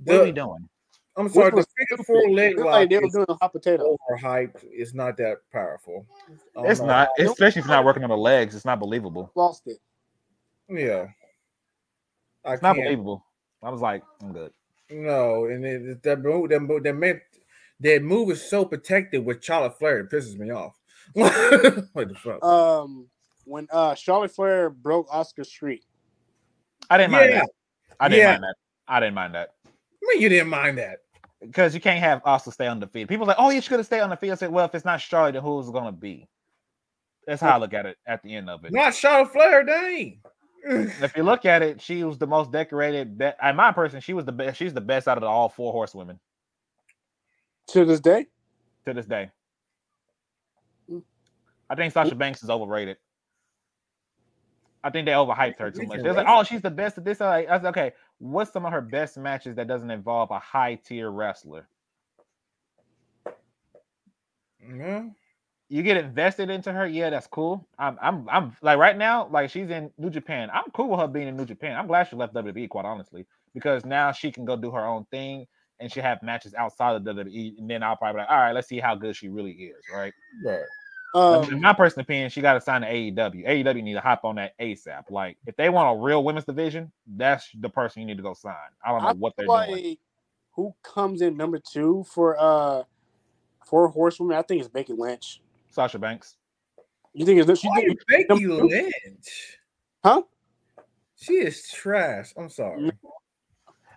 What 0.02 0.16
are 0.16 0.24
we 0.24 0.32
doing? 0.32 0.68
I'm 1.16 1.28
sorry, 1.28 1.50
the 1.52 1.64
figure 1.78 2.04
four 2.04 2.28
leg 2.30 2.58
lock 2.58 2.66
like 2.66 2.90
they 2.90 2.98
were 2.98 3.08
doing 3.08 3.26
a 3.28 3.34
hot 3.34 3.52
potato. 3.52 3.96
overhyped. 4.10 4.64
It's 4.64 4.94
not 4.94 5.16
that 5.18 5.36
powerful. 5.52 6.04
Um, 6.28 6.34
I 6.56 6.58
uh, 6.58 6.62
don't 6.62 6.70
It's 6.72 6.80
know. 6.80 6.86
not, 6.86 7.08
especially 7.20 7.60
if 7.60 7.66
you're 7.66 7.76
not 7.76 7.84
working 7.84 8.02
on 8.02 8.10
the 8.10 8.16
legs. 8.16 8.56
It's 8.56 8.64
not 8.64 8.80
believable. 8.80 9.30
Lost 9.36 9.62
it. 9.66 9.78
Yeah. 10.68 11.06
I 12.44 12.54
It's 12.54 12.62
not 12.62 12.74
can't. 12.74 12.86
believable. 12.86 13.24
I 13.62 13.70
was 13.70 13.80
like, 13.80 14.02
I'm 14.20 14.32
good. 14.32 14.52
No, 14.90 15.46
and 15.46 15.64
it, 15.64 16.02
that 16.02 16.20
move, 16.20 16.50
that 16.50 16.60
move, 16.60 16.82
that 16.82 16.94
meant 16.94 17.20
that 17.80 18.02
move 18.02 18.30
is 18.30 18.48
so 18.48 18.64
protected 18.64 19.24
with 19.24 19.42
Charlotte 19.42 19.78
Flair. 19.78 20.00
It 20.00 20.10
pisses 20.10 20.38
me 20.38 20.50
off. 20.50 20.78
what 21.12 21.32
the 22.08 22.14
fuck? 22.16 22.42
Um, 22.44 23.08
when 23.44 23.66
uh 23.70 23.94
Charlotte 23.94 24.30
Flair 24.30 24.70
broke 24.70 25.08
Asuka's 25.08 25.48
Street, 25.48 25.84
I 26.90 26.98
didn't 26.98 27.12
mind 27.12 27.30
Yeah. 27.30 27.40
that. 27.40 27.48
I 28.00 28.08
didn't 28.08 28.20
Yeah. 28.20 28.32
mind 28.32 28.42
that. 28.44 28.54
I 28.88 29.00
didn't 29.00 29.14
mind 29.14 29.34
that. 29.34 29.54
I 29.66 29.70
mean, 30.02 30.20
you 30.20 30.28
didn't 30.28 30.48
mind 30.48 30.78
that. 30.78 30.98
Because 31.40 31.74
you 31.74 31.80
can't 31.80 32.00
have 32.00 32.22
Oscar 32.24 32.50
stay 32.50 32.66
undefeated. 32.66 33.08
People 33.08 33.24
are 33.24 33.28
like, 33.28 33.36
oh, 33.38 33.50
you 33.50 33.60
should 33.60 33.78
have 33.78 33.86
stayed 33.86 34.00
on 34.00 34.08
the 34.10 34.16
field. 34.16 34.32
I 34.32 34.36
said, 34.36 34.50
well, 34.50 34.64
if 34.64 34.74
it's 34.74 34.84
not 34.84 35.00
Charlotte, 35.00 35.32
then 35.32 35.42
who's 35.42 35.68
it 35.68 35.72
gonna 35.72 35.92
be? 35.92 36.26
That's 37.26 37.40
how 37.40 37.54
I 37.54 37.58
look 37.58 37.74
at 37.74 37.86
it 37.86 37.96
at 38.06 38.22
the 38.22 38.34
end 38.34 38.50
of 38.50 38.64
it. 38.64 38.72
Not 38.72 38.94
Charlotte 38.94 39.32
Flair, 39.32 39.64
dang. 39.64 40.20
If 41.00 41.16
you 41.16 41.24
look 41.24 41.44
at 41.46 41.62
it, 41.62 41.80
she 41.82 42.04
was 42.04 42.18
the 42.18 42.26
most 42.26 42.52
decorated. 42.52 43.18
Be- 43.18 43.32
in 43.42 43.56
my 43.56 43.72
person, 43.72 44.00
she 44.00 44.14
was 44.14 44.24
the 44.24 44.32
best. 44.32 44.58
She's 44.58 44.74
the 44.74 44.80
best 44.80 45.08
out 45.08 45.18
of 45.18 45.22
the 45.22 45.28
all 45.28 45.48
four 45.48 45.72
horsewomen 45.72 46.20
to 47.68 47.84
this 47.84 48.00
day, 48.00 48.26
to 48.86 48.94
this 48.94 49.06
day. 49.06 49.30
I 51.70 51.76
think 51.76 51.92
Sasha 51.92 52.14
Banks 52.14 52.42
is 52.42 52.50
overrated. 52.50 52.98
I 54.84 54.90
think 54.90 55.06
they 55.06 55.12
overhyped 55.12 55.58
her 55.60 55.70
too 55.70 55.86
much. 55.86 56.02
They're 56.02 56.14
like, 56.14 56.26
oh, 56.28 56.44
she's 56.44 56.62
the 56.62 56.70
best 56.70 56.98
at 56.98 57.04
this. 57.04 57.20
I 57.20 57.40
I 57.40 57.58
said, 57.58 57.66
okay, 57.66 57.92
what's 58.18 58.52
some 58.52 58.66
of 58.66 58.72
her 58.72 58.80
best 58.82 59.18
matches 59.18 59.56
that 59.56 59.68
doesn't 59.68 59.90
involve 59.90 60.30
a 60.30 60.38
high 60.38 60.76
tier 60.76 61.10
wrestler? 61.10 61.68
Yeah. 64.60 65.04
You 65.74 65.82
get 65.82 65.96
invested 65.96 66.50
into 66.50 66.72
her, 66.72 66.86
yeah, 66.86 67.10
that's 67.10 67.26
cool. 67.26 67.66
I'm, 67.80 67.98
I'm, 68.00 68.28
I'm 68.30 68.56
like 68.62 68.78
right 68.78 68.96
now, 68.96 69.26
like 69.32 69.50
she's 69.50 69.68
in 69.70 69.90
New 69.98 70.08
Japan. 70.08 70.48
I'm 70.54 70.70
cool 70.72 70.90
with 70.90 71.00
her 71.00 71.08
being 71.08 71.26
in 71.26 71.36
New 71.36 71.44
Japan. 71.44 71.76
I'm 71.76 71.88
glad 71.88 72.06
she 72.06 72.14
left 72.14 72.32
WWE, 72.32 72.68
quite 72.68 72.84
honestly, 72.84 73.26
because 73.54 73.84
now 73.84 74.12
she 74.12 74.30
can 74.30 74.44
go 74.44 74.54
do 74.54 74.70
her 74.70 74.86
own 74.86 75.04
thing 75.10 75.48
and 75.80 75.90
she 75.90 75.98
have 75.98 76.22
matches 76.22 76.54
outside 76.54 76.94
of 76.94 77.02
WWE. 77.02 77.58
And 77.58 77.68
then 77.68 77.82
I'll 77.82 77.96
probably 77.96 78.18
be 78.18 78.20
like, 78.20 78.30
all 78.30 78.36
right, 78.36 78.52
let's 78.52 78.68
see 78.68 78.78
how 78.78 78.94
good 78.94 79.16
she 79.16 79.28
really 79.28 79.50
is, 79.50 79.74
right? 79.92 80.14
Right. 80.44 80.62
But 81.12 81.48
in 81.48 81.54
um, 81.54 81.60
my 81.62 81.72
personal 81.72 82.04
opinion, 82.04 82.30
she 82.30 82.40
got 82.40 82.54
to 82.54 82.60
sign 82.60 82.82
to 82.82 82.86
AEW. 82.86 83.44
AEW 83.44 83.82
need 83.82 83.94
to 83.94 84.00
hop 84.00 84.24
on 84.24 84.36
that 84.36 84.56
ASAP. 84.60 85.10
Like 85.10 85.38
if 85.44 85.56
they 85.56 85.70
want 85.70 85.98
a 85.98 86.00
real 86.00 86.22
women's 86.22 86.46
division, 86.46 86.92
that's 87.16 87.50
the 87.58 87.68
person 87.68 88.00
you 88.00 88.06
need 88.06 88.18
to 88.18 88.22
go 88.22 88.34
sign. 88.34 88.54
I 88.84 88.92
don't 88.92 89.02
know 89.02 89.08
I 89.08 89.12
what 89.14 89.32
they're 89.36 89.46
feel 89.46 89.66
doing. 89.66 89.96
who 90.52 90.72
comes 90.84 91.20
in 91.20 91.36
number 91.36 91.58
two 91.58 92.04
for 92.08 92.36
uh 92.38 92.84
for 93.66 93.88
horsewomen? 93.88 94.36
I 94.36 94.42
think 94.42 94.60
it's 94.60 94.70
Becky 94.70 94.92
Lynch. 94.92 95.40
Sasha 95.74 95.98
Banks. 95.98 96.36
You 97.12 97.26
think 97.26 97.40
it's 97.48 97.60
she 97.60 97.68
Why 97.68 97.80
think, 97.80 97.98
Becky 98.08 98.24
number 98.28 98.60
two? 98.60 98.66
Lynch? 98.68 99.58
huh? 100.04 100.22
She 101.16 101.34
is 101.34 101.68
trash. 101.70 102.32
I'm 102.36 102.48
sorry. 102.48 102.90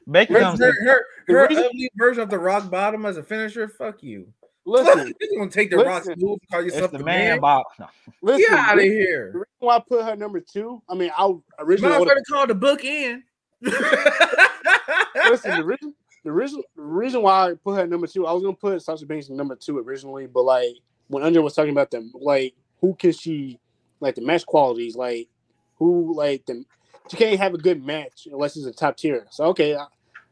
Becky 0.06 0.34
Her, 0.34 0.40
comes 0.40 0.60
her, 0.60 0.70
in, 0.70 0.88
her, 0.88 1.06
The 1.28 1.34
her 1.34 1.44
ugly 1.52 1.90
version 1.98 2.24
of 2.24 2.30
the 2.30 2.40
rock 2.40 2.70
bottom 2.70 3.06
as 3.06 3.18
a 3.18 3.24
finisher. 3.24 3.68
Fuck 3.68 4.02
you. 4.04 4.28
Listen, 4.66 5.14
you're 5.22 5.40
gonna 5.40 5.52
take 5.52 5.70
the 5.70 5.78
rock's 5.78 6.08
listen. 6.08 6.26
move? 6.26 6.40
Call 6.52 6.62
yourself 6.64 6.92
the 6.92 6.98
the 7.00 7.04
man 7.04 7.32
man? 7.32 7.40
box. 7.42 7.78
No. 7.80 7.88
listen. 8.22 8.46
Get 8.50 8.60
out 8.60 8.78
of 8.78 8.84
here. 8.84 9.32
the 9.34 9.40
reason 9.40 9.48
why 9.60 9.76
I 9.78 9.80
put 9.88 10.04
her 10.06 10.16
number 10.16 10.40
two, 10.40 10.82
I 10.90 10.96
mean, 10.96 11.12
I 11.18 11.34
originally 11.60 11.90
Might 11.92 11.96
as 11.96 12.00
would've- 12.02 12.24
well 12.32 12.40
call 12.40 12.48
the 12.48 12.56
book 12.56 12.84
in. 12.84 13.24
listen, 13.62 15.56
the 15.58 15.64
reason, 15.66 15.96
the 16.24 16.32
reason, 16.32 16.64
the 16.76 16.82
reason 16.82 17.22
why 17.22 17.50
I 17.50 17.54
put 17.56 17.76
her 17.76 17.82
at 17.84 17.90
number 17.90 18.08
two, 18.08 18.28
I 18.28 18.32
was 18.32 18.44
gonna 18.44 18.56
put 18.56 18.82
Sasha 18.82 19.06
Banks 19.06 19.30
in 19.30 19.36
number 19.38 19.56
two 19.56 19.80
originally, 19.80 20.28
but 20.28 20.44
like 20.44 20.76
when 21.08 21.24
Andre 21.24 21.42
was 21.42 21.54
talking 21.54 21.72
about 21.72 21.92
them, 21.92 22.12
like 22.14 22.54
who 22.82 22.96
can 22.96 23.12
she, 23.12 23.60
like 24.00 24.16
the 24.16 24.22
match 24.22 24.46
qualities, 24.46 24.96
like 24.96 25.28
who, 25.76 26.16
like 26.16 26.46
the, 26.46 26.64
she 27.10 27.18
can't 27.18 27.40
have 27.40 27.54
a 27.54 27.58
good 27.58 27.84
match 27.84 28.28
unless 28.32 28.58
it's 28.58 28.66
a 28.66 28.72
top 28.72 28.98
tier. 28.98 29.26
So 29.32 29.46
okay, 29.46 29.76
I, 29.76 29.86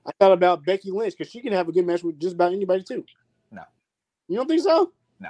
I 0.06 0.11
thought 0.19 0.34
about 0.34 0.65
Becky 0.65 0.91
Lynch 0.91 1.15
because 1.18 1.31
she 1.31 1.41
can 1.41 1.53
have 1.53 1.69
a 1.69 1.72
good 1.72 1.85
match 1.85 2.03
with 2.03 2.19
just 2.19 2.35
about 2.35 2.53
anybody 2.53 2.84
too. 2.84 3.06
No. 3.52 3.64
you 4.27 4.38
don't 4.38 4.47
think 4.47 4.61
so? 4.61 4.91
No, 5.19 5.30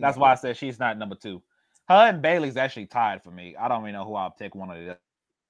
that's 0.00 0.16
why 0.16 0.32
I 0.32 0.34
said 0.34 0.56
she's 0.56 0.78
not 0.78 0.98
number 0.98 1.16
two. 1.16 1.42
Her 1.88 2.08
and 2.08 2.22
Bayley's 2.22 2.58
actually 2.58 2.86
tied 2.86 3.22
for 3.22 3.30
me. 3.30 3.56
I 3.56 3.68
don't 3.68 3.82
even 3.82 3.94
know 3.94 4.04
who 4.04 4.14
I'll 4.14 4.34
take 4.38 4.54
one 4.54 4.70
or 4.70 4.84
the 4.84 4.98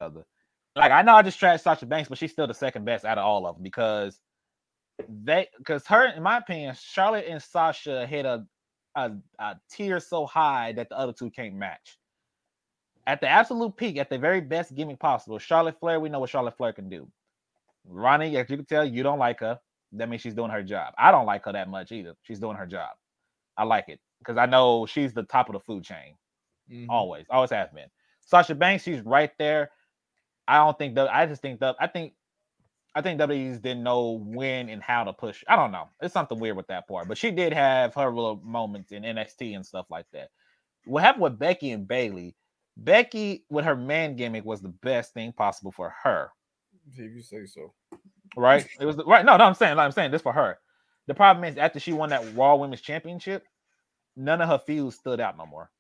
other. 0.01 0.25
Like 0.77 0.93
I 0.93 1.03
know 1.03 1.15
I 1.15 1.23
just 1.23 1.41
trashed 1.41 1.63
Sasha 1.63 1.87
Banks, 1.87 2.09
but 2.09 2.19
she's 2.19 2.31
still 2.31 2.47
the 2.47 2.55
second 2.55 2.85
best 2.85 3.05
out 3.05 3.19
of 3.19 3.25
all 3.25 3.47
of 3.47 3.57
them 3.57 3.65
because 3.65 4.21
they 5.25 5.49
because 5.59 5.87
her, 5.87 6.07
in 6.09 6.23
my 6.23 6.39
opinion, 6.39 6.75
Charlotte 6.79 7.27
and 7.29 7.43
Sasha 7.43 8.07
hit 8.07 8.25
a, 8.25 8.47
a 9.07 9.17
a 9.39 9.57
tier 9.71 10.01
so 10.01 10.27
high 10.27 10.73
that 10.73 10.89
the 10.89 10.99
other 10.99 11.13
two 11.13 11.31
can't 11.31 11.55
match. 11.55 11.99
At 13.07 13.21
the 13.21 13.29
absolute 13.29 13.77
peak, 13.77 13.97
at 13.97 14.11
the 14.11 14.19
very 14.19 14.41
best 14.41 14.75
gimmick 14.75 14.99
possible, 14.99 15.39
Charlotte 15.39 15.81
Flair, 15.81 15.99
we 16.01 16.09
know 16.11 16.21
what 16.21 16.31
Charlotte 16.31 16.57
Flair 16.57 16.73
can 16.73 16.89
do. 16.91 17.09
Ronnie, 17.87 18.37
as 18.37 18.51
you 18.51 18.57
can 18.57 18.67
tell, 18.67 18.85
you 18.85 19.03
don't 19.03 19.19
like 19.19 19.41
her. 19.41 19.59
That 19.93 20.09
means 20.11 20.21
she's 20.21 20.35
doing 20.35 20.51
her 20.51 20.63
job. 20.63 20.93
I 20.99 21.11
don't 21.11 21.25
like 21.27 21.45
her 21.47 21.53
that 21.53 21.69
much 21.71 21.93
either. 21.93 22.15
She's 22.23 22.39
doing 22.39 22.57
her 22.57 22.67
job. 22.67 22.91
I 23.57 23.65
like 23.65 23.89
it 23.89 24.01
because 24.19 24.37
I 24.37 24.47
know 24.47 24.87
she's 24.87 25.15
the 25.15 25.23
top 25.25 25.49
of 25.49 25.55
the 25.55 25.61
food 25.61 25.85
chain. 25.85 26.17
Mhm. 26.71 26.87
Always, 26.91 27.27
always 27.31 27.51
has 27.51 27.71
been. 27.71 27.89
Sasha 28.21 28.55
Banks, 28.55 28.85
she's 28.85 29.01
right 29.03 29.31
there. 29.39 29.71
I 30.47 30.59
don't 30.59 30.77
think 30.79 30.95
that. 30.97 31.13
I 31.15 31.27
just 31.27 31.41
think 31.43 31.61
that. 31.61 31.77
I 31.81 31.87
think. 31.87 32.15
I 32.95 33.03
think 33.03 33.21
WWE's 33.21 33.61
didn't 33.61 33.85
know 33.85 34.21
when 34.25 34.69
and 34.71 34.83
how 34.83 35.05
to 35.05 35.13
push. 35.13 35.45
I 35.49 35.57
don't 35.57 35.73
know. 35.73 35.89
It's 36.03 36.15
something 36.15 36.39
weird 36.41 36.57
with 36.57 36.69
that 36.69 36.89
part, 36.89 37.09
but 37.09 37.19
she 37.19 37.31
did 37.31 37.53
have 37.55 37.95
her 37.95 38.13
little 38.13 38.41
moments 38.45 38.93
in 38.93 39.05
NXT 39.05 39.57
and 39.57 39.67
stuff 39.67 39.87
like 39.91 40.07
that. 40.13 40.31
What 40.87 41.03
happened 41.05 41.23
with 41.25 41.39
Becky 41.39 41.71
and 41.73 41.89
Bayley? 41.89 42.37
Becky 42.77 43.45
with 43.51 43.65
her 43.67 43.77
man 43.77 44.17
gimmick 44.17 44.45
was 44.45 44.63
the 44.63 44.69
best 44.71 45.15
thing 45.15 45.33
possible 45.33 45.73
for 45.73 45.95
her 46.05 46.31
If 46.97 46.99
you 47.15 47.23
say 47.23 47.47
so. 47.47 47.75
right? 48.37 48.67
It 48.81 48.87
was 48.87 48.97
the, 48.97 49.05
right. 49.05 49.25
No, 49.25 49.37
no, 49.37 49.45
I'm 49.45 49.55
saying, 49.55 49.77
like 49.77 49.87
I'm 49.87 49.93
saying 49.93 50.11
this 50.13 50.23
for 50.23 50.33
her. 50.33 50.59
The 51.09 51.15
problem 51.15 51.45
is 51.45 51.57
after 51.59 51.81
she 51.81 51.93
won 51.93 52.11
that 52.11 52.25
Raw 52.37 52.57
Women's 52.57 52.83
Championship, 52.83 53.45
none 54.17 54.41
of 54.43 54.49
her 54.49 54.61
feuds 54.67 54.97
stood 54.97 55.21
out 55.21 55.39
no 55.39 55.47
more. 55.47 55.71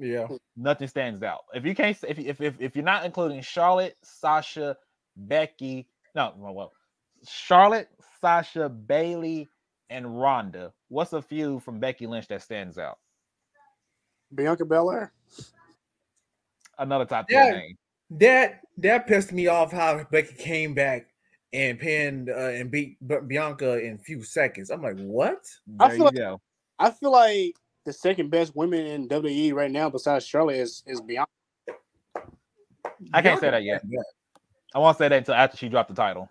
Yeah. 0.00 0.28
Nothing 0.56 0.88
stands 0.88 1.22
out. 1.22 1.40
If 1.54 1.64
you 1.66 1.74
can't, 1.74 1.96
if 2.08 2.18
if 2.18 2.40
if, 2.40 2.60
if 2.60 2.76
you're 2.76 2.84
not 2.84 3.04
including 3.04 3.42
Charlotte, 3.42 3.96
Sasha, 4.02 4.76
Becky, 5.16 5.86
no, 6.14 6.32
well, 6.36 6.54
well, 6.54 6.72
Charlotte, 7.28 7.88
Sasha, 8.20 8.68
Bayley, 8.68 9.48
and 9.90 10.20
Ronda. 10.20 10.72
What's 10.88 11.12
a 11.12 11.20
feud 11.22 11.62
from 11.62 11.80
Becky 11.80 12.06
Lynch 12.06 12.28
that 12.28 12.42
stands 12.42 12.78
out? 12.78 12.98
Bianca 14.34 14.64
Belair. 14.64 15.12
Another 16.78 17.04
top 17.04 17.28
tier 17.28 17.42
Yeah. 17.42 17.50
name. 17.52 17.78
That 18.12 18.60
that 18.78 19.06
pissed 19.06 19.32
me 19.32 19.46
off 19.46 19.70
how 19.72 20.02
Becky 20.10 20.34
came 20.34 20.74
back 20.74 21.06
and 21.52 21.78
pinned 21.78 22.30
uh, 22.30 22.34
and 22.48 22.70
beat 22.70 22.96
Bianca 23.28 23.78
in 23.84 23.94
a 23.96 23.98
few 23.98 24.22
seconds. 24.22 24.70
I'm 24.70 24.82
like, 24.82 24.96
what? 24.98 25.44
I 25.78 25.88
feel 25.90 25.98
you 25.98 26.04
like- 26.04 26.14
go. 26.14 26.40
I 26.78 26.90
feel 26.90 27.12
like 27.12 27.54
the 27.84 27.92
second 27.92 28.30
best 28.30 28.56
women 28.56 28.86
in 28.86 29.08
WWE 29.08 29.52
right 29.52 29.70
now, 29.70 29.90
besides 29.90 30.24
Charlotte, 30.26 30.56
is 30.56 30.82
is 30.86 31.00
Bianca. 31.00 31.30
I 33.12 33.22
can't 33.22 33.38
say 33.40 33.50
that 33.50 33.62
yet. 33.64 33.82
I 34.74 34.78
won't 34.80 34.98
say 34.98 35.08
that 35.08 35.16
until 35.18 35.34
after 35.34 35.56
she 35.56 35.68
dropped 35.68 35.88
the 35.90 35.94
title. 35.96 36.28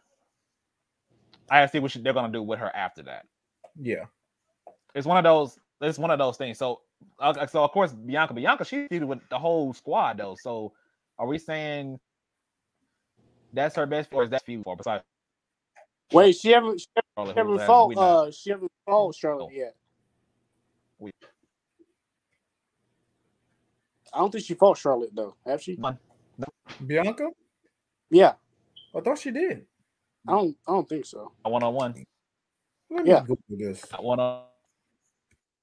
I 1.49 1.59
gotta 1.61 1.71
see 1.71 1.79
what 1.79 1.91
she, 1.91 2.01
they're 2.01 2.13
gonna 2.13 2.31
do 2.33 2.43
with 2.43 2.59
her 2.59 2.75
after 2.75 3.03
that. 3.03 3.25
Yeah. 3.79 4.05
It's 4.95 5.07
one 5.07 5.17
of 5.17 5.23
those. 5.23 5.57
It's 5.81 5.99
one 5.99 6.11
of 6.11 6.19
those 6.19 6.37
things. 6.37 6.57
So, 6.57 6.81
uh, 7.19 7.47
so 7.47 7.63
of 7.63 7.71
course, 7.71 7.93
Bianca, 7.93 8.33
Bianca, 8.33 8.65
she 8.65 8.87
feuded 8.87 9.05
with 9.07 9.19
the 9.29 9.39
whole 9.39 9.73
squad 9.73 10.17
though. 10.17 10.35
So, 10.35 10.73
are 11.17 11.27
we 11.27 11.37
saying 11.39 11.99
that's 13.53 13.75
her 13.75 13.85
best 13.85 14.09
for? 14.11 14.23
Is 14.23 14.29
that 14.31 14.45
feud 14.45 14.63
for? 14.63 14.75
Besides, 14.75 15.03
Wait, 16.11 16.35
she 16.37 16.51
haven't 16.51 16.81
she 16.81 16.87
Charlotte, 17.17 17.37
who 17.37 17.39
haven't 17.41 17.59
fought 17.65 17.97
uh 17.97 18.31
she 18.31 18.51
haven't 18.51 18.71
fought 18.85 19.15
Charlotte 19.15 19.53
yet. 19.53 19.75
We- 20.99 21.11
I 24.13 24.19
don't 24.19 24.31
think 24.31 24.45
she 24.45 24.55
fought 24.55 24.77
Charlotte 24.77 25.11
though. 25.15 25.35
Have 25.45 25.61
she? 25.61 25.81
Bianca? 26.85 27.29
Yeah, 28.09 28.33
I 28.95 29.01
thought 29.01 29.19
she 29.19 29.31
did. 29.31 29.65
I 30.27 30.31
don't. 30.33 30.57
I 30.67 30.71
don't 30.71 30.87
think 30.89 31.05
so. 31.05 31.31
a 31.45 31.49
one 31.49 31.63
on 31.63 31.73
one, 31.73 32.05
Yeah. 33.05 33.23
This. 33.49 33.85
a 33.93 34.01
one 34.01 34.19
on. 34.19 34.43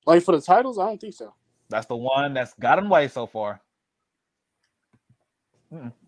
Like 0.06 0.22
for 0.22 0.32
the 0.36 0.40
titles, 0.40 0.78
I 0.78 0.86
don't 0.86 1.00
think 1.00 1.14
so. 1.14 1.34
That's 1.68 1.86
the 1.86 1.96
one 1.96 2.32
that's 2.34 2.54
gotten 2.54 2.86
away 2.86 3.08
so 3.08 3.26
far. 3.26 3.60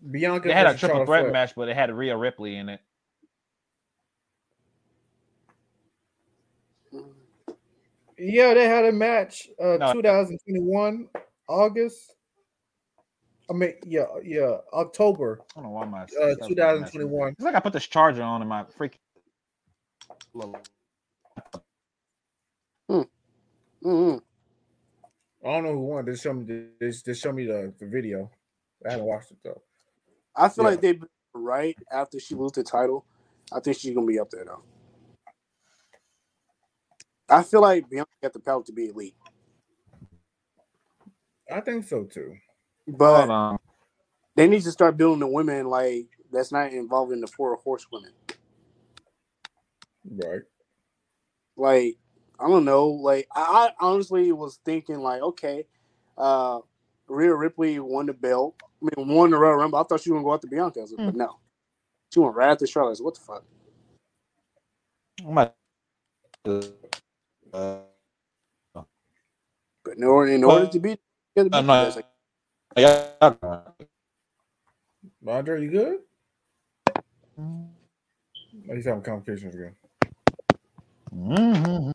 Bianca 0.09 0.47
They 0.47 0.53
had 0.53 0.67
a 0.67 0.69
triple 0.69 0.89
Charlotte 0.89 1.05
threat 1.05 1.21
Flair. 1.23 1.33
match, 1.33 1.53
but 1.55 1.67
it 1.67 1.75
had 1.75 1.93
Rhea 1.93 2.15
Ripley 2.15 2.55
in 2.55 2.69
it. 2.69 2.79
Yeah, 8.17 8.53
they 8.53 8.65
had 8.65 8.85
a 8.85 8.91
match 8.91 9.47
uh 9.61 9.77
No. 9.77 9.93
2021 9.93 11.09
August. 11.47 12.15
I 13.49 13.53
mean, 13.53 13.73
yeah, 13.85 14.05
yeah, 14.23 14.57
October 14.73 15.41
I 15.55 15.61
don't 15.61 15.63
know 15.63 15.69
why 15.71 15.85
my 15.85 16.03
uh, 16.03 16.35
not 16.39 16.47
2021. 16.49 17.33
It's 17.33 17.41
like 17.41 17.55
I 17.55 17.59
put 17.59 17.73
this 17.73 17.87
charger 17.87 18.21
on 18.21 18.41
in 18.41 18.47
my 18.47 18.63
freaking. 18.63 18.97
Mm-hmm. 23.83 24.17
I 25.45 25.47
don't 25.51 25.63
know 25.63 25.73
who 25.73 25.79
won. 25.79 26.05
They 26.05 26.15
show 26.15 26.33
me 26.33 26.45
the, 26.45 26.67
they, 26.79 26.91
they 27.05 27.13
show 27.13 27.31
me 27.31 27.45
the, 27.45 27.73
the 27.79 27.87
video. 27.87 28.29
I 28.87 28.91
haven't 28.91 29.07
watched 29.07 29.31
it 29.31 29.37
though. 29.43 29.61
I 30.35 30.49
feel 30.49 30.65
Yeah. 30.65 30.71
like 30.71 30.81
they 30.81 30.99
right 31.33 31.77
after 31.91 32.19
she 32.19 32.35
lose 32.35 32.53
the 32.53 32.63
title. 32.63 33.05
I 33.53 33.59
think 33.59 33.77
she's 33.77 33.93
gonna 33.95 34.05
be 34.07 34.19
up 34.19 34.29
there 34.31 34.45
though. 34.45 34.63
I 37.29 37.43
feel 37.43 37.61
like 37.61 37.89
Bianca 37.89 38.11
got 38.21 38.33
the 38.33 38.39
power 38.39 38.63
to 38.63 38.73
be 38.73 38.89
elite, 38.89 39.15
I 41.51 41.61
think 41.61 41.87
so 41.87 42.03
too. 42.05 42.35
But 42.97 43.17
Hold 43.19 43.31
on. 43.31 43.59
they 44.35 44.47
need 44.47 44.63
to 44.63 44.71
start 44.71 44.97
building 44.97 45.19
the 45.19 45.27
women 45.27 45.67
like 45.67 46.07
that's 46.31 46.51
not 46.51 46.71
involved 46.73 47.11
in 47.11 47.21
the 47.21 47.27
four 47.27 47.55
horsewomen. 47.57 48.11
Right. 50.09 50.41
Like 51.57 51.97
I 52.39 52.47
don't 52.47 52.65
know. 52.65 52.87
Like 52.87 53.27
I, 53.35 53.69
I 53.79 53.85
honestly 53.85 54.31
was 54.31 54.59
thinking 54.65 54.99
like, 55.01 55.21
okay, 55.21 55.65
uh 56.17 56.59
Rhea 57.07 57.33
Ripley 57.35 57.79
won 57.79 58.05
the 58.05 58.13
belt. 58.13 58.55
I 58.81 58.89
mean, 58.97 59.07
won 59.15 59.31
the 59.31 59.37
Royal 59.37 59.55
Rumble. 59.57 59.79
I 59.79 59.83
thought 59.83 60.01
she 60.01 60.11
was 60.11 60.17
gonna 60.17 60.25
go 60.25 60.33
after 60.33 60.47
Bianca, 60.47 60.79
I 60.79 60.83
was 60.83 60.91
like, 60.93 61.05
but 61.05 61.15
no, 61.15 61.39
she 62.13 62.19
went 62.19 62.35
right 62.35 62.51
after 62.51 62.67
Charlotte. 62.67 62.89
I 62.89 62.91
was 62.91 62.99
like, 63.01 63.05
what 63.05 63.15
the 63.15 63.21
fuck? 63.21 63.43
I'm 65.25 65.31
about 65.31 65.55
to- 66.45 66.73
uh, 67.53 67.77
But 69.83 69.97
in 69.97 70.03
order, 70.03 70.31
in 70.31 70.43
order 70.43 70.67
to 70.67 70.79
beat, 70.79 70.99
you 71.35 71.43
gotta 71.43 71.55
I'm 71.57 71.65
not- 71.65 71.95
Like, 71.95 72.05
yeah. 72.77 73.09
Andre, 75.27 75.63
you 75.63 75.71
good? 75.71 75.99
Oh, 78.69 78.75
he's 78.75 78.85
having 78.85 79.03
complications 79.03 79.55
again. 79.55 79.75
Mhm. 81.13 81.91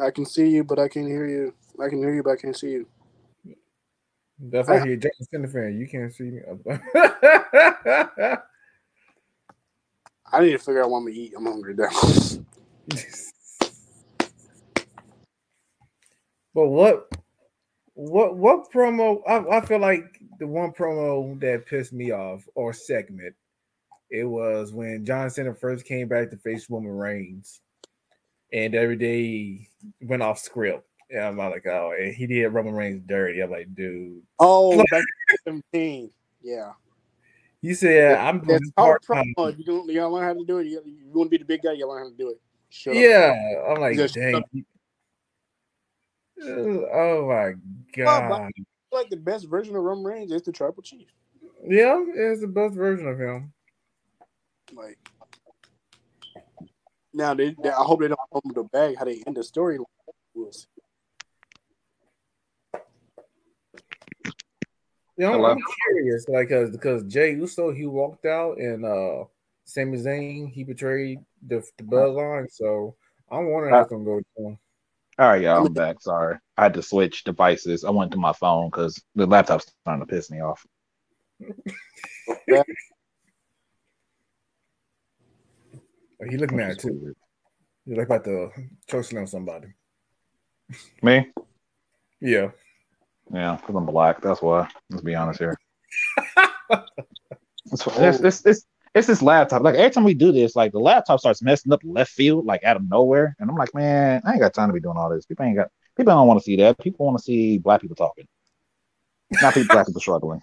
I 0.00 0.10
can 0.10 0.26
see 0.26 0.48
you, 0.48 0.64
but 0.64 0.78
I 0.78 0.88
can't 0.88 1.08
hear 1.08 1.26
you. 1.26 1.54
I 1.80 1.88
can 1.88 1.98
hear 1.98 2.14
you, 2.14 2.22
but 2.22 2.32
I 2.32 2.36
can't 2.36 2.56
see 2.56 2.70
you. 2.70 2.86
That's 4.38 4.68
why 4.68 4.78
you're 4.78 4.94
a 4.94 4.96
Jackson 4.96 5.26
Center 5.30 5.48
fan. 5.48 5.78
You 5.78 5.88
can't 5.88 6.12
see 6.12 6.24
me. 6.24 6.40
I 10.32 10.40
need 10.40 10.52
to 10.52 10.58
figure 10.58 10.82
out 10.82 10.90
what 10.90 10.98
I'm 10.98 11.04
gonna 11.04 11.16
eat. 11.16 11.34
I'm 11.36 11.46
hungry 11.46 11.74
now. 11.74 11.88
but 16.54 16.68
what 16.68 17.08
what 17.94 18.36
what 18.36 18.70
promo 18.72 19.20
I, 19.26 19.58
I 19.58 19.60
feel 19.64 19.78
like 19.78 20.20
the 20.38 20.46
one 20.46 20.72
promo 20.72 21.38
that 21.40 21.66
pissed 21.66 21.92
me 21.92 22.10
off 22.10 22.44
or 22.54 22.72
segment 22.72 23.34
it 24.10 24.24
was 24.24 24.72
when 24.72 25.04
John 25.04 25.30
Cena 25.30 25.54
first 25.54 25.86
came 25.86 26.08
back 26.08 26.30
to 26.30 26.36
face 26.36 26.68
Roman 26.68 26.92
Reigns 26.92 27.60
and 28.52 28.74
every 28.74 28.96
day 28.96 29.22
he 29.22 29.68
went 30.02 30.22
off 30.22 30.38
script. 30.38 30.86
Yeah, 31.10 31.28
I'm 31.28 31.36
like, 31.36 31.66
oh, 31.66 31.92
and 31.98 32.14
he 32.14 32.26
did 32.26 32.48
Roman 32.48 32.74
Reigns 32.74 33.02
dirty. 33.06 33.40
I'm 33.40 33.50
like, 33.50 33.74
dude. 33.74 34.22
oh, 34.38 34.76
back 34.90 35.02
to 35.02 35.38
17. 35.46 36.10
Yeah. 36.42 36.72
You 37.60 37.74
said 37.74 38.18
I'm 38.18 38.40
doing 38.40 38.58
That's 38.60 38.70
part-time." 38.72 39.34
promo. 39.38 39.58
You 39.58 39.64
don't. 39.64 39.88
You 39.88 39.94
gotta 39.94 40.08
learn 40.08 40.24
how 40.24 40.34
to 40.34 40.44
do 40.44 40.58
it. 40.58 40.66
You, 40.66 40.82
you 40.84 41.10
want 41.12 41.26
to 41.26 41.30
be 41.30 41.38
the 41.38 41.44
big 41.44 41.62
guy. 41.62 41.72
You 41.72 41.88
learn 41.88 42.04
how 42.04 42.10
to 42.10 42.16
do 42.16 42.30
it. 42.30 42.40
Shut 42.68 42.94
up. 42.94 43.02
Yeah, 43.02 43.34
I'm 43.68 43.80
like, 43.80 43.96
Just 43.96 44.14
dang. 44.14 44.42
Up. 46.42 46.48
Oh 46.92 47.28
my 47.28 47.54
god. 47.96 48.52
Like 48.92 49.10
the 49.10 49.16
best 49.16 49.48
version 49.48 49.74
of 49.76 49.82
Roman 49.82 50.04
Reigns 50.04 50.32
is 50.32 50.42
the 50.42 50.52
Tribal 50.52 50.82
Chief. 50.82 51.08
Yeah, 51.66 52.04
it's 52.14 52.40
the 52.40 52.46
best 52.48 52.74
version 52.74 53.08
of 53.08 53.18
him. 53.18 53.52
Like 54.72 54.98
now, 57.14 57.32
they, 57.32 57.54
they, 57.62 57.68
I 57.70 57.82
hope 57.82 58.00
they 58.00 58.08
don't 58.08 58.18
open 58.32 58.50
the 58.54 58.64
bag. 58.64 58.96
How 58.98 59.04
they 59.04 59.22
end 59.24 59.36
the 59.36 59.44
story 59.44 59.78
was. 60.34 60.66
Yeah, 65.16 65.30
I'm, 65.30 65.44
I'm 65.44 65.58
curious, 65.86 66.28
like, 66.28 66.48
cause 66.48 66.70
because 66.70 67.04
Jey 67.04 67.34
Uso 67.34 67.70
he 67.70 67.86
walked 67.86 68.26
out 68.26 68.58
and 68.58 68.84
uh 68.84 69.24
Sami 69.64 69.96
Zayn 69.96 70.50
he 70.50 70.64
betrayed 70.64 71.20
the 71.46 71.64
the 71.78 71.84
bloodline, 71.84 72.50
so 72.50 72.96
I'm 73.30 73.48
wondering 73.52 73.74
how 73.74 73.82
it's 73.82 73.90
gonna 73.90 74.04
go 74.04 74.20
down. 74.36 74.58
All 75.16 75.28
right, 75.28 75.42
y'all. 75.42 75.64
I'm 75.64 75.72
back. 75.72 76.00
Sorry, 76.00 76.36
I 76.56 76.64
had 76.64 76.74
to 76.74 76.82
switch 76.82 77.22
devices. 77.22 77.84
I 77.84 77.90
went 77.90 78.10
to 78.12 78.18
my 78.18 78.32
phone 78.32 78.68
because 78.68 79.00
the 79.14 79.26
laptop's 79.26 79.70
starting 79.82 80.04
to 80.04 80.12
piss 80.12 80.28
me 80.28 80.40
off. 80.40 80.66
Like, 82.48 82.66
he 86.30 86.36
looked 86.36 86.52
mad 86.52 86.80
too. 86.80 87.14
You're 87.86 87.98
like 87.98 88.06
about 88.06 88.24
to 88.24 88.50
choke 88.88 89.04
slam 89.04 89.26
somebody. 89.26 89.68
Me? 91.02 91.30
Yeah, 92.20 92.50
Yeah, 93.32 93.56
because 93.60 93.76
I'm 93.76 93.86
black. 93.86 94.20
That's 94.20 94.42
why. 94.42 94.68
Let's 94.90 95.04
be 95.04 95.14
honest 95.14 95.38
here. 95.38 95.56
it's, 97.66 97.86
it's, 97.86 98.20
it's, 98.20 98.46
it's, 98.46 98.66
it's 98.94 99.08
this 99.08 99.22
laptop. 99.22 99.62
Like 99.62 99.74
every 99.74 99.90
time 99.90 100.04
we 100.04 100.14
do 100.14 100.30
this, 100.30 100.54
like 100.54 100.72
the 100.72 100.78
laptop 100.78 101.18
starts 101.18 101.42
messing 101.42 101.72
up 101.72 101.80
left 101.82 102.12
field, 102.12 102.46
like 102.46 102.62
out 102.62 102.76
of 102.76 102.88
nowhere. 102.88 103.34
And 103.38 103.50
I'm 103.50 103.56
like, 103.56 103.74
man, 103.74 104.22
I 104.24 104.32
ain't 104.32 104.40
got 104.40 104.54
time 104.54 104.68
to 104.68 104.72
be 104.72 104.80
doing 104.80 104.96
all 104.96 105.10
this. 105.10 105.26
People 105.26 105.44
ain't 105.44 105.56
got. 105.56 105.68
People 105.96 106.14
don't 106.14 106.26
want 106.26 106.40
to 106.40 106.44
see 106.44 106.56
that. 106.56 106.78
People 106.78 107.06
want 107.06 107.18
to 107.18 107.24
see 107.24 107.58
black 107.58 107.80
people 107.80 107.96
talking, 107.96 108.26
not 109.40 109.54
people 109.54 109.74
black 109.74 109.86
people 109.86 110.00
struggling. 110.00 110.40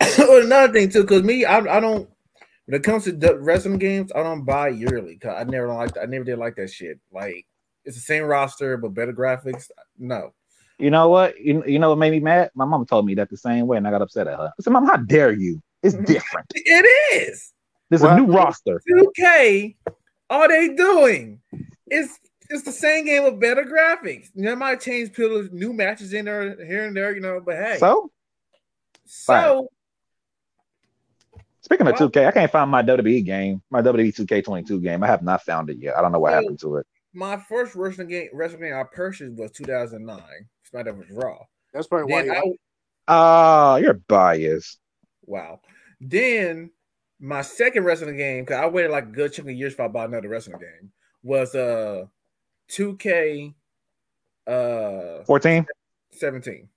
well, 0.18 0.44
another 0.44 0.72
thing 0.72 0.88
too, 0.88 1.02
because 1.02 1.22
me, 1.22 1.44
I, 1.44 1.58
I 1.58 1.80
don't. 1.80 2.08
When 2.66 2.80
it 2.80 2.84
comes 2.84 3.04
to 3.04 3.12
the 3.12 3.38
wrestling 3.38 3.78
games, 3.78 4.12
I 4.14 4.22
don't 4.22 4.44
buy 4.44 4.68
yearly. 4.68 5.16
Cause 5.16 5.34
I 5.36 5.44
never 5.44 5.68
liked. 5.68 5.98
I 6.00 6.06
never 6.06 6.24
did 6.24 6.38
like 6.38 6.54
that 6.56 6.70
shit. 6.70 7.00
Like 7.12 7.46
it's 7.84 7.96
the 7.96 8.02
same 8.02 8.24
roster 8.24 8.76
but 8.76 8.94
better 8.94 9.12
graphics. 9.12 9.70
No, 9.98 10.32
You 10.78 10.90
know 10.90 11.08
what? 11.08 11.40
You, 11.40 11.64
you 11.66 11.80
know 11.80 11.90
what 11.90 11.98
made 11.98 12.12
me 12.12 12.20
mad? 12.20 12.50
My 12.54 12.64
mom 12.64 12.86
told 12.86 13.06
me 13.06 13.16
that 13.16 13.30
the 13.30 13.36
same 13.36 13.66
way, 13.66 13.78
and 13.78 13.86
I 13.86 13.90
got 13.90 14.02
upset 14.02 14.28
at 14.28 14.38
her. 14.38 14.52
I 14.56 14.62
said, 14.62 14.72
"Mom, 14.72 14.86
how 14.86 14.96
dare 14.96 15.32
you? 15.32 15.60
It's 15.82 15.94
different. 15.94 16.46
it 16.54 16.86
is. 17.28 17.52
There's 17.88 18.02
What 18.02 18.12
a 18.12 18.20
new 18.20 18.32
roster." 18.32 18.80
2K, 18.88 19.76
all 20.28 20.48
they 20.48 20.68
doing 20.74 21.40
is 21.90 22.18
it's 22.48 22.64
the 22.64 22.72
same 22.72 23.04
game 23.06 23.24
with 23.24 23.40
better 23.40 23.64
graphics. 23.64 24.28
They 24.34 24.54
might 24.54 24.80
change 24.80 25.12
pillars, 25.12 25.48
new 25.52 25.72
matches 25.72 26.12
in 26.12 26.24
there 26.26 26.64
here 26.64 26.84
and 26.84 26.96
there, 26.96 27.14
you 27.14 27.20
know. 27.20 27.40
But 27.44 27.56
hey, 27.56 27.76
So, 27.78 28.10
so 29.06 29.68
speaking 31.62 31.86
of 31.86 31.98
Well- 31.98 32.10
2K, 32.10 32.26
I 32.26 32.30
can't 32.32 32.50
find 32.50 32.70
my 32.70 32.82
WWE 32.82 33.24
game, 33.24 33.62
my 33.70 33.80
WWE 33.82 34.12
2K22 34.14 34.82
game. 34.82 35.02
I 35.02 35.06
have 35.06 35.22
not 35.22 35.42
found 35.42 35.70
it 35.70 35.78
yet. 35.78 35.96
I 35.96 36.02
don't 36.02 36.12
know 36.12 36.18
what 36.20 36.32
Well- 36.32 36.42
happened 36.42 36.60
to 36.60 36.76
it. 36.76 36.86
my 37.12 37.36
first 37.36 37.74
wrestling 37.74 38.08
game, 38.08 38.28
wrestling 38.32 38.62
game 38.62 38.74
I 38.74 38.84
purchased 38.84 39.34
was 39.36 39.50
2009. 39.52 40.20
SmackDown 40.72 40.98
was 40.98 41.10
Raw. 41.10 41.38
That's 41.72 41.86
probably 41.86 42.12
why. 42.12 42.22
Then 42.22 42.34
You, 42.44 42.52
I, 42.52 42.56
Ah, 43.12 43.76
you're 43.76 43.94
biased. 43.94 44.78
Wow. 45.30 45.60
Then 46.00 46.70
my 47.20 47.42
second 47.42 47.84
wrestling 47.84 48.16
game, 48.16 48.44
because 48.44 48.60
I 48.60 48.66
waited 48.66 48.90
like 48.90 49.04
a 49.04 49.10
good 49.10 49.32
chunk 49.32 49.48
of 49.48 49.54
years 49.54 49.74
for 49.74 49.82
I 49.84 49.88
bought 49.88 50.08
another 50.08 50.28
wrestling 50.28 50.58
game, 50.58 50.90
was 51.22 51.54
uh 51.54 52.06
2K 52.70 53.54
uh 54.46 55.24
14. 55.24 55.66
17. 56.12 56.68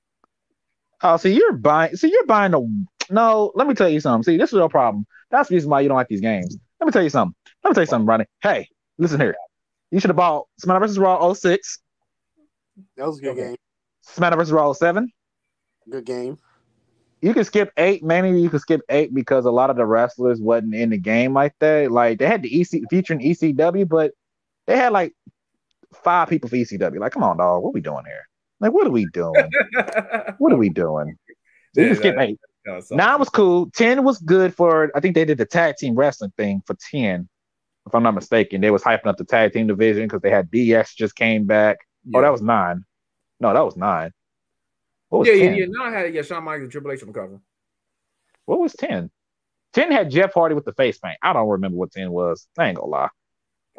Oh, 1.01 1.17
see, 1.17 1.33
you're 1.33 1.53
buying. 1.53 1.95
See, 1.95 2.09
you're 2.09 2.25
buying 2.25 2.51
the. 2.51 2.85
No, 3.09 3.51
let 3.55 3.67
me 3.67 3.73
tell 3.73 3.89
you 3.89 3.99
something. 3.99 4.23
See, 4.23 4.37
this 4.37 4.51
is 4.53 4.57
your 4.57 4.69
problem. 4.69 5.05
That's 5.31 5.49
the 5.49 5.55
reason 5.55 5.69
why 5.69 5.81
you 5.81 5.89
don't 5.89 5.97
like 5.97 6.07
these 6.07 6.21
games. 6.21 6.57
Let 6.79 6.85
me 6.85 6.91
tell 6.91 7.03
you 7.03 7.09
something. 7.09 7.35
Let 7.63 7.71
me 7.71 7.73
tell 7.73 7.83
you 7.83 7.87
something, 7.87 8.05
Ronnie. 8.05 8.25
Hey, 8.41 8.69
listen 8.97 9.19
here. 9.19 9.35
You 9.91 9.99
should 9.99 10.09
have 10.09 10.15
bought 10.17 10.47
SmackDown 10.63 10.79
vs. 10.81 10.97
Raw 10.99 11.33
06, 11.33 11.79
that 12.97 13.05
was 13.05 13.19
a 13.19 13.21
good 13.21 13.31
Okay. 13.31 13.41
game. 13.49 13.55
SmackDown 14.07 14.37
vs. 14.37 14.51
Raw 14.51 14.73
07. 14.73 15.11
Good 15.89 16.05
game. 16.05 16.37
You 17.23 17.33
can 17.33 17.45
skip 17.45 17.71
eight. 17.77 18.03
Mainly, 18.03 18.41
you 18.41 18.49
can 18.49 18.59
skip 18.59 18.81
eight 18.89 19.13
because 19.13 19.45
a 19.45 19.51
lot 19.51 19.69
of 19.69 19.77
the 19.77 19.85
wrestlers 19.85 20.41
wasn't 20.41 20.75
in 20.75 20.89
the 20.89 20.97
game 20.97 21.33
like 21.33 21.53
that. 21.59 21.89
Like 21.89 22.19
they 22.19 22.27
had 22.27 22.41
the 22.41 22.59
EC 22.61 22.81
featuring 22.89 23.21
ECW, 23.21 23.87
but 23.87 24.11
they 24.67 24.75
had 24.75 24.91
like 24.91 25.13
five 26.03 26.27
people 26.27 26.49
for 26.49 26.57
ECW. 26.57 26.99
Like, 26.99 27.13
come 27.13 27.23
on, 27.23 27.37
dog. 27.37 27.63
What 27.63 27.73
we 27.73 27.79
doing 27.79 28.03
here? 28.05 28.27
Like, 28.59 28.73
what 28.73 28.85
are 28.85 28.91
we 28.91 29.05
doing? 29.05 29.49
what 30.37 30.51
are 30.51 30.57
we 30.57 30.67
doing? 30.67 31.17
You 31.75 31.83
Yeah, 31.83 31.87
can 31.89 31.95
skip 31.95 32.15
that- 32.15 32.29
eight. 32.29 32.39
No, 32.65 32.79
so- 32.81 32.95
Nine 32.95 33.19
was 33.19 33.29
cool. 33.29 33.69
Ten 33.71 34.03
was 34.03 34.19
good 34.19 34.53
for. 34.53 34.91
I 34.93 34.99
think 34.99 35.15
they 35.15 35.23
did 35.25 35.37
the 35.37 35.45
tag 35.45 35.75
team 35.77 35.95
wrestling 35.95 36.33
thing 36.37 36.61
for 36.67 36.75
ten, 36.91 37.29
if 37.87 37.95
I'm 37.95 38.03
not 38.03 38.15
mistaken. 38.15 38.59
They 38.59 38.71
was 38.71 38.83
hyping 38.83 39.07
up 39.07 39.15
the 39.17 39.23
tag 39.25 39.53
team 39.53 39.67
division 39.67 40.03
because 40.03 40.21
they 40.21 40.29
had 40.29 40.51
DX 40.51 40.95
just 40.95 41.15
came 41.15 41.45
back. 41.45 41.77
Oh, 42.13 42.21
that 42.21 42.31
was 42.33 42.41
nine. 42.41 42.83
No, 43.39 43.53
that 43.53 43.63
was 43.63 43.77
nine. 43.77 44.11
What 45.13 45.19
was 45.19 45.27
yeah, 45.27 45.35
yeah, 45.35 45.49
10? 45.49 45.57
yeah. 45.57 45.65
No, 45.69 45.83
I 45.83 45.91
had 45.91 46.11
yeah, 46.15 46.23
Shawn 46.23 46.43
Michaels 46.43 46.63
and 46.63 46.71
Triple 46.71 46.91
H 46.91 47.01
on 47.03 47.07
the 47.09 47.13
cover. 47.13 47.39
What 48.45 48.59
was 48.59 48.73
ten? 48.73 49.11
Ten 49.71 49.91
had 49.91 50.09
Jeff 50.09 50.33
Hardy 50.33 50.55
with 50.55 50.65
the 50.65 50.73
face 50.73 50.97
paint. 50.97 51.19
I 51.21 51.33
don't 51.33 51.47
remember 51.47 51.77
what 51.77 51.91
ten 51.91 52.11
was. 52.11 52.47
I 52.57 52.69
ain't 52.69 52.77
gonna 52.77 52.89
lie. 52.89 53.09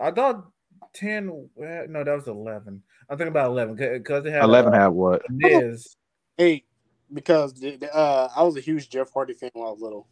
I 0.01 0.12
thought 0.12 0.47
10, 0.94 1.28
uh, 1.28 1.65
no, 1.89 2.05
that 2.05 2.15
was 2.15 2.28
11. 2.28 2.81
I'm 3.11 3.19
thinking 3.19 3.32
about 3.32 3.51
11 3.51 3.74
because 3.74 4.23
they 4.23 4.31
had 4.31 4.44
Eleven 4.44 4.74
uh, 4.74 4.78
had 4.78 4.86
what? 4.89 5.23
Miz. 5.28 5.97
Eight. 6.39 6.66
because 7.12 7.52
the, 7.55 7.78
the, 7.78 7.93
uh, 7.93 8.28
I 8.36 8.44
was 8.44 8.56
a 8.56 8.61
huge 8.61 8.89
Jeff 8.89 9.12
Hardy 9.12 9.35
fan 9.35 9.51
when 9.55 9.66
I 9.66 9.70
was 9.70 9.81
little. 9.81 10.06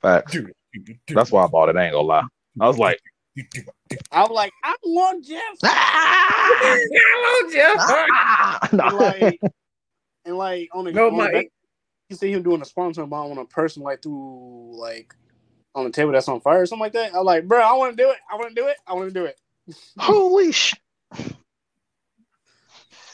Facts. 0.00 0.36
That's 1.08 1.32
why 1.32 1.42
I 1.42 1.48
bought 1.48 1.70
it. 1.70 1.76
I 1.76 1.86
ain't 1.86 1.92
gonna 1.92 2.06
lie. 2.06 2.22
I 2.60 2.68
was 2.68 2.78
like, 2.78 3.00
I 4.12 4.20
was 4.20 4.30
like, 4.30 4.52
I 4.62 4.76
want 4.84 5.24
Jeff. 5.24 5.58
ah! 5.64 6.78
Ah! 7.78 8.58
And 8.70 8.78
No. 8.78 8.96
like, 8.96 9.40
and 10.24 10.36
like 10.36 10.68
on 10.72 10.84
the, 10.84 10.92
No, 10.92 11.08
on 11.08 11.16
my 11.16 11.32
back, 11.32 11.46
you 12.08 12.16
see 12.16 12.32
him 12.32 12.42
doing 12.42 12.62
a 12.62 12.64
Swanton 12.64 13.08
Bomb 13.08 13.32
on 13.32 13.38
a 13.38 13.44
person 13.44 13.82
like 13.82 14.02
through 14.02 14.78
like 14.78 15.14
on 15.74 15.84
the 15.84 15.90
table 15.90 16.12
that's 16.12 16.28
on 16.28 16.40
fire 16.40 16.62
or 16.62 16.66
something 16.66 16.82
like 16.82 16.92
that. 16.92 17.14
I'm 17.14 17.24
like, 17.24 17.48
bro, 17.48 17.60
I 17.60 17.72
want 17.72 17.96
to 17.96 18.02
do 18.02 18.10
it. 18.10 18.18
I 18.30 18.36
want 18.36 18.54
to 18.54 18.54
do 18.54 18.66
it. 18.68 18.76
I 18.86 18.94
want 18.94 19.08
to 19.08 19.14
do 19.14 19.24
it. 19.24 19.40
Holy 19.98 20.52
sh! 20.52 20.74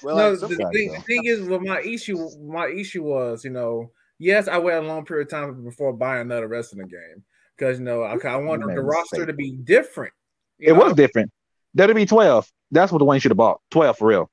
Well, 0.02 0.16
no, 0.16 0.30
like, 0.30 0.40
the, 0.40 0.48
thing, 0.48 0.92
the 0.92 1.02
thing 1.06 1.24
is, 1.24 1.48
what 1.48 1.62
my 1.62 1.80
issue, 1.80 2.28
my 2.40 2.68
issue 2.68 3.02
was, 3.02 3.44
you 3.44 3.50
know, 3.50 3.90
yes, 4.18 4.48
I 4.48 4.58
waited 4.58 4.84
a 4.84 4.86
long 4.86 5.04
period 5.04 5.26
of 5.26 5.30
time 5.30 5.64
before 5.64 5.92
buying 5.92 6.22
another 6.22 6.48
wrestling 6.48 6.88
game 6.88 7.24
because 7.56 7.78
you 7.78 7.84
know 7.84 8.02
I, 8.02 8.16
I 8.26 8.36
wanted 8.36 8.74
the 8.74 8.82
roster 8.82 9.26
to 9.26 9.32
be 9.32 9.52
different. 9.52 10.12
you 10.58 10.68
It 10.68 10.76
was 10.76 10.94
different. 10.94 11.30
That'd 11.74 11.96
be 11.96 12.06
twelve. 12.06 12.50
That's 12.70 12.92
what 12.92 12.98
the 12.98 13.04
one 13.04 13.16
you 13.16 13.20
should 13.20 13.30
have 13.30 13.38
bought. 13.38 13.60
Twelve 13.70 13.98
for 13.98 14.08
real. 14.08 14.30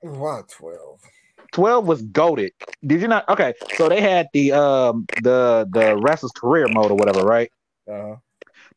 Why 0.00 0.42
twelve? 0.48 1.00
12 1.52 1.86
was 1.86 2.02
goaded. 2.02 2.52
Did 2.86 3.00
you 3.02 3.08
not? 3.08 3.28
Okay, 3.28 3.54
so 3.72 3.88
they 3.88 4.00
had 4.00 4.28
the 4.32 4.52
um 4.52 5.08
the 5.16 5.68
the 5.70 5.96
wrestler's 5.96 6.32
career 6.32 6.68
mode 6.68 6.90
or 6.90 6.96
whatever, 6.96 7.24
right? 7.24 7.50
Uh, 7.90 8.16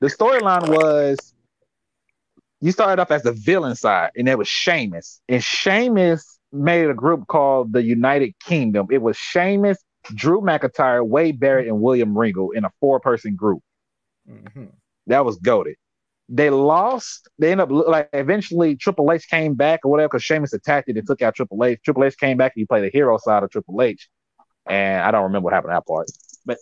The 0.01 0.07
storyline 0.07 0.65
was 0.67 1.33
you 2.61 2.71
started 2.71 3.01
off 3.01 3.11
as 3.11 3.23
the 3.23 3.31
villain 3.33 3.75
side, 3.75 4.11
and 4.15 4.27
it 4.27 4.37
was 4.37 4.47
Sheamus. 4.47 5.21
And 5.29 5.43
Sheamus 5.43 6.39
made 6.51 6.89
a 6.89 6.93
group 6.93 7.27
called 7.27 7.73
the 7.73 7.83
United 7.83 8.33
Kingdom. 8.39 8.87
It 8.91 9.01
was 9.01 9.17
Sheamus, 9.17 9.77
Drew 10.13 10.41
McIntyre, 10.41 11.05
Wade 11.07 11.39
Barrett, 11.39 11.67
and 11.67 11.81
William 11.81 12.17
Regal 12.17 12.51
in 12.51 12.65
a 12.65 12.71
four-person 12.79 13.35
group. 13.35 13.61
mhm. 14.27 14.71
That 15.07 15.25
was 15.25 15.37
goaded. 15.39 15.77
They 16.31 16.51
lost. 16.51 17.27
They 17.39 17.51
end 17.51 17.59
up 17.59 17.69
like 17.71 18.09
eventually 18.13 18.75
Triple 18.75 19.11
H 19.11 19.27
came 19.27 19.55
back 19.55 19.79
or 19.83 19.89
whatever 19.91 20.09
because 20.09 20.23
Sheamus 20.23 20.53
attacked 20.53 20.87
it 20.87 20.95
and 20.97 21.05
took 21.07 21.21
out 21.23 21.33
Triple 21.35 21.63
H. 21.65 21.79
Triple 21.83 22.03
H 22.03 22.17
came 22.17 22.37
back 22.37 22.53
and 22.55 22.61
he 22.61 22.65
played 22.65 22.83
the 22.83 22.91
hero 22.95 23.17
side 23.17 23.41
of 23.41 23.49
Triple 23.49 23.81
H. 23.81 24.07
And 24.67 25.01
I 25.01 25.09
don't 25.09 25.23
remember 25.23 25.45
what 25.45 25.53
happened 25.53 25.71
to 25.71 25.75
that 25.77 25.87
part. 25.87 26.07
But 26.45 26.57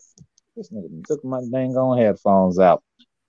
this 0.56 0.69
nigga 0.72 1.03
took 1.06 1.23
my 1.26 1.41
dang 1.52 1.76
on 1.76 1.98
headphones 1.98 2.57
out. 2.60 2.81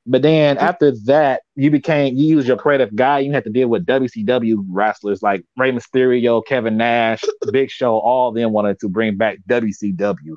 But 0.07 0.23
then 0.23 0.57
after 0.59 0.93
that, 1.07 1.43
you 1.57 1.71
became 1.73 2.17
you 2.17 2.25
used 2.27 2.47
your 2.47 2.57
creative 2.57 2.95
guy. 2.95 3.19
You 3.19 3.33
had 3.33 3.45
to 3.45 3.51
deal 3.51 3.69
with 3.69 3.85
WCW 3.85 4.65
wrestlers 4.71 5.23
like 5.23 5.45
Rey 5.57 5.73
Mysterio, 5.73 6.41
Kevin 6.47 6.77
Nash, 6.77 7.23
Big 7.53 7.69
Show. 7.71 7.99
All 7.99 8.29
of 8.29 8.35
them 8.37 8.53
wanted 8.53 8.79
to 8.81 8.89
bring 8.89 9.17
back 9.17 9.39
WCW. 9.49 10.37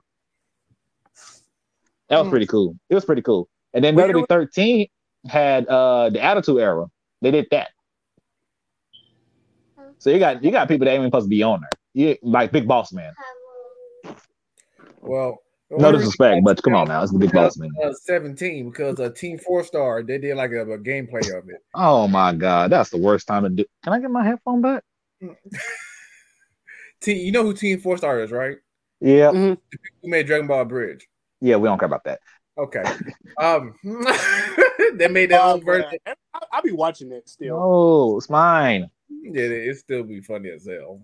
That 2.10 2.18
was 2.18 2.26
Hmm. 2.26 2.30
pretty 2.32 2.48
cool. 2.48 2.76
It 2.90 2.96
was 2.96 3.06
pretty 3.06 3.22
cool. 3.22 3.48
And 3.74 3.84
then 3.84 3.96
WWE 3.96 4.26
13 4.28 4.88
had 5.28 5.68
uh 5.68 6.10
the 6.10 6.22
Attitude 6.22 6.60
Era. 6.60 6.88
They 7.22 7.32
did 7.32 7.48
that. 7.52 7.70
So 10.00 10.10
you 10.10 10.20
got 10.20 10.44
you 10.44 10.52
got 10.52 10.68
people 10.68 10.86
that 10.86 10.92
ain't 10.92 11.02
even 11.02 11.10
supposed 11.10 11.26
to 11.26 11.30
be 11.30 11.44
on 11.44 11.62
there. 11.62 11.70
You 11.94 12.18
like 12.24 12.52
Big 12.52 12.68
Boss 12.68 12.92
Man. 12.92 13.14
Well, 15.00 15.38
No 15.70 15.92
disrespect, 15.92 16.44
but 16.44 16.62
come 16.64 16.76
on 16.76 16.88
now, 16.88 17.04
it's 17.04 17.12
the 17.12 17.20
Big 17.20 17.32
Boss 17.32 17.58
Man. 17.58 17.70
Uh, 17.84 17.94
Seventeen 17.94 18.70
because 18.70 19.00
uh, 19.00 19.10
Team 19.10 19.38
Four 19.38 19.64
Star 19.64 20.02
they 20.02 20.18
did 20.18 20.36
like 20.38 20.52
a, 20.52 20.62
a 20.62 20.78
gameplay 20.78 21.38
of 21.38 21.50
it. 21.50 21.58
Oh 21.76 22.08
my 22.08 22.34
god, 22.34 22.72
that's 22.72 22.90
the 22.90 22.98
worst 22.98 23.28
time 23.28 23.44
to 23.44 23.50
do. 23.50 23.66
Can 23.84 23.94
I 23.94 24.00
get 24.00 24.10
my 24.10 24.24
headphone 24.24 24.62
back? 24.62 24.84
Team, 27.02 27.18
you 27.18 27.32
know 27.32 27.44
who 27.44 27.54
Team 27.54 27.80
Four 27.80 27.98
Star 27.98 28.22
is, 28.22 28.32
right? 28.32 28.58
Yeah, 29.00 29.32
Who 29.32 29.58
made 30.04 30.28
Dragon 30.28 30.48
Ball 30.48 30.60
Z 30.60 30.62
Abridged? 30.64 31.08
yeah, 31.42 31.56
we 31.56 31.68
don't 31.68 31.80
care 31.80 31.88
about 31.88 32.04
that. 32.06 32.20
Okay. 32.58 32.84
Um, 33.40 33.76
they 34.96 35.08
made 35.08 35.32
their 35.32 35.42
uh, 35.42 35.54
own 35.54 35.64
version. 35.64 35.98
I, 36.06 36.14
I'll 36.52 36.62
be 36.62 36.72
watching 36.72 37.12
it 37.12 37.28
still. 37.30 37.58
Oh, 37.60 38.18
it's 38.18 38.30
mine. 38.30 38.90
Yeah, 39.10 39.44
it 39.44 39.78
still 39.78 40.04
be 40.04 40.22
funny 40.22 40.50
as 40.50 40.68
hell. 40.68 41.02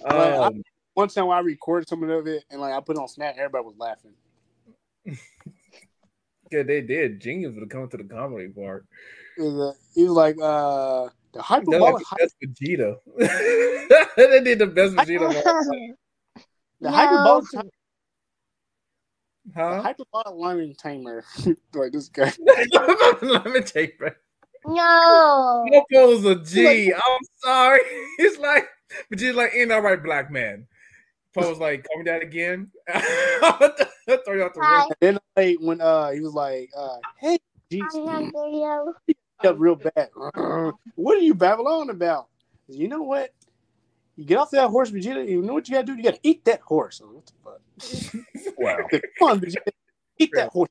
But 0.00 0.16
I- 0.16 0.46
Um, 0.46 0.62
One 0.94 1.08
time 1.08 1.30
I 1.30 1.38
recorded 1.40 1.88
some 1.88 2.02
of 2.02 2.26
it 2.26 2.44
and 2.50 2.60
like 2.60 2.74
I 2.74 2.80
put 2.80 2.96
it 2.96 3.00
on 3.00 3.08
Snap, 3.08 3.36
everybody 3.38 3.64
was 3.64 3.76
laughing. 3.78 4.12
yeah, 6.50 6.62
they 6.64 6.80
did. 6.82 7.20
Genius 7.20 7.54
would 7.54 7.70
come 7.70 7.88
to 7.88 7.96
the 7.96 8.04
comedy 8.04 8.48
part. 8.48 8.84
It 9.38 9.42
was, 9.42 9.54
uh, 9.54 9.72
he 9.94 10.02
was 10.04 10.12
like, 10.12 10.36
uh, 10.36 11.08
the 11.32 11.38
They 11.38 11.40
hyperbolic, 11.40 11.94
like 11.94 12.04
the 12.10 12.16
best 12.18 12.36
Vegeta. 12.44 12.96
they 14.16 14.40
did 14.44 14.58
the 14.58 14.66
best 14.66 14.94
Vegeta. 14.94 15.30
of 15.30 15.36
all 15.36 15.42
time. 15.42 15.96
the 16.80 16.90
No. 16.90 16.96
hyperbolic, 16.96 17.44
the 17.52 17.70
Huh? 19.54 19.82
hyperbolic 19.82 20.34
lemon 20.34 20.74
tamer. 20.74 21.24
like 21.74 21.92
this 21.92 22.08
guy. 22.08 22.32
Let 23.22 23.46
me 23.46 23.60
take 23.60 23.98
that. 23.98 24.16
No. 24.64 25.66
Popo's 25.70 26.24
a 26.24 26.36
G. 26.36 26.92
I'm 26.92 27.20
sorry. 27.36 27.80
It's 28.18 28.38
like, 28.38 28.68
but 29.08 29.18
just 29.18 29.36
like, 29.36 29.52
ain't 29.54 29.72
all 29.72 29.80
right, 29.80 30.02
black 30.02 30.30
man. 30.30 30.66
Poe's 31.34 31.58
like, 31.58 31.86
call 31.88 32.02
me 32.02 32.10
that 32.10 32.22
again. 32.22 32.70
Throw 32.92 34.34
you 34.34 34.42
out 34.44 34.54
the 34.54 34.60
Hi. 34.62 34.80
window. 34.80 34.94
Then 35.00 35.18
like 35.36 35.56
when 35.60 35.80
uh 35.80 36.10
he 36.10 36.20
was 36.20 36.34
like, 36.34 36.70
uh, 36.76 36.98
hey, 37.18 37.38
geez, 37.70 37.84
I'm 37.94 38.08
on 38.08 38.32
video. 38.32 38.94
up 39.44 39.56
real 39.58 39.76
bad. 39.76 40.10
what 40.94 41.16
are 41.16 41.20
you 41.20 41.34
babbling 41.34 41.90
about? 41.90 42.28
You 42.68 42.88
know 42.88 43.02
what? 43.02 43.32
You 44.16 44.24
get 44.24 44.38
off 44.38 44.50
that 44.50 44.68
horse, 44.68 44.90
Vegeta. 44.90 45.26
You 45.26 45.40
know 45.42 45.54
what 45.54 45.68
you 45.68 45.74
gotta 45.74 45.86
do? 45.86 45.96
You 45.96 46.02
gotta 46.02 46.20
eat 46.22 46.44
that 46.44 46.60
horse. 46.60 47.00
What 47.02 47.26
the 47.26 47.32
fuck? 47.42 48.24
Wow. 48.62 48.76
Come 49.18 49.28
on, 49.28 49.40
Vegeta. 49.40 49.72
Eat 50.18 50.30
that 50.34 50.50
horse. 50.50 50.70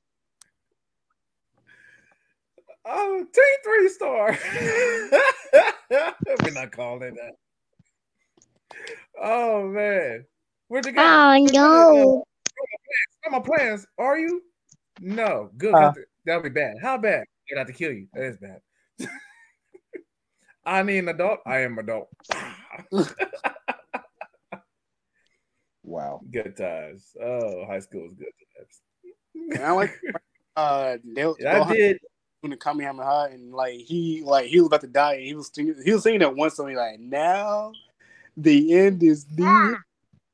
Oh, 2.86 3.26
team 3.34 3.44
three 3.64 3.90
star. 3.90 4.38
We're 6.44 6.52
not 6.54 6.72
calling 6.72 7.04
it 7.04 7.16
that. 7.16 7.36
Oh 9.22 9.68
man. 9.68 10.26
Where'd 10.68 10.86
you 10.86 10.94
go? 10.94 11.02
Oh 11.02 11.48
no. 11.52 12.24
Got 13.24 13.32
my 13.34 13.40
plans. 13.40 13.86
Are 13.98 14.18
you? 14.18 14.42
No. 15.00 15.52
Good. 15.58 15.74
Uh. 15.74 15.94
That'll 16.26 16.42
be 16.42 16.50
bad. 16.50 16.76
How 16.82 16.98
bad? 16.98 17.26
I'd 17.52 17.58
have 17.58 17.68
to 17.68 17.74
kill 17.74 17.92
you. 17.92 18.08
That 18.14 18.24
is 18.24 18.38
bad. 18.38 18.62
I 20.66 20.84
need 20.84 21.00
an 21.00 21.10
adult. 21.10 21.40
I 21.46 21.60
am 21.60 21.78
adult. 21.78 22.08
Wow. 25.92 26.22
good 26.32 26.56
times. 26.56 27.16
Oh, 27.22 27.66
high 27.66 27.80
school 27.80 28.04
was 28.04 28.14
good 28.14 28.28
times. 28.58 28.82
And 29.56 29.66
I 29.66 29.72
like 29.72 29.92
uh 30.56 30.98
they'll, 31.04 31.36
Yeah, 31.40 31.64
I 31.64 31.74
did. 31.74 32.00
doing 32.42 32.52
the 32.52 32.58
Kamehameha 32.58 33.30
and 33.32 33.52
like 33.54 33.80
he 33.80 34.24
like 34.24 34.48
he 34.48 34.60
was 34.60 34.68
about 34.68 34.82
to 34.82 34.88
die 34.88 35.16
and 35.16 35.24
he 35.24 35.36
was 35.36 35.52
singing 35.54 35.76
he 35.84 35.94
was 35.94 36.04
singing 36.04 36.22
that 36.22 36.36
one 36.36 36.50
song 36.50 36.70
he's 36.70 36.78
like 36.78 37.00
now 37.00 37.74
the 38.38 38.74
end 38.74 39.04
is 39.04 39.26
near. 39.38 39.84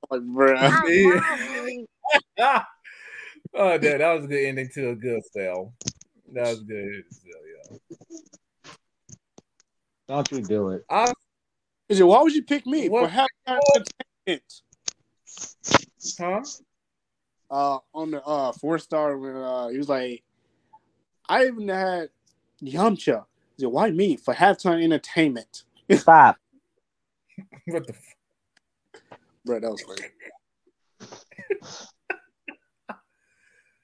Like, 0.09 0.21
bruh. 0.21 1.21
Ah, 2.39 2.67
oh, 3.53 3.77
that, 3.77 3.97
that 3.97 4.13
was 4.13 4.25
a 4.25 4.27
good 4.27 4.45
ending 4.45 4.69
to 4.75 4.89
a 4.89 4.95
good 4.95 5.21
sale. 5.33 5.73
That 6.33 6.49
was 6.49 6.61
good. 6.61 7.03
So, 7.09 7.27
yeah. 7.71 7.77
Don't 10.07 10.31
you 10.31 10.41
do 10.41 10.69
it. 10.69 10.83
I, 10.89 11.13
said, 11.91 12.03
why 12.03 12.21
would 12.21 12.33
you 12.33 12.43
pick 12.43 12.65
me 12.65 12.87
What? 12.89 13.09
for 13.09 13.15
halftime 13.15 13.59
entertainment? 14.27 14.61
Huh? 16.19 16.41
Uh 17.49 17.79
on 17.93 18.11
the 18.11 18.23
uh 18.23 18.51
four 18.51 18.77
star 18.77 19.17
when 19.17 19.35
uh 19.35 19.67
he 19.69 19.77
was 19.77 19.89
like 19.89 20.23
I 21.29 21.45
even 21.45 21.67
had 21.67 22.09
Yamcha. 22.61 23.25
He 23.57 23.63
said, 23.63 23.71
why 23.71 23.89
me 23.91 24.15
for 24.15 24.33
halftime 24.33 24.83
entertainment? 24.83 25.63
Stop. 25.91 26.37
What 27.65 27.85
the? 27.85 27.93
F- 27.93 28.15
Bro, 29.45 29.59
that 29.59 29.69
was 29.69 29.81
funny. 29.83 30.07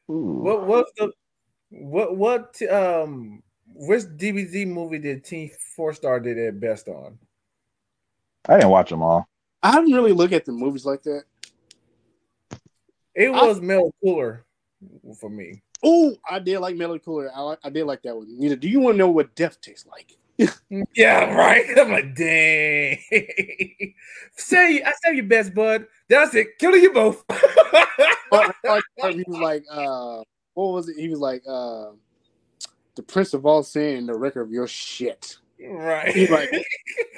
Ooh. 0.09 0.41
what? 0.41 0.65
was 0.65 0.85
the? 0.97 1.11
What? 1.69 2.17
What? 2.17 2.61
Um. 2.71 3.43
Which 3.75 4.03
DVD 4.03 4.67
movie 4.67 4.99
did 4.99 5.23
Team 5.23 5.49
Four 5.75 5.93
Star 5.93 6.19
did 6.19 6.37
their 6.37 6.51
best 6.51 6.87
on? 6.87 7.17
I 8.47 8.55
didn't 8.55 8.69
watch 8.69 8.89
them 8.89 9.01
all. 9.01 9.27
I 9.61 9.71
haven't 9.71 9.91
really 9.93 10.11
looked 10.13 10.33
at 10.33 10.45
the 10.45 10.51
movies 10.51 10.85
like 10.85 11.03
that. 11.03 11.23
It 13.15 13.29
I- 13.29 13.45
was 13.47 13.61
Metal 13.61 13.93
Cooler 14.03 14.45
for 15.19 15.29
me. 15.29 15.61
Oh, 15.85 16.15
I 16.29 16.39
did 16.39 16.59
like 16.59 16.75
Melody 16.77 17.01
Cooler. 17.03 17.29
I 17.35 17.57
I 17.63 17.69
did 17.69 17.83
like 17.85 18.01
that 18.03 18.15
one. 18.15 18.27
Do 18.59 18.67
you 18.69 18.79
want 18.79 18.93
to 18.93 18.97
know 18.97 19.09
what 19.09 19.35
death 19.35 19.59
tastes 19.61 19.85
like? 19.85 20.17
Yeah, 20.95 21.33
right. 21.35 21.65
I'm 21.77 21.91
like, 21.91 22.15
dang. 22.15 22.97
say, 24.35 24.81
I 24.81 24.91
say 25.03 25.13
your 25.15 25.25
best, 25.25 25.53
bud. 25.53 25.85
That's 26.09 26.33
it. 26.35 26.57
Killing 26.57 26.81
you 26.81 26.91
both. 26.91 27.23
I 27.29 28.51
like 28.65 28.83
he 29.15 29.23
was 29.27 29.39
like, 29.39 29.63
uh, 29.69 30.23
what 30.55 30.73
was 30.73 30.89
it? 30.89 30.95
He 30.97 31.09
was 31.09 31.19
like, 31.19 31.43
uh, 31.47 31.91
the 32.95 33.03
Prince 33.03 33.33
of 33.33 33.45
All 33.45 33.61
Saiyans 33.61 34.07
the 34.07 34.15
record 34.17 34.41
of 34.41 34.51
your 34.51 34.67
shit. 34.67 35.37
right. 35.63 36.13
He's 36.13 36.29
like, 36.31 36.49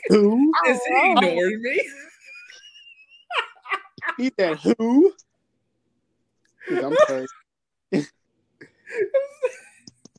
who? 0.09 0.51
Is 0.67 0.79
he 0.85 1.11
ignoring 1.11 1.61
me? 1.61 1.81
He 4.17 4.31
said, 4.39 4.57
"Who?" 4.77 5.13
He 6.67 6.75
said, 6.75 6.83
I'm 6.83 6.95
sorry. 7.07 7.27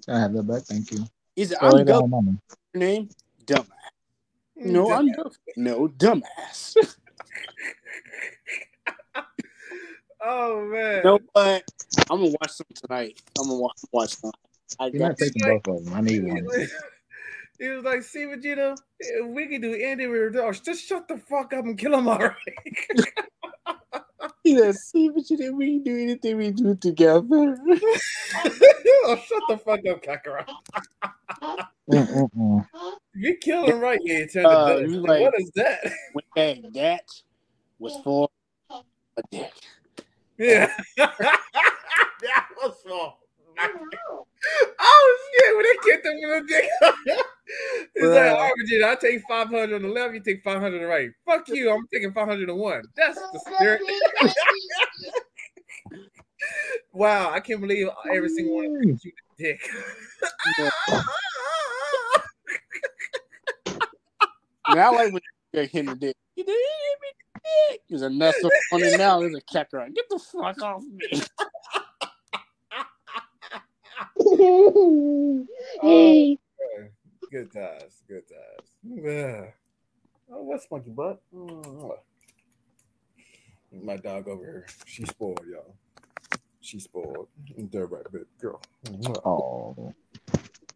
I 0.09 0.19
have 0.21 0.33
that 0.35 0.43
back. 0.45 0.63
Thank 0.63 0.93
you. 0.93 1.05
He 1.35 1.45
said, 1.45 1.59
Sorry, 1.59 1.81
"I'm 1.81 1.87
Goku." 1.87 2.11
no. 2.11 2.39
Your 2.75 2.81
name, 2.81 3.09
dumbass. 3.45 3.67
No, 4.57 4.93
I'm 4.93 5.09
Goku. 5.13 5.33
No, 5.57 5.89
dumbass. 5.89 6.77
Oh 10.29 10.67
man. 10.67 10.97
You 10.97 11.03
know 11.05 11.19
what? 11.33 11.63
I'm 12.11 12.19
gonna 12.19 12.35
watch 12.41 12.51
some 12.51 12.67
tonight. 12.75 13.21
I'm 13.39 13.47
gonna 13.47 13.61
watch, 13.61 13.79
watch 13.93 14.17
some. 14.17 14.33
I 14.81 14.87
You're 14.87 15.03
not 15.03 15.11
got 15.11 15.19
taking 15.19 15.43
both 15.45 15.69
of 15.69 15.85
them. 15.85 15.95
I 15.95 16.01
need 16.01 16.25
one. 16.25 16.49
he 17.61 17.69
was 17.69 17.85
like, 17.85 18.03
"See, 18.03 18.25
Vegeta, 18.25 18.77
if 18.99 19.27
we 19.29 19.47
can 19.47 19.61
do 19.61 19.75
Andy 19.75 20.09
with 20.09 20.35
just 20.65 20.85
shut 20.85 21.07
the 21.07 21.19
fuck 21.19 21.53
up 21.53 21.65
and 21.65 21.79
kill 21.79 21.95
him 21.95 22.09
already." 22.09 22.35
He 24.47 24.57
said, 24.57 24.77
"See, 24.77 25.09
but 25.09 25.29
you 25.29 25.37
didn't 25.37 25.57
we 25.57 25.81
do 25.81 25.99
anything 26.01 26.37
we 26.37 26.53
do 26.53 26.77
together." 26.77 27.21
oh, 27.27 27.57
shut 29.27 29.43
the 29.49 29.59
fuck 29.59 29.81
up, 29.91 30.01
Kakarot. 30.05 30.47
Mm-mm-mm. 31.91 32.65
You're 33.17 33.37
killing 33.39 33.81
right, 33.81 33.99
yeah. 34.05 34.25
Uh, 34.45 34.67
the 34.67 34.75
he 34.77 34.87
was 34.87 34.93
dust. 34.95 35.09
like- 35.09 35.21
what 35.21 35.35
is 35.41 35.51
that? 35.57 35.93
Hey, 36.37 36.63
that 36.75 37.11
was 37.81 37.97
for 38.05 38.29
a 38.71 39.23
dick. 39.33 39.53
Yeah, 40.39 40.73
that 40.97 42.47
was 42.63 42.77
all. 42.89 43.19
Oh 44.79 45.19
shit! 45.33 45.57
When 45.57 45.65
they 45.65 46.11
in 46.11 46.31
the 46.31 46.45
dick, 46.47 46.69
it's 47.95 48.05
like, 48.05 48.13
Bruh. 48.13 48.33
Oh, 48.33 48.37
all 48.37 48.43
right, 48.43 48.53
Vegeta, 48.63 48.85
I 48.85 48.95
take 48.97 49.23
five 49.29 49.49
hundred 49.49 49.77
on 49.77 49.83
the 49.83 49.89
left, 49.89 50.15
you 50.15 50.21
take 50.21 50.43
five 50.43 50.61
hundred 50.61 50.77
on 50.77 50.83
the 50.83 50.89
right. 50.89 51.11
Fuck 51.25 51.49
you, 51.49 51.71
I'm 51.71 51.87
taking 51.93 52.13
five 52.13 52.29
hundred 52.29 52.51
on 52.51 52.59
one. 52.59 52.83
That's 52.97 53.19
the 53.19 53.41
spirit. 53.55 53.83
wow, 56.93 57.31
I 57.31 57.41
can't 57.41 57.61
believe 57.61 57.89
every 58.13 58.29
single 58.29 58.57
one 58.57 58.67
of 58.67 58.73
them 58.73 58.99
the 59.03 59.13
dick. 59.39 59.61
Now, 64.69 64.93
I 64.93 64.97
like 64.97 65.13
when 65.13 65.23
you 65.55 65.61
get 65.63 65.71
hit 65.71 65.87
the 65.87 65.95
dick. 65.95 66.17
You 66.35 66.45
didn't 66.45 66.59
hit 66.59 66.99
me 67.01 67.09
dick. 67.71 67.81
There's 67.89 68.03
a 68.03 68.11
nut 68.11 68.35
so 68.41 68.51
funny 68.71 68.97
now. 68.97 69.21
There's 69.21 69.37
a 69.37 69.41
Kakarot. 69.41 69.95
Get 69.95 70.07
the 70.11 70.19
fuck 70.19 70.61
off 70.61 70.83
me. 70.83 71.23
Hey, 75.83 76.39
Good 77.31 77.53
times, 77.53 78.03
good 78.09 78.23
times. 78.29 78.69
Yeah. 78.85 79.47
Oh, 80.33 80.43
what's 80.43 80.67
monkey 80.71 80.91
butt? 80.91 81.21
Mm. 81.35 81.97
My 83.83 83.97
dog 83.97 84.27
over 84.29 84.43
here, 84.45 84.67
she 84.85 85.05
spoiled, 85.05 85.43
y'all. 85.51 85.75
She 86.61 86.81
spoiled. 86.81 87.29
They're 87.57 87.87
right, 87.87 88.11
bit 88.11 88.27
girl. 88.41 88.61
Oh. 89.25 89.95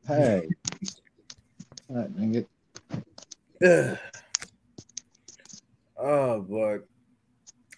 Hey. 0.07 0.49
All 1.89 1.97
right, 1.97 2.17
dang 2.17 2.47
it. 3.63 3.99
Oh, 6.03 6.41
but 6.41 6.87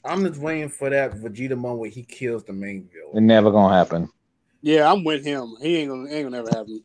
I'm 0.04 0.24
just 0.24 0.38
waiting 0.40 0.68
for 0.68 0.88
that 0.90 1.12
Vegeta 1.14 1.56
moment 1.56 1.80
where 1.80 1.90
he 1.90 2.04
kills 2.04 2.44
the 2.44 2.52
main 2.52 2.84
It's 2.84 2.94
villain. 2.94 3.26
never 3.26 3.50
gonna 3.50 3.74
happen. 3.74 4.08
Yeah, 4.62 4.90
I'm 4.90 5.02
with 5.04 5.24
him. 5.24 5.56
He 5.60 5.78
ain't 5.78 5.90
gonna 5.90 6.08
ain't 6.10 6.24
gonna 6.30 6.38
ever 6.38 6.48
happen. 6.50 6.82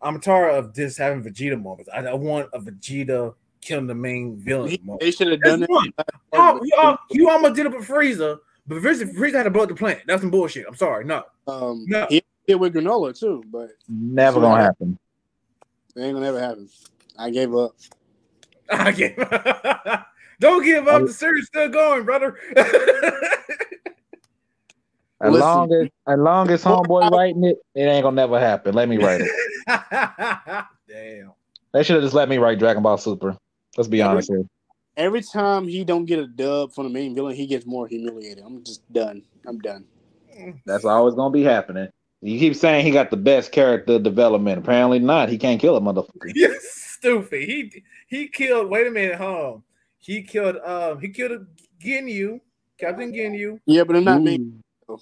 I'm 0.00 0.20
tired 0.20 0.54
of 0.54 0.74
this 0.74 0.96
having 0.96 1.22
Vegeta 1.22 1.60
moments. 1.60 1.90
I, 1.92 1.98
I 2.04 2.14
want 2.14 2.48
a 2.52 2.60
Vegeta 2.60 3.34
killing 3.60 3.86
the 3.88 3.94
main 3.94 4.36
villain 4.36 4.70
He- 4.70 4.80
moment. 4.82 5.00
they 5.00 5.10
should 5.10 5.28
have 5.28 5.40
done 5.40 5.60
That's 5.60 5.72
it. 5.72 6.06
Oh, 6.32 6.60
you, 6.62 6.72
al- 6.78 6.98
you 7.10 7.28
almost 7.28 7.56
did 7.56 7.66
it 7.66 7.72
with 7.76 7.86
Frieza, 7.86 8.38
but 8.66 8.80
Frieza, 8.82 9.12
Frieza 9.14 9.34
had 9.34 9.42
to 9.44 9.50
blow 9.50 9.64
up 9.64 9.68
the 9.68 9.74
planet. 9.74 10.02
That's 10.06 10.22
some 10.22 10.30
bullshit. 10.30 10.66
I'm 10.68 10.76
sorry. 10.76 11.04
No. 11.04 11.24
Um, 11.48 11.84
No. 11.88 12.06
he 12.08 12.22
did 12.46 12.54
with 12.54 12.74
Granolah 12.74 13.18
too, 13.18 13.42
but 13.50 13.70
Never 13.88 14.40
gonna 14.40 14.62
happen. 14.62 14.98
it 15.96 16.00
ain't 16.00 16.14
gonna 16.14 16.26
ever 16.28 16.40
happen. 16.40 16.68
I 17.18 17.30
gave 17.30 17.54
up. 17.54 17.74
I 18.70 18.92
can't. 18.92 19.16
Don't 20.40 20.62
give 20.64 20.86
up. 20.86 21.02
The 21.06 21.12
series 21.12 21.46
still 21.48 21.68
going, 21.68 22.04
brother. 22.04 22.36
As 25.20 25.32
Listen. 25.32 25.46
long 25.46 25.72
as 25.72 25.88
as 26.06 26.18
long 26.18 26.50
as 26.50 26.64
homeboy 26.64 27.10
writing 27.10 27.44
it, 27.44 27.58
it 27.74 27.82
ain't 27.82 28.04
gonna 28.04 28.14
never 28.14 28.38
happen. 28.38 28.74
Let 28.74 28.88
me 28.88 28.98
write 28.98 29.20
it. 29.20 29.30
Damn. 30.88 31.32
They 31.72 31.82
should 31.82 31.96
have 31.96 32.02
just 32.04 32.14
let 32.14 32.28
me 32.28 32.38
write 32.38 32.58
Dragon 32.58 32.82
Ball 32.82 32.98
Super. 32.98 33.36
Let's 33.76 33.88
be 33.88 33.98
Yeah, 33.98 34.08
honest 34.08 34.30
here. 34.30 34.44
Every 34.96 35.22
time 35.22 35.66
he 35.66 35.84
don't 35.84 36.04
get 36.06 36.18
a 36.18 36.26
dub 36.26 36.72
from 36.72 36.84
the 36.84 36.90
main 36.90 37.14
villain, 37.14 37.34
he 37.34 37.46
gets 37.46 37.66
more 37.66 37.86
humiliated. 37.86 38.44
I'm 38.44 38.64
just 38.64 38.90
done. 38.92 39.22
I'm 39.46 39.58
done. 39.58 39.84
That's 40.66 40.84
always 40.84 41.14
gonna 41.14 41.32
be 41.32 41.42
happening. 41.42 41.88
You 42.20 42.38
keep 42.38 42.56
saying 42.56 42.84
he 42.84 42.90
got 42.90 43.10
the 43.10 43.16
best 43.16 43.52
character 43.52 43.98
development. 43.98 44.58
Apparently 44.58 44.98
not. 44.98 45.28
He 45.28 45.38
can't 45.38 45.60
kill 45.60 45.76
a 45.76 45.80
motherfucker. 45.80 46.32
You 46.34 46.56
stupid. 46.60 47.42
He 47.42 47.82
he 48.08 48.28
killed. 48.28 48.70
Wait 48.70 48.86
a 48.86 48.90
minute, 48.90 49.16
home. 49.16 49.62
He 49.98 50.22
killed. 50.22 50.56
Um, 50.64 51.00
he 51.00 51.08
killed 51.08 51.46
Ginyu, 51.80 52.40
Captain 52.78 53.12
Ginyu, 53.12 53.60
Yeah, 53.66 53.84
but 53.84 53.96
I'm 53.96 54.04
not 54.04 54.22
main. 54.22 54.62
Ooh. 54.90 54.98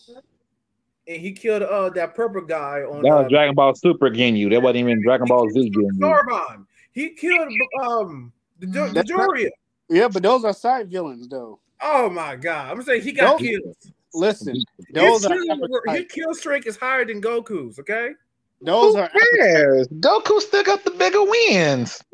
and 1.08 1.20
he 1.20 1.32
killed 1.32 1.62
uh 1.62 1.90
that 1.90 2.14
purple 2.14 2.40
guy 2.42 2.80
on. 2.82 3.02
That 3.02 3.10
was 3.14 3.26
uh, 3.26 3.28
Dragon 3.28 3.54
Ball 3.54 3.74
Super 3.74 4.10
Ginyu. 4.10 4.50
That 4.50 4.60
wasn't 4.62 4.78
even 4.78 5.02
Dragon 5.02 5.26
Ball 5.26 5.48
Z 5.50 5.70
Ginyu. 5.70 5.98
Zarbon. 6.00 6.66
He 6.92 7.10
killed 7.10 7.48
um 7.82 8.32
the, 8.58 8.66
the, 8.66 8.72
the 8.88 8.92
not- 8.94 9.06
Dodoria. 9.06 9.48
Yeah, 9.88 10.08
but 10.08 10.22
those 10.22 10.44
are 10.44 10.52
side 10.52 10.90
villains 10.90 11.28
though. 11.28 11.60
Oh 11.80 12.10
my 12.10 12.36
god! 12.36 12.72
I'm 12.76 12.82
saying 12.82 13.02
he 13.02 13.12
got 13.12 13.38
Those- 13.38 13.48
killed. 13.48 13.76
Listen, 14.14 14.54
His 14.54 14.64
those 14.94 15.26
are 15.26 15.28
kill, 15.36 15.58
his 15.94 16.04
kill 16.08 16.34
streak 16.34 16.66
is 16.66 16.76
higher 16.78 17.04
than 17.04 17.20
Goku's. 17.20 17.78
Okay. 17.78 18.12
Those 18.62 18.94
Who 18.94 19.00
are 19.00 19.04
appetite. 19.04 19.22
cares? 19.38 19.88
Goku 19.88 20.40
still 20.40 20.62
got 20.64 20.84
the 20.84 20.90
bigger 20.92 21.22
wins. 21.24 22.02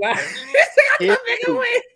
Yeah. 1.00 1.16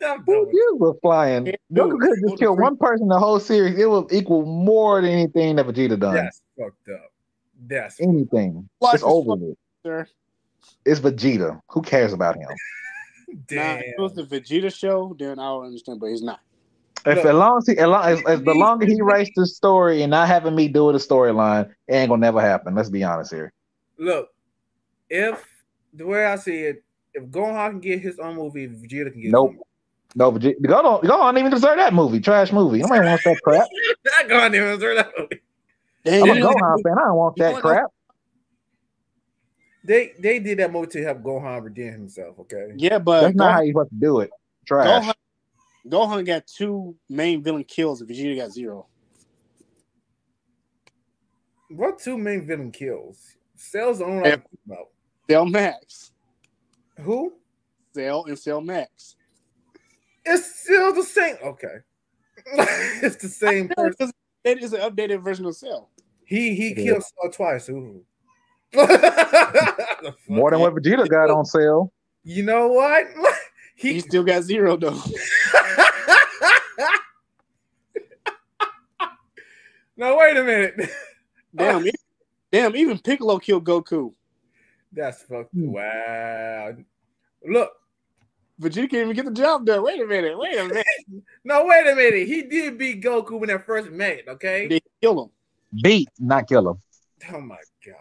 I'm 0.05 0.25
Who 0.25 0.35
done. 0.47 0.51
you 0.53 0.77
were 0.81 0.95
flying? 1.03 1.47
Yeah, 1.47 1.53
Goku 1.73 1.91
dude. 1.91 2.01
could 2.01 2.09
have 2.11 2.19
just 2.29 2.39
killed 2.39 2.59
one 2.61 2.77
person 2.77 3.07
the 3.09 3.19
whole 3.19 3.39
series. 3.39 3.79
It 3.79 3.87
will 3.87 4.09
equal 4.11 4.45
more 4.45 5.01
than 5.01 5.11
anything 5.11 5.57
that 5.57 5.67
Vegeta 5.67 5.99
done. 5.99 6.15
That's 6.15 6.41
fucked 6.59 6.89
up. 6.89 7.13
That's 7.69 8.01
Anything. 8.01 8.69
Life 8.81 8.95
it's 8.95 9.03
is 9.03 9.09
over 9.09 9.33
fucked, 9.33 9.43
with. 9.43 9.57
sir. 9.85 10.07
It's 10.85 11.01
Vegeta. 11.01 11.61
Who 11.71 11.83
cares 11.83 12.13
about 12.13 12.37
him? 12.37 12.49
Now, 13.29 13.35
damn. 13.49 13.79
if 13.81 13.85
it 13.87 14.01
was 14.01 14.15
the 14.15 14.23
Vegeta 14.23 14.73
show, 14.75 15.15
then 15.19 15.39
I'll 15.41 15.61
understand, 15.63 15.99
but 16.01 16.07
he's 16.07 16.23
not. 16.23 16.41
If 17.05 17.17
Look. 17.19 17.27
as 17.27 17.35
long 17.35 17.59
as, 17.59 17.67
he, 17.67 17.77
as, 17.77 17.87
long 17.89 18.05
as, 18.05 18.23
as 18.25 18.43
the 18.43 18.55
longer 18.55 18.87
he 18.87 19.01
writes 19.03 19.31
the 19.37 19.47
story 19.47 20.03
and 20.03 20.11
not 20.13 20.29
having 20.29 20.55
me 20.55 20.69
do 20.69 20.91
the 20.93 20.99
storyline, 20.99 21.69
it 21.89 21.95
ain't 21.95 22.09
gonna 22.09 22.21
never 22.21 22.41
happen. 22.41 22.75
Let's 22.77 22.89
be 22.89 23.03
honest 23.05 23.33
here. 23.35 23.53
Look, 23.99 24.29
if 25.11 25.45
the 25.95 26.07
way 26.07 26.25
I 26.27 26.37
see 26.37 26.63
it, 26.63 26.83
if 27.15 27.25
Gohan 27.25 27.71
can 27.71 27.81
get 27.81 28.01
his 28.01 28.19
own 28.19 28.37
movie, 28.37 28.69
Vegeta 28.69 29.13
can 29.13 29.23
get 29.23 29.31
Nope. 29.33 29.53
his. 29.53 29.61
No, 30.15 30.33
Vegeta, 30.33 30.55
go 30.67 30.75
on, 30.77 31.07
go 31.07 31.21
on, 31.21 31.37
even 31.39 31.51
deserve 31.51 31.77
that 31.79 31.93
movie. 31.95 32.21
Trash 32.21 32.53
movie. 32.53 32.79
Nobody 32.79 33.07
wants 33.07 33.25
that 33.25 33.41
crap. 33.43 33.67
That 34.05 34.29
Gohan 34.29 34.53
didn't 34.53 34.75
deserve 34.79 34.97
that 34.97 35.13
movie. 35.19 35.41
Dang, 36.05 36.23
I'm 36.23 36.31
a 36.31 36.35
you 36.35 36.41
know- 36.41 36.51
Gohan 36.55 36.83
fan. 36.83 36.93
I 36.99 37.05
don't 37.07 37.17
want 37.17 37.37
that 37.37 37.61
crap. 37.61 37.91
They 39.85 40.13
they 40.19 40.39
did 40.41 40.59
that 40.59 40.73
movie 40.73 40.89
to 40.89 41.03
help 41.05 41.23
Gohan 41.23 41.63
redeem 41.63 41.93
himself. 41.93 42.39
Okay. 42.41 42.73
yeah, 42.77 42.99
but 42.99 43.21
That's 43.23 43.35
not 43.37 43.53
how 43.53 43.59
Gohan, 43.61 43.65
you're 43.67 43.73
supposed 43.75 43.91
to 43.91 43.97
do 43.97 44.21
it. 44.21 44.31
Trash. 44.67 45.05
Gohan, 45.05 45.15
Gohan 45.89 46.27
got 46.27 46.47
two 46.47 46.97
main 47.09 47.43
villain 47.43 47.63
kills, 47.65 48.01
and 48.01 48.11
Vegeta 48.11 48.37
got 48.37 48.51
zero. 48.51 48.87
What 51.71 51.99
two 51.99 52.17
main 52.19 52.47
villain 52.47 52.73
kills? 52.73 53.37
Cell's 53.57 53.99
the 53.99 54.05
only 54.05 54.23
one 54.23 54.25
Yeah. 54.31 54.35
I'm 54.37 54.73
about. 54.73 54.89
Cell 55.29 55.47
Max, 55.47 56.13
Who? 57.01 57.33
Cell, 57.95 58.25
and 58.27 58.39
Cell 58.39 58.61
Max. 58.61 59.17
It's 60.25 60.61
still 60.63 60.93
the 60.93 61.03
same. 61.03 61.37
Okay. 61.43 61.77
it's 63.03 63.17
the 63.17 63.29
same 63.29 63.69
person. 63.69 64.11
That 64.45 64.59
is 64.63 64.73
an 64.73 64.81
updated 64.81 65.23
version 65.23 65.47
of 65.47 65.57
Cell. 65.57 65.91
He 66.25 66.55
he 66.55 66.69
Yeah. 66.71 66.75
killed 66.75 67.03
Cell 67.05 67.31
twice. 67.33 67.69
Ooh. 67.69 68.05
More 70.29 70.51
than 70.51 70.61
what 70.61 70.75
Vegeta 70.75 71.09
got 71.09 71.31
on 71.31 71.45
sale. 71.45 71.93
You 72.25 72.43
know 72.43 72.69
what? 72.69 73.07
He 73.79 73.93
He 73.95 74.01
still 74.01 74.25
got 74.25 74.43
zero 74.43 74.75
though. 74.79 74.99
no, 79.99 80.17
wait 80.17 80.37
a 80.37 80.43
minute. 80.43 80.91
Damn, 81.55 81.81
even, 81.83 81.93
damn, 82.51 82.75
even 82.77 82.99
Piccolo 82.99 83.39
killed 83.39 83.65
Goku. 83.65 84.13
That's 84.97 85.23
fucked. 85.23 85.53
Hmm. 85.53 85.73
Wow. 85.73 86.75
Look, 87.47 87.71
Vegeta 88.61 88.89
can't 88.91 88.95
even 88.95 89.13
get 89.15 89.27
the 89.27 89.31
job 89.31 89.67
done. 89.67 89.83
Wait 89.85 90.01
a 90.01 90.07
minute. 90.07 90.37
Wait 90.39 90.59
a 90.59 90.65
minute. 90.65 90.87
no, 91.45 91.67
wait 91.67 91.87
a 91.87 91.95
minute. 91.95 92.27
He 92.27 92.43
did 92.43 92.79
beat 92.79 93.03
Goku 93.05 93.39
when 93.39 93.49
they 93.51 93.59
first 93.59 93.91
met. 93.91 94.27
Okay. 94.27 94.67
They 94.67 94.81
kill 95.03 95.25
him. 95.25 95.31
Beat, 95.83 96.09
not 96.19 96.49
kill 96.49 96.71
him. 96.71 96.77
Oh 97.35 97.41
my 97.41 97.59
god, 97.85 97.95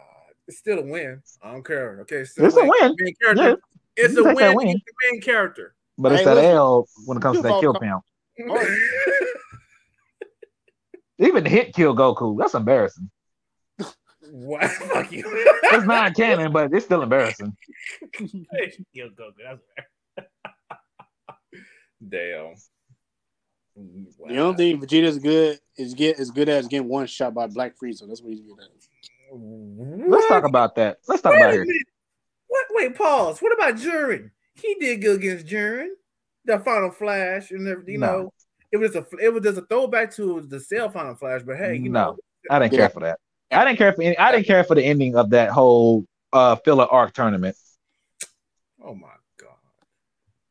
it's 0.47 0.59
still 0.59 0.79
a 0.79 0.85
win. 0.85 1.21
I 1.43 1.51
don't 1.51 1.65
care. 1.65 1.97
Okay, 2.01 2.17
it's, 2.17 2.31
still 2.31 2.45
It's 2.45 2.55
a 2.55 2.61
win. 2.63 2.95
Main 2.97 3.13
character. 3.21 3.49
Yeah. 3.49 3.55
It's 3.97 4.13
You 4.13 4.25
a 4.25 4.29
take 4.29 4.37
that 4.37 4.47
win. 4.49 4.57
win. 4.57 4.67
against 4.67 4.85
the 4.85 4.93
main 5.11 5.21
character. 5.21 5.75
But 5.97 6.11
it's 6.13 6.21
Hey, 6.21 6.25
that 6.25 6.35
listen. 6.35 6.51
L 6.51 6.87
when 7.05 7.17
it 7.17 7.21
comes 7.21 7.37
to 7.37 7.43
that 7.43 7.59
kill 7.59 7.73
all- 7.73 7.79
count. 7.79 8.03
Even 11.17 11.43
the 11.43 11.49
Hit 11.49 11.73
kill 11.73 11.95
Goku. 11.95 12.37
That's 12.37 12.53
embarrassing. 12.53 13.09
What? 14.31 14.69
Fuck 14.71 15.11
you. 15.11 15.23
It's 15.25 15.85
not 15.85 16.15
canon, 16.15 16.51
but 16.51 16.73
it's 16.73 16.85
still 16.85 17.01
embarrassing. 17.03 17.55
Yo, 18.93 19.09
Goku. 19.09 19.33
That's 19.43 19.61
Damn. 22.07 22.55
The 24.27 24.37
only 24.37 24.55
thing 24.55 24.81
Vegeta's 24.81 25.19
good 25.19 25.59
is 25.77 25.93
get 25.93 26.19
as 26.19 26.31
good 26.31 26.47
as 26.47 26.67
getting 26.67 26.87
one 26.87 27.07
shot 27.07 27.33
by 27.33 27.47
Black 27.47 27.73
Frieza. 27.77 28.07
That's 28.07 28.21
what 28.21 28.31
he's 28.31 28.41
good 28.41 28.57
at. 28.59 28.69
Let's 30.09 30.27
talk 30.27 30.45
about 30.45 30.75
that. 30.75 30.99
Let's 31.07 31.21
talk 31.21 31.33
Wait 31.33 31.39
about 31.41 31.49
a 31.49 31.63
here. 31.63 31.65
What? 32.47 32.65
Wait, 32.71 32.95
pause. 32.95 33.41
What 33.41 33.53
about 33.53 33.75
Jiren? 33.75 34.31
He 34.53 34.75
did 34.75 35.01
good 35.01 35.17
against 35.19 35.45
Jiren. 35.47 35.89
The 36.45 36.59
Final 36.59 36.91
Flash, 36.91 37.51
and 37.51 37.67
everything. 37.67 37.95
You 37.95 37.99
No. 37.99 38.07
know, 38.07 38.33
it 38.71 38.77
was 38.77 38.95
a 38.95 39.05
it 39.19 39.33
was 39.33 39.43
just 39.43 39.57
a 39.57 39.65
throwback 39.65 40.13
to 40.15 40.41
the 40.41 40.59
Cell 40.59 40.89
Final 40.89 41.15
Flash. 41.15 41.41
But 41.43 41.57
hey, 41.57 41.75
you 41.75 41.89
No. 41.89 42.03
know, 42.11 42.17
I 42.49 42.59
didn't 42.59 42.73
Yeah. 42.73 42.79
care 42.79 42.89
for 42.89 42.99
that. 43.01 43.19
I 43.51 43.65
didn't 43.65 43.77
care 43.77 43.93
for 43.93 44.01
any, 44.01 44.17
I 44.17 44.31
didn't 44.31 44.47
care 44.47 44.63
for 44.63 44.75
the 44.75 44.83
ending 44.83 45.15
of 45.15 45.29
that 45.31 45.49
whole 45.49 46.05
uh 46.33 46.55
filler 46.57 46.85
arc 46.85 47.13
tournament. 47.13 47.55
oh 48.83 48.95
my 48.95 49.07
god. 49.37 49.49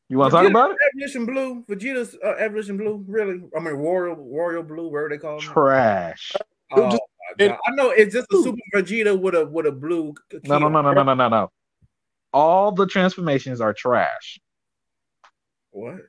You 0.09 0.19
want 0.19 0.31
to 0.33 0.37
talk 0.39 0.49
about 0.49 0.71
it? 0.71 0.77
Evolution 0.95 1.27
Blue, 1.27 1.65
Vegeta's 1.69 2.17
uh, 2.25 2.35
Evolution 2.39 2.77
Blue, 2.77 3.05
really? 3.09 3.43
I 3.57 3.61
mean, 3.61 3.75
Royal 3.75 4.15
Royal 4.17 4.63
Blue, 4.63 4.89
whatever 4.89 5.09
they 5.11 5.19
call 5.19 5.39
it. 5.39 5.43
Trash. 5.43 6.33
Oh 6.73 6.91
Just- 6.91 7.03
my 7.39 7.47
god! 7.49 7.59
I 7.67 7.71
know 7.75 7.91
it's 7.91 8.13
just 8.15 8.33
a 8.33 8.37
Super 8.37 8.61
Vegeta 8.75 9.19
with 9.19 9.35
a 9.35 9.47
with 9.47 9.67
a 9.67 9.73
blue. 9.73 10.15
No, 10.45 10.59
no, 10.59 10.69
no, 10.69 10.83
no, 10.83 10.93
no, 10.93 11.03
no, 11.03 11.15
no, 11.15 11.29
no. 11.29 11.51
All 12.33 12.73
the 12.73 12.87
transformations 12.87 13.61
are 13.61 13.73
trash. 13.73 14.39
What? 15.71 16.01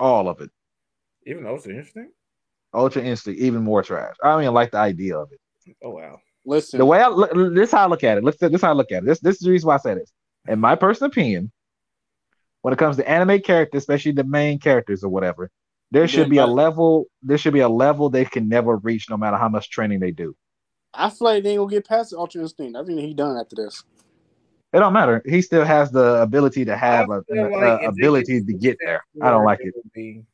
All 0.00 0.28
of 0.28 0.40
it. 0.40 0.50
Even 1.26 1.44
though 1.44 1.54
it's 1.56 1.66
interesting. 1.66 2.10
Ultra 2.74 3.02
Instinct, 3.02 3.40
even 3.40 3.62
more 3.62 3.82
trash. 3.82 4.16
I 4.22 4.32
don't 4.32 4.42
even 4.42 4.54
like 4.54 4.70
the 4.70 4.78
idea 4.78 5.18
of 5.18 5.30
it. 5.32 5.40
Oh 5.82 5.90
wow. 5.90 6.18
Listen, 6.44 6.78
The 6.78 6.86
way 6.86 7.00
I 7.00 7.08
look, 7.08 7.32
this 7.54 7.68
is 7.68 7.72
how 7.72 7.84
I 7.84 7.86
look 7.86 8.02
at 8.04 8.18
it. 8.18 8.24
Let's 8.24 8.38
this 8.38 8.52
is 8.52 8.60
how 8.62 8.70
I 8.70 8.74
look 8.74 8.90
at 8.92 9.02
it. 9.02 9.06
This 9.06 9.20
this 9.20 9.36
is 9.36 9.42
the 9.42 9.50
reason 9.50 9.68
why 9.68 9.74
I 9.74 9.78
say 9.78 9.94
this. 9.94 10.12
In 10.48 10.58
my 10.58 10.74
personal 10.74 11.10
opinion, 11.10 11.52
when 12.62 12.72
it 12.74 12.78
comes 12.78 12.96
to 12.96 13.08
anime 13.08 13.40
characters, 13.40 13.82
especially 13.82 14.12
the 14.12 14.24
main 14.24 14.58
characters 14.58 15.04
or 15.04 15.08
whatever, 15.08 15.50
there 15.92 16.08
should 16.08 16.28
be 16.30 16.38
a 16.38 16.46
level. 16.46 17.06
There 17.22 17.38
should 17.38 17.52
be 17.52 17.60
a 17.60 17.68
level 17.68 18.10
they 18.10 18.24
can 18.24 18.48
never 18.48 18.76
reach, 18.78 19.08
no 19.08 19.16
matter 19.16 19.36
how 19.36 19.48
much 19.48 19.70
training 19.70 20.00
they 20.00 20.10
do. 20.10 20.34
I 20.94 21.08
feel 21.10 21.28
like 21.28 21.42
they 21.42 21.50
ain't 21.50 21.58
gonna 21.58 21.70
get 21.70 21.86
past 21.86 22.10
the 22.10 22.18
Ultra 22.18 22.42
Instinct. 22.42 22.76
I 22.76 22.84
think 22.84 23.00
he 23.00 23.14
done 23.14 23.36
after 23.36 23.56
this. 23.56 23.84
It 24.72 24.78
don't 24.78 24.92
matter. 24.94 25.22
He 25.26 25.42
still 25.42 25.64
has 25.64 25.90
the 25.90 26.22
ability 26.22 26.64
to 26.64 26.76
have 26.76 27.10
a, 27.10 27.22
I 27.30 27.32
feel 27.32 27.44
an 27.44 27.50
like 27.52 27.62
a- 27.62 27.74
if 27.74 27.80
they 27.80 27.86
ability 28.06 28.40
to 28.42 28.52
get 28.54 28.78
there. 28.80 29.02
I 29.20 29.30
don't 29.30 29.44
like 29.44 29.60
it. 29.62 29.74
be- 29.92 30.24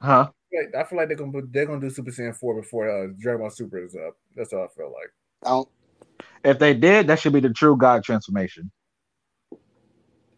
Huh? 0.00 0.30
Like, 0.52 0.74
I 0.74 0.88
feel 0.88 0.98
like 0.98 1.08
they're 1.08 1.16
gonna 1.16 1.32
put, 1.32 1.52
they're 1.52 1.66
gonna 1.66 1.80
do 1.80 1.90
Super 1.90 2.10
Saiyan 2.10 2.36
four 2.36 2.60
before 2.60 2.88
uh, 2.88 3.08
Dragon 3.18 3.42
Ball 3.42 3.50
Super 3.50 3.84
is 3.84 3.94
up. 3.94 4.16
That's 4.34 4.52
how 4.52 4.64
I 4.64 4.68
feel 4.68 4.92
like. 4.92 5.10
I 5.44 5.48
don't. 5.50 5.68
If 6.44 6.58
they 6.58 6.74
did, 6.74 7.06
that 7.08 7.20
should 7.20 7.32
be 7.32 7.40
the 7.40 7.50
true 7.50 7.76
God 7.76 8.02
transformation. 8.04 8.70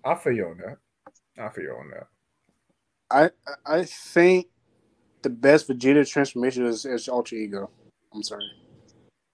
I 0.05 0.15
feel 0.15 0.33
you 0.33 0.47
on 0.47 0.59
that. 0.59 1.43
I 1.43 1.49
feel 1.51 1.65
you 1.65 1.71
on 1.73 1.91
that. 1.91 2.07
I 3.11 3.31
I 3.67 3.85
think 3.85 4.47
the 5.23 5.31
best 5.31 5.69
Vegeta 5.69 6.09
transformation 6.09 6.67
is, 6.67 6.85
is 6.85 7.09
Ultra 7.09 7.39
Ego. 7.39 7.71
I'm 8.15 8.23
sorry. 8.23 8.45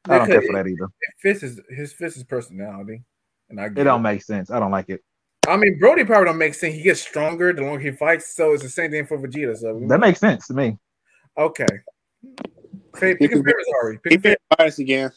I 0.09 0.19
don't 0.19 0.27
care 0.27 0.43
for 0.43 0.53
that 0.53 0.67
either. 0.67 0.85
It 0.85 1.15
fits 1.21 1.41
his 1.41 1.61
his 1.69 1.93
fits 1.93 2.15
his 2.15 2.25
personality, 2.25 3.03
and 3.51 3.61
I 3.61 3.67
It 3.67 3.85
don't 3.85 4.03
make 4.03 4.23
sense. 4.23 4.51
I 4.51 4.61
don't 4.61 4.71
like 4.71 4.89
it. 4.89 5.03
I 5.49 5.57
mean, 5.57 5.79
Broly 5.81 6.07
probably 6.07 6.27
don't 6.27 6.39
make 6.39 6.55
sense. 6.55 6.75
He 6.75 6.83
gets 6.83 7.01
stronger 7.01 7.53
the 7.53 7.63
longer 7.63 7.79
he 7.81 7.91
fights, 7.93 8.35
so 8.35 8.53
it's 8.53 8.63
the 8.63 8.69
same 8.69 8.91
thing 8.91 9.07
for 9.07 9.19
Vegeta. 9.19 9.57
So 9.57 9.81
That 9.89 10.01
makes 10.01 10.21
sense 10.21 10.47
to 10.49 10.55
me. 10.55 10.79
okay. 11.39 11.67
Say, 12.97 13.15
picking 13.15 13.45
favorites, 13.45 13.71
Ari. 13.83 13.95
He 13.95 13.99
Picking, 14.01 14.21
been 14.21 14.37
fa- 14.51 14.57
biased 14.59 14.79
again. 14.79 15.11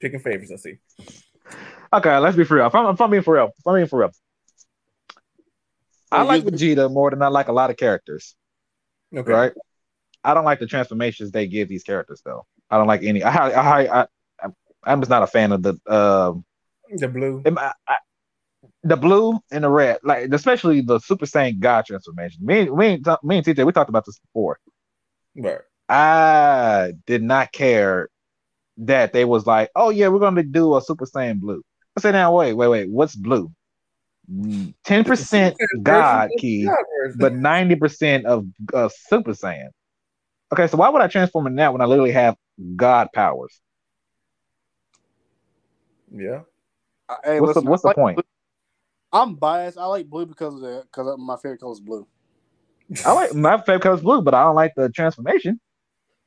picking 0.00 0.18
favorites. 0.20 0.50
Let's 0.50 0.62
see. 0.64 0.78
Okay, 1.92 2.16
let's 2.18 2.36
be 2.36 2.44
for 2.44 2.56
real. 2.56 2.66
If 2.66 2.74
I'm, 2.74 2.92
if 2.92 3.00
I'm 3.00 3.10
being 3.10 3.22
for 3.22 3.34
real, 3.34 3.52
if 3.56 3.66
I'm 3.66 3.74
being 3.76 3.86
for 3.86 4.00
real. 4.00 4.10
I 6.10 6.22
like 6.22 6.44
Vegeta 6.44 6.92
more 6.92 7.10
than 7.10 7.22
I 7.22 7.28
like 7.28 7.48
a 7.48 7.52
lot 7.52 7.70
of 7.70 7.76
characters, 7.76 8.34
Okay. 9.16 9.30
right? 9.32 9.52
I 10.24 10.34
don't 10.34 10.44
like 10.44 10.58
the 10.58 10.66
transformations 10.66 11.30
they 11.30 11.46
give 11.46 11.68
these 11.68 11.82
characters, 11.84 12.20
though. 12.24 12.46
I 12.70 12.78
don't 12.78 12.86
like 12.88 13.02
any. 13.04 13.22
I, 13.22 13.48
I, 13.48 14.00
I, 14.02 14.06
I 14.42 14.48
I'm 14.84 15.00
just 15.00 15.10
not 15.10 15.22
a 15.22 15.26
fan 15.26 15.52
of 15.52 15.62
the 15.62 15.72
um 15.86 16.44
The 16.90 17.08
blue. 17.08 17.42
I- 17.46 17.72
I- 17.88 17.96
the 18.82 18.96
blue 18.96 19.38
and 19.50 19.64
the 19.64 19.68
red, 19.70 19.98
like 20.02 20.32
especially 20.32 20.80
the 20.80 20.98
Super 21.00 21.26
Saiyan 21.26 21.58
God 21.58 21.86
transformation. 21.86 22.44
Me, 22.44 22.68
me, 22.68 22.94
and 22.94 23.04
T- 23.04 23.14
me 23.22 23.38
and 23.38 23.46
TJ, 23.46 23.64
we 23.66 23.72
talked 23.72 23.90
about 23.90 24.04
this 24.06 24.18
before. 24.18 24.58
Right. 25.36 25.60
I 25.88 26.92
did 27.06 27.22
not 27.22 27.52
care 27.52 28.08
that 28.78 29.12
they 29.12 29.24
was 29.24 29.46
like, 29.46 29.70
oh 29.76 29.90
yeah, 29.90 30.08
we're 30.08 30.18
gonna 30.18 30.42
do 30.42 30.76
a 30.76 30.82
Super 30.82 31.06
Saiyan 31.06 31.40
blue. 31.40 31.62
I 31.96 32.00
said, 32.00 32.12
now 32.12 32.36
wait, 32.36 32.52
wait, 32.54 32.68
wait, 32.68 32.90
what's 32.90 33.14
blue? 33.16 33.50
Ten 34.84 35.04
percent 35.04 35.56
God 35.82 36.30
ki, 36.38 36.68
but 37.16 37.32
ninety 37.34 37.76
percent 37.76 38.26
of 38.26 38.44
uh, 38.74 38.88
Super 39.08 39.32
Saiyan. 39.32 39.68
Okay, 40.52 40.66
so 40.66 40.76
why 40.76 40.88
would 40.88 41.02
I 41.02 41.08
transform 41.08 41.46
in 41.46 41.56
that 41.56 41.72
when 41.72 41.80
I 41.80 41.86
literally 41.86 42.12
have 42.12 42.36
God 42.76 43.08
powers? 43.14 43.60
yeah. 46.12 46.40
I- 47.08 47.16
Hey, 47.24 47.40
What's 47.40 47.54
the 47.54 47.60
what's 47.62 47.82
the 47.82 47.88
like 47.88 47.96
point? 47.96 48.16
blue. 48.16 48.24
I'm 49.16 49.34
biased. 49.34 49.78
I 49.78 49.86
like 49.86 50.06
blue 50.08 50.26
because 50.26 50.54
of 50.54 50.60
the 50.60 50.84
because 50.90 51.16
my 51.18 51.36
favorite 51.36 51.60
color 51.60 51.72
is 51.72 51.80
blue. 51.80 52.06
I 53.04 53.12
like 53.12 53.34
my 53.34 53.56
favorite 53.58 53.82
color 53.82 53.94
is 53.94 54.02
blue, 54.02 54.20
but 54.20 54.34
I 54.34 54.44
don't 54.44 54.54
like 54.54 54.74
the 54.76 54.90
transformation. 54.90 55.58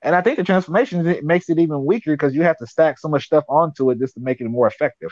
And 0.01 0.15
I 0.15 0.21
think 0.21 0.37
the 0.37 0.43
transformation 0.43 1.05
it 1.07 1.23
makes 1.23 1.49
it 1.49 1.59
even 1.59 1.85
weaker 1.85 2.13
because 2.13 2.33
you 2.33 2.41
have 2.43 2.57
to 2.57 2.67
stack 2.67 2.97
so 2.97 3.09
much 3.09 3.25
stuff 3.25 3.43
onto 3.47 3.91
it 3.91 3.99
just 3.99 4.15
to 4.15 4.21
make 4.21 4.41
it 4.41 4.47
more 4.47 4.65
effective. 4.65 5.11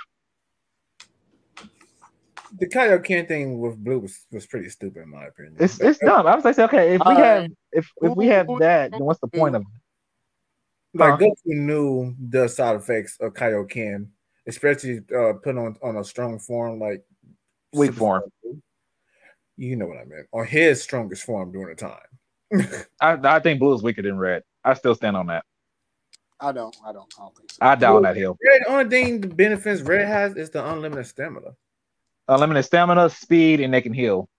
The 2.59 2.67
Kaioken 2.67 3.27
thing 3.27 3.59
with 3.59 3.77
blue 3.83 3.99
was, 3.99 4.25
was 4.31 4.47
pretty 4.47 4.69
stupid 4.69 5.03
in 5.03 5.09
my 5.09 5.25
opinion. 5.25 5.55
It's 5.59 5.79
it's 5.81 5.99
dumb. 5.99 6.25
I 6.25 6.35
was 6.35 6.45
like, 6.45 6.57
okay, 6.57 6.95
if 6.95 7.01
we 7.05 7.15
Alright. 7.15 7.25
have 7.25 7.51
if 7.73 7.91
if 8.01 8.15
we 8.15 8.27
have 8.27 8.47
that, 8.59 8.91
then 8.91 9.05
what's 9.05 9.19
the 9.19 9.27
point 9.27 9.55
of 9.55 9.61
it? 9.61 9.67
like 10.93 11.13
Huh? 11.13 11.17
Goku 11.17 11.35
knew 11.45 12.15
the 12.29 12.47
side 12.47 12.75
effects 12.77 13.17
of 13.19 13.33
Kaioken, 13.33 14.07
especially 14.47 15.01
uh 15.15 15.33
put 15.33 15.57
on 15.57 15.75
on 15.83 15.97
a 15.97 16.03
strong 16.03 16.39
form 16.39 16.79
like 16.79 17.03
Weak 17.73 17.93
form. 17.93 18.23
You 19.57 19.75
know 19.75 19.87
what 19.87 19.97
I 19.97 20.05
meant. 20.05 20.27
On 20.31 20.45
his 20.45 20.81
strongest 20.81 21.23
form 21.23 21.51
during 21.51 21.75
the 21.75 21.75
time. 21.75 22.71
I, 23.01 23.35
I 23.35 23.39
think 23.39 23.59
blue 23.59 23.73
is 23.73 23.83
weaker 23.83 24.01
than 24.01 24.17
red. 24.17 24.43
I 24.63 24.73
still 24.73 24.95
stand 24.95 25.17
on 25.17 25.27
that. 25.27 25.43
I 26.39 26.51
don't. 26.51 26.75
I 26.85 26.93
don't. 26.93 27.11
I 27.17 27.23
don't 27.23 27.35
think 27.35 27.51
so. 27.51 27.57
I 27.61 27.75
down 27.75 28.03
that 28.03 28.15
hill. 28.15 28.37
Red, 28.45 28.61
the 28.65 28.71
only 28.71 28.89
thing 28.89 29.21
the 29.21 29.27
benefits 29.27 29.81
Red 29.81 30.07
has 30.07 30.35
is 30.35 30.51
the 30.51 30.63
unlimited 30.65 31.07
stamina. 31.07 31.49
Unlimited 32.27 32.65
stamina, 32.65 33.09
speed, 33.09 33.59
and 33.59 33.73
they 33.73 33.81
can 33.81 33.93
heal. 33.93 34.29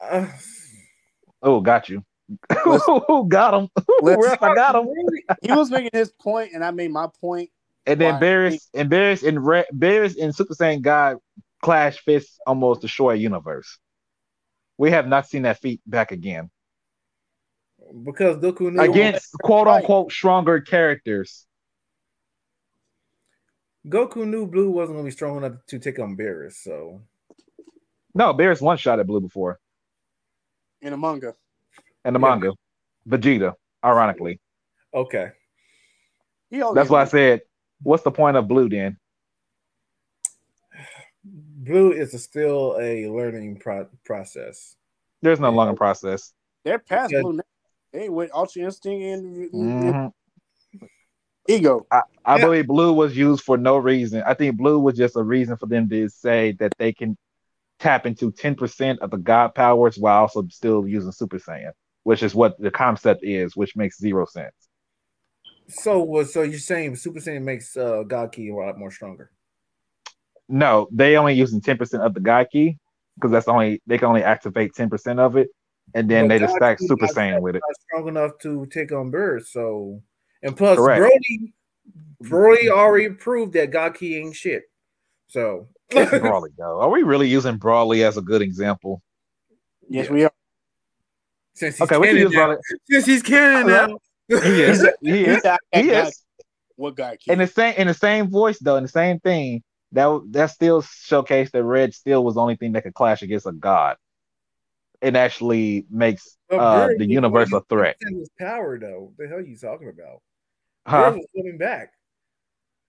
Uh, 0.00 0.26
Oh, 1.44 1.60
got 1.60 1.90
you. 1.90 2.02
Listen. 2.64 3.02
got 3.28 3.54
him. 3.54 3.68
I 4.02 4.54
got 4.54 4.74
him. 4.74 4.88
He 5.42 5.52
was 5.52 5.70
making 5.70 5.90
his 5.92 6.10
point, 6.10 6.52
and 6.54 6.64
I 6.64 6.70
made 6.70 6.90
my 6.90 7.06
point. 7.20 7.50
And 7.86 8.00
then 8.00 8.14
Why? 8.14 8.20
Beerus 8.20 8.68
and 8.74 8.90
Beerus 8.90 9.26
and 9.26 9.44
Red 9.44 9.66
Beerus 9.74 10.16
and 10.20 10.34
Super 10.34 10.54
Saiyan 10.54 10.80
God 10.82 11.18
clash 11.62 11.98
fists 11.98 12.38
almost 12.46 12.80
destroy 12.80 13.10
a 13.12 13.16
universe. 13.16 13.78
We 14.78 14.90
have 14.90 15.06
not 15.06 15.28
seen 15.28 15.42
that 15.42 15.60
feat 15.60 15.80
back 15.86 16.12
again. 16.12 16.50
because 18.04 18.36
Goku 18.38 18.72
knew 18.72 18.80
Against 18.82 19.32
quote 19.32 19.68
unquote 19.68 20.12
stronger 20.12 20.60
characters. 20.60 21.46
Goku 23.86 24.26
knew 24.26 24.46
Blue 24.46 24.70
wasn't 24.70 24.96
gonna 24.96 25.04
be 25.04 25.10
strong 25.10 25.36
enough 25.36 25.58
to 25.66 25.78
take 25.78 25.98
on 25.98 26.16
Beerus, 26.16 26.54
so 26.54 27.02
No, 28.14 28.32
Beerus 28.32 28.62
one 28.62 28.78
shot 28.78 28.98
at 29.00 29.06
blue 29.06 29.20
before 29.20 29.60
in 30.80 30.90
the 30.90 30.96
manga. 30.96 31.34
in 32.04 32.14
the 32.14 32.20
Yeah. 32.20 32.28
manga. 32.28 32.52
Vegeta, 33.06 33.54
ironically. 33.84 34.40
okay. 34.94 35.32
He 36.50 36.58
That's 36.58 36.88
why 36.88 37.02
I 37.02 37.04
said, 37.06 37.42
what's 37.84 38.02
the 38.02 38.10
point 38.10 38.36
of 38.36 38.48
blue 38.48 38.68
then? 38.68 38.98
Blue 41.24 41.92
is 41.92 42.12
a, 42.14 42.18
still 42.18 42.76
a 42.80 43.08
learning 43.08 43.56
pro- 43.58 43.88
process. 44.04 44.76
There's 45.22 45.40
no 45.40 45.50
longer 45.50 45.74
process. 45.74 46.32
they're 46.64 46.78
past 46.78 47.12
Yeah. 47.12 47.20
blue. 47.22 47.34
Now. 47.34 47.42
They 47.92 48.08
with 48.08 48.30
Ultra 48.34 48.62
Instinct 48.62 49.04
and, 49.04 49.36
and 49.52 50.12
Mhm. 50.72 50.88
Ego. 51.48 51.86
I 51.90 52.02
Yeah. 52.26 52.38
believe 52.38 52.66
blue 52.66 52.92
was 52.92 53.16
used 53.16 53.44
for 53.44 53.56
no 53.56 53.76
reason. 53.76 54.22
I 54.26 54.34
think 54.34 54.56
blue 54.56 54.78
was 54.78 54.96
just 54.96 55.14
a 55.16 55.22
reason 55.22 55.56
for 55.58 55.66
them 55.66 55.88
to 55.90 56.08
say 56.08 56.52
that 56.52 56.74
they 56.78 56.92
can 56.92 57.16
tap 57.78 58.06
into 58.06 58.32
10% 58.32 58.98
of 59.00 59.10
the 59.10 59.18
god 59.18 59.54
powers 59.54 59.98
while 59.98 60.22
also 60.22 60.46
still 60.48 60.86
using 60.88 61.12
Super 61.12 61.38
Saiyan, 61.38 61.72
which 62.02 62.22
is 62.22 62.34
what 62.34 62.58
the 62.58 62.70
concept 62.70 63.22
is, 63.24 63.54
which 63.56 63.76
makes 63.76 63.98
zero 63.98 64.24
sense. 64.24 64.63
So 65.68 66.02
was 66.02 66.32
so 66.32 66.42
you're 66.42 66.58
saying 66.58 66.96
Super 66.96 67.20
Saiyan 67.20 67.42
makes 67.42 67.76
uh, 67.76 68.02
God 68.06 68.32
Ki 68.32 68.48
a 68.50 68.54
lot 68.54 68.78
more 68.78 68.90
stronger? 68.90 69.30
No, 70.48 70.88
they 70.92 71.16
only 71.16 71.34
using 71.34 71.60
10% 71.60 72.00
of 72.04 72.12
the 72.12 72.20
god 72.20 72.48
ki. 72.52 72.78
because 73.14 73.30
that's 73.30 73.48
only 73.48 73.80
they 73.86 73.96
can 73.98 74.08
only 74.08 74.22
activate 74.22 74.74
ten 74.74 74.90
percent 74.90 75.18
of 75.20 75.36
it, 75.36 75.48
and 75.94 76.10
then 76.10 76.28
But 76.28 76.34
they 76.34 76.38
just 76.40 76.56
stack 76.56 76.80
is 76.80 76.86
Super 76.86 77.06
Saiyan 77.06 77.40
with 77.40 77.56
it. 77.56 77.62
strong 77.88 78.08
enough 78.08 78.32
to 78.42 78.66
take 78.66 78.92
on 78.92 79.10
Beerus. 79.10 79.46
So, 79.46 80.02
and 80.42 80.56
plus, 80.56 80.76
Correct. 80.76 81.02
Broly, 81.02 81.52
Broly 82.22 82.68
already 82.70 83.08
proved 83.10 83.52
that 83.54 83.70
God 83.70 83.94
Gaki 83.94 84.16
ain't 84.18 84.34
shit. 84.36 84.64
So, 85.28 85.68
Broly 85.92 86.50
though, 86.58 86.80
are 86.80 86.90
we 86.90 87.02
really 87.02 87.28
using 87.28 87.58
Broly 87.58 88.02
as 88.06 88.16
a 88.16 88.22
good 88.22 88.42
example? 88.42 89.02
Yes, 89.88 90.06
Yeah. 90.06 90.12
we 90.12 90.24
are. 90.24 90.32
since 91.54 91.76
he's 91.76 91.84
Okay, 91.90 91.96
we 91.98 92.08
can 92.08 92.16
canon 92.16 92.22
use 92.32 92.34
now, 92.34 92.48
Broly. 92.48 92.58
since 92.90 93.06
he's 93.06 93.22
canon 93.22 93.66
now, 93.66 93.98
He 94.28 94.34
is. 94.62 94.88
He 95.00 95.24
is. 95.24 95.42
That 95.42 95.60
He 95.72 95.90
is. 95.90 96.22
What 96.76 96.96
guy? 96.96 97.18
in 97.26 97.38
the 97.38 97.46
same 97.46 97.74
in 97.76 97.86
the 97.86 97.94
same 97.94 98.30
voice 98.30 98.58
though, 98.58 98.76
in 98.76 98.82
the 98.82 98.88
same 98.88 99.20
thing, 99.20 99.62
that 99.92 100.20
that 100.30 100.50
still 100.50 100.82
showcased 100.82 101.52
that 101.52 101.62
Red 101.62 101.94
still 101.94 102.24
was 102.24 102.34
the 102.34 102.40
only 102.40 102.56
thing 102.56 102.72
that 102.72 102.82
could 102.82 102.94
clash 102.94 103.22
against 103.22 103.46
a 103.46 103.52
god. 103.52 103.96
It 105.00 105.16
actually 105.16 105.86
makes 105.90 106.36
uh, 106.50 106.88
the 106.96 107.06
universe 107.06 107.52
a 107.52 107.60
threat. 107.62 107.96
His 108.00 108.30
power, 108.38 108.78
though. 108.78 109.12
The 109.18 109.28
hell 109.28 109.38
are 109.38 109.40
you 109.42 109.56
talking 109.56 109.88
about? 109.88 110.22
Huh? 110.86 111.10
Beerus 111.10 111.16
was 111.16 111.26
holding 111.34 111.58
back. 111.58 111.92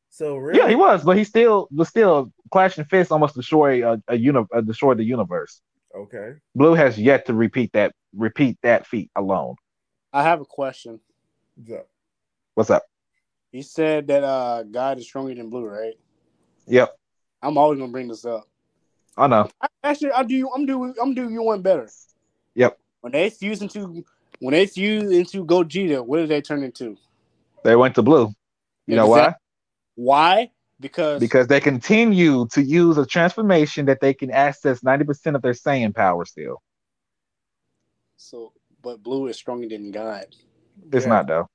So 0.09 0.37
really, 0.37 0.59
Yeah, 0.59 0.69
he 0.69 0.75
was, 0.75 1.03
but 1.03 1.17
he 1.17 1.25
still 1.25 1.67
was 1.71 1.89
still 1.89 2.31
clashing 2.51 2.85
fists 2.85 3.11
almost 3.11 3.35
destroy 3.35 3.85
a, 3.85 4.01
a 4.07 4.15
uni- 4.15 4.45
uh, 4.53 4.61
destroy 4.61 4.93
the 4.93 5.03
universe. 5.03 5.61
Okay. 5.93 6.35
Blue 6.55 6.73
has 6.73 6.97
yet 6.97 7.25
to 7.25 7.33
repeat 7.33 7.73
that 7.73 7.93
repeat 8.15 8.57
that 8.63 8.87
feat 8.87 9.11
alone. 9.15 9.55
I 10.13 10.23
have 10.23 10.39
a 10.39 10.45
question. 10.45 11.01
So, 11.67 11.85
What's 12.55 12.69
up? 12.69 12.83
He 13.51 13.61
said 13.61 14.07
that 14.07 14.23
uh 14.23 14.63
God 14.63 14.97
is 14.97 15.05
stronger 15.05 15.33
than 15.33 15.49
Blue, 15.49 15.65
right? 15.65 15.93
Yep, 16.67 16.95
I'm 17.41 17.57
always 17.57 17.79
gonna 17.79 17.91
bring 17.91 18.07
this 18.07 18.25
up. 18.25 18.47
I 19.17 19.27
know. 19.27 19.49
I, 19.61 19.67
actually, 19.83 20.11
I 20.11 20.23
do. 20.23 20.49
I'm 20.53 20.65
doing. 20.65 20.93
I'm 21.01 21.13
doing 21.13 21.31
you 21.31 21.43
one 21.43 21.61
better. 21.61 21.89
Yep. 22.55 22.77
When 23.01 23.13
they 23.13 23.29
fuse 23.29 23.61
into 23.61 24.03
when 24.39 24.53
they 24.53 24.65
fuse 24.65 25.11
into 25.11 25.45
Gogeta, 25.45 26.05
what 26.05 26.17
did 26.17 26.29
they 26.29 26.41
turn 26.41 26.63
into? 26.63 26.97
They 27.63 27.75
went 27.75 27.95
to 27.95 28.03
blue. 28.03 28.33
You 28.87 28.97
know 28.97 29.07
why? 29.07 29.35
Why? 29.95 30.51
Because 30.79 31.21
Because 31.21 31.47
they 31.47 31.61
continue 31.61 32.47
to 32.51 32.61
use 32.61 32.97
a 32.97 33.05
transformation 33.05 33.85
that 33.85 34.01
they 34.01 34.13
can 34.13 34.29
access 34.31 34.81
90% 34.81 35.35
of 35.35 35.41
their 35.41 35.53
Saiyan 35.53 35.95
power 35.95 36.25
still. 36.25 36.61
so, 38.17 38.51
but 38.81 39.01
Blue 39.01 39.27
is 39.27 39.37
stronger 39.37 39.67
than 39.69 39.91
God. 39.91 40.25
It's 40.91 41.05
yeah. 41.05 41.09
not 41.09 41.27
though. 41.27 41.47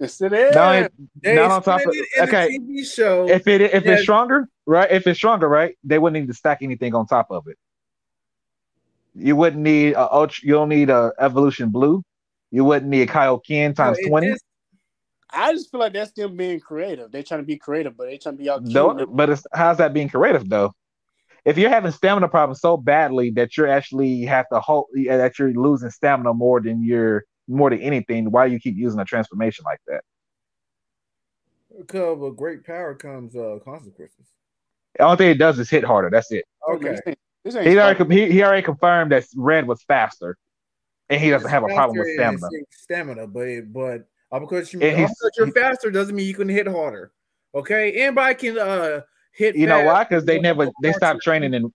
Yes, 0.00 0.20
it 0.20 0.32
is. 0.32 0.54
Not, 0.54 0.76
only- 0.76 0.88
They 1.22 1.34
not 1.36 1.50
on 1.50 1.62
top 1.62 1.80
of 1.80 1.88
it 1.92 2.06
okay. 2.28 2.58
TV 2.58 2.84
show. 2.84 3.28
If 3.28 3.46
it 3.46 3.60
if 3.60 3.86
it's 3.86 4.02
stronger, 4.02 4.48
right? 4.66 4.90
If 4.90 5.06
it's 5.06 5.18
stronger, 5.18 5.48
right? 5.48 5.76
They 5.84 5.98
wouldn't 5.98 6.20
need 6.20 6.28
to 6.28 6.34
stack 6.34 6.58
anything 6.62 6.94
on 6.94 7.06
top 7.06 7.28
of 7.30 7.46
it. 7.46 7.56
You 9.14 9.36
wouldn't 9.36 9.62
need 9.62 9.92
a 9.92 10.12
ultra. 10.12 10.46
You 10.46 10.54
don't 10.54 10.68
need 10.68 10.90
a 10.90 11.12
evolution 11.18 11.68
blue. 11.70 12.02
You 12.50 12.64
wouldn't 12.64 12.90
need 12.90 13.08
a 13.08 13.12
Kaioken 13.12 13.68
No, 13.68 13.72
times 13.72 13.98
it 13.98 14.08
twenty. 14.08 14.28
is- 14.28 14.42
I 15.36 15.52
just 15.52 15.70
feel 15.70 15.80
like 15.80 15.92
that's 15.92 16.12
them 16.12 16.36
being 16.36 16.60
creative. 16.60 17.10
They're 17.10 17.24
trying 17.24 17.40
to 17.40 17.46
be 17.46 17.56
creative, 17.56 17.96
but 17.96 18.04
they're 18.06 18.18
trying 18.18 18.36
to 18.36 18.42
be 18.42 18.48
out. 18.48 18.62
No, 18.62 19.04
but 19.06 19.30
it's 19.30 19.44
how's 19.52 19.78
that 19.78 19.92
being 19.92 20.08
creative 20.08 20.48
though? 20.48 20.72
If 21.44 21.58
you're 21.58 21.70
having 21.70 21.90
stamina 21.92 22.28
problems 22.28 22.60
so 22.60 22.76
badly 22.76 23.30
that 23.30 23.56
you're 23.56 23.68
actually 23.68 24.22
have 24.22 24.48
to 24.50 24.60
hold 24.60 24.86
that 25.06 25.38
you're 25.38 25.52
losing 25.52 25.90
stamina 25.90 26.32
more 26.34 26.60
than 26.60 26.82
you're 26.82 27.24
more 27.48 27.70
than 27.70 27.80
anything, 27.80 28.30
why 28.30 28.46
do 28.46 28.52
you 28.52 28.60
keep 28.60 28.76
using 28.76 29.00
a 29.00 29.04
transformation 29.04 29.64
like 29.66 29.80
that? 29.86 30.02
Because 31.76 32.18
with 32.18 32.36
great 32.36 32.64
power 32.64 32.94
comes 32.94 33.34
uh, 33.34 33.58
consequences. 33.64 34.26
The 34.96 35.04
only 35.04 35.16
thing 35.16 35.30
it 35.30 35.38
does 35.38 35.58
is 35.58 35.68
hit 35.68 35.84
harder. 35.84 36.08
That's 36.10 36.30
it. 36.30 36.44
Okay. 36.68 36.96
This 37.42 37.56
ain't 37.56 37.66
He 37.68 37.78
already 37.78 38.14
he, 38.14 38.30
he 38.32 38.42
already 38.42 38.62
confirmed 38.62 39.12
that 39.12 39.26
red 39.34 39.66
was 39.66 39.82
faster, 39.82 40.36
and 41.10 41.20
he 41.20 41.30
doesn't 41.30 41.50
have 41.50 41.64
a 41.64 41.68
problem 41.68 41.98
with 41.98 42.08
stamina. 42.14 42.48
Stamina, 42.70 43.26
but 43.26 43.72
but 43.72 44.06
uh, 44.30 44.38
because, 44.38 44.72
you, 44.72 44.80
And 44.80 44.96
he's- 44.96 45.10
because 45.10 45.32
you're 45.36 45.52
faster 45.52 45.90
doesn't 45.90 46.14
mean 46.14 46.26
you 46.26 46.34
can 46.34 46.48
hit 46.48 46.66
harder. 46.66 47.12
Okay, 47.54 47.92
anybody 47.92 48.34
can 48.34 48.58
uh 48.58 49.00
hit. 49.32 49.56
You 49.56 49.66
know 49.66 49.84
why? 49.84 50.04
Because 50.04 50.24
they 50.24 50.38
never 50.38 50.66
they 50.80 50.88
Faster. 50.88 50.98
stopped 50.98 51.22
training 51.22 51.54
in 51.54 51.72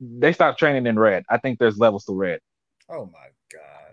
they 0.00 0.32
stopped 0.32 0.58
training 0.58 0.86
in 0.86 0.98
red. 0.98 1.24
I 1.30 1.38
think 1.38 1.58
there's 1.58 1.78
levels 1.78 2.04
to 2.06 2.14
red. 2.14 2.40
Oh 2.88 3.06
my 3.06 3.12
god! 3.12 3.30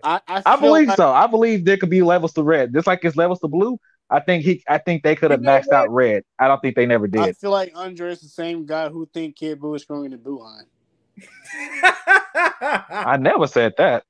I, 0.02 0.20
I, 0.26 0.42
I 0.44 0.56
believe 0.56 0.88
like- 0.88 0.96
so. 0.96 1.10
I 1.10 1.26
believe 1.26 1.64
there 1.64 1.76
could 1.76 1.90
be 1.90 2.02
levels 2.02 2.32
to 2.34 2.42
red, 2.42 2.72
just 2.72 2.86
like 2.86 3.04
it's 3.04 3.16
levels 3.16 3.40
to 3.40 3.48
blue. 3.48 3.78
I 4.10 4.20
think 4.20 4.44
he 4.44 4.62
I 4.68 4.78
think 4.78 5.02
they 5.02 5.16
could 5.16 5.30
have 5.30 5.40
You 5.40 5.46
know 5.46 5.52
maxed 5.52 5.72
out 5.72 5.90
red. 5.90 6.24
I 6.38 6.46
don't 6.48 6.60
think 6.60 6.76
they 6.76 6.86
never 6.86 7.06
did. 7.06 7.22
I 7.22 7.32
feel 7.32 7.50
like 7.50 7.72
Andre 7.74 8.12
is 8.12 8.20
the 8.20 8.28
same 8.28 8.66
guy 8.66 8.90
who 8.90 9.06
think 9.06 9.36
Kid 9.36 9.58
Buu 9.58 9.74
is 9.74 9.82
stronger 9.82 10.10
than 10.10 10.18
Buuhan. 10.18 10.64
I 11.84 13.16
never 13.18 13.46
said 13.46 13.74
that. 13.78 14.04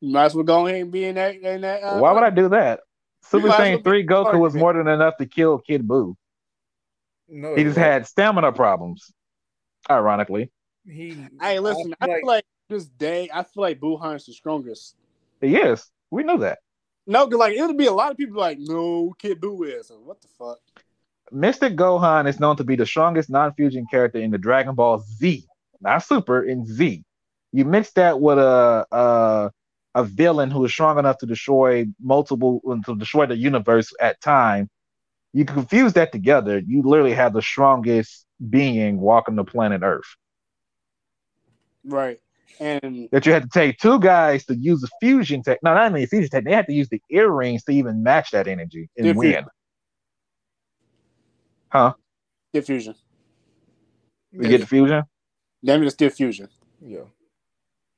You 0.00 0.12
might 0.12 0.26
as 0.26 0.34
well 0.34 0.44
go 0.44 0.66
ahead 0.66 0.82
and 0.82 0.90
be 0.90 1.04
in 1.04 1.14
that. 1.14 1.36
In 1.36 1.60
that 1.60 1.82
uh, 1.82 1.98
Why 1.98 2.12
would 2.12 2.22
I 2.22 2.30
do 2.30 2.48
that? 2.48 2.80
Super 3.22 3.48
might 3.48 3.58
well 3.58 3.78
Saiyan 3.78 3.84
three 3.84 4.06
Goku 4.06 4.38
was 4.38 4.54
more 4.54 4.72
than 4.72 4.88
enough 4.88 5.16
to 5.18 5.26
kill 5.26 5.58
Kid 5.58 5.86
Buu. 5.86 6.14
no, 7.28 7.54
He 7.54 7.64
just 7.64 7.76
had 7.78 8.06
stamina 8.06 8.52
problems. 8.52 9.12
Ironically, 9.88 10.50
He. 10.86 11.16
Hey, 11.40 11.58
listen. 11.58 11.94
I 12.00 12.06
feel 12.06 12.16
feel 12.16 12.26
like 12.26 12.44
this 12.68 12.86
day, 12.86 13.28
I 13.32 13.42
feel 13.42 13.62
like 13.62 13.80
Buuhan 13.80 14.16
is 14.16 14.26
the 14.26 14.32
strongest. 14.32 14.96
He 15.40 15.56
is. 15.56 15.90
We 16.10 16.22
know 16.24 16.38
that. 16.38 16.58
No, 17.06 17.26
because 17.26 17.38
like 17.40 17.56
it 17.56 17.62
would 17.62 17.76
be 17.76 17.86
a 17.86 17.92
lot 17.92 18.10
of 18.10 18.16
people 18.16 18.38
like, 18.38 18.58
no, 18.60 19.14
Kid 19.18 19.40
Buu 19.40 19.66
is. 19.66 19.90
What 20.04 20.20
the 20.20 20.28
fuck? 20.28 20.58
Mystic 21.32 21.76
Gohan 21.76 22.28
is 22.28 22.40
known 22.40 22.56
to 22.56 22.64
be 22.64 22.76
the 22.76 22.86
strongest 22.86 23.30
non-fusion 23.30 23.86
character 23.90 24.18
in 24.18 24.30
the 24.30 24.38
Dragon 24.38 24.74
Ball 24.74 24.98
Z, 24.98 25.44
not 25.80 26.02
Super 26.02 26.42
in 26.42 26.66
Z. 26.66 27.04
You 27.52 27.64
mix 27.64 27.92
that 27.92 28.20
with 28.20 28.38
a 28.38 28.86
a, 28.90 29.50
a 29.94 30.04
villain 30.04 30.50
who 30.50 30.64
is 30.64 30.72
strong 30.72 30.98
enough 30.98 31.18
to 31.18 31.26
destroy 31.26 31.86
multiple 32.00 32.60
uh, 32.68 32.76
to 32.86 32.96
destroy 32.96 33.26
the 33.26 33.36
universe 33.36 33.92
at 34.00 34.20
time. 34.20 34.68
You 35.32 35.44
confuse 35.44 35.92
that 35.94 36.12
together, 36.12 36.58
you 36.58 36.82
literally 36.82 37.14
have 37.14 37.32
the 37.32 37.42
strongest 37.42 38.26
being 38.48 39.00
walking 39.00 39.36
the 39.36 39.44
planet 39.44 39.82
Earth. 39.82 40.16
Right. 41.84 42.20
And 42.58 43.08
That 43.12 43.24
you 43.26 43.32
had 43.32 43.42
to 43.44 43.48
take 43.48 43.78
two 43.78 43.98
guys 44.00 44.44
to 44.46 44.54
use 44.56 44.80
the 44.80 44.88
fusion 45.00 45.42
tech. 45.42 45.58
No, 45.62 45.72
not 45.74 45.86
only 45.86 46.02
the 46.02 46.06
fusion 46.08 46.28
tech, 46.30 46.44
they 46.44 46.52
had 46.52 46.66
to 46.66 46.72
use 46.72 46.88
the 46.88 47.00
earrings 47.10 47.64
to 47.64 47.72
even 47.72 48.02
match 48.02 48.32
that 48.32 48.48
energy 48.48 48.88
and 48.96 49.04
Different- 49.06 49.18
win. 49.36 49.44
Huh? 51.68 51.94
Stiff 52.48 52.66
Fusion. 52.66 52.94
You 54.32 54.42
get 54.42 54.60
the 54.60 54.66
fusion? 54.66 55.04
Damn 55.64 55.82
it, 55.82 55.86
it's 55.86 55.94
Stiff 55.94 56.14
Fusion. 56.14 56.48
Yeah. 56.84 57.00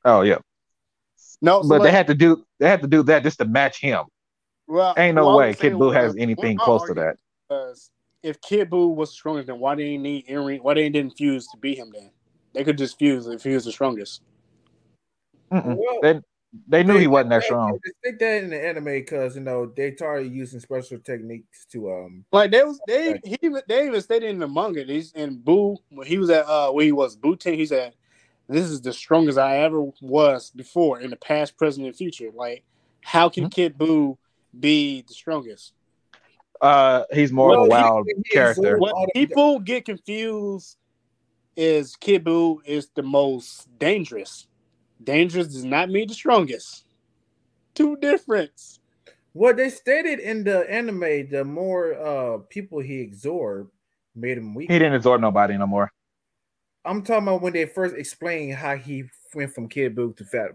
Oh 0.05 0.23
yeah. 0.23 0.39
No, 1.41 1.63
so 1.63 1.69
but 1.69 1.79
they 1.79 1.85
like- 1.85 1.93
had 1.95 2.07
to 2.09 2.15
do 2.15 2.45
they 2.59 2.69
had 2.69 2.83
to 2.83 2.89
do 2.89 3.03
that 3.05 3.23
just 3.23 3.39
to 3.39 3.45
match 3.47 3.81
him. 3.81 4.05
well, 4.67 4.95
Ain't 4.97 5.15
no 5.17 5.27
well, 5.27 5.39
way 5.39 5.53
Kid 5.55 5.61
saying, 5.61 5.75
Buu 5.75 5.93
has 5.95 6.15
anything 6.17 6.57
close 6.59 6.87
to 6.87 6.95
that. 6.95 7.17
if 8.23 8.41
Kid 8.41 8.71
Buu 8.71 8.95
was 8.95 9.11
stronger, 9.13 9.43
then 9.43 9.59
why 9.59 9.75
didn't 9.75 9.91
he 9.93 9.99
need 9.99 10.25
earring? 10.29 10.63
Why 10.63 10.75
they 10.75 10.89
didn't 10.89 11.17
fuse 11.17 11.47
to 11.49 11.57
beat 11.57 11.79
him? 11.79 11.91
Then 11.93 12.11
they 12.53 12.65
could 12.65 12.79
just 12.79 12.99
fuse 12.99 13.27
if 13.27 13.43
he 13.43 13.55
was 13.55 13.65
the 13.65 13.73
strongest. 13.73 14.23
Well, 15.53 16.01
They 16.03 16.21
they 16.69 16.83
knew 16.83 16.99
he 16.99 17.07
wasn't 17.07 17.31
that 17.31 17.45
strong. 17.45 17.79
They 17.85 17.91
stick 18.11 18.19
that 18.21 18.43
in 18.45 18.51
the 18.51 18.67
anime 18.67 18.85
because 18.85 19.37
you 19.37 19.43
know 19.43 19.67
they 19.75 19.95
started 19.95 20.33
using 20.33 20.61
special 20.61 20.99
techniques 20.99 21.67
to 21.73 21.91
um. 21.91 22.25
Like 22.33 22.51
they 22.51 22.63
was 22.65 22.81
they 22.87 23.21
he 23.25 23.39
even- 23.43 23.63
they 23.69 23.87
even 23.87 24.01
stated 24.01 24.31
in 24.31 24.39
the 24.39 24.49
manga. 24.49 24.85
He's 24.85 25.13
in 25.13 25.39
Buu 25.39 25.79
when 25.91 26.07
he 26.07 26.19
was 26.19 26.31
at 26.31 26.47
uh 26.47 26.71
where 26.71 26.85
he 26.85 26.93
was 26.93 27.17
Buu 27.17 27.39
Ten. 27.39 27.55
He 27.55 27.67
said, 27.67 27.95
"This 28.49 28.67
is 28.67 28.81
the 28.81 28.93
strongest 28.93 29.39
I 29.39 29.59
ever 29.59 29.83
was 30.01 30.51
before 30.51 31.01
in 31.01 31.11
the 31.11 31.17
past, 31.17 31.57
present, 31.57 31.87
and 31.87 31.97
future." 31.97 32.31
Like, 32.35 32.65
how 33.03 33.29
can 33.29 33.45
Hmm? 33.45 33.49
Kid 33.51 33.79
Buu 33.79 34.17
be 34.59 35.03
the 35.03 35.15
strongest? 35.15 35.73
Uh, 36.61 37.05
he's 37.13 37.33
more 37.33 37.55
of 37.55 37.61
a 37.61 37.69
wild 37.69 38.07
he 38.07 38.35
character. 38.35 38.79
What 38.79 38.95
people 39.15 39.59
get 39.59 39.85
confused 39.85 40.77
is 41.57 41.97
Kid 41.97 42.25
Buu 42.25 42.59
is 42.65 42.89
the 42.95 43.03
most 43.03 43.67
dangerous. 43.79 44.47
Dangerous 45.05 45.49
does 45.49 45.65
not 45.65 45.91
mean 45.91 46.09
the 46.09 46.15
strongest. 46.15 46.85
Two 47.75 47.97
difference. 47.97 48.81
What 49.33 49.57
they 49.57 49.71
stated 49.71 50.19
in 50.21 50.45
the 50.45 50.71
anime, 50.71 51.29
the 51.31 51.45
more 51.45 51.95
uh 51.95 52.39
people 52.49 52.81
he 52.81 53.03
absorbed, 53.05 53.71
made 54.15 54.37
him 54.39 54.55
weak. 54.55 54.71
He 54.71 54.79
didn't 54.79 54.95
absorb 54.95 55.21
nobody 55.21 55.57
no 55.57 55.67
more. 55.67 55.91
I'm 56.85 57.03
talking 57.03 57.29
about 57.29 57.43
when 57.43 57.53
they 57.53 57.65
first 57.67 57.95
explained 57.97 58.55
how 58.55 58.77
he 58.77 59.05
went 59.35 59.55
from 59.55 59.69
Kid 59.69 59.95
Buu 59.95 60.17
to 60.17 60.25
Fat. 60.25 60.51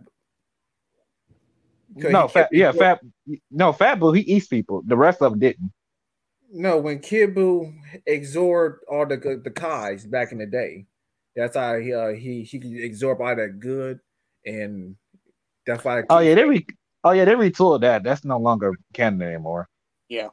Buu. 1.95 2.01
'Cause 2.01 2.11
No, 2.11 2.27
he 2.27 2.33
fat, 2.33 2.49
yeah, 2.51 2.71
absor- 2.71 2.77
fat. 2.77 3.01
No, 3.49 3.73
Fat 3.73 3.99
Buu. 3.99 4.15
He 4.15 4.21
eats 4.23 4.47
people. 4.47 4.83
The 4.85 4.97
rest 4.97 5.21
of 5.21 5.31
them 5.31 5.39
didn't. 5.39 5.71
No, 6.51 6.77
when 6.77 6.99
Kid 6.99 7.33
Buu 7.33 7.73
absorbed 8.07 8.83
all 8.89 9.05
the 9.05 9.17
good- 9.17 9.43
the 9.43 9.51
Kais 9.51 10.05
back 10.05 10.31
in 10.31 10.37
the 10.37 10.45
day, 10.45 10.85
that's 11.35 11.55
how 11.55 11.77
he 11.79 11.93
uh, 11.93 12.09
he 12.09 12.43
he 12.43 12.59
could 12.59 12.83
absorb 12.83 13.21
all 13.21 13.35
that 13.35 13.59
good, 13.59 13.99
and 14.47 14.95
that's 15.65 15.83
why. 15.83 16.03
Oh 16.09 16.19
yeah, 16.19 16.35
they 16.35 16.45
re. 16.45 16.65
Oh 17.03 17.11
yeah, 17.11 17.25
they 17.25 17.33
retooled 17.33 17.81
that. 17.81 18.03
That's 18.03 18.25
no 18.25 18.37
longer 18.37 18.73
canon 18.93 19.21
anymore. 19.21 19.67
Yeah, 20.09 20.29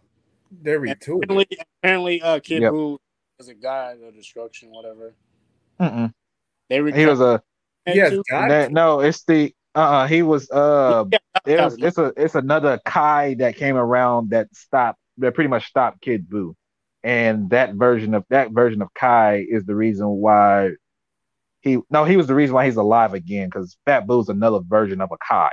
they 0.62 0.72
retooled. 0.72 1.22
it. 1.22 1.30
Apparently, 1.30 1.58
apparently 1.82 2.22
uh, 2.22 2.40
Kid 2.40 2.62
Yep. 2.62 2.72
Buu 2.72 2.98
is 3.38 3.48
a 3.48 3.54
god 3.54 3.98
of 4.02 4.14
destruction, 4.14 4.70
whatever. 4.70 5.14
Mm-mm. 5.80 6.12
They 6.70 6.76
He 6.92 7.06
was 7.06 7.20
a 7.20 7.42
Yes. 7.86 8.14
That- 8.30 8.72
no, 8.72 9.00
it's 9.00 9.24
the 9.24 9.54
uh 9.74 10.06
he 10.06 10.22
was 10.22 10.50
uh 10.50 11.04
Yeah, 11.46 11.66
it's, 11.66 11.76
it's 11.82 11.98
a 11.98 12.12
it's 12.16 12.34
another 12.34 12.80
Kai 12.84 13.34
that 13.34 13.56
came 13.56 13.76
around 13.76 14.30
that 14.30 14.48
stopped 14.54 14.98
that 15.18 15.34
pretty 15.34 15.48
much 15.48 15.66
stopped 15.66 16.00
Kid 16.00 16.28
Buu. 16.28 16.54
And 17.02 17.50
that 17.50 17.74
version 17.74 18.14
of 18.14 18.24
that 18.30 18.52
version 18.52 18.80
of 18.80 18.88
Kai 18.94 19.44
is 19.46 19.64
the 19.64 19.74
reason 19.74 20.06
why 20.06 20.70
he 21.64 21.78
no, 21.90 22.04
he 22.04 22.16
was 22.16 22.26
the 22.28 22.34
reason 22.34 22.54
why 22.54 22.66
he's 22.66 22.76
alive 22.76 23.14
again, 23.14 23.48
because 23.48 23.76
Fat 23.86 24.06
Buu's 24.06 24.28
another 24.28 24.60
version 24.60 25.00
of 25.00 25.10
a 25.10 25.16
Kai. 25.26 25.50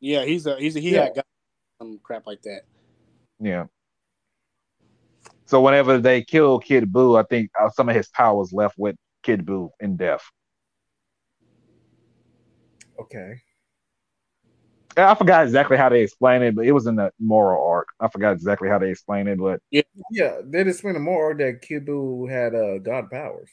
yeah, 0.00 0.24
he's 0.24 0.46
a 0.46 0.58
he's 0.58 0.76
a 0.76 0.80
he 0.80 0.92
Yeah. 0.92 1.04
had 1.04 1.14
got 1.14 1.26
some 1.80 1.98
crap 2.02 2.26
like 2.26 2.42
that. 2.42 2.62
Yeah. 3.40 3.66
So 5.46 5.60
whenever 5.60 5.98
they 5.98 6.22
kill 6.22 6.58
Kid 6.58 6.92
Buu, 6.92 7.18
I 7.18 7.24
think 7.24 7.50
uh, 7.60 7.70
some 7.70 7.88
of 7.88 7.94
his 7.94 8.08
powers 8.08 8.52
left 8.52 8.74
with 8.78 8.96
Kid 9.22 9.46
Buu 9.46 9.70
in 9.80 9.96
death. 9.96 10.22
Okay. 12.98 13.34
I 14.96 15.14
forgot 15.14 15.44
exactly 15.44 15.76
how 15.76 15.88
they 15.88 16.02
explained 16.02 16.44
it, 16.44 16.54
but 16.54 16.66
it 16.66 16.72
was 16.72 16.86
in 16.86 16.96
the 16.96 17.10
Moro 17.18 17.60
arc. 17.68 17.88
I 17.98 18.08
forgot 18.08 18.32
exactly 18.32 18.68
how 18.68 18.78
they 18.78 18.90
explained 18.90 19.28
it, 19.28 19.38
but 19.38 19.60
Yeah, 19.70 19.82
yeah, 20.10 20.40
they 20.44 20.60
explained 20.60 21.02
more 21.02 21.34
that 21.34 21.62
Kid 21.62 21.86
Buu 21.86 22.30
had 22.30 22.54
uh 22.54 22.78
god 22.78 23.10
powers, 23.10 23.50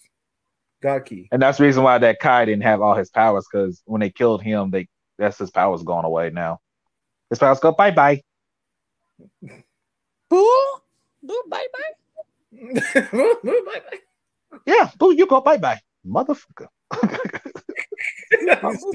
god 0.82 1.06
ki. 1.06 1.28
and 1.32 1.42
that's 1.42 1.58
the 1.58 1.64
reason 1.64 1.84
why 1.84 1.98
that 1.98 2.20
Kai 2.20 2.46
didn't 2.46 2.64
have 2.64 2.82
all 2.82 2.96
his 2.96 3.10
powers 3.10 3.48
because 3.52 3.82
when 3.86 4.02
they 4.02 4.10
killed 4.10 4.42
him, 4.42 4.72
they 4.72 4.88
that's 5.18 5.38
his 5.38 5.52
powers 5.52 5.84
gone 5.84 6.06
away 6.06 6.30
now. 6.30 6.60
His 7.30 7.40
powers 7.40 7.60
go 7.60 7.72
bye 7.72 7.92
bye. 7.92 8.22
Boo, 10.30 10.50
boo, 11.24 11.42
bye 11.50 11.68
bye. 11.74 12.62
Yeah, 14.66 14.90
Boo, 14.98 15.16
you 15.16 15.28
go 15.28 15.42
bye 15.42 15.58
bye, 15.58 15.80
motherfucker. 16.06 16.68
Boo, 16.92 17.00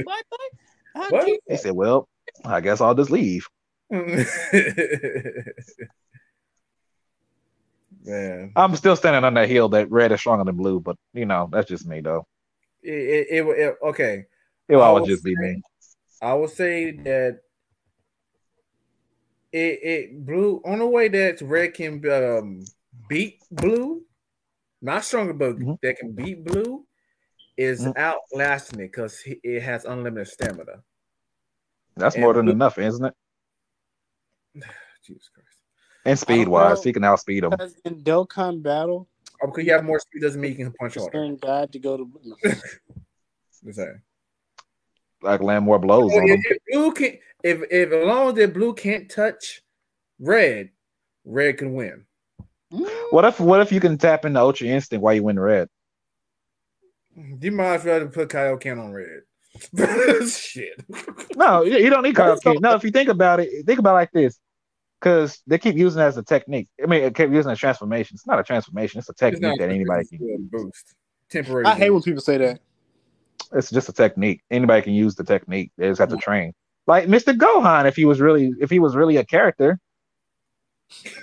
bye 0.05 0.23
bye. 0.31 1.07
What? 1.11 1.41
He 1.47 1.57
said, 1.57 1.73
"Well, 1.73 2.09
I 2.45 2.61
guess 2.61 2.81
I'll 2.81 2.95
just 2.95 3.11
leave." 3.11 3.47
Man, 8.07 8.53
I'm 8.57 8.77
still 8.77 8.97
standing 8.97 9.25
on 9.25 9.35
that 9.35 9.49
hill 9.49 9.69
that 9.71 9.91
red 9.91 10.13
is 10.13 10.21
stronger 10.21 10.45
than 10.45 10.57
blue, 10.57 10.81
but 10.81 10.97
you 11.13 11.27
know 11.27 11.49
that's 11.51 11.69
just 11.69 11.87
me 11.87 12.01
though. 12.01 12.27
it, 12.83 12.93
it, 12.93 13.27
it, 13.31 13.47
it- 13.59 13.77
okay. 13.83 14.25
It 14.69 14.77
will 14.77 14.83
I 14.83 14.87
always 14.87 15.03
will 15.03 15.09
just 15.09 15.25
be 15.25 15.37
me. 15.37 15.63
I 16.23 16.35
would 16.35 16.51
say 16.51 16.93
that 16.93 17.41
it 19.53 19.79
it 19.83 20.27
blue 20.27 20.61
on 20.65 20.79
the 20.81 20.87
way 20.87 21.09
that 21.09 21.41
red 21.41 21.75
can 21.75 22.03
um, 22.11 22.65
beat 23.09 23.43
blue, 23.51 24.03
not 24.83 25.05
stronger, 25.05 25.33
but 25.33 25.57
Mhm. 25.57 25.79
that 25.83 25.99
can 25.99 26.13
beat 26.13 26.45
blue 26.45 26.87
is 27.57 27.81
Mhm. 27.81 27.97
outlasting 27.97 28.81
it 28.81 28.93
because 28.93 29.23
it 29.27 29.61
has 29.63 29.85
unlimited 29.85 30.29
stamina. 30.29 30.83
That's 31.97 32.15
and 32.17 32.23
more 32.23 32.35
than 32.35 32.47
Blue- 32.47 32.53
enough, 32.55 32.79
isn't 32.79 33.05
it? 33.05 33.15
Jesus 35.05 35.29
Christ! 35.29 35.46
And 36.07 36.19
speed 36.19 36.49
wise, 36.49 36.83
he 36.85 36.93
can 36.93 37.05
outspeed 37.05 37.45
him. 37.45 37.51
Because 37.51 37.75
in 37.85 38.03
Dokkan 38.03 38.63
battle, 38.63 39.09
Oh, 39.43 39.49
because 39.49 39.67
you 39.67 39.73
have 39.73 39.85
more 39.85 39.99
speed 39.99 40.21
doesn't 40.23 40.41
mean 40.41 40.53
you 40.53 40.57
can 40.65 40.73
punch 40.73 40.95
just 40.95 41.05
harder. 41.13 41.19
saying 41.19 41.37
God 41.37 41.71
to 41.73 41.79
go 41.79 41.97
to. 41.99 42.11
No. 43.63 43.73
Just. 43.73 43.81
Like 45.23 45.41
land 45.43 45.65
more 45.65 45.79
blows 45.79 46.13
So 46.13 46.19
on 46.19 46.29
him. 46.29 46.41
if, 46.45 46.53
if 46.53 46.59
blue 46.73 46.93
can, 46.93 47.19
if 47.43 47.61
if 47.71 47.93
as 47.93 48.07
long 48.07 48.29
as 48.29 48.35
that 48.35 48.55
blue 48.55 48.75
can't 48.75 49.11
touch 49.11 49.63
red, 50.21 50.71
red 51.25 51.59
can 51.59 51.75
win. 51.75 52.05
Mm. 52.73 52.89
What 53.11 53.25
if 53.25 53.41
what 53.41 53.61
if 53.61 53.73
you 53.73 53.81
can 53.81 53.99
tap 53.99 54.25
into 54.25 54.39
Ultra 54.41 54.69
Instinct 54.69 55.03
while 55.03 55.15
you 55.15 55.23
win 55.25 55.39
red? 55.39 55.69
You 57.41 57.51
might 57.53 57.75
as 57.77 57.85
well 57.85 58.07
put 58.09 58.29
Kaioken 58.29 58.79
on 58.83 58.93
red. 58.93 59.23
Shit. 60.29 60.85
No, 61.35 61.63
you 61.63 61.79
you 61.79 61.91
don't 61.91 62.03
need 62.03 62.15
That's 62.15 62.43
Kaioken. 62.45 62.61
No, 62.61 62.75
if 62.75 62.85
you 62.85 62.91
think 62.91 63.09
about 63.09 63.41
it, 63.41 63.67
think 63.67 63.79
about 63.79 63.93
it 63.93 63.95
like 63.95 64.13
this. 64.13 64.39
Because 65.01 65.43
they 65.47 65.59
keep 65.59 65.77
using 65.77 66.01
it 66.01 66.05
as 66.05 66.17
a 66.17 66.23
technique. 66.23 66.69
I 66.83 66.87
mean, 66.87 67.03
it 67.03 67.15
keep 67.15 67.31
using 67.31 67.51
it 67.51 67.53
as 67.53 67.59
transformation. 67.59 68.15
It's 68.15 68.27
not 68.27 68.39
a 68.39 68.43
transformation, 68.43 68.99
it's 68.99 69.09
a 69.09 69.15
technique 69.15 69.43
not 69.43 69.59
that 69.59 69.71
anybody 69.71 70.07
can 70.07 70.49
boost. 70.51 70.95
Temporary. 71.31 71.67
I 71.67 71.75
hate 71.75 71.91
when 71.91 72.03
people 72.03 72.23
say 72.23 72.39
that. 72.39 72.61
It's 73.53 73.71
just 73.71 73.89
a 73.89 73.93
technique. 73.93 74.43
Anybody 74.51 74.83
can 74.83 74.95
use 74.95 75.15
the 75.15 75.25
technique. 75.25 75.71
They 75.77 75.89
just 75.89 76.01
have 76.01 76.09
to 76.11 76.17
train. 76.17 76.53
Like 76.87 77.07
Mr. 77.07 77.37
Gohan, 77.37 77.87
if 77.87 77.97
he 77.97 78.05
was 78.05 78.21
really 78.21 78.53
if 78.61 78.71
he 78.71 78.79
was 78.79 78.97
really 78.97 79.17
a 79.17 79.25
character. 79.25 79.79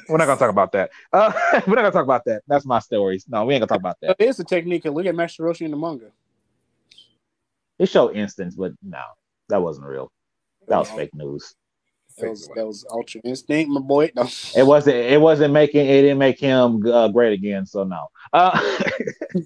We're 0.09 0.17
not 0.17 0.25
gonna 0.25 0.39
talk 0.39 0.49
about 0.49 0.73
that. 0.73 0.89
Uh, 1.13 1.31
we're 1.67 1.75
not 1.75 1.83
gonna 1.83 1.91
talk 1.91 2.03
about 2.03 2.25
that. 2.25 2.43
That's 2.47 2.65
my 2.65 2.79
stories. 2.79 3.25
No, 3.29 3.45
we 3.45 3.53
ain't 3.53 3.61
gonna 3.61 3.67
talk 3.67 3.79
about 3.79 3.97
that. 4.01 4.17
It 4.19 4.27
is 4.27 4.39
a 4.39 4.43
technique. 4.43 4.83
and 4.85 4.93
Look 4.93 5.05
at 5.05 5.15
Master 5.15 5.43
Roshi 5.43 5.61
in 5.61 5.71
the 5.71 5.77
manga. 5.77 6.11
It 7.79 7.87
showed 7.87 8.15
instance, 8.15 8.55
but 8.55 8.73
no, 8.83 9.01
that 9.49 9.61
wasn't 9.61 9.87
real. 9.87 10.11
That 10.67 10.79
was 10.79 10.91
fake 10.91 11.13
news. 11.13 11.55
That 12.17 12.29
was 12.29 12.47
that 12.55 12.65
was 12.65 12.85
Ultra 12.89 13.21
Instinct, 13.23 13.69
my 13.71 13.81
boy. 13.81 14.11
No. 14.15 14.27
It 14.55 14.65
wasn't. 14.65 14.97
It 14.97 15.19
wasn't 15.19 15.53
making. 15.53 15.87
It 15.87 16.01
didn't 16.01 16.19
make 16.19 16.39
him 16.39 16.85
uh, 16.85 17.07
great 17.07 17.33
again. 17.33 17.65
So 17.65 17.83
no. 17.83 18.07
Uh, 18.31 18.59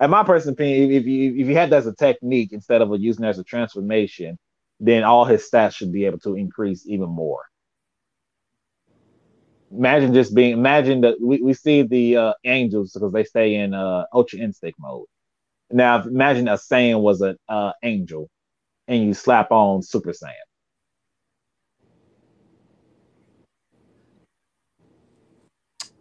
in 0.00 0.10
my 0.10 0.24
personal 0.24 0.54
opinion, 0.54 0.90
if 0.90 1.04
you 1.04 1.32
if 1.32 1.46
you 1.48 1.54
had 1.54 1.70
that 1.70 1.78
as 1.78 1.86
a 1.86 1.94
technique 1.94 2.52
instead 2.52 2.80
of 2.80 2.90
using 2.98 3.24
it 3.24 3.28
as 3.28 3.38
a 3.38 3.44
transformation, 3.44 4.38
then 4.78 5.04
all 5.04 5.24
his 5.24 5.48
stats 5.50 5.74
should 5.74 5.92
be 5.92 6.06
able 6.06 6.18
to 6.20 6.36
increase 6.36 6.86
even 6.86 7.08
more. 7.08 7.44
Imagine 9.70 10.14
just 10.14 10.34
being. 10.34 10.52
Imagine 10.52 11.02
that 11.02 11.20
we, 11.20 11.42
we 11.42 11.52
see 11.52 11.82
the 11.82 12.16
uh, 12.16 12.32
angels 12.44 12.92
because 12.92 13.12
they 13.12 13.24
stay 13.24 13.54
in 13.56 13.74
uh, 13.74 14.04
Ultra 14.12 14.40
Instinct 14.40 14.78
mode. 14.80 15.06
Now, 15.72 16.02
imagine 16.02 16.48
a 16.48 16.54
Saiyan 16.54 17.00
was 17.02 17.20
an 17.22 17.36
uh, 17.48 17.72
angel, 17.84 18.30
and 18.88 19.04
you 19.04 19.14
slap 19.14 19.52
on 19.52 19.82
Super 19.82 20.12
Saiyan. 20.12 20.34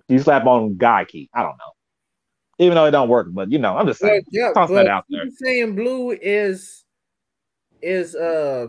You 0.10 0.20
slap 0.20 0.46
on 0.48 0.76
Gaiki. 0.76 1.30
I 1.34 1.44
don't 1.44 1.58
know. 1.58 1.74
Even 2.60 2.76
though 2.76 2.86
it 2.86 2.92
don't 2.92 3.10
work, 3.10 3.28
but 3.32 3.52
you 3.52 3.60
know, 3.60 3.78
I'm 3.78 3.88
just 3.88 4.02
But, 4.02 4.24
saying. 4.24 4.26
yeah, 4.32 4.54
toss 4.54 4.72
that 4.74 4.88
out 4.88 5.06
there. 5.10 5.28
Saiyan 5.44 5.76
Blue 5.76 6.12
is 6.12 6.86
is 7.82 8.16
uh 8.16 8.68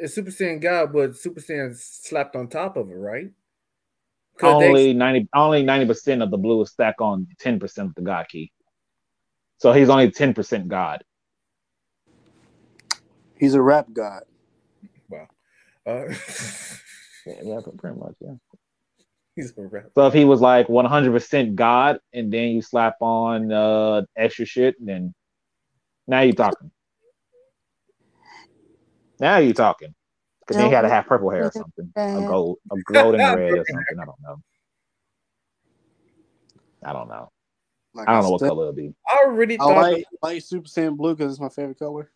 is 0.00 0.14
Super 0.14 0.30
Saiyan 0.30 0.60
God, 0.62 0.92
but 0.92 1.16
Super 1.16 1.40
Saiyan 1.40 1.76
slapped 1.76 2.36
on 2.36 2.48
top 2.48 2.76
of 2.76 2.90
it, 2.90 2.94
right? 2.94 3.30
'Cause 4.38 4.58
they- 4.58 4.74
Only 4.74 4.94
ninety, 4.94 5.28
only 5.34 5.62
ninety 5.64 5.86
percent 5.86 6.22
of 6.22 6.30
the 6.30 6.38
blue 6.38 6.62
is 6.62 6.70
stack 6.70 6.96
on 7.00 7.26
ten 7.40 7.60
percent 7.60 7.88
of 7.90 7.94
the 7.96 8.02
God 8.02 8.26
ki. 8.30 8.52
So 9.58 9.72
he's 9.72 9.88
only 9.88 10.10
ten 10.10 10.34
percent 10.34 10.68
God. 10.68 11.02
He's 13.38 13.54
a 13.54 13.62
rap 13.62 13.88
god. 13.92 14.24
Wow. 15.08 15.28
uh, 15.86 16.04
Yeah, 17.26 17.60
pretty 17.78 17.98
much. 17.98 18.14
Yeah. 18.20 18.34
he's 19.36 19.52
a 19.58 19.62
rap. 19.62 19.86
So 19.94 20.06
if 20.06 20.14
he 20.14 20.24
was 20.24 20.40
like 20.40 20.68
one 20.68 20.86
hundred 20.86 21.12
percent 21.12 21.56
God, 21.56 21.98
and 22.12 22.32
then 22.32 22.50
you 22.50 22.62
slap 22.62 22.96
on 23.00 23.52
uh 23.52 24.02
extra 24.16 24.46
shit, 24.46 24.76
then 24.84 25.14
now 26.06 26.20
you're 26.22 26.34
talking. 26.34 26.70
Now 29.20 29.38
you're 29.38 29.54
talking. 29.54 29.94
Because 30.40 30.56
then 30.56 30.66
he 30.66 30.72
had 30.72 30.82
to 30.82 30.88
have 30.88 31.06
purple 31.06 31.30
hair 31.30 31.46
or 31.46 31.52
something, 31.52 31.94
a 32.14 32.22
gold, 32.22 32.58
a 32.72 32.76
golden 32.86 33.30
red 33.30 33.58
or 33.58 33.64
something. 33.66 33.98
I 34.00 34.04
don't 34.06 34.20
know. 34.22 34.36
I 36.84 36.92
don't 36.92 37.08
know. 37.08 37.30
Like 37.98 38.08
I 38.08 38.12
don't 38.12 38.22
know 38.22 38.30
what 38.30 38.40
color 38.42 38.62
it'll 38.68 38.72
be. 38.74 38.94
I 39.08 39.24
already 39.26 39.54
I 39.56 39.58
thought 39.58 39.76
like, 39.76 40.04
like 40.22 40.40
Super 40.42 40.68
Saiyan 40.68 40.96
Blue 40.96 41.16
because 41.16 41.32
it's 41.32 41.40
my 41.40 41.48
favorite 41.48 41.80
color. 41.80 42.12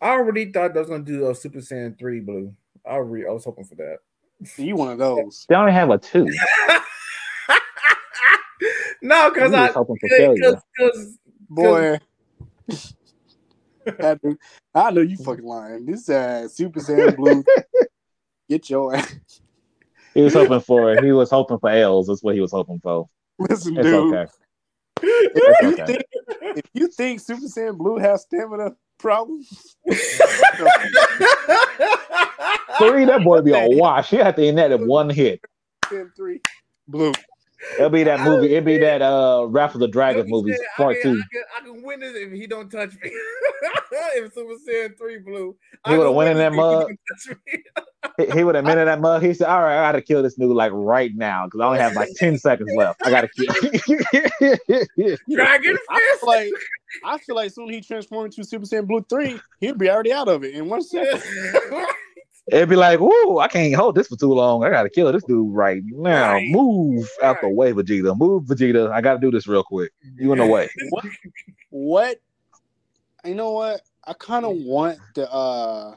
I 0.00 0.10
already 0.12 0.50
thought 0.50 0.72
they 0.72 0.80
was 0.80 0.88
gonna 0.88 1.04
do 1.04 1.28
a 1.28 1.34
Super 1.34 1.58
Saiyan 1.58 1.98
three 1.98 2.20
blue. 2.20 2.54
I 2.86 2.92
already 2.92 3.26
I 3.26 3.30
was 3.30 3.44
hoping 3.44 3.64
for 3.64 3.74
that. 3.74 3.98
You 4.56 4.76
one 4.76 4.92
of 4.92 4.98
those. 4.98 5.44
They 5.46 5.56
only 5.56 5.72
have 5.72 5.90
a 5.90 5.98
two. 5.98 6.24
no, 9.02 9.30
because 9.30 9.52
You 9.52 9.58
I 9.58 9.66
was 9.66 9.74
hoping 9.74 9.96
for 10.00 10.08
failure. 10.08 10.62
because 10.76 11.18
Boy. 11.50 11.98
I, 14.00 14.18
knew, 14.22 14.38
I 14.74 14.90
know 14.90 15.00
you 15.02 15.16
fucking 15.18 15.44
lying. 15.44 15.84
This 15.84 16.08
uh 16.08 16.48
Super 16.48 16.80
Saiyan 16.80 17.14
Blue. 17.16 17.44
Get 18.48 18.70
your 18.70 18.96
ass. 18.96 19.42
He 20.14 20.22
was 20.22 20.32
hoping 20.32 20.60
for. 20.60 20.98
He 21.02 21.12
was 21.12 21.28
hoping 21.30 21.58
for 21.58 21.68
L's. 21.68 22.06
That's 22.06 22.22
what 22.22 22.34
he 22.34 22.40
was 22.40 22.52
hoping 22.52 22.80
for. 22.80 23.06
Listen, 23.38 23.76
It's 23.76 23.84
dude. 23.86 24.14
okay. 24.14 24.30
If 25.02 25.32
It's 25.34 25.62
you 25.62 25.72
okay. 25.72 25.86
think 25.86 26.02
if 26.56 26.70
you 26.74 26.88
think 26.88 27.20
Super 27.20 27.46
Saiyan 27.46 27.76
Blue 27.76 27.98
has 27.98 28.22
stamina 28.22 28.74
problems, 28.98 29.76
Three, 32.78 33.04
that 33.06 33.22
boy 33.24 33.40
be 33.40 33.52
a 33.52 33.66
wash. 33.76 34.10
He 34.10 34.16
had 34.16 34.36
to 34.36 34.46
end 34.46 34.58
that 34.58 34.70
in 34.72 34.86
one 34.86 35.10
hit. 35.10 35.40
Saiyan 35.86 36.14
three 36.14 36.40
Blue. 36.86 37.12
It'll 37.76 37.90
be 37.90 38.04
that 38.04 38.20
movie. 38.20 38.54
It'll 38.54 38.64
be 38.64 38.78
that 38.78 39.02
uh 39.02 39.46
Wrath 39.48 39.74
of 39.74 39.80
the 39.80 39.88
Dragon 39.88 40.28
movie 40.28 40.52
said, 40.52 40.60
part 40.76 40.96
I 40.96 41.02
can, 41.02 41.14
two. 41.14 41.20
I 41.20 41.24
can, 41.32 41.42
I 41.56 41.60
can 41.64 41.82
witness 41.82 42.12
if 42.14 42.32
he 42.32 42.46
don't 42.46 42.70
touch 42.70 42.90
me. 43.02 43.10
if 43.92 44.32
Super 44.32 44.54
Saiyan 44.54 44.96
three 44.96 45.18
blue, 45.18 45.56
He 45.86 45.92
would've 45.92 46.06
can 46.06 46.14
went 46.14 46.30
in 46.30 46.36
that 46.38 46.52
if 46.52 46.56
mug. 46.56 46.92
don't 48.02 48.16
touch 48.16 48.18
me. 48.18 48.26
he, 48.26 48.38
he 48.38 48.44
would 48.44 48.54
have 48.54 48.64
minute 48.64 48.84
that 48.86 49.00
mug. 49.00 49.22
He 49.22 49.34
said, 49.34 49.48
"All 49.48 49.60
right, 49.60 49.78
I 49.78 49.88
gotta 49.88 50.02
kill 50.02 50.22
this 50.22 50.34
dude 50.34 50.54
like 50.54 50.72
right 50.74 51.12
now 51.14 51.46
because 51.46 51.60
I 51.60 51.66
only 51.66 51.78
have 51.78 51.94
like 51.94 52.10
ten 52.16 52.38
seconds 52.38 52.70
left. 52.76 53.00
I 53.04 53.10
gotta 53.10 53.28
kill." 53.28 53.46
Dragon 55.30 55.76
I 55.90 56.16
feel 56.20 56.28
like 56.28 56.52
I 57.04 57.18
feel 57.18 57.36
like 57.36 57.50
soon 57.52 57.70
he 57.70 57.80
transformed 57.80 58.34
into 58.34 58.48
Super 58.48 58.66
Saiyan 58.66 58.86
Blue 58.86 59.04
three, 59.08 59.40
he'd 59.60 59.78
be 59.78 59.90
already 59.90 60.12
out 60.12 60.28
of 60.28 60.44
it 60.44 60.54
in 60.54 60.68
one 60.68 60.82
second. 60.82 61.22
It'd 62.50 62.70
be 62.70 62.76
like, 62.76 62.98
"Ooh, 62.98 63.38
I 63.38 63.48
can't 63.48 63.74
hold 63.74 63.94
this 63.94 64.08
for 64.08 64.16
too 64.16 64.32
long. 64.32 64.64
I 64.64 64.70
gotta 64.70 64.88
kill 64.88 65.12
this 65.12 65.24
dude 65.24 65.54
right 65.54 65.82
now. 65.84 66.32
Right. 66.32 66.48
Move 66.50 67.06
out 67.22 67.42
the 67.42 67.48
way, 67.50 67.72
Vegeta. 67.72 68.16
Move, 68.18 68.44
Vegeta. 68.44 68.90
I 68.90 69.02
gotta 69.02 69.20
do 69.20 69.30
this 69.30 69.46
real 69.46 69.62
quick. 69.62 69.92
You 70.16 70.32
in 70.32 70.38
the 70.38 70.46
way." 70.46 70.68
What? 70.90 71.04
What? 71.70 72.20
You 73.24 73.34
know 73.34 73.52
what? 73.52 73.82
I 74.04 74.14
kind 74.14 74.46
of 74.46 74.56
want 74.56 74.98
the 75.14 75.30
uh 75.30 75.96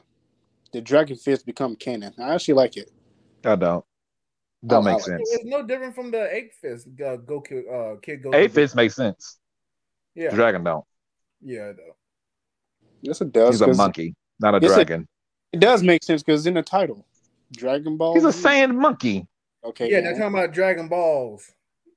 the 0.72 0.80
Dragon 0.80 1.16
Fist 1.16 1.46
become 1.46 1.76
canon. 1.76 2.12
I 2.18 2.34
actually 2.34 2.54
like 2.54 2.76
it. 2.76 2.90
I 3.44 3.56
don't. 3.56 3.84
Don't 4.64 4.86
I 4.86 4.92
make 4.92 4.94
like 4.94 5.04
sense. 5.04 5.30
It's 5.32 5.44
no 5.44 5.66
different 5.66 5.94
from 5.94 6.10
the 6.10 6.34
Eight 6.34 6.52
Fist. 6.60 6.88
Uh, 6.94 7.16
Goku, 7.16 7.62
uh, 7.70 8.00
Kid 8.00 8.22
Go 8.22 8.30
Eight 8.34 8.52
fist 8.52 8.76
makes 8.76 8.94
sense. 8.94 9.38
Yeah, 10.14 10.30
Dragon 10.30 10.62
don't. 10.62 10.84
yeah, 11.40 11.72
though. 11.72 11.96
Yes, 13.00 13.20
it 13.20 13.32
does. 13.32 13.58
He's 13.58 13.60
a 13.62 13.74
monkey, 13.74 14.14
not 14.40 14.54
a 14.54 14.60
Yes, 14.60 14.74
dragon. 14.74 15.08
It 15.52 15.60
does 15.60 15.82
make 15.82 16.04
sense 16.04 16.22
because 16.22 16.46
in 16.46 16.54
the 16.54 16.62
title, 16.62 17.06
Dragon 17.52 17.96
Ball. 17.96 18.14
He's 18.14 18.24
a 18.24 18.32
sand 18.32 18.78
monkey. 18.78 19.26
Okay. 19.64 19.90
Yeah, 19.90 19.96
yeah. 19.96 20.00
they're 20.02 20.12
talking 20.12 20.38
about 20.38 20.52
Dragon 20.52 20.88
Balls. 20.88 21.50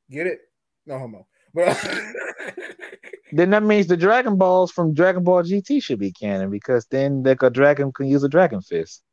Get 0.10 0.28
it? 0.28 0.40
No 0.86 0.98
homo. 0.98 1.28
But 1.54 1.68
Then 3.36 3.50
that 3.50 3.64
means 3.64 3.88
the 3.88 3.98
Dragon 3.98 4.38
Balls 4.38 4.72
from 4.72 4.94
Dragon 4.94 5.22
Ball 5.22 5.44
GT 5.44 5.84
should 5.84 6.00
be 6.00 6.14
canon 6.14 6.50
because 6.50 6.86
then 6.86 7.22
like 7.22 7.44
a 7.44 7.50
dragon 7.50 7.92
can 7.92 8.08
use 8.08 8.24
a 8.24 8.30
dragon 8.30 8.62
fist. 8.62 9.04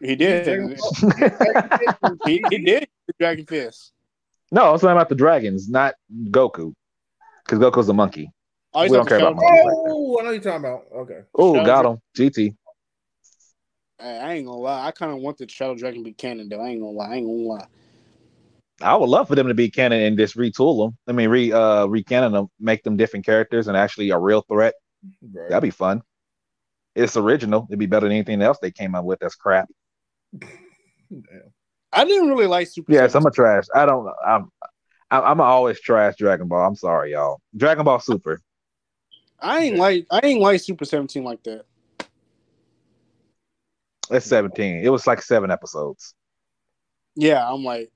He 0.00 0.16
did. 0.16 0.44
He, 2.24 2.38
he 2.48 2.58
did 2.58 2.88
the 3.06 3.14
Dragon 3.20 3.46
Fist. 3.46 3.92
no, 4.50 4.72
I'm 4.72 4.80
talking 4.80 4.90
about 4.90 5.08
the 5.08 5.14
dragons, 5.14 5.68
not 5.68 5.94
Goku. 6.30 6.72
Because 7.44 7.60
Goku's 7.60 7.88
a 7.88 7.94
monkey. 7.94 8.32
Oh, 8.74 8.82
We 8.82 8.88
don't 8.88 9.06
care 9.06 9.20
the 9.20 9.28
about 9.28 9.40
Shadow 9.40 9.52
monkeys. 9.52 9.62
Dragon. 9.62 9.82
oh, 9.86 10.18
I 10.18 10.22
know 10.22 10.28
what 10.28 10.32
you're 10.32 10.40
talking 10.40 10.58
about. 10.58 10.84
Okay. 10.92 11.20
Oh, 11.36 11.64
got 11.64 11.86
him. 11.86 12.00
GT. 12.16 12.56
I 14.00 14.32
ain't 14.32 14.46
gonna 14.46 14.58
lie. 14.58 14.86
I 14.86 14.90
kind 14.90 15.12
of 15.12 15.18
want 15.18 15.38
the 15.38 15.46
Shadow 15.46 15.76
Dragon 15.76 16.00
to 16.00 16.04
be 16.04 16.12
canon, 16.12 16.48
though. 16.48 16.60
I 16.60 16.70
ain't 16.70 16.80
gonna 16.80 16.92
lie. 16.92 17.10
I 17.10 17.14
ain't 17.16 17.26
gonna 17.26 17.38
lie. 17.38 17.66
I 18.82 18.96
would 18.96 19.08
love 19.08 19.28
for 19.28 19.34
them 19.34 19.48
to 19.48 19.54
be 19.54 19.70
canon 19.70 20.00
and 20.02 20.18
just 20.18 20.36
retool 20.36 20.86
them. 20.86 20.96
I 21.06 21.12
mean, 21.12 21.28
re 21.28 21.52
uh 21.52 21.86
recanon 21.86 22.32
them, 22.32 22.48
make 22.58 22.82
them 22.82 22.96
different 22.96 23.26
characters 23.26 23.68
and 23.68 23.76
actually 23.76 24.10
a 24.10 24.18
real 24.18 24.42
threat. 24.42 24.74
Right. 25.22 25.50
That'd 25.50 25.62
be 25.62 25.70
fun. 25.70 26.02
It's 26.94 27.16
original. 27.16 27.66
It'd 27.68 27.78
be 27.78 27.86
better 27.86 28.06
than 28.06 28.12
anything 28.12 28.42
else 28.42 28.58
they 28.60 28.70
came 28.70 28.94
up 28.94 29.04
with. 29.04 29.20
That's 29.20 29.34
crap. 29.34 29.68
I 31.92 32.04
didn't 32.04 32.28
really 32.28 32.46
like 32.46 32.68
Super. 32.68 32.92
Yes. 32.92 33.14
I'm 33.14 33.26
a 33.26 33.30
trash. 33.30 33.64
I 33.74 33.86
don't. 33.86 34.08
I'm. 34.26 34.48
I'm 35.12 35.40
always 35.40 35.80
trash 35.80 36.14
Dragon 36.18 36.46
Ball. 36.46 36.64
I'm 36.64 36.76
sorry, 36.76 37.12
y'all. 37.12 37.40
Dragon 37.56 37.84
Ball 37.84 37.98
Super. 37.98 38.40
I 39.40 39.58
ain't 39.60 39.76
like. 39.76 40.06
I 40.10 40.20
ain't 40.22 40.40
like 40.40 40.60
Super 40.60 40.84
Seventeen 40.84 41.24
like 41.24 41.42
that. 41.44 41.64
It's 44.10 44.26
17. 44.26 44.84
It 44.84 44.88
was 44.88 45.06
like 45.06 45.22
seven 45.22 45.50
episodes. 45.50 46.14
Yeah, 47.14 47.48
I'm 47.48 47.62
like, 47.62 47.90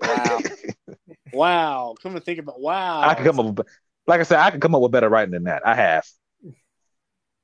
wow, 0.00 0.38
wow. 1.32 1.94
Come 2.02 2.16
and 2.16 2.24
think 2.24 2.38
about, 2.38 2.60
wow. 2.60 3.00
I 3.02 3.14
could 3.14 3.26
come 3.26 3.40
up 3.40 3.46
with, 3.58 3.66
like 4.06 4.20
I 4.20 4.24
said, 4.24 4.38
I 4.38 4.50
could 4.50 4.60
come 4.60 4.74
up 4.74 4.82
with 4.82 4.92
better 4.92 5.08
writing 5.08 5.32
than 5.32 5.44
that. 5.44 5.66
I 5.66 5.74
have. 5.74 6.04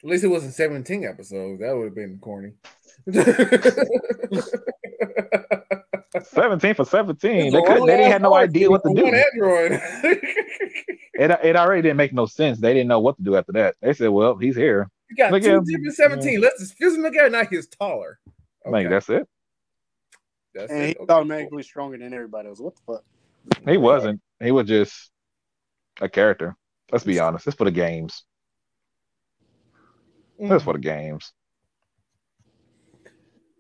At 0.03 0.09
least 0.09 0.25
it 0.25 0.29
wasn't 0.29 0.55
17 0.55 1.05
episodes. 1.05 1.61
That 1.61 1.77
would 1.77 1.85
have 1.85 1.95
been 1.95 2.19
corny. 2.21 2.53
17 6.23 6.75
for 6.75 6.85
17. 6.85 7.53
They 7.53 7.63
could. 7.63 7.77
a 7.77 7.81
They 7.81 7.97
didn't 7.97 8.13
have 8.13 8.23
no 8.23 8.35
idea 8.35 8.71
what 8.71 8.83
to 8.85 8.95
do. 8.95 9.07
Android. 9.07 9.81
It 11.13 11.31
it 11.45 11.55
already 11.55 11.83
didn't 11.83 11.99
make 11.99 12.15
no 12.15 12.25
sense. 12.25 12.61
They 12.61 12.73
didn't 12.73 12.89
know 12.89 13.01
what 13.01 13.19
to 13.19 13.23
do 13.23 13.37
after 13.37 13.53
that. 13.53 13.75
They 13.83 13.93
said, 13.93 14.09
"Well, 14.09 14.39
he's 14.39 14.57
here." 14.57 14.89
you 15.11 15.17
got 15.17 15.33
Look 15.33 15.43
two 15.43 15.51
at 15.51 15.57
him. 15.57 15.65
different 15.65 15.95
17. 15.95 16.41
Let's 16.41 16.61
just 16.61 16.79
fuse 16.79 16.95
them 16.95 17.03
together. 17.03 17.29
Now 17.29 17.45
he's 17.45 17.67
taller. 17.67 18.19
Like 18.65 18.89
that's 18.89 19.11
it. 19.11 19.29
That's 20.55 20.73
and 20.73 20.83
it. 20.83 20.87
he's 20.89 20.97
Okay, 20.97 21.13
automatically 21.13 21.63
stronger 21.63 21.99
than 21.99 22.13
everybody 22.13 22.49
else. 22.49 22.61
What 22.61 22.75
the 22.77 22.83
fuck? 22.87 23.05
He 23.69 23.77
wasn't. 23.77 24.21
He 24.43 24.51
was 24.51 24.67
just 24.67 25.11
a 26.01 26.09
character. 26.09 26.57
Let's 26.91 27.05
be 27.05 27.21
honest. 27.21 27.47
It's 27.47 27.57
for 27.57 27.65
the 27.65 27.71
games. 27.71 28.25
cool. 30.39 30.53
It's 30.53 30.65
for 30.65 30.73
the 30.75 30.81
games. 30.81 31.33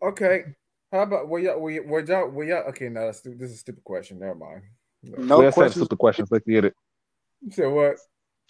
Mm. 0.02 0.08
Okay. 0.08 0.44
How 0.92 1.02
about 1.02 1.28
were 1.28 1.38
y'all 1.38 1.60
were, 1.60 1.70
y- 1.70 1.86
were 1.86 2.04
y'all 2.04 2.28
were 2.28 2.44
y'all 2.44 2.68
okay? 2.70 2.88
No, 2.88 3.06
that's, 3.06 3.18
stu- 3.18 3.36
this 3.36 3.50
is 3.50 3.56
a 3.56 3.58
stupid 3.60 3.84
question. 3.84 4.18
Never 4.18 4.34
mind. 4.34 4.62
No 5.02 5.38
we'll 5.38 5.46
accept 5.48 5.54
questions. 5.54 5.74
stupid 5.84 5.98
questions. 5.98 6.28
Let's 6.32 6.46
get 6.46 6.64
it. 6.64 6.74
You 7.42 7.52
said 7.52 7.66
what? 7.66 7.96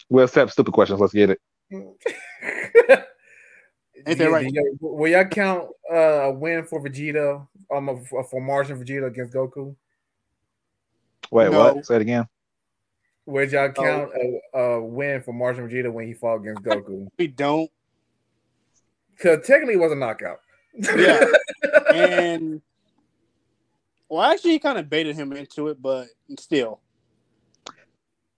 We'll 0.09 0.25
accept 0.25 0.51
stupid 0.51 0.73
questions. 0.73 0.99
Let's 0.99 1.13
get 1.13 1.29
it. 1.29 1.39
Ain't 4.05 4.17
that 4.19 4.31
right? 4.31 4.51
Y'all- 4.51 4.75
Will 4.79 5.09
y'all 5.11 5.25
count 5.25 5.69
uh, 5.91 5.95
a 5.95 6.31
win 6.31 6.65
for 6.65 6.81
Vegeta? 6.83 7.47
Um, 7.73 8.03
for 8.09 8.23
for 8.23 8.41
Mars 8.41 8.69
and 8.69 8.85
Vegeta 8.85 9.07
against 9.07 9.33
Goku? 9.33 9.75
Wait, 11.31 11.51
No. 11.51 11.73
what? 11.75 11.85
Say 11.85 11.95
it 11.95 12.01
again. 12.01 12.27
Would 13.27 13.51
y'all 13.51 13.71
count 13.71 14.11
a, 14.13 14.57
a 14.59 14.81
win 14.83 15.21
for 15.21 15.33
Mars 15.33 15.57
and 15.57 15.69
Vegeta 15.69 15.91
when 15.91 16.07
he 16.07 16.13
fought 16.13 16.37
against 16.37 16.63
Goku? 16.63 17.07
We 17.17 17.27
don't. 17.27 17.69
Because 19.15 19.45
technically, 19.45 19.75
it 19.75 19.79
was 19.79 19.91
a 19.91 19.95
knockout. 19.95 20.39
Yeah. 20.75 21.25
And 21.93 22.61
well, 24.09 24.21
actually, 24.23 24.51
he 24.51 24.59
kind 24.59 24.77
of 24.77 24.89
baited 24.89 25.15
him 25.15 25.31
into 25.33 25.67
it, 25.67 25.81
but 25.81 26.07
still, 26.39 26.79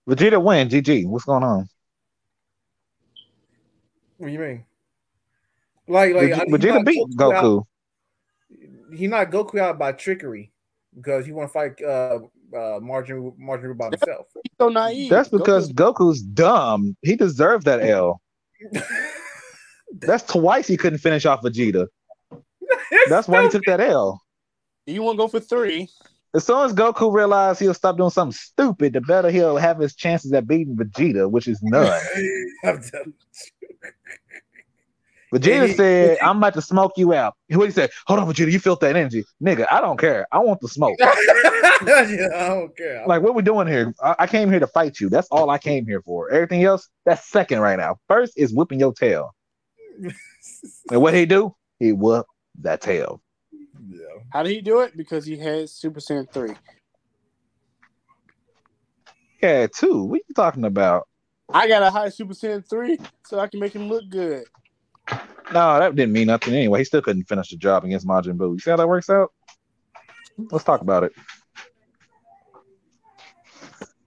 Vegeta 0.07 0.43
win. 0.43 0.67
GG. 0.69 1.05
What's 1.07 1.25
going 1.25 1.43
on? 1.43 1.69
What 4.17 4.27
do 4.27 4.33
you 4.33 4.39
mean? 4.39 4.65
Like, 5.87 6.13
like 6.15 6.29
Veg- 6.29 6.33
I- 6.33 6.45
he 6.45 6.51
Vegeta 6.51 6.85
beat 6.85 7.01
out- 7.21 7.33
Goku. 7.43 7.63
he 8.95 9.07
knocked 9.07 9.33
Goku 9.33 9.59
out 9.59 9.77
by 9.77 9.91
trickery 9.91 10.51
because 10.95 11.25
he 11.25 11.31
want 11.31 11.49
to 11.49 11.53
fight 11.53 11.81
uh, 11.81 12.19
uh, 12.55 12.79
Majin 12.79 13.37
Majin 13.39 13.77
by 13.77 13.85
himself. 13.89 14.27
he's 14.35 14.51
so 14.59 14.69
naive. 14.69 15.09
That's 15.09 15.29
because 15.29 15.71
Goku's- 15.73 15.95
Goku's 15.97 16.21
dumb. 16.21 16.95
He 17.01 17.15
deserved 17.15 17.65
that 17.65 17.81
L. 17.81 18.21
That's 19.99 20.23
twice 20.23 20.67
he 20.67 20.77
couldn't 20.77 20.99
finish 20.99 21.25
off 21.25 21.41
Vegeta. 21.41 21.87
That's 23.09 23.27
why 23.27 23.43
he 23.43 23.49
took 23.49 23.63
that 23.65 23.79
L. 23.81 24.21
you 24.85 25.03
want 25.03 25.17
to 25.17 25.23
go 25.23 25.27
for 25.27 25.39
three? 25.39 25.87
As 26.35 26.43
soon 26.45 26.65
as 26.65 26.73
Goku 26.73 27.13
realized 27.13 27.59
he'll 27.59 27.75
stop 27.75 27.95
doing 27.97 28.09
something 28.09 28.33
stupid, 28.33 28.93
the 28.93 29.01
better 29.01 29.29
he'll 29.29 29.57
have 29.57 29.77
his 29.77 29.95
chances 29.95 30.33
at 30.33 30.47
beating 30.47 30.75
Vegeta, 30.75 31.29
which 31.29 31.47
is 31.47 31.59
none. 31.61 31.99
I'm 35.33 35.39
done. 35.41 35.51
Vegeta 35.51 35.67
He- 35.67 35.73
said, 35.75 36.17
I'm 36.21 36.37
about 36.37 36.53
to 36.55 36.61
smoke 36.61 36.93
you 36.97 37.13
out. 37.13 37.33
What 37.49 37.65
he 37.65 37.71
said, 37.71 37.89
hold 38.07 38.19
on, 38.19 38.27
Vegeta, 38.27 38.51
you 38.51 38.59
felt 38.59 38.79
that 38.81 38.95
energy. 38.95 39.23
Nigga, 39.41 39.65
I 39.71 39.81
don't 39.81 39.97
care. 39.99 40.27
I 40.31 40.39
want 40.39 40.59
the 40.61 40.67
smoke. 40.67 40.95
yeah, 40.99 41.07
I 41.85 42.47
don't 42.49 42.75
care. 42.77 43.03
Like, 43.07 43.21
what 43.21 43.35
we 43.35 43.41
doing 43.41 43.67
here? 43.67 43.93
I, 44.01 44.15
I 44.19 44.27
came 44.27 44.49
here 44.49 44.59
to 44.59 44.67
fight 44.67 44.99
you. 44.99 45.09
That's 45.09 45.27
all 45.31 45.49
I 45.49 45.57
came 45.57 45.85
here 45.85 46.01
for. 46.01 46.29
Everything 46.29 46.63
else, 46.63 46.87
that's 47.05 47.27
second 47.29 47.59
right 47.59 47.77
now. 47.77 47.97
First 48.07 48.33
is 48.37 48.53
whipping 48.53 48.79
your 48.79 48.93
tail. 48.93 49.33
And 50.91 51.01
what 51.01 51.13
he 51.13 51.25
do? 51.25 51.55
He 51.79 51.93
whoop 51.93 52.25
that 52.61 52.81
tail. 52.81 53.21
yeah. 53.89 53.99
How 54.31 54.43
did 54.43 54.51
he 54.51 54.61
do 54.61 54.81
it? 54.81 54.95
Because 54.97 55.25
he 55.25 55.37
had 55.37 55.69
Super 55.69 56.01
Saiyan 56.01 56.29
three. 56.31 56.53
Yeah, 59.41 59.67
two. 59.67 60.03
What 60.03 60.21
you 60.27 60.33
talking 60.35 60.65
about? 60.65 61.07
I 61.53 61.67
got 61.67 61.81
a 61.83 61.89
high 61.89 62.09
Super 62.09 62.33
Saiyan 62.33 62.67
three, 62.69 62.97
so 63.25 63.39
I 63.39 63.47
can 63.47 63.59
make 63.61 63.73
him 63.73 63.87
look 63.87 64.09
good. 64.09 64.43
No, 65.53 65.79
that 65.79 65.95
didn't 65.95 66.13
mean 66.13 66.27
nothing 66.27 66.53
anyway. 66.53 66.79
He 66.79 66.85
still 66.85 67.01
couldn't 67.01 67.25
finish 67.25 67.49
the 67.49 67.57
job 67.57 67.83
against 67.85 68.07
Majin 68.07 68.37
Buu. 68.37 68.53
You 68.53 68.59
see 68.59 68.71
how 68.71 68.77
that 68.77 68.87
works 68.87 69.09
out? 69.09 69.31
Let's 70.51 70.63
talk 70.63 70.81
about 70.81 71.03
it. 71.03 71.11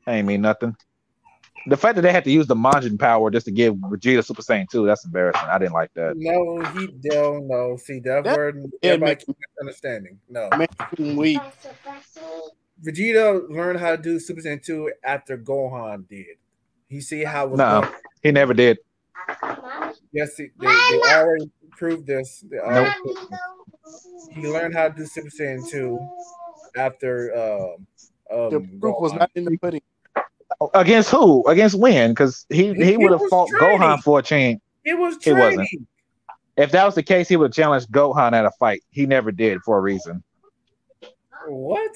Ain't 0.08 0.26
mean 0.26 0.40
nothing. 0.42 0.76
The 1.68 1.76
fact 1.76 1.96
that 1.96 2.02
they 2.02 2.12
had 2.12 2.22
to 2.24 2.30
use 2.30 2.46
the 2.46 2.54
Majin 2.54 2.96
power 2.98 3.28
just 3.30 3.46
to 3.46 3.52
give 3.52 3.74
Vegeta 3.74 4.24
Super 4.24 4.42
Saiyan 4.42 4.68
2, 4.70 4.86
that's 4.86 5.04
embarrassing. 5.04 5.48
I 5.48 5.58
didn't 5.58 5.72
like 5.72 5.92
that. 5.94 6.14
No, 6.16 6.60
he 6.78 6.86
don't 7.08 7.48
know. 7.48 7.76
See 7.76 7.98
that, 8.00 8.22
That- 8.24 8.36
word 8.36 8.70
yeah, 8.82 8.92
everybody 8.92 9.10
make- 9.12 9.26
keep. 9.26 9.36
No. 10.28 10.48
Weak. 11.16 11.40
Vegeta 12.84 13.48
learned 13.48 13.80
how 13.80 13.96
to 13.96 14.02
do 14.02 14.20
Super 14.20 14.40
Saiyan 14.42 14.62
2 14.62 14.92
after 15.02 15.36
Gohan 15.36 16.08
did. 16.08 16.36
He 16.88 17.00
see 17.00 17.24
how 17.24 17.46
it 17.46 17.50
was 17.50 17.58
No. 17.58 17.80
done. 17.80 17.92
He 18.22 18.30
never 18.30 18.54
did. 18.54 18.78
Yes, 20.16 20.34
he- 20.38 20.48
they, 20.58 20.66
they 20.66 21.00
already 21.14 21.50
proved 21.72 22.06
this. 22.06 22.42
They 22.50 22.56
already 22.58 22.90
proved 23.02 23.30
this. 23.30 23.38
He 24.34 24.48
learned 24.48 24.74
how 24.74 24.88
to 24.88 24.94
do 24.94 25.04
Super 25.04 25.28
Saiyan 25.28 25.68
2 25.70 25.98
after 26.76 27.36
um, 27.36 27.86
um 28.30 28.50
The 28.50 28.78
proof 28.80 28.96
was 28.98 29.12
not 29.12 29.30
in 29.34 29.44
the 29.44 29.58
pudding. 29.58 29.82
Against 30.72 31.10
who? 31.10 31.46
Against 31.46 31.78
when? 31.78 32.12
Because 32.12 32.46
he, 32.48 32.68
He- 32.68 32.74
he 32.74 32.84
he 32.92 32.96
would 32.96 33.12
have 33.12 33.20
fought 33.28 33.50
training. 33.50 33.78
Gohan 33.80 34.02
for 34.02 34.18
a 34.20 34.22
chance. 34.22 34.58
It 34.86 34.98
was 34.98 35.18
It 35.26 35.34
wasn't. 35.34 35.68
If 36.56 36.70
that 36.70 36.86
was 36.86 36.94
the 36.94 37.02
case, 37.02 37.28
he 37.28 37.36
would 37.36 37.48
have 37.48 37.54
challenged 37.54 37.90
Gohan 37.90 38.32
at 38.32 38.46
a 38.46 38.50
fight. 38.58 38.82
He 38.90 39.04
never 39.04 39.30
did 39.30 39.60
for 39.66 39.76
a 39.76 39.80
reason. 39.82 40.22
What? 41.46 41.90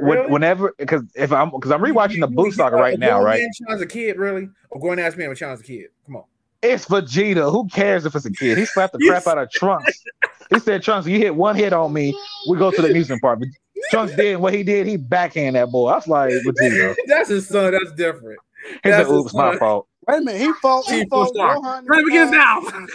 When- 0.00 0.18
Really? 0.18 0.30
Whenever, 0.32 0.74
because 0.78 1.02
if 1.14 1.30
I'm 1.32 1.50
because 1.50 1.70
I'm 1.70 1.80
rewatching 1.80 2.20
the 2.20 2.28
You- 2.28 2.36
Buu 2.36 2.52
Saga 2.52 2.74
right 2.76 2.98
now, 2.98 3.16
grown 3.18 3.24
right? 3.26 3.38
Man 3.40 3.48
challenge 3.52 3.82
a 3.82 3.86
kid, 3.86 4.16
really? 4.18 4.48
Or 4.70 4.80
going 4.80 4.96
to 4.96 5.04
ask 5.04 5.16
me 5.16 5.24
if 5.24 5.30
a 5.30 5.34
challenge 5.36 5.60
a 5.60 5.64
kid? 5.64 5.86
Come 6.06 6.16
on. 6.16 6.24
It's 6.62 6.84
Vegeta. 6.86 7.50
Who 7.50 7.68
cares 7.68 8.04
if 8.04 8.14
it's 8.14 8.26
a 8.26 8.32
kid? 8.32 8.58
He 8.58 8.64
slapped 8.66 8.92
the 8.92 8.98
crap 9.06 9.26
out 9.26 9.38
of 9.38 9.50
Trunks. 9.50 10.04
He 10.50 10.58
said, 10.58 10.82
"Trunks, 10.82 11.06
you 11.06 11.16
hit 11.16 11.34
one 11.34 11.56
hit 11.56 11.72
on 11.72 11.92
me, 11.92 12.14
we 12.48 12.58
go 12.58 12.70
to 12.70 12.82
the 12.82 12.88
amusement 12.88 13.22
park." 13.22 13.38
But 13.38 13.48
Trunks 13.90 14.14
did 14.14 14.38
what 14.38 14.52
he 14.52 14.62
did. 14.62 14.86
He 14.86 14.96
backhand 14.96 15.56
that 15.56 15.70
boy. 15.70 15.88
I 15.88 15.96
was 15.96 16.08
like, 16.08 16.32
Vegeta. 16.46 16.94
That's 17.06 17.28
his 17.30 17.48
son. 17.48 17.72
That's 17.72 17.92
different. 17.92 18.40
He 18.66 18.90
said, 18.90 18.98
That's 18.98 19.10
his 19.10 19.18
"Oops, 19.18 19.34
my 19.34 19.56
fault." 19.56 19.86
Wait 20.06 20.18
a 20.18 20.20
minute, 20.22 20.40
he 20.40 20.52
fought. 20.54 20.84
He 20.86 21.00
He 21.00 21.06
fought 21.06 21.34
fought 21.34 21.34
Star. 21.34 21.56
Gohan. 21.56 21.84
Let 21.88 22.04
me 22.04 22.30
now. 22.30 22.62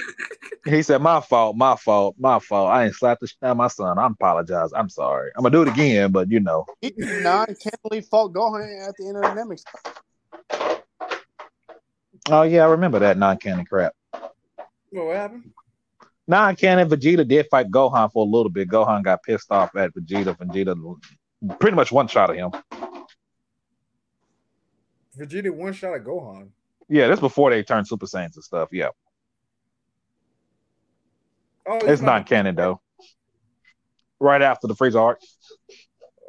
He 0.66 0.82
said, 0.82 1.00
"My 1.00 1.22
fault, 1.22 1.56
my 1.56 1.76
fault, 1.76 2.16
my 2.18 2.40
fault. 2.40 2.72
I 2.72 2.86
ain't 2.86 2.96
slapped 2.96 3.22
the 3.22 3.28
shit 3.28 3.38
out 3.44 3.52
of 3.52 3.58
my 3.58 3.68
son. 3.68 4.00
I 4.00 4.08
apologize. 4.08 4.72
I'm 4.76 4.90
sorry. 4.90 5.30
I'm 5.36 5.44
gonna 5.44 5.52
do 5.52 5.62
it 5.62 5.68
again, 5.68 6.12
but 6.12 6.32
you 6.32 6.40
know." 6.40 6.66
He 6.82 6.92
non-cannily 6.98 8.02
fought 8.02 8.34
Gohan 8.34 8.88
at 8.88 8.96
the 8.98 9.08
end 9.08 9.18
of 9.18 9.22
the 9.22 9.30
Namek. 9.40 10.75
Oh 12.30 12.42
yeah, 12.44 12.64
I 12.64 12.70
remember 12.70 13.00
that 13.00 13.18
non-canon 13.18 13.66
crap. 13.66 13.94
What 14.90 15.16
happened? 15.16 15.52
Non-canon 16.28 16.90
Vegeta 16.90 17.28
did 17.28 17.48
fight 17.52 17.70
Gohan 17.70 18.12
for 18.12 18.26
a 18.26 18.30
little 18.30 18.50
bit. 18.50 18.68
Gohan 18.68 19.04
got 19.04 19.22
pissed 19.24 19.52
off 19.52 19.76
at 19.76 19.94
Vegeta. 19.94 20.36
Vegeta 20.36 20.96
pretty 21.60 21.76
much 21.76 21.92
one 21.92 22.08
shot 22.08 22.30
of 22.32 22.36
him. 22.36 22.52
Vegeta 25.18 25.52
one 25.52 25.74
shot 25.74 25.94
at 25.94 26.04
Gohan. 26.04 26.50
Yeah, 26.90 27.08
that's 27.08 27.20
before 27.22 27.52
they 27.52 27.64
turned 27.64 27.88
Super 27.88 28.06
Saiyans 28.06 28.36
and 28.36 28.44
stuff. 28.44 28.70
Yeah, 28.72 28.90
Oh, 31.68 31.80
it's 31.84 32.02
not 32.02 32.28
canon 32.28 32.56
though. 32.56 32.82
Right 34.20 34.42
after 34.42 34.68
the 34.68 34.76
Frieza 34.76 35.02
arc. 35.02 35.20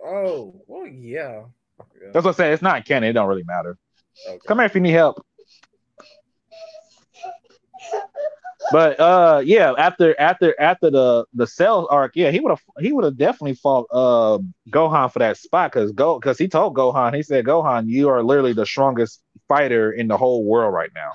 Oh, 0.05 0.63
well, 0.67 0.87
yeah. 0.87 1.43
yeah. 1.79 2.09
That's 2.13 2.25
what 2.25 2.35
I 2.35 2.37
said. 2.37 2.53
It's 2.53 2.63
not 2.63 2.85
canon. 2.85 3.11
It 3.11 3.13
don't 3.13 3.29
really 3.29 3.45
matter. 3.45 3.77
Okay. 4.29 4.39
Come 4.47 4.59
here 4.59 4.67
if 4.67 4.75
you 4.75 4.81
need 4.81 4.93
help. 4.93 5.26
But 8.73 8.99
uh 8.99 9.43
yeah, 9.45 9.73
after 9.79 10.19
after 10.21 10.59
after 10.61 10.91
the 10.91 11.25
the 11.35 11.47
Cell 11.47 11.87
arc, 11.91 12.13
yeah, 12.17 12.31
he 12.31 12.41
would 12.41 12.51
have 12.51 12.63
he 12.81 12.93
would 12.93 13.05
have 13.05 13.17
definitely 13.17 13.55
fought 13.55 13.87
uh 13.93 14.39
Gohan 14.71 15.13
for 15.13 15.21
that 15.21 15.37
spot 15.37 15.73
because 15.73 15.93
go 15.93 16.19
because 16.19 16.39
he 16.39 16.49
told 16.49 16.75
Gohan, 16.75 17.15
he 17.15 17.23
said, 17.23 17.45
Gohan, 17.45 17.89
you 17.89 18.09
are 18.09 18.23
literally 18.25 18.53
the 18.55 18.67
strongest 18.67 19.23
fighter 19.49 19.93
in 19.93 20.09
the 20.09 20.17
whole 20.17 20.45
world 20.45 20.75
right 20.75 20.91
now. 20.95 21.13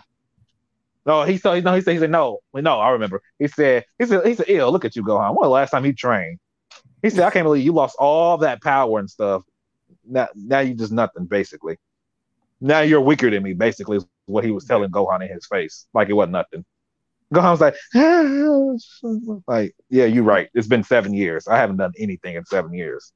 No, 1.06 1.24
he 1.24 1.38
said 1.38 1.64
no, 1.64 1.74
he 1.76 1.82
said 1.82 1.94
he 1.94 2.00
said 2.00 2.12
no. 2.12 2.40
No, 2.54 2.80
I 2.80 2.92
remember. 2.92 3.22
He 3.40 3.48
said 3.48 3.86
he 4.00 4.06
said 4.06 4.26
he 4.26 4.36
said, 4.36 4.46
ill, 4.50 4.72
look 4.72 4.86
at 4.86 4.96
you, 4.96 5.04
Gohan. 5.04 5.36
When 5.36 5.44
the 5.44 5.50
last 5.50 5.72
time 5.72 5.86
you 5.86 5.94
trained? 5.94 6.40
He 7.02 7.10
said, 7.10 7.22
I 7.26 7.32
can't 7.32 7.46
believe 7.46 7.66
you 7.66 7.74
lost 7.74 7.96
all 8.00 8.38
that 8.40 8.62
power 8.62 9.00
and 9.00 9.10
stuff. 9.10 9.44
Now 10.06 10.30
now 10.36 10.60
you 10.60 10.76
just 10.76 10.92
nothing, 10.94 11.26
basically. 11.26 11.78
Now 12.62 12.82
you're 12.82 13.02
weaker 13.02 13.30
than 13.30 13.44
me, 13.44 13.54
basically, 13.54 13.98
is 13.98 14.06
what 14.28 14.44
he 14.46 14.52
was 14.52 14.66
telling 14.66 14.92
Gohan 14.92 15.22
in 15.28 15.34
his 15.34 15.48
face. 15.48 15.88
Like 15.94 16.10
it 16.10 16.14
wasn't 16.14 16.34
nothing. 16.34 16.66
Gohan 17.34 17.52
was 17.52 17.62
like, 17.62 17.76
like, 19.48 19.76
yeah, 19.90 20.06
you're 20.06 20.24
right. 20.24 20.50
It's 20.54 20.68
been 20.68 20.84
seven 20.84 21.14
years. 21.14 21.48
I 21.48 21.58
haven't 21.58 21.78
done 21.78 21.94
anything 21.98 22.36
in 22.36 22.46
seven 22.46 22.74
years. 22.74 23.14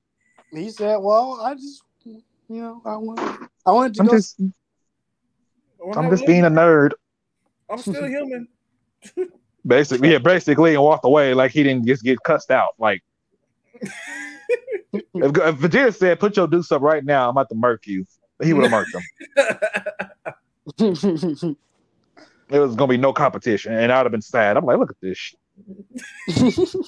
He 0.52 0.70
said, 0.70 0.98
"Well, 0.98 1.42
I 1.44 1.56
just, 1.56 1.84
you 2.06 2.22
know, 2.48 2.82
I 2.86 2.96
want, 2.96 3.20
I 3.66 3.72
wanted 3.72 3.96
to 3.96 4.02
I'm 4.02 4.08
go." 4.08 4.14
just 4.14 4.40
I'm 4.40 6.06
no, 6.06 6.10
just 6.10 6.26
being 6.26 6.46
a 6.46 6.50
nerd. 6.50 6.92
I'm 7.70 7.80
still 7.80 8.06
human. 8.06 8.48
Basically, 9.68 10.12
yeah, 10.12 10.20
basically, 10.20 10.76
and 10.76 10.84
walked 10.84 11.06
away 11.06 11.34
like 11.34 11.50
he 11.50 11.64
didn't 11.64 11.88
just 11.88 12.04
get 12.04 12.22
cussed 12.22 12.52
out. 12.52 12.76
Like 12.78 13.04
if, 13.82 15.02
if 15.16 15.32
Vegeta 15.32 15.96
said, 15.96 16.20
"Put 16.20 16.38
your 16.38 16.48
deuce 16.48 16.72
up 16.72 16.84
right 16.84 17.04
now," 17.04 17.24
I'm 17.24 17.32
about 17.32 17.50
to 17.50 17.56
murk 17.56 17.88
you. 17.88 18.06
He 18.44 18.54
would 18.54 18.70
have 18.70 18.86
murked 18.86 18.94
him. 20.78 21.58
There 22.48 22.62
was 22.62 22.76
gonna 22.76 22.90
be 22.90 22.98
no 22.98 23.12
competition, 23.14 23.74
and 23.74 23.92
I'd 23.92 24.04
have 24.04 24.12
been 24.12 24.22
sad. 24.22 24.56
I'm 24.58 24.66
like, 24.66 24.78
look 24.78 24.92
at 24.92 24.98
this. 25.02 25.18
shit. 25.18 25.40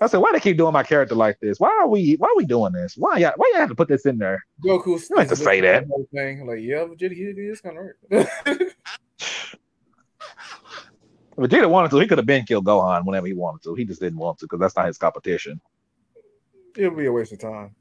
I 0.00 0.06
said, 0.06 0.18
why 0.18 0.30
they 0.32 0.40
keep 0.40 0.56
doing 0.56 0.72
my 0.72 0.82
character 0.82 1.14
like 1.14 1.38
this? 1.40 1.58
Why 1.58 1.68
are 1.80 1.88
we? 1.88 2.14
Why 2.14 2.28
are 2.28 2.36
we 2.36 2.44
doing 2.46 2.72
this? 2.72 2.94
Why 2.96 3.18
y'all? 3.18 3.32
Why 3.36 3.50
y'all 3.52 3.60
have 3.60 3.68
to 3.70 3.74
put 3.74 3.88
this 3.88 4.06
in 4.06 4.18
there? 4.18 4.44
Goku 4.64 4.98
You 5.10 5.16
like 5.16 5.28
to 5.28 5.36
say 5.36 5.60
that. 5.62 5.86
whole 5.86 6.06
thing. 6.12 6.46
Like, 6.46 6.60
yeah, 6.60 6.84
Vegeta, 6.84 7.12
he, 7.12 7.32
he 7.34 7.42
is 7.48 7.60
kind 7.60 7.78
of 7.78 7.84
right. 7.84 8.28
If 8.46 8.76
Vegeta 11.36 11.68
wanted 11.68 11.90
to, 11.90 11.98
he 11.98 12.06
could 12.06 12.18
have 12.18 12.26
been 12.26 12.44
killed 12.44 12.64
Gohan 12.64 13.04
whenever 13.04 13.26
he 13.26 13.32
wanted 13.32 13.62
to. 13.64 13.74
He 13.74 13.84
just 13.84 14.00
didn't 14.00 14.18
want 14.18 14.38
to 14.38 14.44
because 14.46 14.60
that's 14.60 14.76
not 14.76 14.86
his 14.86 14.98
competition. 14.98 15.60
It'll 16.76 16.94
be 16.96 17.06
a 17.06 17.12
waste 17.12 17.32
of 17.32 17.40
time. 17.40 17.74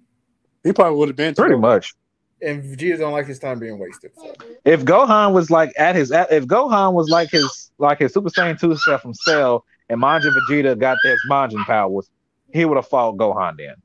he 0.64 0.74
probably 0.74 0.98
would 0.98 1.10
have 1.10 1.16
been 1.16 1.36
Pretty 1.36 1.54
too. 1.56 1.60
much. 1.62 1.94
And 2.42 2.64
Vegeta 2.64 3.00
don't 3.00 3.14
like 3.14 3.26
his 3.26 3.40
time 3.40 3.60
being 3.60 3.80
wasted. 3.80 4.12
So. 4.16 4.34
If 4.64 4.86
Gohan 4.86 5.34
was 5.34 5.50
like 5.50 5.74
at 5.78 5.96
his, 5.96 6.12
at, 6.12 6.32
if 6.32 6.46
Gohan 6.46 6.94
was 6.94 7.10
like 7.10 7.32
his, 7.32 7.72
like 7.80 8.00
his 8.00 8.14
Super 8.14 8.30
Saiyan 8.30 8.60
two 8.60 8.76
self 8.78 9.02
from 9.02 9.14
Cell, 9.14 9.66
and 9.90 10.02
Majin 10.02 10.36
Vegeta 10.50 10.78
got 10.78 10.98
his 11.04 11.20
Majin 11.30 11.66
powers, 11.66 12.10
he 12.54 12.66
would 12.66 12.76
have 12.76 12.88
fought 12.88 13.18
Gohan 13.18 13.58
then. 13.58 13.76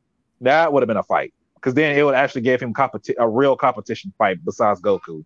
That 0.40 0.72
would 0.72 0.82
have 0.82 0.88
been 0.88 0.96
a 0.96 1.02
fight 1.02 1.32
because 1.54 1.74
then 1.74 1.96
it 1.96 2.02
would 2.02 2.14
actually 2.14 2.42
give 2.42 2.60
him 2.60 2.74
competi- 2.74 3.14
a 3.18 3.28
real 3.28 3.56
competition 3.56 4.12
fight 4.18 4.44
besides 4.44 4.80
Goku. 4.80 5.24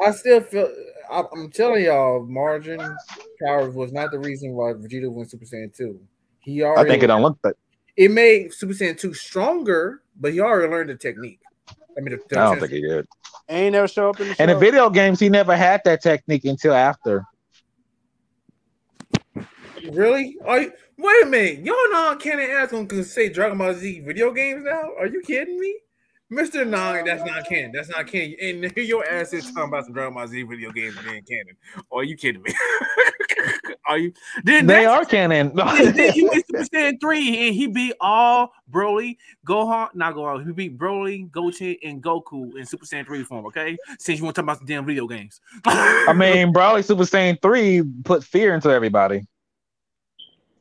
I 0.00 0.10
still 0.10 0.42
feel. 0.42 0.70
I, 1.10 1.22
I'm 1.32 1.50
telling 1.50 1.84
y'all, 1.84 2.26
Majin 2.26 2.96
powers 3.42 3.74
was 3.74 3.92
not 3.92 4.10
the 4.10 4.18
reason 4.18 4.52
why 4.52 4.72
Vegeta 4.72 5.10
went 5.10 5.30
Super 5.30 5.46
Saiyan 5.46 5.74
two. 5.74 5.98
He 6.40 6.62
already 6.62 6.88
I 6.88 6.92
think 6.92 7.02
it 7.02 7.06
don't 7.06 7.22
look 7.22 7.38
that. 7.42 7.56
It 7.96 8.10
made 8.10 8.52
Super 8.52 8.72
Saiyan 8.72 8.98
2 8.98 9.14
stronger, 9.14 10.02
but 10.18 10.32
he 10.32 10.40
already 10.40 10.70
learned 10.70 10.90
the 10.90 10.96
technique. 10.96 11.40
I 11.96 12.00
mean, 12.00 12.16
the, 12.16 12.20
the 12.28 12.40
I 12.40 12.44
don't 12.44 12.60
think 12.60 12.72
he 12.72 12.80
did. 12.80 13.06
Ain't 13.48 13.72
never 13.72 13.86
show 13.86 14.10
up 14.10 14.20
in 14.20 14.28
the 14.28 14.34
show. 14.34 14.42
And 14.42 14.50
in 14.50 14.58
video 14.58 14.90
games, 14.90 15.20
he 15.20 15.28
never 15.28 15.56
had 15.56 15.82
that 15.84 16.02
technique 16.02 16.44
until 16.44 16.74
after. 16.74 17.24
really? 19.90 20.36
Are 20.44 20.62
you, 20.62 20.72
wait 20.98 21.22
a 21.22 21.26
minute, 21.26 21.64
y'all 21.64 21.76
non 21.92 22.18
canon 22.18 22.50
ass 22.50 22.70
gonna 22.70 23.04
say 23.04 23.28
Dragon 23.28 23.58
Ball 23.58 23.74
Z 23.74 24.00
video 24.00 24.32
games 24.32 24.64
now? 24.64 24.90
Are 24.98 25.06
you 25.06 25.22
kidding 25.22 25.58
me? 25.58 25.76
Mr. 26.34 26.66
Nine, 26.66 27.04
that's 27.04 27.24
not 27.24 27.40
oh. 27.40 27.48
canon. 27.48 27.72
That's 27.72 27.88
not 27.88 28.06
canon. 28.06 28.36
And 28.40 28.76
your 28.76 29.06
ass 29.06 29.32
is 29.32 29.50
talking 29.52 29.68
about 29.68 29.84
some 29.84 29.94
Dragon 29.94 30.14
Ball 30.14 30.26
Z 30.26 30.42
video 30.42 30.70
games 30.72 30.96
being 31.04 31.22
canon. 31.22 31.56
Are 31.92 32.02
you 32.02 32.16
kidding 32.16 32.42
me? 32.42 32.52
are 33.86 33.98
you? 33.98 34.12
Then 34.42 34.66
They 34.66 34.86
are 34.86 35.04
canon. 35.04 35.52
then 35.54 35.94
then 35.94 36.12
he 36.12 36.28
went 36.28 36.44
Super 36.46 36.64
Saiyan 36.64 37.00
3 37.00 37.46
and 37.46 37.54
he 37.54 37.66
beat 37.66 37.94
all 38.00 38.52
Broly, 38.70 39.16
Gohan, 39.46 39.94
not 39.94 40.14
Gohan, 40.14 40.46
he 40.46 40.52
beat 40.52 40.78
Broly, 40.78 41.30
Goten, 41.30 41.76
and 41.84 42.02
Goku 42.02 42.56
in 42.56 42.66
Super 42.66 42.86
Saiyan 42.86 43.06
3 43.06 43.24
form, 43.24 43.46
okay? 43.46 43.76
Since 43.98 44.18
you 44.18 44.24
want 44.24 44.34
to 44.36 44.42
talk 44.42 44.46
about 44.50 44.66
the 44.66 44.72
damn 44.72 44.84
video 44.84 45.06
games. 45.06 45.40
I 45.64 46.12
mean, 46.12 46.52
Broly 46.52 46.84
Super 46.84 47.04
Saiyan 47.04 47.40
3 47.40 47.82
put 48.04 48.24
fear 48.24 48.54
into 48.54 48.70
everybody. 48.70 49.26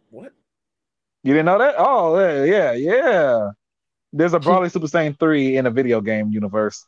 What? 0.10 0.34
You 1.24 1.34
didn't 1.34 1.46
know 1.46 1.58
that? 1.58 1.76
Oh, 1.78 2.20
yeah, 2.20 2.44
yeah, 2.44 2.74
yeah. 2.74 3.52
There's 4.14 4.34
a 4.34 4.40
Broly 4.40 4.72
Super 4.72 4.86
Saiyan 4.88 5.20
3 5.20 5.58
in 5.58 5.66
a 5.66 5.72
video 5.72 6.00
game 6.02 6.30
universe. 6.32 6.86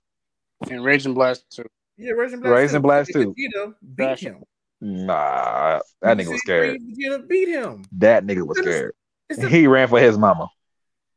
and 0.70 0.84
Raging 0.84 1.14
Blast 1.14 1.44
2. 1.52 1.64
Yeah, 1.98 2.12
Raging 2.12 2.40
Blast. 2.40 2.54
Raisin 2.54 2.82
2. 2.82 2.84
Blast 2.84 3.12
2. 3.14 3.34
Vegeta 3.34 3.74
beat 3.82 3.96
Bash 3.98 4.20
him. 4.22 4.44
Nah, 4.82 5.80
that 6.02 6.18
nigga 6.18 6.32
was 6.32 6.42
scared. 6.42 6.80
Vegeta 6.82 7.28
beat 7.28 7.48
him. 7.50 7.84
That 7.94 8.26
nigga 8.26 8.46
was 8.46 8.58
scared. 8.60 8.94
It's 9.30 9.42
a, 9.42 9.50
He 9.50 9.66
ran 9.68 9.88
for 9.88 10.00
his 10.00 10.18
mama. 10.18 10.48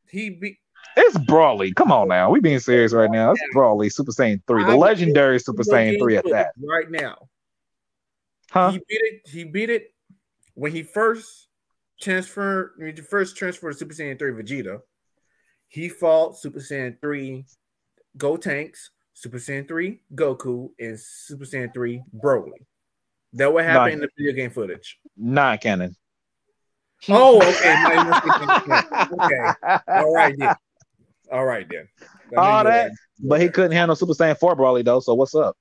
he 0.09 0.31
beat. 0.31 0.57
It's 0.97 1.17
Broly. 1.17 1.75
Come 1.75 1.91
on 1.91 2.07
now. 2.07 2.31
We 2.31 2.39
being 2.39 2.59
serious 2.59 2.91
right 2.93 3.11
now. 3.11 3.31
It's 3.31 3.41
Broly 3.55 3.91
Super 3.93 4.11
Saiyan 4.11 4.41
3. 4.47 4.63
The 4.63 4.71
I- 4.71 4.75
legendary 4.75 5.39
Super 5.39 5.63
Saiyan 5.63 5.99
3 5.99 6.17
at 6.17 6.25
that. 6.31 6.53
right 6.67 6.89
now. 6.89 7.17
Huh? 8.49 8.71
He 8.71 8.77
beat 8.79 9.01
it. 9.03 9.21
He 9.29 9.43
beat 9.43 9.69
it 9.69 9.93
when 10.55 10.71
he 10.71 10.81
first 10.81 11.47
transferred. 12.01 12.71
When 12.77 12.95
he 12.95 13.01
first 13.03 13.37
transferred 13.37 13.73
to 13.73 13.77
Super 13.77 13.93
Saiyan 13.93 14.17
three 14.17 14.31
Vegeta. 14.31 14.79
He 15.69 15.87
fought 15.87 16.37
Super 16.37 16.59
Saiyan 16.59 16.99
three 16.99 17.45
Gotenks, 18.17 18.89
Super 19.13 19.37
Saiyan 19.37 19.67
three 19.67 20.01
Goku, 20.13 20.71
and 20.79 20.99
Super 20.99 21.45
Saiyan 21.45 21.73
three 21.73 22.03
Broly. 22.15 22.65
That 23.33 23.53
what 23.53 23.63
happened 23.63 23.93
in 23.93 23.99
the 24.01 24.09
video 24.17 24.33
game 24.33 24.49
footage. 24.49 24.99
Not 25.15 25.61
canon. 25.61 25.95
Oh, 27.07 27.37
okay. 27.37 27.73
Now 27.73 28.03
you 28.03 28.09
must 28.09 28.25
be- 28.65 29.23
okay. 29.23 29.75
All 29.87 30.13
right 30.13 30.35
then. 30.37 30.55
All 31.31 31.45
right 31.45 31.67
then. 31.69 31.87
All 32.35 32.63
that, 32.63 32.91
but 33.19 33.39
he 33.39 33.47
couldn't 33.49 33.71
handle 33.71 33.95
Super 33.95 34.13
Saiyan 34.13 34.37
4 34.37 34.55
Broly 34.55 34.83
though. 34.83 34.99
So 34.99 35.13
what's 35.13 35.35
up? 35.35 35.55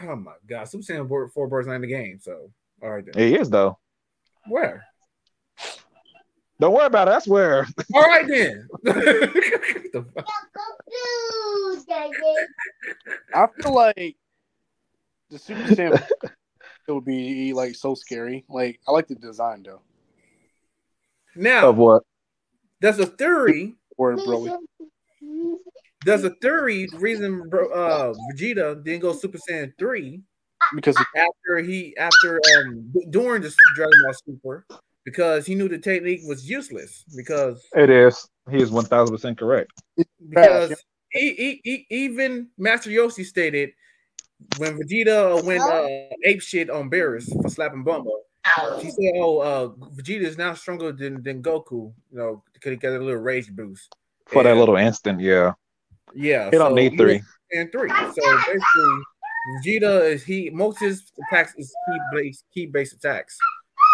Oh 0.00 0.16
my 0.16 0.32
god, 0.46 0.64
Super 0.68 0.82
Saiyan 0.82 1.08
four, 1.08 1.48
Broly's 1.48 1.66
not 1.66 1.74
in 1.74 1.80
the 1.82 1.86
game. 1.86 2.18
So 2.20 2.50
all 2.82 2.90
right 2.90 3.04
then. 3.04 3.14
He 3.28 3.34
is 3.36 3.48
though. 3.50 3.78
Where? 4.46 4.84
Don't 6.58 6.72
worry 6.72 6.86
about 6.86 7.08
it. 7.08 7.10
That's 7.10 7.28
where. 7.28 7.66
All 7.94 8.02
right 8.02 8.26
then. 8.26 8.66
I 13.34 13.46
feel 13.60 13.74
like 13.74 14.16
the 15.30 15.38
Super 15.38 15.60
Saiyan 15.62 16.02
it 16.88 16.92
would 16.92 17.04
be 17.04 17.52
like 17.52 17.74
so 17.74 17.94
scary. 17.94 18.44
Like 18.48 18.80
I 18.88 18.92
like 18.92 19.08
the 19.08 19.16
design 19.16 19.62
though. 19.64 19.82
Now, 21.34 21.68
Of 21.68 21.76
what? 21.76 22.02
there's 22.80 22.98
a 22.98 23.06
theory. 23.06 23.74
Or 23.98 24.14
Broly. 24.16 24.56
There's 26.04 26.24
a 26.24 26.30
theory. 26.40 26.86
Reason 26.94 27.48
bro- 27.48 27.70
uh, 27.72 28.14
Vegeta 28.32 28.82
didn't 28.82 29.00
go 29.00 29.12
Super 29.12 29.38
Saiyan 29.38 29.72
three 29.78 30.22
Because 30.74 30.96
after 31.16 31.58
he 31.58 31.96
after 31.98 32.40
um 32.58 32.92
during 33.10 33.42
the 33.42 33.54
Dragon 33.74 33.98
Ball 34.04 34.14
Super 34.24 34.66
because 35.06 35.46
he 35.46 35.54
knew 35.54 35.68
the 35.68 35.78
technique 35.78 36.20
was 36.26 36.50
useless 36.50 37.04
because 37.16 37.64
It 37.74 37.88
is. 37.88 38.28
He 38.50 38.60
is 38.60 38.70
one 38.70 38.84
thousand 38.84 39.14
percent 39.14 39.38
correct. 39.38 39.72
because 40.28 40.74
he, 41.10 41.32
he, 41.34 41.60
he, 41.64 41.86
even 41.88 42.48
Master 42.58 42.90
Roshi 42.90 43.24
stated 43.24 43.70
when 44.58 44.78
Vegeta 44.78 45.42
went 45.42 45.62
uh, 45.62 45.86
ape 46.24 46.42
shit 46.42 46.68
on 46.68 46.90
Beerus 46.90 47.30
for 47.42 47.48
slapping 47.48 47.84
Bulma, 47.84 48.10
he 48.80 48.90
said, 48.90 49.12
"Oh, 49.16 49.38
uh, 49.38 49.68
Vegeta 49.94 50.22
is 50.22 50.36
now 50.36 50.54
stronger 50.54 50.92
than, 50.92 51.22
than 51.22 51.42
Goku. 51.42 51.92
You 52.10 52.18
know, 52.18 52.42
because 52.52 52.70
he 52.70 52.76
got 52.76 52.92
a 52.92 52.98
little 52.98 53.16
rage 53.20 53.50
boost 53.50 53.88
For 54.26 54.42
that 54.42 54.56
little 54.56 54.76
instant, 54.76 55.20
yeah. 55.20 55.52
Yeah, 56.14 56.50
He 56.50 56.58
don't 56.58 56.74
need 56.74 56.96
three. 56.96 57.22
And 57.52 57.70
three. 57.70 57.90
So 57.90 58.22
basically, 58.46 59.02
Vegeta 59.64 60.10
is 60.12 60.24
he 60.24 60.50
most 60.50 60.82
of 60.82 60.88
his 60.88 61.04
attacks 61.24 61.54
is 61.56 61.72
ki 61.86 61.98
base 62.12 62.44
ki 62.52 62.66
base 62.66 62.92
attacks, 62.92 63.38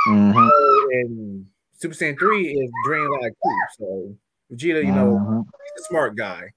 Mhm, 0.09 0.51
and 0.93 1.47
Super 1.73 1.95
Saiyan 1.95 2.19
three 2.19 2.49
is 2.53 2.71
drain 2.87 3.09
like 3.21 3.33
two. 3.33 3.59
So 3.79 4.17
Vegeta, 4.53 4.85
you 4.85 4.93
know, 4.93 5.17
mhm. 5.17 5.45
he's 5.45 5.85
a 5.85 5.89
smart 5.89 6.17
guy, 6.17 6.51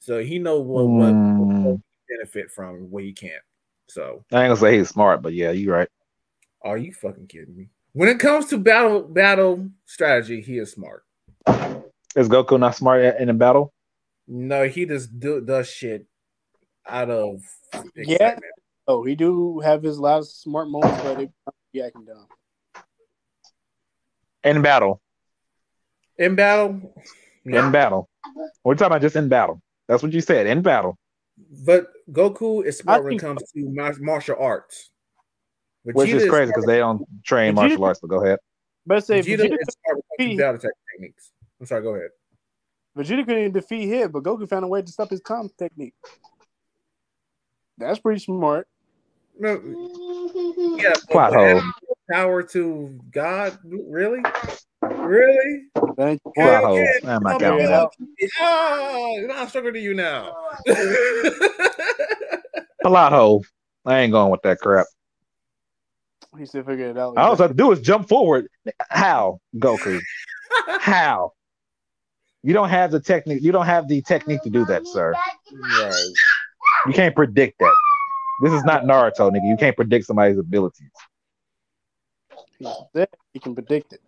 so 0.00 0.22
he 0.22 0.38
know 0.38 0.60
what 0.60 0.86
what 0.86 1.14
Mm. 1.14 1.82
benefit 2.08 2.50
from 2.50 2.90
what 2.90 3.04
he 3.04 3.12
can't. 3.12 3.42
So, 3.88 4.24
I 4.32 4.42
ain't 4.44 4.48
gonna 4.50 4.56
say 4.56 4.78
he's 4.78 4.88
smart, 4.88 5.20
but 5.22 5.34
yeah, 5.34 5.50
you're 5.50 5.74
right. 5.76 5.88
are 6.62 6.78
you 6.78 6.92
fucking 6.94 7.26
kidding 7.26 7.54
me? 7.56 7.68
When 7.92 8.08
it 8.08 8.18
comes 8.18 8.46
to 8.46 8.58
battle 8.58 9.02
battle 9.02 9.68
strategy, 9.84 10.40
he 10.40 10.58
is 10.58 10.72
smart. 10.72 11.04
Is 12.16 12.28
Goku 12.28 12.58
not 12.58 12.74
smart 12.76 13.02
in 13.02 13.28
a 13.28 13.34
battle? 13.34 13.72
No, 14.28 14.66
he 14.68 14.86
just 14.86 15.18
do, 15.18 15.40
does 15.40 15.68
shit 15.68 16.06
out 16.86 17.10
of 17.10 17.42
Yeah. 17.96 18.14
excitement. 18.14 18.52
oh, 18.86 19.04
he 19.04 19.14
do 19.14 19.60
have 19.60 19.82
his 19.82 19.98
last 19.98 20.40
smart 20.42 20.68
moments, 20.70 21.02
but 21.02 21.20
it 21.20 21.30
yeah, 21.72 21.86
I 21.86 21.90
can 21.90 22.04
dumb. 22.04 22.26
In 24.44 24.62
battle. 24.62 25.00
In 26.18 26.34
battle, 26.34 26.94
no. 27.44 27.66
In 27.66 27.72
battle. 27.72 28.08
We're 28.64 28.74
talking 28.74 28.86
about 28.92 29.00
just 29.00 29.16
in 29.16 29.28
battle. 29.28 29.60
That's 29.88 30.02
what 30.02 30.12
you 30.12 30.20
said. 30.20 30.46
In 30.46 30.62
battle. 30.62 30.98
but 31.64 31.88
Goku 32.10 32.64
is 32.64 32.78
smart 32.78 33.00
I 33.00 33.04
when 33.04 33.12
it 33.14 33.18
comes 33.18 33.42
to 33.52 33.96
martial 34.00 34.36
arts. 34.38 34.90
Which 35.84 36.10
is 36.10 36.28
crazy 36.30 36.50
because 36.50 36.64
they 36.66 36.78
don't 36.78 37.02
train 37.24 37.52
Vegeta- 37.52 37.56
martial 37.56 37.84
arts, 37.84 38.00
but 38.00 38.08
go 38.08 38.24
ahead. 38.24 38.38
But 38.86 39.04
say 39.04 39.20
Vegeta, 39.20 39.48
Vegeta, 39.48 39.56
is 39.60 39.76
smart 39.84 39.96
when 39.96 39.98
it 39.98 40.18
comes 40.18 40.30
to 40.30 40.36
battle 40.36 40.72
techniques. 40.92 41.32
I'm 41.60 41.66
sorry, 41.66 41.82
go 41.82 41.94
ahead. 41.94 42.10
Vegeta 42.96 43.24
couldn't 43.24 43.38
even 43.38 43.52
defeat 43.52 43.88
him, 43.88 44.10
but 44.12 44.22
Goku 44.22 44.48
found 44.48 44.64
a 44.64 44.68
way 44.68 44.82
to 44.82 44.88
stop 44.92 45.10
his 45.10 45.20
calm 45.20 45.48
technique. 45.58 45.94
That's 47.78 47.98
pretty 47.98 48.20
smart. 48.20 48.68
No, 49.38 49.54
yeah, 50.78 50.92
but 50.92 51.10
Plot 51.10 51.34
hole. 51.34 51.62
Add 52.12 52.16
Power 52.16 52.42
to 52.42 53.00
God, 53.10 53.58
really, 53.64 54.20
really? 54.82 55.62
That 55.96 56.08
ain't 56.08 56.22
Plot 56.22 56.36
Yeah, 56.36 56.60
hole. 56.60 56.76
yeah, 56.78 57.16
I'm 57.16 57.22
not 57.22 57.34
I'm 57.34 57.40
counting 57.40 57.88
Ah, 58.40 59.14
now 59.26 59.42
I'm 59.42 59.48
stronger 59.48 59.72
than 59.72 59.82
you 59.82 59.94
now. 59.94 60.34
Plot 62.82 63.12
hole. 63.12 63.44
I 63.84 64.00
ain't 64.00 64.12
going 64.12 64.30
with 64.30 64.42
that 64.42 64.58
crap. 64.58 64.86
He 66.38 66.46
still 66.46 66.62
figured 66.62 66.96
it 66.96 66.98
out. 66.98 67.16
All 67.16 67.34
I 67.34 67.36
have 67.36 67.48
to 67.50 67.54
do 67.54 67.72
is 67.72 67.80
jump 67.80 68.08
forward. 68.08 68.48
How, 68.90 69.40
Goku? 69.56 70.00
How? 70.80 71.32
You 72.42 72.54
don't 72.54 72.70
have 72.70 72.90
the 72.90 73.00
technique. 73.00 73.42
You 73.42 73.52
don't 73.52 73.66
have 73.66 73.88
the 73.88 74.02
technique 74.02 74.42
to 74.42 74.50
do 74.50 74.64
that, 74.66 74.86
sir. 74.86 75.12
right. 75.12 76.14
You 76.86 76.92
can't 76.92 77.14
predict 77.14 77.58
that. 77.60 77.74
This 78.42 78.52
is 78.52 78.64
not 78.64 78.84
Naruto, 78.84 79.30
nigga. 79.30 79.48
You 79.48 79.56
can't 79.56 79.76
predict 79.76 80.06
somebody's 80.06 80.38
abilities. 80.38 80.90
He 82.62 82.74
said 82.94 83.08
he 83.32 83.38
can 83.40 83.54
predict 83.54 83.92
it. 83.92 84.00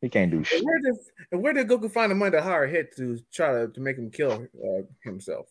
He 0.00 0.08
can't 0.08 0.30
do 0.30 0.38
And 0.38 0.46
shit. 0.46 0.64
where 0.64 0.80
did 0.80 0.94
and 1.30 1.42
where 1.42 1.52
did 1.52 1.68
Goku 1.68 1.90
find 1.90 2.10
the 2.10 2.14
money 2.16 2.32
to 2.32 2.42
hire 2.42 2.64
a 2.64 2.70
hit 2.70 2.96
to 2.96 3.18
try 3.32 3.52
to, 3.52 3.68
to 3.68 3.80
make 3.80 3.96
him 3.96 4.10
kill 4.10 4.32
uh, 4.32 4.82
himself? 5.04 5.46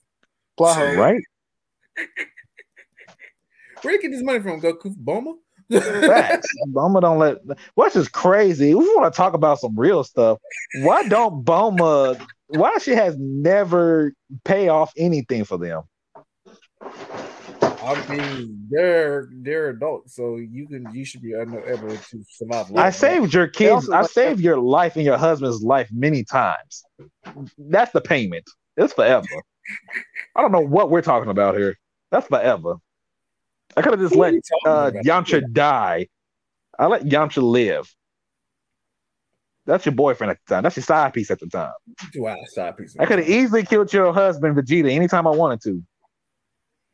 Plot 0.58 0.78
hole. 0.78 0.96
Right? 0.96 1.22
Where 3.82 3.94
did 3.94 4.02
he 4.02 4.10
get 4.10 4.16
this 4.16 4.24
money 4.24 4.40
from? 4.42 4.62
Goku 4.62 4.96
Bulma? 4.96 5.34
Facts. 6.06 6.48
Bulma 6.68 7.02
don't 7.02 7.18
let. 7.18 7.38
What's 7.74 7.96
just 7.96 8.12
crazy? 8.12 8.76
We 8.76 8.86
want 8.86 9.12
to 9.12 9.18
talk 9.18 9.34
about 9.34 9.60
some 9.60 9.76
real 9.76 10.04
stuff. 10.04 10.38
Why 10.82 11.08
don't 11.08 11.44
Bulma? 11.44 12.22
Why 12.48 12.78
she 12.80 12.92
has 12.92 13.16
never 13.18 14.14
pay 14.44 14.68
off 14.68 14.94
anything 14.98 15.46
for 15.46 15.58
them? 15.58 15.84
I 17.84 18.16
mean, 18.16 18.68
they're 18.70 19.30
they're 19.32 19.70
adults, 19.70 20.16
so 20.16 20.38
you 20.38 20.68
can 20.68 20.88
you 20.94 21.04
should 21.04 21.22
be 21.22 21.34
able 21.34 21.62
to 21.62 22.24
survive. 22.30 22.70
I 22.72 22.86
life. 22.86 22.96
saved 22.96 23.34
your 23.34 23.48
kids. 23.48 23.90
I 23.90 24.02
like- 24.02 24.12
saved 24.12 24.40
your 24.40 24.58
life 24.58 24.96
and 24.96 25.06
your 25.06 25.18
husband's 25.18 25.64
life 25.64 25.90
many 25.92 26.24
times. 26.24 26.84
That's 27.58 27.92
the 27.92 28.02
payment. 28.02 28.44
It's 28.78 28.94
forever. 28.94 29.26
I 30.36 30.42
don't 30.42 30.52
know 30.52 30.62
what 30.62 30.90
we're 30.90 31.02
talking 31.02 31.30
about 31.30 31.58
here. 31.58 31.78
That's 32.12 32.28
forever. 32.28 32.76
I 33.76 33.82
could 33.82 33.94
have 33.94 34.00
just 34.00 34.14
Who 34.14 34.22
let 34.22 34.34
uh, 34.66 34.92
about? 34.92 34.94
Yamcha 34.94 35.52
die. 35.52 36.08
I 36.78 36.88
let 36.88 37.04
Yamcha 37.04 37.42
live. 37.42 37.94
That's 39.66 39.86
your 39.86 39.94
boyfriend 39.94 40.32
at 40.32 40.40
the 40.46 40.56
time. 40.56 40.64
That's 40.64 40.76
your 40.76 40.84
side 40.84 41.14
piece 41.14 41.32
at 41.32 41.40
the 41.40 41.48
time. 41.48 41.72
Wow, 42.16 42.36
side 42.48 42.78
piece. 42.78 42.96
I 43.00 43.06
could 43.06 43.20
have 43.20 43.30
easily 43.30 43.64
killed 43.64 43.94
your 43.94 44.12
husband, 44.12 44.56
Vegeta, 44.56 44.92
anytime 44.92 45.28
I 45.28 45.32
wanted 45.32 45.62
to. 45.64 45.84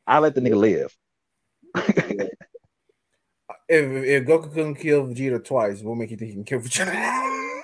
I 0.07 0.19
let 0.19 0.35
the 0.35 0.41
nigga 0.41 0.55
live. 0.55 0.95
If, 3.69 3.83
if 4.05 4.25
Goku 4.25 4.53
couldn't 4.53 4.75
kill 4.75 5.07
Vegeta 5.07 5.43
twice, 5.43 5.81
what 5.81 5.95
make 5.95 6.09
you 6.09 6.15
think 6.15 6.29
he 6.29 6.35
can 6.35 6.45
kill 6.45 6.61
Vegeta? 6.61 6.93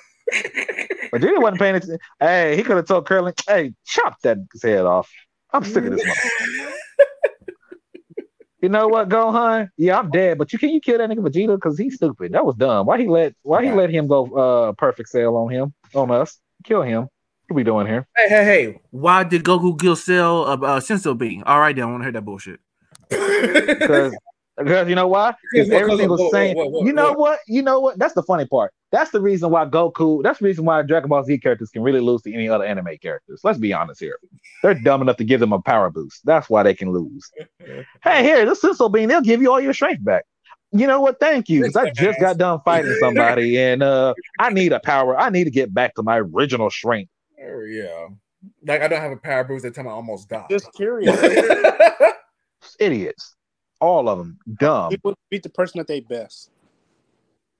Vegeta 1.13 1.41
wasn't 1.41 1.59
paying 1.59 1.75
attention. 1.75 1.99
Hey, 2.19 2.57
he 2.57 2.63
could 2.63 2.75
have 2.75 2.87
told 2.87 3.05
Curly, 3.05 3.31
hey, 3.47 3.73
chop 3.85 4.19
that 4.23 4.37
head 4.61 4.85
off. 4.85 5.09
I'm 5.53 5.63
sick 5.63 5.85
of 5.85 5.91
this 5.91 6.03
motherfucker. 6.03 6.71
You 8.61 8.69
know 8.69 8.87
what, 8.87 9.09
Gohan? 9.09 9.67
Yeah, 9.75 9.99
I'm 9.99 10.09
dead, 10.09 10.37
but 10.37 10.53
you 10.53 10.57
can 10.57 10.69
you 10.69 10.79
kill 10.79 10.97
that 10.97 11.09
nigga 11.09 11.19
Vegeta 11.19 11.55
because 11.55 11.77
he's 11.77 11.95
stupid. 11.95 12.31
That 12.31 12.45
was 12.45 12.55
dumb. 12.55 12.87
Why 12.87 12.97
he 12.97 13.09
let 13.09 13.35
why 13.41 13.65
he 13.65 13.73
let 13.73 13.89
him 13.89 14.07
go 14.07 14.25
uh 14.37 14.71
perfect 14.71 15.09
Cell 15.09 15.35
on 15.35 15.51
him 15.51 15.73
on 15.93 16.09
us? 16.11 16.39
Kill 16.63 16.81
him. 16.81 17.09
What 17.47 17.55
we 17.55 17.63
doing 17.63 17.87
here? 17.87 18.07
hey, 18.15 18.29
hey, 18.29 18.43
hey! 18.45 18.79
Why 18.91 19.23
did 19.23 19.43
Goku 19.43 19.79
kill 19.79 19.95
Cell 19.95 20.45
uh, 20.45 20.53
uh 20.53 20.79
Senzu 20.79 21.17
Bean? 21.17 21.43
All 21.45 21.59
right, 21.59 21.75
then 21.75 21.83
I 21.85 21.87
want 21.87 22.01
to 22.01 22.05
hear 22.05 22.11
that 22.13 22.21
bullshit. 22.25 22.59
Because 23.09 24.15
because 24.57 24.87
you 24.87 24.95
know 24.95 25.07
why? 25.07 25.33
Because 25.51 25.67
Because 25.67 25.69
what- 25.69 25.81
everything 25.81 26.09
what- 26.09 26.13
was 26.13 26.21
what- 26.21 26.31
saying. 26.31 26.55
what- 26.55 26.71
what- 26.71 26.85
You 26.85 26.93
know 26.93 27.09
what? 27.09 27.17
what? 27.19 27.39
You 27.47 27.61
know 27.61 27.79
what? 27.79 27.99
That's 27.99 28.13
the 28.13 28.23
funny 28.23 28.45
part. 28.45 28.71
That's 28.91 29.11
the 29.11 29.19
reason 29.19 29.49
why 29.49 29.65
Goku. 29.65 30.21
That's 30.23 30.39
the 30.39 30.45
reason 30.45 30.65
why 30.65 30.81
Dragon 30.83 31.09
Ball 31.09 31.23
Z 31.23 31.37
characters 31.39 31.69
can 31.69 31.81
really 31.81 31.99
lose 31.99 32.21
to 32.23 32.33
any 32.33 32.47
other 32.47 32.63
anime 32.63 32.95
characters. 33.01 33.41
Let's 33.43 33.57
be 33.59 33.73
honest 33.73 33.99
here. 33.99 34.17
They're 34.61 34.75
dumb 34.75 35.01
enough 35.01 35.17
to 35.17 35.23
give 35.23 35.39
them 35.39 35.51
a 35.53 35.61
power 35.61 35.89
boost. 35.89 36.21
That's 36.25 36.49
why 36.49 36.63
they 36.63 36.73
can 36.75 36.91
lose. 36.91 37.29
hey, 38.03 38.23
here, 38.23 38.45
this 38.45 38.61
Sissel 38.61 38.89
Bean, 38.91 39.09
they'll 39.09 39.21
give 39.21 39.41
you 39.41 39.51
all 39.51 39.59
your 39.59 39.73
strength 39.73 40.03
back. 40.05 40.25
You 40.71 40.87
know 40.87 41.01
what? 41.01 41.19
Thank 41.19 41.49
you. 41.49 41.61
Because 41.61 41.75
I 41.75 41.89
just 41.91 42.19
got 42.19 42.37
done 42.37 42.59
fighting 42.65 42.95
somebody 42.99 43.59
and 43.67 43.83
uh 43.83 44.13
I 44.39 44.49
need 44.51 44.71
a 44.71 44.79
power. 44.79 45.17
I 45.19 45.29
need 45.29 45.43
to 45.45 45.51
get 45.51 45.73
back 45.73 45.93
to 45.95 46.03
my 46.03 46.19
original 46.19 46.69
strength. 46.71 47.11
Oh, 47.43 47.61
yeah. 47.61 48.07
Like 48.65 48.81
I 48.81 48.87
don't 48.87 49.01
have 49.01 49.11
a 49.11 49.17
power 49.17 49.43
boost 49.43 49.63
that 49.63 49.75
time 49.75 49.87
I 49.87 49.91
almost 49.91 50.29
died. 50.29 50.47
Just 50.49 50.71
curious. 50.73 51.17
Idiots. 52.79 53.35
All 53.79 54.09
of 54.09 54.17
them. 54.17 54.37
Dumb. 54.59 54.89
People 54.89 55.15
beat 55.29 55.43
the 55.43 55.49
person 55.49 55.79
at 55.79 55.87
their 55.87 56.01
best. 56.01 56.49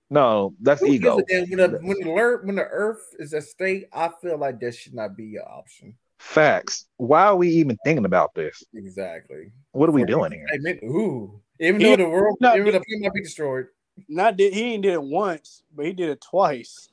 No, 0.09 0.53
that's 0.61 0.81
Who 0.81 0.87
ego. 0.87 1.15
When 1.27 1.57
the 1.57 1.79
when 1.81 1.97
the 1.99 2.13
earth 2.13 2.45
when 2.45 2.55
the 2.55 2.65
earth 2.65 3.15
is 3.17 3.33
at 3.33 3.43
stake, 3.43 3.87
I 3.93 4.09
feel 4.21 4.37
like 4.37 4.59
that 4.59 4.75
should 4.75 4.93
not 4.93 5.17
be 5.17 5.37
an 5.37 5.43
option. 5.47 5.95
Facts. 6.19 6.85
Why 6.97 7.25
are 7.25 7.35
we 7.35 7.49
even 7.49 7.77
thinking 7.83 8.05
about 8.05 8.33
this? 8.35 8.63
Exactly. 8.73 9.51
What 9.71 9.89
are 9.89 9.93
we 9.93 10.05
doing 10.05 10.31
here? 10.31 10.45
I 10.53 10.57
meant, 10.59 10.79
ooh. 10.83 11.41
Even 11.59 11.81
He- 11.81 11.87
though 11.87 11.95
the 11.95 12.09
world, 12.09 12.37
no, 12.39 12.53
even 12.53 12.65
he- 12.67 12.71
the 12.71 12.79
planet 12.79 13.01
might 13.01 13.13
be 13.13 13.21
destroyed. 13.21 13.67
Not 14.07 14.37
did 14.37 14.53
he 14.53 14.73
ain't 14.73 14.83
did 14.83 14.93
it 14.93 15.03
once, 15.03 15.63
but 15.75 15.85
he 15.85 15.93
did 15.93 16.09
it 16.09 16.21
twice. 16.21 16.89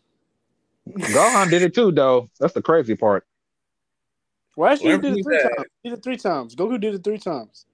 Gohan 0.99 1.51
did 1.51 1.63
it 1.63 1.75
too, 1.75 1.93
though. 1.93 2.31
That's 2.39 2.53
the 2.53 2.63
crazy 2.63 2.97
part. 2.97 3.27
Well, 4.57 4.71
actually, 4.71 4.91
Learn 4.91 5.03
he 5.03 5.11
did 5.11 5.19
it 5.19 5.23
three 5.25 5.35
his 5.37 5.43
times. 5.43 5.67
He 5.83 5.89
did 5.89 5.99
it 5.99 6.05
three 6.05 6.17
times. 6.17 6.57
Goku 6.57 6.81
did 6.81 6.95
it 6.95 7.05
three 7.05 7.19
times. 7.19 7.67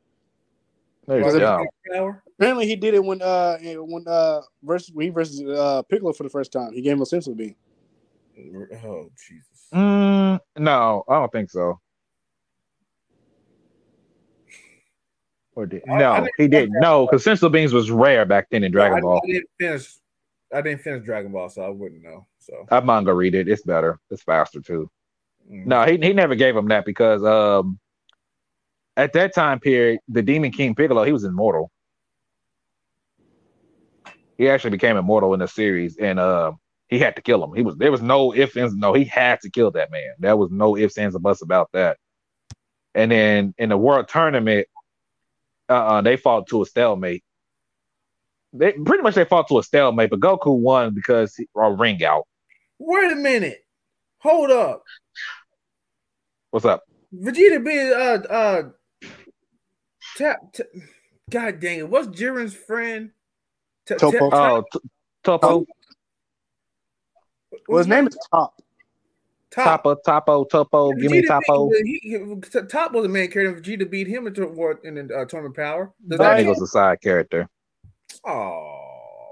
There's 1.06 1.24
Was 1.24 1.34
it 1.34 1.40
dumb. 1.40 1.66
power? 1.92 2.22
Apparently, 2.38 2.66
he 2.66 2.76
did 2.76 2.94
it 2.94 3.04
when 3.04 3.22
uh 3.22 3.58
when 3.60 4.04
uh 4.06 4.42
versus 4.62 4.92
he 4.98 5.08
versus 5.08 5.40
uh 5.42 5.82
Piccolo 5.82 6.12
for 6.12 6.24
the 6.24 6.28
first 6.28 6.52
time. 6.52 6.72
He 6.72 6.82
gave 6.82 6.92
him 6.94 7.02
a 7.02 7.06
sense 7.06 7.26
of 7.26 7.36
being. 7.36 7.54
Oh 8.84 9.08
Jesus! 9.16 9.68
Mm, 9.72 10.40
no, 10.58 11.04
I 11.08 11.14
don't 11.14 11.32
think 11.32 11.50
so. 11.50 11.80
Or 15.54 15.64
did 15.64 15.82
I- 15.88 15.98
no? 15.98 16.12
I 16.12 16.20
didn't 16.20 16.32
he 16.36 16.48
didn't. 16.48 16.80
No, 16.80 17.06
because 17.06 17.24
Senzu 17.24 17.50
beans 17.50 17.72
was 17.72 17.90
rare 17.90 18.26
back 18.26 18.48
then 18.50 18.62
in 18.62 18.72
Dragon 18.72 18.98
I, 18.98 19.00
Ball. 19.00 19.20
I 19.24 19.26
didn't 19.26 19.50
finish. 19.58 19.94
I 20.52 20.60
didn't 20.60 20.82
finish 20.82 21.04
Dragon 21.04 21.32
Ball, 21.32 21.48
so 21.48 21.62
I 21.62 21.68
wouldn't 21.68 22.02
know. 22.02 22.26
So 22.46 22.66
I'm 22.70 22.86
gonna 22.86 23.14
read 23.14 23.34
it. 23.34 23.48
It's 23.48 23.62
better. 23.62 23.98
It's 24.10 24.22
faster 24.22 24.60
too. 24.60 24.88
mm. 25.50 25.66
No, 25.66 25.84
he 25.84 25.98
he 25.98 26.12
never 26.12 26.34
gave 26.36 26.56
him 26.56 26.68
that 26.68 26.84
because 26.84 27.24
um 27.24 27.78
at 28.96 29.12
that 29.12 29.34
time 29.34 29.60
period, 29.60 30.00
the 30.08 30.22
Demon 30.22 30.52
King 30.52 30.74
Piccolo, 30.74 31.04
he 31.04 31.12
was 31.12 31.24
immortal. 31.24 31.70
He 34.38 34.48
actually 34.48 34.70
became 34.70 34.96
immortal 34.96 35.34
in 35.34 35.40
the 35.40 35.48
series, 35.48 35.96
and 35.98 36.18
uh, 36.18 36.52
he 36.88 36.98
had 36.98 37.16
to 37.16 37.22
kill 37.22 37.42
him. 37.42 37.54
He 37.54 37.62
was 37.62 37.76
there 37.76 37.92
was 37.92 38.02
no 38.02 38.34
ifs 38.34 38.56
ands 38.56 38.74
no. 38.74 38.92
He 38.94 39.04
had 39.04 39.40
to 39.42 39.50
kill 39.50 39.70
that 39.72 39.90
man. 39.90 40.14
There 40.18 40.36
was 40.36 40.50
no 40.50 40.76
ifs 40.76 40.98
ands 40.98 41.16
or 41.16 41.20
buts 41.20 41.42
about 41.42 41.70
that. 41.72 41.98
And 42.94 43.10
then 43.10 43.54
in 43.58 43.70
the 43.70 43.76
World 43.76 44.08
Tournament, 44.08 44.66
uh, 45.68 45.72
uh 45.86 46.00
they 46.02 46.16
fought 46.16 46.48
to 46.48 46.62
a 46.62 46.66
stalemate. 46.66 47.24
They 48.52 48.72
pretty 48.72 49.02
much 49.02 49.14
they 49.14 49.24
fought 49.24 49.48
to 49.48 49.58
a 49.58 49.62
stalemate, 49.62 50.10
but 50.10 50.20
Goku 50.20 50.58
won 50.58 50.94
because 50.94 51.34
he, 51.34 51.48
or 51.54 51.76
ring 51.76 52.02
out. 52.04 52.26
Wait 52.78 53.12
a 53.12 53.16
minute. 53.16 53.64
Hold 54.18 54.50
up. 54.50 54.82
What's 56.50 56.64
up? 56.66 56.84
Vegeta 57.14 57.64
being 57.64 57.92
uh 57.92 58.22
uh 58.32 58.62
tap, 60.16 60.52
t- 60.52 60.64
God 61.30 61.60
dang 61.60 61.78
it. 61.80 61.88
What's 61.88 62.08
Jiren's 62.08 62.54
friend? 62.54 63.10
Ta- 63.86 63.96
ta- 63.96 64.10
Toppo. 64.10 64.30
ta- 64.30 64.56
Oh, 64.56 64.64
T- 64.72 64.88
Toppo, 65.24 65.66
Well, 67.68 67.78
his 67.78 67.86
name 67.86 68.06
is 68.06 68.16
Top. 68.32 68.60
Top. 69.50 69.84
Toppo, 69.84 69.96
Toppo, 70.04 70.48
Toppo. 70.48 71.00
Give 71.00 71.10
me 71.10 71.22
Toppo. 71.22 71.70
beat- 71.70 72.00
he- 72.02 72.18
he- 72.18 72.66
Top 72.68 72.92
was 72.92 73.04
a 73.04 73.08
main 73.08 73.30
character. 73.30 73.60
Vegeta 73.60 73.88
beat 73.90 74.06
him 74.06 74.26
into 74.26 74.46
war 74.46 74.78
in 74.82 74.94
the 74.94 75.16
uh, 75.16 75.24
tournament 75.24 75.56
power. 75.56 75.92
Does 76.06 76.18
No, 76.18 76.24
that 76.26 76.38
he 76.38 76.46
was 76.46 76.60
a 76.60 76.66
side 76.66 77.00
character. 77.00 77.48
Oh, 78.24 78.85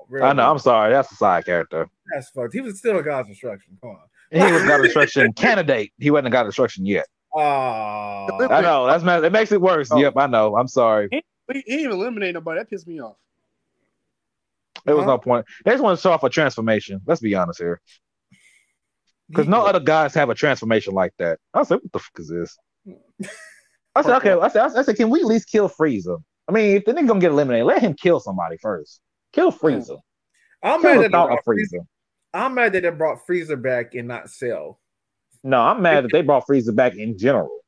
really? 0.09 0.27
I 0.27 0.33
know. 0.33 0.51
I'm 0.51 0.59
sorry. 0.59 0.93
That's 0.93 1.11
a 1.13 1.17
side 1.17 1.45
character. 1.45 1.89
That's 2.13 2.31
fucked. 2.31 2.53
He 2.55 2.61
was 2.61 2.79
still 2.79 2.99
a 2.99 3.03
God's 3.03 3.29
instruction. 3.29 3.79
Come 3.81 3.91
on. 3.91 3.99
He 4.31 4.53
was 4.53 4.63
got 4.65 4.81
instruction 4.85 5.33
candidate. 5.37 5.93
He 5.99 6.11
wasn't 6.11 6.29
a 6.29 6.31
got 6.31 6.47
instruction 6.47 6.87
yet. 6.87 7.07
Oh, 7.37 8.29
I 8.51 8.61
know. 8.61 8.87
That's 8.87 9.03
ma- 9.05 9.19
it 9.19 9.33
makes 9.33 9.51
it 9.53 9.61
worse. 9.61 9.91
Oh. 9.91 9.99
Yep, 9.99 10.15
I 10.17 10.27
know. 10.27 10.57
I'm 10.57 10.69
sorry. 10.69 11.09
He, 11.11 11.23
he 11.49 11.53
didn't 11.63 11.81
even 11.81 11.93
eliminate 11.93 12.35
nobody. 12.35 12.61
That 12.61 12.71
pissed 12.71 12.87
me 12.87 13.01
off. 13.01 13.17
There 14.85 14.95
was 14.95 15.03
Uh-huh. 15.03 15.13
no 15.13 15.19
point. 15.19 15.47
They 15.65 15.71
just 15.73 15.83
want 15.83 15.99
to 15.99 16.03
show 16.03 16.13
off 16.13 16.23
a 16.25 16.31
transformation. 16.31 17.01
Let's 17.07 17.21
be 17.21 17.35
honest 17.35 17.59
here, 17.61 17.81
because 19.31 19.49
no 19.49 19.65
other 19.65 19.81
guys 19.81 20.15
have 20.15 20.31
a 20.31 20.35
transformation 20.35 20.95
like 20.95 21.13
that. 21.19 21.39
I 21.55 21.63
said, 21.65 21.77
"What 21.83 21.93
the 21.93 21.99
fuck 21.99 22.19
is 22.19 22.29
this?" 22.29 22.57
I 23.97 24.03
said, 24.03 24.17
"Okay." 24.17 24.33
I 24.33 24.49
said, 24.49 24.63
"I 24.77 24.83
said, 24.83 24.97
can 24.97 25.11
we 25.11 25.21
at 25.21 25.27
least 25.27 25.49
kill 25.51 25.69
Frieza?" 25.69 26.23
I 26.49 26.53
mean, 26.53 26.77
if 26.77 26.85
the 26.85 26.93
nigga 26.93 27.09
gonna 27.09 27.21
get 27.21 27.31
eliminated, 27.31 27.67
let 27.67 27.81
him 27.83 27.95
kill 27.95 28.21
somebody 28.21 28.59
first. 28.59 29.01
Kill 29.35 29.51
Frieza. 29.51 29.99
I'm 30.63 30.81
Kill 30.81 30.91
mad 30.91 30.99
the 30.99 31.03
that 31.03 31.09
they 31.09 31.13
thought 31.13 31.29
brought 31.29 31.45
Frieza. 31.45 31.75
Frieza. 31.75 31.87
I'm 32.33 32.55
mad 32.55 32.73
that 32.73 32.83
they 32.83 32.91
brought 32.91 33.27
Frieza 33.27 33.61
back 33.61 33.95
and 33.95 34.09
not 34.09 34.31
Cell. 34.31 34.79
No, 35.43 35.61
I'm 35.61 35.83
mad 35.83 36.05
that 36.05 36.13
they 36.13 36.23
brought 36.23 36.47
Frieza 36.47 36.75
back 36.75 36.95
in 36.95 37.19
general. 37.19 37.59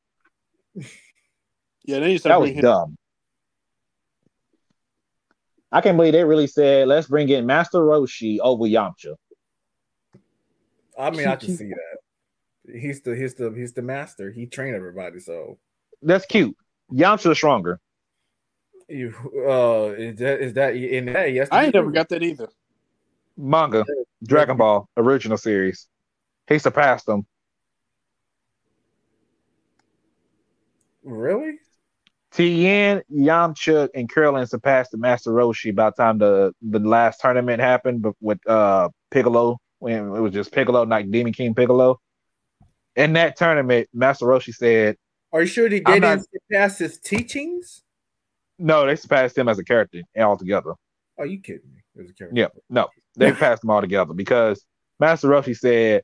Yeah, 1.85 1.99
they 1.99 2.11
used 2.13 2.23
to 2.23 2.29
That 2.29 2.41
was 2.41 2.51
him. 2.51 2.61
dumb. 2.61 2.97
I 5.71 5.81
can't 5.81 5.97
believe 5.97 6.13
they 6.13 6.23
really 6.23 6.47
said, 6.47 6.87
let's 6.87 7.07
bring 7.07 7.27
in 7.29 7.45
Master 7.45 7.79
Roshi 7.79 8.39
over 8.39 8.63
Yamcha. 8.63 9.15
I 10.97 11.11
mean, 11.11 11.27
I 11.27 11.35
can 11.35 11.55
see 11.55 11.69
that. 11.69 12.73
He's 12.79 13.01
the 13.01 13.15
he's 13.15 13.35
the 13.35 13.51
he's 13.51 13.73
the 13.73 13.81
master. 13.81 14.31
He 14.31 14.45
trained 14.47 14.75
everybody. 14.75 15.19
So 15.19 15.57
That's 16.01 16.25
cute. 16.25 16.55
Yamcha's 16.91 17.37
stronger. 17.37 17.79
You 18.89 19.13
uh 19.47 19.93
is 19.97 20.17
that 20.19 20.41
is 20.41 20.53
that 20.53 20.75
in 20.75 21.05
that 21.05 21.33
yes? 21.33 21.49
I 21.51 21.65
ain't 21.65 21.73
never 21.73 21.91
got 21.91 22.09
that 22.09 22.23
either. 22.23 22.49
Manga, 23.37 23.85
Dragon 24.23 24.57
Ball, 24.57 24.89
original 24.97 25.37
series. 25.37 25.87
He 26.47 26.57
surpassed 26.59 27.05
them. 27.05 27.25
really. 31.07 31.59
Tien, 32.31 33.01
Yamcha, 33.11 33.89
and 33.95 34.11
Krillin 34.11 34.47
surpassed 34.47 34.91
the 34.91 34.97
Master 34.97 35.31
Roshi 35.31 35.73
by 35.73 35.89
the 35.89 35.95
time 35.95 36.17
the, 36.17 36.53
the 36.61 36.79
last 36.79 37.21
tournament 37.21 37.61
happened 37.61 38.01
but 38.01 38.13
with 38.19 38.39
uh 38.47 38.89
Piccolo, 39.09 39.57
when 39.79 40.15
it 40.15 40.19
was 40.19 40.33
just 40.33 40.51
Piccolo, 40.51 40.83
not 40.85 41.09
Demon 41.09 41.33
King 41.33 41.55
Piccolo. 41.55 41.99
In 42.95 43.13
that 43.13 43.37
tournament, 43.37 43.87
Master 43.93 44.25
Roshi 44.25 44.53
said, 44.53 44.97
Are 45.31 45.41
you 45.41 45.47
sure 45.47 45.69
they 45.69 45.81
I'm 45.85 46.01
didn't 46.01 46.27
surpass 46.31 46.79
his 46.79 46.99
teachings? 46.99 47.83
No, 48.59 48.85
they 48.85 48.95
surpassed 48.95 49.37
him 49.37 49.47
as 49.49 49.59
a 49.59 49.63
character 49.63 50.01
altogether. 50.17 50.73
Are 51.17 51.25
you 51.25 51.39
kidding 51.39 51.69
me? 51.73 52.03
As 52.03 52.09
a 52.09 52.13
character. 52.13 52.39
Yeah, 52.39 52.47
no, 52.69 52.87
they 53.15 53.31
passed 53.31 53.63
him 53.63 53.69
all 53.69 53.81
together 53.81 54.13
because 54.13 54.63
Master 54.99 55.27
Roshi 55.27 55.55
said, 55.57 56.03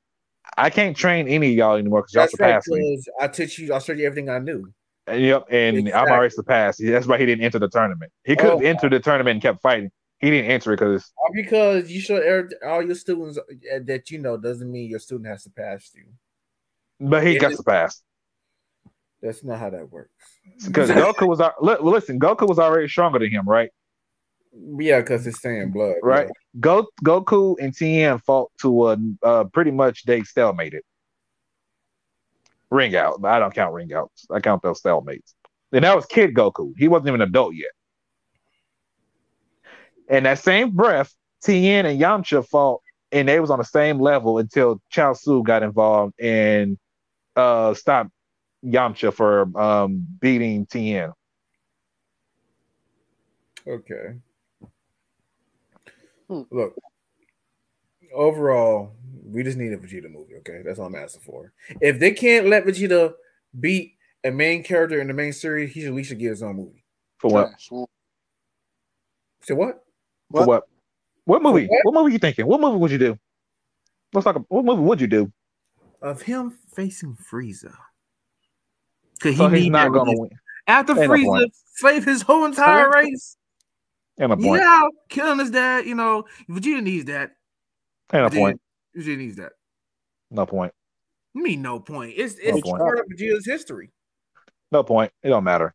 I 0.58 0.70
can't 0.70 0.96
train 0.98 1.28
any 1.28 1.52
of 1.52 1.54
y'all 1.56 1.76
anymore 1.76 2.02
because 2.02 2.14
y'all 2.14 2.24
That's 2.24 2.40
right. 2.40 2.64
surpassed 2.64 2.68
me. 2.70 3.02
I 3.20 3.28
teach 3.28 3.60
you. 3.60 3.74
I'll 3.74 3.80
show 3.80 3.94
you 3.94 4.06
everything 4.06 4.30
I 4.30 4.40
knew. 4.40 4.72
And, 5.08 5.22
yep, 5.22 5.46
and 5.50 5.78
Exactly. 5.78 6.12
already 6.12 6.30
surpassed. 6.34 6.82
That's 6.84 7.08
why 7.08 7.18
he 7.18 7.26
didn't 7.26 7.44
enter 7.46 7.60
the 7.60 7.70
tournament. 7.70 8.12
He 8.24 8.36
could 8.36 8.50
have 8.50 8.60
Oh. 8.60 8.66
entered 8.66 8.92
the 8.94 9.00
tournament 9.00 9.36
and 9.36 9.42
kept 9.42 9.62
fighting. 9.62 9.90
He 10.20 10.30
didn't 10.30 10.50
enter 10.52 10.72
it 10.74 10.78
because 10.80 11.12
because 11.34 11.92
you 11.92 12.00
show 12.00 12.48
all 12.66 12.82
your 12.82 12.96
students 12.96 13.38
uh, 13.38 13.80
that 13.86 14.10
you 14.10 14.20
know 14.20 14.38
doesn't 14.38 14.72
mean 14.72 14.90
your 14.90 15.00
student 15.00 15.28
has 15.28 15.44
to 15.44 15.50
pass 15.50 15.92
you. 15.94 16.06
but 17.00 17.26
he 17.28 17.36
It 17.36 17.40
got 17.40 17.52
is- 17.52 17.58
surpassed. 17.58 18.04
That's 19.24 19.42
not 19.42 19.58
how 19.58 19.70
that 19.70 19.90
works. 19.90 20.12
Because 20.68 20.90
Goku 20.92 21.28
was 21.28 21.40
listen, 21.82 22.20
Goku 22.20 22.48
was 22.48 22.60
already 22.60 22.90
stronger 22.90 23.20
than 23.20 23.32
him, 23.32 23.48
right? 23.48 23.70
Yeah, 24.78 25.00
because 25.00 25.26
it's 25.26 25.40
Saiyan 25.40 25.72
blood. 25.72 25.96
Right. 26.04 26.30
Go 26.60 26.88
Goku 27.04 27.56
and 27.60 27.76
Tien 27.76 28.20
fought 28.20 28.52
to 28.62 28.90
a 28.90 28.98
uh, 29.24 29.44
pretty 29.46 29.72
much 29.72 30.04
they 30.04 30.22
stalemated. 30.22 30.82
Ring 32.70 32.96
out, 32.96 33.22
but 33.22 33.32
I 33.32 33.40
don't 33.40 33.56
count 33.56 33.74
ring 33.74 33.94
outs. 33.94 34.28
I 34.30 34.42
count 34.42 34.62
those 34.62 34.82
stalemates. 34.82 35.34
And 35.72 35.86
that 35.86 35.96
was 35.96 36.06
Kid 36.06 36.36
Goku. 36.36 36.74
He 36.78 36.88
wasn't 36.88 37.08
even 37.08 37.22
an 37.22 37.30
adult 37.30 37.56
yet. 37.56 37.72
And 40.10 40.26
that 40.26 40.40
same 40.40 40.72
breath, 40.72 41.16
Tien 41.42 41.86
and 41.86 42.00
Yamcha 42.00 42.46
fought, 42.46 42.82
and 43.12 43.28
they 43.28 43.40
was 43.40 43.50
on 43.50 43.60
the 43.60 43.66
same 43.66 44.00
level 44.00 44.38
until 44.38 44.82
Chiaotzu 44.94 45.46
got 45.46 45.64
involved 45.64 46.14
and 46.20 46.78
uh 47.38 47.74
stopped 47.74 48.12
Yamcha 48.64 49.14
for 49.14 49.42
um 49.60 50.06
beating 50.20 50.66
Tien. 50.66 51.12
Okay. 53.68 54.16
Hmm. 56.28 56.42
Look, 56.52 56.76
overall, 58.14 58.94
we 59.26 59.44
just 59.44 59.58
need 59.58 59.74
a 59.74 59.78
Vegeta 59.78 60.10
movie. 60.10 60.36
Okay, 60.38 60.62
that's 60.66 60.80
all 60.80 60.88
I'm 60.88 60.96
asking 60.96 61.22
for. 61.22 61.54
If 61.82 62.00
they 62.00 62.12
can't 62.12 62.48
let 62.48 62.66
Vegeta 62.66 63.14
beat 63.60 63.96
a 64.24 64.32
main 64.32 64.64
character 64.64 65.00
in 65.02 65.08
the 65.08 65.14
main 65.14 65.34
series, 65.34 65.74
he 65.74 65.82
should 65.82 65.90
at 65.90 65.96
least 65.96 66.10
should 66.10 66.20
get 66.20 66.30
his 66.30 66.44
own 66.44 66.56
movie. 66.56 66.84
For 67.20 67.30
what? 67.30 67.50
Trash. 67.50 67.70
Well, 67.72 67.90
So 69.42 69.56
what? 69.56 69.84
For 70.32 70.46
what? 70.46 70.64
What 71.26 71.42
movie? 71.42 71.68
what? 71.68 71.86
What 71.86 71.94
movie 72.02 72.14
you 72.14 72.20
thinking? 72.20 72.46
What 72.46 72.60
movie 72.60 72.78
would 72.78 72.92
you 72.92 72.98
do? 72.98 73.18
Let's 74.14 74.26
talk. 74.26 74.44
What 74.50 74.66
movie 74.66 74.82
would 74.82 75.02
you 75.02 75.08
do? 75.08 75.32
Of 76.02 76.22
him 76.22 76.58
facing 76.76 77.16
Frieza. 77.16 77.74
Cause 79.24 79.38
So 79.38 79.48
he 79.48 79.56
he's 79.56 79.64
need 79.66 79.70
not 79.72 79.86
that 79.92 79.98
gonna 79.98 80.12
win. 80.20 80.30
after 80.68 80.92
Ain't 80.92 81.02
no 81.02 81.08
Frieza 81.18 81.26
point. 81.26 81.54
slaved 81.76 82.06
his 82.06 82.22
whole 82.22 82.44
entire 82.46 82.90
race. 82.92 83.38
Ain't 84.20 84.30
no 84.30 84.36
point. 84.36 84.62
Yeah, 84.62 84.88
killing 85.10 85.40
his 85.40 85.50
dad. 85.50 85.86
You 85.86 85.96
know, 85.96 86.26
Vegeta 86.50 86.84
needs 86.84 87.06
that. 87.06 87.32
And 88.12 88.26
a 88.26 88.30
Vegeta- 88.30 88.38
point. 88.38 88.62
Vegeta 88.98 89.18
needs 89.18 89.38
that. 89.38 89.54
No 90.30 90.46
point. 90.46 90.74
I 91.36 91.40
mean, 91.40 91.62
no 91.62 91.80
point. 91.80 92.14
It's 92.18 92.36
No 92.36 92.42
it's 92.44 92.62
point. 92.62 92.80
part 92.80 93.00
of 93.00 93.06
Vegeta's 93.08 93.46
history. 93.46 93.92
No 94.72 94.84
point. 94.84 95.12
It 95.24 95.30
don't 95.30 95.44
matter. 95.46 95.74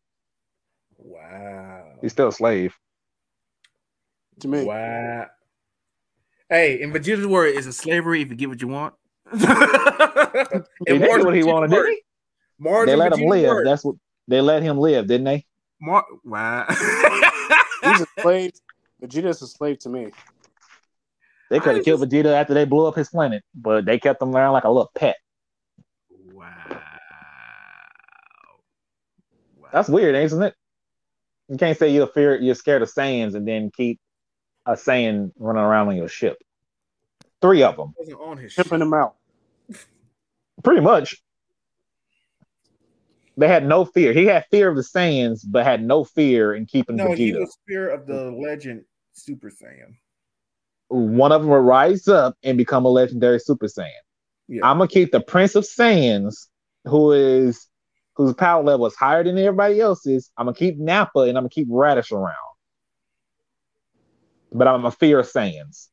Wow. 0.97 1.95
He's 2.01 2.11
still 2.11 2.27
a 2.27 2.31
slave. 2.31 2.75
to 4.41 4.47
me, 4.47 4.63
Wow. 4.63 5.25
Hey, 6.49 6.81
in 6.81 6.91
Vegeta's 6.93 7.25
word, 7.27 7.55
is 7.55 7.65
a 7.67 7.73
slavery 7.73 8.21
if 8.21 8.29
you 8.29 8.35
get 8.35 8.47
what 8.49 8.61
you 8.61 8.67
want. 8.69 8.93
He 9.33 10.97
did 10.97 11.25
what 11.25 11.35
he 11.35 11.43
wanted, 11.43 11.71
didn't 11.71 11.87
he? 11.91 12.01
Mars 12.59 12.85
They 12.87 12.93
and 12.93 12.99
let 12.99 13.13
him 13.13 13.27
live. 13.27 13.47
word. 13.49 13.67
That's 13.67 13.83
what 13.83 13.95
they 14.27 14.41
let 14.41 14.61
him 14.61 14.77
live, 14.77 15.07
didn't 15.07 15.25
they? 15.25 15.45
Mar- 15.81 16.05
wow. 16.23 16.65
he's 17.83 18.01
a 18.01 18.05
slave. 18.21 18.51
Vegeta's 19.01 19.41
a 19.41 19.47
slave 19.47 19.79
to 19.79 19.89
me. 19.89 20.11
They 21.49 21.59
could 21.59 21.77
have 21.77 21.85
killed 21.85 22.01
Vegeta 22.01 22.33
after 22.33 22.53
they 22.53 22.65
blew 22.65 22.85
up 22.85 22.95
his 22.95 23.09
planet, 23.09 23.43
but 23.55 23.85
they 23.85 23.97
kept 23.97 24.21
him 24.21 24.35
around 24.35 24.53
like 24.53 24.65
a 24.65 24.69
little 24.69 24.91
pet. 24.93 25.15
wow. 26.31 26.45
Wow. 29.57 29.69
That's 29.71 29.89
weird, 29.89 30.15
isn't 30.15 30.43
it? 30.43 30.53
You 31.47 31.57
can't 31.57 31.77
say 31.77 31.89
you're 31.89 32.07
fear 32.07 32.39
you're 32.39 32.53
scared 32.55 32.81
of 32.83 32.91
Saiyans 32.93 33.33
and 33.35 33.47
then 33.47 33.71
keep 33.75 33.99
a 34.65 34.73
Saiyan 34.73 35.31
running 35.39 35.63
around 35.63 35.87
on 35.87 35.95
your 35.95 36.07
ship. 36.07 36.37
Three 37.41 37.63
of 37.63 37.77
them, 37.77 37.93
wasn't 37.97 38.19
on 38.19 38.37
his 38.37 38.51
ship. 38.53 38.65
Pimping 38.65 38.85
him 38.85 38.93
out. 38.93 39.15
pretty 40.63 40.81
much. 40.81 41.15
They 43.39 43.47
had 43.47 43.65
no 43.65 43.85
fear. 43.85 44.11
He 44.11 44.25
had 44.25 44.45
fear 44.51 44.67
of 44.67 44.75
the 44.75 44.81
Saiyans, 44.81 45.45
but 45.47 45.63
had 45.63 45.81
no 45.81 46.03
fear 46.03 46.53
in 46.53 46.65
keeping 46.65 46.97
No, 46.97 47.13
he 47.13 47.31
Vegeta. 47.31 47.39
was 47.39 47.53
spirit 47.53 47.97
of 47.97 48.05
the 48.05 48.31
legend 48.31 48.83
Super 49.13 49.49
Saiyan. 49.49 49.95
One 50.89 51.31
of 51.31 51.41
them 51.41 51.49
will 51.49 51.59
rise 51.59 52.09
up 52.09 52.35
and 52.43 52.57
become 52.57 52.83
a 52.83 52.89
legendary 52.89 53.39
Super 53.39 53.67
Saiyan. 53.67 53.91
Yeah. 54.49 54.65
I'm 54.65 54.77
gonna 54.77 54.89
keep 54.89 55.13
the 55.13 55.21
Prince 55.21 55.55
of 55.55 55.63
Saiyans, 55.63 56.47
who 56.83 57.13
is 57.13 57.67
whose 58.15 58.33
power 58.33 58.61
level 58.61 58.85
is 58.87 58.95
higher 58.95 59.23
than 59.23 59.37
everybody 59.37 59.79
else's. 59.79 60.29
I'm 60.35 60.47
gonna 60.47 60.55
keep 60.55 60.77
Nappa 60.77 61.19
and 61.21 61.37
I'm 61.37 61.43
gonna 61.43 61.49
keep 61.49 61.69
Raditz 61.69 62.11
around. 62.11 62.35
But 64.51 64.67
I'm 64.67 64.83
a 64.83 64.91
fear 64.91 65.19
of 65.19 65.27
Saiyans. 65.31 65.87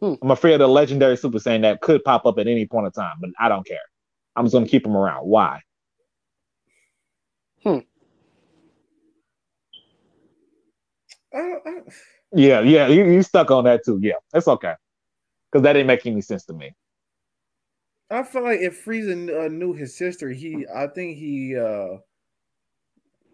Hmm. 0.00 0.14
I'm 0.20 0.32
afraid 0.32 0.54
of 0.54 0.58
the 0.60 0.68
legendary 0.68 1.16
Super 1.16 1.38
Saiyan 1.38 1.62
that 1.62 1.80
could 1.80 2.02
pop 2.02 2.26
up 2.26 2.40
at 2.40 2.48
any 2.48 2.66
point 2.66 2.86
in 2.86 2.92
time, 2.92 3.18
but 3.20 3.30
I 3.38 3.48
don't 3.48 3.64
care. 3.64 3.78
I'm 4.36 4.44
just 4.44 4.52
gonna 4.54 4.66
keep 4.66 4.86
him 4.86 4.96
around. 4.96 5.26
Why? 5.26 5.60
I, 11.34 11.38
I, 11.38 11.72
Yeah, 12.34 12.60
yeah, 12.60 12.88
you, 12.88 13.04
you 13.04 13.22
stuck 13.22 13.50
on 13.50 13.64
that 13.64 13.84
too. 13.84 13.98
Yeah, 14.02 14.14
it's 14.34 14.48
okay. 14.48 14.74
Because 15.50 15.64
that 15.64 15.74
didn't 15.74 15.88
make 15.88 16.06
any 16.06 16.20
sense 16.20 16.44
to 16.46 16.52
me. 16.52 16.72
I 18.10 18.22
feel 18.24 18.42
like 18.42 18.60
if 18.60 18.84
Frieza 18.84 19.46
uh, 19.46 19.48
knew 19.48 19.72
his 19.72 19.96
sister, 19.96 20.30
he 20.30 20.66
I 20.74 20.88
think 20.88 21.16
he 21.18 21.56
uh 21.56 21.98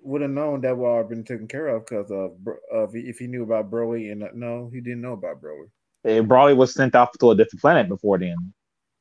would 0.03 0.23
have 0.23 0.31
known 0.31 0.61
that 0.61 0.77
would 0.77 0.97
have 0.97 1.09
been 1.09 1.25
taken 1.25 1.49
care 1.49 1.69
of 1.69 1.85
because 1.85 2.11
of 2.11 2.39
Bro- 2.43 2.59
uh, 2.75 2.87
if 2.93 3.19
he 3.19 3.27
knew 3.27 3.43
about 3.43 3.71
Broly 3.71 4.13
and 4.13 4.23
uh, 4.23 4.29
no, 4.35 4.71
he 4.73 4.81
didn't 4.81 5.01
know 5.01 5.15
about 5.15 5.43
Broly. 5.43 5.67
And 6.05 6.29
Broly 6.29 6.57
was 6.57 6.73
sent 6.73 6.95
off 6.95 7.11
to 7.19 7.31
a 7.33 7.35
different 7.35 7.61
planet 7.61 7.89
before 7.89 8.19
then. 8.19 8.37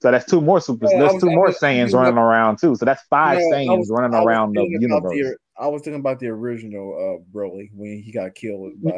So 0.02 0.12
that's 0.12 0.26
two 0.26 0.42
more 0.42 0.60
super. 0.62 0.88
Oh, 0.88 0.96
I 0.96 1.00
there's 1.00 1.14
was- 1.14 1.24
two 1.24 1.30
I 1.32 1.36
more 1.36 1.46
was- 1.48 1.60
Saiyans 1.60 1.84
was- 1.86 1.94
running 1.96 2.18
around 2.18 2.60
too. 2.60 2.76
So 2.76 2.86
that's 2.86 3.02
five 3.10 3.40
No, 3.40 3.48
I 3.48 3.52
Saiyans 3.66 3.78
was- 3.80 3.90
running 3.90 4.14
around 4.16 4.54
the 4.56 4.64
universe. 4.64 5.12
the- 5.14 5.38
I 5.58 5.68
was 5.68 5.82
thinking 5.84 6.00
about 6.02 6.20
the 6.20 6.28
original 6.28 6.94
uh 6.94 7.24
Broly 7.36 7.70
when 7.74 8.02
he 8.04 8.12
got 8.12 8.36
killed 8.36 8.74
by 8.84 8.92
uh, 8.92 8.98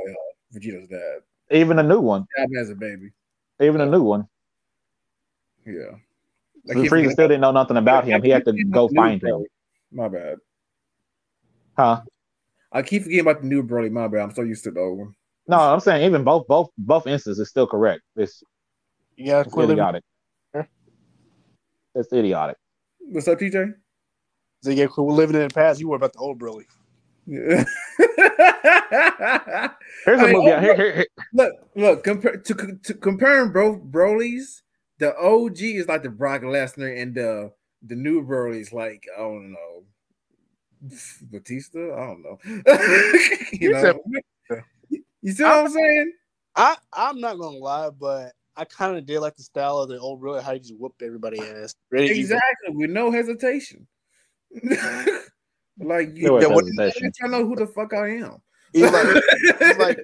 Vegeta's 0.55 0.87
dad. 0.87 1.19
Even 1.51 1.77
a 1.79 1.83
new 1.83 1.99
one. 2.01 2.25
Dad 2.35 2.47
as 2.59 2.69
a 2.71 2.75
baby. 2.75 3.11
Even 3.61 3.79
a 3.81 3.85
new 3.85 4.01
one. 4.03 4.27
Yeah. 5.65 5.73
I 6.69 6.73
So 6.73 6.81
keep 6.81 6.91
Frieza 6.91 7.11
still 7.11 7.27
didn't 7.27 7.41
know 7.41 7.51
nothing 7.51 7.77
about 7.77 8.05
him. 8.05 8.21
He 8.23 8.29
had 8.29 8.43
to 8.45 8.53
go 8.65 8.87
find 8.89 8.97
about 8.97 9.11
him. 9.11 9.19
the 9.19 9.27
new 9.27 9.33
Broly. 9.37 9.45
My 9.91 10.07
bad. 10.09 10.37
Huh? 11.77 12.01
I 12.71 12.81
keep 12.81 13.03
forgetting 13.03 13.21
about 13.21 13.41
the 13.41 13.47
new 13.47 13.63
Broly. 13.63 13.91
My 13.91 14.07
bad. 14.07 14.21
I'm 14.21 14.33
so 14.33 14.41
used 14.41 14.63
to 14.65 14.71
the 14.71 14.79
old 14.79 14.97
one. 14.99 15.15
No, 15.47 15.57
I'm 15.59 15.79
saying 15.79 16.03
even 16.05 16.23
both 16.23 16.45
both 16.47 16.69
both 16.77 17.07
instances 17.07 17.39
is 17.39 17.49
still 17.49 17.67
correct. 17.67 18.01
It's, 18.17 18.43
You 19.15 19.27
gotta 19.27 19.41
it's 19.45 19.53
quit 19.53 19.67
living. 19.69 19.77
idiotic. 19.81 20.03
It's 21.97 22.13
idiotic. 22.13 22.57
What's 22.99 23.27
up, 23.27 23.39
TJ? 23.39 23.73
So 24.61 24.69
you 24.69 24.87
quit 24.87 25.07
living 25.07 25.35
in 25.35 25.47
the 25.47 25.53
past. 25.53 25.79
You 25.79 25.89
were 25.89 25.95
about 25.95 26.13
the 26.13 26.19
old 26.19 26.39
Broly. 26.39 26.65
Yeah. 27.25 27.63
Here's 30.05 30.19
I 30.19 30.23
a 30.23 30.27
mean, 30.27 30.33
movie. 30.33 30.51
oh, 30.51 30.59
here, 30.61 30.75
here, 30.75 30.93
here- 30.95 31.05
Look, 31.33 31.53
look, 31.75 32.03
compare 32.03 32.37
to, 32.37 32.79
to 32.83 32.93
comparing 32.93 33.51
bro 33.51 33.77
Broly's, 33.79 34.61
the 34.99 35.15
OG 35.17 35.59
is 35.61 35.87
like 35.87 36.03
the 36.03 36.09
Brock 36.09 36.41
Lesnar 36.43 37.01
and 37.01 37.15
the 37.15 37.51
the 37.85 37.95
new 37.95 38.23
Broly's 38.23 38.71
like, 38.71 39.03
I 39.15 39.19
don't 39.21 39.51
know. 39.53 39.83
Batista? 41.31 41.79
I 41.95 42.05
don't 42.07 42.21
know. 42.23 42.37
you 43.53 43.69
You 43.69 43.73
said- 43.73 43.95
know. 44.49 44.61
You 45.21 45.31
see 45.31 45.43
what 45.43 45.65
I'm 45.65 45.69
saying? 45.69 46.13
I 46.55 46.77
I'm 46.93 47.19
not 47.19 47.37
gonna 47.39 47.57
lie, 47.57 47.89
but 47.89 48.33
I 48.57 48.65
kind 48.65 48.97
of 48.97 49.05
did 49.05 49.19
like 49.19 49.35
the 49.35 49.43
style 49.43 49.77
of 49.77 49.89
the 49.89 49.99
old 49.99 50.21
Broly, 50.21 50.41
how 50.41 50.53
he 50.53 50.59
just 50.59 50.75
whooped 50.77 51.01
everybody 51.03 51.39
ass. 51.39 51.75
Ready 51.91 52.19
Exactly, 52.19 52.73
with 52.75 52.89
no 52.89 53.11
hesitation. 53.11 53.87
like 55.79 56.15
you, 56.15 56.23
There 56.23 56.33
was 56.33 56.43
yeah, 56.43 56.49
what- 56.49 56.65
hesitation. 56.65 57.11
I 57.23 57.27
know 57.27 57.45
who 57.47 57.55
the 57.55 57.67
fuck 57.67 57.93
I 57.93 58.09
am. 58.17 58.37
He's 58.73 58.91
like, 58.91 59.07
he's 59.59 59.77
like, 59.77 59.99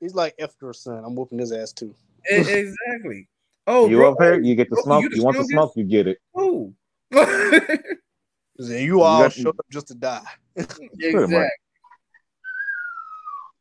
he's 0.00 0.14
like 0.14 0.34
Efter's 0.38 0.80
son. 0.80 1.04
I'm 1.04 1.14
whooping 1.14 1.38
his 1.38 1.52
ass 1.52 1.72
too. 1.72 1.94
E- 2.30 2.34
exactly. 2.36 3.28
Oh, 3.66 3.88
you 3.88 3.96
bro, 3.98 4.12
up 4.12 4.18
here, 4.20 4.40
you 4.40 4.54
get 4.56 4.68
the 4.70 4.76
smoke. 4.82 5.04
you 5.04 5.10
You 5.14 5.22
want 5.24 5.36
the 5.36 5.44
smoke, 5.44 5.72
you 5.76 5.84
get 5.84 6.08
it. 6.08 6.18
Oh. 6.34 6.72
He 7.12 8.64
said, 8.66 8.82
You 8.82 9.02
all 9.02 9.22
got- 9.22 9.32
showed 9.32 9.48
up 9.58 9.66
just 9.70 9.88
to 9.88 9.94
die. 9.94 10.20
exactly. 10.56 11.48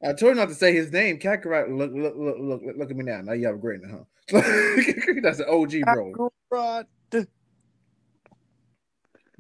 Much. 0.02 0.10
I 0.10 0.14
told 0.14 0.32
you 0.32 0.36
not 0.36 0.50
to 0.50 0.56
say 0.56 0.74
his 0.74 0.92
name. 0.92 1.20
Kakarot, 1.20 1.76
look, 1.76 1.92
look, 1.94 2.14
look, 2.18 2.38
look, 2.40 2.62
look 2.78 2.92
at 2.92 2.96
me 2.96 3.04
now. 3.04 3.22
Now 3.22 3.34
you 3.34 3.46
have 3.46 3.56
a 3.56 3.60
great 3.60 3.82
one, 3.82 4.06
huh? 4.32 4.42
That's 5.22 5.40
an 5.40 5.46
OG, 5.50 5.72
bro. 5.94 6.32
Kakarot. 6.52 6.86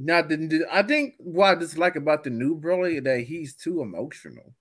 Now, 0.03 0.21
the, 0.23 0.35
the- 0.37 0.65
I 0.71 0.81
think 0.83 1.15
what 1.19 1.49
I 1.51 1.55
dislike 1.55 1.95
about 1.95 2.23
the 2.23 2.29
new 2.31 2.59
Broly 2.59 3.03
that 3.03 3.21
he's 3.21 3.55
too 3.55 3.81
emotional. 3.81 4.53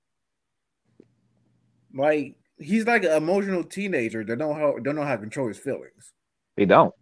Like 1.95 2.37
he's 2.59 2.87
like 2.87 3.05
an 3.05 3.12
emotional 3.12 3.65
teenager 3.65 4.23
that 4.23 4.39
don't 4.39 4.55
how 4.55 4.77
don't 4.83 4.95
know 4.95 5.05
how 5.05 5.15
to 5.17 5.19
control 5.20 5.49
his 5.49 5.59
feelings. 5.59 6.12
He 6.57 6.67
don't. 6.67 6.95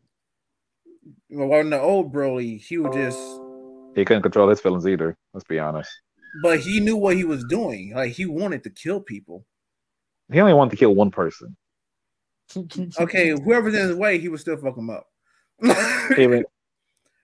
Well, 1.31 1.61
in 1.61 1.71
the 1.71 1.81
old 1.81 2.13
Broly, 2.13 2.59
he 2.63 2.79
would 2.79 2.93
just, 2.93 3.19
He 3.95 4.05
couldn't 4.05 4.23
control 4.23 4.49
his 4.49 4.61
feelings 4.61 4.87
either. 4.87 5.17
Let's 5.35 5.45
be 5.45 5.59
honest. 5.59 5.91
But 6.43 6.61
he 6.61 6.81
knew 6.81 6.97
what 6.97 7.17
he 7.17 7.25
was 7.25 7.45
doing. 7.45 7.93
Like 7.95 8.13
he 8.13 8.27
wanted 8.27 8.63
to 8.65 8.71
kill 8.71 9.01
people. 9.01 9.45
He 10.33 10.41
only 10.41 10.53
wanted 10.55 10.71
to 10.73 10.77
kill 10.77 10.95
one 10.95 11.11
person. 11.11 11.57
Okay, 12.99 13.31
whoever's 13.31 13.75
in 13.75 13.89
his 13.89 13.97
way, 13.97 14.19
he 14.19 14.29
would 14.29 14.41
still 14.41 14.57
fuck 14.57 14.77
him 14.77 14.89
up. 14.89 15.07
Even 16.19 16.45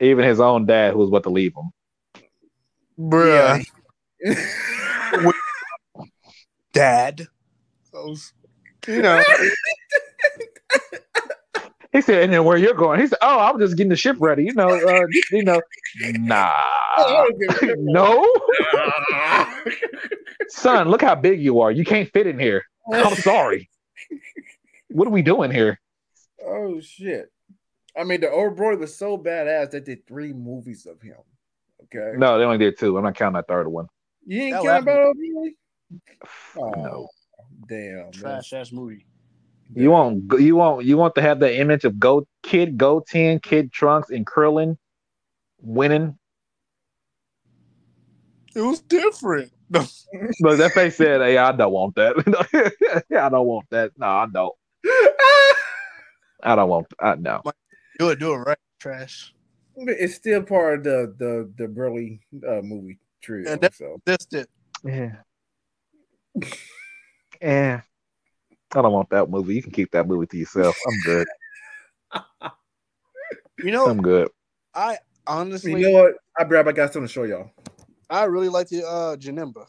even 0.00 0.24
his 0.24 0.38
own 0.40 0.66
dad, 0.66 0.92
who 0.92 0.98
was 0.98 1.08
about 1.08 1.22
to 1.22 1.30
leave 1.30 1.54
him. 1.56 1.70
Bruh. 2.98 3.64
Yeah. 4.20 4.34
Dad. 6.72 7.26
Those- 7.92 8.32
You 8.86 9.00
know. 9.02 9.22
He 11.94 12.00
said, 12.02 12.24
and 12.24 12.32
then 12.32 12.44
where 12.44 12.56
you're 12.58 12.74
going? 12.74 12.98
He 13.00 13.06
said, 13.06 13.18
Oh, 13.22 13.38
I'm 13.38 13.58
just 13.60 13.76
getting 13.76 13.90
the 13.90 13.96
ship 13.96 14.16
ready. 14.18 14.44
You 14.44 14.52
know, 14.54 14.68
uh, 14.68 15.06
you 15.30 15.44
know, 15.44 15.62
nah. 16.00 16.52
no, 17.78 18.28
son, 20.48 20.88
look 20.88 21.02
how 21.02 21.14
big 21.14 21.40
you 21.40 21.60
are. 21.60 21.70
You 21.70 21.84
can't 21.84 22.10
fit 22.12 22.26
in 22.26 22.36
here. 22.38 22.64
I'm 22.92 23.14
sorry. 23.14 23.70
What 24.90 25.06
are 25.06 25.10
we 25.12 25.22
doing 25.22 25.52
here? 25.52 25.80
Oh 26.44 26.80
shit! 26.80 27.30
I 27.96 28.02
mean, 28.04 28.20
the 28.20 28.30
old 28.30 28.58
Broly 28.58 28.78
was 28.78 28.96
so 28.96 29.16
badass 29.16 29.70
they 29.70 29.80
did 29.80 30.06
three 30.06 30.32
movies 30.32 30.86
of 30.86 31.00
him. 31.00 31.16
Okay, 31.84 32.18
No, 32.18 32.38
they 32.38 32.44
only 32.44 32.58
did 32.58 32.76
two. 32.78 32.96
I'm 32.98 33.04
not 33.04 33.14
counting 33.14 33.36
that 33.36 33.46
third 33.48 33.68
one. 33.68 33.86
you 34.26 34.42
ain't 34.42 34.54
That 34.56 34.62
care 34.62 34.72
last 34.72 34.82
about 34.82 35.06
old 35.06 35.16
Broly. 35.16 35.50
Oh, 36.56 36.70
No. 36.82 37.08
damn. 37.68 38.10
Trash 38.10 38.52
ass 38.52 38.72
movie. 38.72 39.06
You 39.72 39.90
want 39.90 40.24
you 40.40 40.56
want 40.56 40.84
you 40.84 40.96
want 40.96 41.14
to 41.16 41.22
have 41.22 41.40
the 41.40 41.56
image 41.58 41.84
of 41.84 41.98
Go 41.98 42.26
Kid 42.42 42.76
Goten, 42.76 43.40
Kid 43.40 43.72
Trunks, 43.72 44.10
and 44.10 44.26
Krillin 44.26 44.76
winning. 45.60 46.18
It 48.54 48.60
was 48.60 48.80
different. 48.82 49.52
But 50.40 50.56
that 50.58 50.72
face 50.72 50.96
said, 50.96 51.20
"Hey, 51.20 51.36
I 51.38 51.50
don't 51.52 51.72
want 51.72 51.96
that. 51.96 53.02
yeah, 53.10 53.26
I 53.26 53.28
don't 53.30 53.46
want 53.46 53.66
that. 53.70 53.90
No, 53.98 54.06
I 54.06 54.26
don't. 54.32 54.54
I 56.44 56.54
don't 56.54 56.68
want. 56.68 56.86
I 57.00 57.14
no. 57.16 57.42
Do 57.98 58.10
it, 58.10 58.18
do 58.20 58.34
it 58.34 58.36
right. 58.36 58.58
Trash. 58.78 59.34
It's 59.76 60.14
still 60.14 60.42
part 60.42 60.78
of 60.78 60.84
the 60.84 61.14
the 61.18 61.52
the 61.56 61.64
Broly 61.72 62.20
uh, 62.46 62.60
movie 62.62 62.98
trio. 63.22 63.50
And 63.50 63.60
that- 63.62 63.74
so 63.74 64.00
That's 64.04 64.26
it. 64.32 64.48
Yeah. 64.84 65.16
Yeah. 67.40 67.80
I 68.76 68.82
don't 68.82 68.92
want 68.92 69.10
that 69.10 69.30
movie. 69.30 69.54
You 69.54 69.62
can 69.62 69.72
keep 69.72 69.90
that 69.92 70.06
movie 70.06 70.26
to 70.26 70.36
yourself. 70.36 70.76
I'm 70.86 71.00
good. 71.04 71.26
You 73.58 73.70
know, 73.70 73.86
I'm 73.86 74.02
good. 74.02 74.28
I 74.74 74.98
honestly, 75.26 75.70
you 75.72 75.78
know 75.78 76.02
what? 76.02 76.14
I 76.38 76.44
grab. 76.44 76.68
I 76.68 76.72
got 76.72 76.92
something 76.92 77.06
to 77.06 77.12
show 77.12 77.22
y'all. 77.22 77.50
I 78.10 78.24
really 78.24 78.48
like 78.48 78.68
the 78.68 78.86
uh 78.86 79.16
Janemba. 79.16 79.64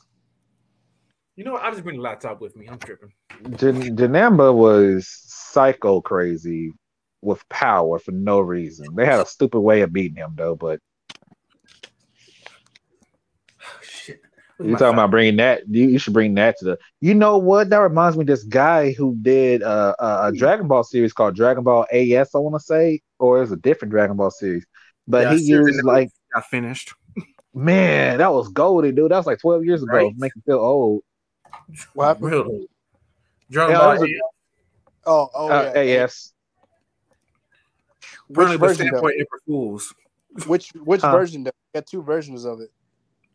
You 1.36 1.46
know 1.46 1.54
what? 1.54 1.64
I 1.64 1.72
just 1.72 1.84
bring 1.84 1.98
the 1.98 2.02
laptop 2.02 2.42
with 2.42 2.56
me. 2.56 2.68
I'm 2.68 2.80
tripping. 2.80 3.14
Jan- 3.58 3.96
Janemba 3.96 4.54
was 4.54 5.08
psycho 5.08 6.02
crazy 6.02 6.74
with 7.22 7.48
power 7.50 8.00
for 8.00 8.12
no 8.12 8.40
reason. 8.40 8.96
They 8.96 9.06
had 9.06 9.20
a 9.20 9.26
stupid 9.26 9.60
way 9.60 9.82
of 9.82 9.94
beating 9.94 10.18
him 10.18 10.34
though, 10.36 10.56
but 10.56 10.80
Shit. 14.58 14.68
you 14.68 14.78
talking 14.78 14.94
about 14.94 15.12
bringing 15.12 15.36
that? 15.38 15.64
You, 15.70 15.88
you 15.90 16.00
should 16.00 16.14
bring 16.14 16.34
that 16.36 16.58
to 16.60 16.66
the. 16.66 16.78
You 17.02 17.14
know 17.14 17.38
what? 17.38 17.70
That 17.70 17.80
reminds 17.80 18.16
me 18.18 18.22
of 18.22 18.28
this 18.28 18.44
guy 18.44 18.94
who 18.94 19.16
did 19.22 19.62
uh, 19.64 19.96
a, 20.00 20.28
a 20.28 20.32
Dragon 20.32 20.68
Ball 20.68 20.84
series 20.84 21.12
called 21.14 21.36
Dragon 21.36 21.64
Ball 21.64 21.86
AS. 21.92 22.30
I 22.34 22.38
want 22.38 22.56
to 22.56 22.60
say, 22.62 23.02
or 23.20 23.42
it's 23.44 23.52
a 23.52 23.58
different 23.58 23.92
Dragon 23.92 24.16
Ball 24.16 24.32
series, 24.32 24.66
but 25.08 25.24
Yeah, 25.24 25.30
he 25.32 25.36
I 25.36 25.40
see 25.40 25.52
it 25.54 25.56
in 25.60 25.68
used 25.68 25.84
like 25.84 26.10
got 26.34 26.46
finished. 26.46 26.94
man, 27.54 28.20
that 28.20 28.32
was 28.32 28.48
golden, 28.50 28.96
dude. 28.96 29.12
That 29.12 29.18
was 29.18 29.26
like 29.28 29.40
twelve 29.40 29.66
years 29.66 29.84
ago. 29.84 29.94
Right. 29.94 30.14
Make 30.18 30.36
me 30.36 30.42
feel 30.46 30.60
old. 30.60 31.04
What 31.94 32.06
happened? 32.08 32.26
Really? 32.32 32.68
Dragon 33.52 33.74
Yeah, 33.74 33.80
Ball 33.80 33.94
that 33.94 34.00
was 34.02 34.10
Oh, 35.08 35.30
oh 35.36 35.50
uh, 35.50 35.72
yeah. 35.76 36.04
AS. 36.04 36.34
Apparently, 38.30 38.58
Which 38.58 38.60
but 38.60 38.68
version? 38.68 38.86
though? 38.86 38.90
standpoint 38.90 39.16
April 39.20 39.42
Fools. 39.46 39.94
Which 40.48 40.70
which 40.84 41.02
Huh? 41.02 41.12
version? 41.12 41.44
Though? 41.44 41.52
Got 41.74 41.88
two 41.88 42.02
versions 42.02 42.46
of 42.46 42.62
it. 42.62 42.72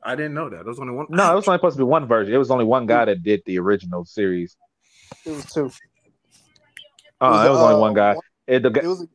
I 0.02 0.16
didn't 0.16 0.34
know 0.34 0.48
that. 0.48 0.56
There 0.56 0.64
was 0.64 0.80
only 0.80 0.94
one. 0.94 1.06
No, 1.10 1.32
it 1.32 1.36
was 1.36 1.48
only 1.48 1.58
supposed 1.58 1.76
to 1.76 1.80
be 1.80 1.84
one 1.84 2.06
version. 2.06 2.32
It 2.34 2.38
was 2.38 2.50
only 2.50 2.64
one 2.64 2.86
guy 2.86 3.04
that 3.04 3.22
did 3.22 3.42
the 3.44 3.58
original 3.58 4.04
series. 4.04 4.56
It 5.26 5.30
was 5.30 5.44
two. 5.46 5.70
Uh, 7.20 7.44
it 7.46 7.50
was 7.50 7.60
only 7.60 7.74
uh, 7.74 7.78
one 7.78 7.94
guy. 7.94 8.16
It, 8.46 8.62
the, 8.62 8.68
It 8.68 8.74
guy- 8.74 8.86
was. 8.86 9.06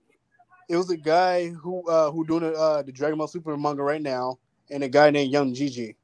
It 0.68 0.78
was 0.78 0.90
a 0.90 0.98
guy 0.98 1.50
who 1.50 1.88
uh 1.88 2.12
who 2.12 2.26
doing 2.26 2.42
the 2.42 2.54
uh 2.54 2.82
the 2.82 2.92
Dragon 2.92 3.18
Ball 3.18 3.28
Super 3.28 3.56
manga 3.56 3.84
right 3.84 4.02
now, 4.02 4.40
and 4.72 4.84
a 4.84 4.90
guy 4.90 5.12
named 5.12 5.32
Young 5.32 5.54
Gigi. 5.54 5.96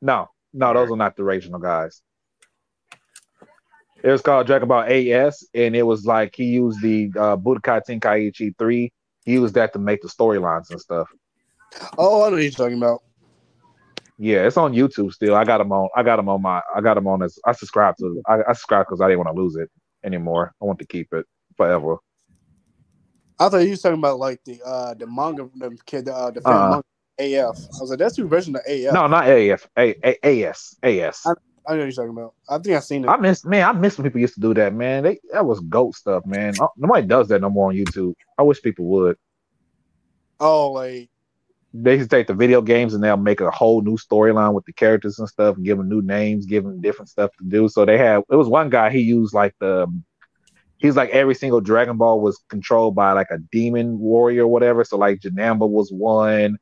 No, 0.00 0.28
no, 0.52 0.74
those 0.74 0.90
are 0.90 0.96
not 0.96 1.16
the 1.16 1.22
original 1.22 1.58
guys. 1.58 2.02
It 4.02 4.10
was 4.10 4.22
called 4.22 4.46
Dragon 4.46 4.68
Ball 4.68 4.84
AS, 4.86 5.46
and 5.54 5.74
it 5.74 5.82
was 5.82 6.06
like 6.06 6.34
he 6.36 6.44
used 6.44 6.80
the 6.82 7.10
uh, 7.16 7.36
Budokai 7.36 7.82
Tenkaichi 7.88 8.56
3. 8.56 8.92
He 9.24 9.32
used 9.32 9.54
that 9.54 9.72
to 9.72 9.78
make 9.78 10.02
the 10.02 10.08
storylines 10.08 10.70
and 10.70 10.80
stuff. 10.80 11.08
Oh, 11.98 12.22
I 12.22 12.28
know 12.28 12.36
what 12.36 12.42
you're 12.42 12.50
talking 12.52 12.76
about. 12.78 13.02
Yeah, 14.18 14.46
it's 14.46 14.56
on 14.56 14.72
YouTube 14.74 15.12
still. 15.12 15.34
I 15.36 15.44
got 15.44 15.58
them 15.58 15.70
on. 15.72 15.88
I 15.96 16.02
got 16.02 16.16
them 16.16 16.28
on 16.28 16.42
my. 16.42 16.60
I 16.74 16.80
got 16.80 16.94
them 16.94 17.06
on 17.06 17.22
as. 17.22 17.38
I 17.46 17.52
subscribe 17.52 17.96
to. 17.98 18.20
I, 18.26 18.38
I 18.48 18.52
subscribe 18.52 18.86
because 18.86 19.00
I 19.00 19.06
didn't 19.08 19.24
want 19.24 19.36
to 19.36 19.40
lose 19.40 19.54
it 19.56 19.70
anymore. 20.04 20.52
I 20.60 20.64
want 20.64 20.78
to 20.80 20.86
keep 20.86 21.12
it 21.12 21.24
forever. 21.56 21.96
I 23.38 23.48
thought 23.48 23.58
you 23.58 23.70
was 23.70 23.82
talking 23.82 23.98
about 23.98 24.18
like 24.18 24.40
the 24.44 24.60
uh 24.64 24.94
the 24.94 25.06
manga 25.06 25.48
the 25.56 25.76
kid 25.86 26.08
uh 26.08 26.30
the 26.32 26.40
fan 26.40 26.52
Uh-uh. 26.52 26.68
manga 26.70 26.84
AF. 27.20 27.56
I 27.56 27.80
was 27.80 27.90
like, 27.90 27.98
that's 28.00 28.16
two 28.16 28.26
version 28.26 28.56
of 28.56 28.62
AF. 28.68 28.92
No, 28.92 29.06
not 29.06 29.28
AF. 29.28 29.68
A, 29.78 29.94
A, 30.04 30.44
AS. 30.44 30.76
AS. 30.82 31.22
I 31.24 31.30
know 31.30 31.34
what 31.66 31.84
you're 31.84 31.90
talking 31.92 32.10
about. 32.10 32.34
I 32.48 32.58
think 32.58 32.76
I've 32.76 32.84
seen 32.84 33.04
it. 33.04 33.08
I 33.08 33.16
miss 33.18 33.44
man. 33.44 33.64
I 33.68 33.72
miss 33.72 33.96
when 33.98 34.04
people 34.04 34.20
used 34.20 34.34
to 34.34 34.40
do 34.40 34.54
that. 34.54 34.74
Man, 34.74 35.04
they 35.04 35.20
that 35.32 35.46
was 35.46 35.60
goat 35.60 35.94
stuff. 35.94 36.26
Man, 36.26 36.54
Uh, 36.60 36.66
nobody 36.76 37.06
does 37.06 37.28
that 37.28 37.40
no 37.40 37.50
more 37.50 37.68
on 37.68 37.76
YouTube. 37.76 38.14
I 38.36 38.42
wish 38.42 38.60
people 38.62 38.86
would. 38.86 39.16
oh, 40.40 40.72
like 40.72 41.08
They 41.80 41.98
to 41.98 42.08
take 42.08 42.26
the 42.26 42.34
video 42.34 42.60
games 42.62 42.94
and 42.94 43.02
they'll 43.02 43.16
make 43.16 43.40
a 43.40 43.50
whole 43.50 43.82
new 43.82 43.96
storyline 43.96 44.54
with 44.54 44.64
the 44.64 44.72
characters 44.72 45.18
and 45.18 45.28
stuff, 45.28 45.56
and 45.56 45.64
give 45.64 45.78
them 45.78 45.88
new 45.88 46.02
names, 46.02 46.46
give 46.46 46.64
them 46.64 46.80
different 46.80 47.08
stuff 47.08 47.30
to 47.38 47.44
do. 47.44 47.68
So 47.68 47.84
they 47.84 47.98
had. 47.98 48.22
It 48.30 48.36
was 48.36 48.48
one 48.48 48.70
guy. 48.70 48.90
He 48.90 49.00
used 49.00 49.34
like 49.34 49.54
the. 49.60 49.86
He's 50.78 50.96
like 50.96 51.10
every 51.10 51.34
single 51.34 51.60
Dragon 51.60 51.96
Ball 51.96 52.20
was 52.20 52.40
controlled 52.48 52.94
by 52.94 53.12
like 53.12 53.26
a 53.30 53.38
demon 53.38 53.98
warrior 53.98 54.44
or 54.44 54.48
whatever. 54.48 54.84
So 54.84 54.96
like 54.96 55.20
Janemba 55.20 55.68
was 55.68 55.90
one, 55.90 56.56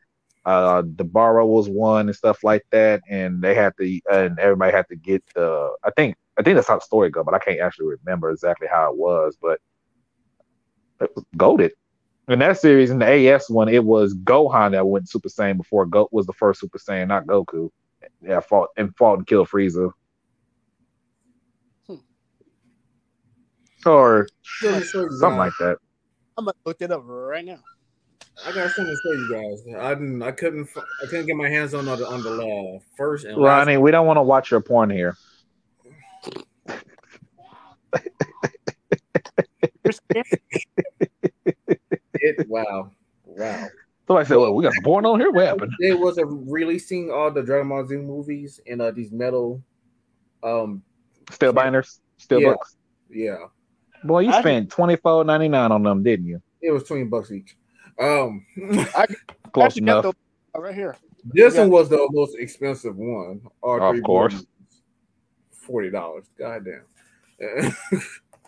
uh 0.47 0.83
Dabura 0.83 1.47
was 1.47 1.69
one 1.69 2.09
and 2.09 2.17
stuff 2.17 2.43
like 2.43 2.65
that. 2.71 3.03
And 3.11 3.43
they 3.43 3.55
had 3.55 3.75
to 3.79 4.01
and 4.11 4.39
everybody 4.39 4.73
had 4.73 4.89
to 4.89 4.97
get 4.97 5.23
the 5.35 5.71
I 5.85 5.91
think 5.91 6.17
I 6.39 6.43
think 6.43 6.57
that's 6.57 6.69
how 6.69 6.77
the 6.77 6.81
story 6.81 7.11
go, 7.11 7.25
but 7.25 7.35
I 7.35 7.39
can't 7.39 7.61
actually 7.61 7.97
remember 7.99 8.31
exactly 8.31 8.69
how 8.71 8.91
it 8.91 8.97
was, 8.97 9.37
but 9.41 9.61
it 11.01 11.11
was 11.15 11.25
goaded. 11.37 11.73
In 12.29 12.41
that 12.41 12.59
series, 12.59 12.91
in 12.91 12.99
the 12.99 13.07
AS 13.07 13.49
one, 13.49 13.69
it 13.69 13.85
was 13.85 14.15
Gohan 14.15 14.73
that 14.73 14.87
went 14.87 15.09
Super 15.09 15.29
Saiyan 15.29 15.57
before 15.57 15.87
Go 15.87 16.09
was 16.11 16.27
the 16.27 16.33
first 16.33 16.61
Super 16.61 16.79
Saiyan, 16.79 17.07
not 17.07 17.27
Goku. 17.27 17.71
Yeah, 18.21 18.41
fought 18.41 18.71
and 18.77 18.95
fought 18.97 19.19
and 19.19 19.27
killed 19.27 19.49
Frieza. 19.49 19.93
Hmm. 21.87 21.97
Or 23.85 24.27
Let 24.63 24.81
me 24.81 24.87
show 24.87 25.03
you 25.03 25.11
something 25.11 25.39
guys. 25.39 25.39
like 25.39 25.53
that. 25.61 25.77
I'm 26.37 26.45
gonna 26.47 26.57
look 26.65 26.81
it 26.81 26.91
up 26.91 27.03
right 27.05 27.45
now. 27.45 27.61
I 28.45 28.53
got 28.53 28.71
something 28.73 28.95
to 28.95 29.01
show 29.03 29.13
you 29.13 29.33
guys. 29.33 29.63
I 29.81 29.95
didn't. 29.95 30.23
I 30.23 30.33
couldn't. 30.33 30.69
I 30.77 31.07
couldn't 31.07 31.27
get 31.27 31.37
my 31.37 31.49
hands 31.49 31.75
on 31.75 31.85
the 31.87 32.07
on 32.07 32.23
the 32.23 32.77
uh, 32.77 32.81
first 32.97 33.25
and 33.25 33.37
last. 33.39 33.67
Ronnie, 33.67 33.79
we 33.79 33.93
don't 33.93 34.07
want 34.07 34.17
to 34.19 34.23
watch 34.23 34.51
your 34.51 34.61
porn 34.61 34.91
here. 34.91 35.17
It, 42.21 42.49
wow, 42.49 42.91
wow. 43.25 43.67
Somebody 44.07 44.29
said, 44.29 44.37
"Well, 44.37 44.55
we 44.55 44.63
got 44.63 44.73
some 44.75 44.85
porn 44.85 45.05
on 45.07 45.19
here. 45.21 45.31
What 45.33 45.47
happened?" 45.47 45.73
They 45.81 45.95
was 45.95 46.19
releasing 46.23 47.11
all 47.11 47.31
the 47.31 47.43
Dragon 47.43 47.69
Ball 47.69 47.87
Z 47.87 47.97
movies 47.97 48.61
in 48.67 48.81
uh, 48.81 48.91
these 48.91 49.11
metal. 49.13 49.63
Um. 50.43 50.83
Still 51.31 51.53
binders, 51.53 52.01
still 52.19 52.41
Yeah. 52.41 52.51
books. 52.53 52.77
Yeah, 53.11 53.37
Boy, 54.05 54.21
you 54.21 54.31
I- 54.31 54.41
spent 54.41 54.71
twenty 54.71 54.97
four 54.97 55.25
ninety 55.25 55.49
nine 55.49 55.73
on 55.73 55.83
them, 55.83 56.03
didn't 56.03 56.27
you? 56.27 56.41
it 56.61 56.71
was 56.71 56.85
twenty 56.85 57.05
bucks 57.05 57.31
each. 57.33 57.57
Um. 58.01 58.45
Close 58.57 58.87
Actually, 58.95 59.83
got 59.87 60.05
enough. 60.05 60.15
the- 60.55 60.61
right 60.61 60.75
here. 60.75 60.97
This 61.25 61.57
one 61.57 61.71
was 61.71 61.89
the 61.89 62.07
most 62.13 62.39
expensive 62.39 62.97
one. 62.97 63.41
All 63.61 63.83
Of 63.83 63.95
three 63.95 64.03
course. 64.03 64.33
movies. 64.35 64.47
Forty 65.51 65.91
dollars. 65.91 66.27
Goddamn. 66.39 66.85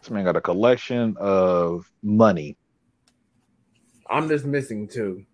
This 0.01 0.11
man 0.11 0.25
got 0.25 0.37
a 0.37 0.41
collection 0.41 1.17
of 1.19 1.91
money. 2.05 2.57
I'm 4.11 4.29
just 4.29 4.45
missing 4.45 4.89
two. 4.89 5.25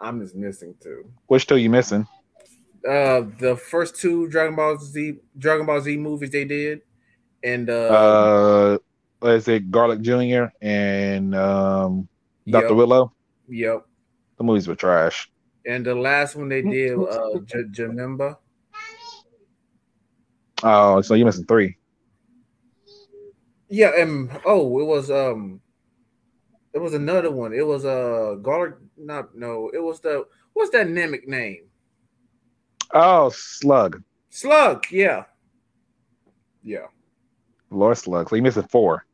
I'm 0.00 0.20
just 0.20 0.34
missing 0.34 0.74
two. 0.82 1.04
Which 1.26 1.46
two 1.46 1.56
you 1.56 1.70
missing? 1.70 2.06
Uh, 2.86 3.22
the 3.38 3.56
first 3.56 3.96
two 3.96 4.28
Dragon 4.28 4.56
Ball 4.56 4.76
Z 4.78 5.16
Dragon 5.38 5.64
Ball 5.66 5.80
Z 5.80 5.96
movies 5.96 6.30
they 6.30 6.44
did, 6.44 6.82
and 7.42 7.70
uh, 7.70 8.78
Uh, 9.22 9.28
is 9.28 9.48
it 9.48 9.70
Garlic 9.70 10.00
Jr. 10.02 10.46
and 10.60 11.34
um, 11.34 12.08
Dr. 12.48 12.64
yep, 12.66 12.72
Wheelo? 12.72 13.10
yep. 13.48 13.86
The 14.36 14.44
movies 14.44 14.68
were 14.68 14.74
trash. 14.74 15.30
And 15.66 15.86
the 15.86 15.94
last 15.94 16.36
one 16.36 16.50
they 16.50 16.60
did, 16.60 16.98
uh, 16.98 17.38
J- 17.46 17.64
Janemba. 17.72 18.36
Oh, 20.62 21.00
so 21.00 21.14
you're 21.14 21.24
missing 21.24 21.46
three. 21.46 21.76
Yeah, 23.70 23.92
and 23.96 24.30
oh, 24.44 24.78
it 24.80 24.84
was 24.84 25.10
um, 25.10 25.60
it 26.74 26.78
was 26.80 26.92
another 26.94 27.30
one. 27.30 27.52
It 27.54 27.66
was 27.66 27.84
uh, 27.84 28.36
garlic. 28.42 28.74
Not 28.96 29.34
no, 29.36 29.70
it 29.72 29.82
was 29.82 30.00
the 30.00 30.24
what's 30.52 30.70
that 30.70 30.86
Namek 30.88 31.26
name? 31.26 31.64
Oh, 32.92 33.30
Slug. 33.34 34.02
Slug. 34.30 34.84
Yeah, 34.90 35.24
yeah. 36.62 36.86
Lord 37.70 37.96
Slug. 37.96 38.28
So 38.28 38.36
you 38.36 38.42
missing 38.42 38.62
four. 38.64 39.04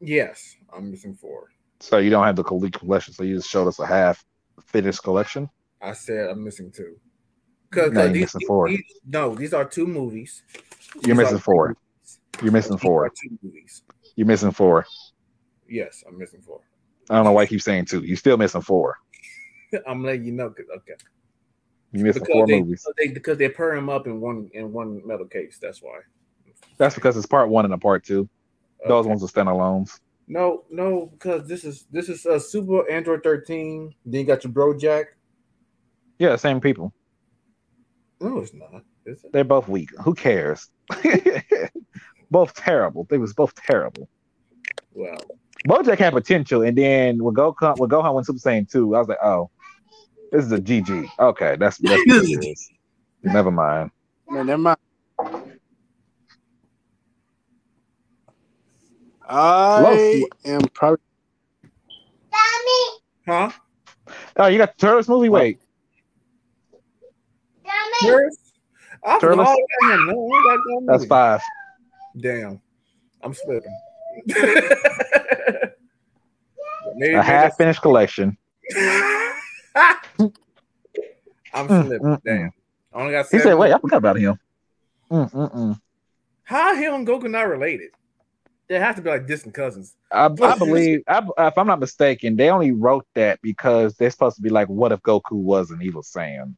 Yes, 0.00 0.56
I'm 0.72 0.90
missing 0.90 1.14
four. 1.14 1.48
So 1.80 1.98
you 1.98 2.10
don't 2.10 2.24
have 2.24 2.36
the 2.36 2.42
complete 2.44 2.74
collection. 2.78 3.14
So 3.14 3.22
you 3.24 3.36
just 3.36 3.48
showed 3.50 3.68
us 3.68 3.78
a 3.78 3.86
half 3.86 4.24
finished 4.66 5.02
collection. 5.02 5.48
I 5.80 5.92
said 5.92 6.30
I'm 6.30 6.42
missing 6.42 6.70
two. 6.72 6.96
Cause, 7.70 7.92
No, 7.92 8.00
'cause 8.00 8.04
you're 8.06 8.12
these, 8.14 8.20
missing 8.22 8.46
four. 8.46 8.68
these- 8.68 9.00
no, 9.06 9.34
these 9.34 9.52
are 9.54 9.64
two 9.64 9.86
movies. 9.86 10.42
You're 10.94 11.02
These 11.02 11.10
are 11.10 11.14
missing 11.16 11.38
four. 11.38 11.76
You're 12.42 12.52
missing 12.52 12.78
four. 12.78 13.10
Two 13.10 13.38
movies. 13.42 13.82
You're 14.16 14.26
missing 14.26 14.50
four. 14.52 14.86
Yes, 15.68 16.02
I'm 16.06 16.18
missing 16.18 16.40
four. 16.40 16.60
I 17.10 17.16
don't 17.16 17.24
know 17.24 17.32
why 17.32 17.42
you 17.42 17.48
keep 17.48 17.62
saying 17.62 17.86
two. 17.86 18.00
You're 18.02 18.16
still 18.16 18.36
missing 18.36 18.60
four. 18.62 18.96
I'm 19.86 20.02
letting 20.04 20.24
you 20.24 20.32
know. 20.32 20.50
'cause- 20.50 20.66
Okay. 20.78 20.94
Missing 21.92 22.22
Because 22.22 22.28
four 22.32 22.46
they, 22.46 22.60
movies. 22.60 22.82
because 22.84 22.94
they 22.98 23.12
because 23.14 23.38
they 23.38 23.48
pair 23.48 23.74
them 23.74 23.88
up 23.88 24.06
in 24.06 24.20
one 24.20 24.50
in 24.52 24.72
one 24.72 25.00
metal 25.06 25.24
case. 25.26 25.58
That's 25.60 25.82
why. 25.82 26.00
That's 26.76 26.94
because 26.94 27.16
it's 27.16 27.24
part 27.26 27.48
one 27.48 27.64
and 27.64 27.72
a 27.72 27.78
part 27.78 28.04
two. 28.04 28.28
Those 28.86 29.06
ones 29.06 29.24
are 29.24 29.26
standalones. 29.26 29.98
No, 30.26 30.64
no, 30.70 31.06
because 31.06 31.48
this 31.48 31.64
is 31.64 31.86
this 31.90 32.10
is 32.10 32.26
a 32.26 32.38
Super 32.38 32.88
Android 32.90 33.22
13. 33.22 33.94
Then 34.04 34.20
you 34.20 34.26
got 34.26 34.44
your 34.44 34.52
Bojack. 34.52 35.06
Yeah, 36.18 36.36
same 36.36 36.60
people. 36.60 36.92
No, 38.20 38.38
it's 38.40 38.52
not. 38.52 38.82
Is 39.06 39.24
it? 39.24 39.32
They're 39.32 39.44
both 39.44 39.66
weak. 39.68 39.88
Who 40.04 40.14
cares? 40.14 40.68
both 42.30 42.54
terrible. 42.54 43.04
They 43.08 43.16
was 43.18 43.32
both 43.32 43.54
terrible. 43.54 44.08
Well, 44.92 45.16
Bojack 45.66 45.98
had 45.98 46.12
potential, 46.12 46.62
and 46.62 46.76
then 46.78 47.22
when 47.22 47.34
Gohan 47.34 47.76
when 47.78 47.90
Gohan 47.90 48.14
went 48.14 48.26
Super 48.26 48.38
Saiyan 48.38 48.70
2, 48.70 48.94
I 48.94 48.98
was 48.98 49.08
like, 49.08 49.18
oh, 49.22 49.50
this 50.30 50.44
is 50.44 50.52
a 50.52 50.58
GG. 50.58 51.08
Okay, 51.18 51.56
that's, 51.58 51.78
that's 51.82 52.04
what 52.06 52.24
it 52.24 52.44
is. 52.44 52.70
Never 53.22 53.50
mind. 53.50 53.90
Man, 54.28 54.46
never 54.46 54.62
mind. 54.62 54.78
I 59.30 60.24
am 60.44 60.60
probably 60.72 60.98
huh? 63.26 63.50
Oh, 64.36 64.46
you 64.46 64.56
got 64.56 64.78
the 64.78 64.86
Turtles 64.86 65.08
movie? 65.08 65.28
Wait, 65.28 65.60
Yours? 68.02 68.38
I 69.04 69.18
Turles? 69.18 69.36
forgot 69.36 69.56
I 69.82 69.88
got 69.88 69.98
him. 69.98 70.06
No, 70.06 70.30
I 70.32 70.56
got 70.56 70.58
that 70.64 70.86
that's 70.86 71.04
five. 71.06 71.40
Damn, 72.20 72.60
I'm 73.22 73.34
slipping. 73.34 73.76
Maybe, 76.96 77.14
A 77.14 77.22
half 77.22 77.56
finished 77.56 77.82
collection. 77.82 78.36
I'm 81.54 81.68
Mm, 81.68 81.86
slipping. 81.86 82.06
mm, 82.06 82.22
Damn. 82.24 82.52
I 82.92 83.00
only 83.00 83.12
got 83.12 83.26
He 83.30 83.38
said, 83.38 83.54
wait, 83.54 83.72
I 83.72 83.78
forgot 83.78 83.96
about 83.98 84.18
him. 84.18 84.38
Mm, 85.10 85.30
mm, 85.32 85.54
mm. 85.54 85.80
How 86.44 86.74
him 86.74 86.94
and 86.94 87.06
Goku 87.06 87.30
not 87.30 87.48
related? 87.48 87.90
They 88.68 88.78
have 88.78 88.96
to 88.96 89.02
be 89.02 89.10
like 89.10 89.26
distant 89.26 89.54
cousins. 89.54 89.94
I, 90.12 90.26
I 90.26 90.54
believe, 90.56 91.02
I, 91.06 91.26
if 91.38 91.58
I'm 91.58 91.66
not 91.66 91.80
mistaken, 91.80 92.36
they 92.36 92.50
only 92.50 92.72
wrote 92.72 93.06
that 93.14 93.40
because 93.42 93.94
they're 93.96 94.10
supposed 94.10 94.36
to 94.36 94.42
be 94.42 94.48
like, 94.50 94.68
what 94.68 94.92
if 94.92 95.00
Goku 95.00 95.32
was 95.32 95.70
an 95.70 95.82
evil 95.82 96.02
Saiyan? 96.02 96.54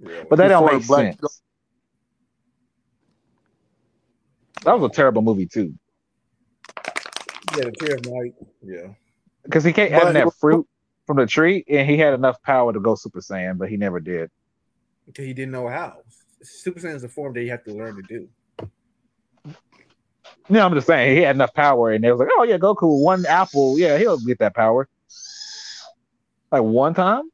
Really. 0.00 0.24
But 0.28 0.36
that 0.36 0.48
don't 0.48 0.66
make 0.66 0.86
Black 0.86 1.14
sense. 1.18 1.42
That 4.64 4.78
was 4.78 4.90
a 4.90 4.94
terrible 4.94 5.22
movie 5.22 5.46
too. 5.46 5.74
Yeah, 7.56 7.64
the 7.64 7.72
Tree 7.72 7.94
of 7.94 8.04
Might. 8.10 8.34
Yeah. 8.62 8.92
because 9.44 9.64
he 9.64 9.72
can't 9.72 9.90
have 9.92 10.08
it 10.08 10.12
that 10.14 10.26
was- 10.26 10.36
fruit 10.36 10.66
from 11.06 11.16
the 11.16 11.26
tree, 11.26 11.64
and 11.68 11.88
he 11.88 11.96
had 11.96 12.12
enough 12.12 12.42
power 12.42 12.72
to 12.72 12.80
go 12.80 12.94
Super 12.94 13.20
Saiyan, 13.20 13.56
but 13.56 13.70
he 13.70 13.76
never 13.78 13.98
did. 13.98 14.30
Because 15.06 15.24
he 15.24 15.32
didn't 15.32 15.52
know 15.52 15.66
how. 15.68 16.02
Super 16.42 16.80
Saiyan 16.80 16.96
is 16.96 17.04
a 17.04 17.08
form 17.08 17.32
that 17.34 17.42
you 17.42 17.50
have 17.50 17.64
to 17.64 17.72
learn 17.72 17.96
to 17.96 18.02
do. 18.02 18.28
No, 20.50 20.64
I'm 20.64 20.74
just 20.74 20.86
saying 20.86 21.16
he 21.16 21.22
had 21.22 21.36
enough 21.36 21.54
power, 21.54 21.92
and 21.92 22.04
they 22.04 22.10
was 22.10 22.20
like, 22.20 22.28
"Oh 22.36 22.42
yeah, 22.42 22.58
Goku, 22.58 23.02
one 23.02 23.24
apple, 23.26 23.78
yeah, 23.78 23.96
he'll 23.98 24.18
get 24.18 24.38
that 24.40 24.54
power." 24.54 24.88
Like 26.52 26.62
one 26.62 26.94
time. 26.94 27.30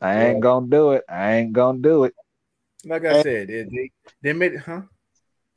I 0.00 0.24
ain't 0.26 0.40
gonna 0.40 0.66
do 0.66 0.92
it. 0.92 1.04
I 1.08 1.34
ain't 1.34 1.52
gonna 1.52 1.78
do 1.78 2.04
it. 2.04 2.14
Like 2.84 3.04
I 3.04 3.22
said, 3.22 3.48
they, 3.48 3.90
they 4.20 4.32
made 4.32 4.56
huh? 4.56 4.82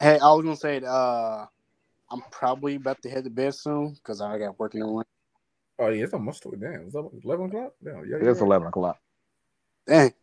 Hey, 0.05 0.19
I 0.19 0.31
was 0.33 0.43
gonna 0.43 0.55
say, 0.55 0.79
uh, 0.85 1.47
I'm 2.11 2.21
probably 2.29 2.75
about 2.75 3.01
to 3.01 3.09
head 3.09 3.23
to 3.23 3.31
bed 3.31 3.55
soon 3.55 3.95
because 3.95 4.21
I 4.21 4.37
got 4.37 4.59
work 4.59 4.75
in 4.75 4.81
the 4.81 4.85
morning. 4.85 5.07
Oh 5.79 5.87
yeah, 5.87 6.03
it's 6.03 6.13
almost 6.13 6.45
damn. 6.59 6.83
It's 6.85 6.93
eleven 6.93 7.47
o'clock. 7.47 7.73
Yeah, 7.83 8.03
yeah, 8.07 8.17
It's 8.17 8.39
right. 8.39 8.45
eleven 8.45 8.67
o'clock. 8.67 8.99
Dang, 9.87 10.13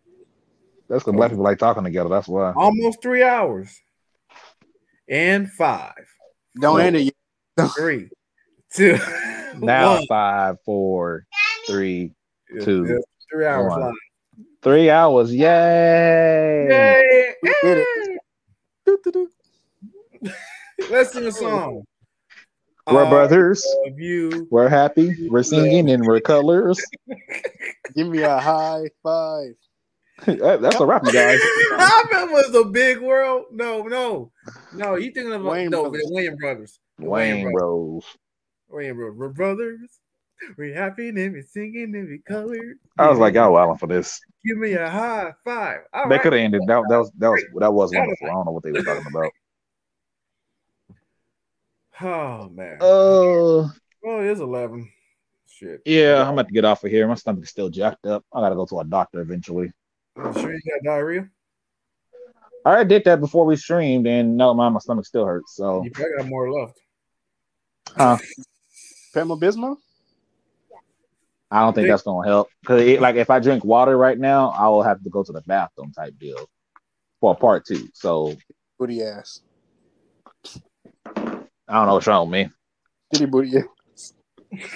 That's 0.89 1.03
because 1.03 1.15
black 1.17 1.31
people 1.31 1.43
like 1.43 1.59
talking 1.59 1.83
together. 1.83 2.11
That's 2.11 2.29
why. 2.29 2.53
Almost 2.53 3.03
three 3.03 3.25
hours. 3.25 3.77
And 5.09 5.51
five, 5.51 5.95
don't 6.61 6.79
No. 6.79 6.85
end 6.85 6.97
it 6.99 7.13
yet. 7.57 7.71
three, 7.77 8.11
two, 8.73 8.97
Now 9.57 9.97
one. 9.97 10.07
five, 10.07 10.59
four, 10.65 11.27
three, 11.67 12.15
Yeah, 12.55 12.65
two, 12.65 12.87
yeah, 12.89 12.99
three 13.33 13.47
hours 13.47 13.71
one. 13.73 13.81
live. 13.81 13.95
three 14.63 14.91
hours. 14.91 15.35
Yay! 15.35 16.69
Yay! 16.69 17.35
We 17.43 17.53
did 17.61 17.79
it. 17.79 17.89
Doo-doo-doo. 18.85 19.31
Let's 20.91 21.13
sing 21.13 21.27
a 21.27 21.33
song. 21.33 21.85
We're 22.91 23.05
I 23.05 23.11
brothers. 23.11 23.65
you. 23.97 24.49
We're 24.51 24.69
happy. 24.69 25.29
We're 25.29 25.43
singing 25.45 25.89
in 25.89 26.05
we're 26.05 26.21
colors. 26.21 26.81
Give 27.95 28.09
me 28.09 28.23
a 28.23 28.39
high 28.39 28.85
five. 29.03 29.55
That- 30.27 30.61
That's 30.63 30.79
a 30.81 30.87
wrap, 30.87 31.05
you 31.05 31.13
guys. 31.13 31.39
I 31.73 32.05
remember 32.11 32.39
it 32.39 32.53
was 32.53 32.67
a 32.67 32.69
big 32.69 33.01
world. 33.01 33.47
No, 33.51 33.83
no, 33.83 34.31
no. 34.75 34.95
You 34.97 35.11
thinking 35.11 35.33
of 35.33 35.43
Wayans 35.43 35.71
Brothers. 35.71 36.03
the 36.05 36.15
Wayans 36.15 36.39
brothers? 36.39 36.81
The 36.99 37.05
Wayans 37.07 37.43
brothers. 37.43 37.61
Rose. 37.61 38.05
Wayans 38.73 38.95
brothers. 38.97 39.17
We're 39.17 39.29
brothers. 39.31 39.81
We're 40.59 40.75
happy 40.75 41.09
and 41.09 41.17
we're 41.19 41.43
singing 41.43 41.95
and 41.95 42.09
we 42.09 42.19
colored. 42.19 42.79
I 42.99 43.09
was 43.09 43.19
like, 43.19 43.35
y'all 43.35 43.53
wilding 43.53 43.79
for 43.79 43.87
this. 43.87 44.21
Give 44.45 44.59
me 44.59 44.73
a 44.75 44.89
high 44.91 45.33
five. 45.45 45.79
All 45.93 46.09
They 46.09 46.17
right. 46.17 46.23
could 46.23 46.33
have 46.35 46.41
ended. 46.43 46.63
That, 46.67 46.83
that 46.89 46.99
was 46.99 47.11
that 47.19 47.31
was 47.31 47.45
that 47.61 47.73
was 47.73 47.93
wonderful. 47.93 48.27
I 48.27 48.31
don't 48.31 48.47
know 48.47 48.53
what 48.53 48.63
they 48.65 48.73
were 48.73 48.83
talking 48.83 49.07
about. 49.09 49.31
Oh 52.03 52.49
man. 52.49 52.79
Uh, 52.81 52.85
oh, 52.85 53.71
well, 54.03 54.21
it 54.21 54.27
is 54.27 54.41
eleven. 54.41 54.91
Shit. 55.47 55.83
yeah. 55.85 56.27
I'm 56.27 56.33
about 56.33 56.49
to 56.49 56.55
get 56.55 56.65
off 56.65 56.83
of 56.83 56.91
here. 56.91 57.07
My 57.07 57.15
stomach's 57.15 57.51
still 57.51 57.69
jacked 57.69 58.07
up. 58.07 58.25
I 58.33 58.41
gotta 58.41 58.55
go 58.57 58.67
to 58.67 58.81
a 58.81 58.85
doctor 58.85 59.21
eventually. 59.21 59.73
You 60.17 60.33
sure 60.33 60.53
you 60.53 60.61
got 60.69 60.85
diarrhea? 60.85 61.29
I 62.65 62.85
did 62.85 63.05
that 63.05 63.21
before 63.21 63.45
we 63.45 63.57
streamed, 63.57 64.07
and 64.07 64.37
no, 64.37 64.55
my 64.55 64.69
my 64.69 64.79
stomach 64.79 65.07
still 65.07 65.25
hurts. 65.25 65.57
So, 65.57 65.83
You 65.85 65.91
probably 65.91 66.13
got 66.19 66.29
more 66.29 66.51
left. 66.51 66.81
huh? 67.97 68.19
Pepto 69.15 69.39
Bismol. 69.39 69.77
I 71.51 71.61
don't 71.61 71.75
think 71.75 71.89
that's 71.89 72.03
gonna 72.03 72.27
help. 72.27 72.49
Cause 72.65 72.81
like 72.99 73.17
if 73.17 73.29
I 73.29 73.39
drink 73.39 73.65
water 73.65 73.97
right 73.99 74.19
now, 74.19 74.49
I 74.51 74.69
will 74.69 74.83
have 74.83 75.03
to 75.03 75.11
go 75.11 75.23
to 75.23 75.33
the 75.33 75.43
bathroom 75.43 75.93
type 75.93 76.19
deal 76.19 76.49
for 77.21 77.37
part 77.37 77.67
two. 77.67 77.89
So 77.93 78.37
Booty 78.79 79.03
ass. 79.03 79.43
I 81.73 81.77
don't 81.77 81.87
know 81.87 81.95
what's 81.95 82.07
wrong 82.07 82.31
with 82.31 82.39
me. 82.47 82.51
Did 83.11 83.21
he 83.21 83.27
boot 83.27 83.47
you? 83.49 83.69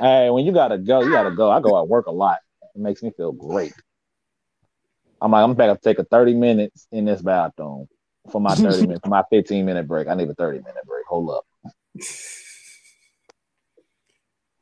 Hey, 0.00 0.30
when 0.30 0.44
you 0.44 0.50
gotta 0.50 0.78
go, 0.78 1.00
you 1.04 1.12
gotta 1.12 1.30
go. 1.30 1.48
I 1.48 1.60
go 1.60 1.80
at 1.80 1.86
work 1.86 2.06
a 2.06 2.10
lot. 2.10 2.38
It 2.74 2.80
makes 2.80 3.04
me 3.04 3.12
feel 3.16 3.30
great. 3.30 3.72
I'm 5.20 5.30
like, 5.30 5.44
I'm 5.44 5.52
about 5.52 5.80
to 5.80 5.88
take 5.88 6.00
a 6.00 6.04
30 6.04 6.34
minutes 6.34 6.88
in 6.90 7.04
this 7.04 7.22
bathroom 7.22 7.86
for 8.32 8.40
my 8.40 8.56
30 8.56 8.82
minutes, 8.82 9.06
my 9.06 9.22
15 9.30 9.64
minute 9.64 9.86
break. 9.86 10.08
I 10.08 10.14
need 10.14 10.28
a 10.28 10.34
30 10.34 10.58
minute 10.58 10.84
break. 10.88 11.06
Hold 11.06 11.30
up. 11.30 11.44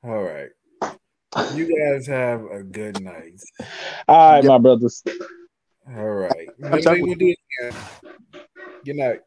All 0.05 0.23
right. 0.23 0.51
You 1.55 1.75
guys 1.95 2.07
have 2.07 2.43
a 2.45 2.63
good 2.63 3.01
night. 3.01 3.41
All 4.07 4.33
right, 4.33 4.45
Yeah. 4.45 4.49
my 4.51 4.59
brothers. 4.59 5.03
All 5.89 6.05
right. 6.05 6.49
I'm 6.63 6.71
Maybe 6.71 6.83
sorry. 6.83 7.03
we'll 7.03 7.15
do 7.15 7.29
it 7.29 7.39
again. 7.71 7.83
Good 8.85 8.97
night. 8.97 9.21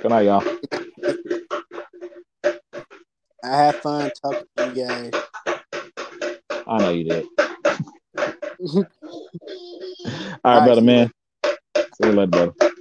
Good 0.00 0.08
night, 0.10 0.24
y'all. 0.24 0.42
I 3.44 3.56
had 3.56 3.74
fun 3.76 4.10
talking 4.22 4.46
to 4.56 4.68
you 4.68 4.86
guys. 4.86 5.12
I 6.66 6.78
know 6.78 6.90
you 6.90 7.04
did. 7.04 7.26
All 8.74 8.84
right, 10.44 10.44
All 10.44 10.64
brother, 10.64 10.80
man. 10.80 11.10
See 11.76 12.06
you 12.06 12.12
later, 12.12 12.26
brother. 12.28 12.71